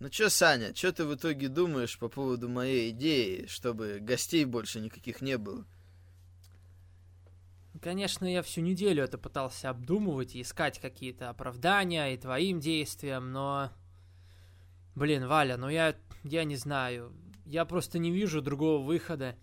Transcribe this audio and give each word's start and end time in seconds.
Ну 0.00 0.08
чё, 0.08 0.30
Саня, 0.30 0.72
чё 0.72 0.92
ты 0.92 1.04
в 1.04 1.14
итоге 1.14 1.48
думаешь 1.48 1.98
по 1.98 2.08
поводу 2.08 2.48
моей 2.48 2.90
идеи, 2.90 3.44
чтобы 3.46 3.98
гостей 4.00 4.46
больше 4.46 4.80
никаких 4.80 5.20
не 5.20 5.36
было? 5.36 5.66
Конечно, 7.82 8.24
я 8.24 8.42
всю 8.42 8.62
неделю 8.62 9.04
это 9.04 9.18
пытался 9.18 9.68
обдумывать 9.68 10.34
и 10.34 10.40
искать 10.40 10.78
какие-то 10.78 11.28
оправдания 11.28 12.14
и 12.14 12.16
твоим 12.16 12.60
действиям, 12.60 13.30
но... 13.30 13.72
Блин, 14.94 15.26
Валя, 15.26 15.58
ну 15.58 15.68
я, 15.68 15.94
я 16.24 16.44
не 16.44 16.56
знаю. 16.56 17.12
Я 17.44 17.66
просто 17.66 17.98
не 17.98 18.10
вижу 18.10 18.40
другого 18.40 18.82
выхода. 18.82 19.36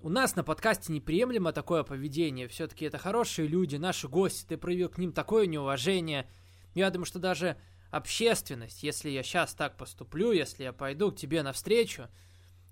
У 0.00 0.08
нас 0.08 0.36
на 0.36 0.42
подкасте 0.42 0.90
неприемлемо 0.90 1.52
такое 1.52 1.82
поведение. 1.82 2.48
Все-таки 2.48 2.86
это 2.86 2.96
хорошие 2.96 3.46
люди, 3.46 3.76
наши 3.76 4.08
гости. 4.08 4.46
Ты 4.46 4.56
проявил 4.56 4.88
к 4.88 4.96
ним 4.96 5.12
такое 5.12 5.46
неуважение. 5.46 6.26
Я 6.74 6.90
думаю, 6.90 7.04
что 7.04 7.18
даже 7.18 7.58
общественность, 7.90 8.82
если 8.82 9.10
я 9.10 9.22
сейчас 9.22 9.54
так 9.54 9.76
поступлю, 9.76 10.32
если 10.32 10.64
я 10.64 10.72
пойду 10.72 11.10
к 11.10 11.16
тебе 11.16 11.42
навстречу, 11.42 12.08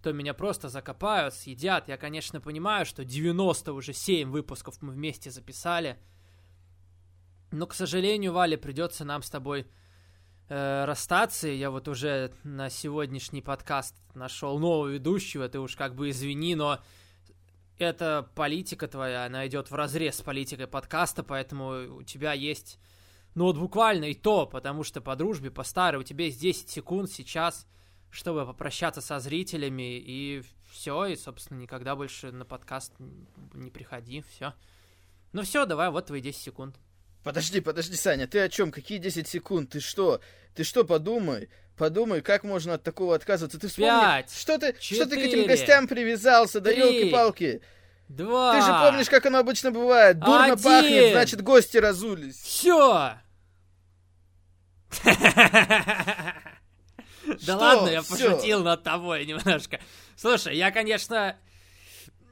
то 0.02 0.12
меня 0.12 0.32
просто 0.32 0.68
закопают, 0.68 1.34
съедят. 1.34 1.88
Я, 1.88 1.96
конечно, 1.96 2.40
понимаю, 2.40 2.86
что 2.86 3.04
90 3.04 3.72
уже 3.72 3.92
7 3.92 4.30
выпусков 4.30 4.80
мы 4.80 4.92
вместе 4.92 5.30
записали. 5.30 5.98
Но, 7.50 7.66
к 7.66 7.74
сожалению, 7.74 8.32
Валя, 8.32 8.56
придется 8.56 9.04
нам 9.04 9.22
с 9.22 9.30
тобой 9.30 9.66
э, 10.48 10.84
расстаться. 10.84 11.48
Я 11.48 11.70
вот 11.70 11.88
уже 11.88 12.32
на 12.44 12.70
сегодняшний 12.70 13.42
подкаст 13.42 13.96
нашел 14.14 14.58
нового 14.58 14.88
ведущего. 14.88 15.48
Ты 15.48 15.58
уж 15.58 15.74
как 15.74 15.96
бы 15.96 16.10
извини, 16.10 16.54
но 16.54 16.78
эта 17.78 18.28
политика 18.34 18.86
твоя, 18.86 19.24
она 19.24 19.46
идет 19.46 19.70
в 19.70 19.74
разрез 19.74 20.16
с 20.16 20.22
политикой 20.22 20.66
подкаста, 20.66 21.22
поэтому 21.22 21.96
у 21.96 22.02
тебя 22.02 22.34
есть 22.34 22.78
ну 23.34 23.44
вот 23.44 23.56
буквально 23.56 24.06
и 24.06 24.14
то, 24.14 24.46
потому 24.46 24.84
что 24.84 25.00
по 25.00 25.16
дружбе, 25.16 25.50
по 25.50 25.64
старой, 25.64 26.00
у 26.00 26.04
тебя 26.04 26.24
есть 26.26 26.40
10 26.40 26.68
секунд 26.68 27.10
сейчас, 27.10 27.66
чтобы 28.10 28.46
попрощаться 28.46 29.00
со 29.00 29.20
зрителями, 29.20 29.98
и 29.98 30.42
все, 30.70 31.06
и, 31.06 31.16
собственно, 31.16 31.58
никогда 31.58 31.94
больше 31.96 32.32
на 32.32 32.44
подкаст 32.44 32.92
не 33.54 33.70
приходи, 33.70 34.22
все. 34.28 34.54
Ну 35.32 35.42
все, 35.42 35.66
давай, 35.66 35.90
вот 35.90 36.06
твои 36.06 36.20
10 36.20 36.40
секунд. 36.40 36.76
Подожди, 37.22 37.60
подожди, 37.60 37.96
Саня, 37.96 38.26
ты 38.26 38.40
о 38.40 38.48
чем? 38.48 38.70
Какие 38.70 38.98
10 38.98 39.28
секунд? 39.28 39.70
Ты 39.70 39.80
что? 39.80 40.20
Ты 40.54 40.64
что, 40.64 40.84
подумай? 40.84 41.50
Подумай, 41.76 42.22
как 42.22 42.42
можно 42.42 42.74
от 42.74 42.82
такого 42.82 43.14
отказываться? 43.14 43.58
Ты 43.58 43.68
вспомни, 43.68 43.88
Пять, 43.88 44.32
что 44.32 44.58
ты, 44.58 44.74
четыре, 44.80 45.00
что 45.00 45.10
ты 45.10 45.16
к 45.16 45.24
этим 45.24 45.46
гостям 45.46 45.86
привязался, 45.86 46.60
да 46.60 46.70
елки-палки. 46.70 47.60
Два. 48.08 48.54
Ты 48.54 48.62
же 48.66 48.72
помнишь, 48.72 49.08
как 49.08 49.26
оно 49.26 49.38
обычно 49.38 49.70
бывает. 49.70 50.18
Дурно 50.18 50.44
один. 50.44 50.58
пахнет, 50.58 51.12
значит, 51.12 51.42
гости 51.42 51.76
разулись. 51.76 52.40
Все! 52.40 53.12
Да 57.46 57.58
ладно, 57.58 57.88
я 57.88 58.02
пошутил 58.02 58.62
над 58.62 58.82
тобой 58.82 59.26
немножко. 59.26 59.78
Слушай, 60.16 60.56
я, 60.56 60.70
конечно... 60.70 61.36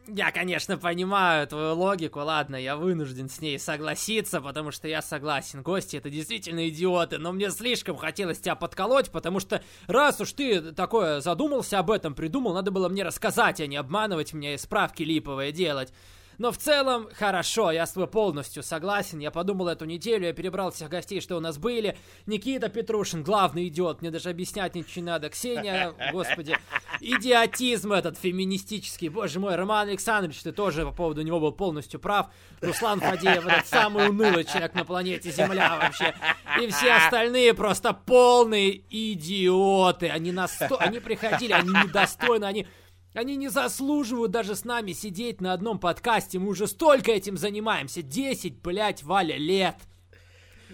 Я, 0.08 0.30
конечно, 0.30 0.78
понимаю 0.78 1.48
твою 1.48 1.74
логику, 1.74 2.20
ладно, 2.20 2.54
я 2.54 2.76
вынужден 2.76 3.28
с 3.28 3.40
ней 3.40 3.58
согласиться, 3.58 4.40
потому 4.40 4.70
что 4.70 4.86
я 4.86 5.02
согласен, 5.02 5.62
гости 5.62 5.96
это 5.96 6.10
действительно 6.10 6.68
идиоты, 6.68 7.18
но 7.18 7.32
мне 7.32 7.50
слишком 7.50 7.96
хотелось 7.96 8.38
тебя 8.38 8.54
подколоть, 8.54 9.10
потому 9.10 9.40
что 9.40 9.62
раз 9.88 10.20
уж 10.20 10.32
ты 10.32 10.72
такое 10.72 11.20
задумался 11.20 11.80
об 11.80 11.90
этом, 11.90 12.14
придумал, 12.14 12.54
надо 12.54 12.70
было 12.70 12.88
мне 12.88 13.02
рассказать, 13.02 13.60
а 13.60 13.66
не 13.66 13.76
обманывать 13.76 14.32
меня 14.32 14.54
и 14.54 14.58
справки 14.58 15.02
липовые 15.02 15.50
делать. 15.50 15.92
Но 16.38 16.52
в 16.52 16.58
целом, 16.58 17.08
хорошо, 17.14 17.70
я 17.70 17.86
с 17.86 17.92
тобой 17.92 18.08
полностью 18.08 18.62
согласен. 18.62 19.18
Я 19.18 19.30
подумал 19.30 19.68
эту 19.68 19.84
неделю, 19.84 20.26
я 20.26 20.32
перебрал 20.32 20.70
всех 20.70 20.88
гостей, 20.88 21.20
что 21.20 21.36
у 21.36 21.40
нас 21.40 21.58
были. 21.58 21.96
Никита 22.26 22.68
Петрушин, 22.68 23.22
главный 23.22 23.68
идиот, 23.68 24.02
мне 24.02 24.10
даже 24.10 24.30
объяснять 24.30 24.74
ничего 24.74 25.04
не 25.04 25.10
надо. 25.10 25.30
Ксения, 25.30 25.94
господи, 26.12 26.56
идиотизм 27.00 27.92
этот 27.92 28.18
феминистический. 28.18 29.08
Боже 29.08 29.40
мой, 29.40 29.56
Роман 29.56 29.88
Александрович, 29.88 30.42
ты 30.42 30.52
тоже 30.52 30.84
по 30.84 30.92
поводу 30.92 31.22
него 31.22 31.40
был 31.40 31.52
полностью 31.52 32.00
прав. 32.00 32.28
Руслан 32.60 33.00
Фадеев, 33.00 33.46
этот 33.46 33.66
самый 33.66 34.08
унылый 34.08 34.44
человек 34.44 34.74
на 34.74 34.84
планете 34.84 35.30
Земля 35.30 35.76
вообще. 35.76 36.14
И 36.60 36.68
все 36.68 36.92
остальные 36.94 37.54
просто 37.54 37.92
полные 37.92 38.82
идиоты. 38.90 40.08
Они, 40.08 40.32
насто... 40.32 40.76
они 40.78 41.00
приходили, 41.00 41.52
они 41.52 41.70
недостойны, 41.70 42.44
они... 42.44 42.66
Они 43.16 43.36
не 43.36 43.48
заслуживают 43.48 44.30
даже 44.30 44.54
с 44.54 44.64
нами 44.64 44.92
сидеть 44.92 45.40
на 45.40 45.54
одном 45.54 45.78
подкасте. 45.78 46.38
Мы 46.38 46.48
уже 46.50 46.66
столько 46.66 47.10
этим 47.10 47.38
занимаемся. 47.38 48.02
10, 48.02 48.60
блядь, 48.60 49.02
Валя, 49.02 49.36
лет. 49.38 49.76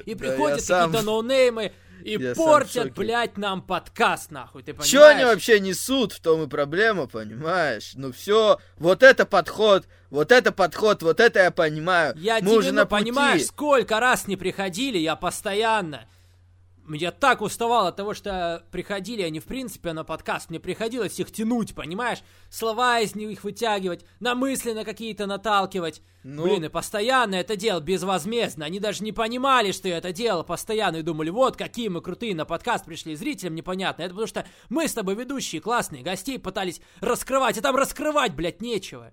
И 0.05 0.15
Да, 0.15 0.19
приходят 0.19 0.61
сам- 0.61 0.91
какие-то 0.91 1.07
ноунеймы 1.07 1.73
и 2.05 2.13
Я 2.19 2.35
портят, 2.35 2.95
блядь, 2.95 3.37
нам 3.39 3.63
подкаст, 3.63 4.33
нахуй. 4.33 4.63
Ты 4.63 4.73
понимаешь? 4.73 4.91
Чё 4.91 5.07
они 5.07 5.25
вообще 5.25 5.61
несут, 5.61 6.13
в 6.13 6.21
том 6.21 6.43
и 6.43 6.47
проблема, 6.49 7.07
понимаешь? 7.07 7.93
Ну 7.95 8.11
все, 8.13 8.59
вот 8.77 9.05
это 9.05 9.25
подход, 9.25 9.87
вот 10.11 10.33
это 10.33 10.51
подход, 10.51 11.03
вот 11.03 11.21
это 11.21 11.41
я 11.45 11.51
понимаю. 11.53 12.15
Я 12.17 12.37
Мы 12.37 12.41
тебе, 12.41 12.57
уже 12.59 12.73
ну, 12.73 12.79
на 12.81 12.87
пути. 12.87 13.03
понимаешь, 13.05 13.47
сколько 13.47 14.01
раз 14.01 14.27
не 14.27 14.37
приходили, 14.37 14.99
я 14.99 15.15
постоянно. 15.15 16.09
Я 16.89 17.13
так 17.13 17.41
уставал 17.41 17.87
от 17.87 17.97
того, 17.97 18.13
что 18.13 18.65
приходили 18.71 19.23
они, 19.23 19.41
в 19.41 19.45
принципе, 19.45 19.93
на 19.93 20.05
подкаст. 20.05 20.51
Мне 20.51 20.59
приходилось 20.59 21.19
их 21.21 21.31
тянуть, 21.31 21.75
понимаешь? 21.75 22.23
Слова 22.51 23.01
из 23.01 23.15
них 23.15 23.45
вытягивать, 23.45 24.05
на 24.21 24.35
мысли 24.35 24.73
на 24.73 24.85
какие-то 24.85 25.27
наталкивать. 25.27 26.03
Ну. 26.25 26.45
Блин, 26.45 26.65
и 26.65 26.69
постоянно 26.69 27.37
это 27.37 27.57
делал 27.57 27.81
безвозмездно. 27.81 28.65
Они 28.65 28.81
даже 28.81 29.03
не 29.05 29.13
понимали, 29.13 29.73
что 29.73 29.89
я 29.89 29.99
это 29.99 30.13
делал 30.13 30.45
постоянно. 30.45 30.97
И 30.97 31.03
думали, 31.03 31.31
вот 31.31 31.57
какие 31.57 31.89
мы 31.89 32.01
крутые 32.01 32.35
на 32.35 32.45
подкаст 32.45 32.85
пришли. 32.85 33.15
Зрителям 33.15 33.55
непонятно. 33.55 34.03
Это 34.03 34.11
потому 34.11 34.29
что 34.29 34.47
мы 34.69 34.89
с 34.89 34.95
тобой 34.95 35.15
ведущие, 35.15 35.61
классные, 35.61 36.03
гостей 36.03 36.39
пытались 36.39 36.81
раскрывать. 37.01 37.59
А 37.59 37.63
там 37.63 37.77
раскрывать, 37.77 38.35
блядь, 38.35 38.61
нечего. 38.61 39.13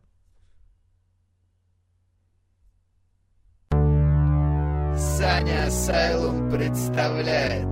Саня 4.99 5.67
Асайлум 5.67 6.51
представляет. 6.51 7.67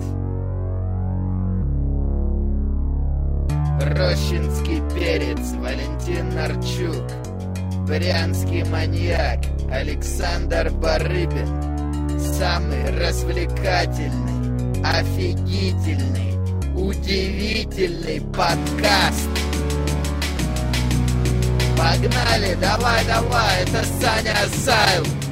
Рощинский 3.82 4.82
перец 4.96 5.52
Валентин 5.56 6.30
Нарчук. 6.34 7.06
Брянский 7.86 8.64
маньяк 8.64 9.40
Александр 9.70 10.70
Барыбин. 10.72 12.18
Самый 12.18 12.98
развлекательный, 12.98 14.82
офигительный, 14.86 16.34
удивительный 16.76 18.22
подкаст. 18.22 19.30
Погнали, 21.78 22.56
давай, 22.62 23.06
давай, 23.06 23.64
это 23.64 23.84
Саня 24.00 24.34
Асайлум 24.46 25.27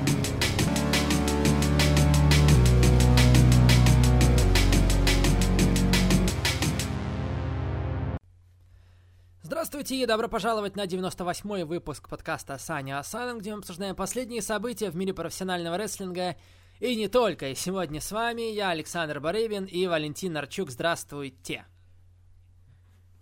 Здравствуйте 9.66 10.04
и 10.04 10.06
добро 10.06 10.28
пожаловать 10.28 10.76
на 10.76 10.86
98-й 10.86 11.64
выпуск 11.64 12.08
подкаста 12.08 12.60
Саня 12.60 13.00
Асайлум, 13.00 13.40
где 13.40 13.52
мы 13.52 13.58
обсуждаем 13.62 13.96
последние 13.96 14.44
события 14.44 14.92
в 14.92 14.96
мире 14.96 15.12
профессионального 15.12 15.76
рестлинга 15.76 16.36
и 16.80 16.96
не 16.96 17.08
только. 17.08 17.50
И 17.50 17.56
сегодня 17.56 18.00
с 18.00 18.12
вами 18.12 18.44
я, 18.44 18.70
Александр 18.70 19.20
Барыбин 19.20 19.66
и 19.66 19.88
Валентин 19.88 20.34
Нарчук. 20.34 20.70
Здравствуйте. 20.70 21.66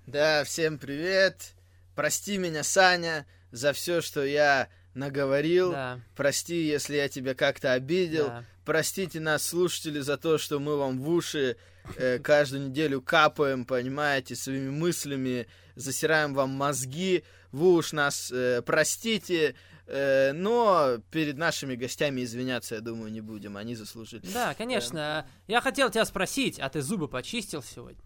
Да, 0.06 0.44
всем 0.44 0.80
привет. 0.80 1.54
Прости 1.96 2.38
меня, 2.38 2.64
Саня, 2.64 3.25
за 3.52 3.72
все, 3.72 4.02
что 4.02 4.25
я 4.25 4.68
наговорил. 4.96 5.72
Да, 5.72 6.02
Прости, 6.14 6.62
если 6.62 6.98
я 6.98 7.08
тебя 7.08 7.36
как-то 7.36 7.72
обидел. 7.72 8.28
да. 8.28 8.46
Простите 8.66 9.22
нас, 9.22 9.48
слушатели, 9.48 10.02
за 10.02 10.18
то, 10.18 10.38
что 10.38 10.60
мы 10.60 10.75
вам 10.75 11.00
в 11.00 11.10
уши 11.10 11.56
э, 11.97 12.19
каждую 12.19 12.69
неделю 12.69 13.01
капаем, 13.01 13.65
понимаете, 13.65 14.35
своими 14.35 14.69
мыслями, 14.69 15.47
засираем 15.75 16.33
вам 16.33 16.51
мозги. 16.51 17.24
Вы 17.51 17.74
уж 17.74 17.91
нас 17.94 18.31
э, 18.31 18.62
простите, 18.63 19.56
э, 19.88 20.31
но 20.33 20.97
перед 21.12 21.38
нашими 21.38 21.75
гостями 21.75 22.24
извиняться, 22.24 22.75
я 22.75 22.81
думаю, 22.81 23.12
не 23.12 23.21
будем. 23.21 23.57
Они 23.57 23.75
заслужили. 23.75 24.25
Да, 24.33 24.53
конечно. 24.53 25.27
Я 25.47 25.62
хотел 25.62 25.89
тебя 25.89 26.06
спросить, 26.06 26.59
а 26.59 26.69
ты 26.69 26.81
зубы 26.81 27.07
почистил 27.07 27.62
сегодня? 27.62 28.01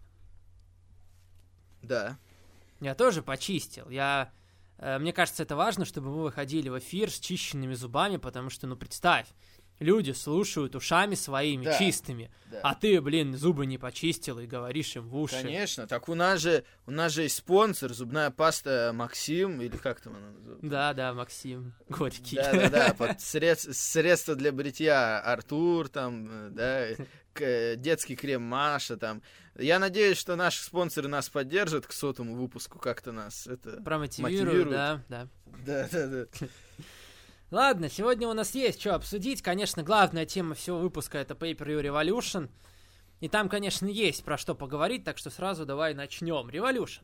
Да. 1.82 2.18
Я 2.80 2.94
тоже 2.94 3.22
почистил. 3.22 3.88
Я... 3.88 4.30
э, 4.78 4.98
Мне 4.98 5.12
кажется, 5.12 5.42
это 5.42 5.56
важно, 5.56 5.84
чтобы 5.84 6.10
мы 6.10 6.22
выходили 6.22 6.68
в 6.68 6.78
эфир 6.78 7.10
с 7.10 7.18
чищенными 7.18 7.74
зубами, 7.74 8.16
потому 8.18 8.50
что, 8.50 8.66
ну, 8.66 8.76
представь, 8.76 9.26
люди 9.78 10.10
слушают 10.12 10.74
ушами 10.74 11.14
своими, 11.14 11.64
Да. 11.64 11.78
чистыми, 11.78 12.30
да. 12.50 12.60
а 12.62 12.74
ты, 12.74 13.00
блин, 13.00 13.36
зубы 13.36 13.66
не 13.66 13.78
почистил 13.78 14.38
и 14.38 14.46
говоришь 14.46 14.96
им 14.96 15.08
в 15.08 15.16
уши. 15.16 15.36
Конечно, 15.42 15.86
так 15.86 16.08
у 16.08 16.14
нас 16.14 16.40
же 16.40 16.64
у 16.86 16.90
нас 16.90 17.12
же 17.12 17.22
есть 17.22 17.36
спонсор, 17.36 17.92
зубная 17.94 18.30
паста 18.30 18.90
Максим, 18.94 19.60
или 19.62 19.76
как 19.76 20.00
там 20.00 20.16
она 20.16 20.30
называется? 20.30 20.66
Да, 20.66 20.92
да, 20.94 21.14
Максим 21.14 21.74
Горький. 21.88 22.36
Да, 22.36 22.52
да, 22.52 22.68
да, 22.70 22.94
под 22.94 23.10
средств- 23.20 23.72
средства 23.74 24.34
для 24.34 24.50
бритья 24.52 25.20
Артур, 25.20 25.88
там, 25.88 26.54
да, 26.54 26.88
детский 27.76 28.16
крем 28.16 28.42
Маша 28.42 28.96
там. 28.96 29.22
Я 29.56 29.78
надеюсь, 29.78 30.18
что 30.18 30.34
наши 30.36 30.62
спонсоры 30.62 31.08
нас 31.08 31.28
поддержат 31.28 31.86
к 31.86 31.92
сотому 31.92 32.34
выпуску, 32.34 32.78
как-то 32.78 33.12
нас 33.12 33.46
это... 33.46 33.80
Промотивируют, 33.82 34.44
мотивируют. 34.44 34.70
да, 34.70 35.02
да. 35.08 35.28
Да, 35.66 35.88
да, 35.90 36.06
да. 36.06 36.26
Ладно, 37.50 37.88
сегодня 37.88 38.28
у 38.28 38.34
нас 38.34 38.54
есть 38.54 38.78
что 38.78 38.94
обсудить. 38.94 39.40
Конечно, 39.40 39.82
главная 39.82 40.26
тема 40.26 40.54
всего 40.54 40.80
выпуска 40.80 41.16
это 41.16 41.32
Pay-Per-View 41.32 41.80
Revolution. 41.80 42.50
И 43.20 43.28
там, 43.28 43.48
конечно, 43.48 43.86
есть 43.86 44.22
про 44.22 44.36
что 44.36 44.54
поговорить, 44.54 45.04
так 45.04 45.16
что 45.16 45.30
сразу 45.30 45.64
давай 45.64 45.94
начнем. 45.94 46.46
Revolution. 46.48 47.00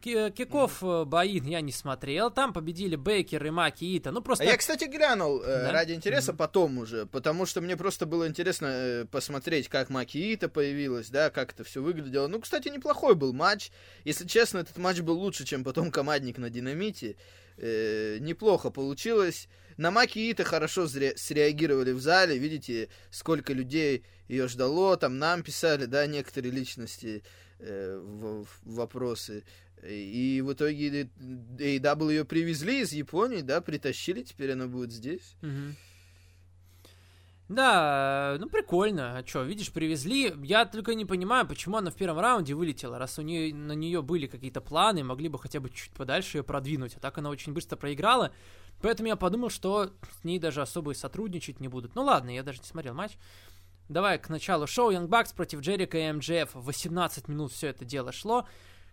Ки- 0.00 0.30
Киков 0.30 0.82
э, 0.82 1.04
бои 1.04 1.38
я 1.40 1.60
не 1.60 1.72
смотрел. 1.72 2.30
Там 2.30 2.52
победили 2.52 2.96
Бейкер 2.96 3.44
и 3.46 3.50
Маки 3.50 3.84
Ита. 3.96 4.10
Ну, 4.10 4.18
А 4.20 4.22
просто... 4.22 4.44
я, 4.44 4.56
кстати, 4.56 4.84
глянул 4.84 5.40
э, 5.42 5.64
Да? 5.64 5.72
ради 5.72 5.92
интереса 5.92 6.32
Мгм. 6.32 6.38
потом 6.38 6.78
уже, 6.78 7.06
потому 7.06 7.46
что 7.46 7.60
мне 7.60 7.76
просто 7.76 8.06
было 8.06 8.26
интересно 8.26 8.66
э, 8.66 9.04
посмотреть, 9.04 9.68
как 9.68 9.90
Макиита 9.90 10.48
появилась, 10.48 11.10
да, 11.10 11.30
как 11.30 11.52
это 11.52 11.64
все 11.64 11.82
выглядело. 11.82 12.26
Ну, 12.28 12.40
кстати, 12.40 12.68
неплохой 12.68 13.14
был 13.14 13.32
матч. 13.32 13.70
Если 14.04 14.26
честно, 14.26 14.58
этот 14.58 14.78
матч 14.78 15.00
был 15.00 15.18
лучше, 15.18 15.44
чем 15.44 15.64
потом 15.64 15.90
командник 15.90 16.38
на 16.38 16.50
Динамите. 16.50 17.16
Э, 17.58 18.18
неплохо 18.20 18.70
получилось. 18.70 19.48
На 19.76 19.90
Макиита 19.90 20.44
хорошо 20.44 20.84
зре- 20.84 21.16
среагировали 21.16 21.92
в 21.92 22.00
зале. 22.00 22.38
Видите, 22.38 22.88
сколько 23.10 23.52
людей 23.52 24.04
ее 24.28 24.48
ждало. 24.48 24.96
Там 24.96 25.18
нам 25.18 25.42
писали, 25.42 25.84
да, 25.86 26.06
некоторые 26.06 26.52
личности 26.52 27.22
э, 27.58 27.98
в 28.02 28.46
вопросы. 28.64 29.44
И 29.82 30.42
в 30.44 30.52
итоге 30.52 31.10
AEW 31.58 32.10
ее 32.10 32.24
привезли 32.24 32.80
из 32.80 32.92
Японии, 32.92 33.40
да, 33.40 33.60
притащили, 33.60 34.22
теперь 34.22 34.52
она 34.52 34.66
будет 34.66 34.92
здесь. 34.92 35.36
Мгм. 35.40 35.76
Да, 37.48 38.36
ну 38.38 38.48
прикольно. 38.48 39.18
А 39.18 39.26
что, 39.26 39.42
видишь, 39.42 39.72
привезли. 39.72 40.32
Я 40.44 40.66
только 40.66 40.94
не 40.94 41.04
понимаю, 41.04 41.48
почему 41.48 41.78
она 41.78 41.90
в 41.90 41.96
первом 41.96 42.20
раунде 42.20 42.54
вылетела, 42.54 42.96
раз 42.96 43.18
у 43.18 43.22
нее 43.22 43.52
на 43.52 43.72
нее 43.72 44.02
были 44.02 44.28
какие-то 44.28 44.60
планы, 44.60 45.02
могли 45.02 45.28
бы 45.28 45.36
хотя 45.36 45.58
бы 45.58 45.68
чуть 45.70 45.90
подальше 45.90 46.38
ее 46.38 46.44
продвинуть. 46.44 46.94
А 46.96 47.00
так 47.00 47.18
она 47.18 47.28
очень 47.28 47.52
быстро 47.52 47.76
проиграла. 47.76 48.32
Поэтому 48.82 49.08
я 49.08 49.16
подумал, 49.16 49.50
что 49.50 49.92
с 50.20 50.24
ней 50.24 50.38
даже 50.38 50.62
особо 50.62 50.92
и 50.92 50.94
сотрудничать 50.94 51.58
не 51.58 51.66
будут. 51.66 51.96
Ну 51.96 52.04
ладно, 52.04 52.30
я 52.30 52.44
даже 52.44 52.60
не 52.60 52.66
смотрел 52.66 52.94
матч. 52.94 53.18
Давай 53.88 54.20
к 54.20 54.28
началу 54.28 54.68
шоу. 54.68 54.92
Young 54.92 55.08
Bucks 55.08 55.34
против 55.34 55.60
Джерика 55.60 55.98
и 55.98 56.12
МДФ. 56.12 56.54
18 56.54 57.26
минут 57.26 57.50
все 57.50 57.66
это 57.66 57.84
дело 57.84 58.12
шло. 58.12 58.46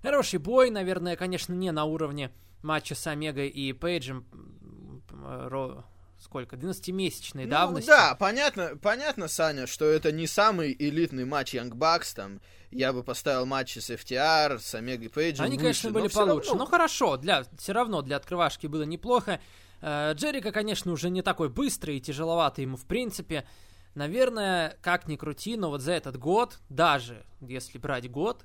Хороший 0.07 0.39
бой, 0.39 0.69
наверное, 0.69 1.15
конечно, 1.15 1.53
не 1.53 1.71
на 1.71 1.83
уровне 1.85 2.31
матча 2.63 2.95
с 2.95 3.05
Омегой 3.07 3.49
и 3.49 3.73
Пейджем. 3.73 4.25
м, 4.31 5.03
Ро- 5.47 5.83
Сколько? 6.19 6.55
12-месячной 6.55 7.43
Ну, 7.45 7.49
давности. 7.51 7.87
да, 7.89 8.15
понятно, 8.15 8.75
понятно, 8.81 9.27
Саня, 9.27 9.67
что 9.67 9.85
это 9.85 10.11
не 10.11 10.25
самый 10.25 10.75
элитный 10.77 11.25
матч 11.25 11.53
Young 11.53 11.69
Bucks, 11.71 12.15
там, 12.15 12.41
я 12.71 12.91
бы 12.91 13.03
поставил 13.03 13.45
матчи 13.45 13.77
с 13.79 13.91
FTR, 13.91 14.57
с 14.59 14.73
Омегой 14.73 15.09
Пейджем 15.09 15.45
Они, 15.45 15.57
выше, 15.57 15.63
конечно, 15.83 15.91
были 15.91 16.07
получше. 16.07 16.49
равно. 16.49 16.63
Но 16.63 16.69
хорошо, 16.69 17.17
для, 17.17 17.43
все 17.59 17.71
равно 17.73 18.01
для 18.01 18.15
открывашки 18.17 18.65
было 18.65 18.81
неплохо. 18.83 19.39
Э, 19.81 20.13
Джерика, 20.15 20.51
конечно, 20.51 20.91
уже 20.91 21.11
не 21.11 21.21
такой 21.21 21.49
быстрый 21.49 21.97
и 21.97 22.01
тяжеловатый 22.01 22.63
ему 22.63 22.77
в 22.77 22.85
принципе. 22.85 23.45
Наверное, 23.93 24.75
как 24.81 25.07
ни 25.07 25.17
крути, 25.17 25.55
но 25.55 25.69
вот 25.69 25.81
за 25.81 25.91
этот 25.93 26.17
год, 26.17 26.59
даже 26.69 27.25
если 27.41 27.77
брать 27.77 28.09
год, 28.09 28.43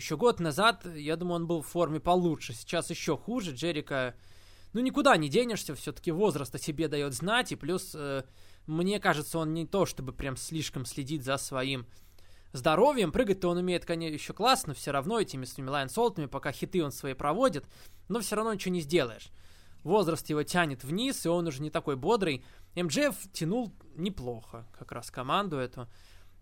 еще 0.00 0.16
год 0.16 0.40
назад, 0.40 0.86
я 0.96 1.16
думаю, 1.16 1.36
он 1.36 1.46
был 1.46 1.60
в 1.60 1.66
форме 1.66 2.00
получше. 2.00 2.54
Сейчас 2.54 2.88
еще 2.90 3.16
хуже. 3.16 3.52
Джерика, 3.52 4.14
ну 4.72 4.80
никуда 4.80 5.16
не 5.16 5.28
денешься, 5.28 5.74
все-таки 5.74 6.10
возраст 6.10 6.54
о 6.54 6.58
себе 6.58 6.88
дает 6.88 7.12
знать. 7.12 7.52
И 7.52 7.56
плюс, 7.56 7.92
э, 7.94 8.24
мне 8.66 8.98
кажется, 8.98 9.38
он 9.38 9.52
не 9.52 9.66
то, 9.66 9.84
чтобы 9.84 10.12
прям 10.12 10.36
слишком 10.36 10.86
следит 10.86 11.22
за 11.22 11.36
своим 11.36 11.86
здоровьем. 12.52 13.12
Прыгать-то 13.12 13.48
он 13.48 13.58
умеет, 13.58 13.84
конечно, 13.84 14.14
еще 14.14 14.32
классно, 14.32 14.72
все 14.72 14.90
равно 14.90 15.20
этими 15.20 15.44
своими 15.44 15.68
лайн-солтами, 15.68 16.26
пока 16.26 16.50
хиты 16.50 16.82
он 16.82 16.92
свои 16.92 17.12
проводит, 17.12 17.66
но 18.08 18.20
все 18.20 18.36
равно 18.36 18.54
ничего 18.54 18.72
не 18.74 18.80
сделаешь. 18.80 19.30
Возраст 19.84 20.28
его 20.30 20.42
тянет 20.42 20.82
вниз, 20.82 21.24
и 21.26 21.28
он 21.28 21.46
уже 21.46 21.62
не 21.62 21.70
такой 21.70 21.96
бодрый. 21.96 22.44
МДФ 22.74 23.16
тянул 23.32 23.72
неплохо, 23.96 24.66
как 24.78 24.92
раз 24.92 25.10
команду 25.10 25.56
эту. 25.58 25.88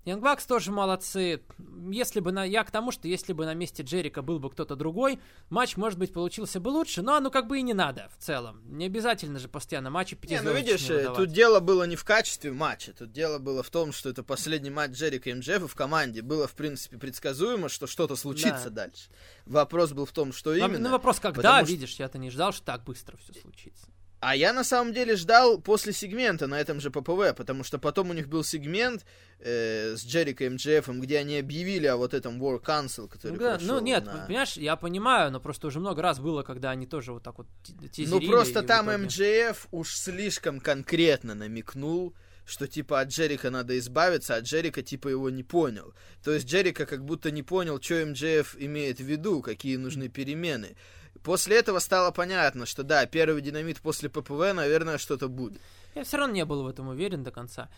Bucks 0.07 0.47
тоже 0.49 0.71
молодцы. 0.73 1.43
Если 1.91 2.21
бы 2.21 2.33
на... 2.33 2.45
Я 2.45 2.65
к 2.65 2.71
тому, 2.71 2.93
что 2.93 3.07
если 3.09 3.33
бы 3.35 3.45
на 3.45 3.53
месте 3.53 3.83
Джерика 3.83 4.23
был 4.23 4.39
бы 4.39 4.49
кто-то 4.51 4.75
другой, 4.75 5.21
матч, 5.51 5.77
может 5.77 5.99
быть, 5.99 6.13
получился 6.15 6.61
бы 6.61 6.69
лучше, 6.71 7.03
но 7.03 7.17
оно 7.17 7.31
как 7.31 7.47
бы 7.47 7.59
и 7.59 7.63
не 7.63 7.75
надо 7.75 8.09
в 8.17 8.23
целом. 8.23 8.63
Не 8.65 8.87
обязательно 8.87 9.39
же 9.39 9.49
постоянно 9.49 9.91
матчи 9.91 10.17
Не, 10.29 10.41
ну 10.41 10.55
видишь, 10.55 10.89
э, 10.89 10.97
выдавать. 10.97 11.17
тут 11.19 11.29
дело 11.33 11.61
было 11.61 11.85
не 11.85 11.97
в 11.97 12.05
качестве 12.05 12.53
матча, 12.53 12.93
тут 12.95 13.13
дело 13.13 13.39
было 13.39 13.63
в 13.63 13.69
том, 13.69 13.93
что 13.93 14.09
это 14.09 14.23
последний 14.23 14.71
матч 14.71 14.93
Джерика 14.93 15.29
и 15.29 15.35
МДФ 15.35 15.71
в 15.71 15.75
команде. 15.75 16.23
Было, 16.23 16.47
в 16.47 16.55
принципе, 16.55 16.97
предсказуемо, 16.97 17.69
что 17.69 17.87
что-то 17.87 18.17
случится 18.17 18.71
Да. 18.71 18.87
дальше. 18.87 19.11
Вопрос 19.45 19.93
был 19.93 20.07
в 20.07 20.13
том, 20.13 20.33
что 20.33 20.55
именно. 20.55 20.79
Ну, 20.79 20.91
вопрос, 20.91 21.21
когда, 21.21 21.37
потому 21.37 21.67
что- 21.67 21.73
видишь, 21.75 21.97
я-то 21.97 22.17
не 22.19 22.31
ждал, 22.31 22.53
что 22.53 22.65
так 22.65 22.85
быстро 22.85 23.19
все 23.19 23.35
случится. 23.35 23.87
А 24.21 24.35
я 24.35 24.53
на 24.53 24.65
самом 24.65 24.93
деле 24.93 25.15
ждал 25.15 25.61
после 25.61 25.93
сегмента 25.93 26.49
на 26.49 26.61
этом 26.61 26.81
же 26.81 26.91
ППВ, 26.91 27.37
потому 27.37 27.63
что 27.63 27.79
потом 27.79 28.11
у 28.11 28.13
них 28.15 28.29
был 28.29 28.43
сегмент 28.43 29.05
э, 29.39 29.95
с 29.97 30.05
Джерика 30.05 30.45
и 30.45 30.49
МДФ, 30.49 30.89
где 30.89 31.19
они 31.19 31.39
объявили 31.39 31.87
о 31.87 31.97
вот 31.97 32.15
этом 32.15 32.43
War 32.43 32.61
Council, 32.61 33.07
который 33.09 33.33
Ну, 33.35 33.39
да, 33.39 33.59
ну 33.61 33.81
нет, 33.81 34.05
на- 34.07 34.27
понимаешь, 34.27 34.57
я 34.57 34.75
понимаю, 34.75 35.31
но 35.31 35.39
просто 35.41 35.69
уже 35.69 35.79
много 35.79 36.03
раз 36.03 36.19
было, 36.19 36.43
когда 36.43 36.71
они 36.71 36.87
тоже 36.87 37.13
вот 37.13 37.23
так 37.23 37.39
вот 37.39 37.47
т- 37.65 37.73
Ну 37.81 37.89
тизерили, 37.89 38.27
просто 38.29 38.63
там 38.65 38.87
итоге- 38.91 39.05
МДФ 39.51 39.69
уж 39.71 39.95
слишком 39.95 40.59
конкретно 40.59 41.37
намекнул, 41.37 42.13
что 42.45 42.67
типа 42.67 43.01
от 43.01 43.11
Джерика 43.11 43.51
надо 43.51 43.79
избавиться, 43.79 44.35
а 44.35 44.41
Джерика 44.41 44.83
типа 44.83 45.07
его 45.09 45.31
не 45.31 45.45
понял. 45.45 45.95
То 46.25 46.33
есть 46.33 46.49
Джерика 46.49 46.87
как 46.87 47.05
будто 47.05 47.31
не 47.31 47.45
понял, 47.45 47.81
что 47.81 48.05
МДФ 48.05 48.57
имеет 48.59 48.99
в 48.99 49.05
виду, 49.05 49.43
какие 49.43 49.77
нужны 49.77 50.09
перемены. 50.09 50.75
После 51.23 51.57
этого 51.57 51.79
стало 51.79 52.11
понятно, 52.11 52.67
что 52.67 52.83
да, 52.83 53.05
первый 53.07 53.43
динамит 53.43 53.81
после 53.81 54.09
ППВ, 54.09 54.53
наверное, 54.55 54.99
что-то 54.99 55.29
будет. 55.29 55.61
Я 55.95 56.05
все 56.05 56.17
равно 56.17 56.35
не 56.35 56.45
был 56.45 56.63
в 56.63 56.69
этом 56.69 56.89
уверен 56.89 57.25
до 57.25 57.31
конца. 57.31 57.69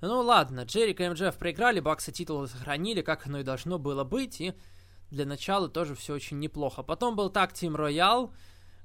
Ну 0.00 0.20
ладно, 0.20 0.62
Джерика 0.62 1.04
и 1.04 1.08
МДФ 1.08 1.36
проиграли, 1.36 1.80
Бакса 1.80 2.10
титулы 2.12 2.48
сохранили, 2.48 3.02
как 3.02 3.26
оно 3.26 3.40
и 3.40 3.44
должно 3.44 3.78
было 3.78 4.02
быть, 4.04 4.40
и 4.40 4.52
для 5.10 5.24
начала 5.26 5.68
тоже 5.68 5.94
все 5.94 6.14
очень 6.14 6.38
неплохо. 6.40 6.82
Потом 6.82 7.14
был 7.14 7.30
так 7.30 7.52
Тим 7.52 7.76
Роял, 7.76 8.34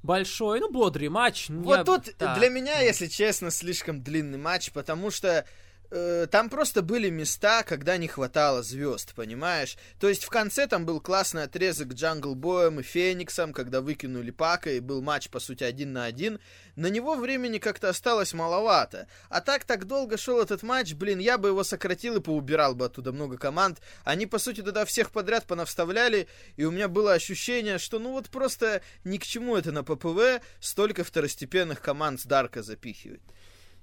большой, 0.03 0.59
ну 0.59 0.71
бодрый 0.71 1.09
матч. 1.09 1.49
Вот 1.49 1.77
Я- 1.77 1.83
тут 1.83 2.15
да, 2.19 2.35
для 2.35 2.49
меня, 2.49 2.75
да. 2.75 2.81
если 2.81 3.07
честно, 3.07 3.49
слишком 3.49 4.03
длинный 4.03 4.37
матч, 4.37 4.71
потому 4.71 5.09
что 5.09 5.45
э, 5.91 6.27
там 6.29 6.49
просто 6.49 6.81
были 6.81 7.09
места, 7.09 7.63
когда 7.63 7.97
не 7.97 8.07
хватало 8.07 8.63
звезд, 8.63 9.13
понимаешь? 9.15 9.77
То 9.99 10.09
есть 10.09 10.23
в 10.23 10.29
конце 10.29 10.67
там 10.67 10.85
был 10.85 10.99
классный 10.99 11.43
отрезок 11.43 11.93
Джангл 11.93 12.35
Боем 12.35 12.79
и 12.79 12.83
Фениксом, 12.83 13.53
когда 13.53 13.81
выкинули 13.81 14.31
Пака, 14.31 14.71
и 14.71 14.79
был 14.79 15.01
матч, 15.01 15.29
по 15.29 15.39
сути, 15.39 15.63
один 15.63 15.93
на 15.93 16.05
один. 16.05 16.39
На 16.75 16.87
него 16.87 17.15
времени 17.15 17.57
как-то 17.57 17.89
осталось 17.89 18.33
маловато. 18.33 19.07
А 19.29 19.41
так 19.41 19.63
так 19.63 19.85
долго 19.85 20.17
шел 20.17 20.39
этот 20.39 20.63
матч, 20.63 20.93
блин, 20.93 21.19
я 21.19 21.37
бы 21.37 21.49
его 21.49 21.63
сократил 21.63 22.17
и 22.17 22.21
поубирал 22.21 22.75
бы 22.75 22.85
оттуда 22.85 23.11
много 23.11 23.37
команд. 23.37 23.81
Они, 24.03 24.25
по 24.25 24.39
сути, 24.39 24.61
туда 24.61 24.85
всех 24.85 25.11
подряд 25.11 25.45
понавставляли, 25.45 26.27
и 26.55 26.65
у 26.65 26.71
меня 26.71 26.87
было 26.87 27.13
ощущение, 27.13 27.77
что 27.77 27.99
ну 27.99 28.11
вот 28.11 28.29
просто 28.29 28.81
ни 29.03 29.17
к 29.17 29.23
чему 29.23 29.55
это 29.55 29.71
на 29.71 29.83
ППВ 29.83 30.41
столько 30.59 31.03
второстепенных 31.03 31.81
команд 31.81 32.21
с 32.21 32.25
Дарка 32.25 32.61
запихивать. 32.61 33.21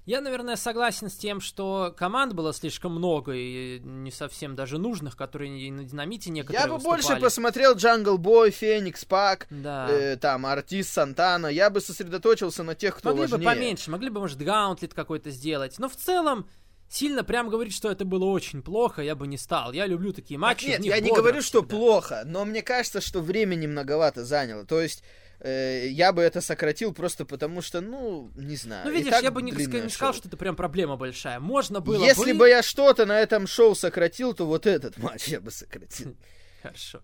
Я, 0.05 0.21
наверное, 0.21 0.55
согласен 0.55 1.09
с 1.09 1.15
тем, 1.15 1.41
что 1.41 1.93
команд 1.97 2.33
было 2.33 2.53
слишком 2.53 2.91
много 2.93 3.33
и 3.33 3.79
не 3.79 4.11
совсем 4.11 4.55
даже 4.55 4.77
нужных, 4.77 5.17
которые 5.17 5.71
на 5.71 5.83
динамите 5.83 6.29
некоторые 6.29 6.61
Я 6.61 6.67
бы 6.67 6.77
больше 6.77 6.97
выступали. 7.07 7.21
посмотрел 7.21 7.73
Джангл 7.75 8.17
Бой, 8.19 8.51
Феникс, 8.51 9.03
Пак, 9.05 9.47
Да. 9.49 9.87
э, 9.89 10.15
там, 10.17 10.45
Артист, 10.45 10.91
Сантана. 10.93 11.47
Я 11.47 11.71
бы 11.71 11.81
сосредоточился 11.81 12.61
на 12.61 12.75
тех, 12.75 12.95
кто 12.97 13.09
Могли 13.09 13.21
важнее. 13.23 13.37
бы 13.39 13.45
поменьше, 13.45 13.89
могли 13.89 14.09
бы, 14.11 14.19
может, 14.19 14.37
gauntlet 14.37 14.93
какой-то 14.93 15.31
сделать. 15.31 15.79
Но 15.79 15.89
в 15.89 15.95
целом, 15.95 16.47
сильно 16.87 17.23
прям 17.23 17.49
говорить, 17.49 17.73
что 17.73 17.89
это 17.89 18.05
было 18.05 18.25
очень 18.25 18.61
плохо, 18.61 19.01
я 19.01 19.15
бы 19.15 19.25
не 19.25 19.37
стал. 19.39 19.71
Я 19.73 19.87
люблю 19.87 20.13
такие 20.13 20.35
Так 20.39 20.41
матчи. 20.49 20.67
нет, 20.67 20.85
я 20.85 20.99
не 20.99 21.11
говорю, 21.11 21.41
что 21.41 21.61
всегда. 21.61 21.75
плохо, 21.75 22.23
но 22.27 22.45
мне 22.45 22.61
кажется, 22.61 23.01
что 23.01 23.21
времени 23.21 23.65
многовато 23.65 24.23
заняло. 24.23 24.65
То 24.67 24.79
есть 24.81 25.03
э, 25.45 25.87
я 25.89 26.11
бы 26.11 26.21
это 26.21 26.41
сократил 26.41 26.93
просто 26.93 27.25
потому, 27.25 27.61
что, 27.61 27.81
ну, 27.81 28.31
не 28.35 28.55
знаю. 28.55 28.85
Ну, 28.85 28.91
видишь, 28.91 29.13
я 29.21 29.31
бы 29.31 29.41
не, 29.41 29.51
не 29.51 29.89
сказал, 29.89 30.13
что 30.13 30.27
это 30.27 30.37
прям 30.37 30.55
проблема 30.55 30.97
большая. 30.97 31.39
Можно 31.39 31.79
было 31.79 32.03
Если 32.03 32.33
бы... 32.33 32.39
бы 32.39 32.49
я 32.49 32.63
что-то 32.63 33.05
на 33.05 33.19
этом 33.19 33.47
шоу 33.47 33.75
сократил, 33.75 34.33
то 34.33 34.45
вот 34.45 34.65
этот 34.65 34.97
матч 35.03 35.27
я 35.27 35.39
бы 35.39 35.51
сократил. 35.51 36.15
Хорошо. 36.63 37.01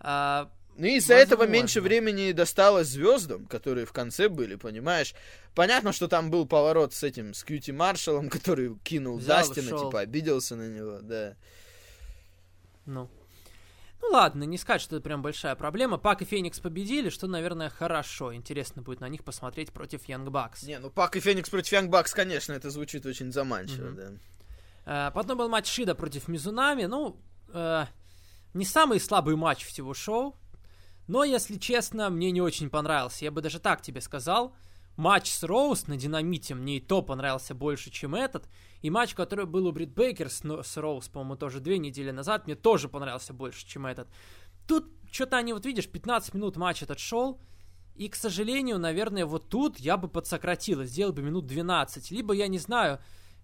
А, 0.00 0.50
Ну 0.76 0.86
и 0.86 0.96
из-за 0.96 1.14
этого 1.14 1.46
меньше 1.46 1.80
времени 1.80 2.32
досталось 2.32 2.88
звездам, 2.88 3.46
которые 3.46 3.86
в 3.86 3.92
конце 3.92 4.28
были, 4.28 4.56
понимаешь? 4.56 5.14
Понятно, 5.54 5.92
что 5.92 6.08
там 6.08 6.30
был 6.30 6.46
поворот 6.46 6.92
с 6.94 7.02
этим, 7.02 7.34
с 7.34 7.42
Кьюти 7.42 7.72
Маршалом, 7.72 8.28
который 8.30 8.76
кинул 8.82 9.18
Взял 9.18 9.38
Дастина, 9.38 9.78
типа 9.78 10.00
обиделся 10.00 10.56
на 10.56 10.68
него, 10.68 11.00
да. 11.00 11.36
ну... 12.86 13.08
Ну 14.02 14.08
ладно, 14.12 14.44
не 14.44 14.56
сказать, 14.58 14.80
что 14.80 14.96
это 14.96 15.02
прям 15.04 15.22
большая 15.22 15.54
проблема. 15.54 15.98
Пак 15.98 16.22
и 16.22 16.24
Феникс 16.24 16.58
победили, 16.58 17.10
что, 17.10 17.26
наверное, 17.26 17.68
хорошо. 17.68 18.34
Интересно 18.34 18.82
будет 18.82 19.00
на 19.00 19.08
них 19.08 19.22
посмотреть 19.24 19.72
против 19.72 20.08
Young 20.08 20.26
Bucks. 20.28 20.66
Не, 20.66 20.78
ну 20.78 20.90
Пак 20.90 21.16
и 21.16 21.20
Феникс 21.20 21.50
против 21.50 21.72
Янг 21.72 21.90
Бакс, 21.90 22.12
конечно, 22.14 22.52
это 22.52 22.70
звучит 22.70 23.04
очень 23.06 23.30
заманчиво, 23.32 23.88
Мгм. 23.90 23.96
да. 23.96 25.08
Э, 25.08 25.10
потом 25.12 25.38
был 25.38 25.48
матч 25.48 25.66
Шида 25.68 25.94
против 25.94 26.28
Мизунами. 26.28 26.84
Ну, 26.86 27.20
э, 27.52 27.84
не 28.54 28.64
самый 28.64 29.00
слабый 29.00 29.36
матч 29.36 29.64
всего 29.66 29.92
шоу. 29.94 30.34
Но, 31.06 31.22
если 31.24 31.56
честно, 31.58 32.08
мне 32.08 32.30
не 32.30 32.40
очень 32.40 32.70
понравился. 32.70 33.24
Я 33.24 33.30
бы 33.30 33.42
даже 33.42 33.58
так 33.60 33.82
тебе 33.82 34.00
сказал. 34.00 34.54
Матч 35.00 35.30
с 35.30 35.44
Роуз 35.44 35.86
на 35.86 35.96
Динамите 35.96 36.54
мне 36.54 36.76
и 36.76 36.80
то 36.80 37.00
понравился 37.00 37.54
больше, 37.54 37.88
чем 37.90 38.14
этот. 38.14 38.46
И 38.82 38.90
матч, 38.90 39.14
который 39.14 39.46
был 39.46 39.66
у 39.66 39.72
Брит 39.72 39.94
Бейкер 39.94 40.28
с, 40.28 40.42
с 40.44 40.76
Роуз, 40.76 41.08
по-моему, 41.08 41.36
тоже 41.36 41.60
две 41.60 41.78
недели 41.78 42.10
назад, 42.10 42.46
мне 42.46 42.54
тоже 42.54 42.86
понравился 42.90 43.32
больше, 43.32 43.66
чем 43.66 43.86
этот. 43.86 44.08
Тут 44.68 44.92
что-то 45.10 45.38
они, 45.38 45.54
вот 45.54 45.64
видишь, 45.64 45.88
15 45.88 46.34
минут 46.34 46.58
матч 46.58 46.82
этот 46.82 46.98
шел, 46.98 47.40
и, 47.94 48.10
к 48.10 48.14
сожалению, 48.14 48.78
наверное, 48.78 49.24
вот 49.24 49.48
тут 49.48 49.80
я 49.80 49.96
бы 49.96 50.06
подсократил, 50.06 50.84
сделал 50.84 51.14
бы 51.14 51.22
минут 51.22 51.46
12. 51.46 52.10
Либо, 52.10 52.34
я 52.34 52.48
не 52.48 52.58
знаю, 52.58 53.00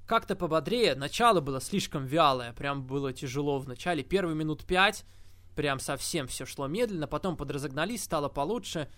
как-то 0.07 0.37
пободрее. 0.37 0.95
Начало 0.95 1.41
было 1.41 1.63
слишком 1.63 2.05
вялое, 2.05 2.53
прям 2.53 2.87
было 2.87 3.15
тяжело 3.15 3.59
в 3.61 3.67
начале. 3.67 4.03
Первые 4.03 4.37
минут 4.37 4.67
5 4.67 5.07
прям 5.55 5.79
совсем 5.79 6.27
все 6.27 6.45
шло 6.45 6.67
медленно, 6.67 7.07
потом 7.07 7.35
подразогнались, 7.35 8.05
стало 8.05 8.29
получше 8.29 8.91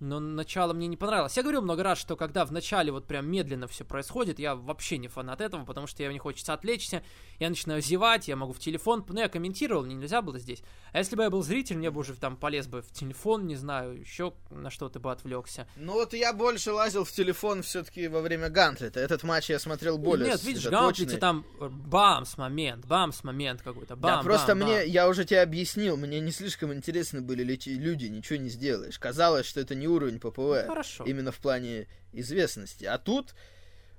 но 0.00 0.20
начало 0.20 0.72
мне 0.72 0.86
не 0.86 0.96
понравилось. 0.96 1.36
Я 1.36 1.42
говорил 1.42 1.62
много 1.62 1.82
раз, 1.82 1.98
что 1.98 2.16
когда 2.16 2.44
в 2.44 2.52
начале 2.52 2.92
вот 2.92 3.06
прям 3.06 3.26
медленно 3.30 3.66
все 3.68 3.84
происходит, 3.84 4.38
я 4.38 4.54
вообще 4.54 4.98
не 4.98 5.08
фанат 5.08 5.40
этого, 5.40 5.64
потому 5.64 5.86
что 5.86 6.02
я 6.02 6.12
не 6.12 6.18
хочется 6.18 6.52
отвлечься, 6.52 7.02
я 7.38 7.48
начинаю 7.48 7.80
зевать, 7.80 8.28
я 8.28 8.36
могу 8.36 8.52
в 8.52 8.58
телефон, 8.58 9.04
ну 9.08 9.20
я 9.20 9.28
комментировал, 9.28 9.84
мне 9.84 9.94
нельзя 9.94 10.22
было 10.22 10.38
здесь. 10.38 10.62
А 10.92 10.98
если 10.98 11.16
бы 11.16 11.22
я 11.22 11.30
был 11.30 11.42
зритель, 11.42 11.76
мне 11.76 11.90
бы 11.90 12.00
уже 12.00 12.14
там 12.14 12.36
полез 12.36 12.66
бы 12.66 12.82
в 12.82 12.92
телефон, 12.92 13.46
не 13.46 13.56
знаю, 13.56 13.98
еще 13.98 14.34
на 14.50 14.70
что-то 14.70 15.00
бы 15.00 15.10
отвлекся. 15.10 15.66
Ну 15.76 15.94
вот 15.94 16.12
я 16.14 16.32
больше 16.32 16.72
лазил 16.72 17.04
в 17.04 17.12
телефон 17.12 17.62
все-таки 17.62 18.08
во 18.08 18.20
время 18.20 18.48
Гантлета. 18.50 19.00
Этот 19.00 19.22
матч 19.22 19.50
я 19.50 19.58
смотрел 19.58 19.98
более 19.98 20.28
Нет, 20.28 20.42
видишь, 20.44 20.66
в 20.66 20.70
Гантлете 20.70 21.16
там 21.18 21.44
э, 21.60 21.68
бамс 21.68 22.36
момент, 22.36 22.84
бамс 22.86 23.24
момент 23.24 23.62
какой-то, 23.62 23.96
бам, 23.96 24.18
Да, 24.18 24.22
просто 24.22 24.54
бам, 24.54 24.58
мне, 24.58 24.80
бам. 24.80 24.88
я 24.88 25.08
уже 25.08 25.24
тебе 25.24 25.40
объяснил, 25.40 25.96
мне 25.96 26.20
не 26.20 26.30
слишком 26.30 26.72
интересны 26.72 27.20
были 27.20 27.42
люди, 27.44 28.06
ничего 28.06 28.38
не 28.38 28.48
сделаешь. 28.48 28.98
Казалось, 28.98 29.46
что 29.46 29.60
это 29.60 29.74
не 29.74 29.83
уровень 29.86 30.18
ППВ. 30.18 30.36
Ну, 30.36 30.66
хорошо. 30.66 31.04
Именно 31.04 31.32
в 31.32 31.38
плане 31.38 31.88
известности. 32.12 32.84
А 32.84 32.98
тут 32.98 33.34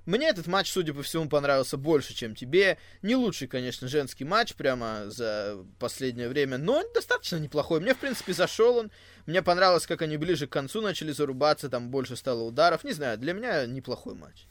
мне 0.06 0.28
этот 0.28 0.46
матч, 0.46 0.70
судя 0.70 0.94
по 0.94 1.02
всему, 1.02 1.28
понравился 1.28 1.76
больше, 1.76 2.14
чем 2.14 2.36
тебе. 2.36 2.78
Не 3.02 3.16
лучший, 3.16 3.48
конечно, 3.48 3.88
женский 3.88 4.24
матч 4.24 4.54
прямо 4.54 5.10
за 5.10 5.58
последнее 5.80 6.28
время, 6.28 6.58
но 6.58 6.84
достаточно 6.94 7.36
неплохой. 7.36 7.80
Мне, 7.80 7.92
в 7.92 7.98
принципе, 7.98 8.32
зашел 8.32 8.76
он. 8.76 8.92
Мне 9.26 9.42
понравилось, 9.42 9.86
как 9.86 10.02
они 10.02 10.16
ближе 10.16 10.46
к 10.46 10.52
концу 10.52 10.80
начали 10.80 11.10
зарубаться, 11.10 11.68
там 11.68 11.90
больше 11.90 12.14
стало 12.14 12.42
ударов. 12.42 12.84
Не 12.84 12.92
знаю, 12.92 13.18
для 13.18 13.32
меня 13.32 13.66
неплохой 13.66 14.14
матч. 14.14 14.46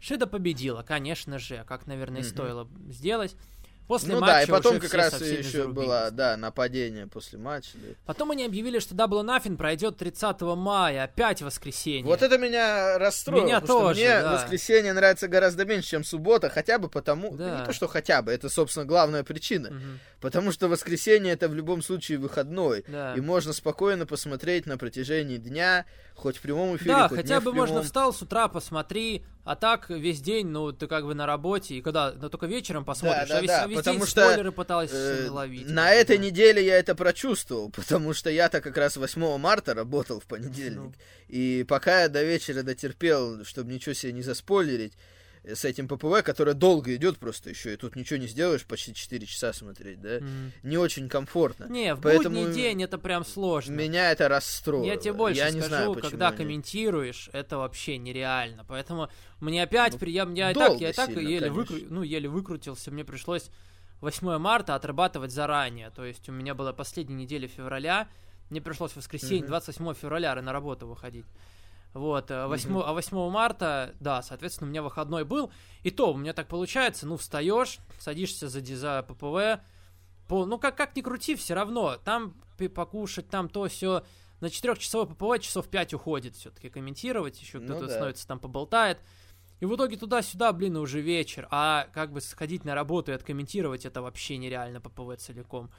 Шида 0.00 0.28
победила, 0.28 0.82
конечно 0.82 1.40
же, 1.40 1.64
как, 1.66 1.86
наверное, 1.86 2.20
mm-hmm. 2.20 2.24
стоило 2.24 2.68
сделать. 2.88 3.34
После 3.86 4.14
ну 4.14 4.20
матча 4.20 4.32
да, 4.32 4.42
и 4.42 4.46
потом 4.46 4.80
как 4.80 4.94
раз 4.94 5.20
еще 5.20 5.68
было, 5.68 6.10
да, 6.10 6.36
нападение 6.36 7.06
после 7.06 7.38
матча. 7.38 7.70
Да. 7.74 7.94
Потом 8.04 8.32
они 8.32 8.44
объявили, 8.44 8.80
что 8.80 8.94
Double 8.94 9.24
Nothing 9.24 9.56
пройдет 9.56 9.96
30 9.96 10.40
мая, 10.56 11.04
опять 11.04 11.40
воскресенье. 11.40 12.04
Вот 12.04 12.20
это 12.22 12.36
меня 12.36 12.98
расстроило, 12.98 13.44
меня 13.44 13.60
потому 13.60 13.80
тоже, 13.80 14.00
что 14.00 14.08
мне 14.08 14.20
да. 14.22 14.32
воскресенье 14.32 14.92
нравится 14.92 15.28
гораздо 15.28 15.64
меньше, 15.64 15.90
чем 15.90 16.04
суббота, 16.04 16.50
хотя 16.50 16.78
бы 16.78 16.88
потому, 16.88 17.36
Да. 17.36 17.60
не 17.60 17.64
то 17.64 17.72
что 17.72 17.86
хотя 17.86 18.22
бы, 18.22 18.32
это, 18.32 18.48
собственно, 18.48 18.84
главная 18.86 19.22
причина. 19.22 19.70
Мгм. 19.70 20.00
Потому 20.20 20.50
что 20.50 20.68
воскресенье 20.68 21.32
это 21.32 21.48
в 21.48 21.54
любом 21.54 21.82
случае 21.82 22.18
выходной. 22.18 22.84
Да. 22.88 23.14
И 23.14 23.20
можно 23.20 23.52
спокойно 23.52 24.06
посмотреть 24.06 24.66
на 24.66 24.78
протяжении 24.78 25.36
дня, 25.36 25.84
хоть 26.14 26.38
в 26.38 26.40
прямом 26.40 26.76
эфире, 26.76 26.92
Да, 26.92 27.08
хоть 27.08 27.18
хотя 27.18 27.36
не 27.36 27.40
бы 27.42 27.52
в 27.52 27.54
можно 27.54 27.82
встал 27.82 28.12
с 28.12 28.22
утра, 28.22 28.48
посмотри, 28.48 29.24
а 29.44 29.56
так 29.56 29.90
весь 29.90 30.20
день, 30.20 30.46
ну, 30.48 30.72
ты 30.72 30.86
как 30.86 31.04
бы 31.04 31.14
на 31.14 31.26
работе, 31.26 31.76
и 31.76 31.82
когда, 31.82 32.12
ну, 32.12 32.30
только 32.30 32.46
вечером 32.46 32.84
посмотришь, 32.84 33.28
да, 33.28 33.38
а 33.38 33.40
весь, 33.40 33.50
да, 33.50 33.66
весь 33.66 33.78
потому 33.78 33.98
день 33.98 34.08
что, 34.08 34.22
спойлеры 34.22 34.52
пытался 34.52 34.96
Э, 34.96 35.28
ловить. 35.30 35.68
На 35.68 35.92
этой 35.92 36.18
неделе 36.18 36.64
я 36.64 36.78
это 36.78 36.94
прочувствовал, 36.94 37.70
потому 37.76 38.14
что 38.14 38.30
я-то 38.30 38.60
как 38.60 38.76
раз 38.76 38.96
8 38.96 39.38
марта 39.38 39.74
работал 39.74 40.20
в 40.20 40.24
понедельник. 40.24 40.78
Ну. 40.78 40.92
И 41.28 41.64
пока 41.68 42.02
я 42.02 42.08
до 42.08 42.22
вечера 42.22 42.62
дотерпел, 42.62 43.44
чтобы 43.44 43.72
ничего 43.72 43.92
себе 43.92 44.12
не 44.12 44.22
заспойлерить, 44.22 44.94
э, 44.94 45.15
с 45.54 45.64
этим 45.64 45.86
ППВ, 45.88 46.22
которое 46.24 46.54
долго 46.54 46.94
идет 46.96 47.18
просто 47.18 47.50
еще, 47.50 47.74
и 47.74 47.76
тут 47.76 47.94
ничего 47.96 48.18
не 48.18 48.26
сделаешь, 48.26 48.64
почти 48.64 48.92
4 48.94 49.24
часа 49.26 49.52
смотреть, 49.52 50.00
да? 50.00 50.16
Мгм. 50.20 50.52
Не 50.64 50.76
очень 50.78 51.08
комфортно. 51.08 51.66
Не, 51.70 51.94
в 51.94 52.00
Поэтому 52.00 52.40
будний 52.40 52.54
день 52.54 52.82
это 52.82 52.98
прям 52.98 53.24
сложно. 53.24 53.72
Меня 53.72 54.10
это 54.10 54.28
расстроило. 54.28 54.84
Я 54.84 54.96
тебе 54.96 55.12
больше 55.12 55.38
я 55.38 55.44
скажу, 55.50 55.58
не 55.58 55.64
знаю, 55.68 55.94
когда 55.94 56.28
они- 56.28 56.36
комментируешь, 56.36 57.30
это 57.32 57.58
вообще 57.58 57.96
нереально. 57.98 58.64
Поэтому 58.66 59.08
мне 59.40 59.62
опять, 59.62 59.92
Ну, 59.92 59.98
при- 59.98 60.10
я, 60.10 60.28
я 60.34 60.50
и 60.50 60.54
так, 60.54 60.80
я 60.80 60.90
и 60.90 60.92
так 60.92 61.06
сильно, 61.10 61.20
еле, 61.20 61.48
конечно. 61.50 61.76
выкру- 61.76 61.86
ну, 61.90 62.02
еле 62.02 62.28
выкрутился, 62.28 62.90
мне 62.90 63.04
пришлось 63.04 63.50
8 64.00 64.38
марта 64.38 64.74
отрабатывать 64.74 65.30
заранее. 65.30 65.90
То 65.90 66.04
есть 66.04 66.28
у 66.28 66.32
меня 66.32 66.54
была 66.54 66.72
последняя 66.72 67.14
неделя 67.16 67.46
февраля, 67.48 68.08
мне 68.50 68.60
пришлось 68.60 68.92
в 68.92 68.96
воскресенье, 68.96 69.38
Мгм. 69.40 69.48
28 69.48 69.94
февраля 69.94 70.34
на 70.42 70.52
работу 70.52 70.86
выходить. 70.86 71.26
Вот, 71.96 72.30
э, 72.30 72.46
8, 72.46 72.70
Мгм. 72.70 72.82
а 72.84 72.92
8 72.92 73.30
марта, 73.30 73.94
да, 74.00 74.20
соответственно, 74.22 74.68
у 74.68 74.70
меня 74.70 74.82
выходной 74.82 75.24
был. 75.24 75.50
И 75.82 75.90
то, 75.90 76.12
у 76.12 76.16
меня 76.16 76.32
так 76.34 76.46
получается, 76.46 77.06
ну, 77.06 77.16
встаешь, 77.16 77.78
садишься 77.98 78.48
за, 78.48 78.60
за 78.76 79.02
ППВ, 79.08 79.60
по, 80.28 80.44
ну, 80.44 80.58
как, 80.58 80.76
как 80.76 80.94
ни 80.94 81.00
крути, 81.00 81.34
все 81.36 81.54
равно, 81.54 81.96
там 82.04 82.34
покушать, 82.74 83.28
там 83.28 83.48
то 83.48 83.66
все 83.68 84.04
на 84.40 84.46
4-часовой 84.46 85.06
ППВ 85.14 85.42
часов 85.42 85.68
5 85.68 85.94
уходит 85.94 86.36
все-таки 86.36 86.68
комментировать, 86.68 87.40
еще 87.40 87.58
Ну 87.60 87.64
кто-то 87.66 87.86
да. 87.86 87.92
становится 87.92 88.26
там 88.26 88.38
поболтает. 88.40 88.98
И 89.60 89.64
в 89.64 89.74
итоге 89.74 89.96
туда-сюда, 89.96 90.52
блин, 90.52 90.76
уже 90.76 91.00
вечер. 91.00 91.48
А 91.50 91.88
как 91.94 92.12
бы 92.12 92.20
сходить 92.20 92.64
на 92.66 92.74
работу 92.74 93.10
и 93.10 93.14
откомментировать 93.14 93.86
это 93.86 94.02
вообще 94.02 94.36
нереально 94.36 94.82
ППВ 94.82 95.16
целиком. 95.18 95.70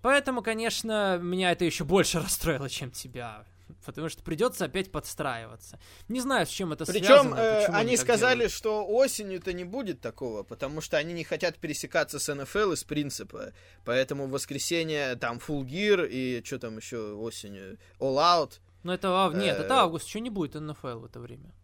Поэтому, 0.00 0.40
конечно, 0.42 1.18
меня 1.18 1.52
это 1.52 1.64
еще 1.66 1.84
больше 1.84 2.20
расстроило, 2.22 2.70
чем 2.70 2.90
тебя. 2.90 3.44
Потому 3.84 4.08
что 4.08 4.22
придется 4.22 4.66
опять 4.66 4.92
подстраиваться. 4.92 5.78
Не 6.08 6.20
знаю, 6.20 6.46
с 6.46 6.50
чем 6.50 6.72
это 6.72 6.84
Причем 6.84 7.04
связано. 7.06 7.34
э, 7.36 7.60
почему 7.62 7.76
они 7.78 7.96
так 7.96 8.04
сказали, 8.04 8.34
делают. 8.40 8.52
что 8.52 8.86
осенью-то 8.86 9.52
не 9.52 9.64
будет 9.64 10.00
такого, 10.00 10.42
потому 10.42 10.80
что 10.80 10.98
они 10.98 11.14
не 11.14 11.24
хотят 11.24 11.58
пересекаться 11.58 12.18
с 12.18 12.32
НФЛ 12.34 12.72
из 12.72 12.84
принципа. 12.84 13.52
Поэтому 13.84 14.26
в 14.26 14.30
воскресенье 14.30 15.16
там 15.16 15.38
Full 15.38 15.64
Gear 15.64 16.06
и 16.08 16.42
что 16.44 16.58
там 16.58 16.76
еще 16.76 17.12
осенью 17.14 17.78
All 17.98 18.16
Out. 18.16 18.60
Ну 18.82 18.92
это 18.92 19.08
ав- 19.08 19.34
нет, 19.34 19.58
э, 19.58 19.62
это 19.62 19.76
август, 19.80 20.06
еще 20.06 20.20
не 20.20 20.30
будет 20.30 20.54
НФЛ 20.54 20.98
в 21.00 21.04
это 21.06 21.20
время. 21.20 21.54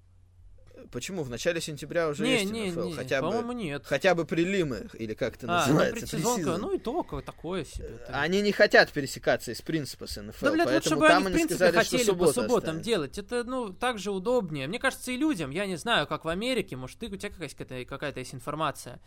Почему? 0.90 1.22
В 1.22 1.30
начале 1.30 1.60
сентября 1.60 2.08
уже 2.08 2.24
не, 2.24 2.32
есть 2.40 2.50
не, 2.52 2.70
НФЛ. 2.70 2.82
не, 2.84 2.94
хотя 2.94 3.20
бы 3.20 3.28
по-моему, 3.28 3.52
нет. 3.52 3.82
хотя 3.84 4.14
бы 4.14 4.24
прилимы, 4.24 4.88
или 4.94 5.14
как 5.14 5.36
это 5.36 5.46
А, 5.46 5.66
ну 5.66 5.72
называется. 5.74 6.00
предсезонка, 6.00 6.34
пресизон. 6.36 6.60
ну 6.60 6.74
и 6.74 6.78
только 6.78 7.20
такое 7.20 7.64
себе. 7.64 7.86
это- 7.88 8.20
Они 8.20 8.40
не 8.40 8.52
хотят 8.52 8.92
пересекаться 8.92 9.52
из 9.52 9.60
принципа 9.62 10.06
с 10.06 10.20
НФЛ, 10.20 10.46
Да, 10.46 10.52
блядь, 10.52 10.66
лучше 10.66 10.90
поэтому 10.90 11.00
бы 11.00 11.08
там 11.08 11.26
они, 11.26 11.28
в 11.28 11.32
принципе, 11.32 11.54
сказали, 11.56 11.76
хотели 11.76 12.02
что 12.02 12.14
по 12.14 12.32
субботам 12.32 12.80
делать. 12.80 13.18
Это, 13.18 13.44
ну, 13.44 13.72
так 13.72 13.98
же 13.98 14.10
удобнее. 14.10 14.66
Мне 14.66 14.78
кажется, 14.78 15.10
и 15.12 15.16
людям, 15.16 15.50
я 15.50 15.66
не 15.66 15.76
знаю, 15.76 16.06
как 16.06 16.24
в 16.24 16.28
Америке, 16.28 16.76
может, 16.76 16.98
ты, 16.98 17.06
у 17.06 17.16
тебя 17.16 17.30
какая-то, 17.30 17.84
какая-то 17.84 18.20
есть 18.20 18.34
информация. 18.34 19.00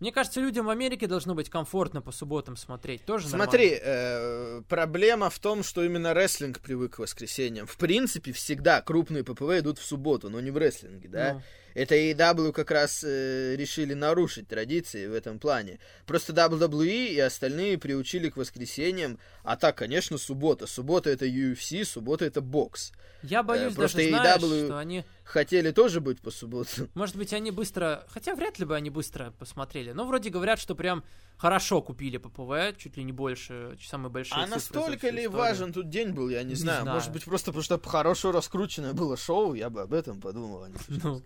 Мне 0.00 0.12
кажется, 0.12 0.40
людям 0.40 0.66
в 0.66 0.70
Америке 0.70 1.06
должно 1.06 1.34
быть 1.34 1.50
комфортно 1.50 2.00
по 2.00 2.10
субботам 2.10 2.56
смотреть. 2.56 3.04
Тоже 3.04 3.28
Смотри, 3.28 3.78
э, 3.80 4.62
проблема 4.66 5.28
в 5.28 5.38
том, 5.38 5.62
что 5.62 5.84
именно 5.84 6.14
рестлинг 6.14 6.60
привык 6.60 6.96
к 6.96 6.98
воскресеньям. 7.00 7.66
В 7.66 7.76
принципе, 7.76 8.32
всегда 8.32 8.80
крупные 8.80 9.24
ППВ 9.24 9.58
идут 9.58 9.78
в 9.78 9.84
субботу, 9.84 10.30
но 10.30 10.40
не 10.40 10.50
в 10.50 10.56
рестлинге, 10.56 11.08
да? 11.08 11.18
нормально. 11.18 11.44
Это 11.74 11.94
AEW 11.94 12.52
как 12.52 12.70
раз 12.70 13.04
э, 13.04 13.56
решили 13.56 13.94
нарушить 13.94 14.48
традиции 14.48 15.06
в 15.06 15.14
этом 15.14 15.38
плане. 15.38 15.78
Просто 16.06 16.32
WWE 16.32 17.08
и 17.08 17.20
остальные 17.20 17.78
приучили 17.78 18.28
к 18.28 18.36
воскресеньям, 18.36 19.18
а 19.42 19.56
так, 19.56 19.76
конечно, 19.76 20.18
суббота. 20.18 20.66
Суббота 20.66 21.10
это 21.10 21.26
UFC, 21.26 21.84
суббота 21.84 22.24
это 22.24 22.40
бокс. 22.40 22.92
Я 23.22 23.42
боюсь 23.42 23.72
э, 23.72 23.76
просто 23.76 23.98
даже, 23.98 24.08
знаешь, 24.10 24.42
AEW 24.42 24.64
что 24.66 24.78
они... 24.78 25.04
Хотели 25.24 25.70
тоже 25.70 26.00
быть 26.00 26.20
по 26.20 26.30
субботам. 26.30 26.88
Может 26.94 27.16
быть, 27.16 27.32
они 27.32 27.50
быстро... 27.50 28.04
Хотя 28.08 28.34
вряд 28.34 28.58
ли 28.58 28.64
бы 28.64 28.74
они 28.74 28.90
быстро 28.90 29.32
посмотрели. 29.38 29.92
Но 29.92 30.04
вроде 30.04 30.30
говорят, 30.30 30.58
что 30.58 30.74
прям 30.74 31.04
хорошо 31.36 31.80
купили 31.82 32.18
ППВ, 32.18 32.76
чуть 32.78 32.96
ли 32.96 33.04
не 33.04 33.12
больше, 33.12 33.78
самые 33.80 34.10
большие 34.10 34.42
А 34.42 34.46
настолько 34.46 35.08
ли 35.08 35.24
историю. 35.24 35.30
важен 35.30 35.72
тут 35.72 35.88
день 35.88 36.10
был, 36.10 36.28
я 36.28 36.42
не, 36.42 36.50
Не 36.50 36.54
знаю. 36.56 36.82
знаю. 36.82 36.96
Может 36.96 37.12
быть, 37.12 37.24
просто 37.24 37.52
потому 37.52 37.62
что 37.62 37.80
хорошо 37.80 38.32
раскрученное 38.32 38.92
было 38.92 39.16
шоу, 39.16 39.54
я 39.54 39.70
бы 39.70 39.82
об 39.82 39.94
этом 39.94 40.20
подумал. 40.20 40.64
а 40.64 40.68
не 40.68 40.74
Ну. 40.88 41.22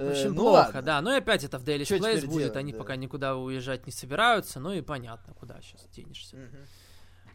В 0.00 0.02
Э, 0.02 0.10
общем, 0.12 0.30
ну 0.34 0.42
плохо, 0.42 0.56
ладно. 0.66 0.82
да. 0.82 1.00
Но 1.02 1.12
и 1.12 1.18
опять 1.18 1.44
это 1.44 1.58
в 1.58 1.64
Daily 1.64 1.84
Чё 1.84 1.96
Place 1.98 2.26
будет, 2.26 2.38
делать, 2.44 2.56
они 2.56 2.72
да. 2.72 2.78
пока 2.78 2.96
никуда 2.96 3.36
уезжать 3.36 3.86
не 3.86 3.92
собираются, 3.92 4.58
ну 4.60 4.72
и 4.72 4.80
понятно, 4.80 5.34
куда 5.34 5.60
сейчас 5.60 5.86
денешься. 5.88 6.36
Мгм. 6.36 6.66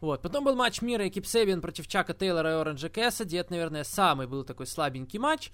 Вот, 0.01 0.21
потом 0.21 0.43
был 0.43 0.55
матч 0.55 0.81
мира 0.81 1.07
Экип 1.07 1.25
Себин 1.25 1.61
против 1.61 1.87
Чака 1.87 2.13
Тейлора 2.13 2.51
и 2.51 2.53
Оранжа 2.55 2.89
Кэссиди. 2.89 3.37
Это, 3.37 3.51
наверное, 3.53 3.83
самый 3.83 4.27
был 4.27 4.43
такой 4.43 4.67
слабенький 4.67 5.19
матч. 5.19 5.51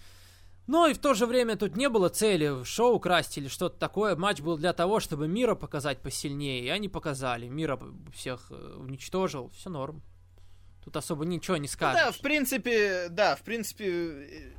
Но 0.68 0.88
и 0.88 0.94
в 0.94 1.00
то 1.00 1.14
же 1.14 1.26
время 1.26 1.58
тут 1.58 1.76
не 1.76 1.90
было 1.90 2.08
цели 2.10 2.48
в 2.48 2.66
шоу 2.66 3.00
красть 3.00 3.38
или 3.38 3.48
что-то 3.48 3.78
такое. 3.78 4.16
Матч 4.16 4.42
был 4.42 4.58
для 4.58 4.74
того, 4.74 5.00
чтобы 5.00 5.28
Мира 5.28 5.56
показать 5.56 6.00
посильнее. 6.02 6.64
И 6.64 6.70
они 6.70 6.88
показали. 6.88 7.48
Мира 7.48 7.80
всех 8.14 8.48
э, 8.52 8.76
уничтожил. 8.78 9.50
Все 9.50 9.70
норм. 9.70 10.02
Тут 10.84 10.96
особо 10.98 11.26
ничего 11.26 11.58
не 11.58 11.64
Ну 11.64 11.68
скажешь. 11.68 12.02
Да, 12.02 12.12
в 12.12 12.20
принципе, 12.20 13.08
да, 13.10 13.36
в 13.36 13.42
принципе, 13.42 13.86
э, 13.86 14.54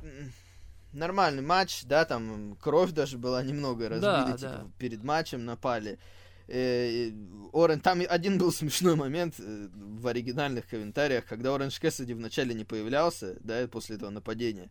нормальный 0.93 1.41
матч, 1.43 1.83
да, 1.85 2.05
там 2.05 2.55
кровь 2.61 2.91
даже 2.91 3.17
была 3.17 3.43
немного 3.43 3.89
разбили, 3.89 4.31
Да, 4.31 4.37
типа, 4.37 4.51
да. 4.51 4.67
перед 4.77 5.03
матчем 5.03 5.45
напали. 5.45 5.99
Э, 6.47 7.11
Орен, 7.53 7.79
там 7.79 8.01
один 8.07 8.37
был 8.37 8.51
смешной 8.53 8.95
момент 8.95 9.35
э, 9.39 9.69
в 9.73 10.07
оригинальных 10.07 10.67
комментариях, 10.67 11.25
когда 11.25 11.53
Оранж 11.55 11.79
Кэссиди 11.79 12.13
вначале 12.13 12.53
не 12.53 12.65
появлялся, 12.65 13.37
да, 13.41 13.67
после 13.67 13.95
этого 13.95 14.09
нападения. 14.09 14.69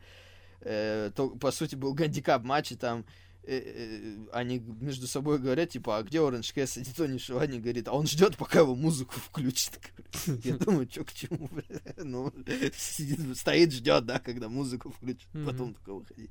Э, 0.60 1.10
то, 1.14 1.30
по 1.30 1.50
сути, 1.50 1.74
был 1.74 1.94
гандикап 1.94 2.44
матча, 2.44 2.76
там 2.76 3.04
они 4.32 4.58
между 4.58 5.06
собой 5.06 5.38
говорят, 5.38 5.70
типа, 5.70 5.98
а 5.98 6.02
где 6.02 6.20
Оранж 6.20 6.52
Кэссиди, 6.52 6.92
Тони 6.96 7.18
Шивани 7.18 7.58
говорит, 7.58 7.88
а 7.88 7.92
он 7.92 8.06
ждет, 8.06 8.36
пока 8.36 8.60
его 8.60 8.74
музыку 8.74 9.14
включит. 9.18 9.80
Я 10.44 10.56
думаю, 10.58 10.88
что 10.90 11.04
к 11.04 11.12
чему. 11.12 11.48
Ну, 11.96 12.32
сидит, 12.76 13.36
стоит, 13.36 13.72
ждет, 13.72 14.06
да, 14.06 14.18
когда 14.20 14.48
музыку 14.48 14.90
включит, 14.90 15.28
потом 15.44 15.74
только 15.74 15.94
выходить. 15.94 16.30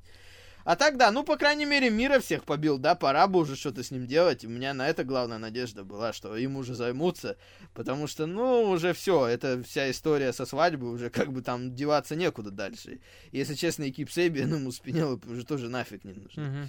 А 0.64 0.76
так, 0.76 0.96
да, 0.96 1.10
ну, 1.10 1.24
по 1.24 1.36
крайней 1.36 1.64
мере, 1.64 1.90
мира 1.90 2.20
всех 2.20 2.44
побил, 2.44 2.78
да, 2.78 2.94
пора 2.94 3.26
бы 3.26 3.40
уже 3.40 3.56
что-то 3.56 3.82
с 3.82 3.90
ним 3.90 4.06
делать. 4.06 4.44
У 4.44 4.48
меня 4.48 4.72
на 4.74 4.88
это 4.88 5.02
главная 5.02 5.38
надежда 5.38 5.82
была, 5.82 6.12
что 6.12 6.36
им 6.36 6.56
уже 6.56 6.76
займутся, 6.76 7.36
потому 7.74 8.06
что, 8.06 8.26
ну, 8.26 8.70
уже 8.70 8.92
все, 8.92 9.26
это 9.26 9.60
вся 9.64 9.90
история 9.90 10.32
со 10.32 10.46
свадьбой, 10.46 10.90
уже 10.90 11.10
как 11.10 11.32
бы 11.32 11.42
там 11.42 11.74
деваться 11.74 12.14
некуда 12.14 12.52
дальше. 12.52 13.00
Если 13.32 13.54
честно, 13.54 13.88
экип 13.90 14.08
Сейбиан 14.08 14.54
ему 14.54 14.70
спинел 14.70 15.20
уже 15.26 15.44
тоже 15.44 15.68
нафиг 15.68 16.04
не 16.04 16.12
нужно. 16.12 16.68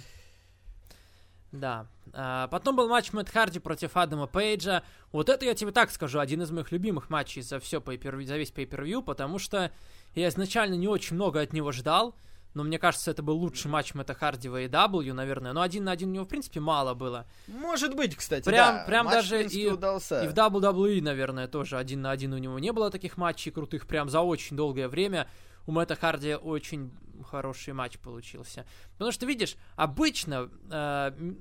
Да. 1.54 1.86
А, 2.12 2.48
потом 2.48 2.74
был 2.74 2.88
матч 2.88 3.12
Мэтт 3.12 3.30
Харди 3.30 3.60
против 3.60 3.96
Адама 3.96 4.26
Пейджа. 4.26 4.82
Вот 5.12 5.28
это 5.28 5.44
я 5.44 5.54
тебе 5.54 5.70
так 5.70 5.90
скажу, 5.90 6.18
один 6.18 6.42
из 6.42 6.50
моих 6.50 6.72
любимых 6.72 7.10
матчей 7.10 7.42
за 7.42 7.60
все 7.60 7.80
за 7.80 8.36
весь 8.36 8.50
pay-per-view, 8.50 9.02
потому 9.02 9.38
что 9.38 9.70
я 10.14 10.28
изначально 10.28 10.74
не 10.74 10.88
очень 10.88 11.14
много 11.14 11.40
от 11.40 11.52
него 11.52 11.70
ждал, 11.70 12.16
но 12.54 12.64
мне 12.64 12.78
кажется, 12.78 13.10
это 13.12 13.22
был 13.22 13.36
лучший 13.36 13.70
матч 13.70 13.94
Мэтта 13.94 14.14
Харди 14.14 14.48
в 14.48 14.56
AEW, 14.56 15.12
наверное. 15.12 15.52
Но 15.52 15.62
один 15.62 15.84
на 15.84 15.92
один 15.92 16.10
у 16.10 16.12
него, 16.12 16.24
в 16.24 16.28
принципе, 16.28 16.58
мало 16.58 16.94
было. 16.94 17.26
Может 17.46 17.94
быть, 17.94 18.16
кстати, 18.16 18.44
Прям- 18.44 18.76
да. 18.76 18.84
прям 18.84 19.06
матч, 19.06 19.14
даже 19.14 19.38
принципе, 19.38 19.62
и- 19.62 19.70
удался. 19.70 20.24
И 20.24 20.28
в 20.28 20.34
WWE, 20.34 21.02
наверное, 21.02 21.46
тоже 21.46 21.78
один 21.78 22.02
на 22.02 22.10
один 22.10 22.32
у 22.32 22.38
него 22.38 22.58
не 22.58 22.72
было 22.72 22.90
таких 22.90 23.16
матчей 23.16 23.52
крутых 23.52 23.86
прям 23.86 24.08
за 24.08 24.20
очень 24.20 24.56
долгое 24.56 24.88
время. 24.88 25.28
У 25.66 25.72
Мэтта 25.72 25.96
Харди 25.96 26.34
очень 26.34 26.92
хороший 27.22 27.72
матч 27.72 27.98
получился. 27.98 28.66
Потому 28.92 29.12
что, 29.12 29.26
видишь, 29.26 29.56
обычно 29.76 30.50
э, 30.70 31.12
м, 31.16 31.38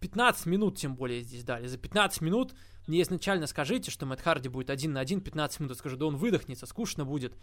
15 0.00 0.46
минут 0.46 0.78
тем 0.78 0.94
более 0.94 1.22
здесь 1.22 1.42
дали. 1.42 1.66
За 1.66 1.78
15 1.78 2.20
минут 2.20 2.54
мне 2.86 3.02
изначально 3.02 3.46
скажите, 3.46 3.90
что 3.90 4.06
Мэтт 4.06 4.22
Харди 4.22 4.48
будет 4.48 4.70
один 4.70 4.92
на 4.92 5.00
один 5.00 5.20
15 5.20 5.60
минут. 5.60 5.78
Скажу, 5.78 5.96
да 5.96 6.06
он 6.06 6.16
выдохнется, 6.16 6.66
скучно 6.66 7.04
будет. 7.04 7.36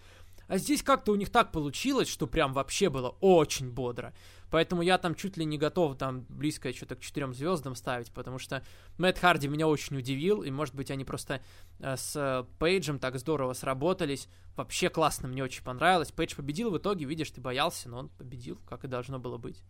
А 0.47 0.57
здесь 0.57 0.83
как-то 0.83 1.11
у 1.11 1.15
них 1.15 1.29
так 1.29 1.51
получилось, 1.51 2.07
что 2.07 2.27
прям 2.27 2.53
вообще 2.53 2.89
было 2.89 3.09
очень 3.19 3.69
бодро. 3.69 4.13
Поэтому 4.53 4.83
я 4.83 4.99
там 4.99 5.15
чуть 5.15 5.35
ли 5.35 5.45
не 5.45 5.57
готов 5.57 5.97
там 5.97 6.27
близко 6.29 6.71
что-то 6.73 6.95
к 6.95 6.99
четырем 6.99 7.33
звездам 7.33 7.73
ставить, 7.73 8.11
потому 8.11 8.37
что 8.37 8.63
Мэтт 8.99 9.17
Харди 9.17 9.47
меня 9.47 9.67
очень 9.67 9.97
удивил, 9.97 10.43
и 10.43 10.51
может 10.51 10.75
быть 10.75 10.91
они 10.91 11.03
просто 11.03 11.41
э, 11.79 11.97
с 11.97 12.15
э, 12.15 12.45
Пейджем 12.59 12.99
так 12.99 13.17
здорово 13.17 13.53
сработались. 13.53 14.27
Вообще 14.55 14.89
классно, 14.89 15.27
мне 15.27 15.43
очень 15.43 15.63
понравилось. 15.63 16.11
Пейдж 16.11 16.35
победил 16.35 16.69
в 16.69 16.77
итоге, 16.77 17.05
видишь, 17.05 17.31
ты 17.31 17.41
боялся, 17.41 17.89
но 17.89 17.97
он 17.97 18.09
победил, 18.09 18.61
как 18.69 18.83
и 18.83 18.87
должно 18.87 19.17
было 19.17 19.39
быть. 19.39 19.63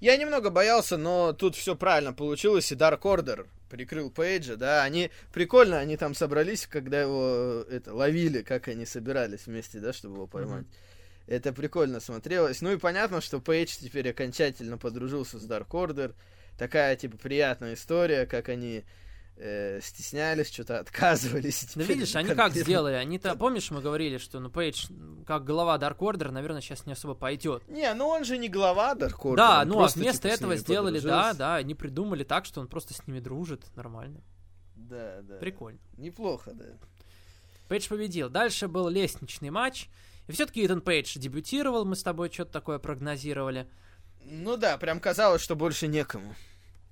Я 0.00 0.16
немного 0.16 0.50
боялся, 0.50 0.96
но 0.96 1.32
тут 1.32 1.54
все 1.54 1.76
правильно 1.76 2.12
получилось, 2.12 2.72
и 2.72 2.74
Dark 2.74 3.02
Order 3.02 3.46
прикрыл 3.70 4.10
Пейджа, 4.10 4.56
да, 4.56 4.82
они 4.82 5.12
прикольно, 5.32 5.78
они 5.78 5.96
там 5.96 6.12
собрались, 6.12 6.66
когда 6.66 7.00
его 7.00 7.64
э, 7.68 7.76
это 7.76 7.94
ловили, 7.94 8.42
как 8.42 8.66
они 8.66 8.84
собирались 8.84 9.46
вместе, 9.46 9.78
да, 9.78 9.92
чтобы 9.92 10.16
его 10.16 10.26
поймать. 10.26 10.66
Это 11.26 11.52
прикольно 11.52 12.00
смотрелось. 12.00 12.60
Ну 12.60 12.72
и 12.72 12.76
понятно, 12.76 13.20
что 13.20 13.40
Пейдж 13.40 13.76
теперь 13.80 14.10
окончательно 14.10 14.76
подружился 14.78 15.38
с 15.38 15.48
Dark 15.48 15.68
Order. 15.68 16.14
Такая, 16.58 16.94
типа, 16.96 17.16
приятная 17.16 17.74
история, 17.74 18.26
как 18.26 18.48
они 18.50 18.84
э, 19.36 19.80
стеснялись, 19.82 20.52
что-то 20.52 20.78
отказывались. 20.78 21.66
Ну 21.74 21.82
видишь, 21.82 22.14
они 22.14 22.28
конкретно- 22.28 22.54
как 22.54 22.62
сделали? 22.62 22.94
Они-то, 22.94 23.34
помнишь, 23.36 23.70
мы 23.70 23.80
говорили, 23.80 24.18
что, 24.18 24.38
ну, 24.38 24.50
Пейдж, 24.50 24.86
как 25.26 25.44
глава 25.44 25.76
Dark 25.78 25.96
Order, 25.98 26.30
наверное, 26.30 26.60
сейчас 26.60 26.86
не 26.86 26.92
особо 26.92 27.14
пойдет. 27.14 27.66
Не, 27.68 27.92
ну 27.94 28.06
он 28.06 28.24
же 28.24 28.36
не 28.38 28.48
глава 28.48 28.94
Dark 28.94 29.18
Order. 29.22 29.36
да, 29.36 29.64
ну 29.64 29.74
а 29.74 29.78
просто, 29.78 29.98
вместо 30.00 30.22
типа, 30.28 30.34
этого 30.34 30.56
сделали, 30.56 31.00
да, 31.00 31.32
да, 31.32 31.56
они 31.56 31.74
придумали 31.74 32.22
так, 32.22 32.44
что 32.44 32.60
он 32.60 32.68
просто 32.68 32.94
с 32.94 33.04
ними 33.06 33.18
дружит, 33.18 33.64
нормально, 33.74 34.20
Да, 34.76 35.22
да. 35.22 35.36
прикольно. 35.38 35.80
Неплохо, 35.96 36.52
да. 36.52 36.66
Пейдж 37.68 37.88
победил. 37.88 38.28
Дальше 38.28 38.68
был 38.68 38.88
лестничный 38.88 39.50
матч. 39.50 39.88
И 40.26 40.32
все-таки 40.32 40.64
Итан 40.64 40.80
Пейдж 40.80 41.18
дебютировал, 41.18 41.84
мы 41.84 41.96
с 41.96 42.02
тобой 42.02 42.30
что-то 42.32 42.52
такое 42.52 42.78
прогнозировали. 42.78 43.68
Ну 44.24 44.56
да, 44.56 44.78
прям 44.78 45.00
казалось, 45.00 45.42
что 45.42 45.54
больше 45.54 45.86
некому. 45.86 46.34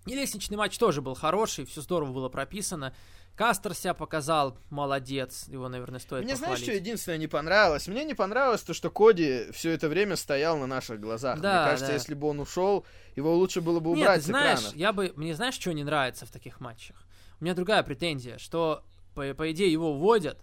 И 0.07 0.15
лестничный 0.15 0.57
матч 0.57 0.77
тоже 0.79 1.01
был 1.01 1.15
хороший, 1.15 1.65
все 1.65 1.81
здорово 1.81 2.13
было 2.13 2.29
прописано. 2.29 2.95
Кастер 3.37 3.73
себя 3.75 3.95
показал, 3.95 4.59
молодец, 4.69 5.47
его, 5.49 5.67
наверное, 5.71 6.01
стоит 6.01 6.25
Мне 6.25 6.37
знаешь, 6.37 6.59
похвалить. 6.59 6.65
что 6.65 6.75
единственное 6.75 7.17
не 7.17 7.29
понравилось? 7.29 7.89
Мне 7.89 8.05
не 8.05 8.13
понравилось 8.13 8.61
то, 8.61 8.75
что 8.75 8.91
Коди 8.91 9.47
все 9.53 9.71
это 9.71 9.89
время 9.89 10.17
стоял 10.17 10.59
на 10.59 10.67
наших 10.67 11.01
глазах. 11.01 11.41
Да, 11.41 11.61
Мне 11.63 11.65
кажется, 11.71 11.87
да. 11.87 11.93
если 11.95 12.13
бы 12.13 12.29
он 12.29 12.41
ушел, 12.41 12.85
его 13.17 13.35
лучше 13.35 13.63
было 13.63 13.81
бы 13.81 13.91
Нет, 13.93 14.01
убрать 14.01 14.17
ты 14.21 14.23
с 14.25 14.27
знаешь, 14.27 14.59
экранов. 14.59 14.77
я 14.77 14.93
бы, 14.93 15.13
мне 15.17 15.35
знаешь, 15.35 15.55
что 15.55 15.73
не 15.73 15.83
нравится 15.83 16.27
в 16.27 16.31
таких 16.31 16.61
матчах? 16.61 16.97
У 17.41 17.45
меня 17.45 17.55
другая 17.55 17.83
претензия, 17.83 18.37
что, 18.37 18.85
по, 19.15 19.33
по 19.33 19.51
идее, 19.51 19.73
его 19.73 19.93
уводят, 19.93 20.39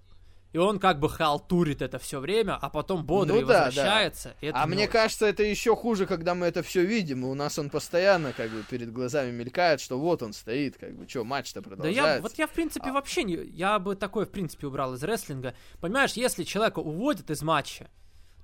и 0.51 0.57
он 0.57 0.79
как 0.79 0.99
бы 0.99 1.09
халтурит 1.09 1.81
это 1.81 1.99
все 1.99 2.19
время, 2.19 2.57
а 2.59 2.69
потом 2.69 3.05
бодрый 3.05 3.41
Ну 3.41 3.47
да, 3.47 3.53
да. 3.53 3.65
возвращается. 3.67 4.35
это 4.41 4.61
А 4.61 4.65
не 4.65 4.73
мне 4.75 4.87
кажется, 4.87 5.25
это 5.27 5.43
еще 5.43 5.75
хуже, 5.75 6.05
когда 6.07 6.33
мы 6.35 6.47
это 6.47 6.63
все 6.63 6.83
видим. 6.83 7.23
И 7.23 7.27
у 7.27 7.35
нас 7.35 7.59
он 7.59 7.69
постоянно 7.69 8.33
как 8.33 8.49
бы 8.49 8.63
перед 8.63 8.91
глазами 8.91 9.31
мелькает, 9.31 9.79
что 9.79 9.99
вот 9.99 10.23
он 10.23 10.33
стоит, 10.33 10.77
как 10.77 10.95
бы, 10.95 11.07
что, 11.07 11.23
матч-то 11.23 11.61
Да 11.61 11.69
продолжается. 11.69 12.15
я, 12.15 12.21
вот 12.21 12.33
я, 12.37 12.47
в 12.47 12.51
принципе, 12.51 12.89
А. 12.89 12.93
вообще 12.93 13.23
не... 13.23 13.35
Я 13.35 13.77
бы 13.79 13.95
такое, 13.95 14.25
в 14.25 14.31
принципе, 14.31 14.65
убрал 14.67 14.95
из 14.95 15.03
рестлинга. 15.03 15.53
Понимаешь, 15.81 16.13
если 16.13 16.43
человека 16.43 16.79
уводят 16.79 17.29
из 17.29 17.41
матча, 17.43 17.89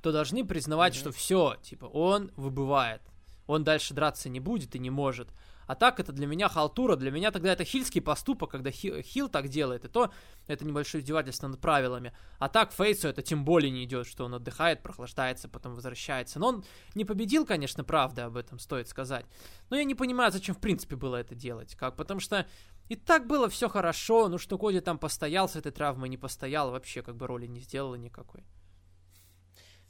то 0.04 0.12
должны 0.12 0.46
признавать, 0.46 0.94
Мгм. 0.94 1.00
что 1.00 1.12
все, 1.12 1.56
типа, 1.64 1.86
он 1.86 2.32
выбывает. 2.36 3.02
Он 3.48 3.64
дальше 3.64 3.94
драться 3.96 4.30
не 4.30 4.40
будет 4.40 4.76
и 4.76 4.80
не 4.80 4.90
может. 4.92 5.30
А 5.68 5.76
так 5.76 6.00
это 6.00 6.12
для 6.12 6.28
меня 6.28 6.50
халтура, 6.50 6.96
для 6.96 7.12
меня 7.12 7.32
тогда 7.32 7.54
это 7.54 7.64
хильский 7.64 8.02
поступок, 8.02 8.52
когда 8.52 8.72
хи- 8.72 9.02
хил 9.02 9.30
так 9.30 9.48
делает, 9.48 9.86
и 9.86 9.88
то 9.88 10.12
это 10.48 10.66
небольшое 10.66 11.02
издевательство 11.02 11.48
над 11.48 11.60
правилами. 11.60 12.14
А 12.40 12.50
так 12.50 12.72
Фейсу 12.72 13.08
это 13.08 13.22
тем 13.22 13.46
более 13.46 13.72
не 13.72 13.84
идет, 13.86 14.08
что 14.08 14.26
он 14.26 14.34
отдыхает, 14.34 14.84
прохлаждается, 14.84 15.50
потом 15.50 15.76
возвращается. 15.76 16.40
Но 16.40 16.48
он 16.48 16.66
не 16.94 17.06
победил, 17.06 17.46
конечно, 17.46 17.84
правда, 17.84 18.26
об 18.26 18.38
этом 18.38 18.60
стоит 18.60 18.88
сказать. 18.88 19.26
Но 19.70 19.78
я 19.78 19.84
не 19.84 19.96
понимаю, 19.96 20.32
зачем 20.32 20.56
в 20.56 20.60
принципе 20.60 20.96
было 20.96 21.16
это 21.18 21.36
делать. 21.36 21.76
Как? 21.76 21.96
Потому 21.96 22.20
что 22.20 22.46
и 22.88 22.96
так 22.96 23.26
было 23.26 23.50
все 23.50 23.68
хорошо, 23.68 24.28
ну 24.30 24.38
что 24.38 24.58
Коди 24.58 24.80
там 24.80 25.00
постоял 25.00 25.50
с 25.50 25.56
этой 25.56 25.72
травмой, 25.72 26.10
не 26.10 26.18
постоял, 26.18 26.72
вообще 26.72 27.02
как 27.02 27.16
бы 27.16 27.26
роли 27.26 27.48
не 27.48 27.60
сделала 27.60 27.96
никакой. 27.96 28.44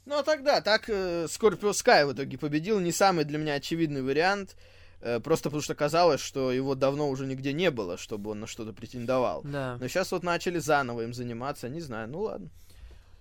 Ну 0.06 0.16
а 0.16 0.22
тогда, 0.22 0.60
так 0.60 0.88
э, 0.88 1.26
Скорпио 1.28 1.72
Скай 1.72 2.06
в 2.06 2.12
итоге 2.12 2.38
победил. 2.38 2.78
Не 2.78 2.92
самый 2.92 3.24
для 3.24 3.38
меня 3.38 3.54
очевидный 3.54 4.02
вариант. 4.02 4.56
Э, 5.00 5.20
просто 5.20 5.48
потому 5.50 5.62
что 5.62 5.74
казалось, 5.74 6.20
что 6.20 6.52
его 6.52 6.74
давно 6.74 7.08
уже 7.08 7.26
нигде 7.26 7.52
не 7.52 7.70
было, 7.70 7.96
чтобы 7.96 8.30
он 8.30 8.40
на 8.40 8.46
что-то 8.46 8.72
претендовал. 8.72 9.42
Да. 9.44 9.76
Но 9.80 9.88
сейчас 9.88 10.12
вот 10.12 10.22
начали 10.22 10.58
заново 10.58 11.02
им 11.02 11.14
заниматься, 11.14 11.68
не 11.68 11.80
знаю, 11.80 12.08
ну 12.08 12.22
ладно. 12.22 12.50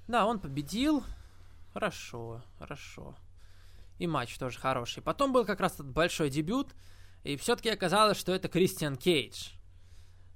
Да, 0.08 0.26
он 0.26 0.40
победил. 0.40 1.04
Хорошо, 1.74 2.42
хорошо. 2.60 3.16
И 3.98 4.08
матч 4.08 4.38
тоже 4.38 4.60
хороший. 4.60 5.02
Потом 5.04 5.34
был 5.34 5.46
как 5.46 5.60
раз 5.60 5.74
этот 5.74 5.90
большой 5.90 6.30
дебют, 6.30 6.70
и 7.24 7.38
все-таки 7.38 7.70
оказалось, 7.70 8.18
что 8.18 8.34
это 8.34 8.48
Кристиан 8.48 8.96
Кейдж. 8.98 9.50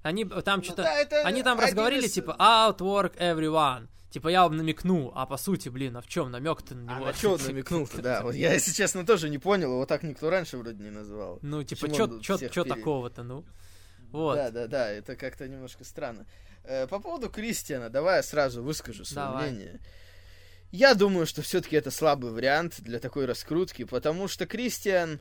Они 0.02 0.24
э, 0.24 0.42
там 0.42 0.58
Ну 0.58 0.64
что-то... 0.64 0.82
да, 0.82 0.94
это 0.94 1.22
Они 1.22 1.42
там 1.42 1.58
разговорили, 1.60 2.06
из- 2.06 2.12
типа, 2.12 2.36
outwork 2.38 3.16
everyone. 3.18 3.88
Типа, 4.10 4.28
я 4.28 4.42
вам 4.42 4.56
намекну, 4.56 5.12
а 5.14 5.24
по 5.24 5.36
сути, 5.36 5.68
блин, 5.68 5.96
а 5.96 6.00
в 6.00 6.06
чем 6.08 6.30
намек-то 6.32 6.74
на 6.74 6.92
А 6.92 6.96
него? 6.96 7.06
на 7.06 7.12
чё 7.12 7.34
он 7.34 7.40
намекнул-то, 7.46 8.02
да. 8.02 8.20
Вот 8.24 8.34
я, 8.34 8.52
если 8.52 8.72
честно, 8.72 9.06
тоже 9.06 9.28
не 9.30 9.38
понял, 9.38 9.72
его 9.72 9.86
так 9.86 10.02
никто 10.02 10.30
раньше 10.30 10.56
вроде 10.58 10.82
не 10.82 10.90
называл. 10.90 11.38
Ну, 11.42 11.62
типа, 11.62 11.86
пере- 11.86 12.64
такого-то, 12.74 13.22
ну? 13.22 13.44
Вот. 14.10 14.34
Да, 14.34 14.50
да, 14.50 14.66
да, 14.66 14.90
это 14.90 15.14
как-то 15.14 15.46
немножко 15.46 15.84
странно. 15.84 16.26
Э, 16.64 16.88
по 16.88 16.98
поводу 16.98 17.30
Кристиана, 17.30 17.88
давай 17.88 18.16
я 18.16 18.22
сразу 18.24 18.62
выскажу 18.62 19.04
свое 19.04 19.28
Давай. 19.28 19.50
мнение. 19.52 19.80
Я 20.72 20.94
думаю, 20.94 21.26
что 21.26 21.42
все-таки 21.42 21.76
это 21.76 21.90
слабый 21.92 22.32
вариант 22.32 22.80
для 22.80 22.98
такой 22.98 23.26
раскрутки, 23.26 23.84
потому 23.84 24.26
что 24.28 24.46
Кристиан, 24.46 25.20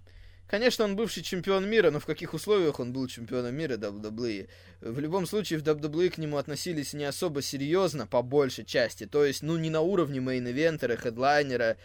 конечно, 0.49 0.85
он 0.85 0.95
бывший 0.95 1.23
чемпион 1.23 1.69
мира, 1.69 1.91
но 1.91 1.99
в 1.99 2.05
каких 2.05 2.33
условиях 2.33 2.79
он 2.79 2.91
был 2.91 3.07
чемпионом 3.07 3.55
мира 3.55 3.77
WWE? 3.77 4.49
В 4.81 4.99
любом 4.99 5.25
случае, 5.25 5.59
в 5.59 5.63
WWE 5.63 6.09
к 6.09 6.17
нему 6.17 6.37
относились 6.37 6.93
не 6.93 7.05
особо 7.05 7.41
серьезно, 7.41 8.07
по 8.07 8.21
большей 8.21 8.65
части. 8.65 9.05
То 9.05 9.23
есть, 9.23 9.43
ну, 9.43 9.57
не 9.57 9.69
на 9.69 9.81
уровне 9.81 10.19
мейн-ивентера, 10.19 10.97
хедлайнера, 10.97 11.77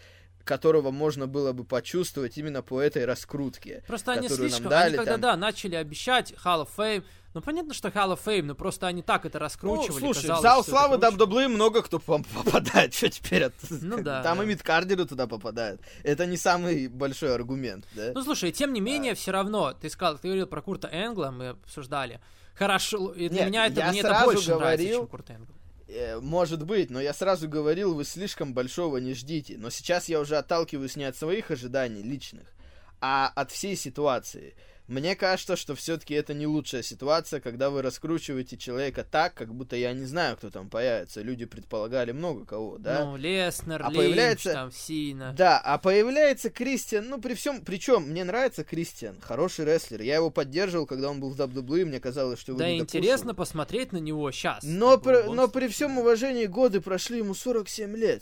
которого 0.45 0.91
можно 0.91 1.27
было 1.27 1.51
бы 1.51 1.65
почувствовать 1.65 2.37
именно 2.37 2.61
по 2.61 2.79
этой 2.79 3.03
раскрутке. 3.05 3.83
Просто 3.87 4.13
они 4.13 4.29
слишком, 4.29 4.69
дали 4.69 4.89
они 4.89 4.97
когда, 4.97 5.11
там. 5.13 5.21
да, 5.21 5.35
начали 5.35 5.75
обещать 5.75 6.31
Hall 6.43 6.65
of 6.65 6.69
Fame, 6.77 7.03
ну, 7.33 7.41
понятно, 7.41 7.73
что 7.73 7.89
Hall 7.89 8.13
of 8.13 8.19
Fame, 8.23 8.43
но 8.43 8.55
просто 8.55 8.87
они 8.87 9.01
так 9.01 9.25
это 9.25 9.39
Ну, 9.39 9.43
раскручивали. 9.43 9.99
слушай, 9.99 10.25
в 10.25 10.27
казалось, 10.35 10.41
зал 10.43 10.63
славы. 10.63 10.95
WWE 10.95 11.49
много 11.49 11.81
кто 11.81 11.99
попадает. 11.99 12.93
Что 12.93 13.09
теперь? 13.09 13.43
от- 13.43 13.53
Ну 13.69 14.01
да, 14.01 14.23
Там 14.23 14.37
да. 14.37 14.43
и 14.45 14.47
мидкардеры 14.47 15.03
туда 15.05 15.27
попадают. 15.27 15.81
Это 16.03 16.25
не 16.27 16.37
самый 16.37 16.87
большой 16.87 17.35
аргумент, 17.35 17.85
да? 17.93 18.11
Ну, 18.15 18.23
слушай, 18.23 18.53
тем 18.53 18.71
не 18.71 18.79
менее, 18.79 19.15
все 19.15 19.31
равно, 19.31 19.73
ты 19.73 19.89
сказал, 19.89 20.17
ты 20.17 20.27
говорил 20.29 20.47
про 20.47 20.61
Курта 20.61 20.87
Энгла, 20.89 21.31
мы 21.31 21.49
обсуждали. 21.49 22.21
Хорошо, 22.53 23.11
и 23.11 23.27
для 23.27 23.39
Нет, 23.41 23.47
меня 23.49 23.67
это, 23.67 23.85
мне 23.89 23.99
это 23.99 24.21
больше 24.23 24.51
нравится, 24.51 24.53
говорил- 24.53 24.97
чем 24.99 25.07
Курт 25.07 25.29
Энгл. 25.31 25.53
Э, 25.95 26.19
Может 26.19 26.65
быть, 26.65 26.89
но 26.89 26.99
я 26.99 27.13
сразу 27.13 27.47
говорил, 27.47 27.93
вы 27.93 28.03
слишком 28.03 28.53
большого 28.53 28.97
не 28.97 29.13
ждите. 29.13 29.57
Но 29.57 29.69
сейчас 29.69 30.09
я 30.09 30.19
уже 30.19 30.35
отталкиваюсь 30.37 30.97
не 30.97 31.05
от 31.05 31.15
своих 31.15 31.51
ожиданий 31.51 32.03
личных, 32.03 32.53
а 32.99 33.31
от 33.33 33.51
всей 33.51 33.75
ситуации. 33.75 34.55
Мне 34.87 35.15
кажется, 35.15 35.55
что 35.55 35.73
все-таки 35.73 36.13
это 36.13 36.35
не 36.35 36.45
лучшая 36.45 36.83
ситуация, 36.83 37.39
когда 37.39 37.71
вы 37.71 37.81
раскручиваете 37.81 38.55
человека 38.55 39.03
так, 39.03 39.33
как 39.33 39.53
будто 39.53 39.75
я 39.75 39.93
не 39.93 40.05
знаю, 40.05 40.37
кто 40.37 40.51
там 40.51 40.69
появится. 40.69 41.21
Люди 41.21 41.45
предполагали 41.45 42.11
много 42.11 42.45
кого, 42.45 42.77
да? 42.77 43.03
Ну, 43.03 43.17
Леснер, 43.17 43.81
А 43.83 43.89
Линч, 43.89 43.97
появляется- 43.97 44.53
там, 44.53 44.71
Сина. 44.71 45.33
Да, 45.35 45.59
а 45.59 45.79
появляется 45.79 46.51
Кристиан, 46.51 47.09
ну 47.09 47.19
при 47.19 47.33
всем, 47.33 47.61
причем 47.61 48.03
мне 48.03 48.23
нравится 48.23 48.63
Кристиан, 48.63 49.15
хороший 49.21 49.65
рестлер. 49.65 50.01
Я 50.03 50.15
его 50.15 50.29
поддерживал, 50.29 50.85
когда 50.85 51.09
он 51.09 51.19
был 51.19 51.31
в 51.31 51.39
WWE, 51.41 51.85
мне 51.85 51.99
казалось, 51.99 52.39
что 52.39 52.51
его 52.51 52.59
Да, 52.59 52.71
интересно 52.77 53.33
посмотреть 53.33 53.91
на 53.91 53.97
него 53.97 54.29
сейчас. 54.31 54.63
Но, 54.63 54.99
при, 54.99 55.23
но 55.33 55.47
при 55.47 55.67
всем 55.67 55.97
уважении 55.97 56.45
годы 56.45 56.79
прошли 56.79 57.17
ему 57.19 57.33
47 57.33 57.95
лет. 57.97 58.21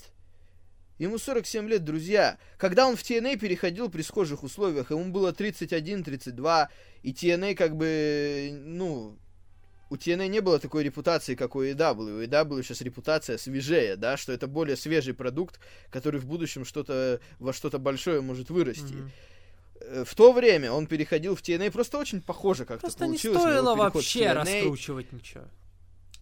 Ему 0.99 1.17
47 1.17 1.67
лет, 1.67 1.83
друзья. 1.83 2.37
Когда 2.57 2.87
он 2.87 2.95
в 2.95 3.01
TNA 3.01 3.37
переходил 3.37 3.89
при 3.89 4.01
схожих 4.03 4.43
условиях, 4.43 4.91
ему 4.91 5.11
было 5.11 5.31
31-32, 5.31 6.67
и 7.01 7.11
TNA 7.11 7.55
как 7.55 7.75
бы, 7.75 8.51
ну, 8.53 9.17
у 9.89 9.95
TNA 9.95 10.27
не 10.27 10.39
было 10.39 10.59
такой 10.59 10.83
репутации, 10.83 11.35
как 11.35 11.55
у 11.55 11.63
AEW. 11.63 12.19
У 12.19 12.21
AEW 12.23 12.63
сейчас 12.63 12.81
репутация 12.81 13.37
свежее, 13.37 13.95
да, 13.95 14.17
что 14.17 14.31
это 14.31 14.47
более 14.47 14.75
свежий 14.77 15.13
продукт, 15.13 15.59
который 15.89 16.19
в 16.19 16.25
будущем 16.25 16.63
что-то 16.65 17.19
во 17.39 17.53
что-то 17.53 17.79
большое 17.79 18.21
может 18.21 18.49
вырасти. 18.49 18.95
Э, 19.81 20.03
В 20.07 20.15
то 20.15 20.31
время 20.31 20.71
он 20.71 20.87
переходил 20.87 21.35
в 21.35 21.41
TNA, 21.41 21.71
просто 21.71 21.97
очень 21.97 22.21
похоже 22.21 22.65
как-то 22.65 22.81
Просто 22.81 23.05
не 23.05 23.09
получилось. 23.17 23.35
на 23.43 23.49
его 23.49 23.49
стоило 23.61 23.75
вообще 23.75 24.31
раскручивать 24.31 25.11
ничего. 25.11 25.43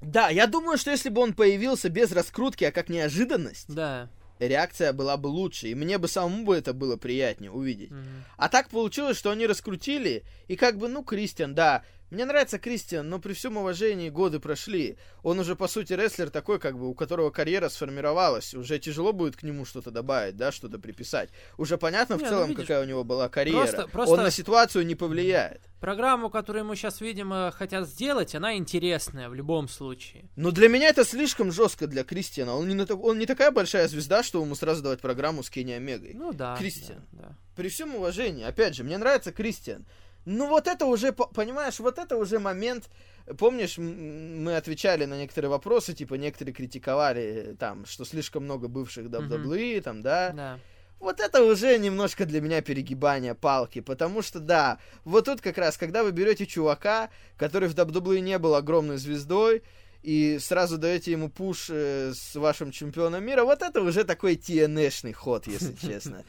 Да, 0.02 0.30
я 0.30 0.48
думаю, 0.48 0.78
что 0.78 0.90
если 0.92 1.10
бы 1.10 1.22
он 1.22 1.34
появился 1.34 1.90
без 1.90 2.12
раскрутки, 2.12 2.64
а 2.64 2.72
как 2.72 2.90
неожиданность, 2.90 3.66
Да. 3.74 4.10
Реакция 4.48 4.94
была 4.94 5.18
бы 5.18 5.28
лучше, 5.28 5.70
и 5.70 5.76
мне 5.76 5.98
бы 5.98 6.08
самому 6.08 6.46
бы 6.46 6.56
это 6.56 6.74
было 6.74 6.98
приятнее 6.98 7.52
увидеть. 7.52 7.92
Мгм. 7.92 8.26
А 8.38 8.50
так 8.50 8.70
получилось, 8.70 9.18
что 9.18 9.32
они 9.32 9.48
раскрутили, 9.48 10.24
и 10.48 10.56
как 10.56 10.78
бы, 10.78 10.88
ну, 10.88 11.04
Кристиан, 11.04 11.54
да, 11.56 11.84
мне 12.12 12.26
нравится 12.26 12.60
Кристиан, 12.60 13.10
но 13.10 13.20
при 13.20 13.34
всем 13.34 13.58
уважении 13.58 14.10
годы 14.10 14.40
прошли. 14.40 14.98
Он 15.24 15.40
уже, 15.40 15.56
по 15.56 15.68
сути, 15.68 15.94
рестлер 15.94 16.30
такой, 16.30 16.60
как 16.60 16.78
бы, 16.78 16.90
у 16.90 16.94
которого 16.94 17.32
карьера 17.32 17.70
сформировалась. 17.70 18.54
Уже 18.54 18.78
тяжело 18.80 19.14
будет 19.14 19.38
к 19.38 19.44
нему 19.44 19.66
что-то 19.66 19.92
добавить, 19.92 20.36
да, 20.36 20.52
что-то 20.52 20.78
приписать. 20.78 21.30
Уже 21.58 21.78
понятно 21.78 22.18
в 22.18 22.20
Не, 22.20 22.26
ну, 22.26 22.30
целом, 22.30 22.50
видишь, 22.50 22.64
какая 22.68 22.84
у 22.84 22.86
него 22.86 23.04
была 23.04 23.30
карьера. 23.30 23.58
просто- 23.60 23.88
просто- 23.88 24.14
Он 24.16 24.24
на 24.24 24.30
ситуацию 24.32 24.86
не 24.86 24.96
повлияет. 24.96 25.62
Программу, 25.80 26.30
которую 26.30 26.66
мы 26.66 26.76
сейчас, 26.76 27.02
видимо, 27.02 27.52
хотят 27.56 27.88
сделать, 27.88 28.36
она 28.36 28.56
интересная 28.56 29.30
в 29.30 29.34
любом 29.34 29.68
случае. 29.68 30.30
Но 30.36 30.52
для 30.52 30.68
меня 30.68 30.90
это 30.90 31.04
слишком 31.06 31.52
жестко 31.52 31.88
для 31.88 32.04
Кристиана. 32.04 32.56
Он 32.56 32.68
не, 32.68 32.76
на 32.76 32.86
он 32.94 33.18
не 33.18 33.26
такая 33.26 33.52
большая 33.52 33.88
звезда, 33.88 34.22
что 34.22 34.42
ему 34.42 34.54
сразу 34.56 34.84
давать 34.84 35.00
программу 35.02 35.42
с 35.44 35.50
Кенни 35.50 35.72
Омегой. 35.72 36.12
Ну 36.14 36.34
да. 36.34 36.56
Кристиан. 36.58 37.04
да, 37.14 37.22
да. 37.30 37.38
При 37.56 37.70
всем 37.70 37.96
уважении, 37.96 38.44
опять 38.44 38.76
же, 38.76 38.84
мне 38.84 38.98
нравится 38.98 39.32
Кристиан. 39.32 39.86
Ну 40.26 40.48
вот 40.48 40.68
это 40.68 40.86
уже, 40.86 41.12
по- 41.12 41.28
понимаешь, 41.28 41.80
вот 41.80 41.98
это 41.98 42.18
уже 42.18 42.40
момент... 42.40 42.90
Помнишь, 43.38 43.78
мы 43.78 44.56
отвечали 44.56 45.06
на 45.06 45.18
некоторые 45.18 45.50
вопросы, 45.50 45.94
типа 45.94 46.16
некоторые 46.16 46.54
критиковали 46.54 47.22
э, 47.22 47.56
там, 47.56 47.86
что 47.86 48.04
слишком 48.04 48.44
много 48.44 48.68
бывших 48.68 49.06
WWE, 49.08 49.82
там, 49.82 50.02
да. 50.02 50.32
Да. 50.32 50.60
Вот 51.00 51.20
это 51.20 51.44
уже 51.44 51.78
немножко 51.80 52.26
для 52.26 52.42
меня 52.42 52.62
перегибание 52.62 53.34
палки, 53.34 53.82
потому 53.82 54.22
что, 54.22 54.40
да, 54.40 54.78
вот 55.04 55.26
тут 55.26 55.42
как 55.42 55.58
раз, 55.58 55.78
когда 55.78 56.04
вы 56.04 56.12
берете 56.12 56.46
чувака, 56.46 57.10
который 57.38 57.70
в 57.70 57.76
WWE 57.76 58.20
не 58.20 58.38
был 58.38 58.54
огромной 58.54 58.98
звездой, 58.98 59.64
и 60.04 60.38
сразу 60.40 60.78
даете 60.78 61.12
ему 61.12 61.30
пуш 61.30 61.68
э, 61.70 62.14
с 62.14 62.36
вашим 62.36 62.72
чемпионом 62.72 63.24
мира, 63.24 63.44
вот 63.44 63.62
это 63.62 63.82
уже 63.82 64.04
такой 64.04 64.36
TNA-шный 64.36 65.14
ход, 65.14 65.48
если 65.48 65.74
честно. 65.82 66.24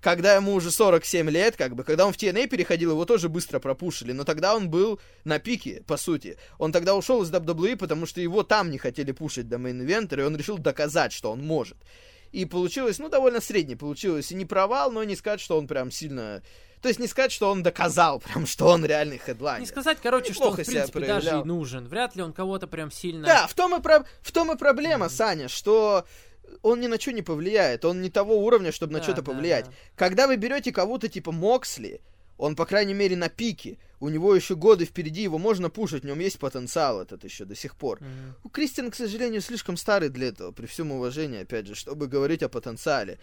Когда 0.00 0.36
ему 0.36 0.54
уже 0.54 0.70
47 0.70 1.28
лет, 1.28 1.56
как 1.56 1.74
бы, 1.74 1.82
когда 1.82 2.06
он 2.06 2.12
в 2.12 2.16
TNA 2.16 2.46
переходил, 2.46 2.92
его 2.92 3.04
тоже 3.04 3.28
быстро 3.28 3.58
пропушили, 3.58 4.12
но 4.12 4.22
тогда 4.24 4.54
он 4.54 4.70
был 4.70 5.00
на 5.24 5.40
пике, 5.40 5.82
по 5.86 5.96
сути. 5.96 6.36
Он 6.58 6.70
тогда 6.70 6.94
ушел 6.94 7.22
из 7.22 7.32
WWE, 7.32 7.76
потому 7.76 8.06
что 8.06 8.20
его 8.20 8.44
там 8.44 8.70
не 8.70 8.78
хотели 8.78 9.10
пушить 9.10 9.48
до 9.48 9.56
мейн-ивента, 9.56 10.18
и 10.20 10.22
он 10.22 10.36
решил 10.36 10.58
доказать, 10.58 11.12
что 11.12 11.32
он 11.32 11.44
может. 11.44 11.76
И 12.30 12.44
получилось, 12.44 12.98
ну, 12.98 13.08
довольно 13.08 13.40
средне 13.40 13.76
получилось. 13.76 14.30
И 14.30 14.34
не 14.34 14.44
провал, 14.44 14.92
но 14.92 15.02
не 15.02 15.16
сказать, 15.16 15.40
что 15.40 15.58
он 15.58 15.66
прям 15.66 15.90
сильно... 15.90 16.42
То 16.82 16.88
есть 16.88 17.00
не 17.00 17.08
сказать, 17.08 17.32
что 17.32 17.50
он 17.50 17.62
доказал 17.64 18.20
прям, 18.24 18.46
что 18.46 18.66
он 18.66 18.84
реальный 18.84 19.18
хедлайнер. 19.18 19.62
Не 19.62 19.66
сказать, 19.66 19.98
короче, 20.00 20.32
что 20.32 20.50
он, 20.50 20.52
в 20.52 20.56
принципе, 20.56 20.76
даже 20.78 20.90
и 20.90 21.30
проявлял. 21.30 21.44
нужен. 21.44 21.88
Вряд 21.88 22.14
ли 22.14 22.22
он 22.22 22.32
кого-то 22.32 22.66
прям 22.66 22.92
сильно... 22.92 23.26
Да, 23.26 23.46
в 23.46 23.54
том 23.54 23.74
и, 23.74 23.82
про- 23.82 24.04
в 24.20 24.30
том 24.30 24.52
и 24.52 24.56
проблема, 24.56 25.08
Саня, 25.08 25.48
что 25.48 26.06
он 26.62 26.80
ни 26.80 26.86
на 26.86 26.98
что 27.00 27.12
не 27.12 27.22
повлияет. 27.22 27.84
Он 27.84 28.02
не 28.02 28.10
того 28.10 28.38
уровня, 28.44 28.72
чтобы 28.72 28.92
на 28.92 28.98
Да, 28.98 29.04
что-то 29.04 29.22
да, 29.22 29.32
повлиять. 29.32 29.66
да. 29.66 29.72
Когда 29.96 30.26
вы 30.26 30.36
берете 30.36 30.72
кого-то 30.72 31.08
типа 31.08 31.32
Моксли, 31.32 32.00
он, 32.36 32.54
по 32.56 32.66
крайней 32.66 32.94
мере, 32.94 33.16
на 33.16 33.28
пике. 33.28 33.78
У 34.00 34.08
него 34.08 34.32
еще 34.34 34.54
годы 34.54 34.84
впереди, 34.84 35.22
его 35.22 35.38
можно 35.38 35.70
пушить, 35.70 36.04
в 36.04 36.06
нем 36.06 36.20
есть 36.20 36.38
потенциал 36.38 37.00
этот 37.00 37.24
еще 37.24 37.44
до 37.44 37.56
сих 37.56 37.74
пор. 37.74 38.00
Мгм. 38.00 38.34
У 38.44 38.48
Кристиан, 38.48 38.90
к 38.92 38.94
сожалению, 38.94 39.40
слишком 39.40 39.76
старый 39.76 40.08
для 40.08 40.28
этого, 40.28 40.52
при 40.52 40.66
всем 40.66 40.92
уважении, 40.92 41.42
опять 41.42 41.66
же, 41.66 41.74
чтобы 41.74 42.06
говорить 42.06 42.44
о 42.44 42.48
потенциале. 42.48 43.18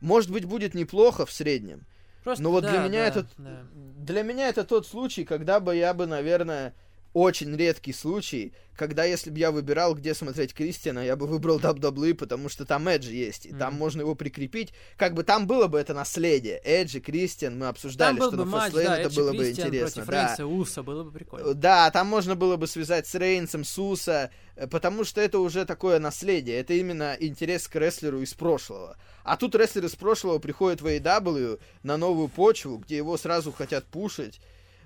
Может 0.00 0.30
быть, 0.30 0.44
будет 0.44 0.74
неплохо 0.74 1.26
в 1.26 1.32
среднем. 1.32 1.84
Просто, 2.22 2.42
Но 2.44 2.50
вот 2.52 2.62
да, 2.62 2.70
для 2.70 2.78
меня 2.80 3.00
да, 3.00 3.06
это 3.06 3.26
да. 3.36 3.66
для 3.98 4.22
меня 4.22 4.48
это 4.48 4.64
тот 4.64 4.86
случай, 4.86 5.24
когда 5.24 5.60
бы 5.60 5.76
я 5.76 5.92
бы, 5.92 6.06
наверное, 6.06 6.74
очень 7.14 7.56
редкий 7.56 7.92
случай, 7.92 8.52
когда 8.76 9.04
если 9.04 9.30
бы 9.30 9.38
я 9.38 9.52
выбирал, 9.52 9.94
где 9.94 10.14
смотреть 10.14 10.52
Кристиана, 10.52 10.98
я 10.98 11.14
бы 11.14 11.28
выбрал 11.28 11.60
WWE, 11.60 12.14
потому 12.14 12.48
что 12.48 12.64
там 12.64 12.88
Эдж 12.88 13.08
есть, 13.08 13.46
и 13.46 13.52
там 13.52 13.70
Мгм. 13.74 13.78
можно 13.78 14.00
его 14.00 14.16
прикрепить. 14.16 14.72
Как 14.96 15.14
бы 15.14 15.22
там 15.22 15.46
было 15.46 15.68
бы 15.68 15.78
это 15.78 15.94
наследие. 15.94 16.60
Эдж 16.64 16.96
и 16.96 17.00
Кристиан, 17.00 17.56
мы 17.56 17.68
обсуждали, 17.68 18.18
Там 18.18 18.18
был 18.18 18.28
что 18.32 18.36
бы 18.44 18.44
на 18.50 18.56
Fastlane 18.56 18.84
да, 18.84 18.98
это 18.98 19.08
Эдж 19.08 19.12
и 19.12 19.16
было 19.16 19.30
бы 19.32 19.38
Кристиан 19.38 19.68
интересно. 19.68 20.02
против 20.02 20.10
Да. 20.10 20.26
Рейнса 20.26 20.46
Уса, 20.46 20.82
было 20.82 21.04
бы 21.04 21.12
прикольно. 21.12 21.54
Да, 21.54 21.90
там 21.92 22.08
можно 22.08 22.34
было 22.34 22.56
бы 22.56 22.66
связать 22.66 23.06
с 23.06 23.14
Рейнсом, 23.14 23.64
с 23.64 23.78
Уса, 23.78 24.30
э, 24.56 24.66
потому 24.66 25.04
что 25.04 25.20
это 25.20 25.38
уже 25.38 25.64
такое 25.66 26.00
наследие. 26.00 26.58
Это 26.58 26.74
именно 26.74 27.16
интерес 27.20 27.68
к 27.68 27.76
рестлеру 27.76 28.22
из 28.22 28.34
прошлого. 28.34 28.96
А 29.22 29.36
тут 29.36 29.54
рестлер 29.54 29.84
из 29.84 29.94
прошлого 29.94 30.40
приходит 30.40 30.82
в 30.82 30.86
AEW 30.88 31.60
на 31.84 31.96
новую 31.96 32.26
почву, 32.28 32.78
где 32.78 32.96
его 32.96 33.16
сразу 33.16 33.52
хотят 33.52 33.84
пушить. 33.84 34.40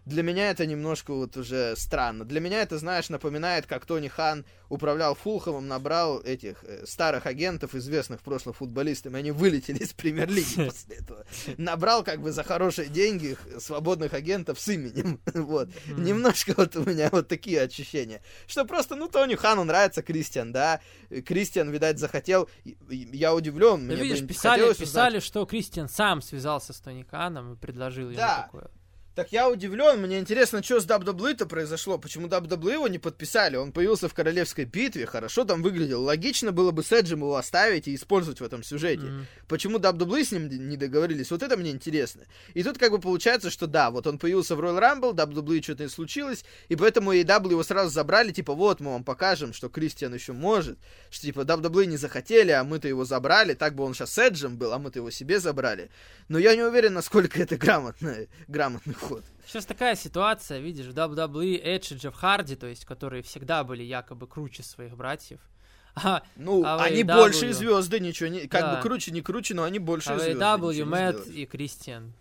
Для 0.09 0.23
меня 0.23 0.49
это 0.51 0.65
немножко 0.65 1.13
вот 1.13 1.37
уже 1.37 1.75
странно. 1.77 2.25
Для 2.25 2.41
меня 2.41 2.63
это, 2.63 2.79
знаешь, 2.79 3.11
напоминает, 3.11 3.67
как 3.67 3.85
Тони 3.85 4.09
Хан 4.09 4.47
управлял 4.71 5.15
Фулховым, 5.15 5.69
набрал 5.69 6.21
этих 6.21 6.65
э, 6.65 6.87
старых 6.87 7.27
агентов, 7.27 7.75
известных 7.75 8.21
в 8.21 8.23
прошлом 8.25 8.55
футболистам, 8.55 9.17
и 9.17 9.19
они 9.19 9.33
вылетели 9.33 9.79
из 9.79 9.93
премьер-лиги 9.93 10.55
после 10.67 10.97
этого. 10.97 11.27
Набрал 11.59 12.03
как 12.05 12.23
бы 12.23 12.33
за 12.33 12.43
хорошие 12.43 12.89
деньги 12.89 13.37
свободных 13.59 14.15
агентов 14.15 14.59
с 14.59 14.69
именем. 14.69 15.21
Вот. 15.35 15.69
Мгм. 15.87 16.05
Немножко 16.05 16.55
вот 16.57 16.75
у 16.77 16.85
меня 16.85 17.11
вот 17.13 17.29
такие 17.29 17.61
ощущения. 17.61 18.23
Что 18.47 18.65
просто, 18.65 18.97
ну, 18.97 19.09
Тони 19.09 19.35
Хану 19.35 19.65
нравится 19.65 20.03
Кристиан, 20.03 20.53
да. 20.53 20.81
Кристиан, 21.27 21.69
видать, 21.71 21.99
захотел. 21.99 22.49
Я 22.89 23.35
удивлен. 23.35 23.87
Да 23.89 23.95
мне 23.95 24.05
видишь, 24.05 24.27
писали, 24.27 24.63
узнать. 24.63 24.79
писали, 24.79 25.21
что 25.21 25.45
Кристиан 25.45 25.89
сам 25.89 26.23
связался 26.23 26.73
с 26.73 26.81
Тони 26.81 27.03
Каном 27.03 27.53
и 27.53 27.57
предложил 27.57 28.07
ему 28.09 28.17
Да. 28.17 28.43
такое. 28.45 28.71
Так 29.19 29.33
я 29.33 29.51
удивлен, 29.51 30.01
мне 30.01 30.21
интересно, 30.21 30.63
что 30.63 30.79
с 30.79 30.87
WWE-то 30.87 31.47
произошло, 31.47 31.99
почему 31.99 32.29
WWE 32.29 32.75
его 32.75 32.87
не 32.87 33.01
подписали, 33.01 33.57
он 33.57 33.73
появился 33.73 34.09
в 34.09 34.15
королевской 34.15 34.65
битве, 34.65 35.07
хорошо 35.07 35.45
там 35.45 35.61
выглядел, 35.61 36.05
логично 36.05 36.53
было 36.53 36.71
бы 36.71 36.85
с 36.85 36.93
Эджем 36.93 37.19
его 37.19 37.35
оставить 37.35 37.89
и 37.89 37.97
использовать 37.97 38.41
в 38.41 38.45
этом 38.45 38.63
сюжете. 38.63 39.07
Мгм. 39.07 39.27
Почему 39.49 39.79
WWE 39.79 40.23
с 40.25 40.31
ним 40.31 40.49
не 40.69 40.77
договорились, 40.77 41.33
вот 41.33 41.43
это 41.43 41.57
мне 41.57 41.73
интересно. 41.73 42.27
И 42.55 42.63
тут 42.63 42.79
как 42.79 42.93
бы 42.93 43.01
получается, 43.01 43.51
что 43.51 43.67
да, 43.67 43.91
вот 43.91 44.07
он 44.07 44.21
появился 44.21 44.55
в 44.55 44.61
Royal 44.61 44.79
Rumble, 44.79 45.15
WWE 45.15 45.65
что-то 45.65 45.83
не 45.83 45.89
случилось, 45.89 46.45
и 46.69 46.77
поэтому 46.77 47.13
AEW 47.13 47.51
его 47.51 47.65
сразу 47.65 47.91
забрали, 47.91 48.31
типа 48.31 48.55
вот 48.55 48.79
мы 48.79 48.93
вам 48.93 49.03
покажем, 49.03 49.53
что 49.53 49.69
Кристиан 49.69 50.15
еще 50.15 50.33
может, 50.33 50.79
что 51.11 51.23
типа 51.23 51.41
WWE 51.41 51.87
не 51.87 51.97
захотели, 51.97 52.53
а 52.53 52.63
мы-то 52.63 52.87
его 52.87 53.05
забрали, 53.05 53.55
так 53.55 53.75
бы 53.75 53.83
он 53.83 53.95
сейчас 53.95 54.13
с 54.13 54.19
Эджем 54.19 54.59
был, 54.59 54.73
а 54.73 54.79
мы-то 54.79 55.01
его 55.01 55.11
себе 55.11 55.41
забрали. 55.41 55.91
Но 56.29 56.39
я 56.39 56.55
не 56.55 56.63
уверен, 56.63 56.95
насколько 56.95 57.43
это 57.43 57.57
грамотный, 57.57 58.29
грамотный 58.47 58.95
ход. 59.09 59.25
Сейчас 59.47 59.67
такая 59.67 59.97
ситуация, 59.97 60.59
видишь, 60.59 60.87
в 60.87 60.95
WWE 60.95 61.61
Эдж 61.63 61.93
и 61.93 61.97
Джефф 61.97 62.15
Харди, 62.15 62.57
то 62.57 62.67
есть, 62.67 62.85
которые 62.85 63.23
всегда 63.23 63.65
были 63.65 63.83
якобы 63.83 64.27
круче 64.27 64.63
своих 64.63 64.97
братьев, 64.97 65.41
А, 65.95 66.23
Ну, 66.37 66.65
а 66.65 66.77
в 66.77 66.83
они 66.83 67.03
большие 67.03 67.53
звезды, 67.53 68.01
ничего 68.01 68.29
не... 68.29 68.47
Как 68.47 68.61
Да. 68.61 68.77
бы 68.77 68.83
круче, 68.83 69.11
не 69.11 69.21
круче, 69.21 69.55
но 69.55 69.65
они 69.65 69.79
большие 69.79 70.17
а 70.17 70.19
звезды. 70.19 70.35
Не 70.35 70.85
Мэтт 70.85 71.27
и 71.27 71.47
Кристиан 71.47 72.13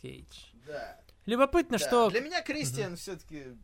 Кейдж. 0.00 0.36
Да. 0.66 0.98
Любопытно, 1.26 1.78
Да, 1.78 1.86
что... 1.86 2.10
Для 2.10 2.20
меня 2.20 2.42
Кристиан 2.42 2.96
все-таки 2.96 3.56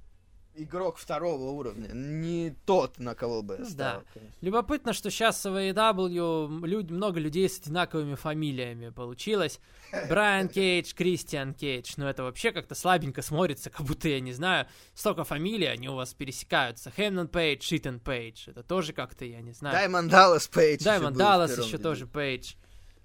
игрок 0.55 0.97
второго 0.97 1.51
уровня, 1.51 1.89
не 1.93 2.51
тот, 2.67 2.99
на 2.99 3.15
кого 3.15 3.43
бы 3.43 3.55
я 3.55 3.61
Ну 3.61 3.67
ставил, 3.67 4.01
да. 4.01 4.07
конечно. 4.13 4.35
Любопытно, 4.41 4.93
что 4.93 5.11
сейчас 5.11 5.45
в 5.45 5.49
AEW 5.49 6.67
люд- 6.67 6.91
много 6.91 7.21
людей 7.21 7.49
с 7.49 7.59
одинаковыми 7.61 8.17
фамилиями 8.17 8.89
получилось. 8.91 9.61
Брайан 10.09 10.49
Кейдж, 10.49 10.95
Кристиан 10.95 11.55
Кейдж. 11.55 11.93
Ну, 11.97 12.07
это 12.07 12.25
вообще 12.25 12.51
как-то 12.53 12.75
слабенько 12.75 13.23
смотрится, 13.23 13.71
как 13.71 13.87
будто, 13.87 14.09
я 14.09 14.21
не 14.21 14.33
знаю, 14.33 14.67
столько 14.95 15.25
фамилий, 15.25 15.67
они 15.67 15.89
у 15.89 15.95
вас 15.95 16.13
пересекаются. 16.15 16.91
Хэмнон 16.91 17.29
Пейдж, 17.29 17.63
Шитон 17.63 18.01
Пейдж. 18.01 18.49
Это 18.49 18.63
тоже 18.63 18.93
как-то, 18.93 19.25
я 19.25 19.41
не 19.41 19.53
знаю. 19.53 19.75
Даймонд 19.77 20.11
Даллас 20.11 20.49
Пейдж. 20.49 20.83
В 20.83 21.11
Даллас 21.17 21.57
еще 21.59 21.79
тоже 21.79 22.07
Пейдж. 22.07 22.55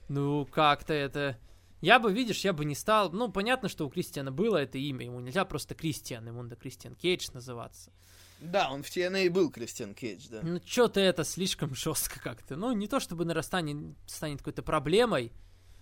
Ну, 0.10 0.46
как-то 0.46 0.94
это... 0.94 1.38
Я 1.84 2.00
бы, 2.00 2.14
видишь, 2.14 2.46
я 2.46 2.54
бы 2.54 2.64
не 2.64 2.76
стал... 2.76 3.12
Ну, 3.12 3.30
понятно, 3.30 3.68
что 3.68 3.86
у 3.86 3.90
Кристиана 3.90 4.32
было 4.32 4.56
это 4.56 4.78
имя. 4.78 5.04
Ему 5.04 5.20
нельзя 5.20 5.44
просто 5.44 5.76
Кристиан, 5.76 6.26
ему 6.26 6.42
надо 6.42 6.56
Кристиан 6.56 6.96
Кейдж 6.96 7.28
называться. 7.34 7.92
Да, 8.40 8.72
он 8.72 8.84
в 8.84 8.88
TNA 8.88 9.30
был 9.30 9.52
Кристиан 9.52 9.94
Кейдж, 9.94 10.28
да. 10.30 10.40
Ну, 10.44 10.62
что-то 10.66 11.02
это 11.02 11.26
слишком 11.26 11.76
жестко 11.76 12.22
как-то. 12.22 12.56
Ну, 12.56 12.72
не 12.72 12.88
то 12.88 13.02
чтобы 13.02 13.26
наверное, 13.26 13.96
станет, 14.08 14.38
какой-то 14.38 14.64
проблемой, 14.64 15.34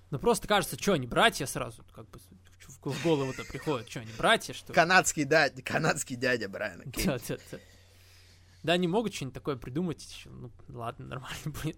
но 0.09 0.17
просто 0.17 0.47
кажется, 0.47 0.75
что 0.75 0.93
они 0.93 1.05
братья 1.05 1.45
сразу, 1.45 1.83
как 1.93 2.09
бы 2.09 2.19
в 2.83 3.03
голову-то 3.03 3.43
приходит, 3.43 3.87
что 3.87 3.99
они 3.99 4.11
братья, 4.17 4.53
что 4.53 4.73
ли? 4.73 4.73
Канадский, 4.73 5.23
дядя, 5.23 5.61
канадский 5.61 6.15
дядя 6.15 6.49
Брайана 6.49 6.85
Кейджа. 6.85 7.19
Да, 7.19 7.35
да, 7.35 7.37
да. 7.51 7.57
Да, 8.63 8.73
они 8.73 8.87
могут 8.87 9.13
что-нибудь 9.13 9.35
такое 9.35 9.55
придумать. 9.55 10.23
Ну, 10.25 10.51
ладно, 10.69 11.05
нормально 11.05 11.37
будет. 11.63 11.77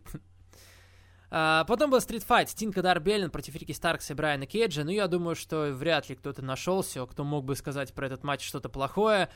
А, 1.35 1.63
потом 1.63 1.89
был 1.89 1.99
стритфайт 1.99 2.47
Стинка 2.51 2.83
Дарбеллин 2.83 3.31
против 3.31 3.55
Рики 3.55 3.71
Старкса 3.71 4.13
и 4.13 4.15
Брайана 4.15 4.45
Кейджа. 4.45 4.83
Ну, 4.83 4.91
я 4.91 5.07
думаю, 5.07 5.35
что 5.35 5.71
вряд 5.73 6.07
ли 6.07 6.15
кто-то 6.15 6.43
нашелся, 6.43 7.03
кто 7.07 7.23
мог 7.23 7.43
бы 7.43 7.55
сказать 7.55 7.91
про 7.91 8.05
этот 8.05 8.23
матч 8.23 8.45
что-то 8.45 8.69
плохое. 8.69 9.29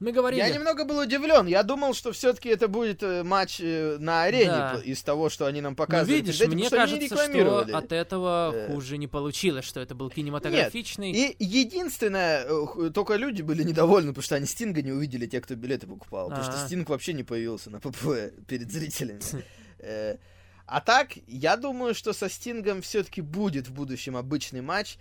Мы 0.00 0.10
говорили... 0.10 0.40
Я 0.40 0.50
немного 0.50 0.84
был 0.84 0.98
удивлен. 0.98 1.46
Я 1.46 1.62
думал, 1.62 1.94
что 1.94 2.10
все-таки 2.10 2.48
это 2.48 2.66
будет 2.66 3.04
э, 3.04 3.22
матч 3.22 3.60
э, 3.60 3.96
на 4.00 4.24
арене 4.24 4.48
Да. 4.50 4.80
из 4.84 5.00
того, 5.04 5.28
что 5.28 5.46
они 5.46 5.60
нам 5.60 5.74
Ну, 5.74 5.76
показывали. 5.76 6.16
видишь, 6.16 6.38
перед 6.38 6.48
этим, 6.48 6.58
мне 6.58 6.66
что 6.66 6.76
кажется, 6.76 7.16
что 7.28 7.58
от 7.78 7.92
этого 7.92 8.50
Э. 8.52 8.66
хуже 8.72 8.98
не 8.98 9.06
получилось, 9.06 9.64
что 9.64 9.78
это 9.78 9.94
был 9.94 10.10
кинематографичный. 10.10 11.12
И 11.12 11.36
единственное, 11.38 12.44
э, 12.44 12.90
только 12.92 13.14
люди 13.14 13.42
были 13.42 13.62
недовольны, 13.62 14.08
потому 14.08 14.24
что 14.24 14.34
они 14.34 14.46
Стинга 14.46 14.82
не 14.82 14.90
увидели, 14.90 15.26
те, 15.28 15.40
кто 15.40 15.54
билеты 15.54 15.86
покупал. 15.86 16.28
Потому 16.30 16.44
что 16.44 16.60
А. 16.60 16.66
Стинг 16.66 16.88
вообще 16.88 17.12
не 17.12 17.22
появился 17.22 17.70
на 17.70 17.78
ПП 17.78 18.32
перед 18.48 18.72
зрителями. 18.72 19.20
А 20.66 20.80
так, 20.80 21.10
я 21.26 21.56
думаю, 21.56 21.94
что 21.94 22.12
со 22.12 22.28
Стингом 22.28 22.82
все-таки 22.82 23.20
будет 23.20 23.68
в 23.68 23.74
будущем 23.74 24.16
обычный 24.16 24.62
матч. 24.62 24.96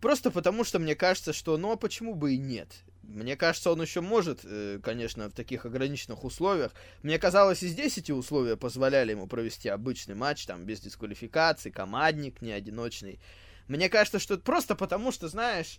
Просто 0.00 0.30
потому, 0.30 0.64
что 0.64 0.78
мне 0.78 0.96
кажется, 0.96 1.32
что 1.32 1.56
ну 1.56 1.72
а 1.72 1.76
почему 1.76 2.14
бы 2.14 2.34
и 2.34 2.38
нет? 2.38 2.68
Мне 3.02 3.36
кажется, 3.36 3.70
он 3.70 3.82
еще 3.82 4.00
может, 4.00 4.40
э, 4.44 4.78
конечно, 4.82 5.28
в 5.28 5.32
таких 5.32 5.66
ограниченных 5.66 6.24
условиях. 6.24 6.72
Мне 7.02 7.18
казалось, 7.18 7.62
и 7.62 7.68
здесь 7.68 7.98
эти 7.98 8.10
условия 8.12 8.56
позволяли 8.56 9.10
ему 9.10 9.26
провести 9.26 9.68
обычный 9.68 10.14
матч, 10.14 10.46
там, 10.46 10.64
без 10.64 10.80
дисквалификации, 10.80 11.70
командник, 11.70 12.40
не 12.42 12.52
одиночный. 12.52 13.20
Мне 13.68 13.88
кажется, 13.88 14.18
что 14.18 14.38
просто 14.38 14.74
потому, 14.74 15.12
что, 15.12 15.28
знаешь, 15.28 15.78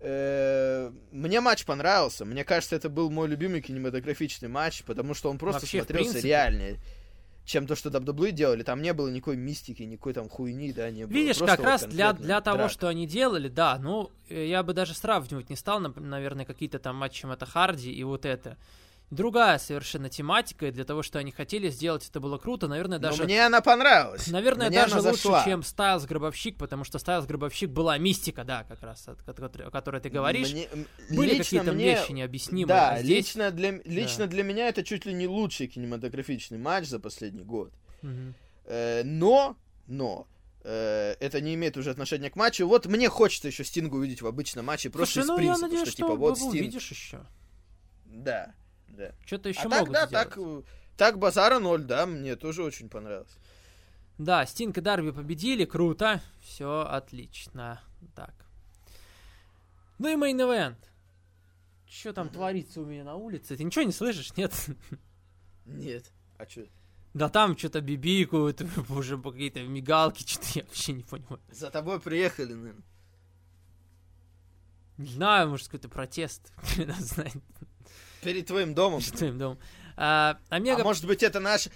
э, 0.00 0.90
мне 1.10 1.40
матч 1.40 1.64
понравился. 1.64 2.24
Мне 2.24 2.44
кажется, 2.44 2.76
это 2.76 2.88
был 2.88 3.10
мой 3.10 3.28
любимый 3.28 3.62
кинематографичный 3.62 4.48
матч, 4.48 4.82
потому 4.84 5.14
что 5.14 5.30
он 5.30 5.38
просто 5.38 5.62
Вообще, 5.62 5.78
смотрелся 5.78 6.10
принципе. 6.10 6.28
реальнее, 6.28 6.76
чем 7.50 7.66
то, 7.66 7.74
что 7.74 7.90
WWE 7.90 8.30
делали. 8.30 8.62
Там 8.62 8.80
не 8.80 8.92
было 8.92 9.08
никакой 9.08 9.36
мистики, 9.36 9.82
никакой 9.82 10.12
там 10.12 10.28
хуйни, 10.28 10.72
да, 10.72 10.90
не 10.90 11.04
было. 11.04 11.12
Видишь, 11.12 11.38
Просто 11.38 11.56
как 11.56 11.64
вот 11.64 11.66
раз 11.66 11.84
для, 11.84 12.12
для 12.12 12.40
того, 12.40 12.58
драка. 12.58 12.72
что 12.72 12.88
они 12.88 13.06
делали, 13.06 13.48
да, 13.48 13.78
ну, 13.78 14.10
э, 14.28 14.46
я 14.46 14.62
бы 14.62 14.72
даже 14.72 14.94
сравнивать 14.94 15.50
не 15.50 15.56
стал, 15.56 15.80
наверное, 15.80 16.44
какие-то 16.44 16.78
там 16.78 16.96
матчи 16.96 17.26
Мэтта 17.26 17.46
Харди 17.46 17.92
и 17.92 18.04
вот 18.04 18.24
это. 18.24 18.56
Другая 19.10 19.58
совершенно 19.58 20.08
тематика, 20.08 20.66
и 20.68 20.70
для 20.70 20.84
того, 20.84 21.02
что 21.02 21.18
они 21.18 21.32
хотели 21.32 21.68
сделать, 21.68 22.08
это 22.08 22.20
было 22.20 22.38
круто, 22.38 22.68
наверное, 22.68 22.98
Но 22.98 23.08
даже... 23.08 23.24
мне 23.24 23.44
она 23.44 23.60
понравилась. 23.60 24.28
Наверное, 24.28 24.68
Мне 24.68 24.80
даже 24.82 25.00
лучше, 25.00 25.12
зашла. 25.14 25.44
чем 25.44 25.64
Стайлз 25.64 26.04
Гробовщик, 26.04 26.56
потому 26.56 26.84
что 26.84 27.00
Стайлз 27.00 27.26
Гробовщик 27.26 27.70
была 27.70 27.98
мистика, 27.98 28.44
да, 28.44 28.62
как 28.62 28.80
раз, 28.82 29.08
о 29.08 29.16
которой, 29.16 29.66
о 29.66 29.70
которой 29.70 30.00
ты 30.00 30.10
говоришь. 30.10 30.52
Мне- 30.52 30.68
Были 31.10 31.38
какие-то 31.38 31.72
мне- 31.72 31.96
вещи 31.96 32.12
необъяснимые. 32.12 32.66
Да, 32.66 32.90
а 32.92 32.98
здесь... 33.02 33.16
лично, 33.26 33.50
для, 33.50 33.72
лично 33.84 34.28
для 34.28 34.44
меня 34.44 34.68
это 34.68 34.84
чуть 34.84 35.04
ли 35.06 35.12
не 35.12 35.26
лучший 35.26 35.66
кинематографичный 35.66 36.58
матч 36.58 36.86
за 36.86 37.00
последний 37.00 37.42
год. 37.42 37.72
Мгм. 38.02 38.34
Э, 38.66 39.02
но, 39.02 39.56
но, 39.88 40.28
э, 40.62 41.16
это 41.18 41.40
не 41.40 41.54
имеет 41.54 41.76
уже 41.76 41.90
отношения 41.90 42.30
к 42.30 42.36
матчу. 42.36 42.64
Вот 42.68 42.86
мне 42.86 43.08
хочется 43.08 43.48
еще 43.48 43.64
Стинга 43.64 43.96
увидеть 43.96 44.22
в 44.22 44.26
обычном 44.28 44.66
матче, 44.66 44.88
просто 44.88 45.14
Слушай, 45.14 45.24
из 45.24 45.28
ну 45.28 45.34
я 45.34 45.38
принципа, 45.38 45.62
надеюсь, 45.66 45.82
что, 45.82 45.90
что, 45.90 45.96
типа 45.96 46.14
вот 46.14 46.36
Стинг. 46.38 46.52
увидишь 46.54 46.90
еще. 46.92 47.26
Да, 48.04 48.54
да. 49.00 49.14
Что-то 49.24 49.48
еще 49.48 49.62
а 49.62 49.68
могут 49.68 49.94
так, 49.94 50.10
да, 50.10 50.24
сделать. 50.24 50.64
так, 50.64 50.74
так 50.96 51.18
базара 51.18 51.58
ноль, 51.58 51.84
да, 51.84 52.06
мне 52.06 52.36
тоже 52.36 52.62
очень 52.62 52.88
понравилось. 52.88 53.34
Да, 54.18 54.44
Стинг 54.44 54.76
и 54.76 54.80
Дарби 54.82 55.12
победили, 55.12 55.64
круто, 55.64 56.20
все 56.42 56.82
отлично. 56.82 57.80
Так. 58.14 58.34
Ну 59.98 60.08
и 60.08 60.16
мейн 60.16 60.40
event. 60.40 60.76
Что 61.88 62.12
там 62.12 62.28
творится 62.28 62.82
у 62.82 62.84
меня 62.84 63.02
на 63.02 63.14
улице? 63.14 63.56
Ты 63.56 63.64
ничего 63.64 63.84
не 63.84 63.92
слышишь, 63.92 64.36
нет? 64.36 64.52
Нет. 65.64 66.12
А 66.38 66.46
что? 66.46 66.66
Да 67.14 67.28
там 67.28 67.56
что-то 67.56 67.80
бибикают, 67.80 68.62
уже 68.90 69.20
какие-то 69.20 69.62
мигалки, 69.62 70.22
что-то 70.22 70.46
я 70.58 70.64
вообще 70.64 70.92
не 70.92 71.02
понимаю. 71.02 71.40
За 71.50 71.70
тобой 71.70 71.98
приехали, 71.98 72.52
наверное. 72.52 72.84
Не 74.98 75.06
знаю, 75.06 75.48
может, 75.48 75.66
какой-то 75.66 75.88
протест. 75.88 76.52
Знает, 76.98 77.42
Перед 78.22 78.46
твоим 78.46 78.74
домом. 78.74 79.00
что 79.00 79.24
им 79.26 79.38
дом. 79.38 79.58
А, 79.96 80.38
Омега... 80.48 80.82
А 80.82 80.84
может 80.84 81.06
быть, 81.06 81.22
это 81.22 81.40
наш... 81.40 81.68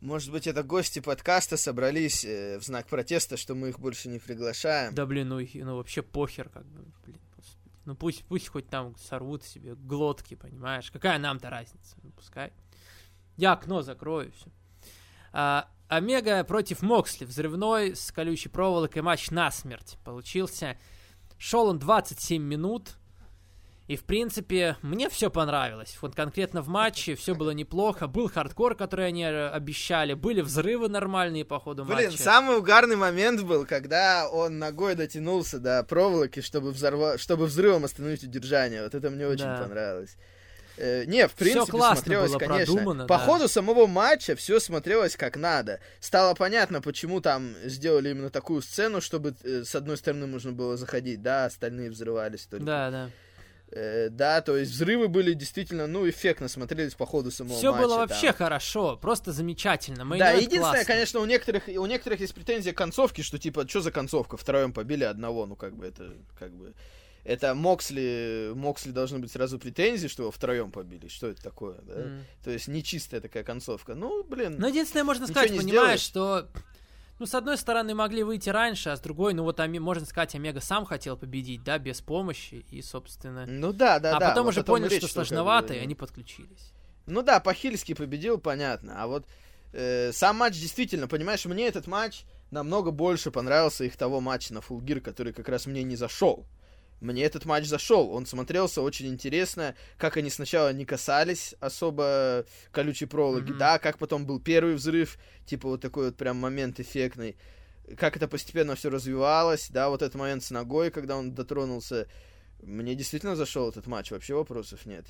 Может 0.00 0.32
быть, 0.32 0.46
это 0.46 0.62
гости 0.62 1.00
подкаста 1.00 1.58
собрались 1.58 2.24
э, 2.24 2.58
в 2.58 2.62
знак 2.62 2.86
протеста, 2.86 3.36
что 3.36 3.54
мы 3.54 3.68
их 3.68 3.78
больше 3.78 4.08
не 4.08 4.18
приглашаем. 4.18 4.94
Да 4.94 5.04
блин, 5.04 5.28
ну, 5.28 5.40
ну 5.52 5.76
вообще 5.76 6.00
похер, 6.00 6.48
как 6.48 6.64
бы, 6.64 6.86
блин. 7.04 7.20
Ну 7.84 7.94
пусть, 7.94 8.24
пусть 8.24 8.48
хоть 8.48 8.68
там 8.68 8.96
сорвут 8.96 9.44
себе 9.44 9.74
глотки, 9.74 10.36
понимаешь? 10.36 10.90
Какая 10.90 11.18
нам-то 11.18 11.50
разница? 11.50 11.96
Ну, 12.02 12.12
пускай. 12.12 12.52
Я 13.36 13.52
окно 13.52 13.82
закрою, 13.82 14.32
все. 14.32 14.50
Омега 15.88 16.44
против 16.44 16.82
Моксли. 16.82 17.24
Взрывной 17.24 17.96
с 17.96 18.12
колючей 18.12 18.48
проволокой 18.48 19.02
матч 19.02 19.30
насмерть 19.30 19.98
получился. 20.04 20.78
Шел 21.36 21.66
он 21.66 21.78
27 21.78 22.42
минут. 22.42 22.96
И, 23.90 23.96
в 23.96 24.04
принципе, 24.04 24.76
мне 24.82 25.10
все 25.10 25.30
понравилось. 25.30 25.98
Вот 26.00 26.14
конкретно 26.14 26.62
в 26.62 26.68
матче 26.68 27.16
все 27.16 27.34
было 27.34 27.50
неплохо. 27.50 28.06
Был 28.06 28.30
хардкор, 28.30 28.76
который 28.76 29.08
они 29.08 29.24
э, 29.24 29.48
обещали. 29.48 30.14
Были 30.14 30.42
взрывы 30.42 30.88
нормальные 30.88 31.44
по 31.44 31.58
ходу 31.58 31.84
Блин, 31.84 32.10
матча. 32.10 32.22
самый 32.22 32.56
угарный 32.58 32.94
момент 32.94 33.42
был, 33.42 33.66
когда 33.66 34.28
он 34.30 34.60
ногой 34.60 34.94
дотянулся 34.94 35.58
до 35.58 35.82
проволоки, 35.82 36.40
чтобы, 36.40 36.70
взорва... 36.70 37.18
чтобы 37.18 37.46
взрывом 37.46 37.84
остановить 37.84 38.22
удержание. 38.22 38.84
Вот 38.84 38.94
это 38.94 39.10
мне 39.10 39.26
очень 39.26 39.46
Да. 39.46 39.56
понравилось. 39.60 40.16
Э, 40.76 41.04
не, 41.06 41.26
в 41.26 41.32
принципе, 41.32 41.72
классно 41.72 42.04
смотрелось, 42.04 42.30
было 42.30 42.38
конечно. 42.38 43.06
По 43.06 43.18
да. 43.18 43.18
ходу 43.18 43.48
самого 43.48 43.88
матча 43.88 44.36
все 44.36 44.60
смотрелось 44.60 45.16
как 45.16 45.36
надо. 45.36 45.80
Стало 45.98 46.34
понятно, 46.34 46.80
почему 46.80 47.20
там 47.20 47.56
сделали 47.64 48.10
именно 48.10 48.30
такую 48.30 48.62
сцену, 48.62 49.00
чтобы 49.00 49.34
э, 49.42 49.64
с 49.64 49.74
одной 49.74 49.96
стороны 49.96 50.28
можно 50.28 50.52
было 50.52 50.76
заходить, 50.76 51.22
да, 51.22 51.46
остальные 51.46 51.90
взрывались 51.90 52.46
только. 52.46 52.64
Да, 52.64 52.90
да. 52.92 53.10
Э, 53.72 54.08
да, 54.10 54.40
то 54.40 54.56
есть 54.56 54.72
взрывы 54.72 55.06
были 55.08 55.32
действительно, 55.32 55.86
ну, 55.86 56.08
эффектно 56.08 56.48
смотрелись 56.48 56.94
по 56.94 57.06
ходу 57.06 57.30
самого 57.30 57.56
Все 57.56 57.70
матча. 57.70 57.82
было 57.82 57.96
там. 57.98 58.08
вообще 58.08 58.32
хорошо, 58.32 58.96
просто 58.96 59.32
замечательно. 59.32 60.02
Main 60.02 60.18
Да, 60.18 60.30
единственное, 60.32 60.60
классный. 60.62 60.84
конечно, 60.86 61.20
у 61.20 61.24
некоторых, 61.24 61.68
у 61.68 61.86
некоторых 61.86 62.20
есть 62.20 62.34
претензия 62.34 62.72
к 62.72 62.76
концовке, 62.76 63.22
что 63.22 63.38
типа, 63.38 63.68
что 63.68 63.80
за 63.80 63.92
концовка? 63.92 64.36
Втроем 64.36 64.72
побили 64.72 65.04
одного, 65.04 65.46
ну 65.46 65.54
как 65.54 65.76
бы 65.76 65.86
это, 65.86 66.14
как 66.36 66.52
бы, 66.52 66.74
это 67.22 67.54
Моксли, 67.54 68.50
Моксли 68.54 68.90
должны 68.90 69.18
быть 69.18 69.30
сразу 69.30 69.58
претензии, 69.58 70.08
что 70.08 70.24
его 70.24 70.32
втроем 70.32 70.72
побили. 70.72 71.08
Что 71.08 71.28
это 71.28 71.42
такое, 71.42 71.76
да? 71.82 71.94
М. 71.94 72.24
То 72.42 72.50
есть 72.50 72.66
нечистая 72.66 73.20
такая 73.20 73.44
концовка. 73.44 73.94
Ну, 73.94 74.24
блин. 74.24 74.56
Но 74.58 74.68
единственное, 74.68 75.04
можно 75.04 75.26
сказать, 75.26 75.50
понимаешь, 75.50 75.66
сделаешь. 75.66 76.00
что... 76.00 76.48
Ну, 77.20 77.26
с 77.26 77.34
одной 77.34 77.58
стороны, 77.58 77.94
могли 77.94 78.22
выйти 78.22 78.48
раньше, 78.48 78.88
а 78.88 78.96
с 78.96 79.00
другой, 79.00 79.34
ну 79.34 79.42
вот, 79.42 79.60
Ами- 79.60 79.78
можно 79.78 80.06
сказать, 80.06 80.34
Омега 80.34 80.62
сам 80.62 80.86
хотел 80.86 81.18
победить, 81.18 81.62
да, 81.62 81.78
без 81.78 82.00
помощи, 82.00 82.64
и, 82.70 82.80
собственно... 82.80 83.44
Ну 83.44 83.74
да, 83.74 83.98
да, 83.98 84.16
а 84.16 84.20
да. 84.20 84.28
потом 84.30 84.46
вот 84.46 84.52
уже 84.52 84.62
речь, 84.88 85.00
что 85.00 85.06
бы, 85.06 85.12
сложновато, 85.12 85.74
и 85.74 85.78
они 85.80 85.94
подключились. 85.94 86.72
Ну 87.04 87.20
да, 87.20 87.38
по-хильски 87.38 87.92
победил, 87.92 88.38
понятно. 88.38 89.02
А 89.02 89.06
вот 89.06 89.26
э, 89.74 90.12
сам 90.12 90.36
матч 90.36 90.58
действительно, 90.58 91.08
понимаешь, 91.08 91.44
мне 91.44 91.66
этот 91.66 91.86
матч 91.86 92.22
намного 92.50 92.90
больше 92.90 93.30
понравился 93.30 93.84
их 93.84 93.98
того 93.98 94.22
матча 94.22 94.54
на 94.54 94.60
Gear, 94.60 95.02
который 95.02 95.34
как 95.34 95.50
раз 95.50 95.66
мне 95.66 95.82
не 95.82 95.96
зашел. 95.96 96.46
Мне 97.00 97.24
этот 97.24 97.46
матч 97.46 97.66
зашел. 97.66 98.10
Он 98.12 98.26
смотрелся 98.26 98.82
очень 98.82 99.08
интересно, 99.08 99.74
как 99.96 100.16
они 100.16 100.30
сначала 100.30 100.72
не 100.72 100.84
касались 100.84 101.54
особо 101.60 102.44
колючей 102.72 103.06
проволоки, 103.06 103.50
mm-hmm. 103.50 103.58
да, 103.58 103.78
как 103.78 103.98
потом 103.98 104.26
был 104.26 104.38
первый 104.38 104.74
взрыв, 104.74 105.18
типа 105.46 105.68
вот 105.68 105.80
такой 105.80 106.06
вот 106.06 106.16
прям 106.16 106.36
момент 106.36 106.78
эффектный, 106.78 107.36
как 107.96 108.16
это 108.16 108.28
постепенно 108.28 108.74
все 108.74 108.90
развивалось, 108.90 109.68
да, 109.70 109.88
вот 109.88 110.02
этот 110.02 110.14
момент 110.14 110.44
с 110.44 110.50
ногой, 110.50 110.90
когда 110.90 111.16
он 111.16 111.34
дотронулся. 111.34 112.06
Мне 112.62 112.94
действительно 112.94 113.36
зашел 113.36 113.70
этот 113.70 113.86
матч, 113.86 114.10
вообще 114.10 114.34
вопросов 114.34 114.84
нет. 114.84 115.06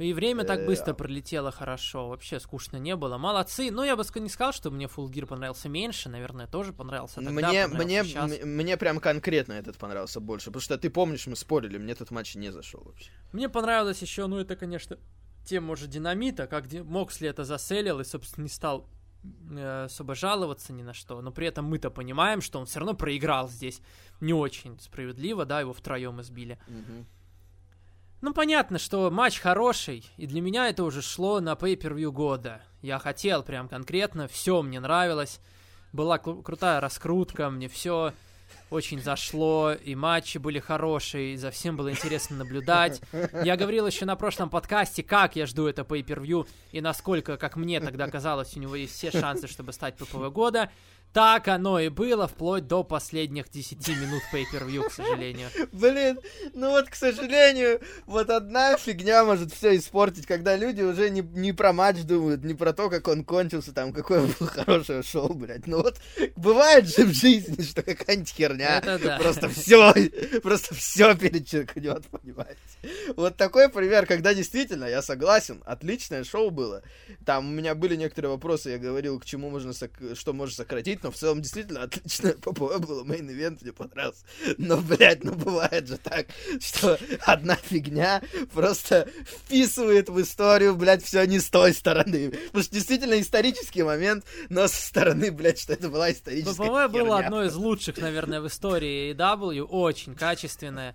И 0.00 0.14
время 0.14 0.44
так 0.44 0.64
быстро 0.64 0.94
пролетело 0.94 1.50
хорошо, 1.50 2.08
вообще 2.08 2.40
скучно 2.40 2.78
не 2.78 2.96
было. 2.96 3.18
Молодцы. 3.18 3.70
Ну, 3.70 3.84
я 3.84 3.96
бы 3.96 4.04
не 4.14 4.30
сказал, 4.30 4.54
что 4.54 4.70
мне 4.70 4.86
Full 4.86 5.10
Gear 5.10 5.26
понравился 5.26 5.68
меньше, 5.68 6.08
наверное, 6.08 6.46
тоже 6.46 6.72
понравился 6.72 7.16
тогда, 7.16 7.30
Мне, 7.30 7.68
понравился 7.68 7.84
мне, 7.84 8.04
сейчас. 8.04 8.44
мне 8.44 8.76
прям 8.78 8.98
конкретно 8.98 9.52
этот 9.52 9.76
понравился 9.76 10.20
больше, 10.20 10.46
потому 10.46 10.62
что 10.62 10.78
ты 10.78 10.88
помнишь, 10.88 11.26
мы 11.26 11.36
спорили, 11.36 11.76
мне 11.76 11.92
этот 11.92 12.10
матч 12.10 12.34
не 12.34 12.50
зашел 12.50 12.82
вообще. 12.82 13.10
Мне 13.32 13.50
понравилось 13.50 14.00
еще, 14.00 14.26
ну, 14.26 14.38
это, 14.38 14.56
конечно, 14.56 14.98
тема 15.44 15.72
уже 15.72 15.86
динамита, 15.86 16.46
как 16.46 16.72
Моксли 16.72 17.28
это 17.28 17.44
заселил 17.44 18.00
и, 18.00 18.04
собственно, 18.04 18.44
не 18.44 18.50
стал 18.50 18.88
э, 19.50 19.84
особо 19.84 20.14
жаловаться 20.14 20.72
ни 20.72 20.82
на 20.82 20.94
что, 20.94 21.20
но 21.20 21.30
при 21.30 21.46
этом 21.46 21.66
мы-то 21.66 21.90
понимаем, 21.90 22.40
что 22.40 22.58
он 22.58 22.64
все 22.64 22.78
равно 22.78 22.94
проиграл 22.94 23.50
здесь 23.50 23.82
не 24.20 24.32
очень 24.32 24.80
справедливо, 24.80 25.44
да, 25.44 25.60
его 25.60 25.74
втроем 25.74 26.22
избили. 26.22 26.58
Мгм. 26.68 27.06
Ну, 28.20 28.34
понятно, 28.34 28.78
что 28.78 29.10
матч 29.10 29.38
хороший, 29.40 30.04
и 30.18 30.26
для 30.26 30.42
меня 30.42 30.68
это 30.68 30.84
уже 30.84 31.00
шло 31.00 31.40
на 31.40 31.52
pay-per-view 31.54 32.10
года. 32.10 32.60
Я 32.82 32.98
хотел 32.98 33.42
прям 33.42 33.66
конкретно, 33.68 34.28
все 34.28 34.60
мне 34.60 34.78
нравилось. 34.78 35.40
Была 35.92 36.18
кру- 36.18 36.42
крутая 36.42 36.80
раскрутка, 36.80 37.48
мне 37.48 37.68
все 37.68 38.12
очень 38.68 39.00
зашло, 39.00 39.72
и 39.72 39.94
матчи 39.94 40.36
были 40.38 40.58
хорошие, 40.58 41.32
и 41.32 41.36
за 41.36 41.50
всем 41.50 41.76
было 41.76 41.90
интересно 41.90 42.36
наблюдать. 42.36 43.00
Я 43.42 43.56
говорил 43.56 43.86
еще 43.86 44.04
на 44.04 44.16
прошлом 44.16 44.50
подкасте, 44.50 45.02
как 45.02 45.34
я 45.34 45.46
жду 45.46 45.66
это 45.66 45.82
pay-per-view, 45.82 46.46
и 46.72 46.80
насколько, 46.80 47.38
как 47.38 47.56
мне 47.56 47.80
тогда 47.80 48.06
казалось, 48.08 48.54
у 48.56 48.60
него 48.60 48.76
есть 48.76 48.94
все 48.94 49.10
шансы, 49.10 49.48
чтобы 49.48 49.72
стать 49.72 49.96
ППВ 49.96 50.30
года. 50.30 50.70
Так 51.12 51.48
оно 51.48 51.80
и 51.80 51.88
было, 51.88 52.28
вплоть 52.28 52.68
до 52.68 52.84
последних 52.84 53.50
10 53.50 53.88
минут 53.88 54.22
pay-per-view, 54.32 54.88
к 54.88 54.92
сожалению. 54.92 55.48
Блин, 55.72 56.20
ну 56.54 56.70
вот, 56.70 56.88
к 56.88 56.94
сожалению, 56.94 57.80
вот 58.06 58.30
одна 58.30 58.76
фигня 58.76 59.24
может 59.24 59.52
все 59.52 59.76
испортить, 59.76 60.26
когда 60.26 60.54
люди 60.54 60.82
уже 60.82 61.10
не, 61.10 61.22
не 61.22 61.52
про 61.52 61.72
матч 61.72 62.02
думают, 62.02 62.44
не 62.44 62.54
про 62.54 62.72
то, 62.72 62.88
как 62.88 63.08
он 63.08 63.24
кончился, 63.24 63.72
там, 63.72 63.92
какое 63.92 64.20
было 64.20 64.48
хорошее 64.48 65.02
шоу, 65.02 65.34
блядь. 65.34 65.66
Ну 65.66 65.82
вот, 65.82 65.96
бывает 66.36 66.88
же 66.88 67.04
в 67.04 67.12
жизни, 67.12 67.60
что 67.62 67.82
какая-нибудь 67.82 68.30
херня 68.32 68.78
Это 68.78 68.98
да. 68.98 69.18
просто 69.18 69.48
все, 69.48 69.92
просто 70.42 70.76
все 70.76 71.16
перечеркнет, 71.16 72.06
понимаете. 72.06 72.60
Вот 73.16 73.36
такой 73.36 73.68
пример, 73.68 74.06
когда 74.06 74.32
действительно, 74.32 74.84
я 74.84 75.02
согласен, 75.02 75.60
отличное 75.66 76.22
шоу 76.22 76.50
было. 76.50 76.82
Там 77.24 77.48
у 77.48 77.50
меня 77.50 77.74
были 77.74 77.96
некоторые 77.96 78.30
вопросы, 78.30 78.70
я 78.70 78.78
говорил, 78.78 79.18
к 79.18 79.24
чему 79.24 79.50
можно, 79.50 79.72
что 80.14 80.32
можно 80.32 80.54
сократить, 80.54 80.99
но 81.02 81.10
в 81.10 81.16
целом 81.16 81.42
действительно 81.42 81.82
отличное 81.82 82.32
ППВ 82.40 82.78
было, 82.78 83.04
main 83.04 83.30
event 83.30 83.62
мне 83.62 83.72
понравился. 83.72 84.24
Но, 84.58 84.78
блядь, 84.78 85.24
ну 85.24 85.34
бывает 85.34 85.88
же 85.88 85.98
так, 85.98 86.26
что 86.60 86.98
одна 87.26 87.56
фигня 87.56 88.22
просто 88.52 89.08
вписывает 89.26 90.08
в 90.08 90.20
историю, 90.20 90.76
блядь, 90.76 91.02
все 91.02 91.24
не 91.24 91.40
с 91.40 91.50
той 91.50 91.72
стороны. 91.72 92.30
Потому 92.30 92.64
что 92.64 92.74
действительно 92.74 93.20
исторический 93.20 93.82
момент, 93.82 94.24
но 94.48 94.68
со 94.68 94.86
стороны, 94.86 95.30
блядь, 95.30 95.60
что 95.60 95.72
это 95.72 95.88
была 95.88 96.10
историческая 96.12 96.52
ППВ 96.52 96.92
было 96.92 97.16
херня. 97.16 97.26
одно 97.26 97.44
из 97.44 97.54
лучших, 97.54 97.98
наверное, 97.98 98.40
в 98.40 98.46
истории 98.46 99.14
AEW, 99.14 99.62
очень 99.62 100.14
качественное. 100.14 100.94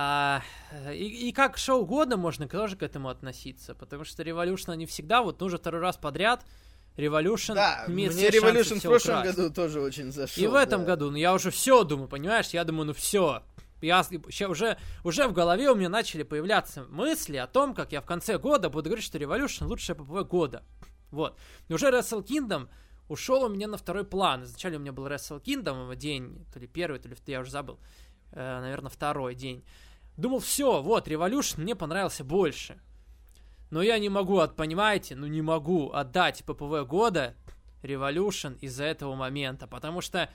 А, 0.00 0.42
и, 0.92 1.28
и 1.28 1.32
как 1.32 1.56
шоу 1.58 1.84
года 1.84 2.16
можно 2.16 2.46
тоже 2.46 2.76
к 2.76 2.82
этому 2.82 3.08
относиться, 3.08 3.74
потому 3.74 4.04
что 4.04 4.22
Revolution 4.22 4.72
они 4.72 4.86
всегда, 4.86 5.22
вот 5.22 5.40
ну, 5.40 5.46
уже 5.46 5.58
второй 5.58 5.80
раз 5.80 5.96
подряд, 5.96 6.44
Revolution 6.98 7.54
Да, 7.54 7.84
имеет 7.86 8.14
мне 8.14 8.28
Revolution 8.28 8.80
в 8.80 8.82
прошлом 8.82 9.20
украсть. 9.20 9.36
году 9.36 9.54
тоже 9.54 9.80
очень 9.80 10.10
зашел. 10.10 10.42
И 10.42 10.46
в 10.48 10.54
этом 10.54 10.80
да. 10.80 10.88
году, 10.88 11.10
ну 11.12 11.16
я 11.16 11.32
уже 11.32 11.50
все 11.50 11.84
думаю, 11.84 12.08
понимаешь, 12.08 12.48
я 12.48 12.64
думаю, 12.64 12.86
ну 12.86 12.92
все. 12.92 13.42
Я 13.80 14.04
уже, 14.48 14.76
уже 15.04 15.28
в 15.28 15.32
голове 15.32 15.70
у 15.70 15.76
меня 15.76 15.88
начали 15.88 16.24
появляться 16.24 16.84
мысли 16.90 17.36
о 17.36 17.46
том, 17.46 17.74
как 17.74 17.92
я 17.92 18.00
в 18.00 18.04
конце 18.04 18.36
года 18.36 18.68
буду 18.68 18.90
говорить, 18.90 19.04
что 19.04 19.16
Revolution 19.16 19.66
лучшая 19.66 19.96
ППВ 19.96 20.28
года. 20.28 20.64
Вот. 21.12 21.38
И 21.68 21.72
уже 21.72 21.86
Wrestle 21.86 22.24
Kingdom 22.24 22.68
ушел 23.08 23.44
у 23.44 23.48
меня 23.48 23.68
на 23.68 23.76
второй 23.76 24.04
план. 24.04 24.42
Изначально 24.42 24.78
у 24.78 24.80
меня 24.80 24.92
был 24.92 25.06
Wrestle 25.06 25.40
Kingdom 25.40 25.94
день, 25.94 26.44
то 26.52 26.58
ли 26.58 26.66
первый, 26.66 26.98
то 26.98 27.08
ли 27.08 27.16
я 27.26 27.40
уже 27.40 27.52
забыл. 27.52 27.78
Э, 28.32 28.60
наверное, 28.60 28.90
второй 28.90 29.36
день. 29.36 29.64
Думал, 30.16 30.40
все, 30.40 30.82
вот, 30.82 31.06
Revolution 31.06 31.60
мне 31.60 31.76
понравился 31.76 32.24
больше. 32.24 32.80
Но 33.70 33.82
я 33.82 33.98
не 33.98 34.08
могу, 34.08 34.38
от, 34.38 34.56
понимаете, 34.56 35.14
ну 35.16 35.26
не 35.26 35.42
могу 35.42 35.90
отдать 35.92 36.42
ППВ 36.44 36.86
года 36.86 37.34
Revolution 37.82 38.58
из-за 38.60 38.84
этого 38.84 39.14
момента, 39.14 39.68
потому 39.68 40.00
что, 40.00 40.28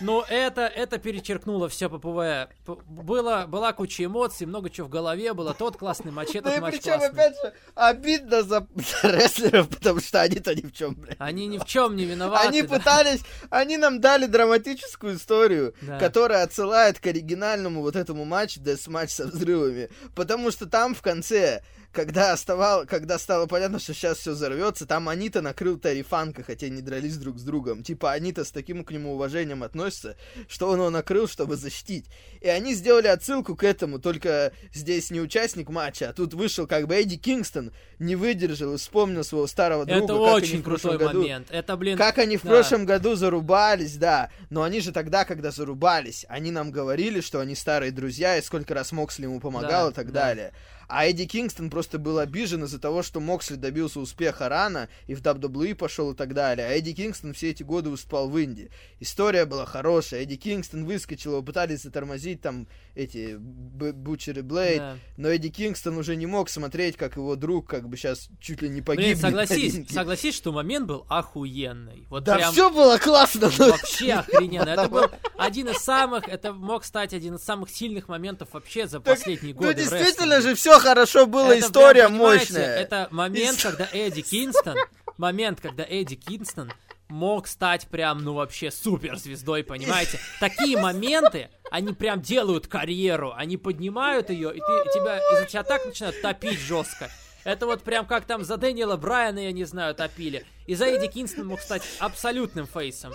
ну 0.00 0.22
это, 0.28 0.62
это 0.62 0.98
перечеркнуло 0.98 1.68
все 1.68 1.88
ППВ. 1.88 2.48
Было, 2.88 3.44
была 3.46 3.72
куча 3.72 4.04
эмоций, 4.04 4.48
много 4.48 4.68
чего 4.68 4.88
в 4.88 4.90
голове 4.90 5.32
было, 5.32 5.54
тот 5.54 5.76
классный 5.76 6.10
матч, 6.10 6.30
Ну 6.34 6.40
этот 6.40 6.56
и 6.56 6.60
матч 6.60 6.74
причем, 6.74 6.98
классный. 6.98 7.08
опять 7.08 7.34
же, 7.40 7.52
обидно 7.76 8.42
за, 8.42 8.66
за 8.74 9.08
рестлеров, 9.16 9.68
потому 9.68 10.00
что 10.00 10.22
они-то 10.22 10.56
ни 10.56 10.62
в 10.62 10.72
чем, 10.72 10.94
блядь. 10.96 11.16
Они 11.20 11.46
ни 11.46 11.58
в 11.58 11.64
чем 11.66 11.94
не 11.94 12.04
виноваты. 12.04 12.48
Они 12.48 12.62
да. 12.62 12.68
пытались, 12.78 13.20
они 13.50 13.76
нам 13.76 14.00
дали 14.00 14.26
драматическую 14.26 15.16
историю, 15.18 15.74
Да. 15.82 16.00
которая 16.00 16.42
отсылает 16.42 16.98
к 16.98 17.06
оригинальному 17.06 17.82
вот 17.82 17.94
этому 17.94 18.24
матчу, 18.24 18.58
дес-матч 18.58 19.10
со 19.10 19.26
взрывами. 19.28 19.88
Потому 20.16 20.50
что 20.50 20.66
там 20.66 20.96
в 20.96 21.00
конце, 21.02 21.62
когда, 21.92 22.32
оставал, 22.32 22.86
когда 22.86 23.18
стало 23.18 23.46
понятно, 23.46 23.78
что 23.78 23.94
сейчас 23.94 24.18
все 24.18 24.32
взорвется, 24.32 24.86
там 24.86 25.08
Анита 25.08 25.42
накрыл 25.42 25.78
Терри 25.78 26.02
Фанка, 26.02 26.42
хотя 26.42 26.68
не 26.68 26.80
дрались 26.82 27.16
друг 27.16 27.38
с 27.38 27.42
другом. 27.42 27.82
Типа 27.82 28.12
Анита 28.12 28.44
с 28.44 28.50
таким 28.50 28.84
к 28.84 28.90
нему 28.90 29.14
уважением 29.14 29.62
относится, 29.62 30.16
что 30.48 30.68
он 30.68 30.78
его 30.78 30.90
накрыл, 30.90 31.28
чтобы 31.28 31.56
защитить. 31.56 32.06
И 32.40 32.48
они 32.48 32.74
сделали 32.74 33.06
отсылку 33.06 33.54
к 33.54 33.64
этому, 33.64 33.98
только 33.98 34.52
здесь 34.72 35.10
не 35.10 35.20
участник 35.20 35.68
матча, 35.68 36.08
а 36.08 36.12
тут 36.12 36.34
вышел 36.34 36.66
как 36.66 36.86
бы 36.88 36.94
Эдди 36.94 37.16
Кингстон, 37.16 37.72
не 37.98 38.16
выдержал 38.16 38.74
и 38.74 38.78
вспомнил 38.78 39.22
своего 39.24 39.46
старого 39.46 39.84
друга. 39.84 40.04
Это 40.04 40.14
очень 40.14 40.62
крутой 40.62 40.98
году- 40.98 41.20
момент. 41.22 41.48
Это, 41.50 41.76
блин, 41.76 41.98
как 41.98 42.18
они 42.18 42.36
в 42.36 42.42
да. 42.42 42.48
прошлом 42.48 42.86
году 42.86 43.14
зарубались, 43.14 43.96
да. 43.96 44.30
Но 44.50 44.62
они 44.62 44.80
же 44.80 44.92
тогда, 44.92 45.24
когда 45.24 45.50
зарубались, 45.50 46.26
они 46.28 46.50
нам 46.50 46.70
говорили, 46.70 47.20
что 47.20 47.40
они 47.40 47.54
старые 47.54 47.92
друзья, 47.92 48.38
и 48.38 48.42
сколько 48.42 48.74
раз 48.74 48.92
Моксли 48.92 49.24
ему 49.24 49.40
помогал 49.40 49.86
Да, 49.86 49.90
и 49.90 49.94
так 49.94 50.12
да. 50.12 50.20
далее. 50.24 50.52
А 50.94 51.06
Эдди 51.06 51.24
Кингстон 51.24 51.70
просто 51.70 51.98
был 51.98 52.18
обижен 52.18 52.64
из-за 52.64 52.78
того, 52.78 53.02
что 53.02 53.18
Моксли 53.20 53.56
добился 53.56 53.98
успеха 53.98 54.48
рано 54.50 54.88
и 55.06 55.14
в 55.14 55.22
WWE 55.22 55.74
пошел 55.74 56.12
и 56.12 56.14
так 56.14 56.34
далее. 56.34 56.66
А 56.66 56.70
Эдди 56.72 56.92
Кингстон 56.92 57.32
все 57.32 57.50
эти 57.50 57.62
годы 57.62 57.88
выступал 57.90 58.28
в 58.28 58.36
Индии. 58.36 58.70
История 59.00 59.46
была 59.46 59.64
хорошая. 59.64 60.22
Эдди 60.22 60.36
Кингстон 60.36 60.84
выскочил, 60.84 61.32
его 61.32 61.42
пытались 61.42 61.82
затормозить 61.82 62.40
там 62.42 62.68
эти 62.94 63.36
Б- 63.38 63.92
Бутчер 63.92 64.38
и 64.40 64.42
Блейд. 64.42 64.78
да. 64.78 64.96
Но 65.16 65.28
Эдди 65.28 65.48
Кингстон 65.48 65.96
уже 65.96 66.14
не 66.14 66.26
мог 66.26 66.50
смотреть, 66.50 66.96
как 66.96 67.16
его 67.16 67.36
друг 67.36 67.68
как 67.68 67.88
бы 67.88 67.96
сейчас 67.96 68.28
чуть 68.40 68.60
ли 68.60 68.68
не 68.68 68.82
погиб. 68.82 69.04
Блин, 69.04 69.16
согласись, 69.16 69.88
согласись, 69.90 70.34
что 70.34 70.52
момент 70.52 70.86
был 70.86 71.06
охуенный. 71.08 72.06
Вот 72.10 72.24
Да 72.24 72.36
прям 72.36 72.52
все 72.52 72.70
было 72.70 72.98
классно. 72.98 73.50
но- 73.58 73.70
вообще 73.70 74.12
охрененно. 74.12 74.68
Это 74.68 74.88
был 74.88 75.04
один 75.38 75.68
из 75.68 75.78
самых, 75.78 76.28
это 76.28 76.52
мог 76.52 76.84
стать 76.84 77.14
один 77.14 77.36
из 77.36 77.42
самых 77.42 77.70
сильных 77.70 78.08
моментов 78.08 78.48
вообще 78.52 78.86
за 78.86 79.00
последние 79.00 79.54
Ну, 79.54 79.60
годы. 79.62 79.72
в 79.72 79.76
действительно 79.76 80.40
же 80.40 80.54
все 80.54 80.78
хорошо 80.82 81.26
было, 81.26 81.52
Это 81.52 81.66
история 81.66 82.08
прям, 82.08 82.14
мощная. 82.16 82.76
Это 82.76 83.08
момент, 83.10 83.58
И- 83.58 83.62
когда 83.62 83.88
Эдди 83.92 84.22
Кингстон, 84.22 84.76
момент, 85.16 85.60
когда 85.60 85.84
Эдди 85.84 86.16
Кингстон 86.16 86.72
мог 87.08 87.46
стать 87.46 87.86
прям, 87.88 88.22
ну 88.24 88.34
вообще 88.34 88.70
суперзвездой, 88.70 89.64
понимаете? 89.64 90.18
Такие 90.40 90.78
моменты, 90.78 91.50
они 91.70 91.92
прям 91.92 92.20
делают 92.22 92.66
карьеру, 92.66 93.32
они 93.36 93.56
поднимают 93.56 94.30
ее, 94.30 94.50
и 94.50 94.58
ты, 94.58 94.90
тебя, 94.94 95.18
и 95.18 95.46
тебя 95.46 95.62
так 95.62 95.84
начинают 95.84 96.20
топить 96.22 96.58
жестко. 96.58 97.10
Это 97.44 97.66
вот 97.66 97.82
прям 97.82 98.06
как 98.06 98.24
там 98.24 98.44
за 98.44 98.56
Дэниела 98.56 98.96
Брайана, 98.96 99.40
я 99.40 99.52
не 99.52 99.64
знаю, 99.64 99.94
топили. 99.96 100.46
И 100.66 100.74
за 100.76 100.86
Эдди 100.86 101.08
Кингстон 101.08 101.48
мог 101.48 101.60
стать 101.60 101.82
абсолютным 101.98 102.66
фейсом. 102.66 103.12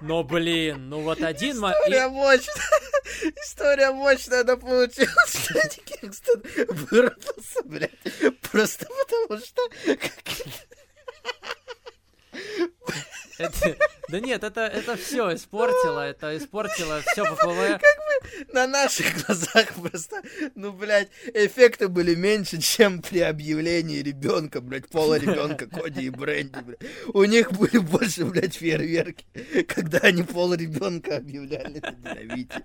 Но, 0.00 0.22
блин, 0.24 0.88
ну 0.88 1.00
вот 1.00 1.22
один... 1.22 1.58
мо- 1.60 1.72
История 1.72 2.08
мощная. 2.08 2.54
История 3.44 3.90
мощная, 3.92 4.40
она 4.42 4.56
получилась, 4.56 5.34
что 5.44 5.80
Кингстон 5.84 6.42
вырвался, 6.90 7.62
блядь. 7.64 7.90
Просто 8.50 8.86
потому 8.86 9.40
что... 9.40 9.62
это- 13.38 13.76
да 14.08 14.20
нет, 14.20 14.44
это, 14.44 14.60
это 14.62 14.96
все 14.96 15.34
испортило, 15.34 16.00
это 16.06 16.36
испортило 16.36 17.00
все 17.06 17.24
ППВ. 17.24 17.80
На 18.52 18.66
наших 18.66 19.24
глазах 19.26 19.74
просто, 19.74 20.22
ну, 20.54 20.72
блядь, 20.72 21.08
эффекты 21.32 21.88
были 21.88 22.14
меньше, 22.14 22.60
чем 22.60 23.02
при 23.02 23.20
объявлении 23.20 24.02
ребенка, 24.02 24.60
блядь, 24.60 24.88
пола 24.88 25.18
ребенка 25.18 25.66
Коди 25.66 26.04
и 26.06 26.10
Бренди, 26.10 26.58
блядь. 26.60 26.80
У 27.12 27.24
них 27.24 27.52
были 27.52 27.78
больше, 27.78 28.24
блядь, 28.24 28.54
фейерверки, 28.54 29.24
когда 29.68 29.98
они 29.98 30.22
пол 30.22 30.54
ребенка 30.54 31.16
объявляли 31.16 31.80
на 31.80 31.92
динамите. 31.92 32.62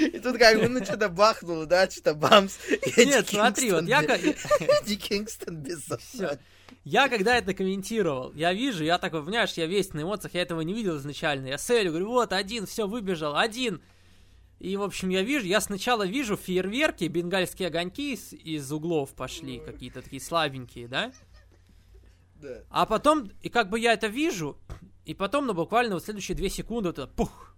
И 0.00 0.18
тут 0.18 0.38
как 0.38 0.58
бы, 0.58 0.68
ну, 0.68 0.84
что-то 0.84 1.08
бахнуло, 1.08 1.66
да, 1.66 1.88
что-то 1.88 2.14
бамс. 2.14 2.56
Нет, 2.96 3.28
смотри, 3.28 3.70
вот 3.72 3.84
я... 3.84 4.02
Эдди 4.02 4.96
Кингстон 4.96 5.56
без 5.56 5.80
Всё. 5.82 6.38
Я 6.84 7.08
когда 7.08 7.36
это 7.36 7.54
комментировал, 7.54 8.32
я 8.34 8.52
вижу, 8.52 8.84
я 8.84 8.98
такой, 8.98 9.24
понимаешь, 9.24 9.52
я 9.54 9.66
весь 9.66 9.92
на 9.92 10.02
эмоциях, 10.02 10.34
я 10.34 10.42
этого 10.42 10.60
не 10.60 10.72
видел 10.72 10.96
изначально. 10.98 11.48
Я 11.48 11.58
селю, 11.58 11.90
говорю, 11.90 12.08
вот, 12.08 12.32
один, 12.32 12.66
все, 12.66 12.86
выбежал, 12.86 13.36
один. 13.36 13.80
И, 14.58 14.76
в 14.76 14.82
общем, 14.82 15.10
я 15.10 15.22
вижу, 15.22 15.46
я 15.46 15.60
сначала 15.60 16.06
вижу 16.06 16.36
фейерверки, 16.36 17.04
бенгальские 17.04 17.68
огоньки 17.68 18.14
из, 18.14 18.32
из 18.32 18.72
углов 18.72 19.14
пошли, 19.14 19.58
какие-то 19.58 20.00
такие 20.00 20.22
слабенькие, 20.22 20.88
да? 20.88 21.12
Да. 22.36 22.62
А 22.70 22.86
потом, 22.86 23.30
и 23.42 23.48
как 23.48 23.68
бы 23.68 23.78
я 23.78 23.92
это 23.92 24.06
вижу, 24.06 24.58
и 25.04 25.14
потом, 25.14 25.46
ну, 25.46 25.54
буквально 25.54 25.94
вот 25.94 26.04
следующие 26.04 26.36
две 26.36 26.48
секунды, 26.48 26.88
вот 26.88 26.98
это 26.98 27.08
пух. 27.08 27.54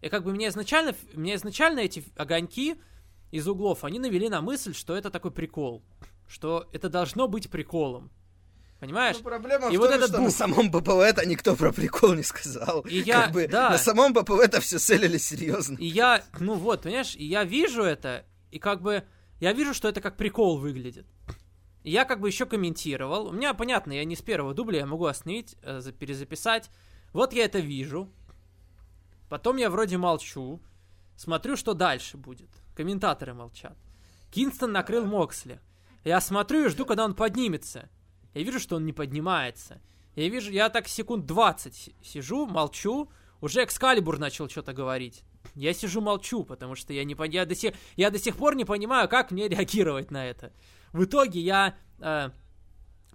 И 0.00 0.08
как 0.08 0.24
бы 0.24 0.32
мне 0.32 0.48
изначально, 0.48 0.94
мне 1.14 1.34
изначально 1.34 1.80
эти 1.80 2.04
огоньки 2.16 2.76
из 3.30 3.48
углов, 3.48 3.84
они 3.84 3.98
навели 3.98 4.28
на 4.28 4.40
мысль, 4.40 4.74
что 4.74 4.96
это 4.96 5.10
такой 5.10 5.30
прикол. 5.30 5.82
Что 6.28 6.68
это 6.72 6.88
должно 6.88 7.28
быть 7.28 7.50
приколом. 7.50 8.10
Понимаешь? 8.80 9.16
Ну, 9.18 9.22
проблема 9.24 9.68
И 9.70 9.76
в 9.76 9.80
вот 9.80 9.86
том, 9.88 9.96
этот 9.96 10.08
что 10.10 10.18
на 10.18 10.24
бух. 10.26 10.34
самом 10.34 10.70
ППВ-то 10.70 11.24
никто 11.26 11.56
про 11.56 11.72
прикол 11.72 12.12
не 12.14 12.22
сказал. 12.22 12.80
И 12.82 12.98
я- 13.00 13.22
Как 13.22 13.32
бы 13.32 13.48
да. 13.48 13.70
На 13.70 13.78
самом 13.78 14.12
ППВ-то 14.12 14.60
все 14.60 14.78
селили 14.78 15.16
серьезно. 15.18 15.76
И 15.78 15.86
я, 15.86 16.22
ну 16.40 16.54
вот, 16.54 16.82
понимаешь, 16.82 17.16
и 17.16 17.24
я 17.24 17.44
вижу 17.44 17.82
это, 17.82 18.26
и 18.50 18.58
как 18.58 18.82
бы, 18.82 19.04
я 19.40 19.52
вижу, 19.54 19.72
что 19.72 19.88
это 19.88 20.00
как 20.02 20.16
прикол 20.18 20.58
выглядит. 20.58 21.06
И 21.84 21.90
я 21.90 22.04
как 22.04 22.20
бы 22.20 22.28
еще 22.28 22.44
комментировал. 22.44 23.28
У 23.28 23.32
меня, 23.32 23.54
понятно, 23.54 23.92
я 23.92 24.04
не 24.04 24.14
с 24.16 24.20
первого 24.20 24.52
дубля, 24.52 24.80
я 24.80 24.86
могу 24.86 25.06
остановить, 25.06 25.56
э, 25.62 25.80
за- 25.80 25.92
перезаписать. 25.92 26.68
Вот 27.14 27.32
я 27.32 27.44
это 27.46 27.60
вижу. 27.60 28.10
Потом 29.30 29.56
я 29.56 29.70
вроде 29.70 29.96
молчу. 29.96 30.60
Смотрю, 31.16 31.56
что 31.56 31.72
дальше 31.72 32.16
будет. 32.18 32.50
Комментаторы 32.76 33.32
молчат. 33.34 33.76
Кинстон 34.30 34.72
накрыл 34.72 35.06
Моксли. 35.06 35.60
Я 36.06 36.20
смотрю 36.20 36.66
и 36.66 36.68
жду, 36.68 36.86
когда 36.86 37.04
он 37.04 37.14
поднимется. 37.14 37.88
Я 38.32 38.44
вижу, 38.44 38.60
что 38.60 38.76
он 38.76 38.86
не 38.86 38.92
поднимается. 38.92 39.80
Я 40.14 40.28
вижу, 40.28 40.52
я 40.52 40.68
так 40.68 40.86
секунд 40.86 41.26
20 41.26 41.74
си- 41.74 41.96
сижу, 42.00 42.46
молчу. 42.46 43.10
Уже 43.40 43.64
Экскалибур 43.64 44.20
начал 44.20 44.48
что-то 44.48 44.72
говорить. 44.72 45.24
Я 45.56 45.74
сижу, 45.74 46.00
молчу, 46.00 46.44
потому 46.44 46.76
что 46.76 46.92
я, 46.92 47.02
не, 47.02 47.16
я, 47.32 47.44
до 47.44 47.56
сих, 47.56 47.74
я 47.96 48.10
до 48.12 48.20
сих 48.20 48.36
пор 48.36 48.54
не 48.54 48.64
понимаю, 48.64 49.08
как 49.08 49.32
мне 49.32 49.48
реагировать 49.48 50.12
на 50.12 50.24
это. 50.24 50.52
В 50.92 51.02
итоге 51.02 51.40
я 51.40 51.76
э, 51.98 52.30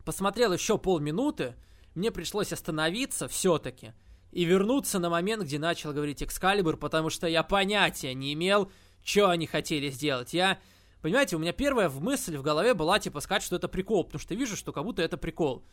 посмотрел 0.04 0.52
еще 0.52 0.78
полминуты, 0.78 1.56
мне 1.96 2.12
пришлось 2.12 2.52
остановиться 2.52 3.30
все-таки 3.30 3.94
и 4.34 4.44
вернуться 4.44 5.00
на 5.00 5.10
момент, 5.10 5.44
где 5.44 5.60
начал 5.60 5.94
говорить 5.94 6.22
Экскалибур, 6.22 6.76
потому 6.76 7.10
что 7.10 7.26
я 7.28 7.44
понятия 7.44 8.14
не 8.14 8.34
имел, 8.34 8.70
что 9.02 9.30
они 9.30 9.48
хотели 9.48 9.90
сделать. 9.90 10.34
Я, 10.34 10.60
понимаете, 11.02 11.36
у 11.36 11.40
меня 11.40 11.54
первая 11.54 11.90
мысль 11.90 12.38
в 12.38 12.42
голове 12.42 12.74
была, 12.74 13.00
типа, 13.00 13.20
сказать, 13.22 13.44
что 13.44 13.56
это 13.56 13.68
прикол, 13.68 14.04
потому 14.04 14.20
что 14.20 14.36
вижу, 14.36 14.56
что 14.56 14.72
как 14.72 14.84
будто 14.84 15.02
это 15.02 15.18
прикол. 15.18 15.66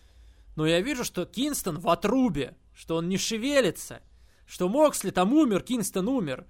Но 0.56 0.66
я 0.66 0.80
вижу, 0.80 1.04
что 1.04 1.24
Кинстон 1.24 1.78
в 1.78 1.88
отрубе, 1.88 2.56
что 2.74 2.96
он 2.96 3.08
не 3.08 3.16
шевелится, 3.16 4.02
что 4.46 4.68
Моксли 4.68 5.10
там 5.10 5.32
умер, 5.32 5.62
Кинстон 5.62 6.08
умер. 6.08 6.46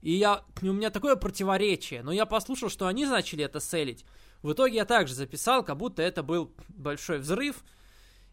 И 0.00 0.14
я, 0.14 0.44
у 0.60 0.66
меня 0.66 0.90
такое 0.90 1.14
противоречие. 1.14 2.02
Но 2.02 2.10
я 2.10 2.26
послушал, 2.26 2.68
что 2.70 2.88
они 2.88 3.06
начали 3.06 3.44
это 3.44 3.60
селить. 3.60 4.04
В 4.42 4.52
итоге 4.52 4.76
я 4.76 4.84
также 4.84 5.14
записал, 5.14 5.64
как 5.64 5.76
будто 5.76 6.02
это 6.02 6.24
был 6.24 6.52
большой 6.68 7.18
взрыв. 7.18 7.62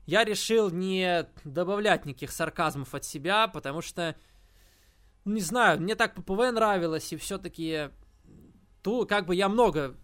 Я 0.07 0.23
решил 0.23 0.71
не 0.71 1.27
добавлять 1.43 2.05
никаких 2.05 2.31
сарказмов 2.31 2.95
от 2.95 3.05
себя, 3.05 3.47
потому 3.47 3.83
что, 3.83 4.15
ну, 5.25 5.35
не 5.35 5.41
знаю, 5.41 5.79
мне 5.79 5.93
так 5.93 6.15
ППВ 6.15 6.51
нравилось, 6.51 7.13
и 7.13 7.17
все-таки, 7.17 7.89
ту, 8.81 9.05
как 9.05 9.25
бы 9.25 9.35
я 9.35 9.49
много 9.49 9.95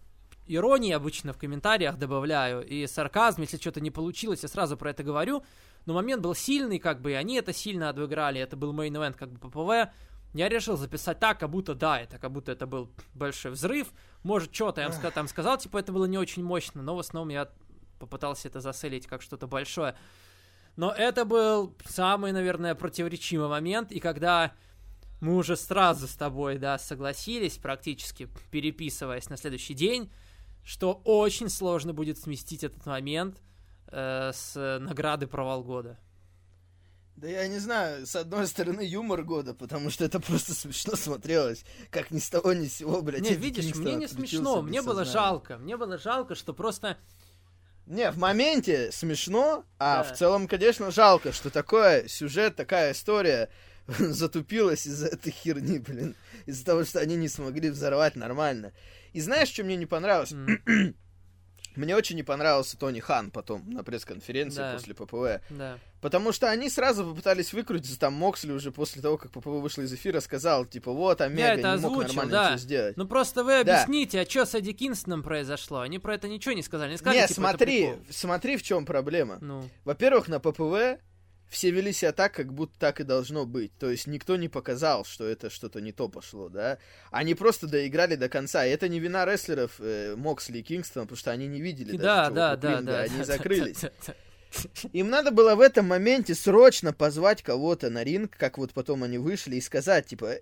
иронии 0.46 0.92
обычно 0.92 1.32
в 1.32 1.38
комментариях 1.38 1.98
добавляю, 1.98 2.66
и 2.66 2.86
сарказм, 2.86 3.42
если 3.42 3.56
что-то 3.56 3.80
не 3.80 3.90
получилось, 3.90 4.42
я 4.42 4.48
сразу 4.48 4.76
про 4.76 4.90
это 4.90 5.02
говорю, 5.02 5.44
но 5.86 5.94
момент 5.94 6.22
был 6.22 6.34
сильный, 6.34 6.78
как 6.78 7.00
бы, 7.00 7.12
и 7.12 7.14
они 7.14 7.36
это 7.36 7.52
сильно 7.52 7.88
отыграли, 7.88 8.40
это 8.40 8.56
был 8.56 8.72
main 8.72 8.90
event, 8.90 9.16
как 9.16 9.30
бы, 9.30 9.38
ППВ, 9.38 9.92
я 10.34 10.48
решил 10.48 10.76
записать 10.76 11.18
так, 11.18 11.40
как 11.40 11.50
будто, 11.50 11.74
да, 11.74 12.00
это 12.00 12.18
как 12.18 12.30
будто 12.30 12.52
это 12.52 12.66
был 12.66 12.90
большой 13.14 13.52
взрыв, 13.52 13.88
может, 14.22 14.54
что-то 14.54 14.82
я 14.82 14.88
ска- 14.88 15.10
там 15.10 15.28
сказал, 15.28 15.58
типа, 15.58 15.78
это 15.78 15.92
было 15.92 16.04
не 16.04 16.18
очень 16.18 16.44
мощно, 16.44 16.82
но 16.82 16.94
в 16.94 16.98
основном 16.98 17.30
я 17.30 17.48
попытался 17.98 18.48
это 18.48 18.60
заселить 18.60 19.06
как 19.06 19.22
что-то 19.22 19.46
большое. 19.46 19.96
Но 20.76 20.92
это 20.92 21.24
был 21.24 21.74
самый, 21.86 22.32
наверное, 22.32 22.74
противоречивый 22.74 23.48
момент, 23.48 23.90
и 23.90 23.98
когда 23.98 24.52
мы 25.20 25.36
уже 25.36 25.56
сразу 25.56 26.06
с 26.06 26.14
тобой, 26.14 26.58
да, 26.58 26.78
согласились, 26.78 27.56
практически 27.58 28.28
переписываясь 28.50 29.28
на 29.28 29.36
следующий 29.36 29.74
день, 29.74 30.10
что 30.64 31.00
очень 31.04 31.48
сложно 31.48 31.92
будет 31.92 32.18
сместить 32.18 32.64
этот 32.64 32.84
момент 32.86 33.40
э, 33.88 34.32
с 34.34 34.78
награды 34.80 35.26
провал 35.26 35.62
года. 35.64 35.98
Да 37.16 37.28
я 37.28 37.48
не 37.48 37.58
знаю, 37.58 38.06
с 38.06 38.14
одной 38.14 38.46
стороны 38.46 38.82
юмор 38.82 39.22
года, 39.22 39.54
потому 39.54 39.88
что 39.88 40.04
это 40.04 40.20
просто 40.20 40.52
смешно 40.52 40.96
смотрелось, 40.96 41.64
как 41.90 42.10
ни 42.10 42.18
с 42.18 42.28
того 42.28 42.52
ни 42.52 42.66
с 42.66 42.74
сего, 42.74 43.00
блядь. 43.00 43.22
не, 43.22 43.34
видишь, 43.34 43.74
мне 43.74 43.94
не 43.94 44.06
смешно, 44.06 44.60
мне 44.60 44.82
было 44.82 45.04
сознания. 45.04 45.12
жалко, 45.12 45.56
мне 45.56 45.78
было 45.78 45.96
жалко, 45.96 46.34
что 46.34 46.52
просто 46.52 46.98
Не, 47.86 48.10
в 48.10 48.18
моменте 48.18 48.90
смешно, 48.92 49.64
а 49.78 50.02
Да. 50.02 50.12
в 50.12 50.18
целом, 50.18 50.46
конечно, 50.46 50.90
жалко, 50.90 51.32
что 51.32 51.48
такое 51.50 52.06
сюжет, 52.08 52.54
такая 52.56 52.92
история 52.92 53.48
затупилась 53.98 54.86
из-за 54.86 55.06
этой 55.08 55.30
херни, 55.32 55.78
блин. 55.78 56.14
Из-за 56.46 56.64
того, 56.64 56.84
что 56.84 57.00
они 57.00 57.16
не 57.16 57.28
смогли 57.28 57.70
взорвать 57.70 58.16
нормально. 58.16 58.72
И 59.12 59.20
знаешь, 59.20 59.48
что 59.48 59.64
мне 59.64 59.76
не 59.76 59.86
понравилось? 59.86 60.32
м, 60.32 60.94
Мне 61.76 61.94
очень 61.94 62.16
не 62.16 62.22
понравился 62.22 62.78
Тони 62.78 63.00
Хан 63.00 63.30
потом 63.30 63.68
на 63.68 63.84
пресс-конференции 63.84 64.56
Да. 64.60 64.72
после 64.72 64.94
ППВ. 64.94 65.42
да. 65.50 65.78
Потому 66.00 66.32
что 66.32 66.48
они 66.50 66.70
сразу 66.70 67.04
попытались 67.04 67.52
выкрутиться, 67.52 67.98
там 67.98 68.14
Моксли 68.14 68.52
уже 68.52 68.70
после 68.72 69.02
того, 69.02 69.18
как 69.18 69.30
ППВ 69.30 69.46
вышла 69.60 69.82
из 69.82 69.92
эфира, 69.92 70.20
сказал, 70.20 70.64
типа, 70.64 70.92
вот, 70.92 71.20
Омега 71.20 71.48
это 71.48 71.56
не 71.76 71.82
мог 71.82 71.92
озвучил, 71.92 72.06
нормально 72.14 72.30
да. 72.32 72.44
ничего 72.46 72.58
сделать. 72.58 72.96
Ну 72.96 73.06
просто 73.06 73.44
вы 73.44 73.62
Да. 73.62 73.82
объясните, 73.82 74.20
а 74.22 74.24
что 74.30 74.46
с 74.46 74.54
Эдди 74.54 74.72
Кинстоном 74.72 75.22
произошло? 75.22 75.80
Они 75.80 75.98
про 75.98 76.14
это 76.14 76.28
ничего 76.28 76.54
не 76.54 76.62
сказали. 76.62 76.92
Не 76.92 76.96
сказали, 76.96 77.18
Не, 77.20 77.26
типа, 77.26 77.34
смотри, 77.34 77.94
смотри, 78.10 78.56
в 78.56 78.62
чем 78.62 78.86
проблема. 78.86 79.36
Ну, 79.42 79.68
Во-первых, 79.84 80.28
на 80.28 80.40
ППВ 80.40 80.98
все 81.48 81.70
вели 81.70 81.92
себя 81.92 82.12
так, 82.12 82.32
как 82.32 82.52
будто 82.52 82.78
так 82.78 83.00
и 83.00 83.04
должно 83.04 83.46
быть. 83.46 83.72
То 83.78 83.90
есть 83.90 84.06
никто 84.06 84.36
не 84.36 84.48
показал, 84.48 85.04
что 85.04 85.26
это 85.26 85.50
что-то 85.50 85.80
не 85.80 85.92
то 85.92 86.08
пошло, 86.08 86.48
да. 86.48 86.78
Они 87.10 87.34
просто 87.34 87.66
доиграли 87.66 88.16
до 88.16 88.28
конца. 88.28 88.66
И 88.66 88.70
это 88.70 88.88
не 88.88 89.00
вина 89.00 89.24
рестлеров 89.24 89.72
э, 89.78 90.14
Моксли 90.16 90.58
и 90.58 90.62
Кингстона, 90.62 91.06
потому 91.06 91.18
что 91.18 91.30
они 91.30 91.46
не 91.46 91.60
видели 91.60 91.96
да, 91.96 92.30
даже 92.30 92.34
да, 92.34 92.56
да, 92.56 92.80
да. 92.80 93.00
они 93.00 93.18
да, 93.18 93.24
закрылись. 93.24 93.80
да, 93.80 93.90
да. 94.06 94.14
Им 94.92 95.10
надо 95.10 95.30
было 95.30 95.54
в 95.54 95.60
этом 95.60 95.86
моменте 95.86 96.34
срочно 96.34 96.92
позвать 96.92 97.42
кого-то 97.42 97.90
на 97.90 98.04
ринг, 98.04 98.36
как 98.36 98.58
вот 98.58 98.72
потом 98.72 99.02
они 99.02 99.18
вышли, 99.18 99.56
и 99.56 99.60
сказать, 99.60 100.06
типа, 100.06 100.24
«Э, 100.26 100.40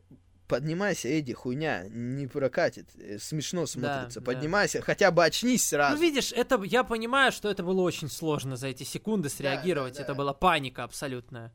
поднимайся, 0.59 1.09
Эдди, 1.09 1.33
хуйня, 1.33 1.85
не 1.89 2.27
прокатит, 2.27 2.89
э, 2.97 3.19
смешно 3.19 3.67
смотрится, 3.67 4.21
да. 4.21 4.27
поднимайся, 4.27 4.81
хотя 4.83 5.11
бы 5.11 5.25
очнись 5.25 5.71
Ну, 5.73 5.77
сразу. 5.79 6.03
видишь, 6.03 6.33
это 6.33 6.63
я 6.63 6.85
понимаю, 6.85 7.33
что 7.33 7.51
это 7.51 7.63
было 7.63 7.83
очень 7.83 8.09
сложно 8.09 8.57
за 8.57 8.69
эти 8.69 8.83
секунды 8.85 9.29
среагировать. 9.29 9.95
да, 9.95 9.99
да. 9.99 10.05
Это 10.05 10.15
была 10.15 10.33
паника 10.33 10.85
абсолютная. 10.85 11.53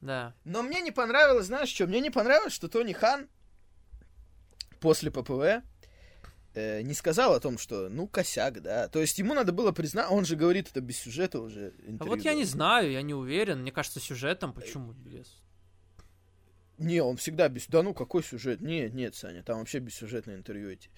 Да. 0.00 0.34
Но 0.44 0.62
мне 0.62 0.80
не 0.80 0.90
понравилось, 0.90 1.46
знаешь 1.46 1.68
что? 1.68 1.86
Мне 1.86 2.00
не 2.00 2.10
понравилось, 2.10 2.52
что 2.52 2.68
Тони 2.68 2.92
Хан 2.92 3.28
после 4.80 5.10
ППВ 5.10 5.62
э, 6.54 6.82
не 6.82 6.94
сказал 6.94 7.34
о 7.34 7.40
том, 7.40 7.56
что, 7.56 7.88
ну, 7.88 8.08
косяк, 8.08 8.60
да. 8.62 8.88
То 8.88 9.00
есть 9.00 9.18
ему 9.18 9.34
надо 9.34 9.52
было 9.52 9.72
признать, 9.72 10.08
он 10.10 10.24
же 10.24 10.36
говорит 10.36 10.68
это 10.68 10.80
без 10.80 10.98
сюжета 10.98 11.40
уже. 11.40 11.72
А 11.86 11.90
интервью 11.90 12.16
вот 12.16 12.24
я 12.24 12.34
не 12.34 12.44
знаю, 12.44 12.90
я 12.90 13.02
не 13.02 13.14
уверен. 13.14 13.60
Мне 13.62 13.72
кажется, 13.72 14.00
сюжетом 14.00 14.52
почему 14.52 14.92
без. 14.92 15.40
Не, 16.82 17.00
он 17.00 17.16
всегда 17.16 17.48
без... 17.48 17.66
Да 17.66 17.82
ну, 17.82 17.94
какой 17.94 18.22
сюжет? 18.22 18.60
Нет, 18.60 18.94
нет, 18.94 19.14
Саня, 19.14 19.42
там 19.42 19.58
вообще 19.58 19.78
бессюжетное 19.78 20.36
интервью 20.36 20.70
эти. 20.70 20.90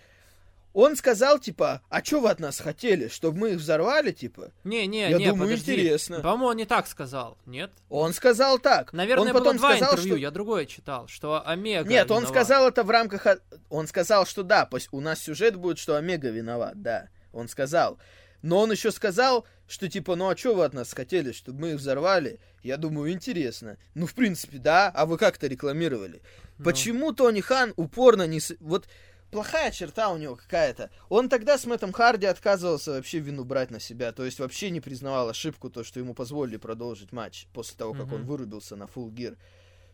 Он 0.74 0.96
сказал, 0.96 1.38
типа, 1.38 1.82
а 1.88 2.02
что 2.02 2.20
вы 2.20 2.30
от 2.30 2.40
нас 2.40 2.58
хотели? 2.58 3.06
Чтобы 3.06 3.38
мы 3.38 3.52
их 3.52 3.58
взорвали, 3.58 4.10
типа? 4.10 4.50
Не, 4.64 4.88
не, 4.88 5.08
Я 5.08 5.18
не, 5.18 5.28
думаю, 5.28 5.50
подожди. 5.50 5.72
интересно. 5.72 6.20
По-моему, 6.20 6.46
он 6.46 6.56
не 6.56 6.64
так 6.64 6.88
сказал, 6.88 7.38
нет? 7.46 7.70
Он 7.88 8.12
сказал 8.12 8.58
так. 8.58 8.92
Наверное, 8.92 9.28
он 9.28 9.32
потом 9.32 9.52
было 9.52 9.58
два 9.58 9.76
сказал, 9.76 9.92
интервью, 9.92 10.14
что... 10.14 10.20
я 10.20 10.30
другое 10.32 10.66
читал, 10.66 11.06
что 11.06 11.46
Омега 11.46 11.88
Нет, 11.88 12.10
он 12.10 12.22
виноват. 12.22 12.28
сказал 12.28 12.68
это 12.68 12.82
в 12.82 12.90
рамках... 12.90 13.24
Он 13.70 13.86
сказал, 13.86 14.26
что 14.26 14.42
да, 14.42 14.68
у 14.90 15.00
нас 15.00 15.20
сюжет 15.20 15.54
будет, 15.54 15.78
что 15.78 15.94
Омега 15.94 16.30
виноват, 16.30 16.82
да. 16.82 17.08
Он 17.32 17.46
сказал. 17.46 17.98
Но 18.42 18.58
он 18.58 18.72
еще 18.72 18.90
сказал, 18.90 19.46
что 19.66 19.88
типа, 19.88 20.14
ну 20.16 20.28
а 20.28 20.36
что 20.36 20.54
вы 20.54 20.64
от 20.64 20.74
нас 20.74 20.92
хотели, 20.92 21.32
чтобы 21.32 21.60
мы 21.60 21.70
их 21.70 21.76
взорвали? 21.76 22.38
Я 22.62 22.76
думаю, 22.76 23.12
интересно. 23.12 23.76
Ну, 23.94 24.06
в 24.06 24.14
принципе, 24.14 24.58
да, 24.58 24.88
а 24.90 25.06
вы 25.06 25.18
как-то 25.18 25.46
рекламировали. 25.46 26.20
Ну. 26.58 26.64
Почему 26.64 27.12
Тони 27.12 27.40
Хан 27.40 27.72
упорно 27.76 28.26
не... 28.26 28.40
с- 28.40 28.56
Вот 28.60 28.86
плохая 29.30 29.70
черта 29.70 30.10
у 30.10 30.16
него 30.18 30.36
какая-то. 30.36 30.90
Он 31.08 31.28
тогда 31.28 31.58
с 31.58 31.64
Мэттом 31.66 31.92
Харди 31.92 32.26
отказывался 32.26 32.92
вообще 32.92 33.18
вину 33.18 33.44
брать 33.44 33.70
на 33.70 33.80
себя. 33.80 34.12
То 34.12 34.24
есть 34.24 34.38
вообще 34.38 34.70
не 34.70 34.80
признавал 34.80 35.28
ошибку, 35.28 35.70
то, 35.70 35.82
что 35.82 35.98
ему 35.98 36.14
позволили 36.14 36.56
продолжить 36.56 37.10
матч 37.12 37.46
после 37.52 37.76
того, 37.76 37.94
как 37.94 38.12
он 38.12 38.20
Мгм. 38.20 38.26
вырубился 38.26 38.76
на 38.76 38.84
Full 38.84 39.10
Gear. 39.12 39.36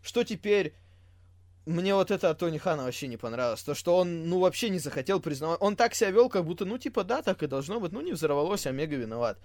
Что 0.02 0.24
теперь? 0.24 0.74
Мне 1.70 1.94
вот 1.94 2.10
это 2.10 2.30
от 2.30 2.38
Тони 2.38 2.58
Хана 2.58 2.84
вообще 2.84 3.06
не 3.06 3.16
понравилось. 3.16 3.62
То, 3.62 3.74
что 3.74 3.96
он, 3.96 4.28
ну, 4.28 4.40
вообще 4.40 4.68
не 4.68 4.78
захотел 4.78 5.20
признавать. 5.20 5.58
Он 5.60 5.76
так 5.76 5.94
себя 5.94 6.10
вел, 6.10 6.28
как 6.28 6.44
будто, 6.44 6.64
ну, 6.64 6.78
типа, 6.78 7.04
да, 7.04 7.22
так 7.22 7.42
и 7.42 7.46
должно 7.46 7.80
быть. 7.80 7.92
Ну, 7.92 8.00
не 8.00 8.12
взорвалось, 8.12 8.66
Омега 8.66 8.96
виноват. 8.96 9.38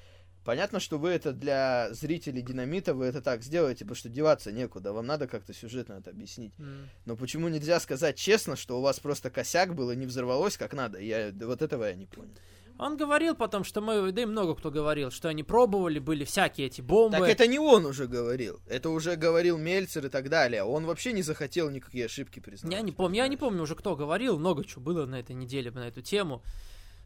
Понятно, 0.43 0.79
что 0.79 0.99
вы 0.99 1.09
это 1.09 1.33
для 1.33 1.89
зрителей 1.91 2.43
динамита, 2.43 2.93
вы 2.93 3.05
это 3.05 3.19
так 3.19 3.41
сделаете, 3.41 3.83
потому 3.83 3.95
что 3.95 4.09
деваться 4.09 4.51
некуда. 4.51 4.93
Вам 4.93 5.07
надо 5.07 5.27
как-то 5.27 5.53
сюжетно 5.53 5.93
это 5.93 6.11
объяснить. 6.11 6.53
М. 6.59 6.87
Но 7.05 7.15
почему 7.15 7.47
нельзя 7.47 7.79
сказать 7.79 8.15
честно, 8.15 8.55
что 8.55 8.77
у 8.77 8.81
вас 8.81 8.99
просто 8.99 9.31
косяк 9.31 9.73
был 9.73 9.89
и 9.89 9.95
не 9.95 10.05
взорвалось 10.05 10.55
как 10.55 10.73
надо? 10.73 10.99
Я 10.99 11.31
вот 11.41 11.63
этого 11.63 11.85
я 11.85 11.95
не 11.95 12.05
понял. 12.05 12.29
Он 12.77 12.97
говорил 12.97 13.35
потом, 13.35 13.63
что 13.63 13.79
мы, 13.79 14.11
да 14.11 14.23
и 14.23 14.25
много 14.25 14.53
кто 14.55 14.69
говорил, 14.69 15.09
что 15.09 15.29
они 15.29 15.43
пробовали, 15.43 15.99
были 15.99 16.25
всякие 16.25 16.67
эти 16.67 16.81
бомбы. 16.81 17.17
Так 17.17 17.29
это 17.29 17.47
не 17.47 17.57
он 17.57 17.85
уже 17.85 18.07
говорил. 18.07 18.59
Это 18.67 18.89
уже 18.89 19.15
говорил 19.15 19.57
Мельцер 19.57 20.05
и 20.05 20.09
так 20.09 20.29
далее. 20.29 20.63
Он 20.63 20.85
вообще 20.85 21.13
не 21.13 21.21
захотел 21.21 21.69
никакие 21.69 22.05
ошибки 22.05 22.39
признавать. 22.39 22.77
Я 22.77 22.81
не 22.83 22.91
помню, 22.91 23.17
я 23.17 23.27
не 23.27 23.37
помню 23.37 23.61
уже, 23.63 23.75
кто 23.75 23.95
говорил, 23.95 24.37
много 24.37 24.65
чего 24.65 24.81
было 24.81 25.05
на 25.05 25.19
этой 25.19 25.35
неделе 25.35 25.71
на 25.71 25.87
эту 25.87 26.01
тему. 26.01 26.43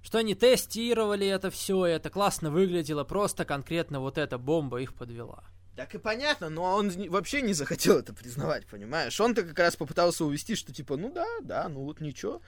Что 0.02 0.18
они 0.20 0.34
тестировали 0.34 1.28
это 1.28 1.52
все, 1.52 1.86
это 1.86 2.10
классно 2.10 2.50
выглядело, 2.52 3.04
просто 3.04 3.46
конкретно 3.46 4.00
вот 4.00 4.18
эта 4.18 4.38
бомба 4.38 4.82
их 4.82 4.94
подвела. 4.94 5.44
Так 5.76 5.94
и 5.94 5.98
понятно, 5.98 6.50
но 6.50 6.64
он 6.76 6.90
вообще 7.10 7.42
не 7.42 7.54
захотел 7.54 8.00
это 8.00 8.14
признавать, 8.14 8.66
понимаешь? 8.66 9.20
Он-то 9.22 9.44
как 9.44 9.60
раз 9.60 9.76
попытался 9.76 10.26
увести, 10.26 10.56
что 10.56 10.74
типа, 10.74 10.98
ну 10.98 11.12
да, 11.12 11.26
да, 11.42 11.70
ну 11.70 11.84
вот 11.84 12.02
ничего. 12.02 12.42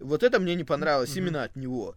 Вот 0.00 0.22
это 0.22 0.38
мне 0.38 0.54
не 0.54 0.64
понравилось 0.64 1.10
Мгм. 1.10 1.18
именно 1.18 1.42
от 1.44 1.56
него. 1.56 1.94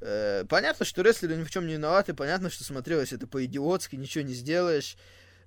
Э, 0.00 0.44
понятно, 0.48 0.84
что 0.84 1.02
рестлеры 1.02 1.36
ни 1.36 1.44
в 1.44 1.50
чем 1.50 1.66
не 1.66 1.74
виноваты, 1.74 2.14
понятно, 2.14 2.50
что 2.50 2.64
смотрелось 2.64 3.12
это 3.12 3.26
по-идиотски, 3.26 3.96
ничего 3.96 4.24
не 4.24 4.34
сделаешь. 4.34 4.96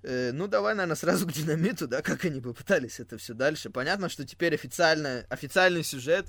Э, 0.02 0.30
ну, 0.32 0.46
давай, 0.46 0.74
наверное, 0.74 0.96
сразу 0.96 1.26
к 1.26 1.32
динамиту, 1.32 1.88
да, 1.88 2.02
как 2.02 2.24
они 2.24 2.40
попытались 2.40 3.00
это 3.00 3.18
все 3.18 3.34
дальше. 3.34 3.70
Понятно, 3.70 4.08
что 4.08 4.24
теперь 4.24 4.54
официально, 4.54 5.24
официальный 5.28 5.82
сюжет, 5.82 6.26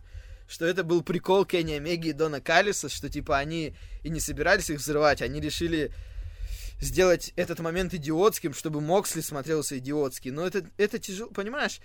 что 0.48 0.66
это 0.66 0.84
был 0.84 1.04
прикол 1.04 1.46
Кенни 1.46 1.74
Омеги 1.74 2.10
и 2.10 2.14
Дона 2.14 2.42
Калиса, 2.42 2.90
что 2.90 3.10
типа 3.10 3.38
они 3.38 3.76
и 4.04 4.10
не 4.10 4.20
собирались 4.20 4.70
их 4.70 4.80
взрывать, 4.80 5.22
они 5.22 5.42
решили 5.42 5.92
сделать 6.82 7.32
этот 7.36 7.60
момент 7.60 7.94
идиотским, 7.94 8.54
чтобы 8.54 8.82
Моксли 8.82 9.22
смотрелся 9.22 9.78
идиотски. 9.78 10.30
Но 10.30 10.46
это, 10.46 10.66
это 10.78 11.00
тяжело, 11.00 11.30
понимаешь? 11.30 11.80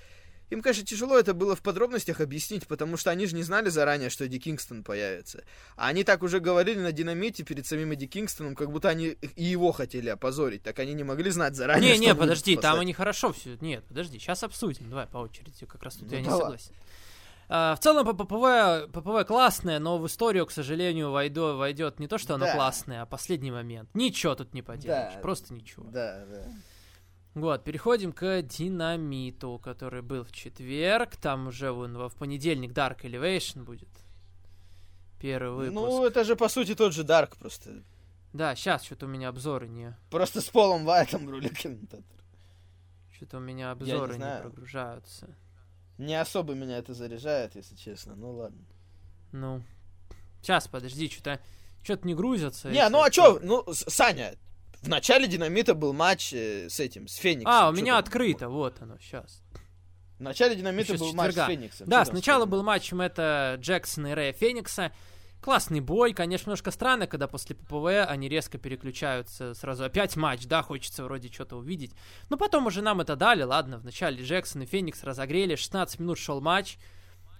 Им, 0.51 0.62
конечно, 0.62 0.84
тяжело 0.84 1.16
это 1.18 1.32
было 1.32 1.55
в 1.55 1.62
подробностях 1.62 2.20
объяснить, 2.20 2.66
потому 2.66 2.96
что 2.96 3.11
они 3.11 3.26
же 3.26 3.36
не 3.36 3.42
знали 3.44 3.68
заранее, 3.68 4.11
что 4.11 4.24
Эдди 4.24 4.38
Кингстон 4.38 4.82
появится. 4.82 5.44
А 5.76 5.86
они 5.88 6.03
так 6.05 6.22
уже 6.22 6.40
говорили 6.40 6.80
на 6.80 6.90
динамите 6.92 7.44
перед 7.44 7.66
самим 7.66 7.92
Эдди 7.92 8.07
Кингстоном, 8.07 8.55
как 8.57 8.70
будто 8.72 8.88
они 8.88 9.16
и 9.36 9.44
его 9.44 9.70
хотели 9.72 10.09
опозорить. 10.09 10.62
Так 10.64 10.78
они 10.80 10.92
не 10.94 11.05
могли 11.05 11.30
знать 11.30 11.55
заранее, 11.55 11.90
Не, 11.90 11.96
что 11.96 12.05
не, 12.05 12.14
подожди, 12.14 12.57
там 12.57 12.80
они 12.80 12.92
хорошо 12.92 13.32
все. 13.32 13.57
Нет, 13.61 13.84
подожди, 13.84 14.18
сейчас 14.18 14.42
обсудим. 14.42 14.90
Давай 14.90 15.07
по 15.07 15.18
очереди, 15.18 15.66
как 15.66 15.82
раз 15.84 15.94
тут 15.94 16.09
Ну, 16.09 16.14
я 16.14 16.20
не 16.20 16.24
давай. 16.26 16.40
согласен. 16.40 16.72
А, 17.53 17.74
в 17.74 17.80
целом 17.80 18.07
ППВ, 18.07 18.92
ППВ 18.92 19.26
классное, 19.26 19.78
но 19.80 19.98
в 19.98 20.07
историю, 20.07 20.46
к 20.46 20.53
сожалению, 20.53 21.11
войдет, 21.11 21.57
войдет 21.57 21.98
не 21.98 22.07
то, 22.07 22.16
что 22.18 22.34
оно 22.34 22.46
Да. 22.46 22.55
классное, 22.55 23.03
а 23.03 23.07
последний 23.07 23.51
момент. 23.51 23.88
Ничего 23.94 24.36
тут 24.36 24.55
не 24.55 24.62
поделаешь, 24.62 25.14
Да. 25.14 25.20
просто 25.20 25.53
ничего. 25.55 25.84
Да, 25.90 26.24
да. 26.30 26.44
Вот, 27.35 27.62
переходим 27.62 28.12
к 28.12 28.43
Динамиту, 28.43 29.61
который 29.62 30.03
был 30.03 30.24
в 30.24 30.33
четверг. 30.33 31.16
Там 31.16 31.49
уже 31.49 31.70
вон, 31.70 31.97
во- 31.97 32.09
в 32.09 32.14
понедельник 32.14 32.72
Dark 32.72 33.03
Elevation 33.03 33.62
будет. 33.62 33.89
Первый 35.20 35.68
выпуск. 35.68 35.74
Ну, 35.74 36.05
это 36.05 36.24
же, 36.24 36.35
по 36.35 36.49
сути, 36.49 36.74
тот 36.74 36.93
же 36.93 37.05
Дарк, 37.05 37.37
просто... 37.37 37.83
Да, 38.33 38.55
сейчас 38.55 38.85
что-то 38.85 39.07
у 39.07 39.09
меня 39.09 39.28
обзоры 39.28 39.68
не... 39.68 39.97
Просто 40.11 40.41
с 40.41 40.49
Полом 40.49 40.85
Вайтом 40.85 41.26
в 41.26 41.31
роли 41.31 41.49
комментатора. 41.49 42.05
Что-то 43.12 43.39
у 43.39 43.41
меня 43.41 43.72
обзоры 43.72 44.14
не, 44.14 44.18
знаю. 44.18 44.43
прогружаются. 44.43 45.37
Не 45.99 46.18
особо 46.18 46.55
меня 46.55 46.78
это 46.78 46.95
заряжает, 46.95 47.55
если 47.55 47.76
честно. 47.76 48.14
Ну, 48.14 48.33
ладно. 48.33 48.64
Ну, 49.33 49.62
сейчас, 50.41 50.66
подожди, 50.68 51.09
что-то 51.09 51.41
что-то 51.83 52.07
не 52.07 52.14
грузятся. 52.14 52.70
Не, 52.70 52.89
ну 52.89 53.03
а 53.03 53.11
чё, 53.11 53.39
ну, 53.43 53.64
Саня, 53.72 54.35
в 54.83 54.89
начале 54.89 55.26
Динамита 55.26 55.74
был 55.74 55.93
матч 55.93 56.33
э, 56.33 56.68
с 56.68 56.81
этим, 56.81 57.07
с 57.07 57.16
Фениксом. 57.16 57.53
А, 57.53 57.68
у 57.68 57.72
меня 57.72 57.99
открыто, 57.99 58.49
вот 58.49 58.81
оно, 58.81 58.97
сейчас. 58.99 59.43
В 60.18 60.22
начале 60.22 60.55
Динамита 60.55 60.93
Ещё 60.93 61.05
с 61.05 61.07
был 61.07 61.14
матч 61.14 61.35
с. 61.35 61.47
Фениксом. 61.47 61.89
Да, 61.89 62.05
там 62.05 62.14
сначала 62.14 62.45
был 62.45 62.62
матч 62.62 62.93
Мэтта 62.93 63.57
Джексона 63.59 64.09
и 64.09 64.14
Рэя 64.14 64.33
Феникса. 64.33 64.93
Классный 65.41 65.81
бой, 65.81 66.12
конечно, 66.12 66.51
немножко 66.51 66.70
странно, 66.70 67.07
когда 67.07 67.26
после 67.26 67.57
ППВ 67.57 68.07
они 68.07 68.28
резко 68.28 68.59
переключаются 68.59 69.55
сразу. 69.55 69.85
Опять 69.85 70.16
матч, 70.16 70.47
да, 70.47 70.62
хочется 70.62 71.05
вроде 71.05 71.33
что-то 71.33 71.57
увидеть. 71.57 71.93
Но 72.28 72.37
потом 72.37 72.66
уже 72.66 72.83
нам 72.83 73.01
это 73.01 73.16
дали, 73.16 73.43
ладно, 73.43 73.78
вначале 73.78 74.22
Джексон 74.22 74.62
и 74.62 74.66
Феникс 74.66 75.03
разогрели, 75.03 75.57
16 75.57 75.99
минут 76.01 76.18
шел 76.18 76.43
матч. 76.43 76.76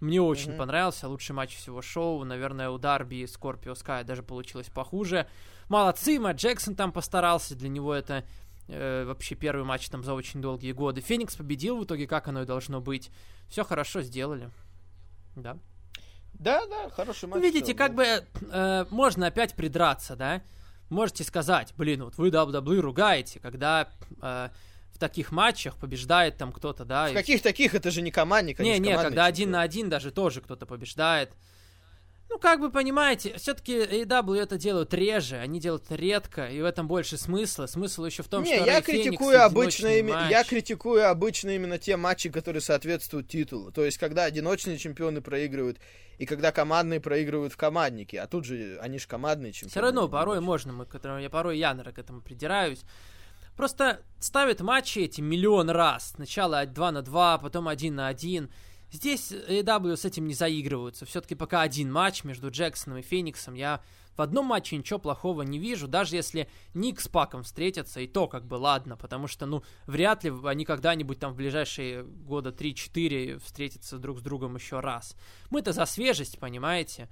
Мне 0.01 0.20
очень 0.22 0.51
Мгм. 0.51 0.59
понравился, 0.59 1.09
лучший 1.09 1.32
матч 1.32 1.55
всего 1.57 1.82
шоу. 1.82 2.24
Наверное, 2.24 2.70
у 2.70 2.78
Дарби 2.78 3.16
и 3.16 3.26
Скорпио 3.26 3.74
Скай 3.74 4.03
даже 4.03 4.22
получилось 4.22 4.68
похуже. 4.68 5.26
Молодцы, 5.68 6.18
Мэтт 6.18 6.40
Джексон 6.40 6.74
там 6.74 6.90
постарался, 6.90 7.55
для 7.55 7.68
него 7.68 7.92
это 7.94 8.24
э, 8.68 9.05
вообще 9.05 9.34
первый 9.34 9.64
матч 9.64 9.88
там 9.88 10.03
за 10.05 10.14
очень 10.14 10.40
долгие 10.40 10.72
годы. 10.72 11.01
Феникс 11.01 11.36
победил 11.36 11.76
в 11.78 11.84
итоге, 11.84 12.07
как 12.07 12.28
оно 12.28 12.42
и 12.42 12.46
должно 12.46 12.80
быть. 12.80 13.11
Все 13.48 13.64
хорошо 13.64 14.01
сделали. 14.03 14.48
Да. 15.36 15.59
Да, 16.34 16.64
да, 16.66 16.88
хороший 16.90 17.28
матч. 17.28 17.42
Видите, 17.42 17.74
как 17.74 17.94
бы 17.94 18.05
э, 18.05 18.84
можно 18.90 19.26
опять 19.26 19.55
придраться, 19.55 20.16
да? 20.16 20.40
Можете 20.88 21.24
сказать, 21.24 21.74
блин, 21.76 22.05
вот 22.05 22.16
вы 22.16 22.30
WWE 22.30 22.80
ругаете, 22.80 23.38
когда 23.40 23.88
э, 24.22 24.48
в 24.93 24.99
таких 24.99 25.32
матчах 25.32 25.76
побеждает 25.76 26.36
там 26.36 26.53
кто-то, 26.53 26.84
да? 26.84 27.09
В 27.09 27.12
и- 27.12 27.14
каких 27.14 27.43
таких, 27.43 27.74
это 27.74 27.91
же 27.91 28.03
не 28.03 28.11
командник, 28.11 28.61
они 28.61 28.70
не, 28.70 28.78
не, 28.78 28.88
командные 28.91 29.05
когда 29.09 29.24
один 29.26 29.51
на 29.51 29.62
один 29.62 29.88
даже 29.88 30.11
тоже 30.11 30.41
кто-то 30.41 30.66
побеждает. 30.66 31.30
Ну, 32.30 32.38
как 32.38 32.61
бы 32.61 32.70
понимаете, 32.70 33.34
все-таки 33.38 33.76
AEW 33.76 34.36
это 34.41 34.57
делают 34.57 34.95
реже, 34.95 35.36
они 35.36 35.59
делают 35.59 35.86
редко, 35.91 36.47
и 36.47 36.62
в 36.62 36.64
этом 36.64 36.86
больше 36.86 37.18
смысла. 37.18 37.66
Смысл 37.66 38.05
еще 38.05 38.22
в 38.22 38.28
том, 38.28 38.45
не, 38.45 38.55
что 38.55 38.64
я 38.66 38.74
Рэй 38.74 38.82
Феникс 38.82 39.05
критикую 39.05 39.45
обычно 39.45 39.88
одиночный 39.88 39.99
ими- 39.99 40.12
матч. 40.12 40.30
я 40.30 40.45
критикую 40.45 41.11
обычно 41.11 41.51
именно 41.51 41.78
те 41.78 41.97
матчи, 41.97 42.30
которые 42.30 42.61
соответствуют 42.61 43.26
титулу. 43.26 43.72
То 43.72 43.84
есть, 43.84 43.99
когда 43.99 44.24
одиночные 44.24 44.78
чемпионы 44.78 45.20
проигрывают, 45.20 45.78
и 46.18 46.26
когда 46.26 46.53
командные 46.53 47.01
проигрывают 47.01 47.53
в 47.53 47.57
команднике. 47.57 48.20
А 48.20 48.28
тут 48.28 48.45
же 48.45 48.78
они 48.80 49.01
же 49.01 49.09
командные 49.09 49.53
чемпионы. 49.53 49.70
Все 49.70 49.80
равно 49.80 50.03
не 50.03 50.09
порой 50.09 50.36
одиночные. 50.36 50.47
можно, 50.47 50.72
мы 50.72 50.86
к 50.86 50.95
этому, 50.95 51.18
я 51.18 51.30
порой 51.30 51.59
яноро 51.59 51.91
к 51.91 51.99
этому 51.99 52.20
придираюсь. 52.20 52.82
Просто 53.61 54.00
ставят 54.20 54.62
матчи 54.62 55.00
эти 55.00 55.20
миллион 55.20 55.68
раз. 55.68 56.12
Сначала 56.14 56.64
2 56.64 56.92
на 56.92 57.02
2, 57.02 57.36
потом 57.36 57.68
1 57.68 57.94
на 57.94 58.06
1. 58.06 58.50
Здесь 58.90 59.32
AEW 59.32 59.98
с 59.98 60.06
этим 60.06 60.26
не 60.26 60.32
заигрываются. 60.32 61.04
Все-таки 61.04 61.34
пока 61.34 61.61
один 61.61 61.92
матч 61.92 62.24
между 62.24 62.48
Джексоном 62.48 63.00
и 63.00 63.02
Фениксом. 63.02 63.52
Я 63.52 63.82
в 64.16 64.22
одном 64.22 64.46
матче 64.46 64.78
ничего 64.78 64.98
плохого 64.98 65.42
не 65.42 65.58
вижу. 65.58 65.88
Даже 65.88 66.16
если 66.16 66.48
Ник 66.72 67.02
с 67.02 67.08
Паком 67.08 67.42
встретятся, 67.42 68.00
и 68.00 68.06
то 68.06 68.28
как 68.28 68.46
бы 68.46 68.54
ладно. 68.54 68.96
Потому 68.96 69.26
что, 69.26 69.44
ну, 69.44 69.62
вряд 69.84 70.24
ли 70.24 70.32
они 70.42 70.64
когда-нибудь 70.64 71.18
там 71.18 71.34
в 71.34 71.36
ближайшие 71.36 72.02
года 72.02 72.52
3-4 72.52 73.40
встретятся 73.40 73.98
друг 73.98 74.20
с 74.20 74.22
другом 74.22 74.56
еще 74.56 74.80
раз. 74.80 75.14
Мы-то 75.50 75.74
за 75.74 75.84
свежесть, 75.84 76.38
понимаете? 76.38 77.11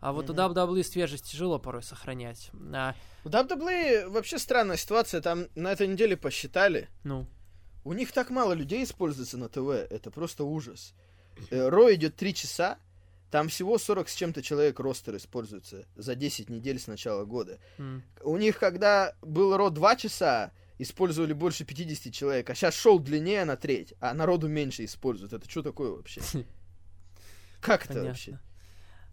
А 0.00 0.12
вот 0.12 0.30
у 0.30 0.32
Мгм. 0.32 0.40
WWE 0.52 0.82
свежесть 0.82 1.30
тяжело 1.30 1.58
порой 1.58 1.82
сохранять. 1.82 2.50
А, 2.72 2.94
В 3.24 3.28
WWE 3.28 4.08
вообще 4.08 4.38
странная 4.38 4.76
ситуация. 4.76 5.20
Там 5.20 5.46
на 5.54 5.72
этой 5.72 5.86
неделе 5.86 6.16
посчитали. 6.16 6.88
ну, 7.04 7.26
У 7.84 7.92
них 7.92 8.12
так 8.12 8.30
мало 8.30 8.52
людей 8.52 8.84
используется 8.84 9.38
на 9.38 9.48
ТВ. 9.48 9.68
Это 9.90 10.10
просто 10.10 10.44
ужас. 10.44 10.94
Э, 11.50 11.68
Ро 11.68 11.92
идет 11.94 12.16
3 12.16 12.34
часа. 12.34 12.78
Там 13.30 13.48
всего 13.48 13.78
40 13.78 14.08
с 14.08 14.14
чем-то 14.14 14.42
человек 14.42 14.80
ростер 14.80 15.16
используется 15.16 15.86
за 15.96 16.14
10 16.14 16.50
недель 16.50 16.78
с 16.78 16.86
начала 16.88 17.24
года. 17.24 17.58
У 18.22 18.36
них, 18.36 18.58
когда 18.58 19.14
был 19.22 19.56
Ро 19.56 19.70
2 19.70 19.96
часа, 19.96 20.52
использовали 20.78 21.32
больше 21.32 21.64
50 21.64 22.12
человек, 22.12 22.48
а 22.50 22.54
сейчас 22.54 22.74
шоу 22.74 22.98
длиннее 22.98 23.44
на 23.44 23.56
треть, 23.56 23.94
а 24.00 24.14
народу 24.14 24.48
меньше 24.48 24.84
используют. 24.84 25.32
Это 25.32 25.48
что 25.48 25.62
такое 25.62 25.90
вообще? 25.90 26.20
Как 27.60 27.84
это 27.88 28.02
вообще? 28.04 28.38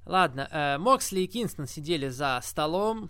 Ладно, 0.08 0.48
э, 0.50 0.78
Моксли 0.78 1.20
и 1.20 1.28
Кингстон 1.28 1.68
сидели 1.68 2.08
за 2.08 2.40
столом. 2.42 3.10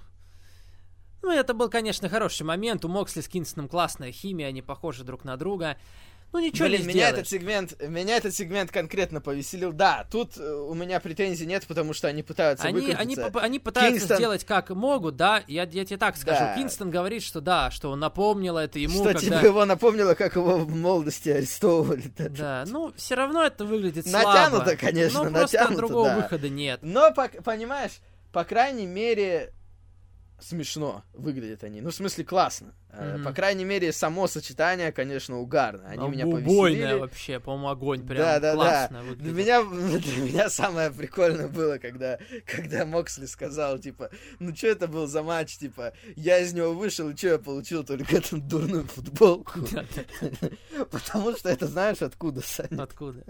Ну, 1.21 1.31
это 1.31 1.53
был, 1.53 1.69
конечно, 1.69 2.09
хороший 2.09 2.41
момент. 2.41 2.83
У 2.85 2.87
Моксли 2.87 3.21
с 3.21 3.27
Кингстоном 3.27 3.69
классная 3.69 4.11
химия, 4.11 4.47
они 4.47 4.63
похожи 4.63 5.03
друг 5.03 5.23
на 5.23 5.37
друга. 5.37 5.77
Ну, 6.33 6.39
ничего 6.39 6.67
Блин, 6.67 6.81
не 6.81 6.87
меня 6.87 7.07
сделаешь. 7.07 7.13
этот 7.13 7.27
сегмент, 7.29 7.81
меня 7.81 8.17
этот 8.17 8.35
сегмент 8.35 8.69
конкретно 8.71 9.21
повеселил. 9.21 9.71
Да, 9.71 10.05
тут 10.11 10.37
э, 10.37 10.43
у 10.53 10.73
меня 10.73 10.99
претензий 10.99 11.45
нет, 11.45 11.65
потому 11.67 11.93
что 11.93 12.09
они 12.09 12.21
пытаются 12.21 12.67
Они, 12.67 12.79
они, 12.79 12.91
выкрутиться. 13.15 13.21
поп- 13.31 13.41
они 13.43 13.59
пытаются 13.59 14.05
Кингстон- 14.07 14.17
сделать 14.17 14.43
как 14.43 14.69
могут, 14.71 15.15
да. 15.15 15.43
Я, 15.47 15.63
я 15.63 15.85
тебе 15.85 15.97
так 15.97 16.17
скажу. 16.17 16.39
Да. 16.41 16.55
Кингстон 16.55 16.91
говорит, 16.91 17.23
что 17.23 17.39
да, 17.41 17.71
что 17.71 17.91
он 17.91 17.99
напомнил 18.01 18.57
это 18.57 18.77
ему, 18.77 18.93
что 18.95 19.13
когда... 19.13 19.19
типа 19.19 19.45
его 19.45 19.65
напомнило, 19.65 20.13
как 20.15 20.35
его 20.35 20.57
в 20.57 20.75
молодости 20.75 21.29
арестовывали. 21.29 22.03
Да. 22.17 22.29
Да, 22.29 22.63
ну, 22.67 22.93
все 22.97 23.15
равно 23.15 23.43
это 23.43 23.63
выглядит 23.65 24.05
Натянуто, 24.05 24.63
слабо. 24.65 24.75
конечно, 24.75 25.23
Ну, 25.23 25.31
просто 25.31 25.57
натянуто, 25.57 25.77
другого 25.87 26.09
да. 26.09 26.15
выхода 26.17 26.49
нет. 26.49 26.79
Но, 26.83 27.09
пок- 27.11 27.41
понимаешь, 27.41 27.93
по 28.33 28.43
крайней 28.43 28.85
мере, 28.85 29.53
смешно 30.39 31.03
выглядят 31.13 31.63
они. 31.63 31.81
Ну, 31.81 31.89
в 31.89 31.95
смысле, 31.95 32.23
классно. 32.23 32.73
Мгм. 32.93 33.23
По 33.23 33.31
крайней 33.33 33.65
мере, 33.65 33.91
само 33.91 34.27
сочетание, 34.27 34.91
конечно, 34.91 35.39
угарно. 35.39 35.87
Они 35.87 35.99
Ну, 35.99 36.07
меня 36.09 36.25
повеселили. 36.25 36.93
вообще, 36.93 37.39
по-моему, 37.39 37.69
огонь. 37.69 38.07
Прям 38.07 38.17
Да, 38.17 38.39
да, 38.39 38.51
да. 38.51 38.55
классно 38.55 39.01
Для 39.01 39.09
выглядит. 39.09 39.35
меня, 39.35 39.63
для 39.99 40.21
меня 40.23 40.49
самое 40.49 40.91
прикольное 40.91 41.47
было, 41.47 41.77
когда, 41.77 42.17
когда 42.45 42.85
Моксли 42.85 43.25
сказал, 43.25 43.77
типа, 43.79 44.09
ну 44.39 44.55
что 44.55 44.67
это 44.67 44.87
был 44.87 45.07
за 45.07 45.21
матч, 45.23 45.57
типа, 45.57 45.93
я 46.15 46.39
из 46.39 46.53
него 46.53 46.73
вышел, 46.73 47.09
и 47.09 47.15
что 47.15 47.27
я 47.27 47.37
получил, 47.39 47.83
только 47.83 48.17
эту 48.17 48.37
дурную 48.37 48.85
футболку. 48.85 49.59
Потому 50.91 51.35
что 51.35 51.49
это 51.49 51.67
знаешь 51.67 52.01
откуда, 52.01 52.41
Саня? 52.41 52.83
Откуда? 52.83 53.23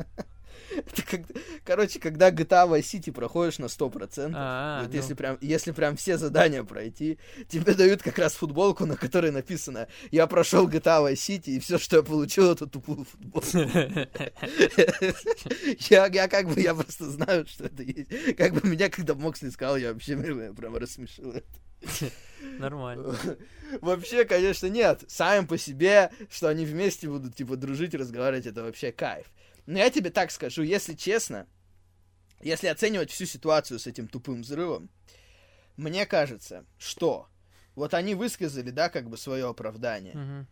Это 0.75 1.01
как- 1.03 1.21
короче, 1.63 1.99
когда 1.99 2.29
GTA 2.31 2.67
Vice 2.67 2.81
City 2.99 3.11
проходишь 3.11 3.57
на 3.59 3.65
100%, 3.67 4.31
А, 4.35 4.81
вот 4.81 4.89
ну. 4.91 4.95
если 4.95 5.13
прям, 5.13 5.37
если 5.41 5.71
прям 5.71 5.95
все 5.95 6.17
задания 6.17 6.63
пройти, 6.63 7.17
тебе 7.47 7.73
дают 7.73 8.01
как 8.03 8.17
раз 8.19 8.33
футболку, 8.33 8.85
на 8.85 8.95
которой 8.97 9.31
написано 9.31 9.87
«Я 10.11 10.27
прошел 10.27 10.67
GTA 10.67 11.01
Vice 11.11 11.13
City, 11.13 11.49
и 11.55 11.59
все, 11.59 11.77
что 11.77 11.97
я 11.97 12.03
получил, 12.03 12.51
это 12.51 12.67
тупую 12.67 13.05
футболку». 13.05 13.47
Я, 15.89 16.07
я 16.07 16.27
как 16.27 16.47
бы, 16.49 16.59
я 16.59 16.73
просто 16.73 17.05
знаю, 17.09 17.45
что 17.47 17.65
это 17.65 17.83
есть. 17.83 18.35
Как 18.37 18.53
бы 18.53 18.67
меня, 18.67 18.89
когда 18.89 19.13
Моксли 19.15 19.49
сказал, 19.49 19.77
я 19.77 19.93
вообще 19.93 20.15
меня 20.15 20.53
прям 20.53 20.75
рассмешил. 20.75 21.33
Нормально. 22.59 23.15
Вообще, 23.81 24.25
конечно, 24.25 24.67
нет. 24.67 25.03
Сами 25.07 25.45
по 25.45 25.57
себе, 25.57 26.11
что 26.29 26.47
они 26.47 26.65
вместе 26.65 27.07
будут, 27.07 27.35
типа, 27.35 27.55
дружить, 27.55 27.93
разговаривать, 27.93 28.45
это 28.45 28.63
вообще 28.63 28.91
кайф. 28.91 29.25
Но 29.67 29.77
я 29.77 29.91
тебе 29.91 30.09
так 30.09 30.31
скажу, 30.31 30.63
если 30.63 30.93
честно, 30.95 31.45
если 32.41 32.67
оценивать 32.67 33.11
всю 33.11 33.25
ситуацию 33.25 33.79
с 33.79 33.85
этим 33.85 34.07
тупым 34.07 34.41
взрывом, 34.41 34.89
мне 35.75 36.07
кажется, 36.07 36.65
что 36.79 37.27
вот 37.75 37.93
они 37.93 38.15
высказали, 38.15 38.71
да, 38.71 38.89
как 38.89 39.09
бы 39.09 39.17
свое 39.17 39.47
оправдание. 39.47 40.47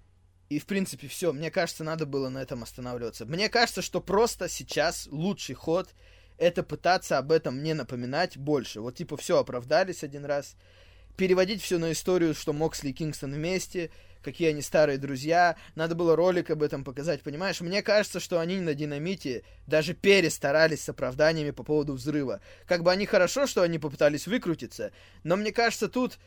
И, 0.49 0.59
в 0.59 0.67
принципе, 0.67 1.07
все. 1.07 1.33
Мне 1.33 1.49
кажется, 1.49 1.83
надо 1.83 2.05
было 2.05 2.29
на 2.29 2.39
этом 2.39 2.61
останавливаться. 2.61 3.25
Мне 3.25 3.49
кажется, 3.49 3.81
что 3.81 3.99
просто 3.99 4.47
сейчас 4.47 5.07
лучший 5.07 5.55
ход 5.55 5.89
это 6.37 6.61
пытаться 6.61 7.17
об 7.17 7.31
этом 7.31 7.63
не 7.63 7.73
напоминать 7.73 8.37
больше. 8.37 8.81
Вот, 8.81 8.95
типа, 8.95 9.17
все 9.17 9.39
оправдались 9.39 10.03
один 10.03 10.25
раз. 10.25 10.55
Переводить 11.17 11.63
все 11.63 11.79
на 11.79 11.93
историю, 11.93 12.35
что 12.35 12.53
Моксли 12.53 12.89
и 12.89 12.93
Кингстон 12.93 13.33
вместе, 13.33 13.89
какие 14.25 14.49
они 14.49 14.61
старые 14.61 14.97
друзья. 14.97 15.55
Надо 15.75 15.95
было 15.95 16.15
ролик 16.15 16.49
об 16.49 16.63
этом 16.63 16.83
показать, 16.83 17.21
понимаешь? 17.21 17.61
Мне 17.61 17.81
кажется, 17.81 18.19
что 18.19 18.39
они 18.39 18.59
на 18.59 18.73
динамите 18.73 19.43
даже 19.67 19.93
перестарались 19.93 20.83
с 20.83 20.89
оправданиями 20.89 21.51
по 21.51 21.63
поводу 21.63 21.93
взрыва. 21.93 22.41
Как 22.65 22.83
бы 22.83 22.91
они 22.91 23.05
хорошо, 23.05 23.47
что 23.47 23.61
они 23.61 23.79
попытались 23.79 24.27
выкрутиться, 24.27 24.91
но 25.23 25.37
мне 25.37 25.53
кажется, 25.53 25.87
тут 25.87 26.17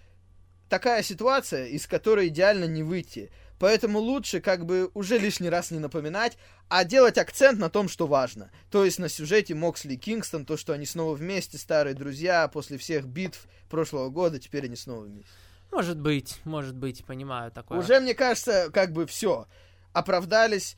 такая 0.68 1.02
ситуация, 1.02 1.66
из 1.66 1.86
которой 1.86 2.28
идеально 2.28 2.64
не 2.64 2.82
выйти. 2.82 3.30
Поэтому 3.58 3.98
лучше 3.98 4.40
как 4.40 4.64
бы 4.64 4.88
уже 4.94 5.18
лишний 5.18 5.50
раз 5.50 5.72
не 5.72 5.80
напоминать, 5.80 6.38
а 6.68 6.84
делать 6.84 7.18
акцент 7.18 7.58
на 7.58 7.68
том, 7.68 7.88
что 7.88 8.06
важно. 8.06 8.52
То 8.70 8.84
есть 8.84 9.00
на 9.00 9.08
сюжете 9.08 9.54
Моксли 9.54 9.94
и 9.94 9.96
Кингстон, 9.96 10.44
то, 10.44 10.56
что 10.56 10.72
они 10.72 10.86
снова 10.86 11.16
вместе, 11.16 11.58
старые 11.58 11.94
друзья, 11.94 12.46
после 12.46 12.78
всех 12.78 13.06
битв 13.06 13.48
прошлого 13.68 14.10
года, 14.10 14.38
теперь 14.38 14.66
они 14.66 14.76
снова 14.76 15.04
вместе. 15.04 15.32
Может 15.70 15.98
быть, 15.98 16.40
может 16.44 16.76
быть, 16.76 17.04
понимаю 17.04 17.50
такое. 17.52 17.78
Уже, 17.78 18.00
мне 18.00 18.14
кажется, 18.14 18.70
как 18.72 18.92
бы 18.92 19.06
все. 19.06 19.46
Оправдались. 19.92 20.76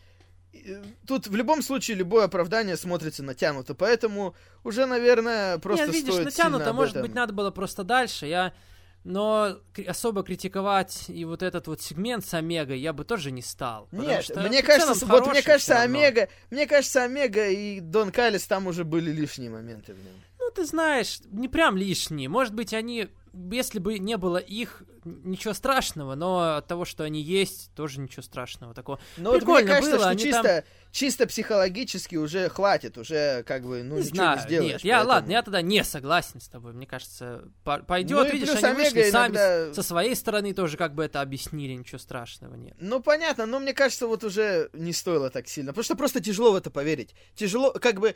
И, 0.52 0.76
Тут 1.06 1.28
в 1.28 1.34
любом 1.34 1.62
случае 1.62 1.96
любое 1.96 2.24
оправдание 2.24 2.76
смотрится 2.76 3.22
натянуто, 3.22 3.74
поэтому 3.74 4.34
уже, 4.64 4.86
наверное, 4.86 5.58
просто 5.58 5.86
Нет, 5.86 5.94
видишь, 5.94 6.12
стоит 6.14 6.24
натянуто, 6.26 6.70
об 6.70 6.76
может 6.76 6.96
этом- 6.96 7.02
быть, 7.06 7.14
надо 7.14 7.32
было 7.32 7.50
просто 7.50 7.84
дальше. 7.84 8.26
Я... 8.26 8.52
Но 9.02 9.56
особо 9.86 10.22
критиковать 10.22 11.04
и 11.08 11.24
вот 11.24 11.42
этот 11.42 11.68
вот 11.68 11.80
сегмент 11.80 12.22
с 12.26 12.34
Омегой 12.34 12.78
я 12.78 12.92
бы 12.92 13.04
тоже 13.04 13.30
не 13.30 13.40
стал. 13.40 13.88
Нет, 13.92 14.24
что 14.24 14.40
мне 14.42 14.62
в 14.62 14.66
кажется, 14.66 15.06
вот 15.06 15.26
мне 15.26 15.40
кажется. 15.40 15.80
Омега, 15.80 16.28
мне 16.50 16.66
кажется, 16.66 17.04
Омега 17.04 17.48
и 17.48 17.80
Дон 17.80 18.12
Калис 18.12 18.46
там 18.46 18.66
уже 18.66 18.84
были 18.84 19.10
лишние 19.10 19.48
моменты 19.48 19.94
в 19.94 20.04
нем. 20.04 20.12
Ну, 20.38 20.50
ты 20.54 20.66
знаешь, 20.66 21.20
не 21.30 21.48
прям 21.48 21.78
лишние. 21.78 22.28
Может 22.28 22.52
быть, 22.52 22.74
они, 22.74 23.08
если 23.50 23.78
бы 23.78 23.98
не 23.98 24.16
было 24.16 24.36
их, 24.38 24.82
ничего 25.04 25.54
страшного, 25.54 26.14
но 26.14 26.56
от 26.56 26.66
того, 26.66 26.84
что 26.84 27.04
они 27.04 27.22
есть, 27.22 27.70
тоже 27.74 28.00
ничего 28.00 28.22
страшного 28.22 28.74
такого. 28.74 29.00
Но 29.16 29.30
вот 29.32 29.42
мне 29.44 29.62
кажется, 29.62 29.96
было, 29.96 30.12
что 30.12 30.16
чисто, 30.22 30.64
чисто 30.90 31.26
психологически 31.26 32.16
уже 32.16 32.48
хватит, 32.48 32.98
уже 32.98 33.42
как 33.44 33.62
бы, 33.64 33.82
ну 33.82 33.96
не 33.96 34.02
ничего 34.02 34.14
знаю, 34.16 34.36
не 34.38 34.42
сделаешь. 34.44 34.72
нет, 34.72 34.84
я, 34.84 34.96
поэтому- 34.96 35.10
ладно, 35.14 35.30
я 35.32 35.42
тогда 35.42 35.62
не 35.62 35.84
согласен 35.84 36.40
с 36.40 36.48
тобой. 36.48 36.72
Мне 36.72 36.86
кажется, 36.86 37.44
по- 37.64 37.78
пойдет, 37.78 38.26
Ну 38.28 38.32
видишь, 38.32 38.62
они 38.62 38.74
вышли 38.74 39.10
сами 39.10 39.32
иногда- 39.32 39.72
с- 39.72 39.76
со 39.76 39.82
своей 39.82 40.14
стороны 40.14 40.52
тоже 40.52 40.76
как 40.76 40.94
бы 40.94 41.04
это 41.04 41.20
объяснили, 41.22 41.72
ничего 41.74 41.98
страшного 41.98 42.54
нет. 42.54 42.76
Ну, 42.78 43.00
понятно, 43.00 43.46
но 43.46 43.58
мне 43.58 43.72
кажется, 43.72 44.06
вот 44.06 44.22
уже 44.24 44.68
не 44.74 44.92
стоило 44.92 45.30
так 45.30 45.48
сильно. 45.48 45.72
Потому 45.72 45.84
что 45.84 45.96
просто 45.96 46.20
тяжело 46.20 46.52
в 46.52 46.56
это 46.56 46.70
поверить. 46.70 47.14
Тяжело, 47.34 47.72
как 47.72 48.00
бы, 48.00 48.14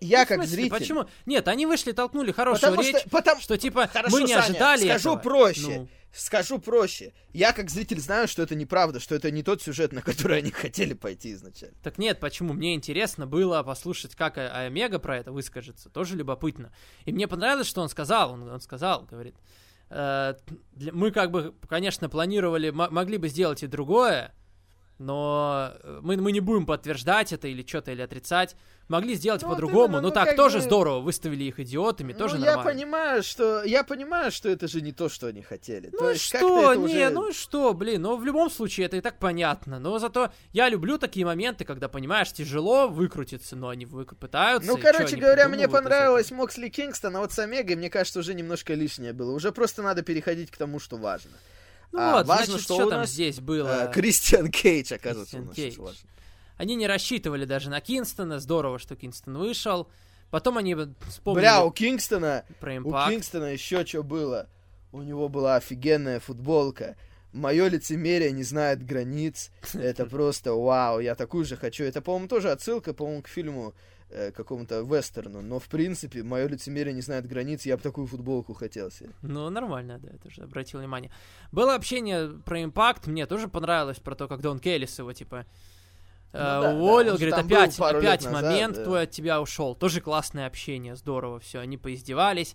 я 0.00 0.20
Ну, 0.20 0.26
как 0.26 0.36
смысле, 0.38 0.54
зритель... 0.54 0.70
Почему? 0.70 1.06
Нет, 1.26 1.48
они 1.48 1.66
вышли, 1.66 1.92
толкнули 1.92 2.32
хорошую 2.32 2.70
Потому 2.70 2.82
речь, 2.82 2.96
что, 2.96 3.08
потому, 3.10 3.40
что 3.40 3.56
типа 3.56 3.86
Хорошо, 3.86 4.16
мы 4.16 4.22
не 4.22 4.34
Саня, 4.34 4.42
ожидали 4.44 4.84
скажу 4.84 5.10
этого. 5.10 5.22
проще. 5.22 5.60
Ну, 5.66 5.88
Скажу 6.10 6.58
проще. 6.58 7.12
Я 7.34 7.52
как 7.52 7.68
зритель 7.68 8.00
знаю, 8.00 8.28
что 8.28 8.42
это 8.42 8.54
неправда, 8.54 8.98
что 8.98 9.14
это 9.14 9.30
не 9.30 9.42
тот 9.42 9.62
сюжет, 9.62 9.92
на 9.92 10.00
который 10.00 10.38
они 10.38 10.50
хотели 10.50 10.94
пойти 10.94 11.32
изначально. 11.32 11.76
так 11.82 11.98
нет, 11.98 12.18
почему? 12.18 12.54
Мне 12.54 12.74
интересно 12.74 13.26
было 13.26 13.62
послушать, 13.62 14.14
как 14.14 14.38
А- 14.38 14.64
Омега 14.66 14.98
про 14.98 15.18
это 15.18 15.32
выскажется. 15.32 15.90
Тоже 15.90 16.16
любопытно. 16.16 16.72
И 17.04 17.12
мне 17.12 17.28
понравилось, 17.28 17.66
что 17.66 17.82
он 17.82 17.88
сказал. 17.90 18.32
Он, 18.32 18.48
он 18.48 18.60
сказал, 18.60 19.06
говорит, 19.10 19.36
«Э, 19.90 20.34
мы 20.76 21.10
как 21.10 21.30
бы, 21.30 21.54
конечно, 21.68 22.08
планировали, 22.08 22.70
могли 22.70 23.18
бы 23.18 23.28
сделать 23.28 23.62
и 23.62 23.66
другое, 23.66 24.34
но 24.98 25.72
э, 25.82 26.00
мы, 26.02 26.16
мы 26.16 26.32
не 26.32 26.40
будем 26.40 26.66
подтверждать 26.66 27.32
это 27.32 27.48
или 27.48 27.64
что-то, 27.66 27.92
или 27.92 28.02
отрицать. 28.02 28.56
Могли 28.88 29.14
сделать 29.16 29.42
Ну, 29.42 29.48
вот 29.48 29.54
по-другому. 29.56 29.84
именно, 29.84 30.00
ну 30.00 30.08
ну, 30.08 30.14
так 30.14 30.34
тоже 30.34 30.58
бы- 30.58 30.64
здорово. 30.64 31.00
Выставили 31.00 31.44
их 31.44 31.60
идиотами, 31.60 32.14
тоже 32.14 32.38
ну, 32.38 32.44
я 32.46 32.56
нормально. 32.56 32.72
понимаю, 32.72 33.22
что 33.22 33.62
я 33.62 33.84
понимаю, 33.84 34.30
что 34.30 34.48
это 34.48 34.66
же 34.66 34.80
не 34.80 34.92
то, 34.92 35.10
что 35.10 35.26
они 35.26 35.42
хотели. 35.42 35.90
Ну 35.92 35.98
То 35.98 36.08
и 36.10 36.12
есть 36.14 36.24
что, 36.24 36.74
не, 36.74 36.84
уже- 36.84 37.10
ну 37.10 37.28
и 37.28 37.32
что, 37.34 37.74
блин, 37.74 38.00
ну 38.02 38.16
в 38.16 38.24
любом 38.24 38.50
случае 38.50 38.86
это 38.86 38.96
и 38.96 39.02
так 39.02 39.18
понятно. 39.18 39.78
Но 39.78 39.98
зато 39.98 40.32
я 40.52 40.70
люблю 40.70 40.96
такие 40.96 41.26
моменты, 41.26 41.66
когда, 41.66 41.88
понимаешь, 41.88 42.32
тяжело 42.32 42.88
выкрутиться, 42.88 43.56
но 43.56 43.68
они 43.68 43.84
вык- 43.84 44.16
пытаются. 44.16 44.70
Ну, 44.72 44.78
короче 44.78 45.16
чё, 45.16 45.20
говоря, 45.20 45.48
мне 45.48 45.68
понравилось. 45.68 46.30
Моксли 46.30 46.68
Кингстон, 46.70 47.14
а 47.16 47.20
вот 47.20 47.32
с 47.32 47.38
Омегой, 47.38 47.76
мне 47.76 47.90
кажется, 47.90 48.20
уже 48.20 48.32
немножко 48.32 48.72
лишнее 48.72 49.12
было. 49.12 49.32
Уже 49.34 49.52
просто 49.52 49.82
надо 49.82 50.02
переходить 50.02 50.50
к 50.50 50.56
тому, 50.56 50.78
что 50.80 50.96
важно. 50.96 51.32
Ну 51.92 51.98
А, 52.00 52.12
вот, 52.18 52.26
важно, 52.26 52.46
значит, 52.46 52.64
что 52.64 52.74
что 52.74 52.86
у 52.86 52.90
там 52.90 53.00
нас, 53.00 53.10
здесь 53.10 53.40
было? 53.40 53.88
Э, 53.88 53.92
Кристиан 53.92 54.50
Кейдж, 54.50 54.92
оказывается, 54.92 55.36
Кристиан 55.36 55.42
у 55.44 55.46
нас 55.46 55.56
Кейдж. 55.56 55.72
очень 55.72 55.82
важно. 55.82 56.08
Они 56.56 56.74
не 56.74 56.86
рассчитывали 56.86 57.44
даже 57.44 57.70
на 57.70 57.80
Кингстона, 57.80 58.40
здорово, 58.40 58.78
что 58.78 58.96
Кингстон 58.96 59.38
вышел. 59.38 59.88
Потом 60.30 60.58
они 60.58 60.76
вспомнили 61.08 61.42
Бля, 61.42 61.64
у 61.64 61.70
Кингстона, 61.70 62.44
про 62.60 62.74
у. 62.74 63.08
Кингстона 63.10 63.52
еще 63.52 63.86
что 63.86 64.02
было. 64.02 64.48
У 64.92 65.02
него 65.02 65.28
была 65.28 65.56
офигенная 65.56 66.20
футболка. 66.20 66.96
Мое 67.32 67.68
лицемерие 67.68 68.32
не 68.32 68.42
знает 68.42 68.84
границ. 68.84 69.50
Это 69.74 70.04
просто 70.06 70.52
вау, 70.52 71.00
я 71.00 71.14
такую 71.14 71.44
же 71.44 71.56
хочу. 71.56 71.84
Это, 71.84 72.02
по-моему, 72.02 72.28
тоже 72.28 72.50
отсылка, 72.50 72.92
по-моему, 72.92 73.22
к 73.22 73.28
фильму 73.28 73.74
э, 74.10 74.30
какому-то 74.32 74.80
вестерну. 74.80 75.40
Но, 75.42 75.58
в 75.58 75.68
принципе, 75.68 76.22
мое 76.22 76.48
лицемерие 76.48 76.94
не 76.94 77.00
знает 77.00 77.26
границ. 77.26 77.66
Я 77.66 77.76
бы 77.76 77.82
такую 77.82 78.06
футболку 78.06 78.54
хотел 78.54 78.90
себе. 78.90 79.10
Ну, 79.22 79.48
нормально, 79.50 79.98
да, 79.98 80.08
я 80.12 80.18
тоже 80.18 80.42
обратил 80.42 80.80
внимание. 80.80 81.10
Было 81.52 81.74
общение 81.74 82.30
про 82.44 82.62
импакт, 82.62 83.06
мне 83.06 83.26
тоже 83.26 83.48
понравилось, 83.48 83.98
про 83.98 84.14
то, 84.14 84.28
как 84.28 84.40
Дон 84.40 84.58
Келлис 84.58 84.98
его, 84.98 85.12
типа, 85.12 85.46
э, 86.32 86.38
Ну 86.38 86.38
да, 86.38 86.60
да, 86.60 86.74
уволил, 86.74 87.18
же 87.18 87.30
говорит, 87.30 87.46
опять, 87.46 87.78
опять 87.78 88.24
назад, 88.24 88.42
момент 88.42 88.76
да. 88.76 88.84
твой 88.84 89.02
от 89.02 89.10
тебя 89.10 89.40
ушел. 89.40 89.74
Тоже 89.74 90.00
классное 90.00 90.46
общение, 90.46 90.96
здорово, 90.96 91.40
все, 91.40 91.60
они 91.60 91.76
поиздевались. 91.76 92.54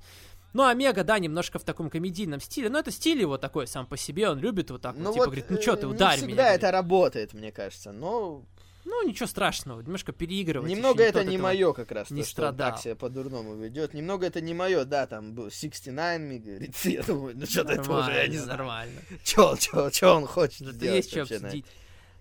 Ну, 0.53 0.67
Омега, 0.67 1.03
да, 1.03 1.17
немножко 1.17 1.57
в 1.57 1.63
таком 1.63 1.89
комедийном 1.89 2.39
стиле, 2.39 2.69
но 2.69 2.77
это 2.77 2.91
стиль 2.91 3.19
его 3.19 3.39
такой 3.39 3.65
сам 3.65 3.87
по 3.87 3.97
себе, 3.97 4.29
он 4.29 4.37
любит 4.37 4.69
вот 4.69 4.83
так 4.83 4.95
вот, 4.95 5.13
типа, 5.13 5.25
говорит, 5.25 5.45
ну 5.49 5.59
что 5.59 5.75
ты, 5.75 5.87
э, 5.87 5.89
ударь 5.89 6.19
не 6.19 6.27
меня. 6.27 6.27
всегда 6.27 6.43
говорит. 6.43 6.63
это 6.63 6.71
работает, 6.71 7.33
мне 7.33 7.51
кажется. 7.51 7.91
Но 7.91 8.45
Ну, 8.85 9.07
ничего 9.07 9.27
страшного, 9.27 9.81
немножко 9.81 10.11
переигрывать. 10.11 10.69
немного 10.69 11.03
это 11.03 11.23
не 11.23 11.37
мое 11.37 11.73
как 11.73 11.91
раз, 11.91 12.09
не 12.11 12.21
то, 12.23 12.27
что 12.27 12.41
он 12.49 12.55
так 12.55 12.77
страдал. 12.77 12.81
себя 12.81 12.95
по-дурному 12.95 13.55
ведет. 13.55 13.93
Немного 13.93 14.25
это 14.25 14.41
не 14.41 14.53
мое, 14.53 14.83
да, 14.85 15.07
там 15.07 15.33
был 15.33 15.49
69 15.51 16.19
ми, 16.21 16.39
говорит, 16.39 16.75
я 16.83 17.01
думаю, 17.03 17.35
ну 17.37 17.45
что-то 17.45 17.73
это 17.73 17.91
уже, 17.99 18.11
я 18.11 18.27
не 18.27 18.37
знаю. 18.37 18.57
нормально. 18.57 19.01
Чё, 19.23 19.55
чё, 19.57 19.89
чё 19.89 20.15
он 20.15 20.25
хочет 20.27 20.67
сделать 20.67 20.95
есть 21.05 21.11
что 21.11 21.21
обсудить. 21.21 21.65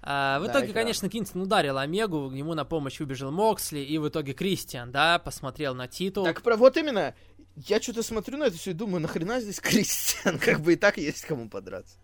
А, 0.05 0.41
в 0.41 0.45
Да, 0.47 0.51
итоге, 0.53 0.67
экран. 0.73 0.83
конечно, 0.85 1.09
Кингстон 1.09 1.43
ударил 1.43 1.79
Омегу, 1.79 2.29
к 2.29 2.33
нему 2.33 2.55
на 2.55 2.65
помощь 2.65 2.99
выбежал 2.99 3.31
Моксли, 3.31 3.79
и 3.81 3.99
в 3.99 4.09
итоге 4.09 4.33
Кристиан, 4.33 4.91
да, 4.91 5.19
посмотрел 5.21 5.75
на 5.77 5.87
титул. 5.89 6.25
Так 6.25 6.43
про 6.43 6.57
вот 6.57 6.77
именно, 6.77 7.15
я 7.57 7.81
что-то 7.81 8.03
смотрю 8.03 8.37
на 8.39 8.45
это 8.45 8.57
все 8.57 8.73
и 8.73 8.75
думаю, 8.75 9.01
нахрена 9.01 9.41
здесь 9.41 9.61
Кристиан? 9.61 10.39
Как 10.41 10.61
бы 10.61 10.73
и 10.73 10.77
так 10.77 10.97
есть 10.99 11.25
кому 11.25 11.49
подраться. 11.49 11.97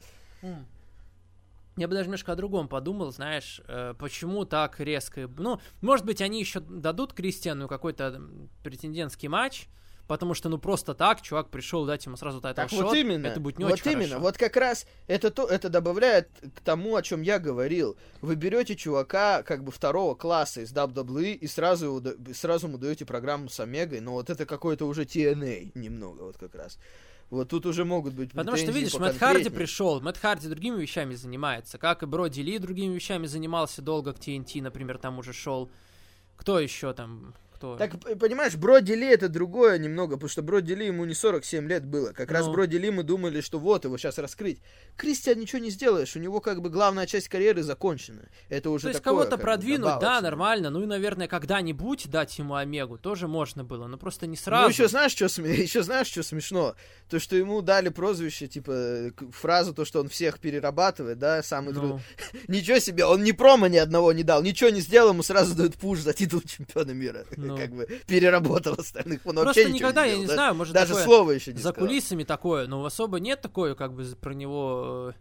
М. 0.43 0.65
Я 1.79 1.89
бы 1.89 1.95
даже 1.95 2.07
немножко 2.07 2.33
о 2.33 2.37
другом 2.37 2.68
подумал, 2.68 3.12
знаешь, 3.12 3.61
э, 3.68 3.95
почему 3.99 4.45
так 4.45 4.81
резко... 4.81 5.29
Ну, 5.37 5.61
может 5.81 6.05
быть, 6.05 6.20
они 6.20 6.41
еще 6.41 6.61
дадут 6.61 7.12
Кристиану 7.12 7.68
какой-то 7.68 8.20
претендентский 8.62 9.29
матч, 9.29 9.68
Потому 10.09 10.33
что, 10.33 10.49
ну, 10.49 10.57
просто 10.57 10.95
так 10.95 11.20
чувак 11.20 11.51
пришел 11.51 11.85
дать 11.85 12.07
ему 12.07 12.16
сразу 12.16 12.41
title 12.41 12.62
Так 12.62 12.70
shot, 12.70 12.81
вот 12.81 12.97
именно. 12.97 13.26
это 13.26 13.41
будет 13.41 13.59
не 13.59 13.64
вот 13.66 13.74
очень 13.74 13.93
именно. 13.93 14.09
хорошо. 14.09 14.22
Вот 14.22 14.39
как 14.39 14.57
раз 14.57 14.87
это, 15.07 15.31
то, 15.31 15.47
это 15.47 15.68
добавляет 15.68 16.31
к 16.57 16.61
тому, 16.61 16.97
о 16.97 17.03
чем 17.03 17.20
я 17.20 17.39
говорил. 17.39 17.95
Вы 18.22 18.35
берете 18.35 18.74
чувака 18.74 19.43
как 19.43 19.62
бы 19.62 19.70
второго 19.70 20.14
класса 20.14 20.62
из 20.62 20.72
WWE 20.72 21.33
и 21.35 21.47
сразу, 21.47 21.85
его 21.85 22.03
сразу 22.33 22.68
ему 22.68 22.79
даете 22.79 23.05
программу 23.05 23.51
с 23.51 23.61
Омегой, 23.61 24.01
но 24.01 24.12
вот 24.12 24.31
это 24.31 24.47
какой-то 24.47 24.87
уже 24.87 25.03
TNA 25.03 25.72
немного 25.74 26.22
вот 26.22 26.39
как 26.39 26.55
раз. 26.55 26.79
Вот 27.31 27.51
тут 27.51 27.66
уже 27.66 27.85
могут 27.85 28.14
быть 28.14 28.33
Потому 28.33 28.57
что, 28.57 28.72
видишь, 28.72 28.95
Мэтт 28.95 29.18
Харди 29.18 29.51
пришел, 29.51 30.01
Мэтт 30.01 30.18
Харди 30.18 30.49
другими 30.49 30.81
вещами 30.81 31.14
занимается, 31.14 31.76
как 31.76 32.03
и 32.03 32.07
Броди 32.07 32.43
Ли 32.43 32.59
другими 32.59 32.95
вещами 32.95 33.26
занимался 33.26 33.83
долго 33.83 34.14
к 34.14 34.18
TNT, 34.18 34.62
например, 34.62 34.99
там 34.99 35.18
уже 35.18 35.33
шел. 35.33 35.70
Кто 36.37 36.59
еще 36.59 36.95
там? 36.95 37.35
Кто? 37.59 37.77
Так, 37.77 37.99
понимаешь, 38.21 38.55
Броди 38.55 38.95
Ли 38.95 39.09
это 39.09 39.29
другое 39.29 39.79
немного, 39.79 40.15
потому 40.15 40.29
что 40.29 40.43
Броди 40.43 40.77
Ли 40.77 40.87
ему 40.87 41.05
не 41.05 41.15
47 41.15 41.69
лет 41.69 41.85
было. 41.85 42.13
Как 42.13 42.31
раз 42.31 42.47
Ну. 42.47 42.53
Броди 42.53 42.79
Ли 42.79 42.91
мы 42.91 43.03
думали, 43.03 43.41
что 43.41 43.59
вот 43.59 43.85
его 43.85 43.99
сейчас 43.99 44.19
раскрыть. 44.19 44.61
Кристиан 44.97 45.41
ничего 45.41 45.61
не 45.61 45.71
сделаешь, 45.71 46.15
у 46.15 46.21
него 46.21 46.41
как 46.41 46.63
бы 46.63 46.71
главная 46.71 47.07
часть 47.07 47.29
карьеры 47.29 47.65
закончена. 47.65 48.29
Это 48.49 48.71
уже 48.71 48.85
То 48.85 48.89
есть 48.91 49.01
кого-то 49.01 49.31
как 49.31 49.41
бы, 49.41 49.43
продвинуть, 49.43 49.99
да, 50.01 50.21
нормально. 50.21 50.71
Ну 50.71 50.83
и, 50.85 50.87
наверное, 50.87 51.27
когда-нибудь 51.27 52.09
дать 52.09 52.39
ему 52.39 52.55
Омегу 52.55 52.97
тоже 52.97 53.27
можно 53.27 53.65
было, 53.65 53.89
но 53.89 53.99
просто 53.99 54.29
не 54.29 54.37
сразу. 54.37 54.63
Ну, 54.63 54.69
еще 54.69 54.87
знаешь, 54.87 55.13
что 55.13 55.29
сме... 55.29 55.53
еще 55.57 55.83
знаешь, 55.83 56.07
что 56.07 56.23
смешно? 56.23 56.77
То, 57.11 57.19
что 57.19 57.35
ему 57.35 57.61
дали 57.61 57.89
прозвище, 57.89 58.47
типа, 58.47 59.11
фразу, 59.33 59.75
то, 59.75 59.85
что 59.85 59.99
он 59.99 60.09
всех 60.09 60.39
перерабатывает, 60.39 61.19
да, 61.19 61.43
самый 61.43 61.75
Ну. 61.75 62.01
Ничего 62.49 62.79
себе, 62.79 63.05
он 63.05 63.25
ни 63.25 63.33
промо 63.33 63.67
ни 63.67 63.79
одного 63.79 64.13
не 64.13 64.23
дал, 64.23 64.45
ничего 64.45 64.71
не 64.71 64.81
сделал, 64.81 65.11
ему 65.11 65.25
сразу 65.25 65.57
дают 65.57 65.75
пуш 65.75 66.01
за 66.01 66.13
титул 66.13 66.41
чемпиона 66.47 66.93
мира. 66.93 67.25
Ну. 67.37 67.47
Как 67.57 67.74
бы 67.74 67.86
переработал 68.07 68.74
остальных. 68.78 69.20
Он 69.24 69.36
вообще 69.36 69.44
Просто 69.62 69.62
ничего 69.62 69.76
никогда, 69.88 70.05
я 70.05 70.09
сделал, 70.11 70.22
не 70.22 70.26
да- 70.28 70.34
знаю, 70.34 70.55
может, 70.55 70.74
Даже 70.74 70.88
такое 70.88 71.05
слова 71.05 71.30
еще 71.32 71.53
не 71.53 71.59
за 71.59 71.68
сказал. 71.70 71.86
кулисами 71.88 72.24
такое, 72.24 72.66
но 72.66 72.84
особо 72.84 73.18
нет 73.20 73.40
такой, 73.40 73.74
как 73.76 73.94
бы, 73.94 74.05
про 74.20 74.34
него 74.34 75.12
э, 75.14 75.18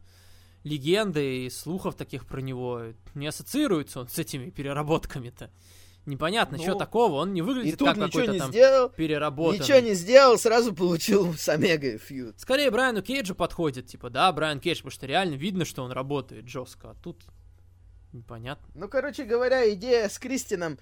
легенды 0.63 1.45
и 1.45 1.49
слухов 1.49 1.95
таких 1.95 2.25
про 2.25 2.41
него. 2.41 2.93
Не 3.15 3.27
ассоциируется 3.27 3.99
он 4.01 4.07
с 4.09 4.17
этими 4.19 4.49
переработками-то. 4.49 5.51
Непонятно, 6.05 6.55
Ну, 6.57 6.63
что 6.63 6.75
такого, 6.75 7.15
он 7.15 7.33
не 7.33 7.39
И 7.39 7.43
выглядит 7.43 7.77
тут 7.79 7.89
как 7.89 7.97
какой-то 7.99 8.31
не 8.31 8.39
там 8.39 8.49
сделал, 8.49 8.87
переработанный. 8.87 9.59
ничего 9.61 9.79
не 9.79 9.93
сделал, 9.93 10.37
сразу 10.37 10.73
получил 10.73 11.33
с 11.37 11.49
Омегой 11.49 11.97
фьюд. 11.97 12.39
Скорее 12.39 12.71
Брайану 12.71 13.01
Кейджу 13.01 13.35
подходит, 13.35 13.87
типа, 13.87 14.09
да, 14.09 14.31
Брайан 14.31 14.61
Кейдж, 14.61 14.77
потому 14.77 14.91
что 14.91 15.05
реально 15.05 15.35
видно, 15.35 15.65
что 15.65 15.83
он 15.83 15.91
работает 15.91 16.47
жестко, 16.47 16.91
а 16.91 16.95
тут 17.03 17.23
непонятно. 18.13 18.65
Ну, 18.73 18.87
короче 18.87 19.25
говоря, 19.25 19.69
идея 19.73 20.07
с 20.07 20.17
Кристином, 20.17 20.79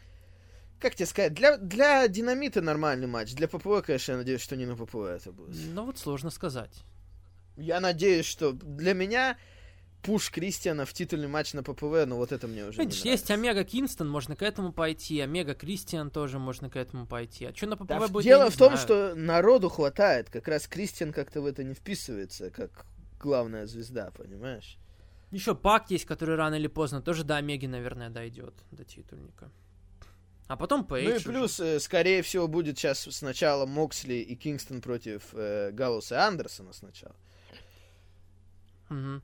как 0.80 0.96
тебе 0.96 1.06
сказать, 1.06 1.34
для, 1.34 1.58
для 1.58 2.08
динамита 2.08 2.62
нормальный 2.62 3.08
матч. 3.08 3.34
Для 3.34 3.48
ППВ, 3.48 3.86
конечно, 3.86 4.14
я 4.14 4.18
надеюсь, 4.18 4.42
что 4.42 4.56
не 4.56 4.66
на 4.66 4.76
ППВ 4.76 4.96
это 5.06 5.32
будет. 5.32 5.56
Ну 5.74 5.86
вот 5.86 5.98
сложно 5.98 6.30
сказать. 6.30 6.84
Я 7.58 7.80
надеюсь, 7.80 8.26
что 8.26 8.52
для 8.52 8.94
меня 8.94 9.38
пуш 10.04 10.30
Кристиана 10.30 10.86
в 10.86 10.94
титульный 10.94 11.28
матч 11.28 11.54
на 11.54 11.64
ППВ, 11.64 12.06
но 12.06 12.18
вот 12.18 12.32
это 12.32 12.48
мне 12.48 12.66
уже 12.66 12.80
Видишь, 12.82 13.02
есть. 13.02 13.32
Омега 13.32 13.64
Кингстон, 13.64 14.08
можно 14.08 14.36
к 14.36 14.44
этому 14.44 14.72
пойти, 14.72 15.20
Омега 15.20 15.56
Кристиан 15.56 16.12
тоже 16.12 16.38
можно 16.38 16.70
к 16.70 16.76
этому 16.76 17.08
пойти. 17.08 17.46
А 17.46 17.56
что 17.56 17.68
на 17.68 17.78
ППВ 17.78 17.88
Да, 17.88 18.08
будет, 18.08 18.24
дело 18.24 18.52
в 18.52 18.58
том, 18.58 18.74
знаю. 18.74 18.86
что 18.86 19.16
народу 19.16 19.70
хватает. 19.70 20.30
Как 20.30 20.48
раз 20.48 20.68
Кристиан 20.68 21.12
как-то 21.12 21.42
в 21.42 21.46
это 21.46 21.64
не 21.64 21.74
вписывается, 21.74 22.52
как 22.52 22.86
главная 23.20 23.66
звезда, 23.66 24.12
понимаешь? 24.16 24.78
Еще 25.32 25.56
Пак 25.56 25.90
есть, 25.90 26.06
который 26.06 26.36
рано 26.36 26.56
или 26.56 26.68
поздно 26.68 27.02
тоже 27.02 27.24
до 27.24 27.38
Омеги, 27.38 27.66
наверное, 27.66 28.10
дойдет, 28.10 28.54
до 28.72 28.84
титульника. 28.84 29.52
А 30.48 30.56
потом 30.58 30.86
Пейдж. 30.86 31.06
ну 31.08 31.12
и 31.12 31.16
уже. 31.18 31.30
плюс, 31.30 31.60
э, 31.60 31.80
скорее 31.80 32.22
всего, 32.22 32.48
будет 32.48 32.78
сейчас 32.78 33.00
сначала 33.12 33.66
Моксли 33.66 34.16
и 34.16 34.36
Кингстон 34.36 34.80
против 34.82 35.24
э, 35.34 35.72
Галлуса 35.72 36.16
и 36.16 36.18
Андерсона 36.20 36.72
сначала. 36.74 37.16
Мгм. 38.90 39.24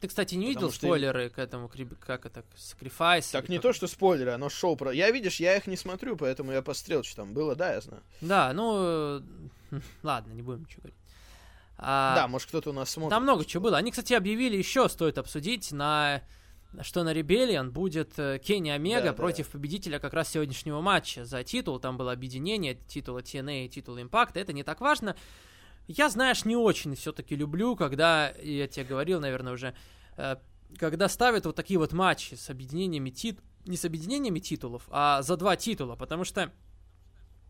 Ты, 0.00 0.08
кстати, 0.08 0.34
не 0.34 0.46
Потому 0.46 0.54
видел 0.66 0.70
что- 0.72 0.86
спойлеры 0.86 1.30
к 1.30 1.38
этому, 1.38 1.68
к 1.68 1.76
реб- 1.76 1.98
как 1.98 2.26
это, 2.26 2.44
Sacrifice? 2.56 3.30
Так 3.30 3.48
не 3.48 3.56
как 3.56 3.62
то, 3.62 3.72
что 3.72 3.86
спойлеры, 3.86 4.32
оно 4.32 4.48
шоу 4.48 4.74
про... 4.76 4.92
Я, 4.92 5.10
видишь, 5.10 5.38
я 5.38 5.56
их 5.56 5.66
не 5.68 5.76
смотрю, 5.76 6.16
поэтому 6.16 6.50
я 6.52 6.60
пострел, 6.62 7.04
что 7.04 7.16
там 7.16 7.34
было, 7.34 7.54
да, 7.54 7.74
я 7.74 7.80
знаю. 7.80 8.02
Да, 8.20 8.52
ну, 8.52 9.22
ладно, 10.02 10.32
не 10.32 10.42
будем 10.42 10.62
ничего 10.62 10.82
говорить. 10.82 10.98
А, 11.78 12.14
да, 12.16 12.28
может, 12.28 12.48
кто-то 12.48 12.70
у 12.70 12.72
нас 12.72 12.90
смотрит. 12.90 13.10
Там 13.10 13.22
много 13.24 13.44
чего 13.44 13.64
было. 13.64 13.78
Они, 13.78 13.90
кстати, 13.90 14.12
объявили 14.12 14.56
еще, 14.56 14.88
стоит 14.88 15.18
обсудить, 15.18 15.72
на 15.72 16.22
что 16.80 17.04
на 17.04 17.12
Ребелион 17.12 17.70
будет 17.70 18.18
э, 18.18 18.38
Кенни 18.38 18.70
Омега 18.70 19.02
Да, 19.02 19.08
да. 19.08 19.12
против 19.12 19.48
победителя 19.48 19.98
как 19.98 20.14
раз 20.14 20.30
сегодняшнего 20.30 20.80
матча 20.80 21.24
за 21.24 21.44
титул. 21.44 21.78
Там 21.78 21.96
было 21.96 22.12
объединение 22.12 22.74
титула 22.74 23.18
TNA 23.18 23.66
и 23.66 23.68
титула 23.68 23.98
Impact. 23.98 24.32
Это 24.34 24.52
не 24.52 24.62
так 24.62 24.80
важно. 24.80 25.14
Я, 25.86 26.08
знаешь, 26.08 26.44
не 26.44 26.56
очень 26.56 26.94
все-таки 26.94 27.36
люблю, 27.36 27.76
когда, 27.76 28.30
я 28.42 28.68
тебе 28.68 28.84
говорил, 28.86 29.20
наверное, 29.20 29.52
уже, 29.52 29.74
э, 30.16 30.36
когда 30.78 31.08
ставят 31.08 31.44
вот 31.44 31.56
такие 31.56 31.78
вот 31.78 31.92
матчи 31.92 32.34
с 32.34 32.48
объединениями 32.48 33.10
титулов, 33.10 33.44
не 33.66 33.76
с 33.76 33.84
объединениями 33.84 34.38
титулов, 34.38 34.84
а 34.90 35.22
за 35.22 35.36
два 35.36 35.56
титула, 35.56 35.94
потому 35.94 36.24
что, 36.24 36.50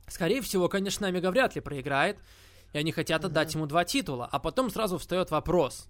скорее 0.08 0.42
всего, 0.42 0.68
конечно, 0.68 1.06
Омега 1.06 1.30
вряд 1.30 1.54
ли 1.54 1.60
проиграет, 1.60 2.18
и 2.72 2.78
они 2.78 2.92
хотят 2.92 3.24
отдать 3.24 3.54
ему 3.54 3.66
два 3.66 3.84
титула, 3.84 4.28
а 4.30 4.38
потом 4.38 4.70
сразу 4.70 4.98
встает 4.98 5.30
вопрос, 5.30 5.88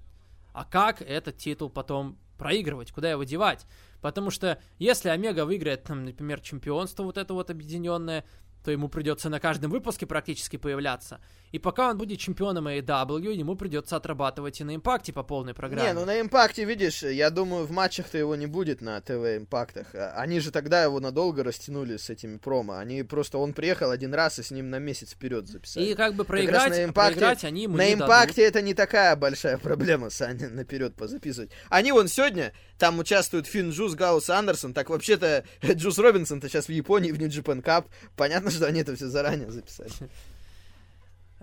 а 0.52 0.64
как 0.64 1.02
этот 1.02 1.38
титул 1.38 1.70
потом 1.70 2.18
проигрывать, 2.38 2.92
куда 2.92 3.10
его 3.10 3.24
девать? 3.24 3.66
Потому 4.00 4.30
что 4.30 4.60
если 4.78 5.08
Омега 5.08 5.44
выиграет, 5.44 5.84
там, 5.84 6.04
например, 6.04 6.40
чемпионство 6.40 7.04
вот 7.04 7.16
это 7.18 7.34
вот 7.34 7.50
объединенное, 7.50 8.24
то 8.64 8.70
ему 8.70 8.88
придется 8.88 9.28
на 9.28 9.40
каждом 9.40 9.70
выпуске 9.70 10.06
практически 10.06 10.56
появляться. 10.56 11.20
И 11.52 11.58
пока 11.58 11.90
он 11.90 11.98
будет 11.98 12.18
чемпионом 12.18 12.66
AEW, 12.66 13.32
ему 13.34 13.56
придется 13.56 13.96
отрабатывать 13.96 14.60
и 14.60 14.64
на 14.64 14.74
импакте 14.74 15.12
по 15.12 15.22
полной 15.22 15.52
программе. 15.52 15.88
Не, 15.88 15.92
ну 15.94 16.06
на 16.06 16.18
импакте, 16.20 16.64
видишь, 16.64 17.02
я 17.02 17.28
думаю, 17.28 17.66
в 17.66 17.70
матчах-то 17.70 18.16
его 18.16 18.34
не 18.36 18.46
будет 18.46 18.80
на 18.80 18.98
ТВ 19.02 19.36
импактах. 19.36 19.94
А, 19.94 20.14
Они 20.16 20.40
же 20.40 20.50
тогда 20.50 20.82
его 20.82 20.98
надолго 20.98 21.44
растянули 21.44 21.98
с 21.98 22.08
этими 22.08 22.38
промо. 22.38 22.78
Они 22.78 23.02
просто, 23.02 23.36
он 23.36 23.52
приехал 23.52 23.90
один 23.90 24.14
раз 24.14 24.38
и 24.38 24.42
с 24.42 24.50
ним 24.50 24.70
на 24.70 24.78
месяц 24.78 25.10
вперед 25.10 25.46
записали. 25.46 25.84
И 25.84 25.94
как 25.94 26.14
бы 26.14 26.24
проиграть, 26.24 26.70
на 26.70 26.76
а 26.76 26.84
импакте- 26.86 26.92
проиграть 26.92 27.44
они 27.44 27.64
ему 27.64 27.76
на 27.76 27.86
не 27.86 27.94
импакте 27.94 28.42
это 28.42 28.62
не 28.62 28.72
такая 28.72 29.14
большая 29.14 29.58
проблема, 29.58 30.08
Саня, 30.08 30.48
наперед 30.48 30.94
позаписывать. 30.94 31.50
Они 31.68 31.92
вон 31.92 32.08
сегодня, 32.08 32.54
там 32.78 32.98
участвуют 32.98 33.46
Финн 33.46 33.70
Джуз, 33.70 33.94
Гаус 33.94 34.30
Андерсон, 34.30 34.72
так 34.72 34.88
вообще-то 34.88 35.44
Джуз 35.62 35.98
Робинсон-то 35.98 36.48
сейчас 36.48 36.66
в 36.66 36.72
Японии, 36.72 37.12
в 37.12 37.18
Нью-Джапан 37.18 37.60
Кап. 37.60 37.88
Понятно, 38.16 38.50
что 38.50 38.66
они 38.66 38.80
это 38.80 38.96
все 38.96 39.08
заранее 39.08 39.50
записали. 39.50 39.90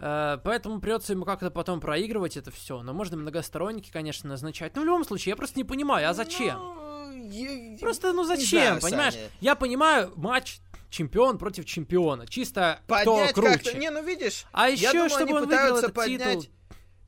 Э, 0.01 0.37
Поэтому 0.43 0.79
придется 0.79 1.13
ему 1.13 1.25
как-то 1.25 1.51
потом 1.51 1.79
проигрывать 1.79 2.37
это 2.37 2.51
все. 2.51 2.81
Но 2.81 2.93
можно 2.93 3.17
многосторонники, 3.17 3.91
конечно, 3.91 4.29
назначать. 4.29 4.75
Но 4.75 4.81
в 4.81 4.85
любом 4.85 5.03
случае, 5.03 5.31
я 5.31 5.35
просто 5.35 5.57
не 5.59 5.63
понимаю, 5.63 6.09
а 6.09 6.13
зачем? 6.13 6.57
Ну, 6.57 7.11
я- 7.29 7.77
Просто, 7.79 8.13
ну 8.13 8.23
зачем, 8.23 8.79
знаю, 8.79 8.81
понимаешь? 8.81 9.13
Саня. 9.13 9.27
Я 9.41 9.55
понимаю 9.55 10.11
матч 10.15 10.59
чемпион 10.89 11.37
против 11.37 11.65
чемпиона. 11.65 12.27
Чисто 12.27 12.79
Поднять 12.87 13.31
кто 13.31 13.41
как-то... 13.43 13.59
круче. 13.63 13.77
Не, 13.77 13.89
ну 13.91 14.03
видишь, 14.03 14.45
А 14.51 14.69
я 14.69 14.73
еще, 14.73 14.91
думаю, 14.93 15.09
чтобы 15.09 15.33
он 15.35 15.47
выиграл 15.47 15.77
этот 15.77 15.93
поднять... 15.93 16.39
титул. 16.41 16.53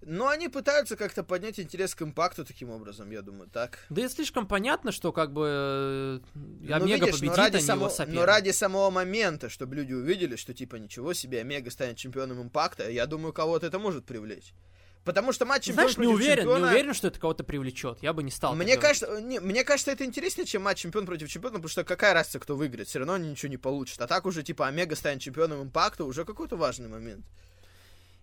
Ну, 0.04 0.28
они 0.28 0.50
пытаются 0.50 0.96
как-то 0.96 1.24
поднять 1.24 1.60
интерес 1.60 1.94
к 1.94 2.02
импакту 2.02 2.44
таким 2.44 2.70
образом, 2.72 3.12
я 3.12 3.22
думаю, 3.22 3.50
так. 3.50 3.80
Да 3.90 4.04
и 4.04 4.10
слишком 4.10 4.48
понятно, 4.48 4.92
что 4.92 5.12
как 5.12 5.32
бы 5.32 5.46
э, 5.48 6.20
Ну, 6.34 6.76
Омега 6.76 7.06
видишь, 7.06 7.22
но 7.22 7.28
победит, 7.28 7.38
ради 7.38 7.58
а 7.58 7.62
само-. 7.62 7.92
Но 8.08 8.26
ради 8.26 8.50
самого 8.50 8.90
момента, 8.90 9.50
чтобы 9.50 9.76
люди 9.76 9.94
увидели, 9.94 10.36
что 10.36 10.54
типа 10.54 10.78
ничего 10.78 11.14
себе, 11.14 11.42
Омега 11.42 11.70
станет 11.70 11.98
чемпионом 11.98 12.42
импакта, 12.42 12.90
я 12.90 13.06
думаю, 13.06 13.32
кого-то 13.32 13.68
это 13.68 13.78
может 13.78 14.06
привлечь. 14.06 14.54
Потому 15.04 15.34
что 15.34 15.46
матч 15.46 15.64
чемпион 15.64 15.92
Знаешь, 15.92 15.98
не 15.98 16.08
уверен, 16.08 16.44
чемпиона... 16.44 16.66
не 16.66 16.72
уверен, 16.72 16.94
что 16.94 17.08
это 17.08 17.20
кого-то 17.20 17.44
привлечет. 17.44 17.98
Я 18.02 18.14
бы 18.14 18.22
не 18.22 18.30
стал. 18.30 18.56
Мне 18.56 18.78
кажется, 18.78 19.20
не, 19.20 19.40
мне 19.40 19.64
кажется, 19.64 19.92
это 19.92 20.06
интереснее, 20.06 20.46
чем 20.46 20.62
матч 20.62 20.80
чемпион 20.80 21.08
против 21.08 21.28
чемпиона, 21.28 21.56
потому 21.56 21.70
что 21.70 21.84
какая 21.84 22.14
разница, 22.14 22.40
кто 22.40 22.56
выиграет, 22.56 22.88
все 22.88 23.00
равно 23.00 23.14
они 23.14 23.30
ничего 23.30 23.50
не 23.50 23.58
получат. 23.58 24.00
А 24.02 24.08
так 24.08 24.26
уже, 24.26 24.44
типа, 24.44 24.68
Омега 24.68 24.96
станет 24.96 25.22
чемпионом 25.22 25.64
импакта, 25.64 26.06
уже 26.06 26.24
какой-то 26.24 26.56
важный 26.56 26.88
момент. 26.88 27.26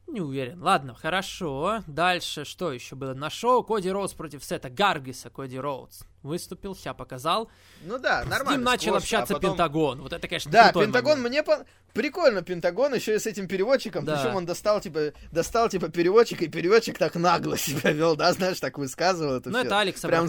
Не 0.08 0.20
уверен. 0.22 0.62
Ладно, 0.62 0.94
хорошо. 0.94 1.82
Дальше 1.86 2.44
что 2.44 2.72
еще 2.72 2.96
было 2.96 3.12
на 3.14 3.28
шоу? 3.28 3.62
Коди 3.62 3.90
Роудс 3.90 4.14
против 4.14 4.42
Сета 4.42 4.70
Гаргиса. 4.70 5.28
Коди 5.28 5.58
Роудс 5.58 6.00
выступил, 6.22 6.74
себя 6.74 6.94
показал. 6.94 7.50
Ну 7.84 7.98
да, 7.98 8.22
С 8.24 8.26
нормально. 8.26 8.56
ним 8.58 8.64
начал 8.64 8.86
сквош, 8.92 9.02
общаться 9.02 9.34
а 9.34 9.36
потом- 9.36 9.50
Пентагон. 9.52 10.00
Вот 10.00 10.12
это, 10.14 10.26
конечно, 10.26 10.50
Да, 10.50 10.72
Пентагон 10.72 11.20
момент. 11.22 11.28
мне 11.28 11.42
по... 11.42 11.64
прикольно, 11.92 12.42
Пентагон 12.42 12.94
еще 12.94 13.16
и 13.16 13.18
с 13.18 13.26
этим 13.26 13.46
переводчиком. 13.48 14.04
Да. 14.06 14.16
Причем 14.16 14.34
он 14.36 14.46
достал 14.46 14.80
типа 14.80 15.12
достал 15.30 15.68
типа 15.68 15.90
переводчик, 15.90 16.40
и 16.42 16.48
переводчик 16.48 16.96
так 16.98 17.14
нагло 17.14 17.56
себя 17.58 17.92
вел, 17.92 18.16
да, 18.16 18.32
знаешь, 18.32 18.58
так 18.60 18.78
высказывал 18.78 19.34
это 19.36 19.50
Ну, 19.50 19.58
всё. 19.58 19.66
это 19.66 19.78
Алекс 19.78 20.00
Прям 20.00 20.26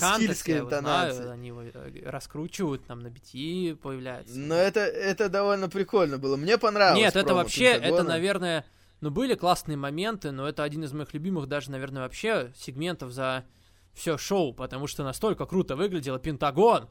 я 0.48 0.58
его 0.58 0.70
знаю, 0.70 1.32
они 1.32 1.48
его 1.48 1.62
э, 1.64 2.02
раскручивают, 2.06 2.86
там 2.86 3.00
на 3.00 3.08
BT 3.08 3.76
появляется. 3.78 4.38
Но 4.38 4.56
это, 4.56 4.82
это 4.82 5.30
довольно 5.30 5.70
прикольно 5.70 6.18
было. 6.18 6.36
Мне 6.36 6.58
понравилось. 6.58 7.00
Нет, 7.02 7.16
это 7.16 7.34
вообще, 7.34 7.66
это, 7.66 7.80
Пентагона. 7.82 8.10
наверное, 8.10 8.66
ну, 9.02 9.12
были 9.12 9.36
классные 9.36 9.78
моменты, 9.78 10.32
но 10.32 10.48
это 10.48 10.64
один 10.64 10.84
из 10.84 10.92
моих 10.94 11.14
любимых 11.14 11.48
даже, 11.48 11.72
наверное, 11.72 12.04
вообще 12.04 12.52
сегментов 12.56 13.12
за 13.12 13.46
все 13.94 14.18
шоу, 14.18 14.54
потому 14.54 14.88
что 14.88 15.04
настолько 15.04 15.46
круто 15.46 15.76
выглядело 15.76 16.20
Пентагон. 16.20 16.90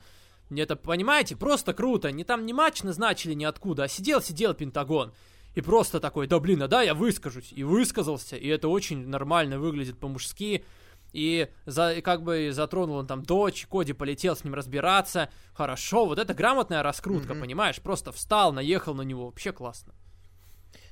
Мне 0.51 0.63
это, 0.63 0.77
понимаете, 0.77 1.37
просто 1.37 1.75
круто. 1.75 2.11
Не 2.11 2.25
там 2.25 2.47
ни 2.47 2.53
матч 2.53 2.83
назначили 2.83 3.35
ниоткуда, 3.35 3.85
а 3.85 3.89
сидел-сидел 3.89 4.55
Пентагон. 4.55 5.13
и 5.55 5.61
просто 5.61 6.01
такой, 6.01 6.27
да 6.27 6.39
блин, 6.39 6.63
а 6.63 6.69
да, 6.69 6.83
я 6.83 6.95
выскажусь, 6.95 7.53
и 7.53 7.65
высказался, 7.65 8.37
и 8.37 8.47
это 8.47 8.69
очень 8.69 9.09
нормально 9.09 9.59
выглядит 9.59 9.99
по-мужски, 9.99 10.65
и, 11.13 11.49
за, 11.67 11.95
и 11.95 12.01
как 12.01 12.23
бы 12.23 12.51
затронул 12.53 12.97
он 12.97 13.07
там 13.07 13.23
дочь, 13.23 13.67
Коди 13.67 13.93
полетел 13.93 14.37
с 14.37 14.45
ним 14.45 14.55
разбираться, 14.55 15.31
хорошо, 15.55 16.07
вот 16.07 16.19
это 16.19 16.35
грамотная 16.35 16.83
раскрутка, 16.83 17.33
mm-hmm. 17.33 17.41
понимаешь, 17.41 17.81
просто 17.81 18.13
встал, 18.13 18.53
наехал 18.53 18.95
на 18.95 19.03
него, 19.03 19.27
вообще 19.27 19.53
классно. 19.53 19.95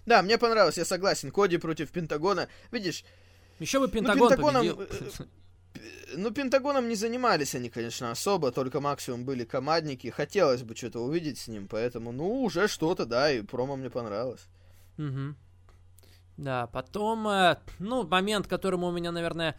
Да, 0.06 0.22
мне 0.22 0.38
понравилось, 0.38 0.78
я 0.78 0.84
согласен, 0.84 1.30
Коди 1.30 1.58
против 1.58 1.90
Пентагона, 1.90 2.48
видишь... 2.70 3.04
Еще 3.58 3.80
бы 3.80 3.88
Пентагон 3.88 4.32
ну, 4.36 4.52
победил. 4.52 4.80
Э, 4.82 5.24
ну, 6.16 6.30
Пентагоном 6.30 6.88
не 6.88 6.94
занимались 6.94 7.54
они, 7.54 7.70
конечно, 7.70 8.10
особо, 8.10 8.52
только 8.52 8.80
максимум 8.80 9.24
были 9.24 9.44
командники. 9.44 10.10
Хотелось 10.10 10.62
бы 10.62 10.76
что-то 10.76 11.00
увидеть 11.00 11.38
с 11.38 11.48
ним, 11.48 11.66
поэтому, 11.66 12.12
ну, 12.12 12.42
уже 12.42 12.68
что-то, 12.68 13.06
да, 13.06 13.32
и 13.32 13.42
промо 13.42 13.76
мне 13.76 13.90
понравилось. 13.90 14.46
Угу. 14.98 15.34
Да, 16.36 16.66
потом, 16.66 17.26
э, 17.28 17.58
ну, 17.78 18.06
момент, 18.06 18.46
которому 18.46 18.88
у 18.88 18.92
меня, 18.92 19.10
наверное, 19.10 19.56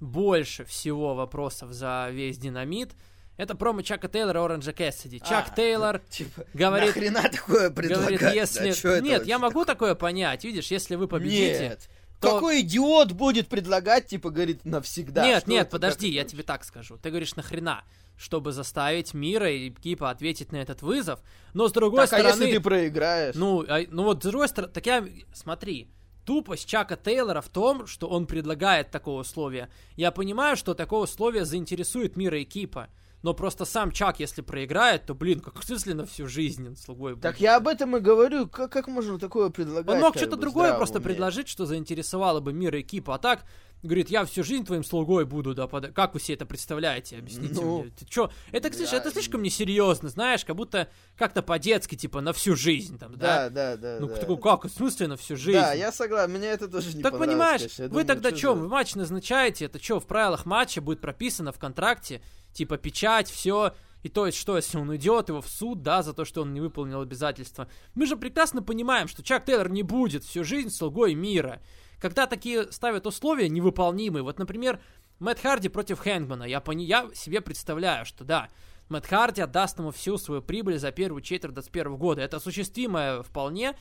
больше 0.00 0.64
всего 0.64 1.14
вопросов 1.14 1.72
за 1.72 2.08
весь 2.10 2.38
динамит, 2.38 2.92
это 3.36 3.56
промо 3.56 3.82
Чака 3.82 4.08
Тейлора 4.08 4.44
Оранжа 4.44 4.72
Кэссиди. 4.72 5.18
Чак 5.18 5.48
а, 5.50 5.54
Тейлор 5.56 5.98
типа, 5.98 6.44
говорит... 6.54 6.94
Нахрена 6.94 7.22
такое 7.22 7.70
предлагать? 7.70 8.20
Говорит, 8.20 8.34
если... 8.34 8.72
Да, 8.82 9.00
Нет, 9.00 9.26
я 9.26 9.38
могу 9.38 9.64
такое 9.64 9.94
понять. 9.94 10.44
Видишь, 10.44 10.70
если 10.70 10.94
вы 10.94 11.08
победите... 11.08 11.68
Нет. 11.70 11.88
То... 12.20 12.34
Какой 12.34 12.60
идиот 12.60 13.12
будет 13.12 13.48
предлагать, 13.48 14.06
типа, 14.06 14.30
говорит, 14.30 14.64
навсегда? 14.64 15.24
Нет, 15.26 15.46
нет, 15.46 15.68
подожди, 15.68 16.08
я 16.08 16.24
тебе 16.24 16.42
так 16.42 16.64
скажу. 16.64 16.96
Ты 16.96 17.10
говоришь, 17.10 17.34
нахрена? 17.34 17.82
Чтобы 18.16 18.52
заставить 18.52 19.12
Мира 19.12 19.50
и 19.50 19.70
Кипа 19.70 20.10
ответить 20.10 20.52
на 20.52 20.58
этот 20.58 20.82
вызов. 20.82 21.20
Но 21.52 21.66
с 21.66 21.72
другой 21.72 22.06
так, 22.06 22.20
стороны... 22.20 22.28
а 22.28 22.30
если 22.30 22.52
ты 22.52 22.60
проиграешь? 22.60 23.34
Ну, 23.34 23.64
а, 23.68 23.80
ну 23.90 24.04
вот 24.04 24.22
с 24.22 24.26
другой 24.26 24.48
стороны... 24.48 24.72
Так 24.72 24.86
я... 24.86 25.04
Смотри, 25.32 25.88
тупость 26.24 26.68
Чака 26.68 26.96
Тейлора 26.96 27.40
в 27.40 27.48
том, 27.48 27.88
что 27.88 28.06
он 28.06 28.26
предлагает 28.26 28.92
такое 28.92 29.16
условие. 29.16 29.68
Я 29.96 30.12
понимаю, 30.12 30.56
что 30.56 30.74
такое 30.74 31.00
условие 31.00 31.44
заинтересует 31.44 32.16
Мира 32.16 32.38
и 32.38 32.44
Кипа 32.44 32.88
но 33.24 33.32
просто 33.32 33.64
сам 33.64 33.90
Чак, 33.90 34.20
если 34.20 34.42
проиграет, 34.42 35.06
то, 35.06 35.14
блин, 35.14 35.40
как 35.40 35.62
смысле 35.64 35.94
на 35.94 36.04
всю 36.04 36.28
жизнь 36.28 36.68
он 36.68 36.76
слугой 36.76 37.14
будет. 37.14 37.22
Так 37.22 37.40
я 37.40 37.56
об 37.56 37.66
этом 37.66 37.96
и 37.96 38.00
говорю, 38.00 38.46
как, 38.46 38.70
как 38.70 38.86
можно 38.86 39.18
такое 39.18 39.48
предлагать? 39.48 39.96
Он 39.96 40.00
мог 40.02 40.14
что-то 40.14 40.36
другое 40.36 40.74
просто 40.74 41.00
предложить, 41.00 41.48
что 41.48 41.64
заинтересовало 41.64 42.40
бы 42.40 42.52
мир 42.52 42.76
и 42.76 42.82
экипу, 42.82 43.12
а 43.12 43.18
так 43.18 43.46
говорит, 43.86 44.10
я 44.10 44.24
всю 44.24 44.42
жизнь 44.42 44.64
твоим 44.64 44.84
слугой 44.84 45.24
буду, 45.24 45.54
да, 45.54 45.66
под... 45.66 45.92
как 45.92 46.14
вы 46.14 46.20
себе 46.20 46.34
это 46.34 46.46
представляете, 46.46 47.18
объясните 47.18 47.54
ну, 47.54 47.82
мне. 47.82 47.90
Ты 47.90 48.04
чё? 48.06 48.30
Это, 48.52 48.70
кстати, 48.70 48.90
да, 48.90 48.96
это 48.96 49.10
слишком 49.10 49.42
несерьезно, 49.42 50.08
знаешь, 50.08 50.44
как 50.44 50.56
будто 50.56 50.88
как-то 51.16 51.42
по-детски, 51.42 51.94
типа, 51.94 52.20
на 52.20 52.32
всю 52.32 52.56
жизнь, 52.56 52.98
там, 52.98 53.12
да? 53.16 53.48
Да, 53.48 53.50
да, 53.50 53.76
да. 53.76 53.96
Ну, 54.00 54.08
да. 54.08 54.16
такой, 54.16 54.38
как, 54.38 54.64
в 54.64 54.68
смысле 54.70 55.08
на 55.08 55.16
всю 55.16 55.36
жизнь? 55.36 55.58
Да, 55.58 55.72
я 55.72 55.92
согласен, 55.92 56.32
мне 56.32 56.48
это 56.48 56.68
тоже 56.68 56.96
не 56.96 57.02
Так 57.02 57.18
понимаешь, 57.18 57.60
конечно. 57.60 57.84
вы 57.84 57.88
думаю, 57.90 58.06
тогда 58.06 58.36
что, 58.36 58.54
вы 58.54 58.68
матч 58.68 58.94
назначаете, 58.94 59.66
это 59.66 59.82
что, 59.82 60.00
в 60.00 60.06
правилах 60.06 60.46
матча 60.46 60.80
будет 60.80 61.00
прописано 61.00 61.52
в 61.52 61.58
контракте, 61.58 62.22
типа, 62.52 62.78
печать, 62.78 63.28
все, 63.28 63.74
и 64.04 64.10
то 64.10 64.26
есть, 64.26 64.36
что, 64.36 64.54
если 64.56 64.76
он 64.76 64.90
уйдет 64.90 65.30
его 65.30 65.40
в 65.40 65.48
суд, 65.48 65.82
да, 65.82 66.02
за 66.02 66.12
то, 66.12 66.26
что 66.26 66.42
он 66.42 66.52
не 66.52 66.60
выполнил 66.60 67.00
обязательства. 67.00 67.68
Мы 67.94 68.04
же 68.04 68.16
прекрасно 68.16 68.62
понимаем, 68.62 69.08
что 69.08 69.22
Чак 69.22 69.46
Тейлор 69.46 69.70
не 69.70 69.82
будет 69.82 70.24
всю 70.24 70.44
жизнь 70.44 70.68
слугой 70.68 71.14
мира. 71.14 71.62
Когда 72.04 72.26
такие 72.26 72.70
ставят 72.70 73.06
условия 73.06 73.48
невыполнимые, 73.48 74.22
вот, 74.22 74.38
например, 74.38 74.78
Мэтт 75.20 75.40
Харди 75.40 75.70
против 75.70 76.00
Хэнгмана, 76.00 76.44
я, 76.44 76.60
пони, 76.60 76.84
я 76.84 77.08
себе 77.14 77.40
представляю, 77.40 78.04
что 78.04 78.24
да, 78.24 78.50
Мэтт 78.90 79.06
Харди 79.06 79.40
отдаст 79.40 79.78
ему 79.78 79.90
всю 79.90 80.18
свою 80.18 80.42
прибыль 80.42 80.78
за 80.78 80.92
первую 80.92 81.22
четверть 81.22 81.54
21 81.54 81.96
года. 81.96 82.20
Это 82.20 82.36
осуществимое 82.36 83.22
вполне, 83.22 83.74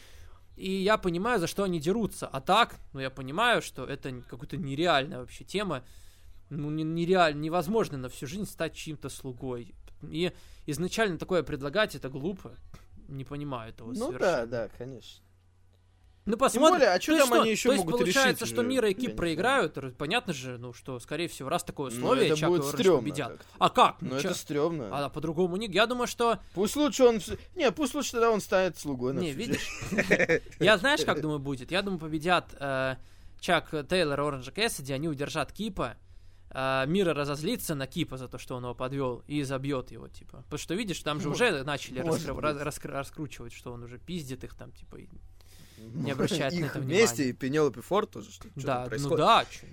и 0.56 0.72
я 0.72 0.98
понимаю, 0.98 1.42
за 1.42 1.48
что 1.48 1.64
они 1.64 1.82
дерутся. 1.82 2.26
А 2.26 2.40
так, 2.40 2.78
ну 2.94 3.02
я 3.02 3.10
понимаю, 3.10 3.62
что 3.62 3.84
это 3.84 4.10
какая-то 4.22 4.56
нереальная 4.56 5.20
вообще 5.20 5.44
тема. 5.44 5.84
Ну, 6.50 6.70
нереально, 6.70 7.42
невозможно 7.42 7.98
на 7.98 8.08
всю 8.08 8.26
жизнь 8.26 8.46
стать 8.46 8.74
чьим-то 8.74 9.10
слугой. 9.10 9.76
И 10.02 10.32
изначально 10.66 11.18
такое 11.18 11.44
предлагать, 11.44 11.94
это 11.94 12.08
глупо. 12.08 12.56
Не 13.10 13.26
понимаю 13.26 13.72
этого 13.74 13.90
Ну 13.90 13.96
совершенно. 13.96 14.20
да, 14.20 14.46
да, 14.46 14.70
конечно. 14.78 15.26
Ну 16.26 16.38
посмотрим. 16.38 16.80
более, 16.80 16.94
а 16.94 17.02
что 17.02 17.18
там 17.18 17.28
что? 17.28 17.42
они 17.42 17.52
еще 17.52 17.70
То 17.70 17.76
могут 17.76 17.92
есть 17.94 18.14
получается, 18.14 18.46
решить? 18.46 18.56
что 18.56 18.64
Мира 18.64 18.90
и 18.90 18.94
Кип 18.94 19.16
проиграют, 19.16 19.78
понятно 19.98 20.34
же, 20.34 20.58
ну 20.58 20.72
что, 20.72 21.00
скорее 21.00 21.28
всего, 21.28 21.50
раз 21.50 21.64
такое 21.64 21.92
ну, 21.92 21.98
условие, 21.98 22.28
ну, 22.28 22.34
это 22.34 22.40
Чак 22.40 22.50
будет 22.50 22.64
и 22.64 22.68
стрёмно 22.68 23.02
победят. 23.02 23.32
как-то. 23.32 23.46
А 23.60 23.70
как? 23.70 24.02
Ну, 24.02 24.16
это 24.16 24.34
стрёмно. 24.34 24.90
А 24.92 25.10
по-другому 25.10 25.58
не. 25.58 25.68
Я 25.68 25.86
думаю, 25.86 26.08
что... 26.08 26.40
Пусть 26.54 26.76
лучше 26.76 27.04
он... 27.04 27.20
Не, 27.56 27.72
пусть 27.72 27.94
лучше 27.94 28.14
тогда 28.14 28.32
он 28.32 28.40
станет 28.40 28.78
слугой. 28.78 29.14
Не, 29.14 29.32
видишь? 29.32 29.68
Я 30.60 30.78
знаешь, 30.78 31.04
как 31.04 31.22
думаю 31.22 31.40
будет? 31.40 31.72
Я 31.72 31.82
думаю, 31.82 32.00
победят 32.00 32.56
э, 32.60 32.96
Чак 33.40 33.72
Тейлор 33.90 34.20
и 34.22 34.24
Оранжа 34.24 34.52
Кэссиди, 34.52 34.94
они 34.94 35.10
удержат 35.10 35.52
Кипа, 35.52 35.98
э, 36.52 36.86
Мира 36.88 37.14
разозлится 37.14 37.76
на 37.76 37.88
Кипа 37.88 38.16
за 38.16 38.30
то, 38.30 38.38
что 38.38 38.56
он 38.56 38.64
его 38.64 38.74
подвел, 38.74 39.24
и 39.28 39.44
забьет 39.44 39.92
его, 39.92 40.08
типа. 40.08 40.44
Потому 40.44 40.58
что, 40.58 40.74
видишь, 40.76 41.00
там 41.00 41.20
же 41.20 41.30
уже 41.30 41.64
начали 41.64 42.00
раскручивать, 42.00 43.52
что 43.52 43.74
он 43.74 43.84
уже 43.84 43.98
пиздит 43.98 44.46
их 44.46 44.56
там, 44.56 44.72
типа, 44.72 44.96
не 45.78 46.12
обращает 46.12 46.54
на 46.54 46.66
это 46.66 46.80
внимания. 46.80 47.00
вместе 47.00 47.30
и 47.30 47.34
Пенелопи 47.34 47.82
Форд 47.82 48.12
тоже, 48.12 48.32
что, 48.32 48.48
да, 48.56 48.88
ну 48.98 49.16
да. 49.16 49.46
Чё? 49.46 49.68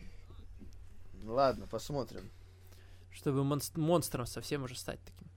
Ладно, 1.24 1.66
посмотрим. 1.66 2.30
Чтобы 3.12 3.44
монстром 3.44 4.26
совсем 4.26 4.64
уже 4.64 4.76
стать 4.76 5.00
таким. 5.04 5.29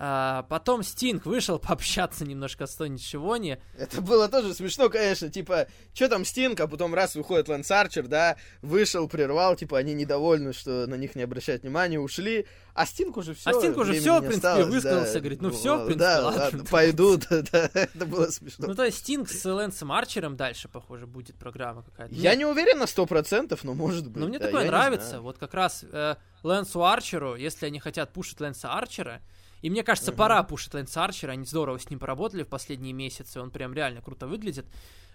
А, 0.00 0.44
потом 0.44 0.84
Стинг 0.84 1.26
вышел 1.26 1.58
пообщаться 1.58 2.24
немножко 2.24 2.68
с 2.68 2.74
Тони 2.76 2.98
Шивони. 2.98 3.60
Это 3.76 4.00
было 4.00 4.28
тоже 4.28 4.54
смешно, 4.54 4.88
конечно, 4.88 5.28
типа, 5.28 5.66
что 5.92 6.08
там 6.08 6.24
Стинг, 6.24 6.60
а 6.60 6.68
потом 6.68 6.94
раз 6.94 7.16
выходит 7.16 7.48
Лэнс 7.48 7.68
Арчер, 7.68 8.06
да, 8.06 8.36
вышел, 8.62 9.08
прервал, 9.08 9.56
типа, 9.56 9.76
они 9.76 9.94
недовольны, 9.94 10.52
что 10.52 10.86
на 10.86 10.94
них 10.94 11.16
не 11.16 11.22
обращают 11.22 11.62
внимания, 11.62 11.98
ушли, 11.98 12.46
а 12.74 12.86
Стинг 12.86 13.16
уже 13.16 13.34
все. 13.34 13.50
А 13.50 13.54
Стинг 13.54 13.76
уже 13.76 13.94
все, 13.94 14.18
в 14.18 14.20
принципе, 14.20 14.46
осталось, 14.48 14.66
высказался, 14.68 15.14
да. 15.14 15.18
говорит, 15.18 15.42
ну 15.42 15.50
все, 15.50 15.76
в 15.78 15.86
принципе, 15.86 15.98
да, 15.98 16.24
ладно. 16.24 16.42
ладно 16.42 16.64
пойду, 16.70 17.16
да, 17.30 17.70
это 17.74 18.06
было 18.06 18.26
смешно. 18.28 18.68
Ну, 18.68 18.76
то 18.76 18.84
есть 18.84 18.98
Стинг 18.98 19.28
с 19.28 19.44
Лэнсом 19.44 19.90
Арчером 19.90 20.36
дальше, 20.36 20.68
похоже, 20.68 21.08
будет 21.08 21.34
программа 21.34 21.82
какая-то. 21.82 22.14
Я 22.14 22.36
не 22.36 22.44
уверен 22.44 22.78
на 22.78 22.86
сто 22.86 23.04
процентов, 23.04 23.64
но 23.64 23.74
может 23.74 24.06
быть. 24.06 24.16
Но 24.16 24.28
мне 24.28 24.38
такое 24.38 24.64
нравится, 24.64 25.20
вот 25.20 25.38
как 25.38 25.54
раз 25.54 25.84
э, 25.90 26.14
Лэнсу 26.44 26.84
Арчеру, 26.84 27.34
если 27.34 27.66
они 27.66 27.80
хотят 27.80 28.12
пушить 28.12 28.40
Лэнса 28.40 28.72
Арчера, 28.72 29.22
и 29.60 29.70
мне 29.70 29.82
кажется, 29.82 30.12
uh-huh. 30.12 30.16
пора 30.16 30.42
пушить 30.42 30.74
Лэнса 30.74 31.04
Арчера. 31.04 31.32
Они 31.32 31.44
здорово 31.44 31.78
с 31.78 31.88
ним 31.90 31.98
поработали 31.98 32.42
в 32.42 32.48
последние 32.48 32.92
месяцы. 32.92 33.40
Он 33.40 33.50
прям 33.50 33.74
реально 33.74 34.02
круто 34.02 34.26
выглядит. 34.26 34.66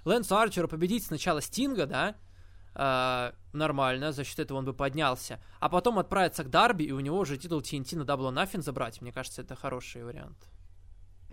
Лэнсу 0.06 0.36
Арчеру 0.36 0.68
победить 0.68 1.06
сначала 1.06 1.42
Стинга, 1.42 1.86
да, 1.86 2.16
э, 2.76 3.32
нормально, 3.54 4.12
за 4.12 4.24
счет 4.24 4.40
этого 4.40 4.58
он 4.58 4.66
бы 4.66 4.74
поднялся. 4.74 5.40
А 5.60 5.70
потом 5.70 5.98
отправиться 6.00 6.44
к 6.44 6.50
Дарби, 6.50 6.84
и 6.84 6.92
у 6.92 7.00
него 7.00 7.20
уже 7.20 7.38
титул 7.38 7.62
TNT 7.62 7.98
на 7.98 8.04
Double 8.04 8.32
or 8.32 8.34
Nothing 8.34 8.62
забрать. 8.62 9.02
Мне 9.02 9.12
кажется, 9.14 9.42
это 9.42 9.56
хороший 9.56 10.04
вариант. 10.04 10.38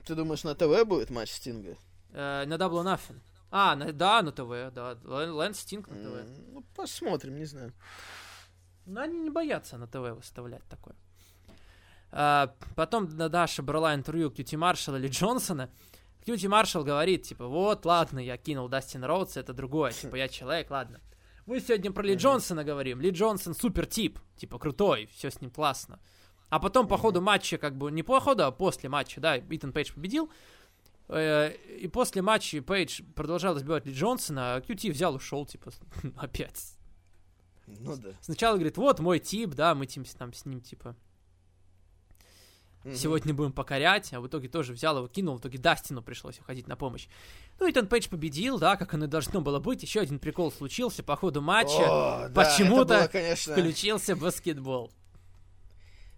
Ты 0.07 0.15
думаешь, 0.15 0.45
на 0.45 0.55
ТВ 0.55 0.87
будет 0.87 1.11
матч 1.11 1.31
Стинга? 1.31 1.77
Э, 2.13 2.45
на 2.47 2.55
Double 2.55 2.83
or 2.83 2.85
Nothing. 2.85 3.21
А, 3.51 3.75
на, 3.75 3.93
да, 3.93 4.23
на 4.23 4.31
ТВ, 4.31 4.73
да. 4.73 4.97
Лэнс 5.05 5.59
Стинг 5.59 5.89
на 5.89 5.97
ТВ. 5.97 6.29
Ну, 6.53 6.65
посмотрим, 6.77 7.37
не 7.37 7.45
знаю. 7.45 7.73
Но 8.87 9.01
они 9.01 9.19
не 9.19 9.31
боятся 9.31 9.77
на 9.77 9.87
ТВ 9.89 10.17
выставлять 10.17 10.65
такое. 10.69 10.95
А, 12.13 12.55
потом 12.75 13.09
Даша 13.09 13.63
брала 13.63 13.95
интервью 13.95 14.31
Кьюти 14.31 14.57
Маршалла 14.57 14.97
или 14.97 15.09
Джонсона. 15.09 15.71
Кьюти 16.25 16.49
Маршалл 16.49 16.85
говорит, 16.85 17.23
типа, 17.23 17.47
вот, 17.47 17.85
ладно, 17.87 18.19
я 18.19 18.37
кинул 18.37 18.69
Дастин 18.69 19.05
Роудс, 19.05 19.37
это 19.37 19.53
другое, 19.53 19.93
типа, 19.93 20.17
я 20.17 20.29
человек, 20.29 20.71
ладно. 20.71 21.01
Мы 21.47 21.61
сегодня 21.61 21.91
про 21.91 22.03
Ли 22.03 22.15
Джонсона 22.15 22.63
говорим. 22.65 23.01
Ли 23.01 23.11
Джонсон 23.11 23.55
супер 23.55 23.87
тип, 23.87 24.19
типа, 24.37 24.59
крутой, 24.59 25.09
все 25.13 25.31
с 25.31 25.41
ним 25.41 25.51
классно. 25.51 25.99
А 26.49 26.59
потом 26.59 26.87
по 26.87 26.99
ходу 26.99 27.21
матча, 27.21 27.59
как 27.59 27.77
бы, 27.77 27.91
не 27.91 28.03
по 28.03 28.21
ходу, 28.21 28.45
а 28.45 28.51
после 28.51 28.89
матча, 28.89 29.21
да, 29.21 29.39
Итан 29.39 29.73
Пейдж 29.73 29.93
победил. 29.93 30.31
Э, 31.09 31.53
и 31.53 31.89
после 31.89 32.23
матча 32.23 32.61
Пейдж 32.61 33.03
продолжал 33.15 33.57
избивать 33.57 33.87
Ли 33.87 33.93
Джонсона, 33.93 34.57
а 34.57 34.61
Кьюти 34.61 34.91
взял 34.91 35.15
ушел, 35.15 35.47
типа, 35.47 35.73
опять. 36.17 36.77
Ну 37.67 37.97
да. 37.97 38.11
Сначала 38.21 38.55
говорит, 38.55 38.77
вот 38.77 39.01
мой 39.01 39.21
тип, 39.21 39.51
да, 39.51 39.75
мы 39.75 39.87
там 39.87 40.33
с 40.33 40.45
ним, 40.45 40.61
типа, 40.61 40.97
Mm-hmm. 42.85 42.95
Сегодня 42.95 43.35
будем 43.35 43.53
покорять, 43.53 44.11
а 44.15 44.21
в 44.21 44.27
итоге 44.27 44.49
тоже 44.49 44.73
взял 44.73 44.97
его, 44.97 45.07
кинул, 45.07 45.37
в 45.37 45.41
итоге 45.41 45.59
Дастину 45.59 46.03
пришлось 46.03 46.39
уходить 46.39 46.67
на 46.67 46.77
помощь. 46.77 47.09
Ну, 47.59 47.71
Итан 47.71 47.87
Пейдж 47.87 48.09
победил, 48.09 48.59
да, 48.59 48.77
как 48.77 48.95
оно 48.95 49.05
и 49.05 49.09
должно 49.09 49.43
было 49.43 49.59
быть. 49.59 49.83
Еще 49.83 50.01
один 50.01 50.19
прикол 50.19 50.51
случился 50.51 51.03
по 51.03 51.15
ходу 51.15 51.43
матча. 51.43 52.25
О, 52.25 52.31
Почему-то 52.31 52.85
да, 52.87 52.99
было, 53.01 53.09
конечно... 53.09 53.53
включился 53.53 54.17
баскетбол. 54.17 54.91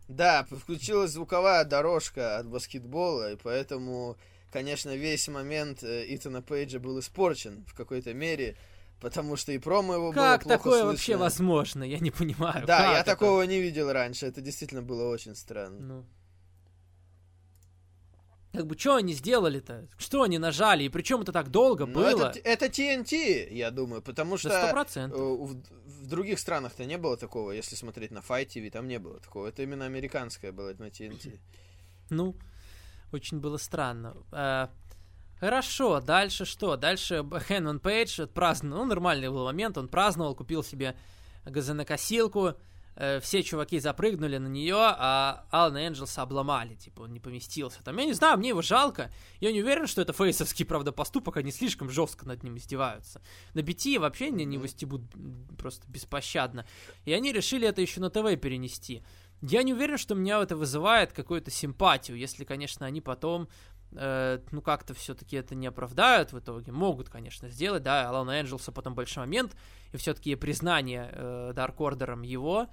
Да, 0.07 0.45
включилась 0.45 1.13
звуковая 1.13 1.65
дорожка 1.65 2.39
от 2.39 2.47
баскетбола, 2.47 3.33
и 3.33 3.37
поэтому, 3.37 4.17
конечно, 4.53 4.95
весь 4.95 5.27
момент 5.27 5.83
э, 5.83 6.05
Итана 6.15 6.43
Пейджа 6.43 6.79
был 6.79 7.01
испорчен 7.01 7.65
в 7.67 7.75
какой-то 7.75 8.15
мере. 8.15 8.57
Потому 9.01 9.35
что 9.35 9.51
и 9.51 9.59
промо 9.59 9.95
его 9.95 10.13
как 10.13 10.17
было 10.17 10.25
Как 10.25 10.45
такое 10.45 10.73
слышно. 10.75 10.87
вообще 10.93 11.17
возможно? 11.17 11.83
Я 11.83 11.99
не 11.99 12.13
понимаю. 12.13 12.65
Да, 12.67 12.93
я 12.93 13.01
это? 13.01 13.11
такого 13.11 13.43
не 13.43 13.61
видел 13.61 13.91
раньше. 13.91 14.27
Это 14.27 14.41
действительно 14.41 14.83
было 14.83 15.09
очень 15.09 15.35
странно. 15.35 15.81
Ну. 15.81 16.07
Как 18.53 18.67
бы, 18.67 18.77
что 18.79 18.97
они 18.97 19.15
сделали-то? 19.15 19.89
Что 19.97 20.23
они 20.23 20.39
нажали? 20.39 20.85
И 20.85 20.89
причем 20.91 21.23
это 21.23 21.33
так 21.33 21.49
долго 21.51 21.87
Ну, 21.87 21.95
было? 21.95 22.29
это, 22.31 22.39
это 22.41 22.67
TNT, 22.67 23.51
я 23.53 23.71
думаю, 23.71 24.03
потому 24.03 24.37
что 24.37 24.51
Да, 24.51 24.69
э, 24.69 24.73
процентов. 24.73 25.19
в, 25.19 25.63
в 25.87 26.07
других 26.07 26.39
странах-то 26.39 26.85
не 26.85 26.99
было 26.99 27.17
такого, 27.17 27.53
если 27.53 27.77
смотреть 27.77 28.11
на 28.11 28.19
Fight 28.19 28.49
TV, 28.49 28.71
там 28.71 28.89
не 28.89 28.99
было 28.99 29.21
такого. 29.21 29.47
Это 29.49 29.63
именно 29.63 29.87
американское 29.87 30.53
было 30.53 30.75
на 30.79 30.89
TNT. 30.89 31.39
Ну, 32.11 32.37
очень 33.11 33.41
было 33.41 33.57
странно. 33.57 34.15
Э, 34.33 34.69
Хорошо, 35.41 36.01
дальше 36.01 36.45
что? 36.45 36.77
Дальше 36.77 37.25
Хэнман 37.49 37.81
Пейдж 37.81 38.27
праздновал, 38.27 38.85
ну, 38.85 38.89
нормальный 38.91 39.29
был 39.29 39.45
момент, 39.45 39.77
он 39.79 39.89
праздновал, 39.89 40.35
купил 40.37 40.63
себе 40.63 40.95
газонокосилку, 41.45 42.55
все 43.21 43.43
чуваки 43.43 43.81
запрыгнули 43.81 44.37
на 44.39 44.49
нее, 44.49 44.77
а 44.79 45.47
Алана 45.51 45.87
Энджелса 45.87 46.23
обломали, 46.23 46.75
типа, 46.75 47.03
он 47.03 47.13
не 47.13 47.21
поместился 47.21 47.83
там. 47.83 47.97
Я 47.99 48.05
не 48.05 48.13
знаю, 48.13 48.39
мне 48.39 48.51
его 48.51 48.63
жалко, 48.63 49.11
я 49.41 49.53
не 49.53 49.63
уверен, 49.63 49.87
что 49.87 50.03
это 50.03 50.13
фейсовский, 50.13 50.65
правда, 50.65 50.93
поступок, 50.93 51.37
они 51.37 51.53
слишком 51.53 51.91
жестко 51.91 52.27
над 52.27 52.43
ним 52.43 52.57
издеваются. 52.57 53.23
На 53.55 53.61
BT 53.61 53.99
вообще 53.99 54.31
не, 54.31 54.45
не 54.45 54.59
выстебут 54.59 55.03
просто 55.59 55.87
беспощадно. 55.89 56.67
И 57.05 57.13
они 57.13 57.33
решили 57.33 57.67
это 57.67 57.81
еще 57.81 58.01
на 58.01 58.11
ТВ 58.11 58.41
перенести. 58.41 59.03
Я 59.43 59.65
не 59.65 59.73
уверен, 59.73 59.99
что 59.99 60.15
меня 60.15 60.41
это 60.41 60.55
вызывает 60.55 61.13
какую-то 61.13 61.51
симпатию, 61.51 62.17
если, 62.17 62.45
конечно, 62.45 62.87
они 62.87 63.01
потом 63.01 63.49
э, 63.95 64.41
ну, 64.51 64.63
как-то 64.63 64.95
все-таки 64.95 65.37
это 65.37 65.55
не 65.55 65.67
оправдают 65.67 66.33
в 66.33 66.39
итоге. 66.39 66.73
Могут, 66.73 67.09
конечно, 67.09 67.49
сделать, 67.49 67.83
да, 67.83 68.09
Алана 68.09 68.41
Энджелса 68.41 68.73
потом 68.73 68.95
большой 68.95 69.25
момент, 69.25 69.57
и 69.93 69.97
все-таки 69.97 70.35
признание 70.35 71.11
э, 71.13 71.53
Дарк 71.55 71.81
Ордером 71.81 72.23
его, 72.23 72.69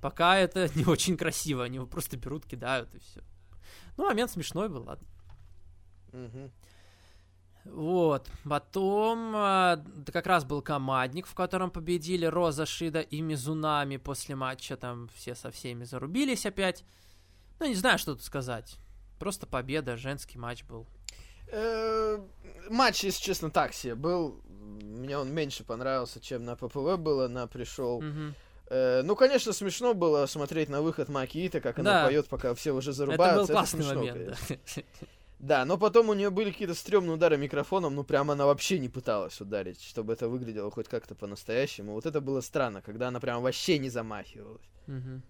пока 0.00 0.36
это 0.36 0.68
не 0.74 0.84
очень 0.84 1.16
красиво, 1.16 1.64
они 1.64 1.76
его 1.76 1.86
просто 1.86 2.16
берут, 2.16 2.46
кидают, 2.46 2.94
и 2.94 2.98
все. 2.98 3.20
Ну, 3.96 4.04
момент 4.04 4.30
смешной 4.30 4.68
был, 4.68 4.84
ладно. 4.84 5.06
Вот, 7.64 8.30
потом 8.44 9.34
э, 9.34 9.82
как 10.12 10.26
раз 10.26 10.44
был 10.44 10.60
командник, 10.60 11.26
в 11.26 11.34
котором 11.34 11.70
победили 11.70 12.26
Роза 12.26 12.66
Шида 12.66 13.00
и 13.00 13.22
Мизунами 13.22 13.96
после 13.96 14.36
матча, 14.36 14.76
там 14.76 15.08
все 15.14 15.34
со 15.34 15.50
всеми 15.50 15.84
зарубились 15.84 16.44
опять. 16.44 16.84
Ну, 17.58 17.66
не 17.66 17.74
знаю, 17.74 17.98
что 17.98 18.14
тут 18.14 18.22
сказать. 18.22 18.78
Просто 19.24 19.46
победа, 19.46 19.96
женский 19.96 20.36
матч 20.36 20.64
был. 20.64 20.86
Э, 21.50 22.18
Матч, 22.68 23.04
если 23.04 23.22
честно, 23.22 23.50
так 23.50 23.72
себе 23.72 23.94
был. 23.94 24.42
Мне 24.82 25.16
он 25.16 25.32
меньше 25.32 25.64
понравился, 25.64 26.20
чем 26.20 26.44
на 26.44 26.56
ППВ 26.56 26.98
было, 26.98 27.26
на 27.26 27.46
пришел. 27.46 28.04
Э, 28.66 29.00
ну, 29.02 29.16
конечно, 29.16 29.54
смешно 29.54 29.94
было 29.94 30.26
смотреть 30.26 30.68
на 30.68 30.82
выход 30.82 31.08
Макиита, 31.08 31.62
как 31.62 31.78
она 31.78 32.04
поет, 32.04 32.28
пока 32.28 32.54
все 32.54 32.72
уже 32.72 32.90
Это 32.90 32.98
зарубаются. 32.98 33.38
был 33.38 33.46
классный 33.46 33.82
смешно, 33.82 34.00
момент, 34.00 34.18
конечно. 34.18 34.56
да. 34.76 34.82
Да, 35.38 35.64
но 35.64 35.78
потом 35.78 36.10
у 36.10 36.14
нее 36.14 36.28
были 36.28 36.50
какие-то 36.50 36.74
стрёмные 36.74 37.14
удары 37.14 37.38
микрофоном, 37.38 37.94
ну 37.94 38.04
прям 38.04 38.30
она 38.30 38.44
вообще 38.44 38.78
не 38.78 38.90
пыталась 38.90 39.40
ударить, 39.40 39.82
чтобы 39.82 40.12
это 40.12 40.28
выглядело 40.28 40.70
хоть 40.70 40.88
как-то 40.88 41.14
по-настоящему. 41.14 41.92
Вот 41.92 42.04
это 42.04 42.20
было 42.20 42.42
странно, 42.42 42.82
когда 42.82 43.08
она 43.08 43.20
прям 43.20 43.42
вообще 43.42 43.78
не 43.78 43.88
замахивалась. 43.88 44.62
Мгм. 44.86 45.22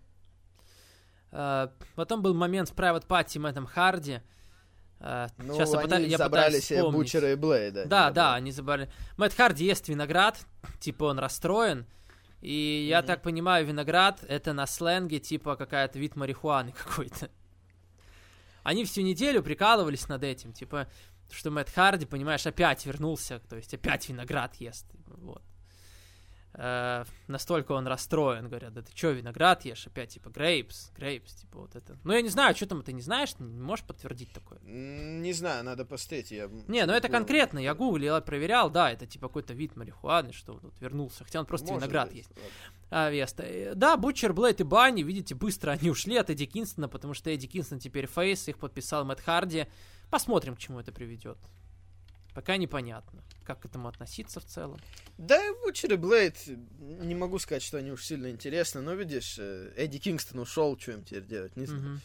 А, 1.37 1.73
Потом 1.97 2.23
был 2.23 2.33
момент 2.35 2.69
с 2.69 2.73
Private 2.73 3.07
Party 3.09 3.39
Мэттом 3.41 3.67
Харди. 3.67 4.21
А, 5.01 5.29
Ну, 5.39 5.55
Сейчас 5.55 5.73
я, 5.73 5.81
они 5.81 5.89
пыта- 5.89 6.07
я 6.07 6.17
забрали 6.19 6.47
пытаюсь 6.47 6.65
себе 6.65 6.79
вспомнить. 6.79 6.99
Бучера 6.99 7.33
и 7.33 7.35
Блейда. 7.35 7.87
Да, 7.87 8.09
не 8.09 8.15
да, 8.15 8.35
они 8.37 8.53
забрали. 8.53 8.91
Мэтт 9.17 9.35
Харди 9.37 9.65
ест 9.67 9.89
виноград, 9.89 10.39
типа 10.81 11.05
он 11.05 11.19
расстроен. 11.19 11.87
И 12.41 12.87
я 12.89 12.99
Мгм. 13.01 13.07
так 13.09 13.23
понимаю, 13.23 13.67
виноград 13.67 14.23
это 14.29 14.53
на 14.53 14.67
сленге 14.67 15.19
типа 15.19 15.57
какая-то 15.57 15.99
вид 15.99 16.15
марихуаны 16.15 16.73
какой-то. 16.85 17.29
Они 18.63 18.85
всю 18.85 19.03
неделю 19.03 19.43
прикалывались 19.43 20.09
над 20.09 20.23
этим, 20.25 20.53
типа, 20.53 20.87
что 21.31 21.51
Мэтт 21.51 21.71
Харди, 21.75 22.07
понимаешь, 22.07 22.47
опять 22.47 22.87
вернулся, 22.87 23.41
то 23.51 23.57
есть 23.57 23.75
опять 23.75 24.09
виноград 24.09 24.55
ест. 24.57 24.87
Вот. 25.07 25.43
Э, 26.57 27.05
настолько 27.27 27.73
он 27.73 27.87
расстроен, 27.87 28.49
говорят, 28.49 28.73
да 28.75 28.83
ты 28.83 28.93
чё, 28.95 29.13
виноград 29.13 29.65
ешь? 29.65 29.87
Опять, 29.87 30.11
типа, 30.11 30.31
grapes, 30.31 30.93
grapes, 30.97 31.35
типа, 31.35 31.59
вот 31.59 31.75
это. 31.75 31.99
Ну, 32.05 32.13
я 32.13 32.23
не 32.23 32.29
знаю, 32.29 32.55
что 32.55 32.67
там, 32.67 32.83
ты 32.83 32.93
не 32.93 33.03
знаешь, 33.03 33.37
не 33.39 33.61
можешь 33.61 33.85
подтвердить 33.85 34.33
такое? 34.33 34.61
Не 34.61 35.33
знаю, 35.33 35.65
надо 35.65 35.85
посмотреть. 35.85 36.31
Я... 36.31 36.49
Не, 36.69 36.87
ну 36.87 36.93
это 36.93 37.09
конкретно, 37.09 37.59
я 37.59 37.75
гуглил, 37.75 38.15
я 38.15 38.21
проверял, 38.21 38.71
да, 38.71 38.93
это 38.93 39.07
типа 39.07 39.27
какой-то 39.29 39.53
вид 39.53 39.75
марихуаны, 39.77 40.33
что 40.33 40.53
он 40.53 40.61
тут 40.61 40.81
вернулся, 40.81 41.25
хотя 41.25 41.41
он 41.41 41.47
просто 41.47 41.67
Может 41.67 41.83
виноград 41.83 42.09
быть, 42.09 42.19
есть. 42.19 42.31
ладно. 42.31 42.51
А, 42.91 43.11
Веста. 43.11 43.43
Э, 43.43 43.75
Да, 43.75 43.97
Бутчер, 43.97 44.33
Блейд 44.33 44.61
и 44.61 44.65
Банни, 44.65 45.03
видите, 45.03 45.35
быстро 45.35 45.73
они 45.73 45.91
ушли 45.91 46.17
от 46.17 46.31
Эдди 46.31 46.47
Кинстона, 46.47 46.89
потому 46.89 47.15
что 47.15 47.31
Эдди 47.31 47.49
Кинстон 47.49 47.81
теперь 47.81 48.07
фейс, 48.07 48.47
их 48.47 48.59
подписал 48.59 49.05
Мэтт 49.05 49.21
Харди. 49.23 49.67
Посмотрим, 50.11 50.55
к 50.55 50.59
чему 50.61 50.79
это 50.79 50.93
приведет. 50.93 51.39
Пока 52.35 52.57
непонятно, 52.57 53.23
как 53.45 53.61
к 53.61 53.65
этому 53.65 53.89
относиться 53.89 54.41
в 54.41 54.45
целом. 54.45 54.79
Да, 55.19 55.41
Бучер 55.63 55.93
и 55.93 55.97
Блейд, 55.97 56.37
не 56.79 57.15
могу 57.15 57.39
сказать, 57.39 57.63
что 57.63 57.79
они 57.79 57.93
уж 57.93 58.05
сильно 58.05 58.29
интересны, 58.31 58.81
но 58.81 58.95
видишь, 58.95 59.37
э, 59.39 59.73
Эдди 59.77 59.99
Кингстон 59.99 60.41
ушел, 60.41 60.77
что 60.79 60.93
им 60.93 61.05
теперь 61.05 61.25
делать, 61.25 61.57
не 61.57 61.67
знаю. 61.67 61.83
Мгм. 61.83 62.01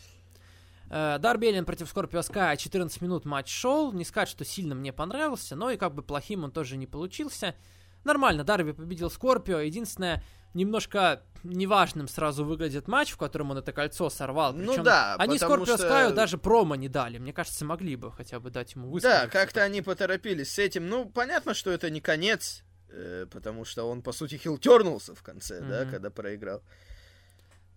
Э, 0.92 1.18
Дарби 1.20 1.48
Эллин 1.48 1.66
против 1.66 1.90
Скорпио 1.90 2.22
Скай 2.22 2.58
14 2.58 3.02
минут 3.02 3.26
матч 3.26 3.50
шел. 3.50 3.92
Не 3.92 4.06
сказать, 4.06 4.30
что 4.30 4.46
сильно 4.46 4.76
мне 4.76 4.94
понравился, 4.94 5.56
но 5.56 5.72
и 5.72 5.78
как 5.78 5.96
бы 5.96 6.04
плохим 6.04 6.44
он 6.44 6.52
тоже 6.52 6.78
не 6.78 6.86
получился. 6.88 7.56
Нормально, 8.04 8.44
Дарби 8.44 8.72
победил 8.72 9.10
Скорпио. 9.10 9.60
Единственное, 9.60 10.24
немножко 10.54 11.22
неважным 11.44 12.08
сразу 12.08 12.44
выглядит 12.46 12.88
матч, 12.88 13.12
в 13.12 13.18
котором 13.18 13.52
он 13.52 13.58
это 13.58 13.72
кольцо 13.72 14.10
сорвал. 14.10 14.54
Ну 14.54 14.68
Причем 14.72 14.84
да, 14.84 15.16
они 15.16 15.38
Скорпио 15.38 15.66
что- 15.76 15.78
Скаю 15.78 16.14
даже 16.14 16.38
промо 16.38 16.76
не 16.76 16.90
дали. 16.90 17.18
Мне 17.18 17.34
кажется, 17.34 17.66
могли 17.66 17.96
бы 17.96 18.12
хотя 18.12 18.40
бы 18.40 18.50
дать 18.52 18.74
ему 18.76 18.90
высказаться. 18.90 19.26
Да, 19.26 19.30
как-то 19.30 19.62
они 19.64 19.82
поторопились 19.82 20.52
с 20.54 20.60
этим. 20.60 20.88
Ну, 20.88 21.10
понятно, 21.10 21.54
что 21.54 21.72
это 21.72 21.90
не 21.90 22.02
конец, 22.02 22.64
э, 22.90 23.26
потому 23.32 23.64
что 23.66 23.88
он, 23.90 24.02
по 24.02 24.12
сути, 24.12 24.36
хилтернулся 24.36 25.14
в 25.14 25.22
конце, 25.22 25.62
да, 25.62 25.82
Мгм. 25.84 25.92
когда 25.92 26.10
проиграл. 26.10 26.62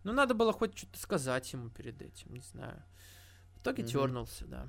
Ну, 0.05 0.13
надо 0.13 0.35
было 0.35 0.53
хоть 0.53 0.77
что-то 0.77 0.99
сказать 0.99 1.53
ему 1.53 1.69
перед 1.71 2.01
этим, 2.03 2.33
не 2.35 2.41
знаю. 2.41 2.83
В 3.57 3.61
итоге 3.61 3.83
Мгм. 3.85 3.93
тернулся, 3.93 4.45
да. 4.47 4.67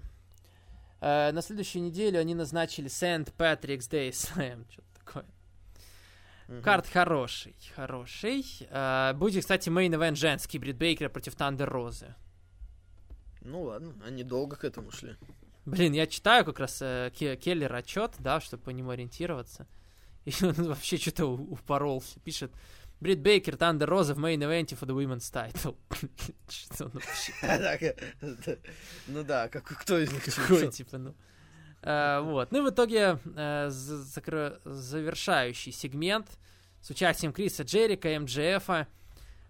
Э, 1.01 1.31
на 1.31 1.41
следующей 1.41 1.79
неделе 1.79 2.19
они 2.19 2.35
назначили 2.35 2.87
St. 2.88 3.34
Patrick's 3.34 3.88
Day 3.89 4.09
Slam, 4.09 4.65
что-то 4.71 4.87
такое. 5.05 5.25
Мгм. 6.47 6.61
Карт 6.61 6.87
хороший, 6.87 7.55
хороший. 7.75 8.45
Э, 8.69 9.13
будет, 9.13 9.41
кстати, 9.41 9.69
main 9.69 9.90
event 9.90 10.15
женский, 10.15 10.59
Брит 10.59 10.77
Бейкер 10.77 11.09
против 11.09 11.35
Тандер 11.35 11.69
Розы. 11.69 12.15
Ну 13.41 13.63
ладно, 13.63 13.93
они 14.05 14.23
долго 14.23 14.55
к 14.55 14.63
этому 14.63 14.91
шли. 14.91 15.15
Блин, 15.65 15.93
я 15.93 16.07
читаю 16.07 16.43
как 16.45 16.59
раз 16.59 16.81
э, 16.81 17.11
Ке- 17.17 17.37
Келлер 17.37 17.73
отчет, 17.73 18.11
да, 18.19 18.41
чтобы 18.41 18.63
по 18.63 18.69
нему 18.71 18.89
ориентироваться. 18.91 19.67
И 20.25 20.33
он 20.41 20.53
вообще 20.53 20.97
что-то 20.97 21.25
упоролся. 21.27 22.19
Пишет, 22.19 22.51
Брит 22.99 23.19
Бейкер, 23.19 23.57
Тандер 23.57 23.89
Роза 23.89 24.13
в 24.13 24.19
мейн-эвенте 24.19 24.77
for 24.77 24.85
the 24.87 24.95
women's 24.95 25.31
title. 25.31 25.77
Что 26.49 26.85
он 26.85 26.91
вообще 26.91 27.33
э, 28.21 28.57
Ну 29.07 29.23
да, 29.23 29.47
как 29.49 29.63
кто 29.63 29.97
из 29.97 30.11
них 30.11 30.23
Какой, 30.35 30.71
типа, 30.71 30.97
ну. 30.97 31.15
А, 31.84 32.21
вот. 32.21 32.51
Ну 32.51 32.59
и 32.59 32.61
в 32.61 32.69
итоге 32.73 33.19
э, 33.36 33.69
завершающий 33.69 35.71
сегмент 35.71 36.27
с 36.81 36.89
участием 36.89 37.34
Криса 37.34 37.63
Джерика, 37.63 38.17
МДФа. 38.19 38.88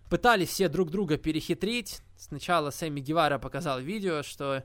Пытались 0.09 0.49
все 0.49 0.67
друг 0.67 0.91
друга 0.91 1.17
перехитрить. 1.17 2.01
Сначала 2.17 2.71
Сэмми 2.71 2.99
Гевара 2.99 3.39
показал 3.39 3.79
видео, 3.79 4.23
что 4.23 4.63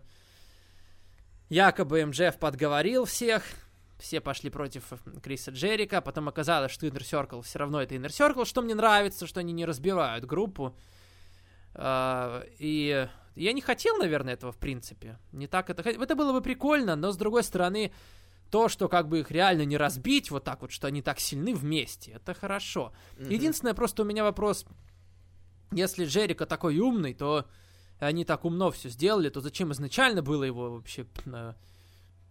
якобы 1.49 2.05
МДФ 2.07 2.39
подговорил 2.39 3.05
всех. 3.05 3.45
Все 3.99 4.21
пошли 4.21 4.51
против 4.51 4.93
Криса 5.23 5.51
Джерика. 5.51 6.01
Потом 6.01 6.29
оказалось, 6.29 6.73
что 6.73 6.87
Inner 6.87 7.03
Circle 7.03 7.43
все 7.43 7.59
равно 7.59 7.83
это 7.83 7.95
Inner 7.95 8.09
Circle, 8.09 8.45
что 8.45 8.62
мне 8.62 8.75
нравится, 8.75 9.27
что 9.27 9.41
они 9.41 9.53
не 9.53 9.64
разбивают 9.64 10.25
группу. 10.25 10.77
А, 11.75 12.45
и 12.59 13.09
я 13.39 13.53
не 13.53 13.61
хотел, 13.61 13.97
наверное, 13.97 14.34
этого 14.34 14.53
в 14.53 14.57
принципе. 14.59 15.18
Не 15.32 15.47
так 15.47 15.70
это... 15.70 15.82
Это 15.89 16.14
было 16.14 16.32
бы 16.32 16.41
прикольно, 16.41 16.97
но 16.97 17.12
с 17.12 17.16
другой 17.16 17.43
стороны, 17.43 17.93
то, 18.51 18.68
что 18.68 18.89
как 18.89 19.09
бы 19.09 19.20
их 19.20 19.30
реально 19.30 19.64
не 19.64 19.76
разбить 19.76 20.30
вот 20.30 20.45
так 20.45 20.62
вот, 20.62 20.70
что 20.72 20.86
они 20.86 21.03
так 21.03 21.20
сильны 21.20 21.55
вместе, 21.55 22.12
это 22.12 22.34
хорошо. 22.34 22.93
Мгм. 23.18 23.28
Единственное, 23.30 23.74
просто 23.74 24.03
у 24.03 24.05
меня 24.07 24.24
вопрос, 24.24 24.64
если 25.72 26.05
Джерика 26.07 26.47
такой 26.47 26.78
умный, 26.78 27.14
то 27.14 27.47
они 27.99 28.24
так 28.24 28.45
умно 28.45 28.70
все 28.70 28.89
сделали, 28.89 29.28
то 29.28 29.41
зачем 29.41 29.72
изначально 29.72 30.22
было 30.22 30.45
его 30.45 30.70
вообще 30.76 31.07
э, 31.26 31.55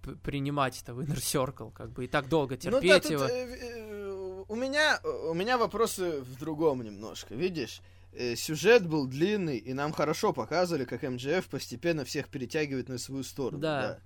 п- 0.02 0.16
принимать 0.16 0.82
это 0.82 0.94
в 0.94 1.00
Inner 1.02 1.18
Circle, 1.18 1.72
как 1.72 1.92
бы, 1.92 2.06
и 2.06 2.08
так 2.08 2.30
долго 2.30 2.56
Ну 2.56 2.62
терпеть 2.62 2.90
да, 2.90 3.00
тут, 3.00 3.12
его? 3.12 3.24
э, 3.26 3.30
э, 3.30 4.44
у 4.48 4.56
меня 4.56 5.00
у 5.04 5.34
меня 5.34 5.58
вопросы 5.58 6.22
в 6.22 6.40
другом 6.40 6.82
немножко. 6.84 7.36
Видишь, 7.36 7.82
э, 7.82 7.97
сюжет 8.36 8.88
был 8.88 9.08
длинный, 9.08 9.58
и 9.58 9.74
нам 9.74 9.92
хорошо 9.92 10.34
показывали, 10.34 10.86
как 10.86 11.04
МДФ 11.04 11.48
постепенно 11.48 12.06
всех 12.06 12.30
перетягивает 12.30 12.90
на 12.90 12.98
свою 12.98 13.24
сторону. 13.24 13.60
Да. 13.60 14.00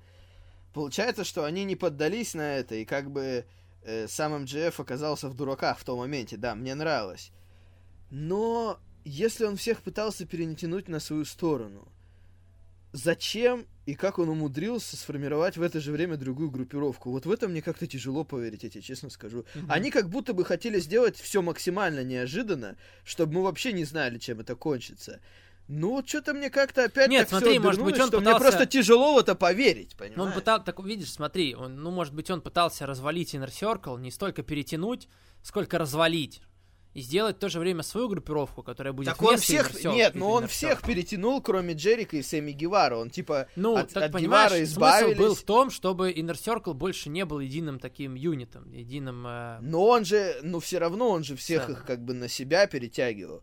Получается, 0.73 1.23
что 1.23 1.43
они 1.43 1.63
не 1.63 1.75
поддались 1.75 2.33
на 2.33 2.55
это, 2.55 2.75
и 2.75 2.85
как 2.85 3.11
бы 3.11 3.45
э, 3.83 4.07
сам 4.07 4.43
МДФ 4.43 4.79
оказался 4.79 5.27
в 5.27 5.35
дураках 5.35 5.79
в 5.79 5.83
том 5.83 5.99
моменте. 5.99 6.37
Да, 6.37 6.55
мне 6.55 6.75
нравилось. 6.75 7.31
Но 8.09 8.79
если 9.03 9.45
он 9.45 9.57
всех 9.57 9.81
пытался 9.81 10.25
перетянуть 10.25 10.87
на 10.87 10.99
свою 10.99 11.25
сторону, 11.25 11.91
зачем 12.91 13.65
и 13.85 13.95
как 13.95 14.19
он 14.19 14.29
умудрился 14.29 14.95
сформировать 14.95 15.57
в 15.57 15.61
это 15.61 15.79
же 15.79 15.91
время 15.91 16.17
другую 16.17 16.51
группировку. 16.51 17.11
Вот 17.11 17.25
в 17.25 17.31
этом 17.31 17.51
мне 17.51 17.61
как-то 17.61 17.87
тяжело 17.87 18.23
поверить, 18.23 18.63
я 18.63 18.69
тебе 18.69 18.81
честно 18.81 19.09
скажу. 19.09 19.45
Мгм. 19.55 19.71
Они 19.71 19.91
как 19.91 20.09
будто 20.09 20.33
бы 20.33 20.45
хотели 20.45 20.79
сделать 20.79 21.17
все 21.17 21.41
максимально 21.41 22.03
неожиданно, 22.03 22.77
чтобы 23.03 23.33
мы 23.35 23.43
вообще 23.43 23.73
не 23.73 23.85
знали, 23.85 24.17
чем 24.19 24.39
это 24.39 24.55
кончится. 24.55 25.19
Ну, 25.67 26.03
что-то 26.05 26.33
мне 26.33 26.49
как-то 26.49 26.83
опять 26.85 27.09
Нет, 27.09 27.29
смотри, 27.29 27.57
может 27.57 27.81
быть, 27.81 27.97
он 27.99 28.07
что 28.07 28.17
пытался- 28.19 28.29
мне 28.31 28.39
просто 28.39 28.65
тяжело 28.65 29.15
в 29.15 29.19
это 29.19 29.35
поверить, 29.35 29.95
Ну, 29.97 30.05
он 30.05 30.09
понимаешь? 30.11 30.35
пытался, 30.35 30.65
так 30.65 30.83
видишь, 30.83 31.11
смотри, 31.13 31.55
он, 31.55 31.77
ну, 31.81 31.91
может 31.91 32.13
быть, 32.13 32.29
он 32.29 32.41
пытался 32.41 32.85
развалить 32.85 33.33
Inner 33.33 33.49
Circle, 33.49 33.99
не 34.01 34.11
столько 34.11 34.43
перетянуть, 34.43 35.07
сколько 35.41 35.77
развалить. 35.77 36.41
И 36.93 36.99
сделать 37.01 37.37
в 37.37 37.39
то 37.39 37.47
же 37.47 37.59
время 37.59 37.83
свою 37.83 38.09
группировку, 38.09 38.63
которая 38.63 38.91
будет 38.91 39.05
Так 39.07 39.21
он 39.21 39.37
всех... 39.37 39.71
Circle- 39.71 39.93
Нет, 39.93 40.13
но 40.13 40.29
он 40.31 40.43
Inner 40.43 40.47
всех 40.47 40.81
Circle. 40.81 40.87
перетянул, 40.87 41.41
кроме 41.41 41.73
Джерика 41.73 42.17
и 42.17 42.21
Сэмми 42.21 42.51
Гевара. 42.51 42.97
Он 42.97 43.09
типа 43.09 43.47
Ну, 43.55 43.77
от, 43.77 43.93
так 43.93 44.03
от 44.03 44.11
понимаешь, 44.11 44.51
Гевара 44.51 44.65
смысл 44.65 44.73
избавились. 44.73 45.17
был 45.17 45.35
в 45.35 45.43
том, 45.43 45.69
чтобы 45.69 46.11
Inner 46.11 46.33
Circle 46.33 46.73
больше 46.73 47.07
не 47.09 47.23
был 47.23 47.39
единым 47.39 47.79
таким 47.79 48.15
юнитом, 48.15 48.69
единым... 48.73 49.25
э, 49.25 49.59
Но 49.61 49.85
он 49.87 50.03
же, 50.03 50.35
ну 50.43 50.59
все 50.59 50.79
равно 50.79 51.09
он 51.09 51.23
же 51.23 51.37
всех 51.37 51.65
Целым. 51.67 51.79
их 51.79 51.85
как 51.85 52.03
бы 52.03 52.13
на 52.13 52.27
себя 52.27 52.67
перетягивал. 52.67 53.41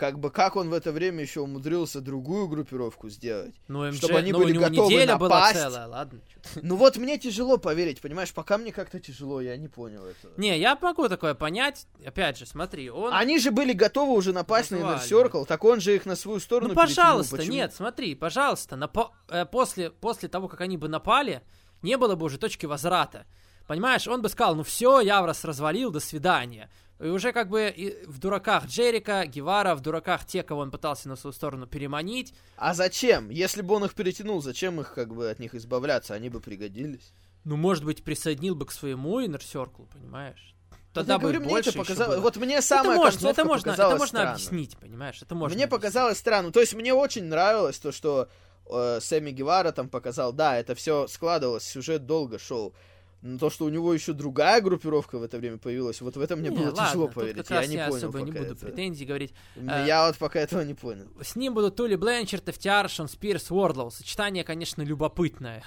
Как 0.00 0.18
бы 0.18 0.30
как 0.30 0.56
он 0.56 0.70
в 0.70 0.72
это 0.72 0.92
время 0.92 1.20
еще 1.20 1.40
умудрился 1.40 2.00
другую 2.00 2.48
группировку 2.48 3.10
сделать. 3.10 3.54
ну, 3.68 3.86
МД, 3.86 3.96
чтобы 3.98 4.16
они 4.16 4.32
ну, 4.32 4.38
были 4.38 4.56
готовы 4.56 4.94
неделя 4.94 5.16
была 5.18 5.28
напасть. 5.28 5.60
целая, 5.60 5.86
ладно. 5.86 6.20
Ну 6.62 6.76
вот 6.76 6.96
мне 6.96 7.18
тяжело 7.18 7.58
поверить, 7.58 8.00
понимаешь, 8.00 8.32
пока 8.32 8.56
мне 8.56 8.72
как-то 8.72 8.98
тяжело, 8.98 9.42
я 9.42 9.58
не 9.58 9.68
понял 9.68 10.02
этого. 10.06 10.32
Не, 10.38 10.58
я 10.58 10.78
могу 10.80 11.06
такое 11.10 11.34
понять. 11.34 11.86
Опять 12.02 12.38
же, 12.38 12.46
смотри, 12.46 12.88
он... 12.88 13.12
Они 13.12 13.38
же 13.38 13.50
были 13.50 13.74
готовы 13.74 14.14
уже 14.14 14.32
напасть 14.32 14.70
на 14.70 14.76
Inner. 14.76 15.02
Circle, 15.06 15.44
так 15.44 15.62
он 15.64 15.82
же 15.82 15.94
их 15.94 16.06
на 16.06 16.16
свою 16.16 16.40
сторону 16.40 16.70
Ну, 16.70 16.74
перетянул. 16.74 16.96
пожалуйста, 16.96 17.36
Почему? 17.36 17.52
нет, 17.56 17.74
смотри, 17.74 18.14
пожалуйста, 18.14 18.76
на 18.76 18.88
по- 18.88 19.12
э, 19.28 19.44
после, 19.44 19.90
после 19.90 20.30
того, 20.30 20.48
как 20.48 20.62
они 20.62 20.78
бы 20.78 20.88
напали, 20.88 21.42
не 21.82 21.98
было 21.98 22.14
бы 22.14 22.24
уже 22.24 22.38
точки 22.38 22.64
возврата. 22.64 23.26
Понимаешь, 23.70 24.08
он 24.08 24.20
бы 24.20 24.28
сказал, 24.28 24.56
ну 24.56 24.64
все, 24.64 24.98
я 24.98 25.22
вас 25.22 25.44
развалил, 25.44 25.92
до 25.92 26.00
свидания. 26.00 26.68
И 26.98 27.06
уже 27.06 27.30
как 27.30 27.48
бы 27.48 28.02
в 28.08 28.18
дураках 28.18 28.66
Джерика, 28.66 29.24
Гевара, 29.26 29.76
в 29.76 29.80
дураках 29.80 30.24
те, 30.26 30.42
кого 30.42 30.62
он 30.62 30.72
пытался 30.72 31.08
на 31.08 31.14
свою 31.14 31.32
сторону 31.32 31.68
переманить. 31.68 32.34
А 32.56 32.74
зачем? 32.74 33.30
Если 33.30 33.62
бы 33.62 33.76
он 33.76 33.84
их 33.84 33.94
перетянул, 33.94 34.42
зачем 34.42 34.80
их 34.80 34.92
как 34.92 35.14
бы 35.14 35.30
от 35.30 35.38
них 35.38 35.54
избавляться? 35.54 36.14
Они 36.14 36.28
бы 36.28 36.40
пригодились. 36.40 37.12
Ну, 37.44 37.56
может 37.56 37.84
быть, 37.84 38.02
присоединил 38.02 38.56
бы 38.56 38.66
к 38.66 38.72
своему 38.72 39.20
Inner 39.20 39.38
Circle, 39.38 39.86
понимаешь? 39.92 40.56
Тогда 40.92 41.18
бы 41.18 41.28
говорю, 41.28 41.38
мне 41.38 41.50
больше 41.50 41.70
это 41.70 41.78
показалось. 41.78 42.18
Вот 42.18 42.36
мне 42.38 42.62
самая 42.62 42.96
это 42.96 43.04
можно, 43.04 43.28
это 43.28 43.44
можно, 43.44 43.70
это 43.70 43.96
можно 43.96 44.32
объяснить, 44.32 44.76
понимаешь? 44.78 45.22
Это 45.22 45.36
можно 45.36 45.54
Мне 45.54 45.66
объяснить. 45.66 45.70
показалось 45.70 46.18
странно. 46.18 46.50
То 46.50 46.58
есть 46.58 46.74
мне 46.74 46.92
очень 46.92 47.22
нравилось 47.26 47.78
то, 47.78 47.92
что 47.92 48.28
э, 48.68 48.98
Сэмми 49.00 49.30
Гевара 49.30 49.70
там 49.70 49.88
показал. 49.88 50.32
Да, 50.32 50.58
это 50.58 50.74
все 50.74 51.06
складывалось, 51.06 51.62
сюжет 51.62 52.04
долго 52.06 52.40
шел. 52.40 52.74
Но 53.22 53.38
то, 53.38 53.50
что 53.50 53.66
у 53.66 53.68
него 53.68 53.92
еще 53.92 54.14
другая 54.14 54.62
группировка 54.62 55.18
в 55.18 55.22
это 55.22 55.36
время 55.38 55.58
появилась, 55.58 56.00
вот 56.00 56.16
в 56.16 56.20
это 56.20 56.36
мне 56.36 56.48
Не, 56.48 56.56
было 56.56 56.66
ладно, 56.66 56.86
тяжело 56.86 57.08
поверить. 57.08 57.50
Я 57.50 57.66
не 57.66 57.74
я 57.74 57.88
понял 57.88 57.96
особо 57.98 58.20
не 58.20 58.32
буду 58.32 58.44
это. 58.44 58.66
претензий 58.66 59.04
говорить. 59.04 59.34
Э, 59.56 59.84
Я 59.86 60.06
вот 60.06 60.16
пока 60.16 60.40
этого 60.40 60.62
не 60.62 60.72
понял. 60.74 61.06
С 61.20 61.36
ним 61.36 61.52
будут 61.52 61.76
Тули 61.76 61.96
Бленчард, 61.96 62.48
FTR, 62.48 62.88
Шон 62.88 63.08
Спирс, 63.08 63.50
Уордлоу. 63.50 63.90
Сочетание, 63.90 64.42
конечно, 64.42 64.80
любопытное. 64.82 65.62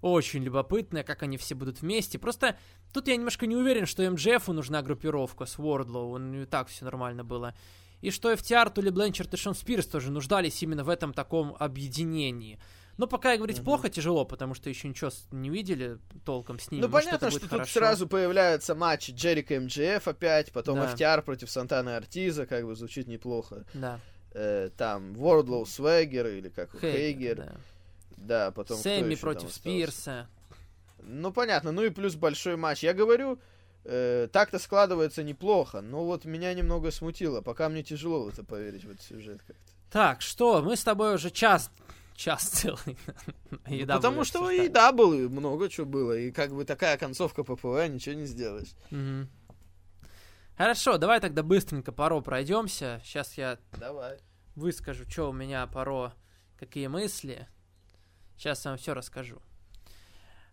Очень 0.00 0.44
любопытное, 0.44 1.02
как 1.02 1.22
они 1.22 1.38
все 1.38 1.54
будут 1.54 1.80
вместе. 1.80 2.18
Просто 2.18 2.58
тут 2.92 3.08
я 3.08 3.16
немножко 3.16 3.46
не 3.46 3.56
уверен, 3.56 3.86
что 3.86 4.08
МДФу 4.08 4.52
нужна 4.52 4.82
группировка 4.82 5.46
с 5.46 5.58
Уордлоу. 5.58 6.18
Него 6.18 6.42
и 6.42 6.46
так 6.46 6.68
все 6.68 6.84
нормально 6.84 7.24
было. 7.24 7.54
И 8.02 8.10
что 8.10 8.30
FTR, 8.30 8.70
Тули 8.70 8.90
Бленчард 8.90 9.32
и 9.32 9.36
Шон 9.38 9.54
Спирс 9.54 9.86
тоже 9.86 10.10
нуждались 10.12 10.62
именно 10.62 10.84
в 10.84 10.90
этом 10.90 11.14
таком 11.14 11.56
объединении. 11.58 12.60
Но 12.96 13.06
пока 13.06 13.36
говорить 13.36 13.56
Мгм. 13.58 13.64
плохо, 13.64 13.88
тяжело, 13.90 14.24
потому 14.24 14.54
что 14.54 14.68
еще 14.70 14.88
ничего 14.88 15.10
не 15.32 15.50
видели 15.50 15.98
толком 16.24 16.58
с 16.58 16.70
ними. 16.70 16.82
Ну, 16.82 16.88
Может, 16.88 17.06
понятно, 17.06 17.30
что 17.30 17.40
тут 17.40 17.50
хорошо. 17.50 17.72
сразу 17.72 18.06
появляются 18.06 18.74
матчи 18.74 19.10
Джерика 19.10 19.58
МДФ 19.60 20.06
опять, 20.06 20.52
потом 20.52 20.76
Да. 20.76 20.92
FTR 20.94 21.22
против 21.22 21.50
Сантана 21.50 21.96
Артиза, 21.96 22.46
как 22.46 22.64
бы 22.64 22.74
звучит 22.76 23.08
неплохо. 23.08 23.64
Да. 23.74 23.98
Э, 24.32 24.70
там 24.76 25.14
Вордлоу 25.14 25.66
Свегер 25.66 26.26
или 26.28 26.48
как 26.48 26.70
Хейгер, 26.72 26.92
Хейгер. 26.92 27.36
да. 27.36 27.56
Да, 28.16 28.50
потом 28.52 28.78
Сэмми 28.78 29.16
против? 29.16 29.52
Спирса. 29.52 30.28
Ну, 31.02 31.32
понятно. 31.32 31.72
Ну 31.72 31.82
и 31.82 31.90
плюс 31.90 32.14
большой 32.14 32.56
матч. 32.56 32.82
Я 32.82 32.94
говорю, 32.94 33.38
э, 33.84 34.28
так-то 34.32 34.58
складывается 34.58 35.22
неплохо, 35.22 35.80
но 35.82 36.04
вот 36.04 36.24
меня 36.24 36.54
немного 36.54 36.90
смутило. 36.90 37.42
Пока 37.42 37.68
мне 37.68 37.82
тяжело 37.82 38.24
в 38.24 38.28
это 38.28 38.42
поверить, 38.44 38.84
в 38.84 38.90
этот 38.90 39.02
сюжет 39.02 39.40
как-то. 39.46 39.62
Так, 39.90 40.22
что, 40.22 40.62
мы 40.62 40.76
с 40.76 40.82
тобой 40.82 41.14
уже 41.14 41.30
час, 41.30 41.70
час 42.14 42.44
целый. 42.48 42.96
Ну, 43.66 43.86
потому 43.86 44.24
что 44.24 44.40
обсуждать. 44.40 44.66
и 44.66 44.68
да 44.68 44.92
было, 44.92 45.14
и 45.14 45.28
много 45.28 45.68
чего 45.68 45.86
было. 45.86 46.16
И 46.16 46.30
как 46.30 46.54
бы 46.54 46.64
такая 46.64 46.96
концовка 46.98 47.44
ППВ, 47.44 47.88
ничего 47.88 48.14
не 48.14 48.26
сделаешь. 48.26 48.68
Хорошо, 50.56 50.98
давай 50.98 51.20
тогда 51.20 51.42
быстренько 51.42 51.90
паро 51.92 52.20
пройдемся. 52.20 53.00
Сейчас 53.04 53.36
я 53.36 53.58
Давай. 53.72 54.18
выскажу, 54.54 55.04
что 55.10 55.30
у 55.30 55.32
меня 55.32 55.66
паро, 55.66 56.12
какие 56.58 56.86
мысли. 56.86 57.48
Сейчас 58.36 58.64
я 58.64 58.70
вам 58.72 58.78
все 58.78 58.94
расскажу. 58.94 59.40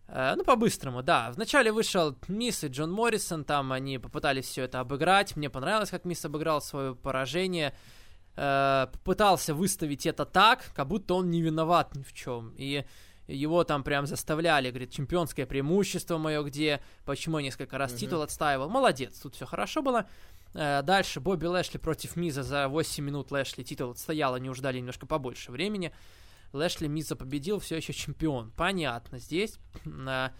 Э, 0.08 0.34
Ну, 0.36 0.42
по-быстрому, 0.44 1.02
да. 1.04 1.30
Вначале 1.30 1.70
вышел 1.70 2.16
Мисс 2.26 2.64
и 2.64 2.68
Джон 2.68 2.90
Моррисон, 2.90 3.44
там 3.44 3.70
они 3.72 3.98
попытались 3.98 4.46
все 4.46 4.62
это 4.64 4.80
обыграть. 4.80 5.36
Мне 5.36 5.48
понравилось, 5.50 5.90
как 5.90 6.04
Мисс 6.04 6.24
обыграл 6.24 6.60
свое 6.60 6.96
поражение. 6.96 7.72
Э, 8.36 8.86
Попытался 8.92 9.54
выставить 9.54 10.06
это 10.06 10.24
так, 10.24 10.72
как 10.74 10.88
будто 10.88 11.14
он 11.14 11.30
не 11.30 11.42
виноват 11.42 11.94
ни 11.94 12.02
в 12.02 12.12
чем. 12.12 12.54
И 12.56 12.84
его 13.28 13.62
там 13.64 13.84
прям 13.84 14.06
заставляли, 14.06 14.70
говорит, 14.70 14.90
чемпионское 14.90 15.46
преимущество 15.46 16.18
мое 16.18 16.42
где, 16.42 16.82
почему 17.04 17.38
я 17.38 17.44
несколько 17.44 17.78
раз 17.78 17.92
Мгм. 17.92 17.98
титул 17.98 18.22
отстаивал. 18.22 18.68
Молодец, 18.68 19.18
тут 19.20 19.34
все 19.34 19.46
хорошо 19.46 19.82
было. 19.82 20.06
Э, 20.54 20.82
Дальше 20.82 21.20
Бобби 21.20 21.46
Лэшли 21.46 21.78
против 21.78 22.16
Миза 22.16 22.42
за 22.42 22.68
8 22.68 23.04
минут 23.04 23.30
Лэшли 23.30 23.62
титул 23.62 23.90
отстоял, 23.92 24.34
они 24.34 24.52
ждали 24.54 24.78
немножко 24.78 25.06
побольше 25.06 25.52
времени. 25.52 25.92
Лэшли 26.52 26.86
Миза 26.88 27.16
победил, 27.16 27.60
все 27.60 27.76
еще 27.76 27.92
чемпион. 27.92 28.50
Понятно, 28.56 29.18
здесь 29.18 29.58
на 29.84 30.32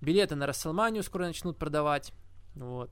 билеты 0.00 0.34
на 0.34 0.46
Расселманию 0.46 1.02
скоро 1.02 1.26
начнут 1.26 1.58
продавать. 1.58 2.12
Вот. 2.54 2.90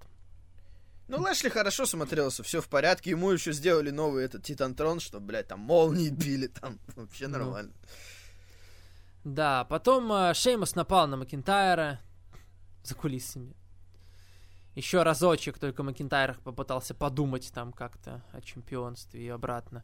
Ну, 1.08 1.18
Лэшли 1.20 1.48
хорошо 1.48 1.86
смотрелся, 1.86 2.42
все 2.42 2.60
в 2.60 2.68
порядке. 2.68 3.10
Ему 3.10 3.30
еще 3.30 3.52
сделали 3.52 3.90
новый 3.90 4.24
этот 4.24 4.42
Титантрон, 4.44 5.00
что, 5.00 5.20
блядь, 5.20 5.48
там 5.48 5.60
молнии 5.60 6.10
били, 6.10 6.48
там 6.48 6.78
вообще 6.96 7.28
Ну. 7.28 7.38
нормально. 7.38 7.72
Да, 9.24 9.64
потом 9.64 10.12
э, 10.12 10.34
Шеймус 10.34 10.74
напал 10.74 11.06
на 11.08 11.16
Макинтайра 11.16 12.00
за 12.82 12.94
кулисами. 12.94 13.54
Еще 14.74 15.02
разочек 15.02 15.58
только 15.58 15.82
Макинтайр 15.82 16.38
попытался 16.44 16.94
подумать 16.94 17.50
там 17.52 17.72
как-то 17.72 18.22
о 18.32 18.40
чемпионстве 18.40 19.26
и 19.26 19.28
обратно. 19.28 19.82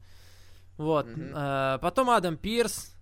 Вот. 0.77 1.07
Э, 1.09 1.79
потом 1.81 2.11
Адам 2.11 2.37
Пирс 2.37 2.95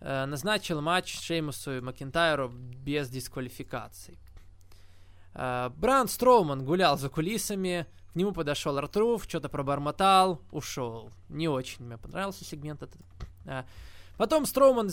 э, 0.00 0.24
назначил 0.26 0.80
матч 0.80 1.20
Шеймусу 1.20 1.76
и 1.76 1.80
Макинтайру 1.80 2.48
без 2.48 3.08
дисквалификаций. 3.10 4.18
Э, 5.34 5.70
Бран 5.76 6.08
Строуман 6.08 6.64
гулял 6.64 6.98
за 6.98 7.08
кулисами, 7.08 7.86
к 8.12 8.16
нему 8.16 8.32
подошел 8.32 8.76
Артруф, 8.76 9.24
что-то 9.24 9.48
пробормотал, 9.48 10.40
ушел. 10.50 11.10
Не 11.28 11.48
очень 11.48 11.84
мне 11.84 11.98
понравился 11.98 12.44
сегмент 12.44 12.82
этот. 12.82 13.00
Э, 13.46 13.64
Потом 14.20 14.44
Строуман 14.44 14.90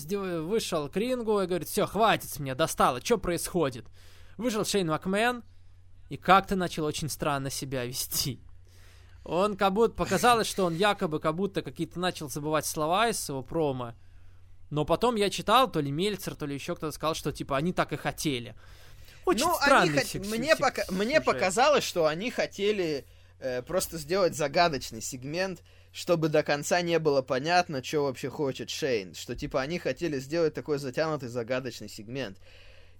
вышел 0.48 0.88
к 0.88 0.96
рингу 0.96 1.42
и 1.42 1.48
говорит, 1.48 1.68
все, 1.68 1.86
хватит 1.86 2.30
с 2.30 2.40
меня, 2.40 2.56
достало, 2.56 3.02
что 3.04 3.18
происходит? 3.18 3.86
Вышел 4.38 4.64
Шейн 4.64 4.88
Макмен 4.88 5.44
и 6.08 6.16
как-то 6.16 6.56
начал 6.56 6.86
очень 6.86 7.10
странно 7.10 7.50
себя 7.50 7.84
вести. 7.84 8.40
Он 9.26 9.58
как 9.58 9.74
будто, 9.74 9.96
показалось, 9.96 10.48
что 10.48 10.64
он 10.64 10.76
якобы 10.76 11.20
как 11.20 11.36
будто 11.36 11.62
какие-то 11.62 12.00
начал 12.00 12.30
забывать 12.30 12.66
слова 12.66 13.10
из 13.10 13.20
своего 13.20 13.44
промо. 13.44 13.96
Но 14.70 14.86
потом 14.86 15.16
я 15.16 15.30
читал, 15.30 15.70
то 15.70 15.82
ли 15.82 15.92
Мельцер, 15.92 16.34
то 16.34 16.46
ли 16.46 16.54
еще 16.54 16.78
кто-то 16.78 16.94
сказал, 16.94 17.14
что 17.14 17.34
типа 17.34 17.58
они 17.58 17.74
так 17.74 17.92
и 17.92 17.98
хотели. 17.98 18.56
Очень 19.28 19.46
ну, 19.46 19.56
странный 19.56 20.00
они 20.00 20.00
хот- 20.00 20.38
мне, 20.38 20.56
пока... 20.56 20.84
мне 20.90 21.20
показалось, 21.20 21.84
что 21.84 22.06
они 22.06 22.32
хотели 22.32 23.06
э, 23.40 23.62
просто 23.62 23.98
сделать 23.98 24.36
загадочный 24.36 25.02
сегмент, 25.02 25.60
чтобы 25.92 26.30
до 26.30 26.44
конца 26.44 26.82
не 26.82 26.98
было 26.98 27.22
понятно, 27.22 27.84
что 27.84 28.06
вообще 28.06 28.30
хочет 28.30 28.70
Шейн. 28.70 29.14
Что 29.16 29.36
типа 29.36 29.62
они 29.62 29.80
хотели 29.80 30.18
сделать 30.20 30.54
такой 30.54 30.80
затянутый 30.80 31.28
загадочный 31.28 31.90
сегмент. 31.90 32.38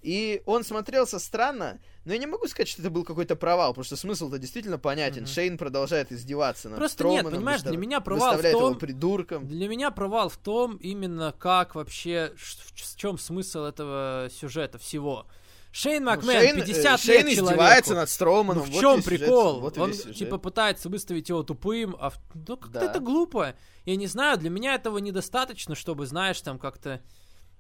И 0.02 0.42
он 0.46 0.64
смотрелся 0.64 1.18
странно, 1.18 1.80
но 2.06 2.14
я 2.14 2.20
не 2.20 2.28
могу 2.28 2.48
сказать, 2.48 2.68
что 2.68 2.82
это 2.82 2.92
был 2.92 3.04
какой-то 3.04 3.36
провал, 3.36 3.72
потому 3.72 3.84
что 3.84 3.96
смысл-то 3.96 4.38
действительно 4.38 4.78
понятен. 4.78 5.24
Мгм. 5.24 5.28
Шейн 5.28 5.58
продолжает 5.58 6.12
издеваться 6.12 6.70
над 6.70 6.78
Просто 6.78 7.04
нет, 7.06 7.22
Строуманом, 7.22 7.40
понимаешь, 7.40 7.62
для 7.62 7.78
меня 7.78 8.00
провал 8.00 8.20
в 8.20 8.32
выставляет 8.34 8.58
его 8.58 8.70
том, 8.70 8.80
придурком. 8.80 9.48
Для 9.48 9.68
меня 9.68 9.92
провал 9.92 10.30
в 10.30 10.38
том, 10.38 10.76
именно 10.78 11.34
как 11.38 11.76
вообще, 11.76 12.34
в 12.36 12.96
чем 12.96 13.18
смысл 13.18 13.64
этого 13.64 14.30
сюжета 14.32 14.78
всего. 14.78 15.26
Шейн 15.72 16.04
Ну, 16.04 16.12
Макмен, 16.12 16.40
Шейн, 16.40 16.58
э, 16.58 16.66
50 16.66 17.00
Шейн 17.02 17.26
лет 17.28 17.34
издевается 17.34 17.58
человеку. 17.90 17.94
над 17.94 18.10
Строуманом. 18.10 18.64
Ну, 18.66 18.72
в 18.72 18.74
вот 18.74 18.82
чем 18.82 19.00
и 19.00 19.04
сюжет, 19.04 19.20
прикол? 19.20 19.60
вот 19.60 19.78
Он 19.78 19.94
сюжет. 19.94 20.16
типа 20.16 20.38
пытается 20.38 20.90
выставить 20.90 21.30
его 21.30 21.44
тупым, 21.44 21.96
а 22.00 22.12
ну 22.34 22.58
как-то 22.58 22.80
Да. 22.80 22.86
это 22.86 23.00
глупо. 23.00 23.56
Я 23.86 23.96
не 23.96 24.08
знаю, 24.08 24.38
для 24.38 24.50
меня 24.50 24.76
этого 24.76 24.98
недостаточно, 24.98 25.76
чтобы, 25.76 26.06
знаешь, 26.08 26.42
там 26.42 26.58
как-то 26.58 27.02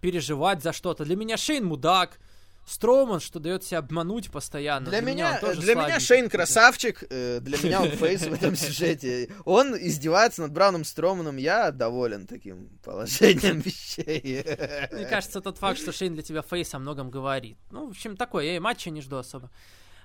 переживать 0.02 0.64
за 0.64 0.74
что-то. 0.74 1.06
Для 1.06 1.16
меня 1.16 1.38
Шейн 1.38 1.66
мудак, 1.66 2.20
Строуман, 2.68 3.22
что 3.22 3.40
дает 3.40 3.64
себя 3.64 3.78
обмануть 3.80 4.30
постоянно. 4.30 4.90
Для, 4.90 5.00
меня, 5.00 5.36
он 5.36 5.40
тоже 5.40 5.62
для 5.62 5.76
меня 5.76 6.02
Шейн 6.02 6.30
красавчик, 6.30 7.02
э, 7.10 7.40
для 7.40 7.58
меня 7.60 7.82
он 7.82 7.92
фейс 7.92 8.24
в 8.24 8.34
этом 8.34 8.58
сюжете. 8.58 9.30
Он 9.46 9.74
издевается 9.74 10.42
над 10.42 10.52
Брауном 10.52 10.84
Строманом, 10.84 11.38
я 11.38 11.72
доволен 11.72 12.28
таким 12.28 12.68
положением 12.84 13.62
вещей. 13.62 14.44
Мне 14.92 15.06
кажется, 15.06 15.40
тот 15.40 15.58
факт, 15.58 15.80
что 15.80 15.94
Шейн 15.94 16.14
для 16.14 16.24
тебя 16.24 16.42
face 16.42 16.74
о 16.74 16.80
многом 16.80 17.10
говорит. 17.10 17.58
Ну, 17.72 17.88
в 17.88 17.92
общем, 17.92 18.18
такое. 18.18 18.44
Я 18.44 18.58
и 18.58 18.60
матча 18.60 18.90
не 18.90 19.00
жду 19.00 19.16
особо. 19.16 19.50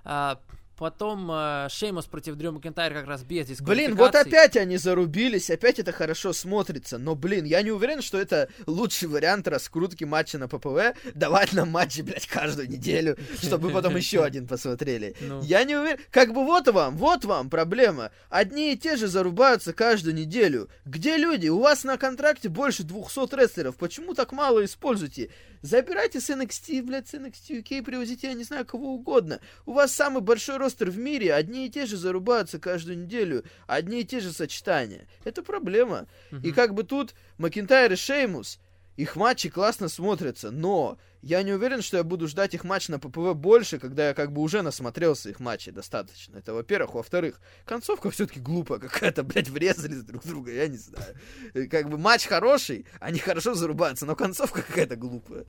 А, 0.04 0.38
потом 0.76 1.30
э, 1.30 1.68
Шеймус 1.70 2.06
против 2.06 2.36
Дрю 2.36 2.52
Макентайр 2.52 2.92
как 2.92 3.06
раз 3.06 3.22
без 3.22 3.60
Блин, 3.60 3.94
вот 3.96 4.14
опять 4.14 4.56
они 4.56 4.76
зарубились, 4.76 5.50
опять 5.50 5.78
это 5.78 5.92
хорошо 5.92 6.32
смотрится, 6.32 6.98
но, 6.98 7.14
блин, 7.14 7.44
я 7.44 7.62
не 7.62 7.70
уверен, 7.70 8.02
что 8.02 8.18
это 8.18 8.48
лучший 8.66 9.08
вариант 9.08 9.48
раскрутки 9.48 10.04
матча 10.04 10.38
на 10.38 10.48
ППВ, 10.48 10.94
давать 11.14 11.52
нам 11.52 11.70
матчи, 11.70 12.02
блядь, 12.02 12.26
каждую 12.26 12.68
неделю, 12.68 13.16
чтобы 13.40 13.70
потом 13.70 13.96
еще 13.96 14.24
один 14.24 14.46
посмотрели. 14.46 15.14
Ну. 15.20 15.42
Я 15.42 15.64
не 15.64 15.76
уверен, 15.76 15.98
как 16.10 16.32
бы 16.32 16.44
вот 16.44 16.68
вам, 16.68 16.96
вот 16.96 17.24
вам 17.24 17.50
проблема. 17.50 18.10
Одни 18.28 18.72
и 18.72 18.76
те 18.76 18.96
же 18.96 19.06
зарубаются 19.06 19.72
каждую 19.72 20.14
неделю. 20.14 20.68
Где 20.84 21.16
люди? 21.16 21.48
У 21.48 21.60
вас 21.60 21.84
на 21.84 21.96
контракте 21.96 22.48
больше 22.48 22.82
200 22.82 23.34
рестлеров, 23.34 23.76
почему 23.76 24.14
так 24.14 24.32
мало 24.32 24.64
используете? 24.64 25.30
Забирайте 25.62 26.20
с 26.20 26.28
NXT, 26.28 26.82
блядь, 26.82 27.08
с 27.08 27.14
NXT 27.14 27.62
UK, 27.62 27.82
привозите, 27.84 28.26
я 28.28 28.34
не 28.34 28.42
знаю, 28.44 28.66
кого 28.66 28.94
угодно. 28.94 29.40
У 29.64 29.72
вас 29.72 29.92
самый 29.92 30.20
большой 30.20 30.56
ростер 30.56 30.90
в 30.90 30.98
мире, 30.98 31.32
одни 31.32 31.66
и 31.66 31.70
те 31.70 31.86
же 31.86 31.96
зарубаются 31.96 32.58
каждую 32.58 32.98
неделю, 32.98 33.44
одни 33.68 34.00
и 34.00 34.04
те 34.04 34.18
же 34.20 34.32
сочетания. 34.32 35.06
Это 35.24 35.42
проблема. 35.42 36.06
И 36.30 36.34
Мгм. 36.48 36.52
как 36.54 36.74
бы 36.74 36.82
тут 36.82 37.14
Макинтайр 37.38 37.92
и 37.92 37.96
Шеймус, 37.96 38.58
их 38.96 39.16
матчи 39.16 39.48
классно 39.48 39.88
смотрятся, 39.88 40.50
но 40.50 40.98
я 41.22 41.42
не 41.42 41.52
уверен, 41.52 41.80
что 41.80 41.96
я 41.96 42.04
буду 42.04 42.28
ждать 42.28 42.52
их 42.54 42.64
матч 42.64 42.88
на 42.88 42.98
ППВ 42.98 43.34
больше, 43.34 43.78
когда 43.78 44.08
я 44.08 44.14
как 44.14 44.32
бы 44.32 44.42
уже 44.42 44.62
насмотрелся 44.62 45.30
их 45.30 45.40
матчей 45.40 45.72
достаточно. 45.72 46.36
Это 46.38 46.52
во-первых. 46.52 46.94
Во-вторых, 46.94 47.40
концовка 47.64 48.10
все-таки 48.10 48.40
глупая 48.40 48.78
какая-то, 48.78 49.22
блядь, 49.24 49.48
врезались 49.48 50.02
друг 50.02 50.24
в 50.24 50.28
друга, 50.28 50.52
я 50.52 50.68
не 50.68 50.76
знаю. 50.76 51.16
Э, 51.54 51.66
Как 51.66 51.88
бы 51.88 51.96
матч 51.96 52.26
хороший, 52.26 52.86
они 53.00 53.18
хорошо 53.18 53.54
зарубаются, 53.54 54.04
но 54.04 54.14
концовка 54.14 54.62
какая-то 54.62 54.96
глупая. 54.96 55.46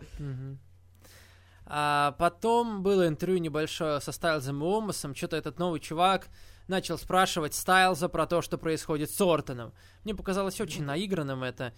А 1.65 2.11
потом 2.19 2.83
было 2.83 3.07
интервью 3.07 3.39
небольшое 3.39 3.99
со 4.01 4.11
Стайлзом 4.11 4.63
и 4.63 4.67
Омасом. 4.67 5.15
Что-то 5.15 5.37
этот 5.37 5.59
новый 5.59 5.79
чувак 5.79 6.27
начал 6.67 6.97
спрашивать 6.97 7.55
Стайлза 7.55 8.09
про 8.09 8.27
то, 8.27 8.41
что 8.41 8.57
происходит 8.57 9.11
с 9.11 9.19
Ортоном. 9.21 9.73
Мне 10.03 10.13
показалось 10.13 10.59
очень 10.61 10.83
наигранным 10.83 11.43
это. 11.43 11.73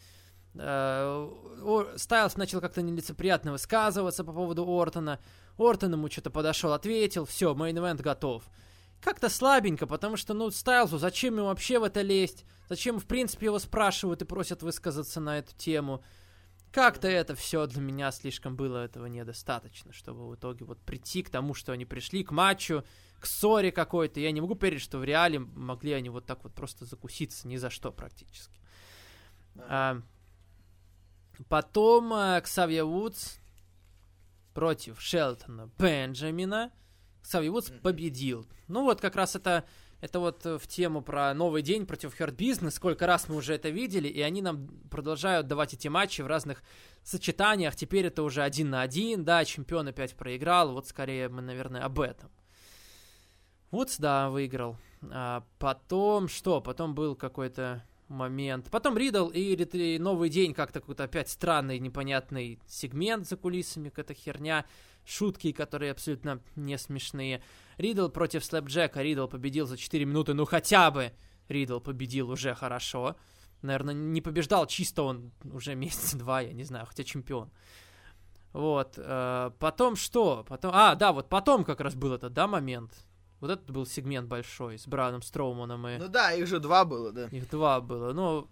Э, 0.57 1.93
Стайлз 1.97 2.37
начал 2.37 2.61
как-то 2.61 2.81
нелицеприятно 2.81 3.51
высказываться 3.51 4.23
по 4.23 4.31
поводу 4.31 4.65
Ортона. 4.67 5.19
Ортон 5.57 5.93
ему 5.93 6.09
что-то 6.09 6.29
подошел, 6.29 6.73
ответил, 6.73 7.25
все, 7.25 7.53
main 7.53 7.75
event 7.75 8.01
готов. 8.01 8.43
Как-то 9.01 9.29
слабенько, 9.29 9.85
потому 9.87 10.17
что, 10.17 10.33
ну, 10.33 10.49
Стайлзу, 10.49 10.97
зачем 10.97 11.37
ему 11.37 11.47
вообще 11.47 11.79
в 11.79 11.83
это 11.83 12.01
лезть? 12.01 12.45
Зачем, 12.69 12.99
в 12.99 13.05
принципе, 13.05 13.47
его 13.47 13.59
спрашивают 13.59 14.21
и 14.21 14.25
просят 14.25 14.63
высказаться 14.63 15.19
на 15.19 15.37
эту 15.37 15.55
тему? 15.55 16.03
Как-то 16.71 17.07
это 17.07 17.35
все 17.35 17.67
для 17.67 17.81
меня 17.81 18.11
слишком 18.11 18.55
было 18.55 18.83
этого 18.83 19.05
недостаточно, 19.05 19.93
чтобы 19.93 20.27
в 20.27 20.35
итоге 20.35 20.65
вот 20.65 20.81
прийти 20.81 21.23
к 21.23 21.29
тому, 21.29 21.53
что 21.53 21.71
они 21.71 21.85
пришли 21.85 22.23
к 22.23 22.31
матчу, 22.31 22.83
к 23.19 23.27
ссоре 23.27 23.71
какой-то. 23.71 24.19
Я 24.19 24.31
не 24.31 24.41
могу 24.41 24.55
поверить, 24.55 24.81
что 24.81 24.97
в 24.97 25.03
реале 25.03 25.39
могли 25.39 25.93
они 25.93 26.09
вот 26.09 26.25
так 26.25 26.43
вот 26.43 26.53
просто 26.53 26.83
закуситься 26.83 27.47
ни 27.47 27.55
за 27.55 27.69
что 27.69 27.91
практически. 27.91 28.59
А, 29.57 30.01
потом 31.49 32.13
э, 32.13 32.41
Ксавье 32.41 32.83
Вудс 32.83 33.37
против 34.53 35.01
Шелтона 35.01 35.69
Бенджамина. 35.77 36.71
Ксавье 37.21 37.51
Вудс 37.51 37.71
победил. 37.81 38.47
Ну 38.67 38.83
вот 38.83 39.01
как 39.01 39.15
раз 39.15 39.35
это 39.35 39.65
это 40.01 40.19
вот 40.19 40.45
э, 40.45 40.57
в 40.57 40.67
тему 40.67 41.01
про 41.01 41.33
новый 41.33 41.61
день 41.61 41.85
против 41.85 42.19
Hurt 42.19 42.35
Business. 42.35 42.71
Сколько 42.71 43.07
раз 43.07 43.27
мы 43.27 43.35
уже 43.35 43.55
это 43.55 43.69
видели, 43.69 44.07
и 44.07 44.21
они 44.21 44.41
нам 44.41 44.67
продолжают 44.91 45.47
давать 45.47 45.73
эти 45.73 45.87
матчи 45.87 46.21
в 46.21 46.27
разных 46.27 46.61
сочетаниях. 47.03 47.75
Теперь 47.75 48.05
это 48.05 48.21
уже 48.23 48.43
один 48.43 48.69
на 48.69 48.81
один, 48.81 49.23
да, 49.23 49.43
чемпион 49.45 49.87
опять 49.87 50.15
проиграл. 50.15 50.73
Вот 50.73 50.87
скорее 50.87 51.29
мы, 51.29 51.41
наверное, 51.41 51.83
об 51.83 51.99
этом. 51.99 52.29
Вудс, 53.71 53.97
да, 53.97 54.29
выиграл. 54.29 54.77
А 55.11 55.43
потом 55.59 56.27
что? 56.27 56.61
Потом 56.61 56.93
был 56.93 57.15
какой-то 57.15 57.83
момент. 58.07 58.69
Потом 58.71 58.97
Ридл 58.97 59.27
и, 59.29 59.55
и 59.55 59.99
Новый 59.99 60.29
день 60.29 60.53
как-то 60.53 60.79
какой-то 60.79 61.03
опять 61.03 61.29
странный, 61.29 61.79
непонятный 61.79 62.59
сегмент 62.67 63.27
за 63.27 63.37
кулисами, 63.37 63.89
какая-то 63.89 64.13
херня. 64.13 64.65
Шутки, 65.05 65.51
которые 65.51 65.91
абсолютно 65.91 66.41
не 66.55 66.77
смешные. 66.77 67.43
Ридл 67.77 68.09
против 68.09 68.43
Слэпджека. 68.43 69.03
Ридл 69.03 69.27
победил 69.27 69.67
за 69.67 69.77
4 69.77 70.03
минуты. 70.05 70.33
Ну 70.33 70.45
хотя 70.45 70.89
бы 70.89 71.11
Ридл 71.47 71.79
победил 71.79 72.31
уже 72.31 72.55
хорошо. 72.55 73.15
Наверное, 73.61 73.93
не 73.93 74.21
побеждал 74.21 74.67
чисто 74.67 75.03
он 75.03 75.31
уже 75.43 75.75
месяца 75.75 76.17
два, 76.17 76.41
я 76.41 76.53
не 76.53 76.63
знаю, 76.63 76.85
хотя 76.85 77.03
чемпион. 77.03 77.51
Вот. 78.53 78.93
э, 78.97 79.51
потом 79.59 79.95
что? 79.95 80.45
Потом... 80.47 80.71
А, 80.73 80.95
да, 80.95 81.11
вот 81.11 81.29
потом 81.29 81.63
как 81.63 81.81
раз 81.81 81.95
был 81.95 82.13
этот, 82.13 82.33
да, 82.33 82.47
момент. 82.47 82.91
Вот 83.41 83.49
этот 83.51 83.69
был 83.69 83.85
сегмент 83.85 84.27
большой 84.27 84.77
с 84.79 84.87
Брауном 84.87 85.21
Строуманом 85.21 85.87
и... 85.87 85.97
Ну 85.97 86.07
да, 86.07 86.31
их 86.33 86.47
же 86.47 86.59
два 86.59 86.85
было, 86.85 87.11
да. 87.11 87.27
Их 87.27 87.49
два 87.49 87.81
было. 87.81 88.13
Ну, 88.13 88.49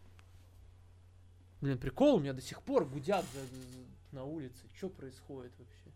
блин, 1.62 1.78
прикол, 1.78 2.16
у 2.16 2.20
меня 2.20 2.34
до 2.34 2.42
сих 2.42 2.62
пор 2.62 2.86
гудят 2.86 3.26
за- 3.34 4.16
на 4.16 4.24
улице. 4.26 4.60
Что 4.78 4.90
происходит 4.90 5.54
вообще? 5.58 5.90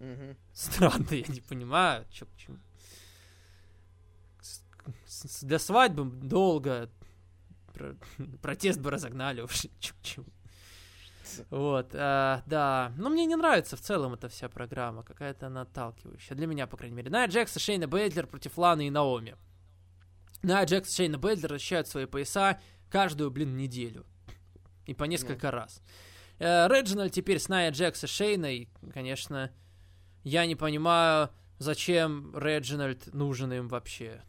Мгм. 0.00 0.36
Странно, 0.52 1.06
я 1.14 1.24
не 1.32 1.40
понимаю, 1.40 2.04
чё 2.10 2.26
к 2.26 2.36
чему. 2.36 2.58
Для 5.42 5.58
свадьбы 5.58 6.04
долго. 6.04 6.90
Про- 7.72 7.96
Протест 8.42 8.80
бы 8.80 8.90
разогнали 8.90 9.40
уже. 9.42 9.68
чё 9.78 9.94
к 9.94 10.02
чему. 10.02 10.26
Вот, 11.50 11.90
а, 11.94 12.42
да. 12.46 12.92
Но 12.96 13.10
мне 13.10 13.26
не 13.26 13.36
нравится 13.36 13.76
в 13.76 13.80
целом 13.80 14.14
эта 14.14 14.28
вся 14.28 14.48
программа. 14.48 15.02
Какая-то 15.02 15.46
она 15.46 15.62
отталкивающая. 15.62 16.36
Для 16.36 16.46
меня, 16.46 16.66
по 16.66 16.76
крайней 16.76 16.96
мере. 16.96 17.10
Найя 17.10 17.26
Джекса, 17.26 17.58
Шейна 17.58 17.86
Бейдлер 17.86 18.26
против 18.26 18.56
Ланы 18.58 18.86
и 18.86 18.90
Наоми. 18.90 19.36
Найя 20.42 20.64
Джекс 20.64 20.92
и 20.92 20.96
Шейна 20.96 21.18
Бейдлер 21.18 21.50
защищают 21.50 21.88
свои 21.88 22.06
пояса 22.06 22.60
каждую, 22.90 23.30
блин, 23.30 23.56
неделю. 23.56 24.06
И 24.86 24.94
по 24.94 25.04
несколько 25.04 25.50
раз. 25.50 25.80
Э, 26.38 26.68
Реджинальд 26.68 27.12
теперь 27.12 27.38
с 27.38 27.48
Найя 27.48 27.70
Джекс 27.70 28.04
и 28.04 28.06
Шейной, 28.06 28.68
конечно, 28.92 29.50
я 30.22 30.46
не 30.46 30.56
понимаю, 30.56 31.30
зачем 31.58 32.36
Реджинальд 32.36 33.12
нужен 33.14 33.52
им 33.52 33.68
вообще. 33.68 34.22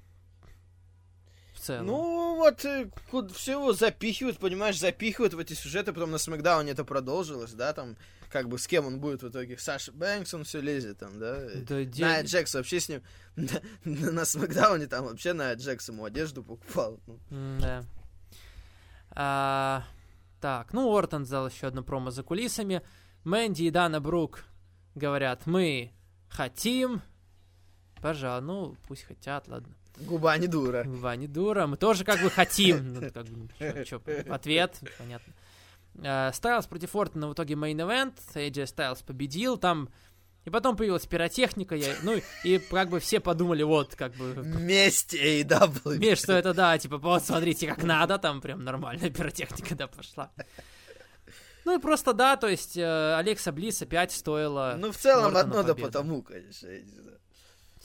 Целом. 1.66 1.86
Ну, 1.88 2.36
вот 2.36 2.64
э, 2.66 2.90
куд- 3.12 3.34
всего 3.34 3.74
запихивают, 3.74 4.38
понимаешь, 4.40 4.78
запихивают 4.80 5.34
в 5.34 5.40
эти 5.40 5.54
сюжеты, 5.54 5.94
потом 5.94 6.12
на 6.12 6.18
Смакдауне 6.18 6.72
это 6.72 6.84
продолжилось, 6.84 7.54
да, 7.54 7.74
там, 7.74 7.96
как 8.30 8.50
бы 8.50 8.58
с 8.60 8.68
кем 8.68 8.86
он 8.86 9.00
будет 9.00 9.24
в 9.24 9.30
итоге. 9.30 9.58
Саша 9.58 9.92
Бэнкс, 9.92 10.34
он 10.34 10.44
все 10.44 10.62
лезет 10.62 11.00
там, 11.00 11.18
да. 11.20 11.40
Да, 11.68 11.84
де- 11.84 12.04
Найя 12.06 12.24
Джекс 12.24 12.54
вообще 12.54 12.80
с 12.80 12.90
ним 12.90 13.02
на, 13.36 14.12
на 14.12 14.26
Смакдауне 14.26 14.88
там 14.88 15.06
вообще 15.06 15.34
Найя 15.34 15.56
Джекс 15.56 15.90
ему 15.90 16.06
одежду 16.06 16.44
покупал. 16.44 17.00
Ну, 17.08 17.20
Да. 17.60 17.84
А, 19.12 19.84
так, 20.42 20.74
ну, 20.74 20.94
Ортон 20.96 21.24
взял 21.24 21.48
еще 21.48 21.68
одну 21.68 21.84
промо 21.84 22.12
за 22.12 22.24
кулисами. 22.24 22.82
Мэнди 23.24 23.64
и 23.64 23.70
Дана 23.72 24.00
Брук 24.00 24.44
говорят, 24.94 25.46
мы 25.48 25.92
хотим. 26.30 27.02
Пожалуй, 28.02 28.46
ну, 28.46 28.78
пусть 28.88 29.04
хотят, 29.04 29.48
ладно. 29.48 29.74
Губа 30.00 30.38
не 30.38 30.48
дура. 30.48 30.84
Ваня 30.86 31.28
дура, 31.28 31.68
мы 31.68 31.78
тоже 31.78 32.04
как 32.04 32.22
бы 32.22 32.30
хотим. 32.30 32.94
Ну, 32.94 33.12
как 33.12 33.26
бы, 33.26 33.50
чё- 33.60 33.84
чё, 33.84 34.02
ответ, 34.30 34.80
понятно. 34.98 35.34
Стайлз 36.34 36.68
против 36.68 36.96
Ортона 36.96 37.30
в 37.30 37.34
итоге 37.34 37.56
main 37.56 37.80
event. 37.80 38.16
AJ 38.34 38.68
Стайлз 38.68 39.02
победил. 39.02 39.58
Там 39.58 39.90
и 40.46 40.50
потом 40.50 40.78
появилась 40.78 41.06
пиротехника. 41.08 41.76
Я, 41.76 41.96
ну, 42.04 42.22
и 42.44 42.60
как 42.60 42.90
бы 42.90 43.00
все 43.00 43.20
подумали, 43.20 43.64
вот, 43.64 43.96
как 43.96 44.14
бы, 44.14 44.34
Месть 44.44 45.16
AEW. 45.16 45.98
Миш, 45.98 46.20
что 46.20 46.34
это 46.34 46.54
да, 46.54 46.78
типа, 46.78 46.98
вот 46.98 47.26
смотрите, 47.26 47.68
как 47.68 47.84
надо, 47.84 48.20
там 48.20 48.42
прям 48.42 48.64
нормальная 48.64 49.10
пиротехника, 49.10 49.76
да, 49.76 49.88
пошла. 49.88 50.32
Ну 51.66 51.76
и 51.76 51.82
просто 51.82 52.14
да, 52.14 52.38
то 52.38 52.48
есть 52.48 52.78
э, 52.78 53.16
Алекса 53.16 53.52
Близ 53.52 53.82
опять 53.82 54.12
стоила... 54.12 54.76
Ну, 54.78 54.92
в 54.92 54.98
целом 54.98 55.36
одно 55.36 55.64
да 55.64 55.74
потому, 55.74 56.22
конечно, 56.22 56.68
я 56.68 56.82
не 56.82 56.92
знаю. 56.92 57.20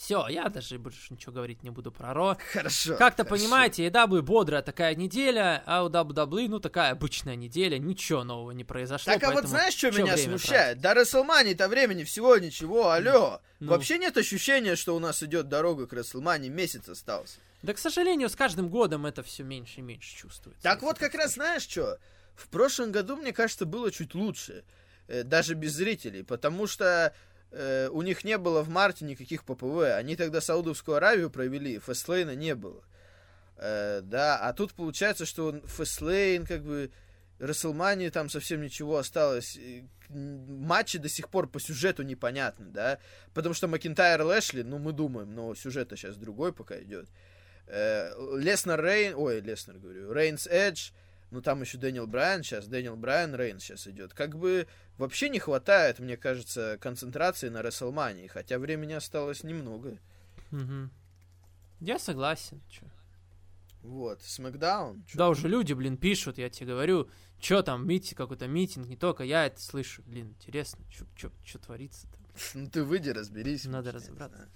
Все, 0.01 0.27
я 0.29 0.49
даже 0.49 0.79
больше 0.79 1.13
ничего 1.13 1.35
говорить 1.35 1.63
не 1.63 1.69
буду 1.69 1.93
про 1.93 2.15
Ро. 2.15 2.39
Хорошо. 2.55 2.97
Как-то, 2.97 3.23
понимаете, 3.23 3.87
EW 3.87 4.23
бодрая 4.23 4.63
такая 4.63 4.95
неделя, 4.95 5.63
а 5.67 5.85
у 5.85 5.91
WWE, 5.91 6.49
ну, 6.49 6.59
такая 6.59 6.93
обычная 6.93 7.37
неделя, 7.37 7.77
ничего 7.77 8.25
нового 8.25 8.53
не 8.53 8.65
произошло. 8.65 9.13
Так, 9.13 9.23
а 9.25 9.33
вот 9.33 9.45
знаешь, 9.45 9.75
что 9.75 9.91
меня 9.91 10.17
смущает? 10.17 10.81
До 10.81 10.95
Расселмании-то 10.95 11.69
времени 11.69 12.05
всего 12.05 12.39
ничего, 12.39 12.89
алло. 12.91 13.43
Ну. 13.61 13.73
Вообще 13.73 13.99
нет 13.99 14.17
ощущения, 14.17 14.75
что 14.75 14.97
у 14.97 15.01
нас 15.01 15.23
идет 15.23 15.49
дорога 15.49 15.87
к 15.87 15.93
Расселмании, 15.93 16.49
месяц 16.49 16.89
остался. 16.89 17.37
Да, 17.61 17.75
к 17.75 17.79
сожалению, 17.79 18.31
с 18.31 18.37
каждым 18.37 18.71
годом 18.71 19.05
это 19.05 19.23
все 19.23 19.43
меньше 19.43 19.81
и 19.81 19.83
меньше 19.83 20.17
чувствуется. 20.17 20.63
Так 20.63 20.81
вот, 20.81 20.99
как 20.99 21.15
раз 21.15 21.35
знаешь 21.35 21.69
что? 21.69 21.99
В 22.37 22.49
прошлом 22.49 22.91
году, 22.91 23.17
мне 23.17 23.35
кажется, 23.35 23.67
было 23.67 23.93
чуть 23.93 24.15
лучше. 24.15 24.65
э, 25.09 25.25
Даже 25.25 25.53
без 25.53 25.75
зрителей. 25.75 26.25
Потому 26.25 26.67
что 26.67 27.13
э, 27.51 27.89
у 27.89 28.03
них 28.03 28.25
не 28.25 28.39
было 28.39 28.63
в 28.63 28.69
марте 28.69 29.05
никаких 29.05 29.45
ППВ. 29.45 29.95
Они 29.97 30.17
тогда 30.17 30.41
Саудовскую 30.41 30.97
Аравию 30.97 31.31
провели, 31.31 31.79
Фестлейна 31.79 32.35
не 32.35 32.55
было. 32.55 32.83
Э, 33.57 34.01
да, 34.03 34.39
а 34.39 34.53
тут 34.53 34.73
получается, 34.75 35.27
что 35.27 35.61
Фестлейн, 35.67 36.47
как 36.47 36.63
бы, 36.65 36.91
Расселмании 37.41 38.11
там 38.11 38.29
совсем 38.29 38.61
ничего 38.61 38.99
осталось. 38.99 39.59
Матчи 40.11 40.99
до 40.99 41.09
сих 41.09 41.29
пор 41.29 41.49
по 41.49 41.59
сюжету 41.59 42.03
непонятны, 42.03 42.67
да. 42.67 42.99
Потому 43.33 43.55
что 43.55 43.67
Макинтайр 43.67 44.23
Лэшли, 44.23 44.63
ну, 44.63 44.79
мы 44.79 44.93
думаем, 44.93 45.35
но 45.35 45.55
сюжет 45.55 45.91
сейчас 45.93 46.17
другой 46.17 46.53
пока 46.53 46.79
идет. 46.83 47.09
Э, 47.67 48.13
Леснер 48.37 48.85
Рейн, 48.85 49.15
ой, 49.17 49.41
Леснер 49.41 49.79
говорю, 49.79 50.13
Рейнс 50.13 50.47
Эдж, 50.47 50.91
ну 51.31 51.41
там 51.41 51.61
еще 51.63 51.79
Дэниел 51.79 52.07
Брайан 52.07 52.43
сейчас, 52.43 52.67
Дэниел 52.67 52.97
Брайан 52.97 53.35
Рейн 53.35 53.61
сейчас 53.61 53.87
идет. 53.87 54.15
Как 54.15 54.37
бы 54.37 54.67
вообще 54.99 55.29
не 55.29 55.39
хватает, 55.39 55.99
мне 55.99 56.17
кажется, 56.17 56.79
концентрации 56.81 57.49
на 57.49 57.63
Рестлмании, 57.63 58.27
хотя 58.27 58.59
времени 58.59 58.93
осталось 58.93 59.45
немного. 59.45 59.99
Мгм. 60.51 60.91
Я 61.81 61.99
согласен. 61.99 62.61
чё. 62.69 62.87
Вот, 63.83 64.21
SmackDown. 64.23 65.05
Да, 65.15 65.31
уже 65.31 65.49
люди, 65.49 65.73
блин, 65.73 65.97
пишут, 65.97 66.37
я 66.37 66.51
тебе 66.51 66.67
говорю, 66.67 67.09
что 67.41 67.63
там, 67.63 67.87
митинг, 67.89 68.19
какой-то 68.19 68.47
митинг, 68.47 68.87
не 68.89 68.97
только 68.97 69.25
я 69.25 69.47
это 69.47 69.61
слышу. 69.61 70.03
Блин, 70.05 70.35
интересно, 70.39 70.85
что 70.91 71.59
творится-то. 71.59 72.19
Ну 72.55 72.69
ты 72.69 72.85
выйди, 72.85 73.11
разберись. 73.11 73.65
Надо 73.65 73.93
разобраться. 73.93 74.49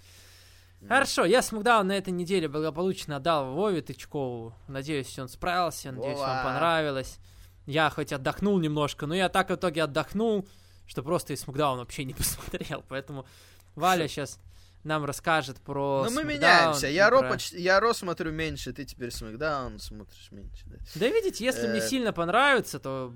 Хорошо, 0.87 1.25
я 1.25 1.41
Смакдаун 1.41 1.87
на 1.87 1.93
этой 1.97 2.11
неделе 2.11 2.47
благополучно 2.47 3.15
отдал 3.17 3.53
Вове 3.53 3.81
Тычкову. 3.81 4.53
Надеюсь, 4.67 5.17
он 5.17 5.27
справился, 5.29 5.91
надеюсь, 5.91 6.17
Вова. 6.17 6.27
вам 6.27 6.43
понравилось. 6.45 7.17
Я 7.65 7.89
хоть 7.89 8.13
отдохнул 8.13 8.59
немножко, 8.59 9.07
но 9.07 9.15
я 9.15 9.27
так 9.29 9.49
в 9.49 9.55
итоге 9.55 9.83
отдохнул, 9.83 10.47
что 10.85 11.01
просто 11.01 11.33
и 11.33 11.35
Смакдаун 11.35 11.79
вообще 11.79 12.03
не 12.03 12.13
посмотрел. 12.15 12.83
Поэтому 12.87 13.25
Валя 13.73 14.07
сейчас 14.07 14.39
нам 14.83 15.03
расскажет 15.05 15.59
про 15.61 16.03
Ну 16.03 16.11
мы 16.11 16.21
Смакдаун 16.21 16.27
меняемся. 16.35 16.87
Я 16.87 17.09
Ро, 17.09 17.21
про- 17.21 17.29
почти, 17.31 17.59
я 17.59 17.79
Ро 17.79 17.91
смотрю 17.93 18.31
меньше, 18.31 18.71
ты 18.71 18.85
теперь 18.85 19.09
Смакдаун 19.09 19.79
смотришь 19.79 20.27
меньше. 20.31 20.63
Да. 20.67 20.77
Да 20.93 21.07
видите, 21.07 21.43
если 21.43 21.67
мне 21.67 21.79
Э. 21.79 21.87
сильно 21.87 22.13
понравится, 22.13 22.79
то, 22.79 23.11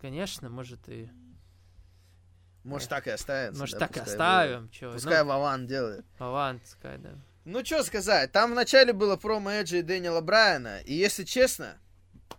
конечно, 0.00 0.48
может 0.50 0.88
и... 0.88 1.08
Может 2.64 2.88
так 2.88 3.06
и 3.06 3.10
останется. 3.10 3.60
Может, 3.60 3.78
да, 3.78 3.86
так 3.86 3.96
и 3.96 4.00
оставим. 4.00 4.62
будет. 4.62 4.72
Чё, 4.72 4.92
Пускай 4.92 5.22
ну, 5.22 5.28
Вован 5.28 5.66
делает. 5.66 6.04
Вован, 6.18 6.60
пускай, 6.60 6.98
да. 6.98 7.10
Ну, 7.44 7.64
что 7.64 7.82
сказать, 7.82 8.30
там 8.30 8.52
вначале 8.52 8.92
было 8.92 9.16
промо 9.16 9.50
Эджа 9.50 9.78
и 9.78 9.82
Дэниела 9.82 10.20
Брайана, 10.20 10.78
и 10.84 10.94
если 10.94 11.24
честно, 11.24 11.76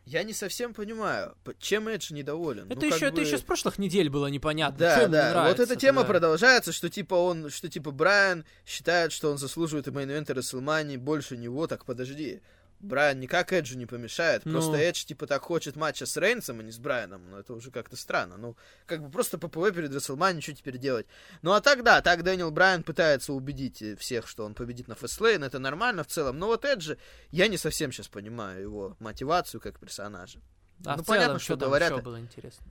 я 0.05 0.23
не 0.23 0.33
совсем 0.33 0.73
понимаю, 0.73 1.35
чем 1.59 1.87
Эдж 1.87 2.11
недоволен. 2.13 2.69
Это 2.71 2.81
Ну, 2.81 2.87
еще, 2.95 3.07
это 3.07 3.15
бы- 3.15 3.21
еще 3.21 3.37
с 3.37 3.41
прошлых 3.41 3.77
недель 3.77 4.09
было 4.09 4.27
непонятно. 4.27 4.77
Да, 4.77 5.01
не 5.01 5.07
да, 5.07 5.27
вот 5.27 5.33
нравится, 5.33 5.63
эта 5.63 5.75
тема 5.75 6.01
да. 6.01 6.07
продолжается, 6.07 6.71
что 6.71 6.89
типа 6.89 7.15
он, 7.15 7.49
что 7.49 7.69
типа 7.69 7.91
Брайан 7.91 8.45
считает, 8.65 9.11
что 9.11 9.31
он 9.31 9.37
заслуживает 9.37 9.87
и 9.87 9.91
Расселмании 10.33 10.97
больше 10.97 11.37
него, 11.37 11.67
так 11.67 11.85
подожди. 11.85 12.41
Брайан 12.83 13.19
никак 13.21 13.53
Эджу 13.53 13.77
не 13.77 13.85
помешает, 13.85 14.45
Ну. 14.45 14.51
просто 14.51 14.75
Эдж 14.77 15.05
типа 15.05 15.25
так 15.25 15.41
хочет 15.41 15.75
матча 15.77 16.05
с 16.05 16.17
Рейнсом, 16.17 16.59
а 16.59 16.63
не 16.63 16.71
с 16.71 16.77
Брайаном, 16.77 17.29
но 17.31 17.39
это 17.39 17.53
уже 17.53 17.71
как-то 17.71 17.95
странно. 17.95 18.35
Ну, 18.37 18.57
как 18.85 19.01
бы 19.01 19.09
просто 19.09 19.37
ППВ 19.37 19.73
перед 19.73 19.93
Расселмани, 19.95 20.41
что 20.41 20.53
теперь 20.53 20.77
делать? 20.77 21.07
Ну, 21.41 21.53
а 21.53 21.61
так 21.61 21.83
да, 21.83 22.01
так 22.01 22.23
Дэниел 22.23 22.51
Брайан 22.51 22.83
пытается 22.83 23.31
убедить 23.33 23.81
э, 23.81 23.95
всех, 23.95 24.27
что 24.27 24.43
он 24.45 24.53
победит 24.53 24.89
на 24.89 24.95
Фестлейн, 24.95 25.43
это 25.45 25.59
нормально 25.59 26.03
в 26.03 26.07
целом, 26.07 26.37
но 26.37 26.47
вот 26.47 26.65
Эджи, 26.65 26.97
я 27.31 27.47
не 27.47 27.57
совсем 27.57 27.91
сейчас 27.93 28.09
понимаю 28.09 28.61
его 28.61 28.97
мотивацию 28.99 29.61
как 29.61 29.79
персонажа. 29.79 30.39
А 30.85 30.97
Ну, 30.97 31.03
в 31.03 31.05
понятно, 31.05 31.27
целом, 31.27 31.39
что 31.39 31.45
что 31.53 31.57
там 31.57 31.69
говорят- 31.69 31.91
еще 31.93 32.01
было 32.01 32.19
интересно? 32.19 32.65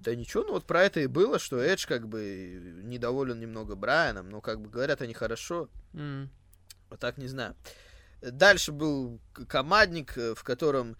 Да 0.00 0.14
ничего, 0.14 0.44
ну 0.44 0.52
вот 0.52 0.64
про 0.64 0.84
это 0.84 1.00
и 1.00 1.06
было, 1.08 1.40
что 1.40 1.58
Эдж 1.58 1.84
как 1.88 2.06
бы 2.06 2.80
недоволен 2.84 3.40
немного 3.40 3.74
Брайаном, 3.74 4.30
но 4.30 4.40
как 4.40 4.60
бы 4.60 4.70
говорят 4.70 5.02
они 5.02 5.12
хорошо, 5.12 5.68
М. 5.92 6.30
вот 6.88 7.00
так 7.00 7.18
не 7.18 7.26
знаю. 7.26 7.56
Дальше 8.20 8.72
был 8.72 9.20
командник, 9.48 10.16
э, 10.18 10.34
в 10.34 10.42
котором 10.44 10.96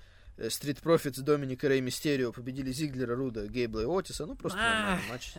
Стрит 0.51 0.81
Профитс, 0.81 1.19
Доминик 1.19 1.65
и 1.65 1.69
Рэй 1.69 1.81
Мистерио 1.81 2.31
победили 2.33 2.71
Зиглера, 2.71 3.17
Руда, 3.17 3.47
Гейбла 3.49 3.81
и 3.81 3.85
Отиса. 3.87 4.25
Ну, 4.25 4.37
просто 4.37 4.59
нормальный 4.59 5.09
матч. 5.11 5.33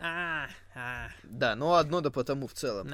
Да, 1.23 1.55
но 1.55 1.75
одно 1.75 2.01
да 2.01 2.11
потому 2.11 2.47
в 2.47 2.53
целом. 2.53 2.89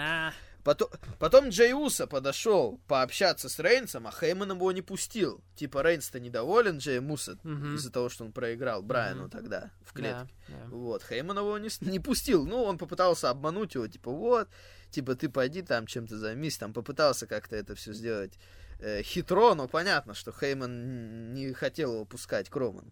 Потом, 0.64 0.90
потом 1.20 1.50
Джей 1.50 1.74
Уса 1.74 2.08
подошел 2.08 2.80
пообщаться 2.88 3.50
с 3.50 3.60
Рейнсом, 3.60 4.08
а 4.08 4.12
Хейман 4.12 4.52
его 4.54 4.72
не 4.72 4.82
пустил. 4.82 5.44
Типа 5.56 5.84
Рейнс-то 5.84 6.20
недоволен 6.20 6.80
Джеем 6.80 7.12
Уса 7.12 7.38
Мгм. 7.44 7.76
из-за 7.76 7.92
того, 7.92 8.10
что 8.10 8.26
он 8.26 8.32
проиграл 8.32 8.82
Брайану 8.82 9.24
Мгм. 9.24 9.30
тогда 9.30 9.70
в 9.84 9.94
клетке. 9.94 10.28
Да, 10.48 10.56
да. 10.56 10.66
Вот, 10.70 11.04
Хейман 11.08 11.38
его 11.38 11.56
не, 11.60 11.70
не 11.82 12.00
пустил. 12.00 12.48
Ну, 12.48 12.64
он 12.64 12.80
попытался 12.80 13.30
обмануть 13.30 13.76
его, 13.76 13.88
типа, 13.88 14.10
вот, 14.10 14.50
типа, 14.90 15.14
ты 15.14 15.30
пойди 15.30 15.62
там 15.62 15.86
чем-то 15.86 16.18
займись, 16.18 16.58
там 16.58 16.74
попытался 16.74 17.28
как-то 17.28 17.56
это 17.56 17.76
все 17.76 17.94
сделать 17.94 18.34
э, 18.80 19.02
хитро, 19.04 19.54
но 19.56 19.68
понятно, 19.68 20.14
что 20.14 20.32
Хейман 20.32 21.34
не 21.34 21.54
хотел 21.54 21.94
его 21.94 22.06
пускать 22.06 22.50
к 22.50 22.56
Роману. 22.56 22.92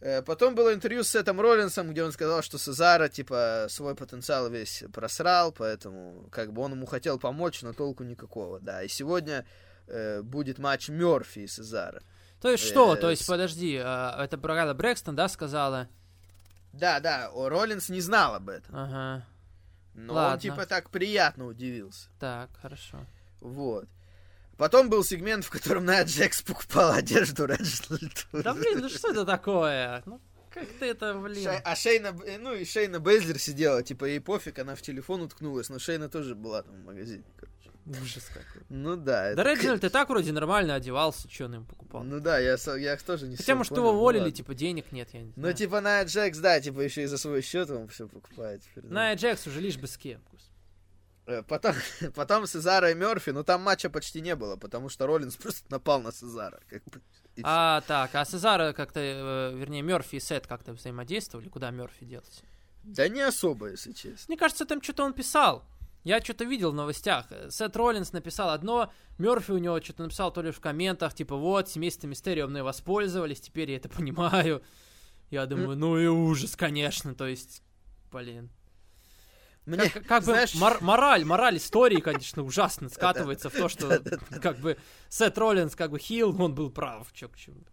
Э, 0.00 0.22
Потом 0.22 0.54
было 0.54 0.74
интервью 0.74 1.02
с 1.04 1.08
Сетом 1.08 1.40
Роллинсом, 1.40 1.90
где 1.90 2.04
он 2.04 2.12
сказал, 2.12 2.42
что 2.42 2.58
Сезара, 2.58 3.08
типа, 3.08 3.66
свой 3.70 3.94
потенциал 3.94 4.50
весь 4.50 4.84
просрал, 4.92 5.52
поэтому, 5.52 6.28
как 6.30 6.52
бы, 6.52 6.62
он 6.62 6.72
ему 6.72 6.86
хотел 6.86 7.18
помочь, 7.18 7.62
но 7.62 7.72
толку 7.72 8.04
никакого, 8.04 8.60
да. 8.60 8.82
И 8.82 8.88
сегодня 8.88 9.46
э, 9.86 10.20
будет 10.22 10.58
матч 10.58 10.88
Мерфи 10.90 11.40
и 11.40 11.46
Сезара. 11.46 12.02
То 12.42 12.50
есть 12.50 12.64
что? 12.64 12.94
Э, 12.94 13.00
То 13.00 13.08
есть, 13.10 13.24
с- 13.24 13.26
подожди, 13.26 13.80
а, 13.82 14.22
это 14.22 14.36
Брайла 14.36 14.74
Брэкстон, 14.74 15.16
да, 15.16 15.28
сказала? 15.28 15.88
Да, 16.74 17.00
да, 17.00 17.30
Роллинс 17.34 17.88
не 17.88 18.02
знал 18.02 18.34
об 18.34 18.50
этом, 18.50 18.76
Ага, 18.76 19.26
но 19.94 20.12
он, 20.12 20.16
Ладно. 20.18 20.40
типа, 20.40 20.66
так 20.66 20.90
приятно 20.90 21.46
удивился. 21.46 22.10
так, 22.20 22.50
хорошо. 22.60 22.98
Вот. 23.40 23.86
Потом 24.56 24.88
был 24.88 25.04
сегмент, 25.04 25.44
в 25.44 25.50
котором 25.50 25.84
Найя 25.84 26.04
Джекс 26.04 26.42
покупал 26.42 26.92
одежду 26.92 27.44
Реджинальду. 27.46 28.08
Да 28.32 28.54
блин, 28.54 28.78
ну 28.80 28.88
что 28.88 29.10
это 29.10 29.24
такое? 29.26 30.02
Ну, 30.06 30.20
как 30.50 30.66
ты 30.78 30.86
это, 30.86 31.14
блин? 31.14 31.46
Шей- 31.46 31.60
А 31.64 31.76
Шейна, 31.76 32.16
ну 32.40 32.54
и 32.54 32.64
Шейна 32.64 32.98
Бейзлер 32.98 33.38
сидела, 33.38 33.82
типа 33.82 34.06
ей 34.06 34.20
пофиг, 34.20 34.58
она 34.58 34.74
в 34.74 34.80
телефон 34.82 35.20
уткнулась, 35.22 35.68
но 35.68 35.78
Шейна 35.78 36.08
тоже 36.08 36.34
была 36.34 36.62
там 36.62 36.74
в 36.80 36.84
магазине, 36.86 37.24
короче. 37.36 37.52
Ужас 38.02 38.24
какой. 38.34 38.62
Ну 38.68 38.96
да. 38.96 39.34
Да 39.34 39.44
Реджинальд 39.44 39.84
и 39.84 39.88
так 39.90 40.08
вроде 40.08 40.32
нормально 40.32 40.74
одевался, 40.74 41.30
что 41.30 41.44
он 41.44 41.54
им 41.56 41.64
покупал? 41.66 42.02
Ну 42.02 42.18
да, 42.18 42.38
я, 42.38 42.56
я 42.78 42.96
тоже 42.96 43.28
не 43.28 43.36
Хотя, 43.36 43.54
может, 43.54 43.70
понял, 43.70 43.82
его 43.82 43.92
ну 43.92 43.98
уволили, 43.98 44.20
ладно. 44.22 44.32
типа, 44.34 44.54
денег 44.54 44.90
нет, 44.90 45.08
я 45.12 45.20
не 45.20 45.26
Ну, 45.36 45.42
знаю. 45.42 45.54
типа, 45.54 45.80
Найя 45.80 46.04
Джекс, 46.04 46.38
да, 46.38 46.60
типа, 46.60 46.80
еще 46.80 47.04
и 47.04 47.06
за 47.06 47.16
свой 47.16 47.42
счет 47.42 47.70
он 47.70 47.86
все 47.86 48.08
покупает. 48.08 48.62
Найя 48.74 49.14
Джекс 49.14 49.46
уже 49.46 49.60
лишь 49.60 49.76
бы 49.76 49.86
с 49.86 49.96
кем. 49.96 50.20
Э, 51.26 51.42
Потом, 51.42 51.74
потом 52.14 52.46
Сезара 52.46 52.90
и 52.90 52.94
Мерфи, 52.94 53.30
ну 53.30 53.42
там 53.42 53.62
матча 53.62 53.90
почти 53.90 54.20
не 54.20 54.36
было, 54.36 54.56
потому 54.56 54.88
что 54.88 55.06
Роллинс 55.06 55.36
просто 55.42 55.64
напал 55.70 56.00
на 56.00 56.12
Сезара. 56.12 56.60
Как 56.68 56.84
бы. 56.84 57.00
А, 57.42 57.82
так, 57.82 58.14
а 58.14 58.24
Сезара 58.24 58.72
как-то, 58.72 59.00
э, 59.00 59.54
вернее, 59.54 59.82
Мерфи 59.82 60.16
и 60.16 60.20
Сет 60.20 60.46
как-то 60.46 60.72
взаимодействовали, 60.72 61.48
куда 61.48 61.70
Мерфи 61.70 62.04
делся? 62.06 62.42
Да 62.82 63.08
не 63.08 63.20
особо, 63.20 63.70
если 63.70 63.92
честно. 63.92 64.24
Мне 64.28 64.36
кажется, 64.36 64.64
там 64.64 64.80
что-то 64.80 65.04
он 65.04 65.12
писал. 65.12 65.64
Я 66.04 66.20
что-то 66.20 66.44
видел 66.44 66.70
в 66.70 66.74
новостях. 66.74 67.26
Э, 67.30 67.50
Сет 67.50 67.76
Роллинс 67.76 68.12
написал 68.12 68.50
одно, 68.50 68.92
Мерфи 69.18 69.50
у 69.50 69.58
него 69.58 69.80
что-то 69.80 70.04
написал 70.04 70.32
то 70.32 70.40
ли 70.40 70.52
в 70.52 70.60
комментах, 70.60 71.12
типа, 71.14 71.36
вот, 71.36 71.68
семейство 71.68 72.06
Мистерио 72.06 72.46
мной 72.46 72.62
воспользовались, 72.62 73.40
теперь 73.40 73.72
я 73.72 73.76
это 73.78 73.88
понимаю. 73.90 74.62
Я 75.30 75.46
думаю, 75.46 75.76
ну 75.76 75.98
и 75.98 76.06
ужас, 76.06 76.54
конечно, 76.54 77.14
то 77.16 77.26
есть, 77.26 77.62
блин. 78.12 78.48
Мне, 79.66 79.90
Как, 79.90 80.06
как 80.06 80.20
бы 80.22 80.32
знаешь, 80.32 80.54
мор- 80.54 80.80
мораль, 80.80 81.24
мораль 81.24 81.56
истории, 81.56 82.00
конечно, 82.00 82.42
ужасно 82.44 82.88
скатывается 82.88 83.50
в 83.50 83.52
то, 83.52 83.68
что 83.68 84.00
как 84.40 84.58
бы 84.58 84.76
Сет 85.08 85.36
Роллинс 85.36 85.74
как 85.74 85.90
бы 85.90 85.98
хил, 85.98 86.40
он 86.40 86.54
был 86.54 86.70
прав, 86.70 87.12
чё 87.12 87.28
к 87.28 87.36
чему. 87.36 87.64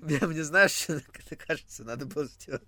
мне, 0.00 0.44
знаешь, 0.44 0.70
что 0.70 0.94
это 0.94 1.36
кажется, 1.36 1.82
надо 1.84 2.06
было 2.06 2.26
сделать. 2.26 2.62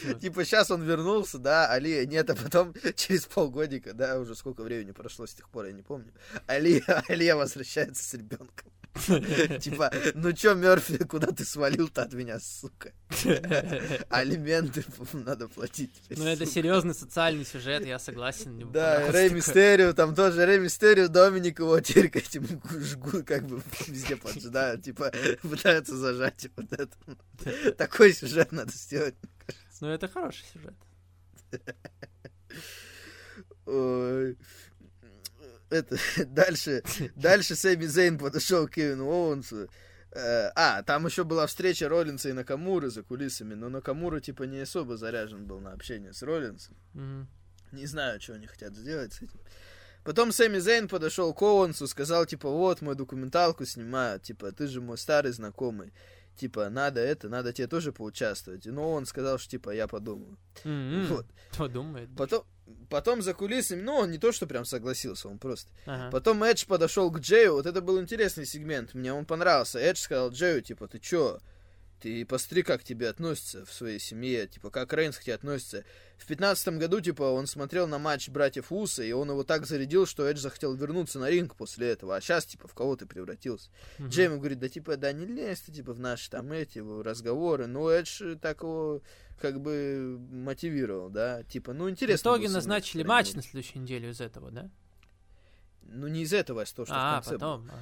Чё? 0.00 0.14
Типа 0.14 0.44
сейчас 0.44 0.70
он 0.70 0.82
вернулся, 0.82 1.38
да, 1.38 1.68
Али, 1.70 2.06
нет, 2.06 2.30
а 2.30 2.34
потом 2.36 2.74
через 2.96 3.26
полгодика, 3.26 3.92
да, 3.92 4.18
уже 4.18 4.34
сколько 4.34 4.62
времени 4.62 4.92
прошло 4.92 5.26
с 5.26 5.34
тех 5.34 5.48
пор, 5.50 5.66
я 5.66 5.72
не 5.72 5.82
помню. 5.82 6.12
Али, 6.46 6.82
Алия 7.08 7.36
возвращается 7.36 8.02
с 8.02 8.14
ребенком. 8.14 8.72
Типа, 9.60 9.92
ну 10.14 10.32
чё, 10.32 10.54
Мерфи, 10.54 10.98
куда 11.04 11.26
ты 11.28 11.44
свалил-то 11.44 12.02
от 12.02 12.12
меня, 12.12 12.38
сука? 12.38 12.92
Алименты 14.08 14.84
надо 15.12 15.48
платить. 15.48 15.90
Ну, 16.10 16.24
это 16.24 16.46
серьезный 16.46 16.94
социальный 16.94 17.44
сюжет, 17.44 17.84
я 17.84 17.98
согласен. 17.98 18.70
Да, 18.72 19.10
Рэй 19.10 19.30
Мистерио, 19.30 19.92
там 19.94 20.14
тоже 20.14 20.46
Рэй 20.46 20.60
Мистерио, 20.60 21.08
Доминик 21.08 21.58
его 21.58 21.80
теперь 21.80 22.06
этим 22.06 22.46
жгут, 22.70 23.26
как 23.26 23.46
бы 23.46 23.60
везде 23.88 24.16
поджидают, 24.16 24.84
типа, 24.84 25.12
пытаются 25.42 25.96
зажать 25.96 26.48
вот 26.56 26.72
это. 26.72 27.72
Такой 27.76 28.12
сюжет 28.12 28.52
надо 28.52 28.72
сделать. 28.72 29.16
Ну, 29.80 29.88
это 29.88 30.06
хороший 30.06 30.44
сюжет. 30.52 30.74
Ой. 33.66 34.38
Это, 35.74 35.96
дальше, 36.26 36.82
дальше 37.16 37.56
Сэмми 37.56 37.86
Зейн 37.86 38.18
подошел 38.18 38.68
к 38.68 38.74
Кевину 38.74 39.08
Оуэнсу. 39.08 39.68
Э, 40.12 40.52
а, 40.54 40.82
там 40.84 41.06
еще 41.06 41.24
была 41.24 41.46
встреча 41.48 41.88
Роллинса 41.88 42.28
и 42.28 42.32
Накамуры 42.32 42.90
за 42.90 43.02
кулисами, 43.02 43.54
но 43.54 43.68
Накамура, 43.68 44.20
типа, 44.20 44.44
не 44.44 44.60
особо 44.60 44.96
заряжен 44.96 45.46
был 45.46 45.58
на 45.58 45.72
общение 45.72 46.12
с 46.12 46.22
Роллинсом. 46.22 46.76
Не 47.72 47.86
знаю, 47.86 48.20
что 48.20 48.34
они 48.34 48.46
хотят 48.46 48.76
сделать 48.76 49.14
с 49.14 49.22
этим. 49.22 49.40
Потом 50.04 50.30
Сэмми 50.30 50.60
Зейн 50.60 50.86
подошел 50.86 51.34
к 51.34 51.42
Оуэнсу, 51.42 51.88
сказал, 51.88 52.24
типа, 52.24 52.48
вот, 52.48 52.80
мою 52.82 52.94
документалку 52.94 53.64
снимают, 53.64 54.22
типа, 54.22 54.52
ты 54.52 54.68
же 54.68 54.80
мой 54.80 54.96
старый 54.96 55.32
знакомый. 55.32 55.92
Типа, 56.36 56.68
надо 56.68 57.00
это, 57.00 57.28
надо 57.28 57.52
тебе 57.52 57.66
тоже 57.66 57.92
поучаствовать. 57.92 58.66
Но 58.66 58.92
он 58.92 59.06
сказал, 59.06 59.38
что, 59.38 59.50
типа, 59.50 59.70
я 59.70 59.88
подумаю. 59.88 60.36
М-м. 60.64 61.06
Вот. 61.06 61.26
Кто 61.52 61.68
думает? 61.68 62.10
Потом, 62.16 62.44
потом 62.88 63.22
за 63.22 63.34
кулисами, 63.34 63.80
ну, 63.80 63.94
он 63.96 64.10
не 64.10 64.18
то, 64.18 64.32
что 64.32 64.46
прям 64.46 64.64
согласился, 64.64 65.28
он 65.28 65.38
просто. 65.38 65.70
Ага. 65.86 66.10
Потом 66.10 66.42
Эдж 66.44 66.64
подошел 66.66 67.10
к 67.10 67.18
Джею, 67.20 67.54
вот 67.54 67.66
это 67.66 67.80
был 67.80 68.00
интересный 68.00 68.46
сегмент, 68.46 68.94
мне 68.94 69.12
он 69.12 69.24
понравился. 69.24 69.78
Эдж 69.78 69.98
сказал 69.98 70.30
Джею, 70.30 70.62
типа, 70.62 70.88
ты 70.88 70.98
чё? 70.98 71.40
Ты 72.00 72.26
посмотри, 72.26 72.62
как 72.62 72.82
к 72.82 72.84
тебе 72.84 73.08
относятся 73.08 73.64
в 73.64 73.72
своей 73.72 73.98
семье, 73.98 74.46
типа, 74.46 74.70
как 74.70 74.92
Рейнс 74.92 75.16
к 75.16 75.22
тебе 75.22 75.34
относится. 75.34 75.84
В 76.18 76.26
пятнадцатом 76.26 76.78
году, 76.78 77.00
типа, 77.00 77.22
он 77.22 77.46
смотрел 77.46 77.86
на 77.88 77.98
матч 77.98 78.28
братьев 78.28 78.70
Уса, 78.70 79.02
и 79.02 79.12
он 79.12 79.30
его 79.30 79.42
так 79.42 79.64
зарядил, 79.66 80.04
что 80.06 80.28
Эдж 80.28 80.38
захотел 80.38 80.74
вернуться 80.74 81.18
на 81.18 81.30
ринг 81.30 81.56
после 81.56 81.88
этого. 81.90 82.14
А 82.16 82.20
сейчас, 82.20 82.44
типа, 82.44 82.68
в 82.68 82.74
кого 82.74 82.96
ты 82.96 83.06
превратился? 83.06 83.70
Мгм. 83.98 84.08
Джей 84.10 84.24
ему 84.26 84.36
говорит, 84.38 84.58
да, 84.58 84.68
типа, 84.68 84.96
да, 84.98 85.12
не 85.12 85.24
лезь 85.24 85.60
ты, 85.60 85.72
типа, 85.72 85.94
в 85.94 86.00
наши 86.00 86.28
там 86.30 86.52
эти 86.52 86.78
разговоры. 87.02 87.66
Ну, 87.66 87.88
Эдж 87.88 88.36
так 88.36 88.60
его, 88.62 89.00
как 89.40 89.60
бы, 89.62 90.18
мотивировал, 90.30 91.08
да. 91.08 91.42
Типа, 91.44 91.72
ну, 91.72 91.84
В 91.86 91.90
интересно. 91.90 92.22
итоге 92.22 92.42
был 92.42 92.48
сегмент, 92.48 92.54
назначили 92.66 93.02
матч 93.02 93.32
на 93.32 93.42
следующую 93.42 93.82
неделю 93.82 94.10
из 94.10 94.20
этого, 94.20 94.50
да? 94.50 94.68
Ну, 95.82 96.08
не 96.08 96.22
из 96.22 96.32
этого, 96.32 96.62
а 96.62 96.64
того, 96.66 96.84
что 96.86 96.94
А, 96.96 97.20
в 97.20 97.24
конце 97.24 97.30
было. 97.30 97.38
потом. 97.38 97.70
ага. 97.70 97.80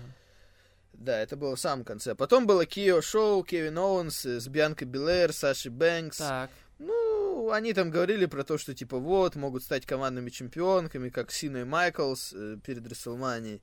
Да, 0.93 1.19
это 1.21 1.37
было 1.37 1.57
в 1.57 1.61
самом 1.61 1.85
конце. 1.85 2.15
Потом 2.15 2.47
было 2.47 2.65
Кио 2.67 3.01
Шоу, 3.01 3.43
Кевин 3.45 3.79
Оуэнс 3.79 4.27
э, 4.27 4.41
с 4.41 4.47
Бианкой 4.49 4.87
Белэр, 4.87 5.33
Сашей 5.33 5.71
Бэнкс. 5.71 6.19
Так. 6.19 6.51
Ну, 6.79 7.51
они 7.51 7.73
там 7.73 7.91
говорили 7.91 8.27
про 8.27 8.45
то, 8.45 8.59
что, 8.59 8.75
типа, 8.75 8.99
вот, 8.99 9.35
могут 9.37 9.63
стать 9.65 9.85
командными 9.87 10.31
чемпионками, 10.31 11.09
как 11.09 11.33
Сина 11.33 11.59
и 11.59 11.65
Майклс 11.65 12.33
э, 12.35 12.57
перед 12.65 12.87
Расселманией. 12.87 13.63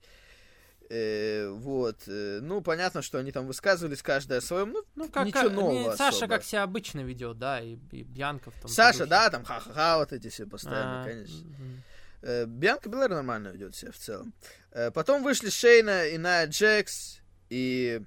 Э, 0.90 1.50
вот. 1.50 1.98
э, 2.08 2.40
ну, 2.42 2.62
понятно, 2.62 3.02
что 3.04 3.20
они 3.20 3.32
там 3.32 3.46
высказывались 3.46 4.02
каждый 4.02 4.40
о 4.40 4.42
своем. 4.42 4.72
Ну, 4.72 4.84
Ну, 4.96 5.10
как, 5.10 5.28
ничего 5.28 5.44
как- 5.44 5.52
нового 5.54 5.92
не, 5.92 5.96
Саша 5.98 6.18
особо. 6.18 6.34
как 6.36 6.44
себя 6.44 6.64
обычно 6.64 7.02
ведет, 7.02 7.38
да, 7.38 7.62
и, 7.62 7.78
и 7.92 8.04
Бьянка 8.04 8.50
в 8.52 8.60
том 8.62 8.72
Саша, 8.72 9.06
да, 9.06 9.30
там 9.30 9.44
ха-ха-ха, 9.46 10.00
вот 10.00 10.12
эти 10.14 10.30
все 10.30 10.48
постоянно, 10.48 11.02
А, 11.04 11.06
конечно. 11.06 11.48
мгм. 11.48 11.84
Э, 12.22 12.46
Бианка 12.48 12.90
Белэр 12.90 13.12
нормально 13.12 13.50
ведет 13.50 13.76
себя 13.76 13.92
в 13.92 13.98
целом. 13.98 14.34
Э, 14.72 14.90
потом 14.92 15.24
вышли 15.24 15.50
Шейна 15.50 16.08
и 16.08 16.18
Ная 16.18 16.48
Джекс, 16.48 17.19
и... 17.50 18.02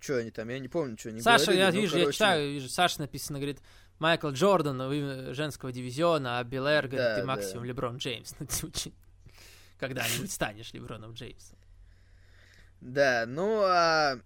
Что 0.00 0.16
они 0.16 0.30
там, 0.30 0.48
я 0.48 0.58
не 0.58 0.68
помню, 0.68 0.96
что 0.98 1.10
они 1.10 1.20
Саша, 1.20 1.46
говорили, 1.46 1.62
я 1.62 1.72
ну, 1.72 1.80
вижу, 1.80 1.96
я 1.96 2.02
короче, 2.04 2.16
читаю, 2.16 2.52
вижу, 2.52 2.68
Саша 2.70 3.00
написано, 3.00 3.38
говорит, 3.38 3.60
Майкл 3.98 4.30
Джордан 4.30 5.34
женского 5.34 5.72
дивизиона, 5.72 6.38
а 6.38 6.44
Белэр, 6.44 6.88
говорит, 6.88 7.06
Да, 7.06 7.14
ты 7.16 7.20
да. 7.20 7.26
максимум 7.26 7.64
Леброн 7.64 7.98
Джеймс. 7.98 8.34
Ну. 8.38 8.46
Когда-нибудь 9.78 10.32
станешь 10.32 10.72
Леброном 10.72 11.12
Джеймсом. 11.12 11.58
Да, 12.80 13.24
ну 13.26 13.62
а... 13.62 14.18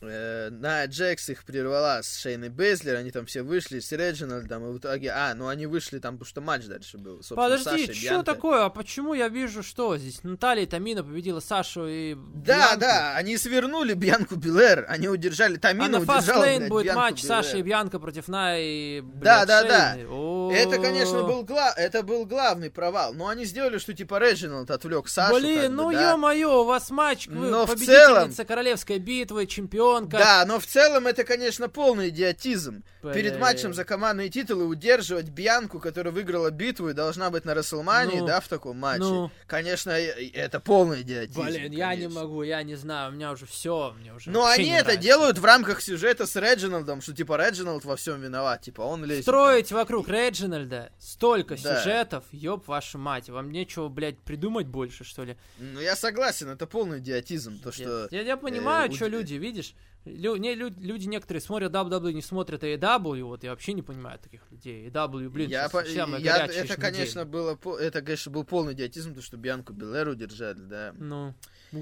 э, 0.00 0.50
Ная 0.50 0.86
Джекс 0.86 1.28
их 1.28 1.44
прервала 1.44 2.00
с 2.02 2.18
Шейной 2.18 2.48
Безлер, 2.48 2.96
они 2.96 3.10
там 3.10 3.26
все 3.26 3.42
вышли 3.42 3.80
с 3.80 3.92
Реджинальдом, 3.92 4.68
и 4.68 4.72
в 4.72 4.78
итоге... 4.78 5.10
А, 5.10 5.34
ну 5.34 5.48
они 5.48 5.66
вышли 5.66 5.98
там, 5.98 6.14
потому 6.14 6.28
что 6.28 6.40
матч 6.40 6.64
дальше 6.66 6.98
был. 6.98 7.16
Собственно, 7.22 7.42
Подожди, 7.58 7.86
Саша 7.86 8.00
что 8.00 8.22
такое? 8.22 8.64
А 8.64 8.70
почему 8.70 9.14
я 9.14 9.28
вижу, 9.28 9.62
что 9.62 9.96
здесь? 9.96 10.22
Наталья 10.22 10.62
и 10.62 10.66
Тамина 10.66 11.02
победила 11.02 11.40
Сашу 11.40 11.86
и 11.86 12.14
Да, 12.34 12.56
Бьянку. 12.56 12.80
да, 12.80 13.16
они 13.16 13.36
свернули 13.38 13.94
Бьянку 13.94 14.36
Белэр, 14.36 14.86
они 14.88 15.08
удержали, 15.08 15.56
А 15.56 15.60
Тамина 15.60 15.88
на 15.88 16.00
удержала, 16.00 16.42
блядь, 16.42 16.68
будет 16.68 16.84
Бьянку 16.84 17.00
матч 17.00 17.22
Белэр. 17.22 17.44
Саши 17.44 17.58
и 17.58 17.62
Бьянка 17.62 17.98
против 17.98 18.28
Най 18.28 18.62
и, 18.64 19.00
Да, 19.02 19.44
блядь, 19.44 19.48
да, 19.48 19.62
да. 19.64 19.92
Шейны. 19.94 20.08
О. 20.10 20.52
Это, 20.52 20.78
конечно, 20.78 21.22
был, 21.22 21.42
гла... 21.42 21.72
это 21.76 22.02
был 22.02 22.24
главный 22.26 22.70
провал. 22.70 23.12
Но 23.14 23.28
они 23.28 23.44
сделали, 23.44 23.78
что 23.78 23.94
типа 23.94 24.18
Реджиналд 24.18 24.70
отвлек 24.70 25.08
Сашу. 25.08 25.34
Блин, 25.36 25.74
ну 25.74 25.90
да. 25.92 26.12
ё-моё, 26.12 26.62
у 26.62 26.64
вас 26.64 26.90
матч, 26.90 27.26
вы 27.26 27.48
Но 27.48 27.66
в 27.66 27.74
целом- 27.76 28.32
королевской 28.46 28.98
битвы, 28.98 29.46
чемпионка. 29.94 30.18
Да, 30.18 30.44
но 30.46 30.58
в 30.60 30.66
целом 30.66 31.06
это, 31.06 31.24
конечно, 31.24 31.68
полный 31.68 32.08
идиотизм. 32.10 32.82
Перед 33.02 33.32
Блин. 33.32 33.40
матчем 33.40 33.74
за 33.74 33.84
командные 33.84 34.28
титулы 34.30 34.66
удерживать 34.66 35.28
Бьянку, 35.28 35.78
которая 35.78 36.12
выиграла 36.12 36.50
битву 36.50 36.88
и 36.88 36.92
должна 36.92 37.30
быть 37.30 37.44
на 37.44 37.54
Расселмании, 37.54 38.18
Ну, 38.18 38.26
да, 38.26 38.40
в 38.40 38.48
таком 38.48 38.78
матче. 38.78 39.04
ну. 39.04 39.30
Конечно, 39.46 39.90
э, 39.92 40.28
это 40.34 40.58
полный 40.58 41.02
идиотизм. 41.02 41.42
Блин, 41.44 41.70
я 41.72 41.94
не 41.94 42.02
конечно. 42.02 42.20
могу, 42.22 42.42
я 42.42 42.64
не 42.64 42.74
знаю, 42.74 43.12
у 43.12 43.14
меня 43.14 43.30
уже 43.30 43.46
все, 43.46 43.94
мне 44.00 44.12
уже 44.12 44.30
Но 44.30 44.44
они 44.46 44.70
это 44.70 44.84
нравится. 44.86 45.02
делают 45.04 45.38
в 45.38 45.44
рамках 45.44 45.80
сюжета 45.82 46.26
с 46.26 46.34
Реджиналдом, 46.34 47.00
что 47.00 47.14
типа 47.14 47.36
Реджиналд 47.36 47.84
во 47.84 47.94
всем 47.94 48.20
виноват, 48.20 48.62
типа 48.62 48.80
он 48.82 49.04
лезет. 49.04 49.22
Строить 49.22 49.70
вокруг 49.70 50.08
Реджинальда 50.08 50.90
столько 50.98 51.56
Да. 51.62 51.78
сюжетов, 51.80 52.24
ёб 52.32 52.66
вашу 52.66 52.98
мать, 52.98 53.28
вам 53.28 53.52
нечего, 53.52 53.88
блядь, 53.88 54.18
придумать 54.18 54.66
больше, 54.66 55.04
что 55.04 55.22
ли? 55.22 55.34
там. 55.58 55.74
Ну 55.74 55.80
я 55.80 55.94
согласен, 55.94 56.48
это 56.48 56.66
полный 56.66 56.98
идиотизм, 56.98 57.60
то 57.60 57.70
что. 57.70 58.08
Я, 58.10 58.22
я 58.22 58.36
понимаю, 58.36 58.90
э, 58.90 58.94
что 58.94 59.06
люди, 59.06 59.34
видишь, 59.34 59.74
лю- 60.04 60.36
не, 60.36 60.54
лю- 60.54 60.74
люди 60.78 61.06
некоторые 61.08 61.40
смотрят 61.40 61.72
WWE, 61.72 62.12
не 62.12 62.22
смотрят 62.22 62.62
AEW, 62.62 63.22
вот 63.24 63.44
я 63.44 63.50
вообще 63.50 63.72
не 63.72 63.82
понимаю 63.82 64.18
таких 64.18 64.40
людей. 64.50 64.88
AEW, 64.88 65.28
блин, 65.30 65.50
я, 65.50 65.68
по- 65.68 65.84
самая 65.84 66.20
я- 66.20 66.36
это, 66.46 66.80
конечно, 66.80 67.24
было, 67.24 67.58
это, 67.80 68.02
конечно, 68.02 68.30
был 68.32 68.44
полный 68.44 68.72
идиотизм, 68.74 69.14
то, 69.14 69.22
что 69.22 69.36
Бьянку 69.36 69.72
Белэр 69.72 70.08
удержали, 70.08 70.60
да. 70.60 70.94
Ну, 70.98 71.34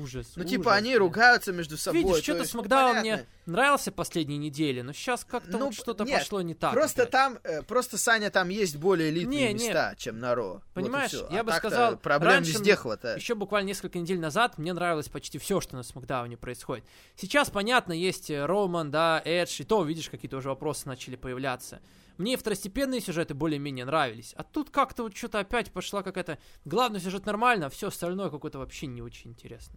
ужас. 0.03 0.27
Ну, 0.37 0.43
ужас, 0.43 0.51
типа, 0.51 0.75
они 0.75 0.97
ругаются 0.97 1.53
между 1.53 1.77
собой. 1.77 2.03
Видишь, 2.03 2.17
то 2.19 2.23
что-то 2.23 2.45
Смакдаун 2.45 2.99
мне 2.99 3.27
нравился 3.47 3.93
последние 3.93 4.39
недели, 4.39 4.81
но 4.81 4.93
сейчас 4.93 5.25
как-то 5.25 5.59
Ну, 5.59 5.67
вот 5.67 5.75
что-то 5.75 6.05
нет, 6.05 6.21
пошло 6.21 6.43
не 6.43 6.55
так. 6.55 6.73
Просто 6.73 7.03
опять. 7.03 7.13
там, 7.13 7.39
э, 7.45 7.63
просто 7.63 7.99
Саня, 7.99 8.31
там 8.31 8.49
есть 8.49 8.77
более 8.77 9.11
элитные 9.11 9.49
Не, 9.49 9.55
не. 9.55 9.67
места, 9.67 9.95
чем 9.97 10.19
на 10.19 10.35
Ро. 10.35 10.55
Вот 10.55 10.63
Понимаешь, 10.75 11.11
всё. 11.11 11.29
я 11.31 11.41
А 11.41 11.45
бы 11.45 11.53
сказал, 11.53 11.97
проблем 11.97 12.33
раньше 12.33 12.53
везде 12.53 12.77
хватает. 12.77 13.19
Еще 13.19 13.35
буквально 13.35 13.69
несколько 13.69 13.99
недель 13.99 14.19
назад 14.21 14.59
мне 14.59 14.73
нравилось 14.73 15.09
почти 15.09 15.39
все, 15.39 15.61
что 15.61 15.77
на 15.77 15.83
Смакдауне 15.83 16.37
происходит. 16.37 16.85
Сейчас, 17.17 17.51
понятно, 17.51 17.93
есть 17.93 18.31
э, 18.31 18.45
Роман, 18.47 18.91
да, 18.91 19.21
Эдж, 19.25 19.61
и 19.61 19.65
то, 19.65 19.83
видишь, 19.85 20.09
какие-то 20.11 20.37
уже 20.37 20.49
вопросы 20.49 20.89
начали 20.89 21.17
появляться. 21.17 21.81
Мне 22.17 22.37
второстепенные 22.37 23.01
сюжеты 23.01 23.35
более-менее 23.35 23.85
нравились. 23.85 24.35
А 24.37 24.45
тут 24.45 24.71
как-то 24.71 25.03
вот 25.03 25.17
что-то 25.17 25.41
опять 25.41 25.73
пошла 25.73 26.03
какая-то... 26.03 26.39
Главный 26.65 27.01
сюжет 27.01 27.27
нормально, 27.27 27.67
а 27.67 27.71
все 27.71 27.89
остальное 27.89 28.31
какое-то 28.31 28.59
вообще 28.59 28.87
не 28.87 29.03
очень 29.03 29.33
интересно. 29.33 29.75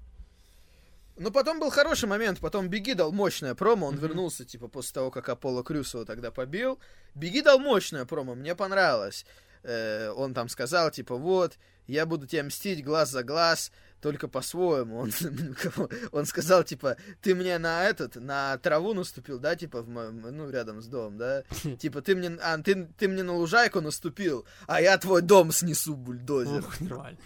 Ну, 1.20 1.32
потом 1.32 1.60
был 1.60 1.72
хороший 1.72 2.08
момент, 2.08 2.40
потом 2.40 2.68
Беги 2.70 2.94
дал 2.94 3.12
мощное 3.12 3.56
промо, 3.56 3.88
он 3.88 3.96
Мгм. 3.96 4.04
вернулся, 4.04 4.46
типа, 4.46 4.68
после 4.68 4.94
того, 4.94 5.10
как 5.10 5.28
Аполло 5.30 5.64
Крюсова 5.64 6.06
тогда 6.06 6.30
побил. 6.30 6.80
Беги 7.16 7.42
дал 7.42 7.58
мощное 7.58 8.06
промо, 8.06 8.36
мне 8.36 8.54
понравилось. 8.56 9.26
Э, 9.64 10.12
он 10.12 10.36
там 10.36 10.48
сказал, 10.48 10.92
типа, 10.92 11.16
вот, 11.16 11.58
я 11.88 12.06
буду 12.06 12.28
тебя 12.28 12.44
мстить 12.44 12.84
глаз 12.86 13.10
за 13.10 13.24
глаз, 13.24 13.72
только 14.02 14.28
по-своему. 14.28 15.00
Он, 15.00 15.12
он 16.12 16.26
сказал, 16.26 16.64
типа, 16.64 16.98
ты 17.22 17.36
мне 17.36 17.58
на 17.58 17.86
этот, 17.86 18.16
на 18.16 18.58
траву 18.58 18.94
наступил, 18.94 19.40
да, 19.40 19.56
типа, 19.56 19.82
в 19.82 19.90
моем, 19.90 20.22
ну, 20.22 20.50
рядом 20.50 20.82
с 20.82 20.88
домом, 20.88 21.18
да? 21.18 21.44
Типа, 21.80 22.02
ты 22.02 22.16
мне, 22.16 22.38
а, 22.42 22.58
ты, 22.60 22.88
ты 22.98 23.08
мне 23.08 23.24
на 23.24 23.36
лужайку 23.36 23.82
наступил, 23.82 24.46
а 24.68 24.82
я 24.82 24.98
твой 24.98 25.22
дом 25.22 25.52
снесу, 25.52 25.96
бульдозер. 25.96 26.60
Ух, 26.60 26.80
нормально. 26.80 27.18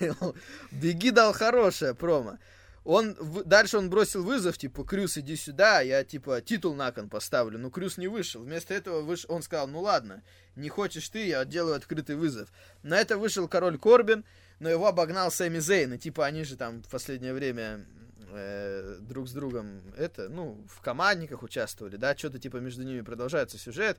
Беги 0.72 1.10
дал 1.10 1.32
хорошее 1.32 1.94
промо. 1.94 2.38
Он, 2.84 3.14
в- 3.18 3.44
дальше 3.44 3.76
он 3.76 3.90
бросил 3.90 4.24
вызов, 4.24 4.56
типа, 4.56 4.82
Крюс, 4.82 5.18
иди 5.18 5.36
сюда, 5.36 5.82
я, 5.82 6.04
типа, 6.04 6.40
титул 6.40 6.74
на 6.74 6.90
кон 6.90 7.10
поставлю. 7.10 7.58
Но 7.58 7.68
Крюс 7.68 7.98
не 7.98 8.08
вышел. 8.08 8.42
Вместо 8.42 8.72
этого 8.72 9.02
выш... 9.02 9.26
он 9.28 9.42
сказал, 9.42 9.68
ну 9.68 9.80
ладно, 9.80 10.22
не 10.56 10.70
хочешь 10.70 11.08
ты, 11.10 11.26
я 11.26 11.44
делаю 11.44 11.76
открытый 11.76 12.16
вызов. 12.16 12.48
На 12.82 12.98
это 12.98 13.18
вышел 13.18 13.46
король 13.46 13.76
Корбин, 13.76 14.24
но 14.60 14.68
его 14.68 14.86
обогнал 14.86 15.30
Сэмми 15.30 15.58
Зейн. 15.58 15.94
И, 15.94 15.98
типа, 15.98 16.26
они 16.26 16.44
же 16.44 16.56
там 16.56 16.82
в 16.82 16.88
последнее 16.88 17.32
время 17.34 17.86
э, 18.30 18.98
друг 19.00 19.28
с 19.28 19.32
другом, 19.32 19.82
это, 19.96 20.28
ну, 20.28 20.64
в 20.68 20.80
командниках 20.80 21.42
участвовали, 21.42 21.96
да, 21.96 22.16
что-то, 22.16 22.38
типа, 22.38 22.58
между 22.58 22.82
ними 22.82 23.00
продолжается 23.02 23.58
сюжет. 23.58 23.98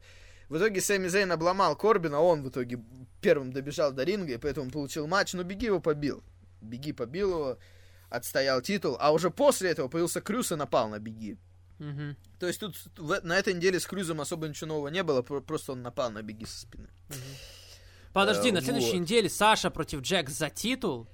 В 0.50 0.58
итоге 0.58 0.82
Сэмми 0.82 1.08
Зейн 1.08 1.32
обломал 1.32 1.76
Корбина, 1.76 2.20
он 2.20 2.44
в 2.44 2.50
итоге 2.50 2.80
первым 3.22 3.52
добежал 3.54 3.92
до 3.92 4.04
ринга, 4.04 4.34
и 4.34 4.38
поэтому 4.38 4.72
получил 4.72 5.08
матч, 5.08 5.34
но 5.34 5.44
Беги 5.44 5.68
его 5.68 5.80
побил. 5.80 6.24
Беги 6.62 6.92
побил 6.92 7.30
его, 7.32 7.58
отстоял 8.10 8.62
титул, 8.62 8.98
а 9.00 9.12
уже 9.14 9.30
после 9.30 9.70
этого 9.70 9.88
появился 9.88 10.22
Крюс 10.22 10.52
и 10.52 10.56
напал 10.56 10.90
на 10.90 11.00
Беги. 11.00 11.38
Мгм. 11.78 12.18
То 12.40 12.48
есть 12.48 12.60
тут 12.60 12.76
в- 12.98 13.22
на 13.24 13.38
этой 13.38 13.54
неделе 13.54 13.80
с 13.80 13.86
Крюзом 13.86 14.20
особо 14.20 14.48
ничего 14.50 14.68
нового 14.68 14.90
не 14.90 15.02
было, 15.04 15.22
про- 15.22 15.40
просто 15.40 15.72
он 15.72 15.82
напал 15.82 16.12
на 16.12 16.22
беги 16.22 16.46
со 16.46 16.60
спины. 16.60 16.90
Подожди, 18.14 18.50
Э, 18.50 18.54
на 18.54 18.62
следующей 18.62 18.94
вот. 18.94 19.02
неделе 19.02 19.30
Саша 19.30 19.70
против 19.70 20.02
Джекс 20.02 20.34
за 20.34 20.50
титул. 20.50 21.08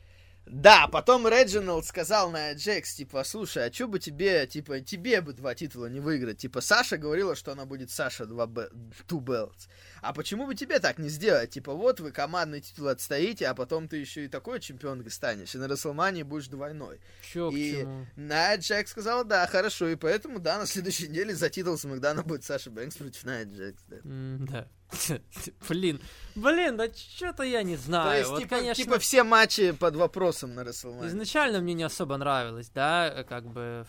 Да, 0.45 0.87
потом 0.87 1.27
Реджиналд 1.27 1.85
сказал 1.87 2.29
на 2.29 2.53
Джекс, 2.53 2.93
типа, 2.93 3.23
слушай, 3.23 3.65
а 3.65 3.71
чё 3.71 3.87
бы 3.87 3.97
тебе, 3.97 4.45
типа, 4.45 4.79
тебе 4.79 5.21
бы 5.21 5.33
два 5.33 5.55
титула 5.55 5.87
не 5.87 5.99
выиграть? 5.99 6.37
Типа, 6.37 6.61
Саша 6.61 6.97
говорила, 6.97 7.35
что 7.35 7.51
она 7.51 7.65
будет 7.65 7.89
Саша 7.89 8.27
2 8.27 8.45
бе- 8.45 8.69
two 9.07 9.19
belts. 9.21 9.67
А 10.01 10.13
почему 10.13 10.45
бы 10.45 10.55
тебе 10.55 10.79
так 10.79 10.97
не 10.99 11.09
сделать? 11.09 11.49
Типа, 11.51 11.73
вот 11.73 11.99
вы 11.99 12.11
командный 12.11 12.61
титул 12.61 12.87
отстоите, 12.89 13.47
а 13.47 13.53
потом 13.55 13.87
ты 13.87 13.97
еще 13.97 14.25
и 14.25 14.27
такой 14.27 14.59
чемпионкой 14.59 15.11
станешь, 15.11 15.55
и 15.55 15.57
на 15.57 15.67
Расселмании 15.67 16.23
будешь 16.23 16.47
двойной. 16.47 16.99
Чё 17.21 17.49
И 17.49 17.71
чему? 17.79 18.05
Найя 18.15 18.57
Джекс 18.57 18.91
сказала, 18.91 19.23
да, 19.23 19.47
хорошо, 19.47 19.87
и 19.89 19.95
поэтому, 19.95 20.39
да, 20.39 20.59
на 20.59 20.65
следующей 20.65 21.07
неделе 21.07 21.33
за 21.35 21.49
титул 21.49 21.77
Смакдана 21.77 22.23
будет 22.23 22.43
Саша 22.43 22.69
Бэнкс 22.71 22.97
против 22.97 23.23
Найя 23.23 23.45
Джекс, 23.45 23.81
да. 23.87 23.97
М, 24.03 24.45
Да. 24.45 24.67
Блин, 25.67 25.99
блин, 26.35 26.77
да 26.77 26.87
что-то 26.93 27.41
я 27.43 27.63
не 27.63 27.75
То 27.75 27.81
знаю. 27.83 28.19
есть, 28.19 28.29
Вот, 28.29 28.39
типа, 28.39 28.55
конечно, 28.57 28.83
типа, 28.83 28.99
все 28.99 29.23
матчи 29.23 29.71
под 29.71 29.95
вопросом 29.95 30.53
на 30.53 30.63
Расселмане. 30.63 31.07
изначально 31.09 31.59
мне 31.59 31.73
не 31.73 31.83
особо 31.83 32.17
нравилось, 32.17 32.69
да, 32.69 33.25
как 33.27 33.45
бы 33.47 33.85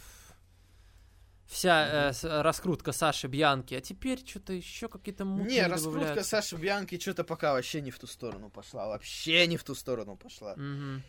вся 1.47 2.13
э, 2.23 2.41
раскрутка 2.43 2.93
Саши 2.93 3.29
Бьянки, 3.29 3.75
а 3.75 3.81
теперь 3.81 4.25
что-то 4.27 4.53
еще 4.53 4.89
какие-то 4.89 5.25
мутные 5.25 5.63
Не, 5.63 5.67
раскрутка 5.67 6.01
добавляются. 6.01 6.31
Саши 6.31 6.57
Бьянки 6.57 6.99
что-то 6.99 7.25
пока 7.25 7.53
вообще 7.53 7.81
не 7.81 7.91
в 7.91 7.99
ту 7.99 8.07
сторону 8.07 8.51
пошла. 8.51 8.89
Вообще 8.89 9.47
не 9.47 9.57
в 9.57 9.65
ту 9.65 9.75
сторону 9.75 10.17
пошла. 10.17 10.55
Мгм. 10.57 11.03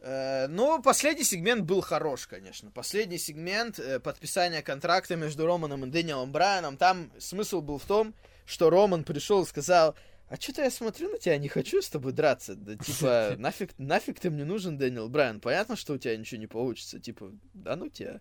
Э, 0.00 0.46
но 0.48 0.80
последний 0.80 1.24
сегмент 1.24 1.62
был 1.64 1.80
хорош, 1.80 2.26
конечно. 2.26 2.70
Последний 2.70 3.18
сегмент 3.18 3.78
э, 3.78 4.00
подписания 4.00 4.62
контракта 4.62 5.16
между 5.16 5.46
Романом 5.46 5.84
и 5.84 5.90
Дэниелом 5.90 6.32
Брайаном. 6.32 6.76
Там 6.76 7.10
смысл 7.18 7.60
был 7.60 7.78
в 7.78 7.84
том, 7.84 8.14
что 8.44 8.70
Роман 8.70 9.04
пришел 9.04 9.42
и 9.42 9.46
сказал, 9.46 9.94
а 10.28 10.36
что-то 10.36 10.62
я 10.62 10.70
смотрю 10.70 11.10
на 11.10 11.18
тебя, 11.18 11.36
не 11.38 11.48
хочу 11.48 11.82
с 11.82 11.88
тобой 11.88 12.12
драться. 12.12 12.54
Да 12.54 12.74
типа, 12.76 13.34
нафиг, 13.38 13.78
нафиг 13.78 14.18
ты 14.18 14.30
мне 14.30 14.44
нужен, 14.44 14.78
Дэниел 14.78 15.08
Брайан? 15.08 15.40
Понятно, 15.40 15.76
что 15.76 15.94
у 15.94 15.98
тебя 15.98 16.16
ничего 16.16 16.40
не 16.40 16.46
получится. 16.46 16.98
Типа, 16.98 17.32
да 17.54 17.76
ну 17.76 17.88
тебя. 17.88 18.20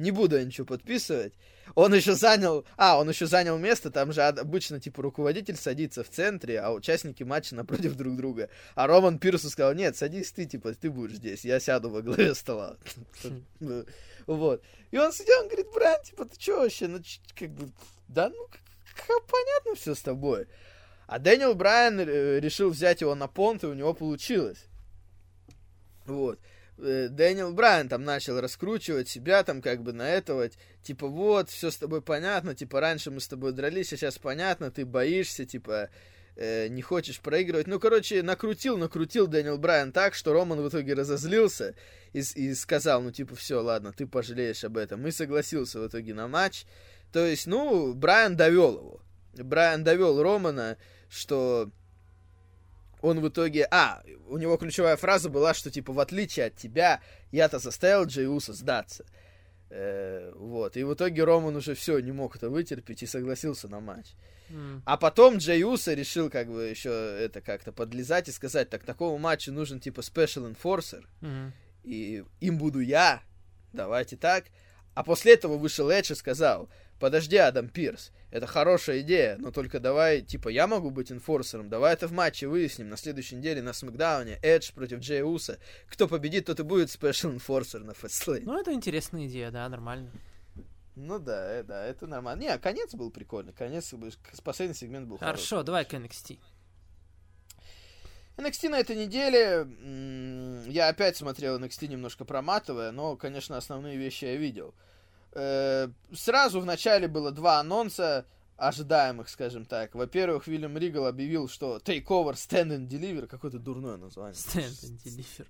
Не 0.00 0.10
буду 0.10 0.36
я 0.36 0.44
ничего 0.44 0.66
подписывать. 0.66 1.34
Он 1.74 1.94
еще 1.94 2.14
занял... 2.14 2.64
А, 2.76 2.98
он 2.98 3.08
еще 3.08 3.26
занял 3.26 3.58
место, 3.58 3.90
там 3.90 4.12
же 4.12 4.22
обычно, 4.22 4.80
типа, 4.80 5.02
руководитель 5.02 5.56
садится 5.56 6.02
в 6.02 6.08
центре, 6.08 6.58
а 6.58 6.72
участники 6.72 7.22
матча 7.22 7.54
напротив 7.54 7.94
друг 7.96 8.16
друга. 8.16 8.48
А 8.74 8.86
Роман 8.86 9.18
Пирсу 9.18 9.50
сказал, 9.50 9.74
нет, 9.74 9.96
садись 9.96 10.32
ты, 10.32 10.46
типа, 10.46 10.74
ты 10.74 10.90
будешь 10.90 11.16
здесь, 11.16 11.44
я 11.44 11.60
сяду 11.60 11.90
во 11.90 12.02
главе 12.02 12.34
стола. 12.34 12.76
Вот. 14.26 14.62
И 14.92 14.98
он 14.98 15.12
сидел, 15.12 15.40
он 15.40 15.48
говорит, 15.48 15.66
брат, 15.74 16.04
типа, 16.04 16.24
ты 16.24 16.40
что 16.40 16.60
вообще? 16.60 16.86
Ну, 16.86 17.00
как 17.34 17.50
бы, 17.50 17.68
да 18.06 18.28
ну, 18.28 18.48
понятно 19.08 19.74
все 19.74 19.94
с 19.94 20.02
тобой. 20.02 20.46
А 21.06 21.18
Дэниел 21.18 21.54
Брайан 21.54 21.98
э, 21.98 22.38
решил 22.38 22.70
взять 22.70 23.00
его 23.00 23.16
на 23.16 23.26
понт, 23.26 23.64
и 23.64 23.66
у 23.66 23.74
него 23.74 23.92
получилось. 23.94 24.66
Вот. 26.06 26.38
Э, 26.82 27.08
Дэниел 27.08 27.52
Брайан 27.52 27.88
там 27.88 28.04
начал 28.04 28.40
раскручивать 28.40 29.08
себя, 29.08 29.42
там 29.42 29.60
как 29.62 29.82
бы 29.82 29.92
на 29.92 30.08
этого, 30.08 30.48
типа, 30.82 31.06
вот, 31.06 31.50
все 31.50 31.70
с 31.70 31.76
тобой 31.76 32.02
понятно, 32.02 32.54
типа, 32.54 32.80
раньше 32.80 33.10
мы 33.10 33.20
с 33.20 33.28
тобой 33.28 33.52
дрались, 33.52 33.92
а 33.92 33.96
сейчас 33.96 34.18
понятно, 34.18 34.70
ты 34.70 34.86
боишься, 34.86 35.44
типа, 35.44 35.90
э, 36.36 36.68
не 36.68 36.82
хочешь 36.82 37.20
проигрывать. 37.20 37.66
Ну, 37.66 37.78
короче, 37.78 38.22
накрутил, 38.22 38.78
накрутил 38.78 39.26
Дэниел 39.26 39.58
Брайан 39.58 39.92
так, 39.92 40.14
что 40.14 40.32
Роман 40.32 40.60
в 40.62 40.68
итоге 40.68 40.94
разозлился 40.94 41.74
и, 42.12 42.20
и 42.20 42.54
сказал, 42.54 43.02
ну, 43.02 43.10
типа, 43.12 43.36
все, 43.36 43.60
ладно, 43.60 43.92
ты 43.92 44.06
пожалеешь 44.06 44.64
об 44.64 44.76
этом. 44.76 45.06
И 45.06 45.10
согласился 45.10 45.80
в 45.80 45.86
итоге 45.86 46.14
на 46.14 46.28
матч. 46.28 46.64
То 47.12 47.26
есть, 47.26 47.46
ну, 47.46 47.92
Брайан 47.92 48.36
довел 48.36 48.76
его. 48.76 49.00
Брайан 49.34 49.84
довел 49.84 50.22
Романа, 50.22 50.76
что 51.08 51.70
он 53.02 53.20
в 53.20 53.28
итоге... 53.28 53.66
А, 53.70 54.02
у 54.28 54.38
него 54.38 54.56
ключевая 54.56 54.96
фраза 54.96 55.28
была, 55.28 55.54
что, 55.54 55.70
типа, 55.70 55.92
в 55.92 56.00
отличие 56.00 56.46
от 56.46 56.56
тебя, 56.56 57.00
я-то 57.32 57.58
заставил 57.58 58.04
Джей 58.04 58.26
Уса 58.26 58.52
сдаться. 58.52 59.04
Э, 59.70 60.32
вот. 60.34 60.76
И 60.76 60.84
в 60.84 60.94
итоге 60.94 61.24
Роман 61.24 61.56
уже 61.56 61.74
все, 61.74 61.98
не 62.00 62.12
мог 62.12 62.36
это 62.36 62.50
вытерпеть 62.50 63.02
и 63.02 63.06
согласился 63.06 63.68
на 63.68 63.80
матч. 63.80 64.14
А 64.84 64.96
потом 64.96 65.36
Джей 65.36 65.62
Уса 65.62 65.94
решил 65.94 66.28
как 66.28 66.48
бы 66.48 66.64
еще 66.64 66.90
это 66.90 67.40
как-то 67.40 67.72
подлезать 67.72 68.28
и 68.28 68.32
сказать, 68.32 68.68
так 68.68 68.84
такому 68.84 69.16
матчу 69.18 69.52
нужен 69.52 69.78
типа 69.78 70.00
Special 70.00 70.52
Enforcer, 70.52 71.04
и 71.84 72.24
им 72.40 72.58
буду 72.58 72.80
я, 72.80 73.22
давайте 73.72 74.16
так. 74.16 74.46
А 74.94 75.04
после 75.04 75.34
этого 75.34 75.56
вышел 75.56 75.88
Эдж 75.88 76.12
и 76.12 76.16
сказал, 76.16 76.68
подожди, 77.00 77.36
Адам 77.36 77.68
Пирс, 77.68 78.12
это 78.30 78.46
хорошая 78.46 79.00
идея, 79.00 79.36
но 79.38 79.50
только 79.50 79.80
давай, 79.80 80.20
типа, 80.20 80.48
я 80.50 80.66
могу 80.66 80.90
быть 80.90 81.10
инфорсером, 81.10 81.68
давай 81.68 81.94
это 81.94 82.06
в 82.06 82.12
матче 82.12 82.46
выясним 82.46 82.90
на 82.90 82.96
следующей 82.96 83.36
неделе 83.36 83.62
на 83.62 83.72
Смакдауне, 83.72 84.38
Эдж 84.42 84.72
против 84.72 85.00
Джей 85.00 85.22
Уса, 85.22 85.58
кто 85.88 86.06
победит, 86.06 86.46
тот 86.46 86.60
и 86.60 86.62
будет 86.62 86.88
Special 86.88 87.36
Enforcer 87.36 87.80
на 87.80 87.92
Fastlane. 87.92 88.42
Ну, 88.44 88.60
это 88.60 88.72
интересная 88.72 89.26
идея, 89.26 89.50
да, 89.50 89.68
нормально. 89.68 90.10
Ну 90.94 91.18
да, 91.18 91.52
э, 91.52 91.62
да, 91.62 91.84
это 91.86 92.06
нормально. 92.06 92.42
Не, 92.42 92.58
конец 92.58 92.94
был 92.94 93.10
прикольный, 93.10 93.52
конец, 93.52 93.92
последний 94.44 94.74
сегмент 94.74 95.08
был 95.08 95.16
хороший. 95.16 95.48
Хорошо, 95.48 95.62
давай 95.62 95.84
к 95.84 95.94
NXT. 95.94 96.38
NXT 98.36 98.68
на 98.68 98.78
этой 98.78 98.96
неделе, 98.96 99.66
я 100.70 100.88
опять 100.88 101.16
смотрел 101.16 101.58
NXT 101.58 101.88
немножко 101.88 102.24
проматывая, 102.24 102.90
но, 102.90 103.16
конечно, 103.16 103.56
основные 103.56 103.96
вещи 103.96 104.26
я 104.26 104.36
видел. 104.36 104.74
Э, 104.76 104.89
Сразу 105.32 106.60
в 106.60 106.64
начале 106.66 107.08
было 107.08 107.30
два 107.30 107.60
анонса, 107.60 108.26
ожидаемых, 108.60 109.28
скажем 109.28 109.64
так. 109.64 109.94
Во-первых, 109.94 110.46
Вильям 110.46 110.76
Ригал 110.76 111.06
объявил, 111.06 111.48
что 111.48 111.78
Takeover 111.78 112.34
Stand 112.34 112.76
and 112.76 112.88
Deliver, 112.88 113.26
какое-то 113.26 113.58
дурное 113.58 113.96
название. 113.96 114.34
Stand 114.34 114.68
and 114.68 115.02
deliver. 115.04 115.46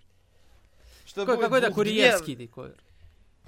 Что 1.04 1.26
Какой- 1.26 1.44
Какой-то 1.44 1.72
курьерский 1.72 2.36
тейковер. 2.36 2.76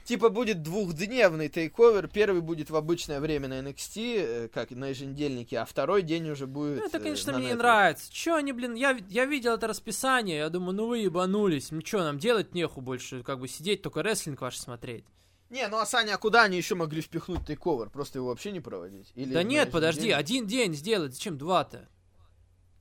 Типа 0.05 0.31
будет 0.31 0.63
двухдневный 0.63 1.49
тейковер. 1.49 2.09
Первый 2.09 2.41
будет 2.43 2.71
в 2.71 2.77
обычное 2.77 3.21
время 3.21 3.47
на 3.47 3.61
NXT, 3.61 4.17
э, 4.17 4.49
как 4.49 4.73
на 4.73 4.87
еженедельнике, 4.87 5.59
а 5.59 5.65
второй 5.65 6.03
день 6.03 6.29
уже 6.29 6.49
будет 6.49 6.81
Ну, 6.81 6.87
это, 6.87 6.99
э, 6.99 7.01
конечно, 7.01 7.33
мне 7.39 7.49
не 7.49 7.55
нравится. 7.55 8.13
Чё 8.13 8.35
они, 8.35 8.53
блин, 8.53 8.75
я, 8.75 8.99
я 9.09 9.27
видел 9.27 9.55
это 9.55 9.69
расписание, 9.69 10.39
я 10.39 10.49
думаю, 10.49 10.75
ну 10.75 10.87
вы 10.89 10.99
ебанулись. 10.99 11.71
Ну 11.71 11.83
чё, 11.83 11.99
нам 12.01 12.19
делать 12.19 12.53
неху 12.53 12.81
больше, 12.81 13.23
как 13.23 13.39
бы 13.39 13.47
сидеть, 13.47 13.83
только 13.83 14.03
рестлинг 14.03 14.41
ваш 14.41 14.59
смотреть. 14.59 15.05
Не, 15.53 15.69
ну 15.69 15.79
а 15.79 15.87
Саня, 15.87 16.15
а 16.15 16.19
куда 16.19 16.43
они 16.45 16.57
еще 16.57 16.75
могли 16.75 17.01
впихнуть 17.03 17.47
тейковер? 17.47 17.91
Просто 17.91 18.19
его 18.19 18.29
вообще 18.29 18.51
не 18.53 18.61
проводить? 18.61 19.13
Или 19.15 19.33
да 19.35 19.43
нет, 19.43 19.71
подожди, 19.71 20.09
еженедельник? 20.09 20.19
один 20.21 20.47
день 20.47 20.75
сделать, 20.75 21.13
зачем 21.15 21.37
два-то? 21.39 21.89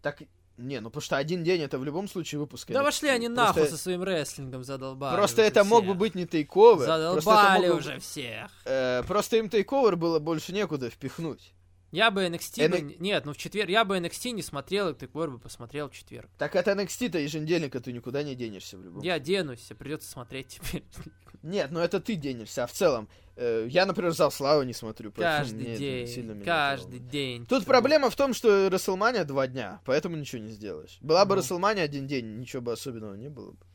Так, 0.02 0.24
не, 0.58 0.80
ну 0.80 0.90
потому 0.90 1.02
что 1.02 1.18
один 1.18 1.44
день 1.44 1.62
это 1.62 1.78
в 1.78 1.84
любом 1.84 2.08
случае 2.08 2.40
выпуск. 2.40 2.70
Да 2.72 2.82
вошли 2.82 3.10
они 3.10 3.28
Просто- 3.28 3.46
нахуй 3.46 3.68
со 3.68 3.78
своим 3.78 4.04
рестлингом, 4.04 4.64
задолбали. 4.64 5.16
Просто 5.18 5.42
это 5.42 5.64
мог 5.64 5.82
бы 5.84 5.90
всех. 5.92 5.98
быть 5.98 6.16
не 6.16 6.26
тейковер. 6.26 6.84
Это 6.84 7.20
Задолбали 7.22 7.68
мог 7.68 7.76
бы- 7.76 7.80
уже 7.80 8.00
всех. 8.00 8.50
э, 8.66 9.04
просто 9.04 9.38
им 9.38 9.50
тейковер 9.50 9.96
было 9.98 10.20
больше 10.20 10.54
некуда 10.54 10.90
впихнуть. 10.90 11.54
Я 11.92 12.10
бы 12.10 12.24
NXT... 12.26 12.70
бы- 12.70 12.78
Н- 12.78 12.96
Нет, 13.00 13.26
ну 13.26 13.34
в 13.34 13.38
четверг... 13.38 13.70
Я 13.70 13.84
бы 13.84 13.98
NXT 13.98 14.32
не 14.32 14.42
смотрел, 14.42 14.88
и 14.88 14.94
Тейквор 14.96 15.30
бы 15.30 15.40
посмотрел 15.40 15.90
в 15.90 15.94
четверг. 15.94 16.30
Так 16.38 16.56
от 16.56 16.68
NXT-то 16.70 17.20
еженедельника 17.20 17.82
ты 17.82 17.92
никуда 17.92 18.24
не 18.24 18.34
денешься 18.34 18.78
в 18.78 18.84
любом 18.84 19.02
Я 19.04 19.20
денусь, 19.20 19.70
придется 19.78 20.10
смотреть 20.10 20.48
теперь. 20.62 20.86
Нет, 21.44 21.72
ну 21.72 21.80
это 21.80 22.00
ты 22.00 22.16
денешься, 22.16 22.64
а 22.64 22.68
в 22.68 22.72
целом. 22.72 23.10
э, 23.36 23.68
я, 23.70 23.86
например, 23.86 24.12
зал 24.12 24.32
славы 24.32 24.66
не 24.66 24.74
смотрю. 24.74 25.12
Каждый 25.12 25.56
мне 25.56 26.08
сильно 26.08 26.34
день, 26.34 26.44
меня 26.44 26.46
каждый 26.46 27.00
не 27.00 27.10
день. 27.10 27.46
Тут 27.46 27.66
проблема 27.66 28.10
в 28.10 28.16
том, 28.16 28.34
что 28.34 28.70
Расселмания 28.70 29.24
два 29.24 29.48
дня, 29.48 29.82
поэтому 29.86 30.16
ничего 30.16 30.42
не 30.42 30.52
сделаешь. 30.52 30.98
Была 31.02 31.26
бы 31.26 31.36
Ну. 31.36 31.42
Расселмания 31.42 31.84
один 31.84 32.08
день, 32.08 32.38
ничего 32.38 32.62
бы 32.62 32.74
особенного 32.74 33.16
не 33.16 33.30
было 33.30 33.52
бы. 33.52 33.66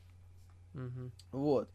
Мгм. 0.75 1.13
Вот. 1.33 1.69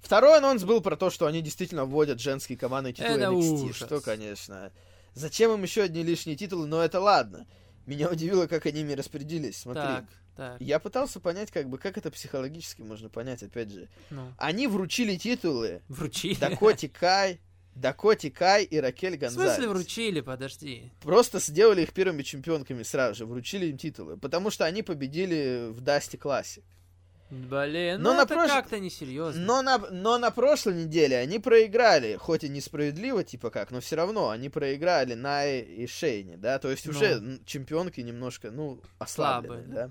Второй 0.00 0.38
анонс 0.38 0.64
был 0.64 0.80
про 0.80 0.96
то, 0.96 1.10
что 1.10 1.26
они 1.26 1.40
действительно 1.42 1.84
вводят 1.86 2.20
женские 2.20 2.58
команды 2.58 2.92
титулы 2.92 3.14
Это 3.18 3.30
NXT. 3.30 3.62
ужас. 3.64 3.76
Что, 3.76 4.00
конечно. 4.00 4.70
Зачем 5.14 5.52
им 5.52 5.62
еще 5.62 5.82
одни 5.82 6.02
лишние 6.02 6.36
титулы, 6.36 6.66
но 6.66 6.82
это 6.82 7.00
ладно. 7.00 7.46
Меня 7.86 8.08
удивило, 8.10 8.46
как 8.46 8.66
они 8.66 8.80
ими 8.80 8.92
распорядились. 8.94 9.58
Смотри. 9.58 9.82
Так, 9.82 10.04
так, 10.36 10.60
Я 10.60 10.78
пытался 10.78 11.20
понять, 11.20 11.50
как 11.50 11.68
бы, 11.68 11.78
как 11.78 11.96
это 11.98 12.10
психологически 12.10 12.82
можно 12.82 13.08
понять, 13.08 13.42
опять 13.42 13.70
же. 13.70 13.88
ну, 14.10 14.32
Они 14.38 14.66
вручили 14.66 15.16
титулы 15.16 15.82
вручили. 15.88 16.34
Дакоте 16.34 16.88
Кай, 16.88 17.40
Дакоте 17.74 18.30
Кай 18.30 18.64
и 18.64 18.78
Ракель 18.78 19.20
Гонзалес. 19.20 19.54
смысле 19.54 19.68
вручили, 19.68 20.20
подожди. 20.20 20.92
Просто 21.02 21.38
сделали 21.40 21.82
их 21.82 21.92
первыми 21.92 22.22
чемпионками 22.22 22.82
сразу 22.82 23.14
же, 23.16 23.26
вручили 23.26 23.66
им 23.66 23.78
титулы. 23.78 24.16
Потому 24.16 24.50
что 24.50 24.64
они 24.64 24.82
победили 24.82 25.68
в 25.70 25.80
Dusty 25.80 26.16
Classic. 26.18 26.64
Блин, 27.30 28.00
Но 28.00 28.10
ну 28.12 28.18
на 28.18 28.22
это 28.22 28.34
прош- 28.34 28.46
как-то 28.48 28.78
несерьезно. 28.78 29.40
Но 29.40 29.62
на, 29.62 29.78
но 29.78 30.18
на 30.18 30.30
прошлой 30.30 30.84
неделе 30.84 31.16
они 31.18 31.40
проиграли, 31.40 32.16
хоть 32.16 32.44
и 32.44 32.48
несправедливо, 32.48 33.24
типа 33.24 33.50
как, 33.50 33.70
но 33.72 33.80
все 33.80 33.96
равно 33.96 34.28
они 34.28 34.50
проиграли 34.50 35.14
Найе 35.14 35.60
и 35.60 35.86
Шейне, 35.88 36.36
да, 36.36 36.58
то 36.60 36.70
есть 36.70 36.84
Ну. 36.86 36.92
уже 36.92 37.40
чемпионки 37.44 38.00
немножко, 38.02 38.50
ну, 38.52 38.80
ослаблены, 38.98 39.64
Слабые, 39.64 39.74
да. 39.74 39.90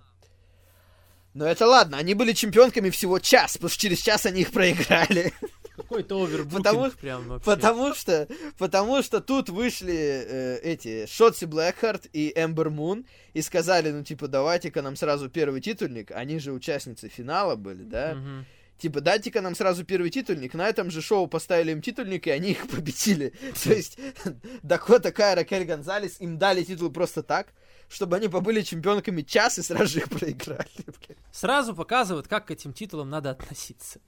Но 1.33 1.45
это 1.47 1.65
ладно, 1.67 1.97
они 1.97 2.13
были 2.13 2.33
чемпионками 2.33 2.89
всего 2.89 3.19
час, 3.19 3.53
потому 3.53 3.69
что 3.69 3.81
через 3.81 3.99
час 3.99 4.25
они 4.25 4.41
их 4.41 4.51
проиграли. 4.51 5.33
Какой-то 5.75 6.23
овербукинг 6.23 6.63
Потому- 6.63 6.91
прям 6.91 7.27
вообще. 7.27 7.45
Потому 7.45 7.95
что, 7.95 8.27
потому 8.59 9.01
что 9.01 9.21
тут 9.21 9.49
вышли 9.49 9.95
э, 9.95 10.59
эти 10.61 11.07
Шотси 11.07 11.45
Блэкхарт 11.45 12.07
и 12.13 12.31
Эмбер 12.35 12.69
Мун 12.69 13.05
и 13.33 13.41
сказали, 13.41 13.89
ну 13.89 14.03
типа, 14.03 14.27
давайте-ка 14.27 14.83
нам 14.83 14.95
сразу 14.95 15.29
первый 15.29 15.61
титульник, 15.61 16.11
они 16.11 16.37
же 16.37 16.51
участницы 16.51 17.09
финала 17.09 17.55
были, 17.55 17.83
да? 17.83 18.13
Мгм. 18.13 18.45
Типа, 18.77 19.01
дайте-ка 19.01 19.41
нам 19.41 19.55
сразу 19.55 19.83
первый 19.85 20.09
титульник. 20.09 20.53
На 20.55 20.67
этом 20.67 20.91
же 20.91 21.01
шоу 21.01 21.27
поставили 21.27 21.71
им 21.71 21.81
титульник, 21.81 22.27
и 22.27 22.31
они 22.31 22.51
их 22.51 22.67
победили. 22.69 23.33
То 23.63 23.73
есть, 23.73 23.97
Дакота 24.63 25.11
Кай, 25.11 25.35
Ракель 25.35 25.63
Гонзалес 25.63 26.19
им 26.19 26.37
дали 26.37 26.63
титул 26.63 26.91
просто 26.91 27.23
так, 27.23 27.47
чтобы 27.89 28.17
они 28.17 28.27
побыли 28.27 28.61
чемпионками 28.61 29.21
час 29.21 29.59
и 29.59 29.61
сразу 29.61 29.87
же 29.87 29.99
их 29.99 30.09
проиграли. 30.09 30.67
блин. 30.85 31.17
Сразу 31.31 31.75
показывают, 31.75 32.27
как 32.27 32.47
к 32.47 32.51
этим 32.51 32.73
титулам 32.73 33.09
надо 33.09 33.31
относиться. 33.31 33.99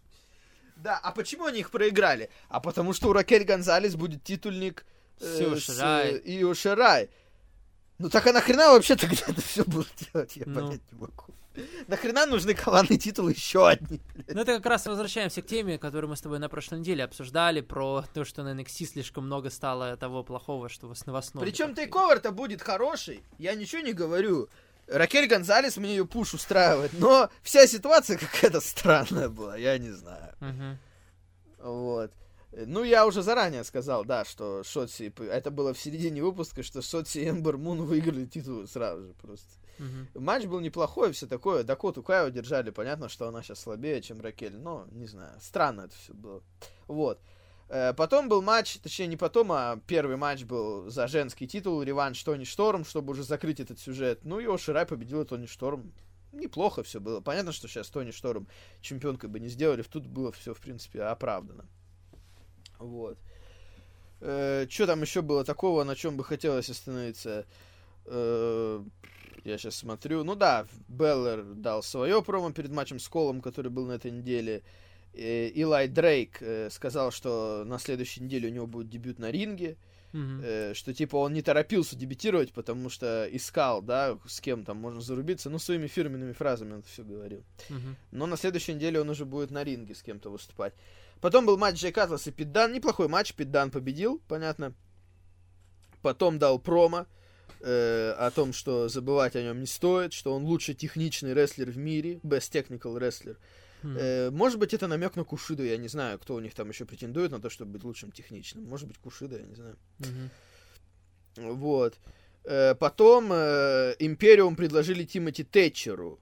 Да, 0.75 0.99
а 1.01 1.11
почему 1.11 1.45
они 1.45 1.61
их 1.61 1.71
проиграли? 1.71 2.29
А 2.49 2.59
потому 2.59 2.93
что 2.93 3.09
у 3.09 3.13
Ракель 3.13 3.43
Гонзалес 3.43 3.95
будет 3.95 4.23
титульник 4.23 4.85
С 5.19 5.59
Ширай. 5.59 6.17
и 6.17 6.41
Ио 6.41 6.53
Ширай. 6.53 7.09
Ну 7.97 8.09
так 8.09 8.27
а 8.27 8.33
нахрена 8.33 8.71
вообще 8.71 8.95
тогда 8.95 9.21
это 9.27 9.41
все 9.41 9.63
было 9.63 9.85
делать? 10.13 10.35
Я 10.35 10.43
Ну. 10.45 10.55
понять 10.55 10.81
не 10.91 10.99
могу. 10.99 11.25
Нахрена 11.87 12.25
нужны 12.25 12.53
командные 12.53 12.97
титулы 12.97 13.31
еще 13.31 13.67
одни? 13.67 14.01
Ну, 14.27 14.41
это 14.41 14.57
как 14.57 14.65
раз 14.65 14.85
возвращаемся 14.85 15.41
к 15.41 15.47
теме, 15.47 15.77
которую 15.77 16.09
мы 16.09 16.17
с 16.17 16.21
тобой 16.21 16.39
на 16.39 16.49
прошлой 16.49 16.79
неделе 16.79 17.05
обсуждали, 17.05 17.61
про 17.61 18.03
то, 18.13 18.25
что 18.25 18.43
на 18.43 18.53
NXT 18.59 18.85
слишком 18.87 19.25
много 19.25 19.49
стало 19.49 19.95
того 19.95 20.23
плохого, 20.23 20.67
что 20.67 20.93
с 20.93 21.05
новостной. 21.05 21.43
Причем 21.45 21.73
тейковер-то 21.73 22.31
будет 22.31 22.61
хороший. 22.61 23.23
Я 23.37 23.55
ничего 23.55 23.81
не 23.81 23.93
говорю. 23.93 24.49
Ракель 24.87 25.27
Гонзалес 25.27 25.77
мне 25.77 25.91
ее 25.95 26.05
пуш 26.05 26.33
устраивает, 26.33 26.91
но 26.93 27.29
вся 27.41 27.65
ситуация 27.67 28.17
какая-то 28.17 28.59
странная 28.59 29.29
была, 29.29 29.55
я 29.57 29.77
не 29.77 29.91
знаю. 29.91 30.35
Мгм. 30.41 30.77
Вот. 31.59 32.11
Ну, 32.65 32.83
я 32.83 33.05
уже 33.05 33.21
заранее 33.21 33.63
сказал, 33.63 34.05
да, 34.05 34.23
что 34.23 34.63
Шотси... 34.63 35.13
Это 35.29 35.51
было 35.51 35.73
в 35.73 35.79
середине 35.79 36.23
выпуска, 36.23 36.63
что 36.63 36.81
Шотси 36.81 37.19
и 37.19 37.29
Эмбер 37.29 37.57
Мун 37.57 37.83
выиграли 37.83 38.25
титул 38.25 38.65
сразу 38.67 39.07
же 39.07 39.13
просто. 39.13 39.47
Мгм. 39.77 40.07
Матч 40.15 40.45
был 40.45 40.61
неплохой, 40.61 41.11
все 41.11 41.27
такое. 41.27 41.63
Дакоту 41.63 42.01
Кайо 42.01 42.29
держали, 42.29 42.69
понятно, 42.69 43.09
что 43.09 43.27
она 43.27 43.43
сейчас 43.43 43.59
слабее, 43.59 44.01
чем 44.01 44.21
Ракель, 44.21 44.55
но, 44.57 44.87
не 44.91 45.05
знаю, 45.07 45.37
странно 45.41 45.81
это 45.81 45.95
все 45.95 46.13
было. 46.13 46.41
Вот. 46.87 47.19
Э, 47.67 47.93
Потом 47.93 48.29
был 48.29 48.41
матч, 48.41 48.77
точнее 48.79 49.07
не 49.07 49.17
потом, 49.17 49.51
а 49.51 49.81
первый 49.85 50.15
матч 50.15 50.43
был 50.43 50.89
за 50.89 51.07
женский 51.07 51.47
титул, 51.47 51.83
реванш 51.83 52.23
Тони 52.23 52.45
Шторм, 52.45 52.85
чтобы 52.85 53.11
уже 53.11 53.23
закрыть 53.23 53.59
этот 53.59 53.79
сюжет. 53.79 54.19
Ну 54.23 54.39
и 54.39 54.45
Оширай 54.45 54.85
победила 54.85 55.25
Тони 55.25 55.45
Шторм. 55.45 55.91
Неплохо 56.31 56.83
все 56.83 56.99
было. 56.99 57.19
Понятно, 57.21 57.51
что 57.51 57.67
сейчас 57.67 57.89
Тони 57.89 58.11
Шторм 58.11 58.47
чемпионкой 58.81 59.29
бы 59.29 59.39
не 59.39 59.47
сделали, 59.49 59.83
тут 59.83 60.05
было 60.05 60.31
все, 60.31 60.53
в 60.53 60.59
принципе, 60.59 61.03
оправдано. 61.03 61.65
Вот. 62.79 63.17
Что 64.19 64.85
там 64.87 65.01
еще 65.01 65.21
было 65.21 65.43
такого, 65.43 65.83
на 65.83 65.95
чем 65.95 66.17
бы 66.17 66.23
хотелось 66.23 66.69
остановиться? 66.69 67.45
Э, 68.05 68.83
я 69.43 69.57
сейчас 69.57 69.75
смотрю. 69.75 70.23
Ну 70.23 70.35
да, 70.35 70.65
Беллер 70.87 71.43
дал 71.43 71.83
свое 71.83 72.21
промо 72.23 72.51
перед 72.51 72.71
матчем 72.71 72.99
с 72.99 73.07
Колом, 73.07 73.41
который 73.41 73.71
был 73.71 73.85
на 73.85 73.93
этой 73.93 74.11
неделе. 74.11 74.63
Э, 75.13 75.47
Илай 75.49 75.87
Дрейк 75.87 76.37
э, 76.41 76.69
сказал, 76.71 77.11
что 77.11 77.63
на 77.65 77.79
следующей 77.79 78.21
неделе 78.21 78.49
у 78.49 78.51
него 78.51 78.67
будет 78.67 78.89
дебют 78.89 79.19
на 79.19 79.31
ринге. 79.31 79.77
Э, 80.13 80.73
что 80.73 80.93
типа 80.93 81.17
он 81.17 81.33
не 81.33 81.41
торопился 81.41 81.97
дебютировать, 81.97 82.53
потому 82.53 82.89
что 82.89 83.27
искал, 83.31 83.81
да, 83.81 84.17
с 84.25 84.39
кем 84.39 84.63
там 84.63 84.77
можно 84.77 85.01
зарубиться. 85.01 85.49
Ну, 85.49 85.59
своими 85.59 85.87
фирменными 85.87 86.31
фразами 86.31 86.73
он 86.73 86.79
это 86.79 86.87
все 86.87 87.03
говорил. 87.03 87.43
Мгм. 87.69 87.97
Но 88.11 88.25
на 88.25 88.37
следующей 88.37 88.75
неделе 88.75 89.01
он 89.01 89.09
уже 89.09 89.25
будет 89.25 89.51
на 89.51 89.63
ринге 89.63 89.93
с 89.93 90.01
кем-то 90.01 90.29
выступать. 90.29 90.73
Потом 91.25 91.47
был 91.47 91.57
матч 91.57 91.77
Джейк 91.77 91.97
Атлас 91.97 92.27
и 92.27 92.31
Питдан. 92.31 92.71
Неплохой 92.71 93.07
матч. 93.07 93.33
Питдан 93.33 93.71
победил, 93.71 94.21
понятно. 94.27 94.75
Потом 96.03 96.37
дал 96.37 96.59
промо 96.59 97.07
э, 97.61 98.11
о 98.11 98.29
том, 98.29 98.53
что 98.53 98.89
забывать 98.89 99.35
о 99.35 99.41
нем 99.41 99.59
не 99.59 99.65
стоит, 99.65 100.13
что 100.13 100.35
он 100.35 100.43
лучший 100.43 100.75
техничный 100.75 101.33
рестлер 101.33 101.71
в 101.71 101.77
мире, 101.77 102.19
best 102.21 102.51
technical 102.51 102.95
wrestler. 102.95 103.37
Мгм. 103.81 103.97
Э, 103.97 104.29
может 104.29 104.59
быть, 104.59 104.75
это 104.75 104.85
намек 104.85 105.15
на 105.15 105.23
Кушиду, 105.23 105.63
я 105.63 105.77
не 105.77 105.87
знаю, 105.87 106.19
кто 106.19 106.35
у 106.35 106.39
них 106.39 106.53
там 106.53 106.69
еще 106.69 106.85
претендует 106.85 107.31
на 107.31 107.39
то, 107.39 107.49
чтобы 107.49 107.71
быть 107.71 107.83
лучшим 107.83 108.11
техничным. 108.11 108.63
Может 108.65 108.87
быть, 108.87 108.99
Кушида, 108.99 109.39
я 109.39 109.45
не 109.47 109.55
знаю. 109.55 109.77
Мгм. 109.97 111.57
Вот. 111.57 111.95
Э, 112.43 112.75
потом 112.75 113.31
э, 113.33 113.95
Империум 113.97 114.55
предложили 114.55 115.03
Тимоти 115.05 115.43
Тэтчеру, 115.43 116.19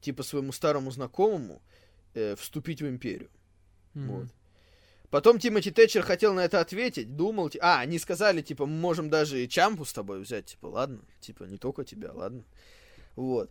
типа 0.00 0.24
своему 0.24 0.50
старому 0.50 0.90
знакомому, 0.90 1.62
э, 2.14 2.34
вступить 2.34 2.82
в 2.82 2.88
Империю. 2.88 3.30
Мгм. 3.94 4.06
Вот. 4.08 4.28
Потом 5.12 5.38
Тимоти 5.38 5.70
Тэтчер 5.70 6.02
хотел 6.02 6.32
на 6.32 6.40
это 6.40 6.60
ответить, 6.60 7.16
думал, 7.16 7.50
а, 7.60 7.80
они 7.80 7.98
сказали, 7.98 8.40
типа, 8.40 8.64
мы 8.64 8.74
можем 8.74 9.10
даже 9.10 9.44
и 9.44 9.48
Чампу 9.48 9.84
с 9.84 9.92
тобой 9.92 10.20
взять, 10.20 10.46
типа, 10.46 10.68
ладно, 10.68 11.00
типа, 11.20 11.44
не 11.44 11.58
только 11.58 11.84
тебя, 11.84 12.12
ладно. 12.12 12.44
Вот. 13.14 13.50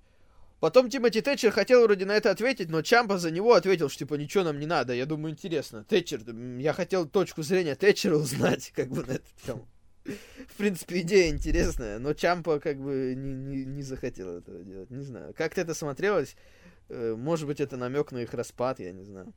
Потом 0.60 0.90
Тимоти 0.90 1.22
Тэтчер 1.22 1.52
хотел 1.52 1.84
вроде 1.84 2.06
на 2.06 2.14
это 2.14 2.32
ответить, 2.32 2.70
но 2.70 2.82
Чампа 2.82 3.20
за 3.20 3.30
него 3.30 3.54
ответил, 3.54 3.90
что, 3.90 4.00
типа, 4.00 4.16
ничего 4.16 4.44
нам 4.44 4.60
не 4.60 4.66
надо. 4.66 4.94
Я 4.94 5.06
думаю, 5.06 5.34
интересно, 5.34 5.84
Тэтчер, 5.84 6.22
я 6.60 6.74
хотел 6.74 7.08
точку 7.08 7.44
зрения 7.44 7.76
Тэтчера 7.76 8.16
узнать, 8.16 8.72
как 8.76 8.90
бы, 8.90 9.04
на 9.04 9.12
эту 9.12 9.30
тему. 9.46 9.68
В 10.04 10.58
принципе, 10.58 11.02
идея 11.02 11.30
интересная, 11.30 12.00
но 12.00 12.16
Чампа, 12.16 12.60
как 12.60 12.80
бы, 12.80 13.14
не, 13.16 13.34
не, 13.34 13.66
не 13.66 13.84
захотел 13.84 14.38
этого 14.38 14.64
делать, 14.64 14.90
не 14.90 15.04
знаю. 15.04 15.36
Как-то 15.38 15.62
это 15.62 15.76
смотрелось, 15.76 16.36
э, 16.90 17.14
может 17.16 17.46
быть, 17.46 17.60
это 17.60 17.78
намек 17.78 18.12
на 18.12 18.20
их 18.20 18.34
распад, 18.34 18.80
я 18.80 18.92
не 18.92 19.04
знаю. 19.04 19.32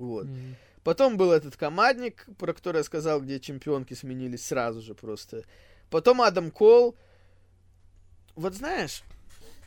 Вот. 0.00 0.26
Мгм. 0.26 0.56
Потом 0.82 1.18
был 1.18 1.30
этот 1.30 1.56
командник, 1.56 2.26
про 2.38 2.54
который 2.54 2.78
я 2.78 2.84
сказал, 2.84 3.20
где 3.20 3.38
чемпионки 3.38 3.92
сменились 3.92 4.46
сразу 4.46 4.80
же 4.80 4.94
просто. 4.94 5.44
Потом 5.90 6.22
Адам 6.22 6.50
Кол. 6.50 6.96
Вот 8.34 8.54
знаешь, 8.54 9.02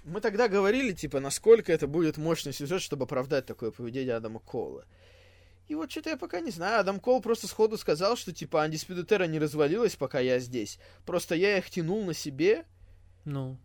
мы 0.03 0.21
тогда 0.21 0.47
говорили, 0.47 0.91
типа, 0.93 1.19
насколько 1.19 1.71
это 1.71 1.85
будет 1.85 2.17
мощный 2.17 2.51
сюжет, 2.51 2.81
чтобы 2.81 3.03
оправдать 3.03 3.45
такое 3.45 3.69
поведение 3.69 4.15
Адама 4.15 4.39
Кола. 4.39 4.85
И 5.67 5.75
вот 5.75 5.91
что-то 5.91 6.09
я 6.09 6.17
пока 6.17 6.39
не 6.39 6.49
знаю. 6.49 6.79
Адам 6.79 6.99
Кол 6.99 7.21
просто 7.21 7.47
сходу 7.47 7.77
сказал, 7.77 8.17
что, 8.17 8.33
типа, 8.33 8.65
Era 8.67 9.27
не 9.27 9.37
развалилась, 9.37 9.95
пока 9.95 10.19
я 10.19 10.39
здесь. 10.39 10.79
Просто 11.05 11.35
я 11.35 11.59
их 11.59 11.69
тянул 11.69 12.03
на 12.03 12.15
себе. 12.15 12.65
Ну, 13.23 13.57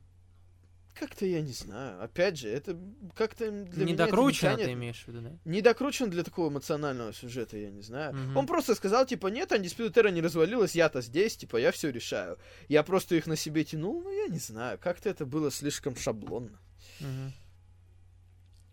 Как-то 0.98 1.26
я 1.26 1.40
не 1.40 1.52
знаю. 1.52 2.02
Опять 2.02 2.38
же, 2.38 2.48
это 2.48 2.76
как-то 3.14 3.50
для 3.50 3.84
не 3.84 3.92
меня 3.92 3.94
это 3.94 4.06
докручено 4.06 4.52
тянет. 4.52 4.66
ты 4.66 4.72
имеешь 4.72 5.04
в 5.04 5.08
виду, 5.08 5.20
да? 5.20 5.38
Не 5.44 5.60
докручен 5.60 6.10
для 6.10 6.24
такого 6.24 6.50
эмоционального 6.50 7.12
сюжета, 7.12 7.56
я 7.56 7.70
не 7.70 7.82
знаю. 7.82 8.14
Мгм. 8.14 8.36
Он 8.36 8.46
просто 8.46 8.74
сказал, 8.74 9.06
типа, 9.06 9.28
нет, 9.28 9.52
Undisputed 9.52 10.10
не 10.10 10.20
развалилась, 10.20 10.74
я-то 10.74 11.00
здесь, 11.00 11.36
типа, 11.36 11.56
я 11.58 11.70
все 11.70 11.90
решаю. 11.90 12.38
Я 12.68 12.82
просто 12.82 13.14
их 13.14 13.26
на 13.26 13.36
себе 13.36 13.64
тянул, 13.64 14.02
ну, 14.02 14.10
я 14.10 14.26
не 14.26 14.40
знаю, 14.40 14.78
как-то 14.78 15.08
это 15.08 15.24
было 15.24 15.50
слишком 15.52 15.94
шаблонно. 15.94 16.58
Мгм. 17.00 17.32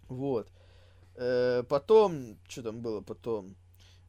Вот. 0.08 0.52
Э, 1.16 1.64
потом, 1.70 2.40
что 2.48 2.64
там 2.64 2.82
было 2.82 3.02
потом? 3.02 3.56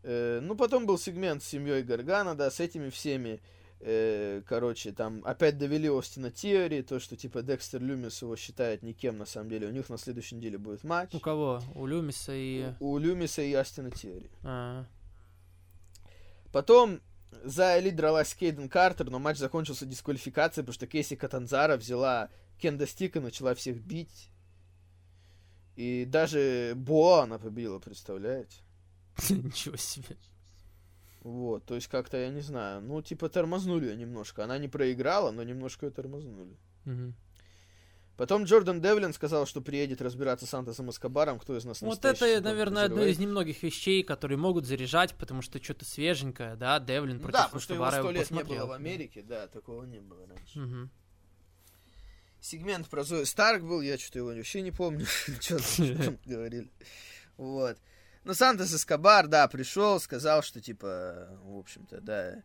Э, 0.03 0.41
ну, 0.41 0.57
потом 0.57 0.87
был 0.87 0.99
сегмент 0.99 1.43
с 1.43 1.49
семьей 1.49 1.83
Гаргана, 1.83 2.35
да, 2.35 2.51
с 2.51 2.61
этими 2.61 2.89
всеми. 2.89 3.35
Э, 3.35 3.56
короче, 3.81 4.93
там 4.93 5.23
опять 5.25 5.59
довели 5.59 5.89
Остина 5.89 6.31
Тиори, 6.31 6.83
то, 6.83 6.99
что, 6.99 7.17
типа, 7.17 7.43
Декстер 7.43 7.83
Люмис 7.83 8.23
его 8.23 8.37
считает 8.37 8.83
никем, 8.83 9.19
на 9.19 9.27
самом 9.27 9.51
деле. 9.51 9.69
У 9.69 9.71
них 9.71 9.89
на 9.89 9.99
следующей 9.99 10.37
неделе 10.37 10.59
будет 10.59 10.83
матч. 10.83 11.15
У 11.15 11.21
кого? 11.21 11.63
У 11.75 11.87
Люмиса 11.87 12.33
и... 12.35 12.73
У, 12.81 12.93
у 12.93 12.99
Люмиса 12.99 13.43
и 13.43 13.53
Астина 13.53 13.91
Тиори. 13.91 14.31
А, 14.43 14.87
Потом 16.53 17.01
за 17.45 17.79
элит 17.79 17.97
дралась 17.97 18.35
Кейден 18.35 18.69
Картер, 18.69 19.11
но 19.11 19.19
матч 19.19 19.37
закончился 19.37 19.85
дисквалификацией, 19.85 20.65
потому 20.65 20.75
что 20.75 20.87
Кейси 20.87 21.15
Катанзара 21.15 21.77
взяла 21.77 22.31
Кенда 22.59 22.87
Стик 22.87 23.17
и 23.17 23.21
начала 23.21 23.55
всех 23.55 23.77
бить. 23.77 24.31
И 25.75 26.07
даже 26.07 26.73
Боа 26.75 27.25
она 27.25 27.39
побила, 27.39 27.79
представляете? 27.79 28.57
Ничего 29.29 29.77
себе. 29.77 30.17
Вот, 31.27 31.65
то 31.65 31.75
есть 31.75 31.89
как-то, 31.89 32.17
я 32.17 32.31
не 32.31 32.41
знаю, 32.41 32.81
ну, 32.81 33.03
типа 33.03 33.29
тормознули 33.29 33.87
ее 33.87 33.97
немножко. 33.97 34.45
Она 34.45 34.59
не 34.59 34.69
проиграла, 34.69 35.33
но 35.33 35.43
немножко 35.43 35.87
ее 35.87 35.91
тормознули. 35.91 36.57
Потом 38.17 38.45
Джордан 38.45 38.81
Девлин 38.81 39.13
сказал, 39.13 39.45
что 39.45 39.61
приедет 39.61 40.01
разбираться 40.01 40.47
с 40.47 40.55
Антосом 40.55 40.89
Эскобаром, 40.89 41.41
кто 41.41 41.57
из 41.57 41.65
нас 41.65 41.83
Вот 41.83 42.05
это, 42.05 42.41
наверное, 42.41 42.85
одно 42.85 43.05
из 43.05 43.19
немногих 43.19 43.61
вещей, 43.65 44.05
которые 44.05 44.39
могут 44.39 44.67
заряжать, 44.67 45.15
потому 45.17 45.43
что 45.43 45.61
что-то 45.61 45.85
свеженькое, 45.85 46.55
да, 46.55 46.79
Девлин 46.79 47.17
Ну 47.17 47.23
против 47.23 47.33
да, 47.33 47.45
потому 47.47 47.61
что 47.61 47.75
его 47.75 47.85
Эскобара 47.87 48.03
сто 48.03 48.11
лет 48.13 48.31
не 48.31 48.35
было 48.37 48.43
посмотрел. 48.43 48.67
в 48.69 48.73
Америке, 48.73 49.23
да, 49.23 49.49
такого 49.49 49.83
не 49.83 49.99
было 49.99 50.29
раньше. 50.29 50.61
Мгм. 50.61 50.91
сегмент 52.41 52.89
про 52.89 53.03
Зою 53.03 53.27
Старк 53.27 53.65
был, 53.65 53.81
я 53.81 53.99
что-то 53.99 54.21
его 54.21 54.29
вообще 54.29 54.63
не 54.63 54.71
помню, 54.71 55.05
что 55.41 55.59
там 56.05 56.19
говорили. 56.25 56.71
Вот. 57.37 57.77
Но 58.27 58.35
Сантос 58.35 58.75
Эскобар, 58.75 59.29
да, 59.29 59.47
пришел, 59.47 60.01
сказал, 60.01 60.43
что, 60.43 60.61
типа, 60.61 61.29
в 61.45 61.59
общем-то, 61.59 62.01
да, 62.01 62.43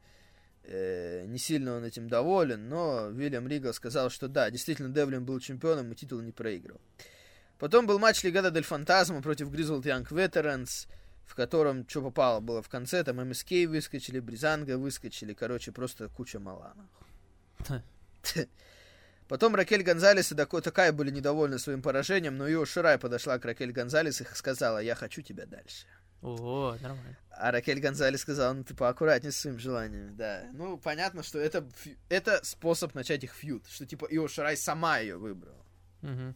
э, 0.64 1.26
не 1.26 1.40
сильно 1.40 1.76
он 1.76 1.84
этим 1.84 2.08
доволен, 2.08 2.70
но 2.70 3.10
Вильям 3.10 3.48
Ригал 3.48 3.74
сказал, 3.74 4.12
что 4.12 4.28
да, 4.28 4.52
действительно, 4.52 4.90
Девлин 4.94 5.26
был 5.26 5.40
чемпионом 5.40 5.91
и 5.91 5.95
титул 5.95 6.22
не 6.22 6.32
проиграл. 6.32 6.80
Потом 7.58 7.88
был 7.88 7.98
матч 7.98 8.24
Легада 8.24 8.52
Дель 8.52 8.64
Фантазма 8.64 9.24
против 9.24 9.49
Grizzled 9.49 9.82
Young 9.82 10.08
Veterans, 10.08 10.88
в 11.26 11.34
котором 11.34 11.90
что 11.90 12.03
попало 12.03 12.41
было 12.41 12.62
в 12.62 12.70
конце, 12.70 13.03
там 13.03 13.18
МСК 13.28 13.49
выскочили, 13.68 14.20
Бризанга 14.20 14.78
выскочили, 14.78 15.34
короче, 15.34 15.72
просто 15.72 16.10
куча 16.10 16.40
маланов. 16.40 16.86
Потом 19.32 19.56
Ракель 19.56 19.82
Гонзалес 19.82 20.34
и 20.34 20.36
Дако 20.36 20.60
Такай 20.60 20.91
были 20.91 21.10
недовольны 21.10 21.58
своим 21.58 21.82
поражением, 21.82 22.38
но 22.38 22.52
Ио 22.52 22.66
Ширай 22.66 22.98
подошла 22.98 23.40
к 23.40 23.45
Ракель 23.45 23.72
Гонзалес 23.72 24.20
и 24.20 24.26
сказала, 24.34 24.80
я 24.80 24.94
хочу 24.94 25.22
тебя 25.22 25.45
дальше. 25.45 25.86
О, 26.22 26.76
нормально. 26.82 27.18
А 27.30 27.49
Ракель 27.53 27.80
Гонзалес 27.80 28.20
сказала, 28.20 28.52
ну 28.52 28.66
ты 28.66 28.76
поаккуратнее 28.76 29.32
с 29.32 29.38
своим 29.38 29.58
желанием, 29.58 30.18
да. 30.18 30.49
Ну, 30.52 30.78
понятно, 30.78 31.24
что 31.24 31.40
это, 31.40 31.66
это 32.10 32.41
способ 32.44 32.94
начать 32.94 33.24
их 33.24 33.34
фьют, 33.34 33.66
что 33.70 33.86
типа 33.86 34.06
Ио 34.12 34.28
Ширай 34.28 34.58
сама 34.58 34.98
ее 34.98 35.16
выбрала. 35.16 35.66
Угу. 36.02 36.34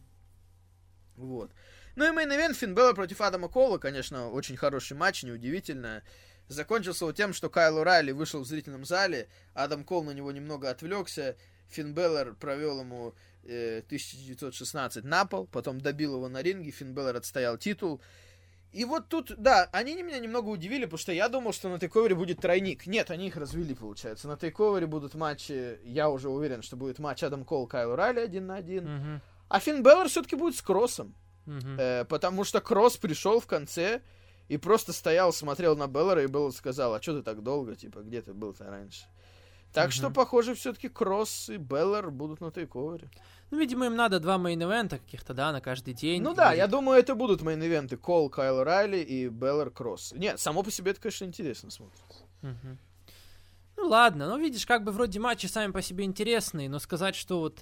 Вот. 1.17 1.51
Ну 1.97 2.05
и 2.05 2.15
main 2.15 2.33
event 2.33 2.55
Финн 2.55 2.75
Беллер 2.75 2.93
против 2.93 3.19
Адама 3.19 3.49
Кола, 3.49 3.77
конечно, 3.77 4.29
очень 4.29 4.55
хороший 4.55 4.95
матч, 4.95 5.23
неудивительно. 5.23 6.01
Закончился 6.47 7.03
вот 7.03 7.17
тем, 7.17 7.33
что 7.33 7.49
Кайл 7.49 7.83
О'Райли 7.83 8.13
вышел 8.13 8.39
в 8.39 8.47
зрительном 8.47 8.85
зале, 8.85 9.27
Адам 9.53 9.83
Кол 9.83 10.05
на 10.05 10.11
него 10.11 10.31
немного 10.31 10.69
отвлекся, 10.69 11.35
Финн 11.69 11.93
Беллер 11.93 12.33
провел 12.33 12.79
ему 12.79 13.13
э, 13.43 13.79
1916 13.85 15.03
на 15.03 15.25
пол, 15.25 15.47
потом 15.47 15.81
добил 15.81 16.15
его 16.15 16.29
на 16.29 16.41
ринге, 16.41 16.71
Финн 16.71 16.93
Беллер 16.93 17.15
отстоял 17.15 17.57
титул. 17.57 18.01
И 18.71 18.83
вот 18.83 19.07
тут, 19.07 19.33
да, 19.37 19.69
они 19.71 20.01
меня 20.03 20.19
немного 20.19 20.49
удивили, 20.49 20.83
потому 20.83 20.97
что 20.97 21.13
я 21.13 21.29
думал, 21.29 21.53
что 21.53 21.69
на 21.69 21.79
TakeOver 21.79 22.09
е 22.09 22.13
будет 22.13 22.41
тройник. 22.41 22.85
Нет, 22.87 23.09
они 23.09 23.27
их 23.27 23.37
развели, 23.37 23.73
получается. 23.73 24.27
На 24.27 24.35
TakeOver 24.35 24.80
е 24.80 24.85
будут 24.85 25.15
матчи, 25.15 25.79
я 25.85 26.09
уже 26.09 26.29
уверен, 26.29 26.61
что 26.61 26.75
будет 26.75 26.99
матч 26.99 27.23
Адам 27.23 27.45
Кол, 27.45 27.67
Кайл 27.67 27.95
О'Райли 27.95 28.19
один 28.19 28.47
на 28.47 28.57
один. 28.57 28.83
Угу. 28.83 29.21
А 29.47 29.59
Финн 29.61 29.81
Беллер 29.81 30.09
все-таки 30.09 30.35
будет 30.35 30.57
с 30.57 30.61
Кроссом. 30.61 31.15
Угу. 31.47 31.79
Э, 31.79 32.05
потому 32.05 32.43
что 32.43 32.59
Кросс 32.59 32.97
пришел 32.97 33.39
в 33.39 33.47
конце 33.47 34.01
и 34.49 34.57
просто 34.57 34.91
стоял, 34.91 35.31
смотрел 35.31 35.77
на 35.77 35.87
Беллера, 35.87 36.23
и 36.23 36.27
Беллер 36.27 36.51
сказал, 36.51 36.93
а 36.93 37.01
что 37.01 37.17
ты 37.17 37.23
так 37.23 37.43
долго, 37.43 37.75
типа, 37.75 37.99
где 37.99 38.21
ты 38.21 38.33
был-то 38.33 38.65
раньше? 38.65 39.05
Так 39.75 39.87
Мгм. 39.87 39.91
что, 39.91 40.09
похоже, 40.09 40.55
все-таки 40.55 40.87
Кросс 40.87 41.49
и 41.49 41.57
Беллер 41.57 42.09
будут 42.09 42.39
на 42.39 42.49
TakeOver 42.49 42.97
е. 42.97 43.09
Ну, 43.51 43.59
видимо, 43.59 43.85
им 43.87 43.95
надо 43.95 44.19
два 44.21 44.37
main 44.37 44.61
event 44.61 44.91
а 44.91 44.97
каких-то, 44.99 45.33
да, 45.33 45.51
на 45.51 45.59
каждый 45.61 45.93
день. 45.93 46.23
Ну 46.23 46.33
да, 46.33 46.51
Или- 46.53 46.59
я 46.59 46.67
думаю, 46.67 46.97
это 46.97 47.13
будут 47.13 47.41
main 47.41 47.63
event 47.63 47.91
ы 47.91 47.97
Кол, 47.97 48.29
Кайл 48.29 48.63
О'Райли 48.63 48.97
и 48.99 49.27
Беллер 49.27 49.69
Кросс. 49.69 50.13
Нет, 50.13 50.39
само 50.39 50.63
по 50.63 50.71
себе 50.71 50.91
это, 50.91 51.01
конечно, 51.01 51.25
интересно 51.25 51.69
смотрится. 51.71 52.23
Мгм. 52.41 52.79
Ну 53.77 53.87
ладно, 53.89 54.29
ну 54.29 54.37
видишь, 54.39 54.65
как 54.65 54.83
бы 54.85 54.93
вроде 54.93 55.19
матчи 55.19 55.47
сами 55.47 55.71
по 55.73 55.81
себе 55.81 56.05
интересные, 56.05 56.69
но 56.69 56.79
сказать, 56.79 57.15
что 57.15 57.39
вот 57.41 57.59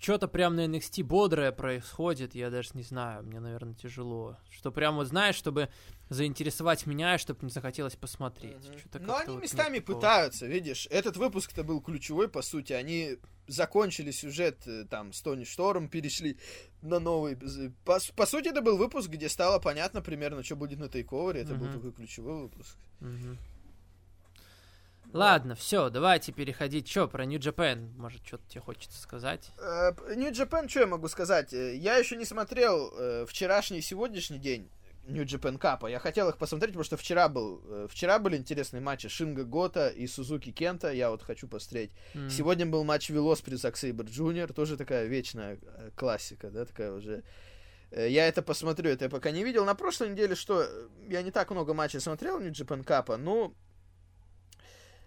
что-то 0.00 0.28
прям 0.28 0.56
на 0.56 0.66
NXT 0.66 1.02
бодрое 1.02 1.52
происходит, 1.52 2.34
я 2.34 2.50
даже 2.50 2.70
не 2.74 2.82
знаю, 2.82 3.24
мне, 3.24 3.40
наверное, 3.40 3.74
тяжело. 3.74 4.36
Что 4.50 4.70
прям 4.70 4.96
вот, 4.96 5.06
знаешь, 5.08 5.34
чтобы 5.34 5.68
заинтересовать 6.08 6.86
меня, 6.86 7.14
и 7.14 7.18
чтобы 7.18 7.40
не 7.44 7.50
захотелось 7.50 7.96
посмотреть. 7.96 8.62
Чё-то 8.82 8.98
Но 9.00 9.08
как-то 9.14 9.22
они 9.24 9.34
вот 9.34 9.42
местами 9.42 9.78
такого. 9.78 9.96
пытаются, 9.96 10.46
видишь. 10.46 10.86
Этот 10.90 11.16
выпуск-то 11.16 11.64
был 11.64 11.80
ключевой, 11.80 12.28
по 12.28 12.42
сути. 12.42 12.72
Они 12.72 13.18
закончили 13.46 14.10
сюжет 14.10 14.66
э, 14.66 14.84
там 14.84 15.12
с 15.12 15.22
Тони 15.22 15.44
Шторм, 15.44 15.88
перешли 15.88 16.38
на 16.82 16.98
новый. 17.00 17.36
По, 17.84 17.98
по 18.14 18.26
сути, 18.26 18.48
это 18.48 18.60
был 18.62 18.76
выпуск, 18.76 19.08
где 19.08 19.28
стало 19.28 19.58
понятно 19.58 20.00
примерно, 20.02 20.42
что 20.42 20.54
будет 20.56 20.78
на 20.78 20.88
тейковере. 20.88 21.40
Это 21.40 21.54
был 21.54 21.66
Мгм. 21.66 21.74
такой 21.74 21.92
ключевой 21.92 22.42
выпуск. 22.42 22.76
Мгм. 23.00 23.38
Ладно, 25.12 25.54
все, 25.54 25.88
давайте 25.88 26.32
переходить. 26.32 26.86
Чё, 26.86 27.08
про 27.08 27.24
New 27.24 27.38
Japan, 27.38 27.90
может, 27.96 28.26
что-то 28.26 28.44
тебе 28.48 28.60
хочется 28.60 29.00
сказать? 29.00 29.50
New 29.58 30.30
Japan, 30.30 30.68
что 30.68 30.80
я 30.80 30.86
могу 30.86 31.08
сказать? 31.08 31.52
Э, 31.54 31.74
Я 31.74 31.96
еще 31.96 32.16
не 32.16 32.24
смотрел 32.26 32.92
э, 32.96 33.24
вчерашний 33.26 33.78
и 33.78 33.82
сегодняшний 33.82 34.38
день 34.38 34.70
New 35.06 35.24
Japan 35.24 35.58
Cup. 35.58 35.90
Я 35.90 35.98
хотел 35.98 36.28
их 36.28 36.36
посмотреть, 36.36 36.72
потому 36.72 36.84
что 36.84 36.98
вчера 36.98 37.30
был, 37.30 37.62
э, 37.66 37.86
вчера 37.90 38.18
были 38.18 38.36
интересные 38.36 38.82
матчи 38.82 39.08
Шинго 39.08 39.44
Гото 39.44 39.88
и 39.88 40.06
Сузуки 40.06 40.52
Кента. 40.52 40.92
Я 40.92 41.10
вот 41.10 41.22
хочу 41.22 41.48
посмотреть. 41.48 41.90
М. 42.14 42.28
Сегодня 42.28 42.66
был 42.66 42.84
матч 42.84 43.08
Уилл 43.08 43.40
Оспрей 43.40 43.54
Зак 43.54 43.78
Сейбер 43.78 44.04
Джуниор, 44.04 44.52
тоже 44.52 44.76
такая 44.76 45.06
вечная 45.06 45.58
э, 45.62 45.90
классика, 45.96 46.50
да, 46.50 46.66
такая 46.66 46.92
уже. 46.92 47.22
Я 47.90 48.28
это 48.28 48.42
посмотрю, 48.42 48.90
это 48.90 49.06
я 49.06 49.08
пока 49.10 49.30
не 49.30 49.42
видел. 49.42 49.64
На 49.64 49.74
прошлой 49.74 50.10
неделе, 50.10 50.34
что 50.34 50.66
я 51.08 51.22
не 51.22 51.30
так 51.30 51.50
много 51.50 51.72
матчей 51.72 52.00
смотрел 52.00 52.38
New 52.38 52.52
Japan 52.52 52.84
Cup, 52.84 53.16
ну, 53.16 53.54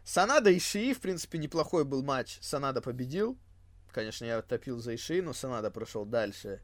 Санада 0.03 0.49
и 0.49 0.59
Шии, 0.59 0.93
в 0.93 0.99
принципе, 0.99 1.37
неплохой 1.37 1.85
был 1.85 2.03
матч. 2.03 2.37
Санада 2.41 2.81
победил. 2.81 3.37
Конечно, 3.91 4.25
я 4.25 4.41
топил 4.41 4.79
за 4.79 4.95
Иши, 4.95 5.21
но 5.21 5.33
Санада 5.33 5.69
прошел 5.69 6.05
дальше. 6.05 6.61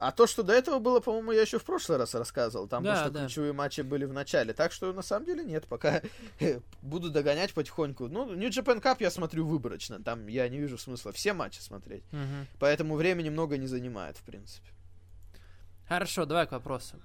А 0.00 0.12
то, 0.12 0.28
что 0.28 0.44
до 0.44 0.52
этого 0.52 0.78
было, 0.78 1.00
по-моему, 1.00 1.32
я 1.32 1.40
еще 1.42 1.58
в 1.58 1.64
прошлый 1.64 1.98
раз 1.98 2.14
рассказывал. 2.14 2.68
Там 2.68 2.84
Да, 2.84 2.92
просто 2.92 3.10
да. 3.10 3.20
ключевые 3.26 3.52
матчи 3.52 3.80
были 3.80 4.04
в 4.04 4.12
начале. 4.12 4.52
Так 4.52 4.70
что, 4.70 4.92
на 4.92 5.02
самом 5.02 5.26
деле, 5.26 5.42
нет. 5.42 5.66
Пока 5.66 6.02
буду 6.82 7.10
догонять 7.10 7.52
потихоньку. 7.52 8.06
Ну, 8.06 8.32
New 8.32 8.48
Japan 8.48 8.80
Cup 8.80 8.98
я 9.00 9.10
смотрю 9.10 9.44
выборочно. 9.44 10.00
Там 10.00 10.28
я 10.28 10.48
не 10.48 10.58
вижу 10.58 10.78
смысла 10.78 11.10
все 11.10 11.32
матчи 11.32 11.58
смотреть. 11.58 12.04
Мгм. 12.12 12.46
Поэтому 12.60 12.94
времени 12.94 13.28
много 13.28 13.56
не 13.58 13.66
занимает, 13.66 14.16
в 14.16 14.22
принципе. 14.22 14.68
Хорошо, 15.88 16.26
давай 16.26 16.46
к 16.46 16.52
вопросам. 16.52 17.02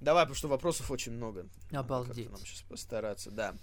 Давай, 0.00 0.24
потому 0.24 0.36
что 0.36 0.46
вопросов 0.48 0.90
очень 0.92 1.12
много. 1.12 1.46
Надо 1.72 1.80
Обалдеть. 1.86 2.26
как-то 2.26 2.30
нам 2.38 2.40
сейчас 2.46 2.60
постараться, 2.62 3.30
да. 3.32 3.54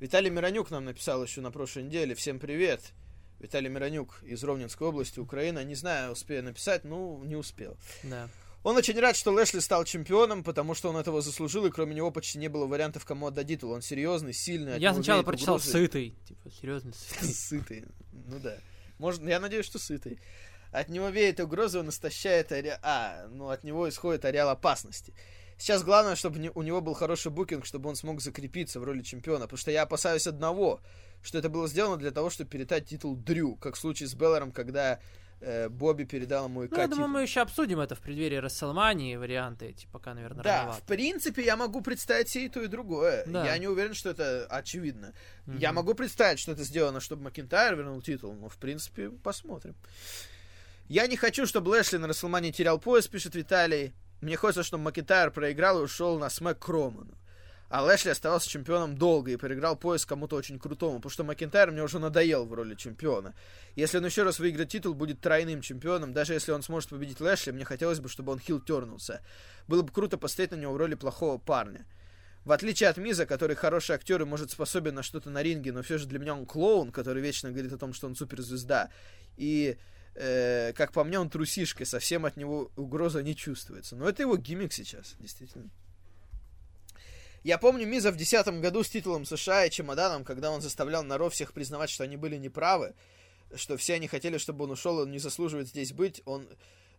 Виталий 0.00 0.30
Миронюк 0.30 0.70
нам 0.70 0.86
написал 0.86 1.22
еще 1.22 1.42
на 1.42 1.50
прошлой 1.50 1.82
неделе. 1.82 2.14
Всем 2.14 2.38
привет. 2.38 2.80
Виталий 3.38 3.68
Миронюк 3.68 4.22
из 4.22 4.42
Ровненской 4.42 4.88
области, 4.88 5.20
Украина. 5.20 5.62
Не 5.62 5.74
знаю, 5.74 6.12
успею 6.12 6.42
написать, 6.42 6.84
ну, 6.84 7.22
не 7.22 7.36
успел. 7.36 7.76
Да. 8.02 8.30
Он 8.62 8.78
очень 8.78 8.98
рад, 8.98 9.14
что 9.14 9.30
Лэшли 9.30 9.60
стал 9.60 9.84
чемпионом, 9.84 10.42
потому 10.42 10.72
что 10.72 10.88
он 10.88 10.96
этого 10.96 11.20
заслужил, 11.20 11.66
и 11.66 11.70
кроме 11.70 11.94
него 11.94 12.10
почти 12.10 12.38
не 12.38 12.48
было 12.48 12.66
вариантов, 12.66 13.04
кому 13.04 13.26
отдать 13.26 13.48
титул. 13.48 13.72
Он 13.72 13.82
серьезный, 13.82 14.32
сильный. 14.32 14.78
Я 14.78 14.94
сначала 14.94 15.22
прочитал 15.22 15.56
угрозой. 15.56 15.70
сытый. 15.70 16.14
Типа, 16.26 16.50
серьезно, 16.50 16.92
сытый. 17.20 17.34
Сытый. 17.34 17.84
Ну 18.26 18.38
да. 18.38 18.56
Может, 18.96 19.20
я 19.24 19.38
надеюсь, 19.38 19.66
что 19.66 19.78
сытый. 19.78 20.18
От 20.72 20.88
него 20.88 21.10
веет 21.10 21.40
угроза, 21.40 21.80
он 21.80 21.90
истощает 21.90 22.52
ареал... 22.52 22.78
А, 22.82 23.26
ну 23.30 23.50
от 23.50 23.64
него 23.64 23.86
исходит 23.86 24.24
ареал 24.24 24.48
опасности. 24.48 25.12
Сейчас 25.60 25.82
главное, 25.84 26.16
чтобы 26.16 26.38
не- 26.38 26.50
у 26.54 26.62
него 26.62 26.80
был 26.80 26.94
хороший 26.94 27.30
букинг, 27.30 27.66
чтобы 27.66 27.90
он 27.90 27.94
смог 27.94 28.20
закрепиться 28.22 28.80
в 28.80 28.84
роли 28.84 29.02
чемпиона. 29.02 29.40
Потому 29.44 29.58
что 29.58 29.70
я 29.70 29.82
опасаюсь 29.82 30.26
одного, 30.26 30.80
что 31.22 31.36
это 31.38 31.50
было 31.50 31.68
сделано 31.68 31.98
для 31.98 32.10
того, 32.12 32.30
чтобы 32.30 32.48
передать 32.48 32.88
титул 32.88 33.14
Дрю, 33.14 33.56
как 33.56 33.74
в 33.74 33.78
случае 33.78 34.08
с 34.08 34.14
Беллером, 34.14 34.52
когда 34.52 34.98
э, 35.42 35.68
Бобби 35.68 36.04
передал 36.04 36.46
ему 36.46 36.64
ИК 36.64 36.72
Ну, 36.72 36.78
я 36.78 36.86
думаю, 36.88 37.08
мы 37.08 37.22
еще 37.22 37.40
обсудим 37.42 37.78
это 37.80 37.94
в 37.94 38.00
преддверии 38.00 38.36
Расселмании, 38.36 39.16
варианты 39.16 39.66
эти 39.66 39.86
пока, 39.92 40.14
наверное, 40.14 40.42
Да, 40.42 40.58
рановато. 40.60 40.80
в 40.82 40.86
принципе, 40.86 41.44
я 41.44 41.56
могу 41.56 41.80
представить 41.82 42.34
и 42.36 42.48
то, 42.48 42.62
и 42.62 42.66
другое. 42.66 43.24
Да. 43.26 43.44
Я 43.46 43.58
не 43.58 43.66
уверен, 43.68 43.92
что 43.94 44.08
это 44.10 44.46
очевидно. 44.50 45.12
Мгм. 45.46 45.58
Я 45.58 45.72
могу 45.72 45.92
представить, 45.94 46.38
что 46.40 46.52
это 46.52 46.62
сделано, 46.64 47.00
чтобы 47.00 47.22
Макинтайр 47.24 47.74
вернул 47.76 48.00
титул, 48.02 48.32
но, 48.34 48.48
в 48.48 48.56
принципе, 48.56 49.10
посмотрим. 49.10 49.74
Я 50.88 51.06
не 51.06 51.16
хочу, 51.16 51.46
чтобы 51.46 51.68
Лэшли 51.68 51.98
на 51.98 52.08
Расселмане 52.08 52.50
терял 52.50 52.78
пояс, 52.78 53.08
пишет 53.08 53.34
Виталий. 53.34 53.92
Мне 54.20 54.36
хочется, 54.36 54.62
чтобы 54.62 54.84
Макинтайр 54.84 55.30
проиграл 55.30 55.80
и 55.80 55.84
ушел 55.84 56.18
на 56.18 56.28
смэк 56.28 56.58
к 56.58 56.68
Роману. 56.68 57.16
А 57.70 57.84
Лэшли 57.84 58.10
оставался 58.10 58.48
чемпионом 58.48 58.96
долго 58.96 59.30
и 59.30 59.36
проиграл 59.36 59.76
пояс 59.76 60.04
кому-то 60.04 60.34
очень 60.34 60.58
крутому, 60.58 60.96
потому 60.96 61.10
что 61.10 61.22
Макинтайр 61.22 61.70
мне 61.70 61.84
уже 61.84 62.00
надоел 62.00 62.44
в 62.44 62.52
роли 62.52 62.74
чемпиона. 62.74 63.32
Если 63.76 63.98
он 63.98 64.04
еще 64.04 64.24
раз 64.24 64.40
выиграет 64.40 64.70
титул, 64.70 64.92
будет 64.92 65.20
тройным 65.20 65.60
чемпионом. 65.60 66.12
Даже 66.12 66.34
если 66.34 66.50
он 66.50 66.62
сможет 66.62 66.90
победить 66.90 67.20
Лэшли, 67.20 67.52
мне 67.52 67.64
хотелось 67.64 68.00
бы, 68.00 68.08
чтобы 68.08 68.32
он 68.32 68.40
хил 68.40 68.60
тернулся. 68.60 69.22
Было 69.68 69.82
бы 69.82 69.92
круто 69.92 70.18
посмотреть 70.18 70.50
на 70.50 70.56
него 70.56 70.72
в 70.72 70.78
роли 70.78 70.96
плохого 70.96 71.38
парня. 71.38 71.86
В 72.44 72.50
отличие 72.50 72.88
от 72.88 72.96
Миза, 72.96 73.24
который 73.24 73.54
хороший 73.54 73.94
актер 73.94 74.20
и 74.22 74.24
может 74.24 74.50
способен 74.50 74.96
на 74.96 75.04
что-то 75.04 75.30
на 75.30 75.40
ринге, 75.40 75.72
но 75.72 75.82
все 75.82 75.96
же 75.96 76.06
для 76.06 76.18
меня 76.18 76.34
он 76.34 76.46
клоун, 76.46 76.90
который 76.90 77.22
вечно 77.22 77.52
говорит 77.52 77.72
о 77.72 77.78
том, 77.78 77.92
что 77.92 78.08
он 78.08 78.16
суперзвезда. 78.16 78.90
И, 79.36 79.76
э, 80.14 80.72
как 80.74 80.92
по 80.92 81.04
мне, 81.04 81.18
он 81.18 81.30
трусишка, 81.30 81.84
совсем 81.84 82.26
от 82.26 82.36
него 82.36 82.70
угроза 82.76 83.22
не 83.22 83.34
чувствуется. 83.36 83.96
Но 83.96 84.08
это 84.08 84.22
его 84.22 84.36
гиммик 84.36 84.72
сейчас, 84.72 85.14
действительно. 85.18 85.70
Я 87.42 87.56
помню 87.56 87.86
Миза 87.86 88.10
в 88.10 88.16
2010 88.16 88.60
году 88.60 88.82
с 88.82 88.90
титулом 88.90 89.24
США 89.24 89.64
и 89.64 89.70
чемоданом, 89.70 90.24
когда 90.24 90.50
он 90.50 90.60
заставлял 90.60 91.02
народ 91.02 91.32
всех 91.32 91.54
признавать, 91.54 91.88
что 91.88 92.04
они 92.04 92.18
были 92.18 92.36
неправы, 92.36 92.94
что 93.54 93.78
все 93.78 93.94
они 93.94 94.08
хотели, 94.08 94.36
чтобы 94.36 94.64
он 94.64 94.72
ушел, 94.72 94.98
он 94.98 95.10
не 95.10 95.18
заслуживает 95.18 95.68
здесь 95.68 95.92
быть, 95.92 96.20
он, 96.26 96.46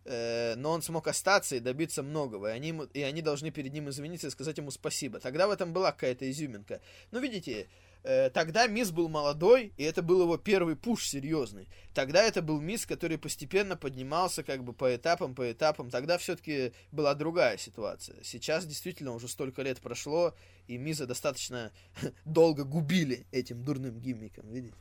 э, 0.04 0.54
но 0.56 0.72
он 0.72 0.82
смог 0.82 1.06
остаться 1.06 1.54
и 1.54 1.60
добиться 1.60 2.02
многого, 2.02 2.48
и 2.48 2.52
они, 2.52 2.74
и 2.92 3.02
они 3.02 3.22
должны 3.22 3.52
перед 3.52 3.72
ним 3.72 3.88
извиниться 3.88 4.26
и 4.26 4.30
сказать 4.30 4.58
ему 4.58 4.72
спасибо. 4.72 5.20
Тогда 5.20 5.46
в 5.46 5.52
этом 5.52 5.72
была 5.72 5.92
какая-то 5.92 6.28
изюминка. 6.28 6.80
Ну, 7.12 7.20
видите, 7.20 7.68
тогда 8.02 8.66
Мисс 8.66 8.90
был 8.90 9.08
молодой, 9.08 9.72
и 9.76 9.84
это 9.84 10.02
был 10.02 10.22
его 10.22 10.36
первый 10.36 10.76
пуш 10.76 11.06
серьезный. 11.06 11.68
Тогда 11.94 12.22
это 12.22 12.42
был 12.42 12.60
Мисс, 12.60 12.86
который 12.86 13.18
постепенно 13.18 13.76
поднимался 13.76 14.42
как 14.42 14.64
бы 14.64 14.72
по 14.72 14.94
этапам, 14.94 15.34
по 15.34 15.50
этапам. 15.50 15.90
Тогда 15.90 16.18
все-таки 16.18 16.72
была 16.90 17.14
другая 17.14 17.56
ситуация. 17.58 18.16
Сейчас 18.22 18.66
действительно 18.66 19.12
уже 19.12 19.28
столько 19.28 19.62
лет 19.62 19.80
прошло, 19.80 20.34
и 20.66 20.78
Миза 20.78 21.06
достаточно 21.06 21.70
долго 22.24 22.64
губили 22.64 23.26
этим 23.30 23.62
дурным 23.62 24.00
гиммиком, 24.00 24.50
видите? 24.50 24.74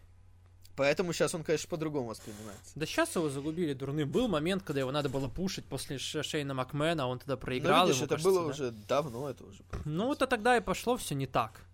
Поэтому 0.76 1.14
сейчас 1.14 1.36
он, 1.36 1.44
конечно, 1.44 1.70
по-другому 1.70 2.08
воспринимается. 2.08 2.72
Да 2.76 2.86
сейчас 2.86 3.16
его 3.16 3.30
загубили 3.30 3.74
дурным. 3.74 4.10
Был 4.10 4.28
момент, 4.28 4.64
когда 4.64 4.80
его 4.80 4.92
надо 4.92 5.10
было 5.10 5.28
пушить 5.28 5.66
после 5.66 5.98
Шейна 6.00 6.54
Макмена, 6.54 7.04
а 7.04 7.08
он 7.08 7.20
тогда 7.20 7.38
проиграл. 7.38 7.86
видишь, 7.86 7.98
ему, 7.98 8.06
это 8.06 8.16
кажется, 8.16 8.30
было 8.30 8.42
да. 8.46 8.50
уже 8.50 8.72
давно, 8.88 9.30
это 9.30 9.44
уже. 9.44 9.64
Ну, 9.86 10.08
вот 10.08 10.22
а 10.22 10.28
тогда 10.28 10.58
и 10.58 10.62
пошло 10.62 10.98
все 10.98 11.14
не 11.14 11.28
так 11.28 11.66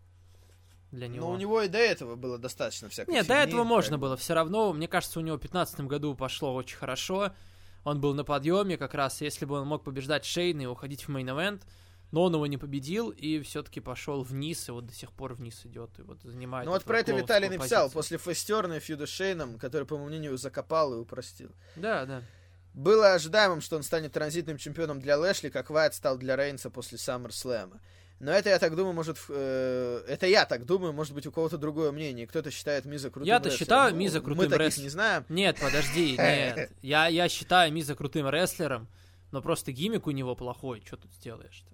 для 0.91 1.07
него. 1.07 1.27
Но 1.27 1.33
у 1.33 1.37
него 1.37 1.61
и 1.61 1.67
до 1.67 1.77
этого 1.77 2.15
было 2.15 2.37
достаточно 2.37 2.89
всякой 2.89 3.11
Нет, 3.11 3.27
до 3.27 3.33
фигни, 3.33 3.47
этого 3.47 3.63
можно 3.63 3.97
было. 3.97 4.15
Все 4.15 4.33
равно, 4.33 4.73
мне 4.73 4.87
кажется, 4.87 5.19
у 5.19 5.21
него 5.21 5.37
в 5.37 5.41
2015 5.41 5.81
году 5.81 6.15
пошло 6.15 6.55
очень 6.55 6.77
хорошо. 6.77 7.31
Он 7.83 8.01
был 8.01 8.13
на 8.13 8.23
подъеме 8.23 8.77
как 8.77 8.93
раз. 8.93 9.21
Если 9.21 9.45
бы 9.45 9.55
он 9.55 9.67
мог 9.67 9.83
побеждать 9.83 10.25
Шейна 10.25 10.61
и 10.61 10.65
уходить 10.65 11.07
в 11.07 11.09
main 11.09 11.30
event, 11.30 11.61
но 12.11 12.23
он 12.23 12.33
его 12.33 12.47
не 12.47 12.57
победил 12.57 13.09
и 13.09 13.41
все-таки 13.41 13.79
пошел 13.79 14.23
вниз, 14.23 14.69
и 14.69 14.71
вот 14.71 14.87
до 14.87 14.93
сих 14.93 15.11
пор 15.11 15.33
вниз 15.33 15.65
идет, 15.65 15.99
и 15.99 16.01
вот 16.03 16.21
занимает. 16.23 16.65
Ну 16.65 16.71
вот 16.71 16.83
про 16.83 16.99
это 16.99 17.11
Виталий 17.11 17.49
написал 17.49 17.85
позицию. 17.85 17.91
после 17.91 18.17
face 18.17 18.48
turn 18.48 18.79
а 18.79 18.84
feud 18.84 19.01
а 19.01 19.05
с 19.05 19.09
Шейном, 19.09 19.57
который, 19.59 19.85
по 19.85 19.95
моему 19.95 20.09
мнению, 20.09 20.37
закопал 20.37 20.93
и 20.93 20.97
упростил. 20.97 21.51
Да, 21.75 22.05
да. 22.05 22.23
Было 22.73 23.13
ожидаемым, 23.13 23.59
что 23.59 23.75
он 23.75 23.83
станет 23.83 24.13
транзитным 24.13 24.57
чемпионом 24.57 25.01
для 25.01 25.17
Лэшли, 25.17 25.49
как 25.49 25.69
Вайт 25.69 25.95
стал 25.95 26.17
для 26.17 26.35
Рейнса 26.35 26.69
после 26.69 26.97
SummerSlam. 26.97 27.79
Но 28.19 28.31
это, 28.31 28.49
я 28.49 28.57
так 28.57 28.75
думаю, 28.75 28.93
может... 28.93 29.17
э, 29.29 30.03
это 30.07 30.25
я 30.25 30.45
так 30.45 30.65
думаю, 30.65 30.91
может 30.91 31.13
быть, 31.13 31.27
у 31.27 31.31
кого-то 31.31 31.57
другое 31.57 31.91
мнение. 31.91 32.25
Кто-то 32.25 32.49
считает 32.49 32.85
Миза 32.85 33.09
крутым 33.11 33.27
Я-то 33.27 33.49
рестлером. 33.49 33.59
считаю 33.59 33.91
Ну, 33.93 33.97
Миза 33.99 34.19
Мы 34.19 34.25
крутым 34.25 34.49
таких 34.49 34.65
рестлером. 34.65 34.83
не 34.85 34.89
знаем. 34.89 35.25
Нет, 35.29 35.59
подожди, 35.61 36.11
нет. 36.17 36.71
Я, 36.81 37.07
я 37.07 37.29
считаю 37.29 37.71
Миза 37.71 37.95
крутым 37.95 38.27
рестлером, 38.29 38.87
но 39.31 39.41
просто 39.41 39.71
гиммик 39.71 40.07
у 40.07 40.11
него 40.11 40.35
плохой. 40.35 40.81
Что 40.85 40.97
тут 40.97 41.13
сделаешь-то? 41.13 41.71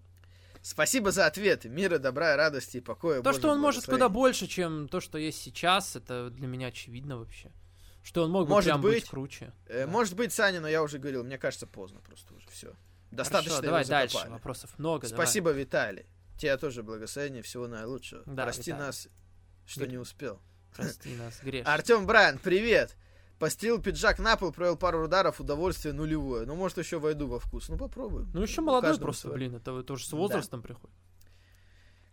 Спасибо 0.62 1.12
за 1.12 1.26
ответы. 1.28 1.70
Мира, 1.70 1.98
добра, 1.98 2.36
радости 2.36 2.78
и 2.78 2.82
покоя. 2.82 3.18
То, 3.18 3.24
Божьего 3.24 3.40
что 3.40 3.50
он 3.52 3.60
может 3.60 3.86
куда 3.86 4.08
больше, 4.10 4.48
чем 4.48 4.88
то, 4.88 5.00
что 5.02 5.18
есть 5.18 5.42
сейчас, 5.42 5.96
это 5.96 6.30
для 6.30 6.48
меня 6.48 6.68
очевидно 6.68 7.18
вообще. 7.18 7.52
Что 8.02 8.24
он 8.24 8.32
мог 8.32 8.48
бы 8.48 8.50
Может 8.50 8.70
прям 8.70 8.82
быть, 8.82 8.94
быть. 9.04 9.10
круче. 9.10 9.54
Э, 9.68 9.86
Да. 9.86 9.92
Может 9.92 10.16
быть, 10.16 10.34
Саня, 10.34 10.60
но 10.60 10.68
я 10.68 10.84
уже 10.84 11.00
говорил, 11.00 11.24
мне 11.24 11.38
кажется, 11.38 11.68
поздно 11.68 12.02
просто 12.02 12.34
уже 12.34 12.48
все. 12.50 12.74
Достаточно 13.12 13.56
Хорошо, 13.56 13.66
давай 13.66 13.86
дальше. 13.86 14.18
Вопросов 14.30 14.78
много. 14.78 15.08
давай. 15.08 15.26
Спасибо, 15.26 15.52
Виталий. 15.52 16.06
Тебе 16.44 16.58
тоже 16.58 16.84
благословение, 16.84 17.42
всего 17.42 17.68
наилучшего. 17.70 18.22
Да, 18.26 18.44
Прости 18.44 18.72
Виталий. 18.72 18.86
нас, 18.88 19.08
что 19.66 19.80
Грех. 19.80 19.92
не 19.92 19.98
успел. 19.98 20.42
Прости 20.76 21.16
нас, 21.18 21.40
греш. 21.42 21.66
Артем 21.66 22.06
Брайан, 22.06 22.38
привет! 22.38 22.98
Постелил 23.40 23.82
пиджак 23.82 24.20
на 24.20 24.36
пол, 24.36 24.52
провел 24.52 24.76
пару 24.76 25.06
ударов, 25.06 25.40
удовольствие 25.40 25.94
нулевое. 25.94 26.46
Ну, 26.46 26.56
может, 26.56 26.80
еще 26.80 27.00
войду 27.00 27.28
во 27.28 27.40
вкус. 27.40 27.70
Ну, 27.70 27.78
попробуем. 27.78 28.30
Ну, 28.34 28.42
еще 28.42 28.60
молодой 28.60 29.00
просто, 29.00 29.30
блин. 29.30 29.56
Это 29.56 29.84
тоже 29.84 30.06
с 30.06 30.12
возрастом 30.12 30.62
приходит. 30.62 30.94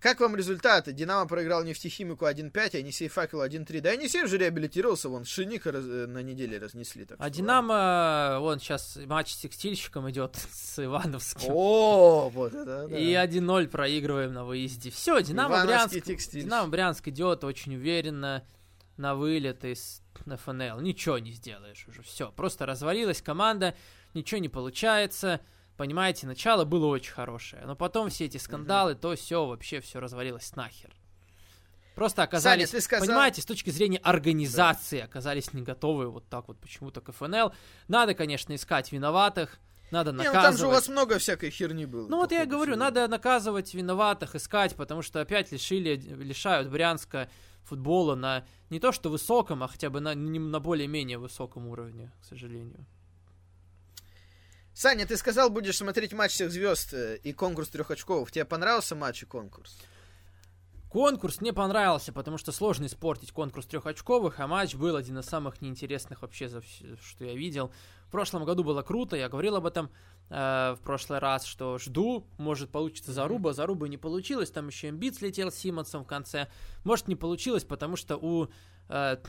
Как 0.00 0.18
вам 0.20 0.34
результаты? 0.34 0.92
Динамо 0.92 1.28
проиграл 1.28 1.62
нефтехимику 1.62 2.24
1-5, 2.26 2.70
а 2.74 2.78
Енисей 2.78 3.08
Факел 3.08 3.42
1-3. 3.44 3.80
Да 3.80 3.92
Енисей 3.92 4.24
уже 4.24 4.38
реабилитировался, 4.38 5.10
вон, 5.10 5.24
Шиника 5.26 5.72
раз- 5.72 5.84
э, 5.84 6.06
на 6.06 6.22
неделе 6.22 6.58
разнесли. 6.58 7.04
Так 7.04 7.18
А 7.20 7.24
что 7.24 7.30
Динамо, 7.36 8.38
вон 8.40 8.58
сейчас 8.60 8.98
матч 9.06 9.32
с 9.32 9.36
текстильщиком 9.36 10.08
идет 10.10 10.36
с 10.52 10.82
Ивановским. 10.82 11.52
О, 11.52 12.30
вот 12.30 12.54
это 12.54 12.88
да. 12.88 12.98
И 12.98 13.12
1-0 13.12 13.68
проигрываем 13.68 14.32
на 14.32 14.44
выезде. 14.44 14.90
Все, 14.90 15.20
Динамо 15.20 15.66
Брянск. 15.66 15.94
Динамо 16.32 16.68
Брянск 16.68 17.08
идет 17.08 17.44
очень 17.44 17.76
уверенно 17.76 18.42
на 18.96 19.14
вылет 19.14 19.64
из 19.64 20.02
ФНЛ. 20.26 20.80
Ничего 20.80 21.18
не 21.18 21.32
сделаешь 21.32 21.86
уже. 21.88 22.02
Все, 22.02 22.32
просто 22.32 22.64
развалилась 22.64 23.20
команда, 23.20 23.74
ничего 24.14 24.40
не 24.40 24.48
получается. 24.48 25.40
Понимаете, 25.80 26.26
начало 26.26 26.66
было 26.66 26.88
очень 26.88 27.10
хорошее, 27.10 27.62
но 27.64 27.74
потом 27.74 28.10
все 28.10 28.26
эти 28.26 28.36
скандалы, 28.36 28.94
то 28.94 29.16
все 29.16 29.46
вообще 29.46 29.80
все 29.80 29.98
развалилось 29.98 30.54
нахер. 30.54 30.94
Просто 31.94 32.22
оказались, 32.22 32.68
Саня, 32.68 32.82
сказал- 32.82 33.06
понимаете, 33.06 33.40
с 33.40 33.46
точки 33.46 33.70
зрения 33.70 33.96
организации 33.96 35.00
оказались 35.00 35.54
не 35.54 35.62
готовы 35.62 36.10
вот 36.10 36.28
так 36.28 36.48
вот 36.48 36.60
почему-то 36.60 37.00
к 37.00 37.12
ФНЛ. 37.12 37.54
Надо, 37.88 38.12
конечно, 38.12 38.54
искать 38.54 38.92
виноватых, 38.92 39.58
надо 39.90 40.10
Не, 40.10 40.18
ну 40.18 40.24
наказывать. 40.24 40.50
там 40.50 40.58
же 40.58 40.66
у 40.66 40.70
вас 40.70 40.88
много 40.90 41.18
всякой 41.18 41.48
херни 41.48 41.86
было. 41.86 42.08
Ну 42.08 42.18
вот 42.18 42.30
я 42.30 42.44
говорю, 42.44 42.72
всего. 42.72 42.84
надо 42.84 43.08
наказывать 43.08 43.72
виноватых, 43.72 44.34
искать, 44.34 44.76
потому 44.76 45.00
что 45.00 45.22
опять 45.22 45.50
лишили, 45.50 45.94
лишают 45.96 46.68
Брянска 46.68 47.30
футбола 47.62 48.16
на 48.16 48.44
не 48.68 48.80
то 48.80 48.92
что 48.92 49.08
высоком, 49.08 49.62
а 49.62 49.68
хотя 49.68 49.88
бы 49.88 50.00
на, 50.00 50.14
на 50.14 50.60
более-менее 50.60 51.16
высоком 51.16 51.68
уровне, 51.68 52.12
к 52.20 52.24
сожалению. 52.26 52.84
Саня, 54.74 55.06
ты 55.06 55.16
сказал, 55.16 55.50
будешь 55.50 55.76
смотреть 55.76 56.12
матч 56.12 56.32
всех 56.32 56.50
звезд 56.50 56.94
э, 56.94 57.16
и 57.22 57.32
конкурс 57.32 57.68
трех 57.68 57.90
очков. 57.90 58.30
Тебе 58.30 58.44
понравился 58.44 58.94
матч 58.94 59.22
и 59.22 59.26
конкурс? 59.26 59.76
Конкурс 60.90 61.40
мне 61.40 61.52
понравился, 61.52 62.12
потому 62.12 62.36
что 62.36 62.50
сложно 62.50 62.86
испортить 62.86 63.30
конкурс 63.30 63.66
трехочковых, 63.66 64.40
а 64.40 64.48
матч 64.48 64.74
был 64.74 64.96
один 64.96 65.20
из 65.20 65.26
самых 65.26 65.60
неинтересных 65.60 66.22
вообще, 66.22 66.48
за 66.48 66.58
вс- 66.58 66.98
что 67.00 67.24
я 67.24 67.34
видел. 67.34 67.70
В 68.08 68.10
прошлом 68.10 68.44
году 68.44 68.64
было 68.64 68.82
круто, 68.82 69.14
я 69.14 69.28
говорил 69.28 69.54
об 69.54 69.66
этом 69.66 69.88
э, 70.30 70.74
в 70.76 70.82
прошлый 70.82 71.20
раз, 71.20 71.44
что 71.44 71.78
жду, 71.78 72.26
может 72.38 72.70
получится 72.70 73.12
заруба, 73.12 73.52
заруба 73.52 73.86
не 73.86 73.98
получилось, 73.98 74.50
там 74.50 74.66
еще 74.66 74.88
имбит 74.88 75.14
слетел 75.14 75.52
с 75.52 75.54
Симмонсом 75.54 76.02
в 76.02 76.08
конце. 76.08 76.48
Может 76.82 77.06
не 77.06 77.14
получилось, 77.14 77.62
потому 77.62 77.94
что 77.94 78.16
у 78.16 78.48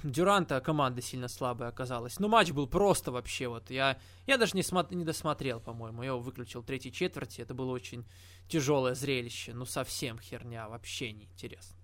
Дюранта 0.04 0.60
команда 0.60 1.02
сильно 1.04 1.28
слабая 1.28 1.70
оказалась. 1.70 2.18
Ну 2.20 2.28
матч 2.28 2.52
был 2.52 2.66
просто 2.66 3.12
вообще 3.12 3.48
вот, 3.48 3.70
я, 3.70 4.00
я 4.26 4.38
даже 4.38 4.54
не, 4.56 4.62
смо- 4.62 4.94
не 4.94 5.06
досмотрел, 5.06 5.60
по-моему, 5.60 6.02
я 6.02 6.10
его 6.10 6.20
выключил 6.20 6.62
в 6.62 6.66
третьей 6.66 6.92
четверти, 6.92 7.42
это 7.42 7.54
было 7.54 7.72
очень 7.72 8.08
тяжелое 8.48 8.96
зрелище, 8.96 9.54
ну 9.54 9.66
совсем 9.66 10.20
херня, 10.20 10.68
вообще 10.68 11.12
не 11.12 11.26
интересно. 11.26 11.78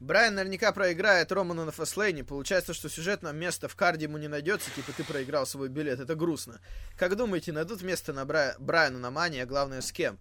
Брайан 0.00 0.34
наверняка 0.34 0.72
проиграет 0.72 1.30
Роману 1.30 1.66
на 1.66 1.72
фастлейне. 1.72 2.24
Получается, 2.24 2.72
что 2.72 2.88
сюжетное 2.88 3.32
место 3.32 3.68
в 3.68 3.76
карде 3.76 4.06
ему 4.06 4.16
не 4.16 4.28
найдется, 4.28 4.70
типа 4.70 4.92
ты 4.92 5.04
проиграл 5.04 5.44
свой 5.44 5.68
билет. 5.68 6.00
Это 6.00 6.14
грустно. 6.14 6.58
Как 6.96 7.16
думаете, 7.16 7.52
найдут 7.52 7.82
место 7.82 8.14
на 8.14 8.24
Бра... 8.24 8.54
Брайану 8.58 8.98
на 8.98 9.10
Мане, 9.10 9.42
а 9.42 9.46
главное 9.46 9.82
с 9.82 9.92
кем? 9.92 10.18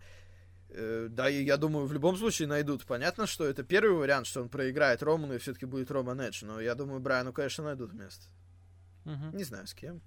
Э, 0.72 1.08
да, 1.10 1.30
и 1.30 1.44
я 1.44 1.58
думаю, 1.58 1.86
в 1.88 1.94
любом 1.94 2.18
случае 2.18 2.48
найдут. 2.48 2.86
Понятно, 2.86 3.26
что 3.28 3.46
это 3.46 3.64
первый 3.64 3.98
вариант, 3.98 4.28
что 4.28 4.42
он 4.42 4.50
проиграет 4.50 5.02
Роману 5.02 5.36
и 5.36 5.38
все-таки 5.38 5.66
будет 5.66 5.92
Роман 5.92 6.22
Эдж. 6.22 6.44
Но 6.46 6.62
я 6.62 6.76
думаю, 6.76 7.00
Брайану, 7.00 7.34
конечно, 7.34 7.64
найдут 7.64 7.94
место. 7.94 8.26
Мгм. 9.06 9.36
Не 9.36 9.44
знаю, 9.44 9.66
с 9.68 9.74
кем. 9.74 10.02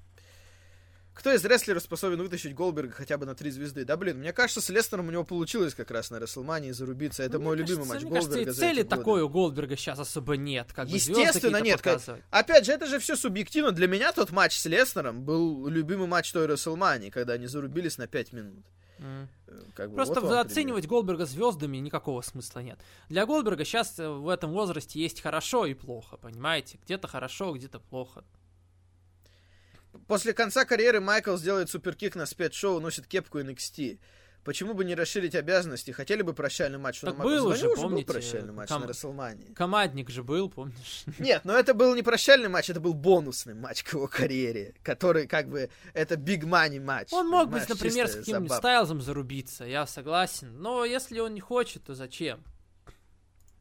Кто 1.15 1.31
из 1.31 1.45
рестлеров 1.45 1.83
способен 1.83 2.23
вытащить 2.23 2.55
Голдберга 2.55 2.93
хотя 2.93 3.19
бы 3.19 3.27
на 3.27 3.35
три 3.35 3.51
звезды? 3.51 3.85
Да, 3.85 3.99
блин, 3.99 4.19
мне 4.19 4.33
кажется, 4.33 4.63
с 4.63 4.71
Лестером 4.71 5.09
у 5.09 5.11
него 5.11 5.25
получилось 5.25 5.75
как 5.75 5.91
раз 5.91 6.11
на 6.11 6.19
Рестлмании 6.19 6.71
зарубиться. 6.71 7.23
Это 7.23 7.37
Мне 7.37 7.49
мой 7.49 7.57
кажется, 7.59 7.75
любимый 7.75 7.89
матч 7.89 8.03
Мне 8.03 8.11
Голдберга 8.11 8.45
кажется, 8.45 8.65
и 8.65 8.69
цели 8.69 8.83
такой 8.83 9.21
у 9.21 9.29
Голдберга 9.29 9.77
сейчас 9.77 9.99
особо 9.99 10.39
нет. 10.39 10.73
Как 10.73 10.89
бы 10.89 10.95
Естественно, 10.95 11.61
нет, 11.61 11.83
как-. 11.83 12.01
Опять 12.31 12.65
же, 12.65 12.73
это 12.73 12.87
же 12.87 12.99
все 12.99 13.17
субъективно. 13.17 13.73
Для 13.73 13.89
меня 13.89 14.13
тот 14.13 14.31
матч 14.31 14.59
с 14.59 14.65
Леснером 14.65 15.23
был 15.23 15.67
любимый 15.67 16.07
матч 16.07 16.33
той 16.33 16.47
Расселмании, 16.47 17.11
когда 17.11 17.35
они 17.35 17.47
зарубились 17.47 17.99
на 17.99 18.07
5 18.07 18.33
минут. 18.33 18.65
Э, 19.03 19.27
Как 19.74 19.91
бы, 19.91 19.97
Просто 19.97 20.20
вот 20.20 20.33
оценивать 20.33 20.87
Голдберга 20.87 21.27
звездами 21.27 21.79
никакого 21.79 22.23
смысла 22.23 22.61
нет. 22.61 22.79
Для 23.09 23.27
Голдберга 23.27 23.65
сейчас 23.65 23.99
в 23.99 24.29
этом 24.29 24.53
возрасте 24.53 25.01
есть 25.01 25.20
хорошо 25.20 25.66
и 25.66 25.74
плохо, 25.74 26.16
понимаете? 26.16 26.79
Где-то 26.85 27.09
хорошо, 27.09 27.53
где-то 27.53 27.81
плохо. 27.81 28.23
пример. 28.23 30.07
После 30.07 30.33
конца 30.33 30.65
карьеры 30.65 31.01
Майкл 31.01 31.37
сделает 31.37 31.70
суперкик 31.70 32.15
на 32.16 32.27
спецшоу, 32.27 32.81
носит 32.81 33.07
кепку 33.07 33.41
NXT. 33.41 33.99
Почему 34.44 34.74
бы 34.74 34.85
не 34.85 34.97
расширить 34.97 35.36
обязанности? 35.36 35.93
Хотели 35.93 36.23
бы 36.23 36.35
прощальный 36.35 36.78
матч 36.78 37.01
Так 37.01 37.10
Шона 37.12 37.23
был? 37.24 37.48
Да 37.48 37.55
уже, 37.55 37.69
не 37.69 37.74
помните, 37.77 38.06
был 38.06 38.12
прощальный 38.12 38.52
матч 38.52 38.69
ком- 38.69 38.81
на 38.82 38.89
Расселмании. 38.89 39.52
Командник 39.55 40.10
же 40.10 40.24
был, 40.24 40.51
помнишь? 40.51 41.05
Нет, 41.20 41.44
но 41.44 41.52
это 41.52 41.74
был 41.74 41.94
не 41.94 42.02
прощальный 42.02 42.48
матч, 42.48 42.69
это 42.69 42.81
был 42.81 42.93
бонусный 42.94 43.55
матч 43.55 43.85
к 43.85 43.93
его 43.93 44.09
карьере, 44.09 44.74
который 44.82 45.28
как 45.28 45.48
бы 45.48 45.70
это 45.94 46.16
big 46.16 46.40
money 46.40 46.81
матч. 46.81 47.12
Он 47.12 47.28
мог 47.28 47.51
быть, 47.51 47.69
например, 47.69 48.09
с 48.09 48.16
каким-нибудь. 48.16 48.56
Стайлзом 48.56 49.01
зарубиться, 49.01 49.64
я 49.64 49.86
согласен. 49.86 50.60
Но 50.60 50.85
если 50.85 51.20
он 51.20 51.35
не 51.35 51.40
хочет, 51.40 51.85
то 51.85 51.94
зачем? 51.94 52.43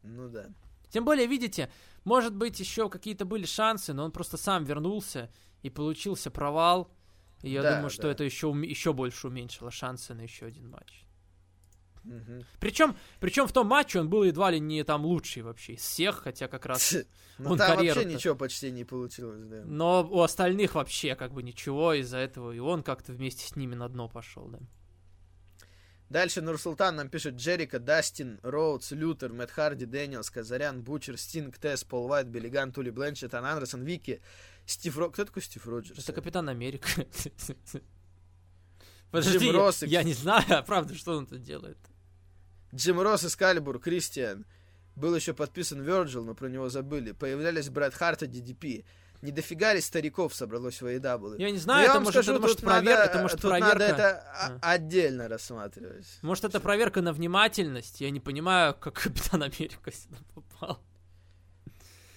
Ну 0.01 0.29
да. 0.29 0.47
Тем 0.89 1.05
более, 1.05 1.27
видите, 1.27 1.71
может 2.03 2.35
быть, 2.35 2.59
еще 2.59 2.89
какие-то 2.89 3.25
были 3.25 3.45
шансы, 3.45 3.93
но 3.93 4.03
он 4.03 4.11
просто 4.11 4.37
сам 4.37 4.63
вернулся 4.63 5.29
и 5.61 5.69
получился 5.69 6.31
провал. 6.31 6.91
И 7.41 7.49
я 7.49 7.61
Да, 7.61 7.75
думаю, 7.75 7.89
что 7.89 8.03
да. 8.03 8.11
это 8.11 8.23
еще, 8.23 8.49
еще 8.63 8.93
больше 8.93 9.27
уменьшило 9.27 9.71
шансы 9.71 10.13
на 10.13 10.21
еще 10.21 10.45
один 10.45 10.69
матч. 10.69 11.05
Мгм. 12.03 12.43
Причем, 12.59 12.95
причем 13.19 13.47
в 13.47 13.51
том 13.51 13.67
матче 13.67 13.99
он 13.99 14.09
был 14.09 14.23
едва 14.23 14.49
ли 14.49 14.59
не 14.59 14.83
там 14.83 15.05
лучший 15.05 15.43
вообще 15.43 15.73
из 15.73 15.81
всех, 15.81 16.21
хотя 16.23 16.47
как 16.47 16.65
раз... 16.65 16.95
Ну 17.37 17.51
он 17.51 17.57
там 17.57 17.75
вообще 17.75 18.05
ничего 18.05 18.35
почти 18.35 18.69
не 18.69 18.83
получилось, 18.83 19.47
да. 19.47 19.63
Но 19.65 20.07
у 20.07 20.21
остальных 20.21 20.75
вообще 20.75 21.15
как 21.15 21.33
бы 21.33 21.41
ничего 21.41 21.93
из-за 21.93 22.17
этого, 22.19 22.51
и 22.51 22.59
он 22.59 22.83
как-то 22.83 23.13
вместе 23.13 23.47
с 23.47 23.55
ними 23.55 23.73
на 23.73 23.89
дно 23.89 24.07
пошел, 24.07 24.47
да. 24.47 24.59
Дальше 26.11 26.41
Нурсултан 26.41 26.97
нам 26.97 27.09
пишет 27.09 27.35
Джерико, 27.35 27.79
Дастин, 27.79 28.39
Роудс, 28.43 28.91
Лютер, 28.91 29.31
Мэтт 29.31 29.49
Харди, 29.49 29.85
Дэниелс, 29.85 30.29
Казарян, 30.29 30.83
Бучер, 30.83 31.17
Стинг, 31.17 31.57
Тесс, 31.57 31.83
Пол 31.85 32.11
Уайт, 32.11 32.27
Билли 32.27 32.50
Ганн, 32.50 32.73
Талли 32.73 32.89
Бланчард, 32.89 33.33
Арн 33.33 33.45
Андерсон, 33.45 33.83
Вики, 33.83 34.21
Стив 34.71 34.97
Ро... 34.97 35.09
Кто 35.09 35.25
такой 35.25 35.41
Стив 35.41 35.65
Роджерс? 35.67 35.99
Это 35.99 36.13
Капитан 36.13 36.49
Америка. 36.49 36.87
Подожди, 39.11 39.51
Росс 39.51 39.83
и- 39.83 39.87
я 39.87 40.03
не 40.03 40.13
знаю, 40.13 40.45
а 40.49 40.61
правда, 40.63 40.95
что 40.95 41.17
он 41.17 41.25
тут 41.27 41.41
делает. 41.43 41.77
Джим 42.73 43.01
Росс, 43.01 43.25
Эскалибур, 43.25 43.79
Кристиан, 43.79 44.45
Был 44.95 45.15
еще 45.15 45.33
подписан 45.33 45.81
Virgil, 45.81 46.23
но 46.23 46.33
про 46.33 46.47
него 46.47 46.69
забыли. 46.69 47.11
Появлялись 47.11 47.69
Брэд 47.69 47.93
Харт 47.93 48.23
и 48.23 48.27
DDP. 48.27 48.85
Не 49.21 49.31
дофига 49.31 49.73
ли 49.73 49.81
стариков 49.81 50.33
собралось 50.33 50.81
в 50.81 50.85
AEW? 50.87 51.35
Я 51.37 51.51
не 51.51 51.59
знаю, 51.59 51.83
я 51.83 51.91
это 51.91 51.99
может, 51.99 52.13
скажу, 52.13 52.31
это 52.31 52.41
может 52.41 52.61
проверка, 52.61 52.99
надо, 52.99 53.11
это 53.11 53.21
может 53.21 53.41
тут 53.41 53.51
проверка. 53.51 53.77
надо 53.79 53.85
это 53.93 54.23
А. 54.33 54.57
отдельно 54.73 55.27
рассматривать. 55.27 56.07
Может, 56.23 56.45
это 56.45 56.59
проверка 56.59 57.01
на 57.01 57.13
внимательность. 57.13 58.01
Я 58.01 58.09
не 58.09 58.19
понимаю, 58.19 58.73
как 58.73 58.95
Капитан 58.95 59.43
Америка 59.43 59.91
сюда 59.91 60.17
попал. 60.33 60.79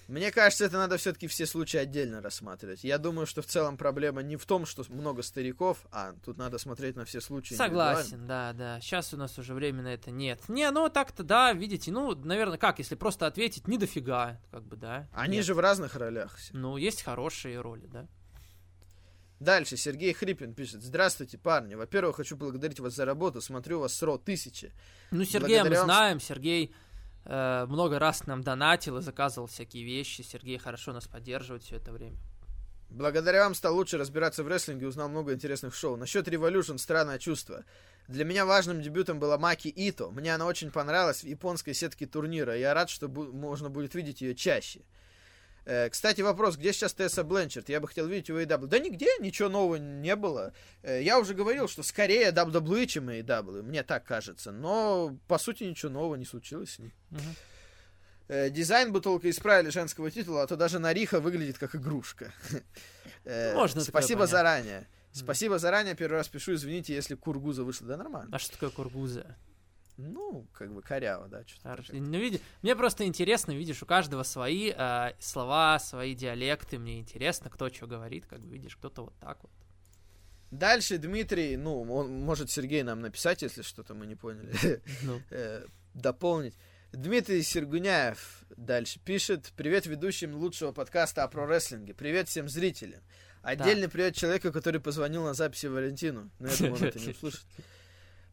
Мне 0.07 0.31
кажется, 0.31 0.65
это 0.65 0.77
надо 0.77 0.97
все-таки 0.97 1.25
все 1.27 1.47
случаи 1.47 1.77
отдельно 1.77 2.21
рассматривать. 2.21 2.83
Я 2.83 2.99
думаю, 2.99 3.25
что 3.25 3.41
в 3.41 3.47
целом 3.47 3.75
проблема 3.75 4.21
не 4.21 4.37
в 4.37 4.45
том, 4.45 4.67
что 4.67 4.83
много 4.89 5.23
стариков, 5.23 5.85
а 5.91 6.13
тут 6.23 6.37
надо 6.37 6.59
смотреть 6.59 6.95
на 6.95 7.05
все 7.05 7.21
случаи. 7.21 7.55
Согласен, 7.55 8.27
да, 8.27 8.53
да. 8.53 8.79
Сейчас 8.81 9.13
у 9.13 9.17
нас 9.17 9.37
уже 9.39 9.55
время 9.55 9.81
на 9.81 9.93
это 9.93 10.11
нет. 10.11 10.47
Не, 10.47 10.69
ну 10.69 10.89
так-то, 10.89 11.23
да, 11.23 11.53
видите, 11.53 11.91
ну, 11.91 12.13
наверное, 12.15 12.59
как, 12.59 12.77
если 12.77 12.93
просто 12.93 13.25
ответить, 13.25 13.67
не 13.67 13.79
дофига, 13.79 14.39
как 14.51 14.63
бы, 14.63 14.75
да. 14.75 15.07
Они 15.11 15.37
Нет. 15.37 15.45
же 15.45 15.55
в 15.55 15.59
разных 15.59 15.95
ролях. 15.95 16.37
Ну, 16.51 16.77
есть 16.77 17.01
хорошие 17.01 17.59
роли, 17.59 17.87
да. 17.87 18.07
Дальше 19.39 19.75
Сергей 19.75 20.13
Хрипин 20.13 20.53
пишет. 20.53 20.81
Здравствуйте, 20.81 21.37
парни. 21.37 21.75
Во-первых, 21.75 22.15
хочу 22.15 22.37
благодарить 22.37 22.79
вас 22.79 22.93
за 22.93 23.03
работу. 23.05 23.41
Смотрю 23.41 23.79
вас 23.81 23.93
с 23.93 24.01
РО 24.01 24.17
тысячи. 24.17 24.71
Ну, 25.11 25.25
Сергея 25.25 25.63
мы 25.63 25.69
Благодаря 25.69 25.79
вам- 25.79 25.87
знаем, 25.87 26.19
Сергей 26.21 26.73
э, 27.25 27.65
много 27.67 27.99
раз 27.99 28.25
нам 28.27 28.41
донатил 28.43 28.97
и 28.97 29.01
заказывал 29.01 29.47
всякие 29.47 29.83
вещи. 29.83 30.21
Сергей 30.21 30.57
хорошо 30.57 30.93
нас 30.93 31.07
поддерживает 31.07 31.63
все 31.63 31.77
это 31.77 31.91
время. 31.91 32.17
Благодаря 32.89 33.43
вам 33.43 33.55
стал 33.55 33.75
лучше 33.75 33.97
разбираться 33.97 34.43
в 34.43 34.47
рестлинге 34.47 34.85
и 34.85 34.87
узнал 34.87 35.09
много 35.09 35.33
интересных 35.33 35.75
шоу. 35.75 35.97
Насчет 35.97 36.27
Revolution 36.27 36.77
странное 36.77 37.19
чувство. 37.19 37.65
Для 38.07 38.23
меня 38.23 38.45
важным 38.45 38.81
дебютом 38.81 39.19
была 39.19 39.37
Маки 39.37 39.67
Ито. 39.67 40.11
Мне 40.11 40.33
она 40.33 40.45
очень 40.45 40.71
понравилась 40.71 41.21
в 41.23 41.27
японской 41.27 41.73
сетке 41.73 42.05
турнира. 42.05 42.55
Я 42.55 42.73
рад, 42.73 42.89
что 42.89 43.07
бу- 43.07 43.31
можно 43.31 43.69
будет 43.69 43.95
видеть 43.95 44.21
ее 44.21 44.35
чаще. 44.35 44.81
Э, 45.65 45.89
кстати, 45.89 46.21
вопрос, 46.21 46.57
где 46.57 46.71
сейчас 46.71 46.93
Тесса 46.93 47.23
Бленчард? 47.23 47.69
Я 47.69 47.79
бы 47.79 47.87
хотел 47.87 48.07
видеть 48.07 48.29
у 48.29 48.39
AEW. 48.39 48.67
Да 48.67 48.79
нигде, 48.79 49.07
ничего 49.19 49.49
нового 49.49 49.75
не 49.75 50.15
было. 50.15 50.53
Э, 50.83 51.01
я 51.01 51.19
уже 51.19 51.33
говорил, 51.33 51.67
что 51.67 51.81
скорее 51.83 52.29
WWE, 52.31 52.85
чем 52.85 53.09
AEW, 53.09 53.63
мне 53.63 53.83
так 53.83 54.05
кажется. 54.05 54.51
Но, 54.51 55.17
по 55.27 55.37
сути, 55.37 55.63
ничего 55.63 55.91
нового 55.91 56.15
не 56.15 56.25
случилось 56.25 56.73
с 56.73 56.79
ней. 56.79 56.93
Э, 58.27 58.49
Дизайн 58.49 58.91
бы 58.91 59.01
только 59.01 59.29
исправили 59.29 59.69
женского 59.69 60.11
титула, 60.11 60.43
а 60.43 60.47
то 60.47 60.55
даже 60.55 60.79
Нариха 60.79 61.19
выглядит 61.19 61.57
как 61.57 61.75
игрушка. 61.75 62.31
Э, 63.23 63.55
Можно 63.55 63.81
Спасибо 63.81 64.27
заранее. 64.27 64.87
Спасибо 65.11 65.57
заранее, 65.57 65.95
первый 65.95 66.17
раз 66.17 66.27
пишу, 66.27 66.53
извините, 66.53 66.93
если 66.93 67.15
Кургуза 67.15 67.63
вышла. 67.63 67.87
Да 67.87 67.97
нормально. 67.97 68.29
А 68.31 68.37
что 68.37 68.51
такое 68.51 68.69
кургуза? 68.69 69.37
Ну, 69.97 70.45
как 70.53 70.73
бы 70.73 70.81
коряво, 70.81 71.27
да, 71.27 71.43
что-то. 71.47 71.83
Ну, 71.93 72.17
види- 72.19 72.41
Мне 72.61 72.75
просто 72.75 73.05
интересно, 73.05 73.53
видишь, 73.53 73.81
у 73.81 73.85
каждого 73.85 74.23
свои 74.23 74.73
э, 74.75 75.13
слова, 75.19 75.79
свои 75.79 76.13
диалекты. 76.13 76.77
Мне 76.77 76.99
интересно, 76.99 77.49
кто 77.49 77.69
что 77.69 77.87
говорит, 77.87 78.25
как 78.25 78.41
бы 78.41 78.53
видишь, 78.53 78.75
кто-то 78.75 79.03
вот 79.05 79.15
так 79.19 79.41
вот. 79.41 79.51
Дальше 80.51 80.97
Дмитрий, 80.97 81.57
ну, 81.57 81.81
он 81.81 82.21
может 82.21 82.49
Сергей 82.51 82.83
нам 82.83 83.01
написать, 83.01 83.41
если 83.41 83.61
что-то 83.61 83.93
мы 83.93 84.05
не 84.05 84.15
поняли, 84.15 84.81
Ну, 85.03 85.21
э, 85.31 85.65
дополнить. 85.93 86.55
Дмитрий 86.91 87.41
Сергуняев 87.41 88.43
дальше 88.55 88.99
пишет. 88.99 89.51
Привет 89.57 89.85
ведущим 89.85 90.35
лучшего 90.35 90.71
подкаста 90.71 91.23
о 91.23 91.27
прорестлинге. 91.27 91.93
Привет 91.93 92.29
всем 92.29 92.47
зрителям. 92.47 93.01
Отдельный 93.41 93.89
привет 93.89 94.15
человеку, 94.15 94.51
который 94.51 94.79
позвонил 94.79 95.23
на 95.23 95.33
записи 95.33 95.67
Валентину. 95.67 96.31
Но 96.39 96.47
я 96.47 96.55
думаю, 96.57 96.75
он 96.75 96.83
это 96.83 96.99
не 96.99 97.09
услышит. 97.11 97.45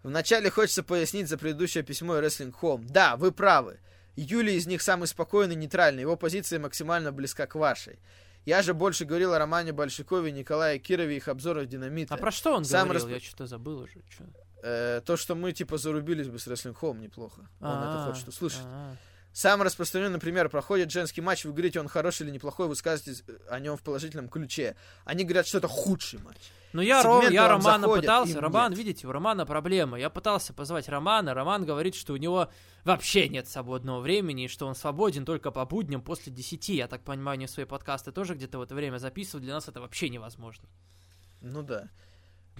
Вначале 0.02 0.50
хочется 0.50 0.82
пояснить 0.82 1.28
за 1.28 1.38
предыдущее 1.38 1.84
письмо 1.84 2.16
Wrestling 2.18 2.54
Home. 2.60 2.84
Да, 2.88 3.16
вы 3.16 3.30
правы. 3.32 3.78
Юлий 4.16 4.56
из 4.56 4.66
них 4.66 4.82
самый 4.82 5.06
спокойный, 5.06 5.54
нейтральный. 5.54 6.02
Его 6.02 6.16
позиция 6.16 6.58
максимально 6.58 7.12
близка 7.12 7.46
к 7.46 7.54
вашей. 7.54 7.98
Я 8.44 8.62
же 8.62 8.74
больше 8.74 9.04
говорил 9.04 9.32
о 9.32 9.38
романе 9.38 9.72
Большакове, 9.72 10.32
Николае 10.32 10.78
Кирове 10.80 11.14
и 11.14 11.16
их 11.18 11.28
обзорах 11.28 11.68
«Динамита». 11.68 12.14
а 12.14 12.16
про 12.18 12.32
что 12.32 12.54
он 12.56 12.64
Сам 12.64 12.88
говорил? 12.88 13.06
расп- 13.08 13.12
Я 13.14 13.20
что-то 13.20 13.46
забыл 13.46 13.78
уже. 13.78 14.02
чё. 14.10 14.24
Э, 14.64 15.00
то, 15.04 15.16
что 15.16 15.34
мы, 15.36 15.52
типа, 15.52 15.78
зарубились 15.78 16.28
бы 16.28 16.38
с 16.40 16.46
Wrestling 16.48 16.76
Home, 16.80 16.98
неплохо. 16.98 17.48
Он 17.60 17.68
это 17.68 18.02
А, 18.04 18.10
хочет 18.10 18.26
услышать. 18.28 18.62
а. 18.64 18.96
Самый 19.32 19.64
распространенный 19.64 20.18
пример. 20.18 20.48
Проходит 20.50 20.90
женский 20.90 21.20
матч, 21.20 21.44
вы 21.44 21.52
говорите, 21.52 21.80
он 21.80 21.88
хороший 21.88 22.24
или 22.24 22.30
неплохой, 22.32 22.66
вы 22.68 22.74
скажете 22.76 23.14
о 23.48 23.58
нем 23.60 23.76
в 23.76 23.82
положительном 23.82 24.28
ключе. 24.28 24.74
Они 25.04 25.24
говорят, 25.24 25.46
что 25.46 25.58
это 25.58 25.68
худший 25.68 26.18
матч. 26.18 26.36
Ну, 26.72 26.80
я, 26.82 27.02
Ро- 27.02 27.30
я 27.30 27.48
Романа 27.48 27.80
заходят, 27.82 28.02
пытался. 28.04 28.40
Роман, 28.40 28.70
нет. 28.70 28.78
видите, 28.78 29.06
у 29.06 29.12
Романа 29.12 29.44
проблема. 29.44 29.98
Я 29.98 30.08
пытался 30.08 30.54
позвать 30.54 30.88
Романа. 30.88 31.34
Роман 31.34 31.64
говорит, 31.66 31.94
что 31.94 32.14
у 32.14 32.16
него 32.16 32.48
вообще 32.84 33.28
нет 33.28 33.46
свободного 33.46 34.00
времени, 34.00 34.44
и 34.44 34.48
что 34.48 34.66
он 34.66 34.74
свободен 34.74 35.24
только 35.26 35.50
по 35.50 35.64
будням 35.66 36.00
после 36.00 36.32
10. 36.32 36.68
Я 36.70 36.88
так 36.88 37.02
понимаю, 37.02 37.34
они 37.34 37.46
свои 37.46 37.66
подкасты 37.66 38.10
тоже 38.12 38.34
где-то 38.34 38.58
в 38.58 38.62
это 38.62 38.74
время 38.74 38.96
записывают. 38.98 39.44
Для 39.44 39.54
нас 39.54 39.68
это 39.68 39.80
вообще 39.80 40.08
невозможно. 40.08 40.66
Ну 41.42 41.62
да. 41.62 41.88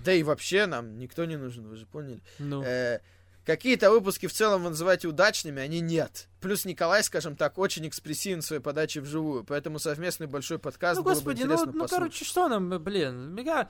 Да 0.05 0.12
и 0.12 0.22
вообще 0.22 0.66
нам 0.66 0.98
никто 0.98 1.24
не 1.24 1.36
нужен, 1.36 1.66
вы 1.68 1.76
же 1.76 1.86
поняли. 1.86 2.20
Ну, 2.39 2.62
Э, 2.62 3.01
какие-то 3.44 3.90
выпуски 3.90 4.27
в 4.27 4.32
целом 4.32 4.64
вы 4.64 4.70
называете 4.70 5.09
удачными, 5.09 5.60
они 5.60 5.81
нет. 5.81 6.28
Плюс 6.40 6.64
Николай, 6.64 7.02
скажем 7.02 7.36
так, 7.36 7.59
очень 7.59 7.86
экспрессивен 7.89 8.40
в 8.40 8.44
своей 8.44 8.62
подаче 8.62 9.01
вживую, 9.01 9.44
поэтому 9.44 9.78
совместный 9.78 10.27
большой 10.27 10.59
подкаст 10.59 10.98
ну 10.98 11.05
было 11.05 11.14
господи, 11.14 11.43
бы 11.43 11.48
ну, 11.48 11.55
интересно 11.55 11.73
ну, 11.73 11.81
послушать. 11.81 11.97
короче, 11.97 12.24
что 12.24 12.48
нам, 12.48 12.82
блин, 12.82 13.36
я 13.39 13.69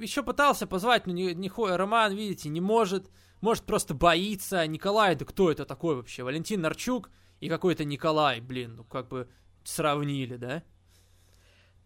еще 0.00 0.22
пытался 0.22 0.66
позвать, 0.66 1.06
но 1.06 1.12
не, 1.12 1.34
не 1.34 1.50
Роман, 1.56 2.14
видите, 2.14 2.48
не 2.48 2.60
может. 2.60 3.10
Может, 3.40 3.64
просто 3.64 3.94
боится. 3.94 4.66
Николай, 4.66 5.14
да 5.14 5.24
кто 5.24 5.50
это 5.50 5.64
такой 5.64 5.96
вообще? 5.96 6.22
Валентин 6.22 6.62
Нарчук 6.62 7.10
и 7.40 7.48
какой-то 7.48 7.84
Николай, 7.84 8.40
блин, 8.40 8.76
ну 8.76 8.84
как 8.84 9.08
бы 9.08 9.28
сравнили, 9.62 10.36
да? 10.36 10.62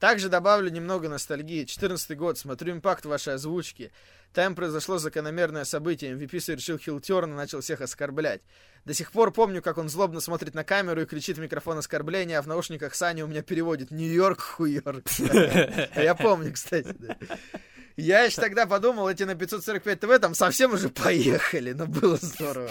Также 0.01 0.31
добавлю 0.31 0.71
немного 0.71 1.11
ностальгии. 1.11 1.65
14 1.65 2.17
год, 2.17 2.39
смотрю 2.39 2.73
импакт 2.73 3.05
вашей 3.05 3.35
озвучки. 3.35 3.93
Там 4.33 4.55
произошло 4.55 4.97
закономерное 4.97 5.65
событие. 5.65 6.15
MVP 6.15 6.41
совершил 6.41 6.79
хилтерн 6.79 7.33
и 7.33 7.37
начал 7.37 7.61
всех 7.61 7.83
оскорблять. 7.83 8.41
До 8.87 8.95
сих 8.95 9.13
пор 9.13 9.31
помню, 9.31 9.61
как 9.61 9.77
он 9.77 9.91
злобно 9.91 10.21
смотрит 10.21 10.55
на 10.55 10.65
камеру 10.65 11.03
и 11.03 11.05
кричит 11.05 11.37
в 11.37 11.41
микрофон 11.43 11.77
оскорбления, 11.77 12.39
а 12.39 12.43
в 12.43 12.47
наушниках 12.47 12.95
Саня 12.95 13.25
у 13.25 13.29
меня 13.29 13.43
переводит 13.43 13.91
«Нью-Йорк, 13.91 14.41
хуйорк». 14.41 15.07
Я 15.95 16.15
помню, 16.15 16.55
кстати. 16.55 16.97
Я 18.01 18.23
еще 18.23 18.41
тогда 18.41 18.67
подумал, 18.67 19.09
эти 19.09 19.23
на 19.25 19.35
545 19.35 20.01
ТВ 20.01 20.19
там 20.21 20.35
совсем 20.35 20.73
уже 20.73 20.89
поехали, 20.89 21.73
но 21.73 21.87
было 21.87 22.17
здорово. 22.17 22.71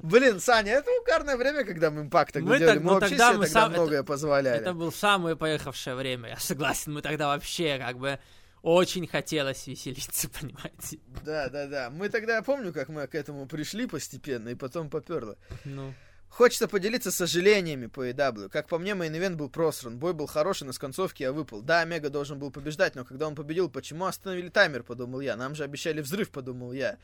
Блин, 0.00 0.40
Саня, 0.40 0.72
это 0.74 0.90
угарное 1.00 1.36
время, 1.36 1.64
когда 1.64 1.90
мы 1.90 2.02
Impact 2.02 2.34
Мы 2.36 2.58
делали. 2.58 2.66
так- 2.66 2.76
Мы 2.78 2.82
ну, 2.84 2.92
вообще 2.94 3.10
тогда 3.10 3.28
себе 3.30 3.38
мы 3.38 3.44
тогда 3.46 3.60
сам- 3.60 3.70
это- 3.72 3.80
многое 3.80 4.02
позволяли. 4.02 4.60
Это 4.60 4.72
было 4.74 4.90
самое 4.90 5.36
поехавшее 5.36 5.96
время, 5.96 6.30
я 6.30 6.36
согласен. 6.36 6.92
Мы 6.94 7.02
тогда 7.02 7.28
вообще 7.28 7.78
как 7.78 7.98
бы 7.98 8.18
очень 8.62 9.06
хотелось 9.06 9.66
веселиться, 9.66 10.28
понимаете? 10.40 10.98
Да, 11.24 11.48
да, 11.48 11.66
да. 11.66 11.90
Мы 11.90 12.08
тогда, 12.08 12.36
я 12.36 12.42
помню, 12.42 12.72
как 12.72 12.88
мы 12.88 13.06
к 13.06 13.14
этому 13.14 13.46
пришли 13.46 13.86
постепенно, 13.86 14.48
и 14.48 14.54
потом 14.54 14.90
поперло. 14.90 15.36
Ну, 15.64 15.94
Хочется 16.28 16.68
поделиться 16.68 17.10
сожалениями 17.10 17.86
по 17.86 18.08
AEW. 18.08 18.48
Как 18.48 18.68
по 18.68 18.78
мне, 18.78 18.92
main 18.92 19.12
event 19.12 19.36
был 19.36 19.48
просран. 19.48 19.98
Бой 19.98 20.12
был 20.12 20.26
хороший, 20.26 20.64
но 20.64 20.72
с 20.72 20.78
концовки 20.78 21.22
я 21.22 21.32
выпал. 21.32 21.62
Да, 21.62 21.80
Омега 21.80 22.10
должен 22.10 22.38
был 22.38 22.50
побеждать, 22.50 22.94
но 22.94 23.04
когда 23.04 23.26
он 23.26 23.34
победил, 23.34 23.68
почему 23.70 24.04
остановили 24.06 24.48
таймер, 24.48 24.82
подумал 24.82 25.20
я. 25.20 25.36
Нам 25.36 25.54
же 25.54 25.64
обещали 25.64 26.00
взрыв, 26.00 26.30
подумал 26.30 26.72
я. 26.72 26.98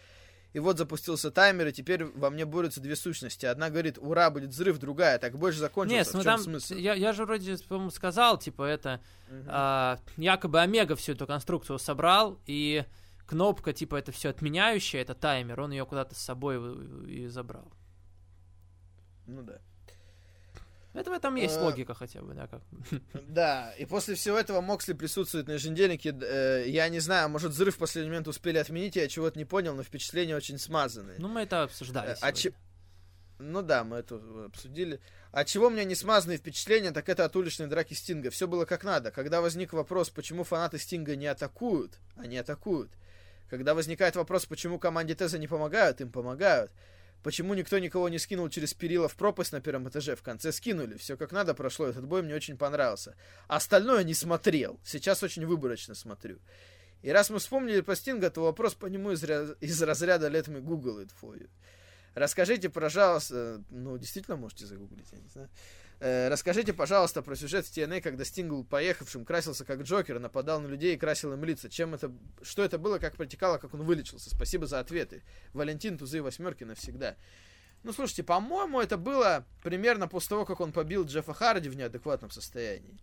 И 0.53 0.61
вот 0.61 0.79
запустился 0.79 1.33
таймер, 1.33 1.67
и 1.69 1.73
теперь 1.73 2.05
во 2.05 2.31
мне 2.31 2.45
борются 2.45 2.81
две 2.81 2.95
сущности. 2.95 3.45
Одна 3.45 3.71
говорит, 3.71 3.99
ура, 3.99 4.31
будет 4.31 4.51
взрыв, 4.51 4.79
другая, 4.79 5.19
так 5.19 5.37
больше 5.37 5.59
закончился. 5.59 5.97
нет, 5.99 6.07
в 6.07 6.15
ну 6.15 6.21
чем 6.23 6.33
там, 6.33 6.41
смысл? 6.41 6.75
я, 6.75 6.95
я 6.95 7.13
же 7.13 7.25
вроде, 7.25 7.57
по-моему, 7.59 7.91
сказал, 7.91 8.39
типа, 8.39 8.63
это, 8.63 9.01
Мгм. 9.29 9.47
а, 9.49 9.99
якобы 10.17 10.61
Омега 10.61 10.95
всю 10.95 11.13
эту 11.13 11.27
конструкцию 11.27 11.81
собрал, 11.81 12.39
и 12.47 12.85
кнопка, 13.27 13.73
типа, 13.73 13.97
это 13.97 14.13
все 14.13 14.29
отменяющая, 14.29 15.01
это 15.01 15.15
таймер, 15.15 15.61
он 15.61 15.73
ее 15.73 15.87
куда-то 15.87 16.15
с 16.15 16.19
собой 16.19 16.57
и 17.11 17.27
забрал. 17.27 17.73
Ну 19.27 19.43
да. 19.43 19.59
Это 20.95 21.11
в 21.11 21.13
этом 21.15 21.35
есть 21.35 21.57
А, 21.57 21.63
логика 21.65 21.93
хотя 21.93 22.23
бы, 22.23 22.35
да, 22.35 22.47
как. 22.47 22.63
Да, 23.29 23.73
и 23.73 23.85
после 23.85 24.15
всего 24.15 24.39
этого 24.39 24.61
Моксли 24.61 24.93
присутствует 24.93 25.49
на 25.49 25.53
еженедельнике. 25.53 26.17
Э, 26.23 26.65
я 26.69 26.89
не 26.89 27.01
знаю, 27.01 27.29
может, 27.29 27.51
взрыв 27.51 27.75
в 27.75 27.79
последний 27.79 28.11
момент 28.11 28.29
успели 28.29 28.59
отменить, 28.59 28.95
я 28.95 29.09
чего-то 29.09 29.37
не 29.37 29.45
понял, 29.45 29.75
но 29.75 29.83
впечатления 29.83 30.37
очень 30.37 30.57
смазанные. 30.57 31.17
Ну, 31.19 31.27
мы 31.29 31.41
это 31.41 31.65
обсуждали 31.65 32.13
Э, 32.13 32.17
а 32.21 32.33
че- 32.33 32.53
Ну 33.41 33.63
да, 33.63 33.83
мы 33.83 33.97
это 33.97 34.21
обсудили. 34.47 35.01
А 35.33 35.45
чего 35.45 35.67
у 35.67 35.71
меня 35.71 35.83
не 35.83 35.97
смазанные 35.97 36.39
впечатления, 36.39 36.93
так 36.93 37.09
это 37.09 37.25
от 37.25 37.35
уличной 37.35 37.67
драки 37.67 37.95
Стинга. 37.95 38.31
Все 38.31 38.47
было 38.47 38.65
как 38.65 38.85
надо. 38.85 39.11
Когда 39.11 39.41
возник 39.41 39.73
вопрос, 39.73 40.11
почему 40.11 40.45
фанаты 40.45 40.79
Стинга 40.79 41.17
не 41.17 41.27
атакуют, 41.27 41.99
они 42.15 42.39
атакуют. 42.39 42.93
Когда 43.51 43.75
возникает 43.75 44.15
вопрос, 44.15 44.47
почему 44.47 44.79
команде 44.79 45.17
Теза 45.17 45.39
не 45.41 45.49
помогают, 45.49 46.01
им 46.01 46.13
помогают. 46.13 46.71
Почему 47.25 47.55
никто 47.55 47.79
никого 47.79 48.11
не 48.11 48.19
скинул 48.19 48.51
через 48.51 48.75
перила 48.75 49.09
в 49.09 49.17
пропасть 49.17 49.53
на 49.53 49.63
первом 49.63 49.89
этаже? 49.89 50.15
В 50.15 50.23
конце 50.23 50.53
скинули. 50.53 50.99
Все 50.99 51.17
как 51.17 51.33
надо 51.33 51.55
прошло. 51.55 51.87
Этот 51.87 52.05
бой 52.05 52.23
мне 52.23 52.35
очень 52.35 52.59
понравился. 52.59 53.17
Остальное 53.49 54.05
не 54.05 54.13
смотрел. 54.13 54.79
Сейчас 54.85 55.23
очень 55.23 55.47
выборочно 55.47 55.95
смотрю. 55.95 56.39
И 57.01 57.09
раз 57.09 57.31
мы 57.31 57.39
вспомнили 57.39 57.81
про 57.81 57.97
Стинга, 57.97 58.29
то 58.29 58.43
вопрос 58.43 58.75
по 58.75 58.85
нему 58.87 59.11
из, 59.13 59.25
ря- 59.25 59.57
из 59.61 59.83
разряда 59.83 60.29
«Let 60.29 60.49
me 60.49 60.61
Google 60.61 61.01
it 61.01 61.13
for 61.19 61.35
you». 61.39 61.49
Расскажите, 62.15 62.69
пожалуйста, 62.69 63.65
ну, 63.71 63.97
действительно 63.97 64.37
можете 64.37 64.67
загуглить, 64.67 65.11
я 65.11 65.19
не 65.19 65.29
знаю. 65.29 65.49
Э, 66.05 66.29
расскажите, 66.29 66.75
пожалуйста, 66.75 67.23
про 67.23 67.35
сюжет 67.35 67.65
в 67.65 67.75
TNA, 67.75 68.03
когда 68.03 68.27
Стинг 68.27 68.51
был 68.51 68.63
поехавшим, 68.63 69.25
красился 69.25 69.65
как 69.65 69.81
Джокер, 69.81 70.19
нападал 70.19 70.61
на 70.61 70.67
людей 70.67 70.95
и 70.95 70.99
красил 70.99 71.33
им 71.33 71.43
лица. 71.45 71.71
Чем 71.71 71.95
это, 71.95 72.13
что 72.43 72.63
это 72.63 72.77
было, 72.77 72.99
как 72.99 73.17
протекало, 73.17 73.57
как 73.57 73.73
он 73.73 73.85
вылечился? 73.85 74.29
Спасибо 74.29 74.67
за 74.67 74.81
ответы. 74.81 75.23
Валентин, 75.55 75.97
тузы 75.97 76.19
и 76.19 76.21
восьмерки 76.21 76.63
навсегда. 76.65 77.17
Ну, 77.85 77.95
слушайте, 77.95 78.23
по-моему, 78.23 78.83
это 78.83 78.99
было 78.99 79.47
примерно 79.63 80.07
после 80.07 80.29
того, 80.29 80.45
как 80.45 80.61
он 80.61 80.73
побил 80.73 81.07
Джеффа 81.07 81.33
Харди 81.33 81.71
в 81.71 81.77
неадекватном 81.77 82.31
состоянии. 82.31 82.99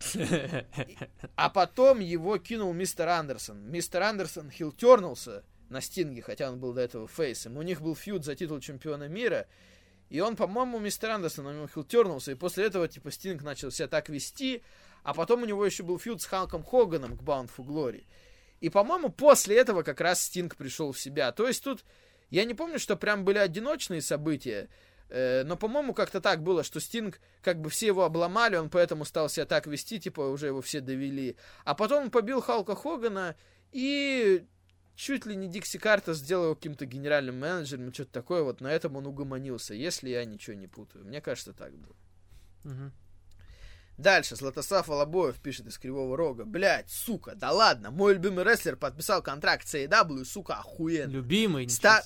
А 1.35 1.49
потом 1.49 2.01
его 2.01 2.37
кинул 2.37 2.71
мистер 2.71 3.09
Андерсон. 3.09 3.67
Мистер 3.67 4.03
Андерсон 4.03 4.51
хилтернулся 4.51 5.43
на 5.69 5.81
Стинге, 5.81 6.21
хотя 6.21 6.51
он 6.51 6.59
был 6.59 6.73
до 6.73 6.81
этого 6.81 7.07
фейсом. 7.07 7.57
У 7.57 7.63
них 7.63 7.81
был 7.81 7.95
фьюд 7.95 8.23
за 8.23 8.35
титул 8.35 8.59
чемпиона 8.59 9.07
мира. 9.07 9.47
И 10.11 10.19
он, 10.19 10.35
по-моему, 10.35 10.77
мистер 10.77 11.09
Андерсон 11.11 11.45
на 11.45 11.53
него 11.53 11.67
хилтернулся. 11.67 12.31
И 12.31 12.35
после 12.35 12.65
этого, 12.65 12.87
типа, 12.89 13.11
Стинг 13.11 13.43
начал 13.43 13.71
себя 13.71 13.87
так 13.87 14.09
вести. 14.09 14.61
А 15.03 15.13
потом 15.13 15.43
у 15.43 15.45
него 15.45 15.65
еще 15.65 15.83
был 15.83 15.97
фьюд 15.97 16.21
с 16.21 16.25
Халком 16.25 16.63
Хоганом 16.63 17.17
к 17.17 17.21
Bound 17.21 17.49
for 17.55 17.65
Glory. 17.65 18.03
И, 18.59 18.69
по-моему, 18.69 19.07
после 19.09 19.57
этого 19.57 19.83
как 19.83 20.01
раз 20.01 20.21
Стинг 20.21 20.57
пришел 20.57 20.91
в 20.91 20.99
себя. 20.99 21.31
То 21.31 21.47
есть 21.47 21.63
тут 21.63 21.85
я 22.29 22.43
не 22.43 22.53
помню, 22.53 22.77
что 22.77 22.97
прям 22.97 23.23
были 23.23 23.37
одиночные 23.37 24.01
события, 24.01 24.67
э, 25.07 25.43
но, 25.43 25.55
по-моему, 25.55 25.93
как-то 25.93 26.19
так 26.19 26.43
было, 26.43 26.63
что 26.63 26.81
Стинг, 26.81 27.21
как 27.41 27.61
бы 27.61 27.69
все 27.69 27.87
его 27.87 28.03
обломали, 28.03 28.57
он 28.57 28.69
поэтому 28.69 29.05
стал 29.05 29.29
себя 29.29 29.45
так 29.45 29.65
вести, 29.65 29.97
типа 29.97 30.21
уже 30.21 30.47
его 30.47 30.61
все 30.61 30.81
довели. 30.81 31.37
А 31.63 31.73
потом 31.73 32.03
он 32.03 32.11
побил 32.11 32.41
Халка 32.41 32.75
Хогана 32.75 33.35
и 33.71 34.45
чуть 35.01 35.25
ли 35.25 35.35
не 35.35 35.47
Дикси 35.47 35.79
Карта 35.79 36.13
сделал 36.13 36.55
каким-то 36.55 36.85
генеральным 36.85 37.39
менеджером, 37.39 37.91
что-то 37.91 38.11
такое, 38.11 38.43
вот 38.43 38.61
на 38.61 38.67
этом 38.67 38.95
он 38.95 39.07
угомонился, 39.07 39.73
если 39.73 40.09
я 40.09 40.23
ничего 40.25 40.55
не 40.55 40.67
путаю. 40.67 41.05
Мне 41.05 41.21
кажется, 41.21 41.53
так 41.53 41.73
было. 41.75 41.95
Мгм. 42.63 42.93
Дальше, 43.97 44.35
Златослав 44.35 44.87
Волобоев 44.87 45.39
пишет 45.39 45.65
из 45.67 45.77
Кривого 45.79 46.15
Рога. 46.15 46.45
Блять, 46.45 46.89
сука, 46.91 47.33
да 47.35 47.51
ладно, 47.51 47.89
мой 47.89 48.13
любимый 48.13 48.43
рестлер 48.45 48.75
подписал 48.75 49.23
контракт 49.23 49.67
с 49.67 49.73
AEW, 49.73 50.23
сука, 50.23 50.55
охуенно. 50.55 51.11
Любимый, 51.11 51.67
Ста-. 51.67 52.03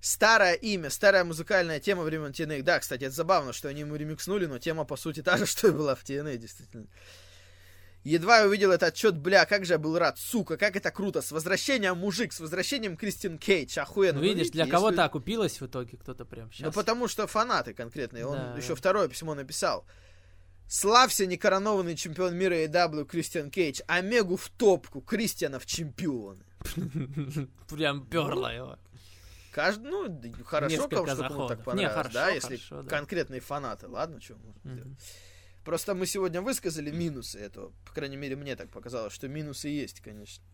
Старое 0.00 0.54
имя, 0.54 0.88
старая 0.88 1.24
музыкальная 1.24 1.80
тема 1.80 2.04
времен 2.04 2.30
TNA. 2.30 2.62
Да, 2.62 2.78
кстати, 2.78 3.04
это 3.04 3.14
забавно, 3.14 3.52
что 3.52 3.68
они 3.68 3.80
ему 3.80 3.96
ремикснули, 3.96 4.46
но 4.46 4.58
тема, 4.58 4.84
по 4.84 4.96
сути, 4.96 5.22
та 5.22 5.36
же, 5.36 5.46
что 5.46 5.68
и 5.68 5.72
была 5.72 5.94
в 5.94 6.04
TNA, 6.04 6.36
действительно. 6.36 6.86
Едва 8.02 8.38
я 8.38 8.46
увидел 8.46 8.70
этот 8.70 8.88
отчет, 8.94 9.18
бля, 9.18 9.44
как 9.44 9.66
же 9.66 9.74
я 9.74 9.78
был 9.78 9.98
рад, 9.98 10.18
сука, 10.18 10.56
как 10.56 10.74
это 10.74 10.90
круто, 10.90 11.20
с 11.20 11.32
возвращением 11.32 11.98
мужик, 11.98 12.32
с 12.32 12.40
возвращением 12.40 12.96
Кристин 12.96 13.36
Кейдж, 13.36 13.78
охуенно. 13.78 14.20
Ну, 14.20 14.24
видишь, 14.24 14.38
видите, 14.38 14.52
для 14.52 14.62
если- 14.64 14.74
кого-то 14.74 15.04
окупилось 15.04 15.60
в 15.60 15.66
итоге 15.66 15.98
кто-то 15.98 16.24
прям 16.24 16.50
сейчас. 16.50 16.66
Ну, 16.66 16.72
потому 16.72 17.08
что 17.08 17.26
фанаты 17.26 17.74
конкретные. 17.74 18.24
Он 18.24 18.36
Да, 18.36 18.56
еще 18.56 18.74
второе 18.74 19.08
письмо 19.08 19.34
написал. 19.34 19.84
Славься, 20.66 21.26
некоронованный 21.26 21.94
чемпион 21.94 22.36
мира 22.36 22.54
AEW 22.54 23.04
Кристиан 23.04 23.50
Кейдж. 23.50 23.80
Омегу 23.86 24.36
в 24.36 24.48
топку, 24.48 25.02
Кристиана 25.02 25.58
в 25.58 25.66
чемпионы. 25.66 26.44
Прям 27.68 28.06
перло 28.06 28.54
его. 28.54 28.78
Каждый, 29.52 29.90
ну, 29.90 30.20
хорошо, 30.44 30.88
кому, 30.88 31.48
так 31.48 31.64
понравилось, 31.64 32.12
да, 32.12 32.30
если 32.30 32.60
конкретные 32.88 33.40
фанаты. 33.40 33.88
Ладно, 33.88 34.20
что 34.20 34.36
можно 34.36 34.60
Мгм. 34.84 34.96
Просто 35.64 35.94
мы 35.94 36.06
сегодня 36.06 36.40
высказали 36.40 36.90
минусы 36.90 37.38
этого. 37.38 37.72
По 37.86 37.92
крайней 37.92 38.16
мере, 38.16 38.36
мне 38.36 38.56
так 38.56 38.70
показалось, 38.70 39.12
что 39.12 39.28
минусы 39.28 39.68
есть, 39.68 40.00
конечно. 40.00 40.44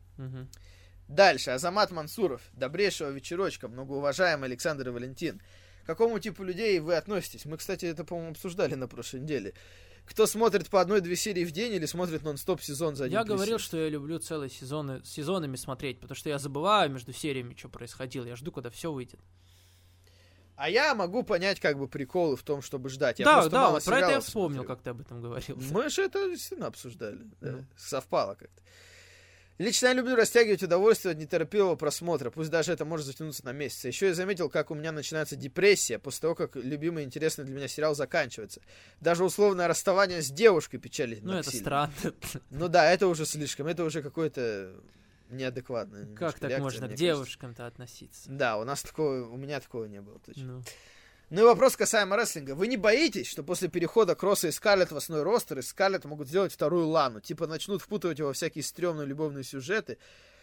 Дальше. 1.08 1.50
Азамат 1.50 1.92
Мансуров. 1.92 2.42
Добрейшего 2.52 3.10
вечерочка. 3.10 3.68
Многоуважаемый 3.68 4.48
Александр 4.48 4.88
и 4.88 4.90
Валентин. 4.90 5.40
К 5.84 5.86
какому 5.86 6.18
типу 6.18 6.42
людей 6.42 6.80
вы 6.80 6.96
относитесь? 6.96 7.44
Мы, 7.44 7.58
кстати, 7.58 7.84
это, 7.86 8.04
по-моему, 8.04 8.32
обсуждали 8.32 8.74
на 8.74 8.88
прошлой 8.88 9.20
неделе. 9.20 9.54
Кто 10.04 10.26
смотрит 10.26 10.68
по 10.68 10.80
одной-две 10.80 11.14
серии 11.16 11.44
в 11.44 11.52
день 11.52 11.74
или 11.74 11.86
смотрит 11.86 12.22
нон-стоп 12.22 12.60
сезон 12.60 12.96
за 12.96 13.04
один 13.04 13.18
Я 13.18 13.24
говорил, 13.24 13.58
что 13.58 13.76
я 13.76 13.88
люблю 13.88 14.18
целые 14.18 14.50
сезоны 14.50 15.00
сезонами 15.04 15.56
смотреть, 15.56 16.00
потому 16.00 16.16
что 16.16 16.28
я 16.28 16.38
забываю 16.38 16.90
между 16.90 17.12
сериями, 17.12 17.54
что 17.56 17.68
происходило. 17.68 18.24
Я 18.24 18.36
жду, 18.36 18.50
когда 18.52 18.70
все 18.70 18.92
выйдет. 18.92 19.20
А 20.56 20.70
я 20.70 20.94
могу 20.94 21.22
понять, 21.22 21.60
как 21.60 21.78
бы, 21.78 21.86
приколы 21.86 22.36
в 22.36 22.42
том, 22.42 22.62
чтобы 22.62 22.88
ждать. 22.88 23.18
Я 23.18 23.24
да, 23.24 23.48
да, 23.48 23.78
про 23.84 23.98
это 23.98 24.10
я 24.10 24.20
вспомнил, 24.20 24.62
смотрю. 24.62 24.74
как 24.74 24.82
ты 24.82 24.90
об 24.90 25.00
этом 25.00 25.22
говорил. 25.22 25.56
Мы 25.70 25.88
же 25.90 26.02
это 26.02 26.28
действительно 26.30 26.68
обсуждали. 26.68 27.18
да. 27.40 27.52
Ну. 27.52 27.64
Совпало 27.76 28.34
как-то. 28.34 28.62
Лично 29.58 29.86
я 29.86 29.92
люблю 29.94 30.16
растягивать 30.16 30.62
удовольствие 30.62 31.12
от 31.12 31.18
неторопливого 31.18 31.76
просмотра, 31.76 32.30
пусть 32.30 32.50
даже 32.50 32.72
это 32.72 32.84
может 32.84 33.06
затянуться 33.06 33.42
на 33.46 33.52
месяц. 33.52 33.86
Еще 33.86 34.08
я 34.08 34.14
заметил, 34.14 34.50
как 34.50 34.70
у 34.70 34.74
меня 34.74 34.92
начинается 34.92 35.34
депрессия 35.34 35.98
после 35.98 36.20
того, 36.20 36.34
как 36.34 36.56
любимый 36.56 37.04
интересный 37.04 37.44
для 37.46 37.54
меня 37.54 37.66
сериал 37.66 37.94
заканчивается. 37.94 38.60
Даже 39.00 39.24
условное 39.24 39.66
расставание 39.66 40.20
с 40.20 40.30
девушкой 40.30 40.76
печалит. 40.76 41.22
Ну, 41.22 41.32
это 41.32 41.50
сильно. 41.50 41.64
странно. 41.64 41.92
Ну 42.50 42.68
да, 42.68 42.90
это 42.92 43.08
уже 43.08 43.24
слишком, 43.24 43.66
это 43.66 43.84
уже 43.84 44.02
какое-то 44.02 44.74
неадекватное. 45.30 46.06
Как 46.14 46.38
так 46.38 46.50
реакция, 46.50 46.62
можно 46.62 46.88
к 46.88 46.94
девушкам-то 46.94 47.66
относиться? 47.66 48.30
Да, 48.30 48.58
у 48.58 48.64
нас 48.64 48.82
такого, 48.82 49.28
у 49.28 49.36
меня 49.36 49.60
такого 49.60 49.84
не 49.86 50.00
было 50.00 50.18
точно. 50.20 50.44
Ну, 50.44 50.62
Ну 51.30 51.40
и 51.40 51.44
вопрос 51.44 51.76
касаемо 51.76 52.16
рестлинга. 52.16 52.54
Вы 52.54 52.68
не 52.68 52.76
боитесь, 52.76 53.26
что 53.26 53.42
после 53.42 53.68
перехода 53.68 54.14
Кросса 54.14 54.48
и 54.48 54.52
Скарлетт 54.52 54.92
в 54.92 54.96
основной 54.96 55.24
ростер, 55.24 55.58
из 55.58 55.68
Скарлетт 55.68 56.04
могут 56.04 56.28
сделать 56.28 56.52
вторую 56.52 56.86
Лану? 56.86 57.20
Типа 57.20 57.46
начнут 57.46 57.82
впутывать 57.82 58.18
его 58.18 58.28
во 58.28 58.34
всякие 58.34 58.62
стрёмные 58.62 59.06
любовные 59.06 59.42
сюжеты, 59.42 59.98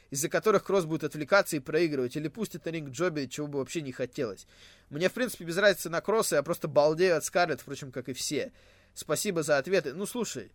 из-за 0.10 0.30
которых 0.30 0.64
Кросс 0.64 0.85
будет 0.85 1.05
отвлекаться 1.05 1.55
и 1.55 1.60
проигрывать, 1.60 2.15
или 2.18 2.27
пустит 2.27 2.65
на 2.65 2.69
ринг 2.69 2.89
Джоби, 2.89 3.27
чего 3.27 3.47
бы 3.47 3.60
вообще 3.60 3.81
не 3.81 3.91
хотелось. 3.93 4.45
Мне, 4.89 5.10
в 5.10 5.14
принципе, 5.14 5.45
без 5.45 5.57
разницы 5.57 5.89
на 5.89 6.01
Кросса, 6.01 6.35
я 6.35 6.43
просто 6.43 6.68
балдею 6.68 7.18
от 7.18 7.23
Скарлетт, 7.23 7.61
впрочем, 7.61 7.91
как 7.91 8.10
и 8.10 8.14
все. 8.14 8.51
Спасибо 8.93 9.41
за 9.41 9.57
ответы. 9.57 9.93
Ну, 9.93 10.05
слушай, 10.05 10.51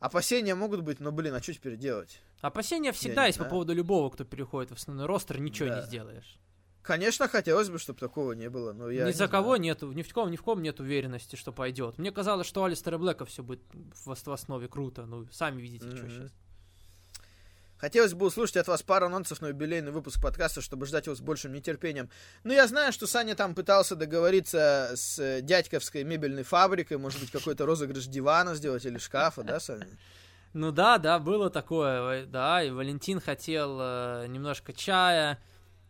опасения 0.00 0.54
могут 0.54 0.80
быть, 0.82 1.00
но, 1.00 1.12
блин, 1.12 1.34
а 1.34 1.42
что 1.42 1.52
теперь 1.54 1.76
делать? 1.76 2.20
Опасения 2.40 2.92
всегда 2.92 3.22
не 3.22 3.28
есть 3.28 3.38
по 3.38 3.44
поводу 3.44 3.74
любого, 3.74 4.10
кто 4.10 4.24
переходит 4.24 4.70
в 4.70 4.74
основной 4.74 5.06
ростер, 5.06 5.40
ничего 5.40 5.68
Да. 5.68 5.80
не 5.80 5.86
сделаешь. 5.86 6.38
Конечно, 6.82 7.28
хотелось 7.28 7.68
бы, 7.68 7.78
чтобы 7.78 7.98
такого 7.98 8.32
не 8.32 8.48
было, 8.48 8.72
но 8.72 8.88
я 8.88 9.02
ни 9.02 9.06
не 9.08 9.12
за 9.12 9.28
кого 9.28 9.48
знаю. 9.56 9.60
нету, 9.60 9.92
ни 9.92 10.02
в 10.02 10.10
ком, 10.12 10.30
ни 10.30 10.36
в 10.36 10.42
ком 10.42 10.62
нет 10.62 10.80
уверенности, 10.80 11.36
что 11.36 11.52
пойдет. 11.52 11.98
Мне 11.98 12.12
казалось, 12.12 12.46
что 12.46 12.64
Алистера 12.64 12.96
Блэка 12.96 13.26
все 13.26 13.42
будет 13.42 13.60
в, 13.72 14.14
в 14.14 14.30
основе 14.32 14.68
круто. 14.68 15.04
Ну, 15.04 15.26
сами 15.30 15.60
видите, 15.60 15.86
что 15.90 15.96
Мгм. 16.06 16.10
сейчас. 16.10 16.32
Хотелось 17.78 18.12
бы 18.12 18.26
услышать 18.26 18.56
от 18.56 18.68
вас 18.68 18.82
пару 18.82 19.06
анонсов 19.06 19.40
на 19.40 19.48
юбилейный 19.48 19.92
выпуск 19.92 20.20
подкаста, 20.20 20.60
чтобы 20.60 20.86
ждать 20.86 21.06
его 21.06 21.14
с 21.14 21.20
большим 21.20 21.52
нетерпением. 21.52 22.10
Ну, 22.42 22.52
я 22.52 22.66
знаю, 22.66 22.92
что 22.92 23.06
Саня 23.06 23.34
там 23.36 23.54
пытался 23.54 23.94
договориться 23.94 24.92
с 24.96 25.18
э, 25.18 25.40
дядьковской 25.42 26.02
мебельной 26.02 26.42
фабрикой, 26.42 26.98
может 26.98 27.20
быть, 27.20 27.30
какой-то 27.30 27.66
розыгрыш 27.66 28.06
дивана 28.06 28.54
сделать 28.56 28.84
или 28.84 28.98
шкафа, 28.98 29.44
да, 29.44 29.60
Саня? 29.60 29.86
Ну 30.54 30.72
да, 30.72 30.98
да, 30.98 31.18
было 31.20 31.50
такое, 31.50 32.26
да, 32.26 32.62
и 32.62 32.70
Валентин 32.70 33.20
хотел 33.20 33.78
э, 33.80 34.26
немножко 34.28 34.72
чая, 34.72 35.38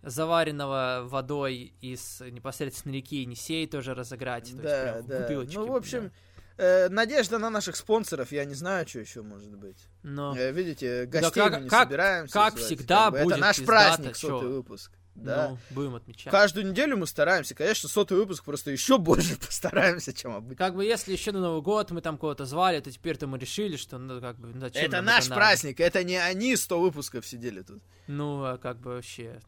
заваренного 0.02 1.02
водой 1.04 1.72
из 1.80 2.20
непосредственно 2.20 2.92
реки 2.92 3.22
Енисей 3.22 3.66
тоже 3.66 3.94
разыграть. 3.94 4.44
то 4.44 4.50
есть 4.50 4.62
Да, 4.62 4.82
прям 4.82 5.06
да. 5.06 5.20
бутылочке, 5.20 5.58
Ну, 5.58 5.66
в 5.72 5.76
общем, 5.76 6.04
да. 6.04 6.10
Э, 6.58 6.88
надежда 6.90 7.38
на 7.38 7.48
наших 7.50 7.76
спонсоров, 7.76 8.30
я 8.32 8.44
не 8.44 8.54
знаю, 8.54 8.86
что 8.86 8.98
еще 9.00 9.22
может 9.22 9.54
быть. 9.56 9.78
Но 10.02 10.36
Э, 10.36 10.52
видите, 10.52 11.06
гостей 11.06 11.40
как- 11.42 11.52
мы 11.58 11.60
не 11.64 11.68
как- 11.68 11.84
собираемся 11.88 12.32
как 12.34 12.52
звать, 12.58 12.64
всегда 12.64 13.04
как 13.06 13.12
бы. 13.12 13.22
будет 13.22 13.32
Это 13.36 13.40
наш 13.40 13.64
праздник, 13.64 14.16
чё? 14.16 14.28
сотый 14.28 14.48
выпуск. 14.50 14.92
Да. 15.14 15.48
ну, 15.48 15.58
будем 15.70 15.96
отмечать. 15.96 16.30
Каждую 16.30 16.64
неделю 16.70 16.96
мы 16.96 17.04
стараемся. 17.08 17.52
Конечно, 17.56 17.88
сотый 17.88 18.16
выпуск 18.16 18.44
просто 18.44 18.70
еще 18.70 18.98
больше 18.98 19.36
постараемся, 19.40 20.12
чем 20.12 20.32
обычно. 20.36 20.54
Как 20.54 20.76
бы 20.76 20.84
если 20.84 21.10
еще 21.10 21.32
на 21.32 21.40
Новый 21.40 21.60
год 21.60 21.90
мы 21.90 22.00
там 22.02 22.18
кого-то 22.18 22.44
звали, 22.44 22.78
то 22.78 22.88
теперь-то 22.92 23.26
мы 23.26 23.36
решили, 23.36 23.76
что 23.76 23.98
ну 23.98 24.20
как 24.20 24.38
бы 24.38 24.56
зачем 24.56 24.84
Это 24.84 25.00
наш 25.02 25.24
надо? 25.28 25.34
праздник, 25.40 25.80
это 25.80 26.04
не 26.04 26.16
они 26.16 26.54
100 26.54 26.80
выпусков 26.80 27.26
сидели 27.26 27.62
тут. 27.62 27.82
Ну, 28.06 28.44
а 28.44 28.58
как 28.58 28.78
бы 28.78 28.90
вообще. 28.92 29.40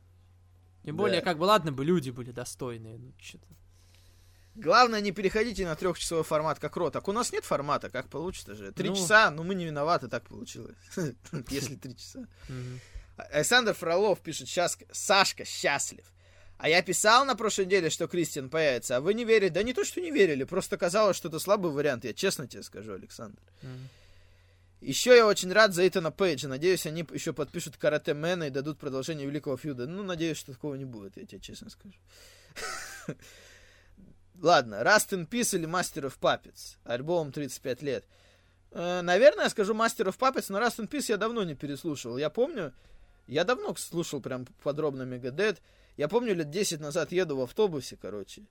Тем 0.85 0.97
Да. 0.97 1.03
более, 1.03 1.21
как 1.21 1.39
бы 1.39 1.45
ладно 1.45 1.71
бы 1.71 1.85
люди 1.85 2.11
были 2.11 2.33
достойные. 2.33 2.99
Ну, 2.99 3.13
что-то. 3.21 3.47
Главное, 4.57 5.01
не 5.01 5.13
переходите 5.13 5.65
на 5.65 5.77
трехчасовой 5.77 6.25
формат, 6.25 6.59
как 6.59 6.77
Ро. 6.77 6.91
Так 6.91 7.09
у 7.09 7.13
нас 7.13 7.33
нет 7.33 7.45
формата, 7.45 7.89
как 7.89 8.09
получится 8.09 8.55
же. 8.55 8.73
Три 8.73 8.89
Ну. 8.91 8.97
часа, 8.97 9.31
ну 9.31 9.43
мы 9.45 9.55
не 9.55 9.65
виноваты, 9.65 10.09
так 10.09 10.25
получилось. 10.25 10.77
Если 11.49 11.77
три 11.77 11.97
часа. 11.97 12.27
Александр 13.17 13.75
Фролов 13.75 14.21
пишет, 14.21 14.49
сейчас 14.49 14.79
Сашка 14.93 15.45
счастлив. 15.45 16.05
А 16.59 16.69
я 16.69 16.83
писал 16.83 17.25
на 17.25 17.37
прошлой 17.37 17.65
неделе, 17.67 17.89
что 17.91 18.07
Кристиан 18.07 18.51
появится, 18.51 18.97
а 18.97 19.01
вы 19.01 19.15
не 19.15 19.25
верили. 19.25 19.49
Да 19.49 19.63
не 19.63 19.73
то, 19.73 19.85
что 19.85 20.01
не 20.01 20.11
верили, 20.11 20.45
просто 20.45 20.77
казалось, 20.77 21.17
что 21.17 21.29
это 21.29 21.39
слабый 21.39 21.71
вариант. 21.73 22.05
Я 22.05 22.13
честно 22.13 22.47
тебе 22.47 22.63
скажу, 22.63 22.93
Александр. 22.93 23.39
Еще 24.83 25.15
я 25.15 25.27
очень 25.27 25.53
рад 25.53 25.75
за 25.75 25.87
Итана 25.87 26.11
Пейджа. 26.11 26.49
Надеюсь, 26.49 26.87
они 26.87 27.07
еще 27.13 27.33
подпишут 27.35 27.77
Карате 27.77 28.15
Мэна 28.15 28.45
и 28.45 28.51
дадут 28.51 28.79
продолжение 28.79 29.27
Великого 29.27 29.57
Фьюда. 29.59 29.87
Ну, 29.87 30.03
надеюсь, 30.03 30.39
что 30.39 30.53
такого 30.53 30.75
не 30.75 30.87
будет, 30.87 31.17
я 31.19 31.25
тебе 31.27 31.41
честно 31.41 31.71
скажу. 31.71 31.95
Ладно, 34.41 34.77
Rust 34.77 35.11
in 35.11 35.29
Peace 35.29 35.55
или 35.57 35.69
Master 35.69 36.05
of 36.05 36.19
Puppets. 36.19 36.77
Альбом 36.85 37.31
35 37.31 37.83
лет. 37.83 38.07
Э, 38.71 39.03
наверное, 39.03 39.45
я 39.45 39.51
скажу 39.51 39.75
Master 39.75 40.07
of 40.07 40.19
Puppets, 40.19 40.47
но 40.49 40.59
Rust 40.59 40.79
in 40.79 40.89
Peace 40.89 41.07
я 41.09 41.19
давно 41.19 41.45
не 41.45 41.55
переслушивал. 41.55 42.17
Я 42.17 42.31
помню, 42.31 42.73
я 43.27 43.45
давно 43.45 43.75
слушал 43.77 44.21
прям 44.21 44.47
подробно 44.63 45.03
Мегадет. 45.03 45.61
Я 45.99 46.09
помню, 46.09 46.35
лет 46.35 46.51
10 46.51 46.81
назад 46.81 47.13
еду 47.13 47.37
в 47.37 47.43
автобусе, 47.43 47.99
короче. 48.01 48.47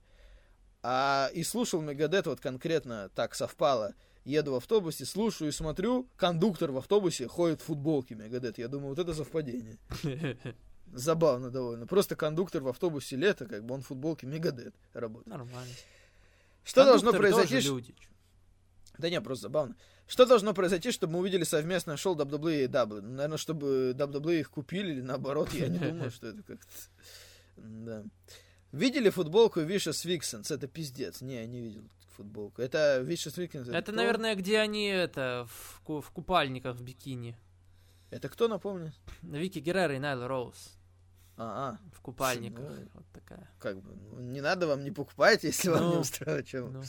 А 0.82 1.28
и 1.34 1.42
слушал 1.42 1.80
Мегадет 1.80 2.26
вот 2.26 2.40
конкретно 2.40 3.10
так 3.14 3.34
совпало. 3.34 3.94
Еду 4.24 4.52
в 4.52 4.56
автобусе, 4.56 5.06
слушаю 5.06 5.48
и 5.48 5.52
смотрю, 5.52 6.08
кондуктор 6.16 6.70
в 6.70 6.76
автобусе 6.76 7.26
ходит 7.26 7.62
в 7.62 7.64
футболке 7.64 8.14
Мегадет. 8.14 8.58
Я 8.58 8.68
думаю, 8.68 8.90
вот 8.90 8.98
это 9.00 9.12
совпадение. 9.12 9.78
Забавно 10.92 11.50
довольно. 11.50 11.86
Просто 11.86 12.16
кондуктор 12.16 12.62
в 12.62 12.68
автобусе 12.68 13.16
лето, 13.16 13.46
как 13.46 13.64
бы 13.64 13.74
он 13.74 13.82
в 13.82 13.86
футболке 13.86 14.26
Мегадет 14.26 14.74
работает. 14.92 15.28
Нормально. 15.28 15.72
Что 16.64 16.84
должно 16.84 17.12
Кондукторы 17.12 17.34
произойти? 17.34 17.66
люди. 17.68 17.94
Да 18.98 19.08
не, 19.08 19.20
просто 19.20 19.42
забавно. 19.42 19.76
Что 20.06 20.26
должно 20.26 20.52
произойти, 20.52 20.90
чтобы 20.90 21.14
мы 21.14 21.18
увидели 21.20 21.44
совместное 21.44 21.96
шоу 21.96 22.16
WWE 22.16 22.64
и 22.64 22.66
W? 22.66 23.00
Ну, 23.00 23.10
наверное, 23.10 23.38
чтобы 23.38 23.94
WWE 23.96 24.40
их 24.40 24.50
купили 24.50 24.92
или 24.92 25.00
наоборот, 25.00 25.52
я 25.52 25.68
не 25.68 25.78
думаю, 25.90 26.10
что 26.10 26.26
это 26.28 26.42
как-то... 26.42 26.72
Да. 27.56 28.04
Видели 28.72 29.10
футболку 29.10 29.60
Vicious 29.60 30.04
Vixens? 30.06 30.52
Это 30.52 30.66
пиздец. 30.66 31.20
Не, 31.20 31.36
я 31.36 31.46
не 31.46 31.60
видел 31.60 31.82
футболку. 32.16 32.62
Это 32.62 33.00
Vicious 33.00 33.36
Vixens. 33.36 33.70
Это, 33.70 33.92
кто? 33.92 33.92
наверное, 33.92 34.34
где 34.34 34.58
они 34.58 34.86
это 34.86 35.46
в, 35.48 36.00
в 36.00 36.10
купальниках 36.10 36.76
в 36.76 36.82
бикини. 36.82 37.36
Это 38.10 38.28
кто, 38.28 38.48
напомню? 38.48 38.92
Вики 39.22 39.60
Геррера 39.60 39.94
и 39.94 39.98
Найл 40.00 40.26
Роуз 40.26 40.79
А, 41.42 41.70
а, 41.70 41.78
в 41.96 42.00
купальниках. 42.02 42.64
Ну, 42.68 42.88
Вот 42.92 43.04
такая. 43.14 43.48
как 43.58 43.80
бы, 43.80 43.94
ну, 44.12 44.20
не 44.20 44.42
надо 44.42 44.66
вам, 44.66 44.84
не 44.84 44.90
покупайте, 44.90 45.46
если 45.52 45.70
вам 45.70 45.88
не 45.88 45.94
Ну, 45.94 46.00
устраивает, 46.00 46.46
чем 46.46 46.70
ну. 46.72 46.82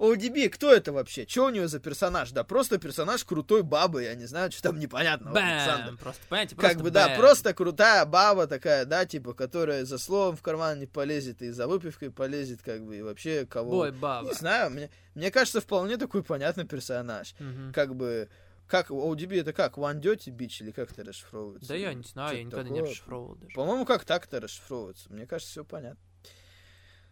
ODB, 0.00 0.48
кто 0.50 0.72
это 0.72 0.92
вообще? 0.92 1.24
Что 1.28 1.46
у 1.46 1.50
нее 1.50 1.68
за 1.68 1.78
персонаж? 1.78 2.32
Да 2.32 2.42
просто 2.42 2.78
персонаж 2.78 3.24
крутой 3.24 3.62
бабы, 3.62 4.02
я 4.02 4.16
не 4.16 4.26
знаю, 4.26 4.50
что 4.52 4.62
там 4.62 4.78
Александр. 4.78 5.30
Бэм! 5.32 5.96
Просто, 5.98 6.22
понимаете, 6.28 6.56
Как 6.56 6.60
просто 6.72 6.82
бы, 6.82 6.90
да, 6.90 7.08
бэм. 7.10 7.16
просто 7.18 7.54
крутая 7.54 8.04
баба 8.04 8.48
такая, 8.48 8.84
да, 8.84 9.06
типа, 9.06 9.32
которая 9.32 9.84
за 9.84 9.98
словом 9.98 10.36
в 10.36 10.42
карман 10.42 10.80
не 10.80 10.86
полезет 10.86 11.40
и 11.40 11.50
за 11.50 11.68
выпивкой 11.68 12.10
полезет, 12.10 12.62
как 12.62 12.84
бы, 12.84 12.96
и 12.96 13.02
вообще 13.02 13.46
кого... 13.46 13.70
Бой, 13.70 13.92
баба. 13.92 14.26
Не 14.26 14.34
знаю, 14.34 14.70
мне, 14.70 14.90
мне 15.14 15.30
кажется, 15.30 15.60
вполне 15.60 15.96
такой 15.98 16.24
понятный 16.24 16.64
персонаж. 16.64 17.34
Мгм. 17.38 17.72
Как 17.72 17.94
бы, 17.94 18.28
как, 18.66 18.90
ODB 18.90 19.40
это 19.40 19.52
как, 19.52 19.76
One 19.76 20.00
Dirty 20.00 20.30
Bitch 20.34 20.62
или 20.62 20.70
как 20.70 20.92
это 20.92 21.04
расшифровывается? 21.04 21.68
Да 21.68 21.74
я 21.74 21.92
не 21.94 22.02
знаю, 22.02 22.36
я 22.36 22.42
Что-то 22.42 22.62
никогда 22.62 22.70
не 22.70 22.78
такое. 22.78 22.90
расшифровывал 22.90 23.34
даже. 23.36 23.54
По-моему, 23.54 23.84
как 23.84 24.04
так-то 24.04 24.40
расшифровывается. 24.40 25.12
Мне 25.12 25.26
кажется, 25.26 25.52
все 25.52 25.64
понятно. 25.64 26.00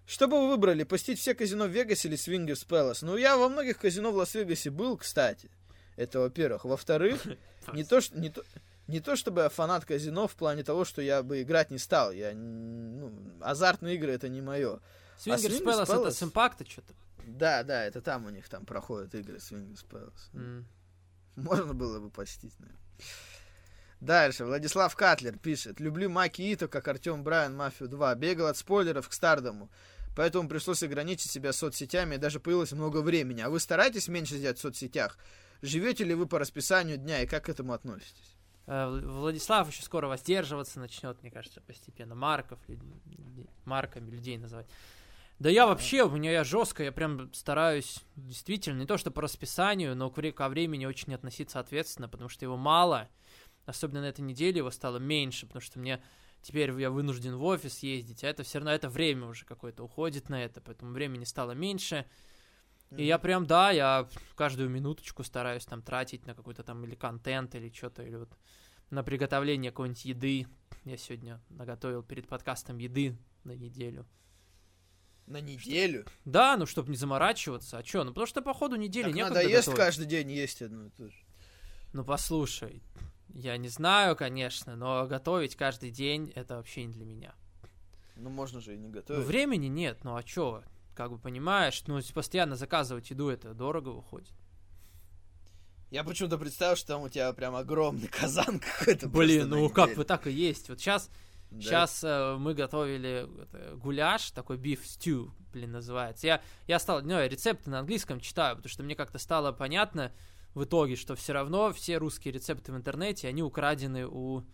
Что 0.06 0.26
бы 0.28 0.40
вы 0.40 0.48
выбрали, 0.48 0.82
посетить 0.84 1.20
все 1.20 1.34
казино 1.34 1.66
в 1.66 1.70
Вегасе 1.70 2.08
или 2.08 2.16
Свингерс 2.16 2.64
Пэлас? 2.64 3.02
Ну, 3.02 3.16
я 3.16 3.36
во 3.36 3.48
многих 3.48 3.78
казино 3.78 4.10
в 4.10 4.16
Лас-Вегасе 4.16 4.70
был, 4.70 4.96
кстати. 4.96 5.50
Это 5.96 6.20
во-первых. 6.20 6.64
Во-вторых, 6.64 7.22
не 7.72 7.84
то, 7.84 8.00
что, 8.00 8.18
не, 8.18 8.30
то, 8.30 8.42
не 8.88 9.00
то 9.00 9.14
чтобы 9.14 9.42
я 9.42 9.48
фанат 9.48 9.84
казино 9.84 10.26
в 10.26 10.34
плане 10.34 10.64
того, 10.64 10.84
что 10.84 11.02
я 11.02 11.22
бы 11.22 11.42
играть 11.42 11.70
не 11.70 11.78
стал. 11.78 12.12
Я, 12.12 12.32
ну, 12.34 13.12
азартные 13.40 13.94
игры 13.94 14.12
это 14.12 14.28
не 14.28 14.40
мое. 14.40 14.80
Свингерс 15.18 15.60
Пэлас 15.60 15.88
это 15.88 16.10
с 16.10 16.22
импакта 16.22 16.68
что-то. 16.68 16.94
Да, 17.24 17.62
да, 17.62 17.84
это 17.84 18.00
там 18.02 18.26
у 18.26 18.30
них 18.30 18.48
там 18.48 18.66
проходят 18.66 19.14
игры 19.14 19.38
Свингерс 19.38 19.84
Пэлас. 19.84 20.30
Можно 21.36 21.74
было 21.74 21.98
бы 22.00 22.10
посетить, 22.10 22.58
наверное. 22.58 22.80
Дальше. 24.00 24.44
Владислав 24.44 24.94
Катлер 24.96 25.38
пишет. 25.38 25.78
Люблю 25.80 26.10
Маки 26.10 26.42
Ито, 26.42 26.66
как 26.68 26.88
Артем 26.88 27.22
Брайан 27.22 27.56
Мафию 27.56 27.88
2. 27.88 28.14
Бегал 28.16 28.46
от 28.48 28.56
спойлеров 28.56 29.08
к 29.08 29.12
Стардому. 29.12 29.70
Поэтому 30.16 30.48
пришлось 30.48 30.82
ограничить 30.82 31.30
себя 31.30 31.52
соцсетями, 31.52 32.16
и 32.16 32.18
даже 32.18 32.38
появилось 32.40 32.72
много 32.72 33.00
времени. 33.00 33.40
А 33.40 33.48
вы 33.48 33.60
стараетесь 33.60 34.08
меньше 34.08 34.34
сидеть 34.34 34.58
в 34.58 34.60
соцсетях? 34.60 35.16
Живете 35.62 36.04
ли 36.04 36.14
вы 36.14 36.26
по 36.26 36.38
расписанию 36.38 36.98
дня 36.98 37.22
и 37.22 37.26
как 37.26 37.44
к 37.44 37.48
этому 37.48 37.72
относитесь? 37.72 38.36
Э, 38.66 38.86
Вл- 38.88 39.06
Владислав 39.20 39.68
еще 39.70 39.82
скоро 39.82 40.08
воздерживаться 40.08 40.80
начнет, 40.80 41.22
мне 41.22 41.30
кажется, 41.30 41.60
постепенно. 41.62 42.14
Марков, 42.14 42.58
люд- 42.68 42.82
марками 43.64 44.10
людей 44.10 44.36
называть. 44.36 44.66
Да 45.42 45.50
я 45.50 45.66
вообще, 45.66 46.04
у 46.04 46.10
меня 46.10 46.30
я 46.30 46.44
жестко, 46.44 46.84
я 46.84 46.92
прям 46.92 47.34
стараюсь 47.34 47.98
действительно, 48.14 48.78
не 48.78 48.86
то 48.86 48.96
что 48.96 49.10
по 49.10 49.22
расписанию, 49.22 49.96
но 49.96 50.08
ко 50.08 50.48
времени 50.48 50.86
очень 50.86 51.12
относиться 51.12 51.58
ответственно, 51.58 52.08
потому 52.08 52.28
что 52.28 52.44
его 52.44 52.56
мало. 52.56 53.08
Особенно 53.66 54.02
на 54.02 54.04
этой 54.04 54.20
неделе 54.20 54.58
его 54.58 54.70
стало 54.70 54.98
меньше, 54.98 55.48
потому 55.48 55.60
что 55.60 55.80
мне 55.80 56.00
теперь 56.42 56.70
я 56.80 56.92
вынужден 56.92 57.34
в 57.34 57.42
офис 57.42 57.80
ездить, 57.80 58.22
а 58.22 58.28
это 58.28 58.44
все 58.44 58.58
равно 58.58 58.70
это 58.70 58.88
время 58.88 59.26
уже 59.26 59.44
какое-то 59.44 59.82
уходит 59.82 60.28
на 60.28 60.44
это, 60.44 60.60
поэтому 60.60 60.92
времени 60.92 61.24
стало 61.24 61.50
меньше. 61.50 62.06
И 62.96 63.04
я 63.04 63.18
прям, 63.18 63.44
да, 63.44 63.72
я 63.72 64.08
каждую 64.36 64.68
минуточку 64.68 65.24
стараюсь 65.24 65.66
там 65.66 65.82
тратить 65.82 66.24
на 66.24 66.36
какой-то 66.36 66.62
там 66.62 66.84
или 66.84 66.94
контент, 66.94 67.56
или 67.56 67.68
что-то, 67.68 68.04
или 68.04 68.14
вот 68.14 68.30
на 68.90 69.02
приготовление 69.02 69.72
какой-нибудь 69.72 70.04
еды. 70.04 70.46
Я 70.84 70.96
сегодня 70.96 71.40
наготовил 71.50 72.04
перед 72.04 72.28
подкастом 72.28 72.78
еды 72.78 73.18
на 73.42 73.56
неделю. 73.56 74.06
На 75.26 75.40
неделю? 75.40 76.04
Да, 76.24 76.56
ну, 76.56 76.66
чтобы 76.66 76.90
не 76.90 76.96
заморачиваться. 76.96 77.78
А 77.78 77.84
что? 77.84 78.04
Ну, 78.04 78.10
потому 78.10 78.26
что 78.26 78.42
по 78.42 78.52
ходу 78.54 78.76
недели 78.76 79.04
Так 79.04 79.14
некогда 79.14 79.34
надо 79.36 79.48
есть 79.48 79.66
готовить. 79.68 79.78
каждый 79.78 80.06
день, 80.06 80.30
есть 80.32 80.60
одно 80.62 80.86
и 80.86 80.90
то 80.90 81.08
же. 81.08 81.16
Ну, 81.92 82.04
послушай, 82.04 82.82
я 83.34 83.56
не 83.56 83.68
знаю, 83.68 84.16
конечно, 84.16 84.76
но 84.76 85.06
готовить 85.06 85.56
каждый 85.56 85.90
день— 85.90 86.32
это 86.34 86.56
вообще 86.56 86.84
не 86.84 86.92
для 86.92 87.04
меня. 87.04 87.34
Ну, 88.16 88.30
можно 88.30 88.60
же 88.60 88.74
и 88.74 88.78
не 88.78 88.88
Ну, 88.88 88.92
готовить. 88.94 89.24
времени 89.26 89.66
нет, 89.66 90.04
ну 90.04 90.16
а 90.16 90.22
чё? 90.22 90.62
Как 90.94 91.10
бы 91.10 91.18
понимаешь, 91.18 91.82
ну, 91.86 92.00
постоянно 92.12 92.56
заказывать 92.56 93.08
еду, 93.10 93.28
это 93.30 93.54
дорого 93.54 93.88
выходит. 93.90 94.28
Я 95.90 96.04
почему-то 96.04 96.38
представил, 96.38 96.76
что 96.76 96.88
там 96.88 97.02
у 97.02 97.08
тебя 97.08 97.32
прям 97.34 97.54
огромный 97.54 98.08
казан 98.08 98.58
какой-то. 98.78 99.08
Блин, 99.08 99.48
ну 99.50 99.68
как 99.70 99.94
бы 99.94 100.04
так 100.04 100.26
и 100.26 100.32
есть. 100.32 100.68
Вот 100.68 100.80
сейчас 100.80 101.10
Сейчас 101.60 102.02
мы 102.02 102.54
готовили 102.54 103.28
это, 103.42 103.76
гуляш, 103.76 104.30
такой 104.30 104.56
beef 104.56 104.80
stew, 104.84 105.30
блин, 105.52 105.72
называется. 105.72 106.26
Я, 106.26 106.42
я 106.66 106.78
стал, 106.78 107.02
ну, 107.02 107.12
я 107.12 107.28
рецепты 107.28 107.70
на 107.70 107.80
английском 107.80 108.20
читаю, 108.20 108.56
потому 108.56 108.70
что 108.70 108.82
мне 108.82 108.94
как-то 108.94 109.18
стало 109.18 109.52
понятно 109.52 110.12
в 110.54 110.64
итоге, 110.64 110.96
что 110.96 111.14
все 111.14 111.32
равно 111.32 111.72
все 111.72 111.98
русские 111.98 112.32
рецепты 112.32 112.72
в 112.72 112.76
интернете, 112.76 113.28
они 113.28 113.42
украдены 113.42 114.06
у 114.06 114.44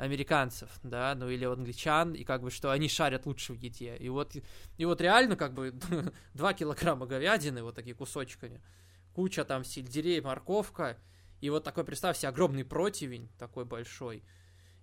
американцев, 0.00 0.70
да, 0.82 1.14
ну 1.14 1.28
или 1.28 1.44
англичан, 1.44 2.14
и 2.14 2.24
как 2.24 2.42
бы, 2.42 2.50
что 2.50 2.70
они 2.70 2.88
шарят 2.88 3.26
лучше 3.26 3.52
в 3.52 3.56
еде. 3.56 3.96
И 3.96 4.08
вот, 4.08 4.34
и 4.78 4.84
вот 4.84 5.00
реально, 5.00 5.36
как 5.36 5.52
бы, 5.52 5.74
2 6.34 6.52
килограмма 6.54 7.06
говядины, 7.06 7.62
вот 7.62 7.74
такие 7.74 7.94
кусочками, 7.94 8.62
куча 9.14 9.44
там 9.44 9.62
сельдерей, 9.62 10.20
морковка, 10.22 10.96
и 11.42 11.50
вот 11.50 11.64
такой, 11.64 11.84
представь 11.84 12.16
себе, 12.16 12.30
огромный 12.30 12.64
противень, 12.64 13.28
такой 13.38 13.66
большой, 13.66 14.24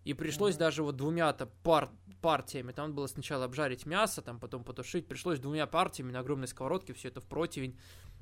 и 0.07 0.13
пришлось 0.13 0.55
даже 0.55 0.83
вот 0.83 0.95
двумя-то 0.95 1.47
пар 1.63 1.89
партиями. 2.21 2.71
Там 2.71 2.93
было 2.93 3.07
сначала 3.07 3.43
обжарить 3.43 3.85
мясо, 3.85 4.21
там 4.21 4.39
потом 4.39 4.63
потушить. 4.63 5.05
Пришлось 5.05 5.37
двумя 5.39 5.67
партиями 5.67 6.13
на 6.13 6.19
огромной 6.19 6.47
сковородке 6.47 6.93
все 6.93 7.09
это 7.09 7.19
в 7.19 7.25
противень. 7.25 7.77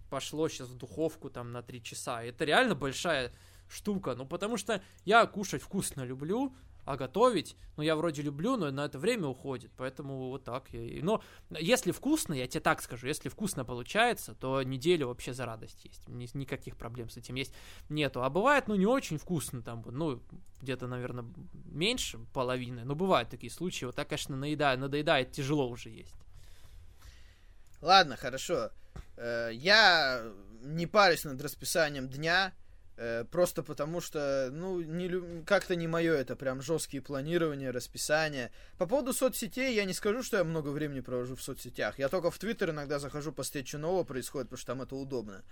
Пошло 0.09 0.49
сейчас 0.49 0.69
в 0.69 0.77
духовку 0.77 1.29
там 1.29 1.51
на 1.51 1.61
3 1.61 1.83
часа. 1.83 2.23
Это 2.23 2.43
реально 2.43 2.73
большая 2.73 3.31
штука. 3.69 4.15
Ну, 4.15 4.25
потому 4.25 4.57
что 4.57 4.81
я 5.03 5.27
кушать 5.27 5.61
вкусно 5.61 6.01
люблю, 6.01 6.55
а 6.85 6.97
готовить, 6.97 7.57
ну, 7.77 7.83
я 7.83 7.95
вроде 7.95 8.21
люблю, 8.21 8.55
но 8.57 8.71
на 8.71 8.85
это 8.85 8.99
время 8.99 9.27
уходит. 9.27 9.71
Поэтому 9.75 10.29
вот 10.29 10.43
так. 10.43 10.69
Я... 10.71 11.03
Но 11.03 11.21
если 11.49 11.91
вкусно, 11.91 12.33
я 12.33 12.47
тебе 12.47 12.61
так 12.61 12.81
скажу, 12.81 13.07
если 13.07 13.27
вкусно 13.29 13.65
получается, 13.65 14.35
то 14.35 14.61
неделю 14.63 15.07
вообще 15.07 15.33
за 15.33 15.45
радость 15.45 15.83
есть. 15.83 16.07
Ни- 16.07 16.29
Никаких 16.37 16.77
проблем 16.77 17.09
с 17.09 17.17
этим 17.17 17.35
есть 17.35 17.53
нету. 17.89 18.23
А 18.23 18.29
бывает, 18.29 18.67
ну, 18.67 18.75
не 18.75 18.85
очень 18.85 19.17
вкусно 19.17 19.61
там, 19.61 19.83
ну, 19.91 20.21
где-то, 20.61 20.87
наверное, 20.87 21.25
меньше 21.65 22.19
половины, 22.33 22.83
но 22.85 22.95
бывают 22.95 23.29
такие 23.29 23.51
случаи. 23.51 23.85
Вот 23.85 23.95
так, 23.95 24.07
конечно, 24.07 24.35
наедает, 24.35 24.79
надоедает, 24.79 25.31
тяжело 25.31 25.67
уже 25.69 25.89
есть. 25.89 26.15
Ладно, 27.81 28.15
хорошо. 28.15 28.69
Э, 29.17 29.49
Я 29.53 30.23
не 30.61 30.87
парюсь 30.87 31.23
над 31.23 31.41
расписанием 31.41 32.09
дня, 32.09 32.53
просто 33.31 33.61
потому 33.63 33.99
что, 34.01 34.49
ну, 34.53 34.79
не 34.81 35.07
лю- 35.07 35.43
как-то 35.45 35.75
не 35.75 35.87
мое 35.87 36.13
это 36.13 36.35
прям 36.35 36.61
жесткие 36.61 37.01
планирования, 37.01 37.71
расписания. 37.71 38.51
По 38.77 38.85
поводу 38.87 39.11
соцсетей, 39.13 39.75
я 39.75 39.83
не 39.85 39.93
скажу, 39.93 40.23
что 40.23 40.37
я 40.37 40.43
много 40.43 40.69
времени 40.69 41.01
провожу 41.01 41.35
в 41.35 41.41
соцсетях. 41.41 41.99
Я 41.99 42.07
только 42.09 42.31
в 42.31 42.37
Твиттер 42.37 42.69
иногда 42.69 42.99
захожу 42.99 43.31
посмотреть, 43.33 43.67
что 43.67 43.77
нового 43.79 44.03
происходит, 44.03 44.47
потому 44.47 44.57
что 44.59 44.67
там 44.67 44.81
это 44.81 44.95
удобно. 44.95 45.43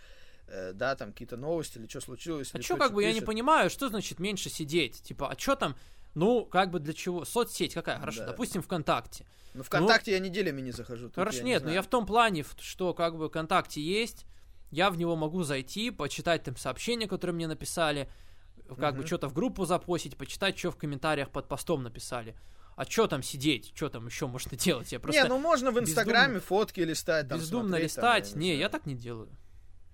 Э, 0.48 0.72
Да, 0.74 0.96
там 0.96 1.12
какие-то 1.12 1.36
новости 1.38 1.78
или 1.78 1.88
что 1.88 2.00
случилось. 2.02 2.50
А 2.54 2.62
что, 2.62 2.78
как 2.78 2.94
бы, 2.94 3.02
я 3.02 3.10
не 3.10 3.16
пишет. 3.16 3.26
понимаю, 3.28 3.70
что 3.70 3.90
значит 3.90 4.20
меньше 4.20 4.50
сидеть? 4.50 5.02
Типа, 5.04 5.30
а 5.30 5.38
что 5.38 5.56
там, 5.56 5.76
ну, 6.16 6.46
как 6.46 6.70
бы 6.70 6.80
для 6.80 6.94
чего? 6.94 7.26
Соцсеть 7.26 7.74
какая? 7.74 8.00
Хорошо, 8.00 8.20
Да. 8.20 8.28
допустим, 8.28 8.62
ВКонтакте. 8.62 9.26
Ну, 9.54 9.64
ВКонтакте 9.64 10.12
я 10.12 10.20
неделями 10.20 10.62
не 10.62 10.72
захожу. 10.72 11.12
Хорошо, 11.14 11.38
я 11.40 11.44
не 11.44 11.50
нет, 11.52 11.64
но 11.66 11.72
я 11.72 11.82
в 11.82 11.88
том 11.88 12.06
плане, 12.06 12.46
что 12.60 12.94
как 12.94 13.16
бы 13.18 13.28
ВКонтакте 13.30 13.82
есть, 13.82 14.26
я 14.74 14.90
в 14.90 14.98
него 14.98 15.16
могу 15.16 15.44
зайти, 15.44 15.92
почитать 15.92 16.44
там 16.44 16.58
сообщения, 16.58 17.08
которые 17.08 17.34
мне 17.36 17.48
написали, 17.48 18.10
как 18.68 18.94
бы 18.94 19.00
Мгм. 19.00 19.08
что-то 19.08 19.28
в 19.30 19.34
группу 19.34 19.66
запостить, 19.66 20.18
почитать, 20.18 20.58
что 20.58 20.72
в 20.72 20.78
комментариях 20.78 21.30
под 21.30 21.48
постом 21.48 21.84
написали. 21.84 22.36
А 22.76 22.86
что 22.86 23.06
там 23.08 23.22
сидеть? 23.22 23.72
Что 23.76 23.90
там 23.90 24.08
еще 24.08 24.26
можно 24.28 24.58
делать? 24.58 24.92
Я 24.92 25.00
просто 25.00 25.22
Не, 25.22 25.30
ну 25.30 25.38
можно 25.38 25.72
в 25.72 25.76
бездумно- 25.76 25.90
Инстаграме 25.90 26.40
фотки 26.40 26.80
листать. 26.80 27.28
Там, 27.30 27.38
бездумно 27.40 27.70
смотреть, 27.70 27.96
там, 27.96 28.04
листать. 28.04 28.32
я 28.32 28.38
не, 28.40 28.46
знаю. 28.48 28.60
я 28.60 28.70
так 28.70 28.86
не 28.88 28.96
делаю. 28.96 29.30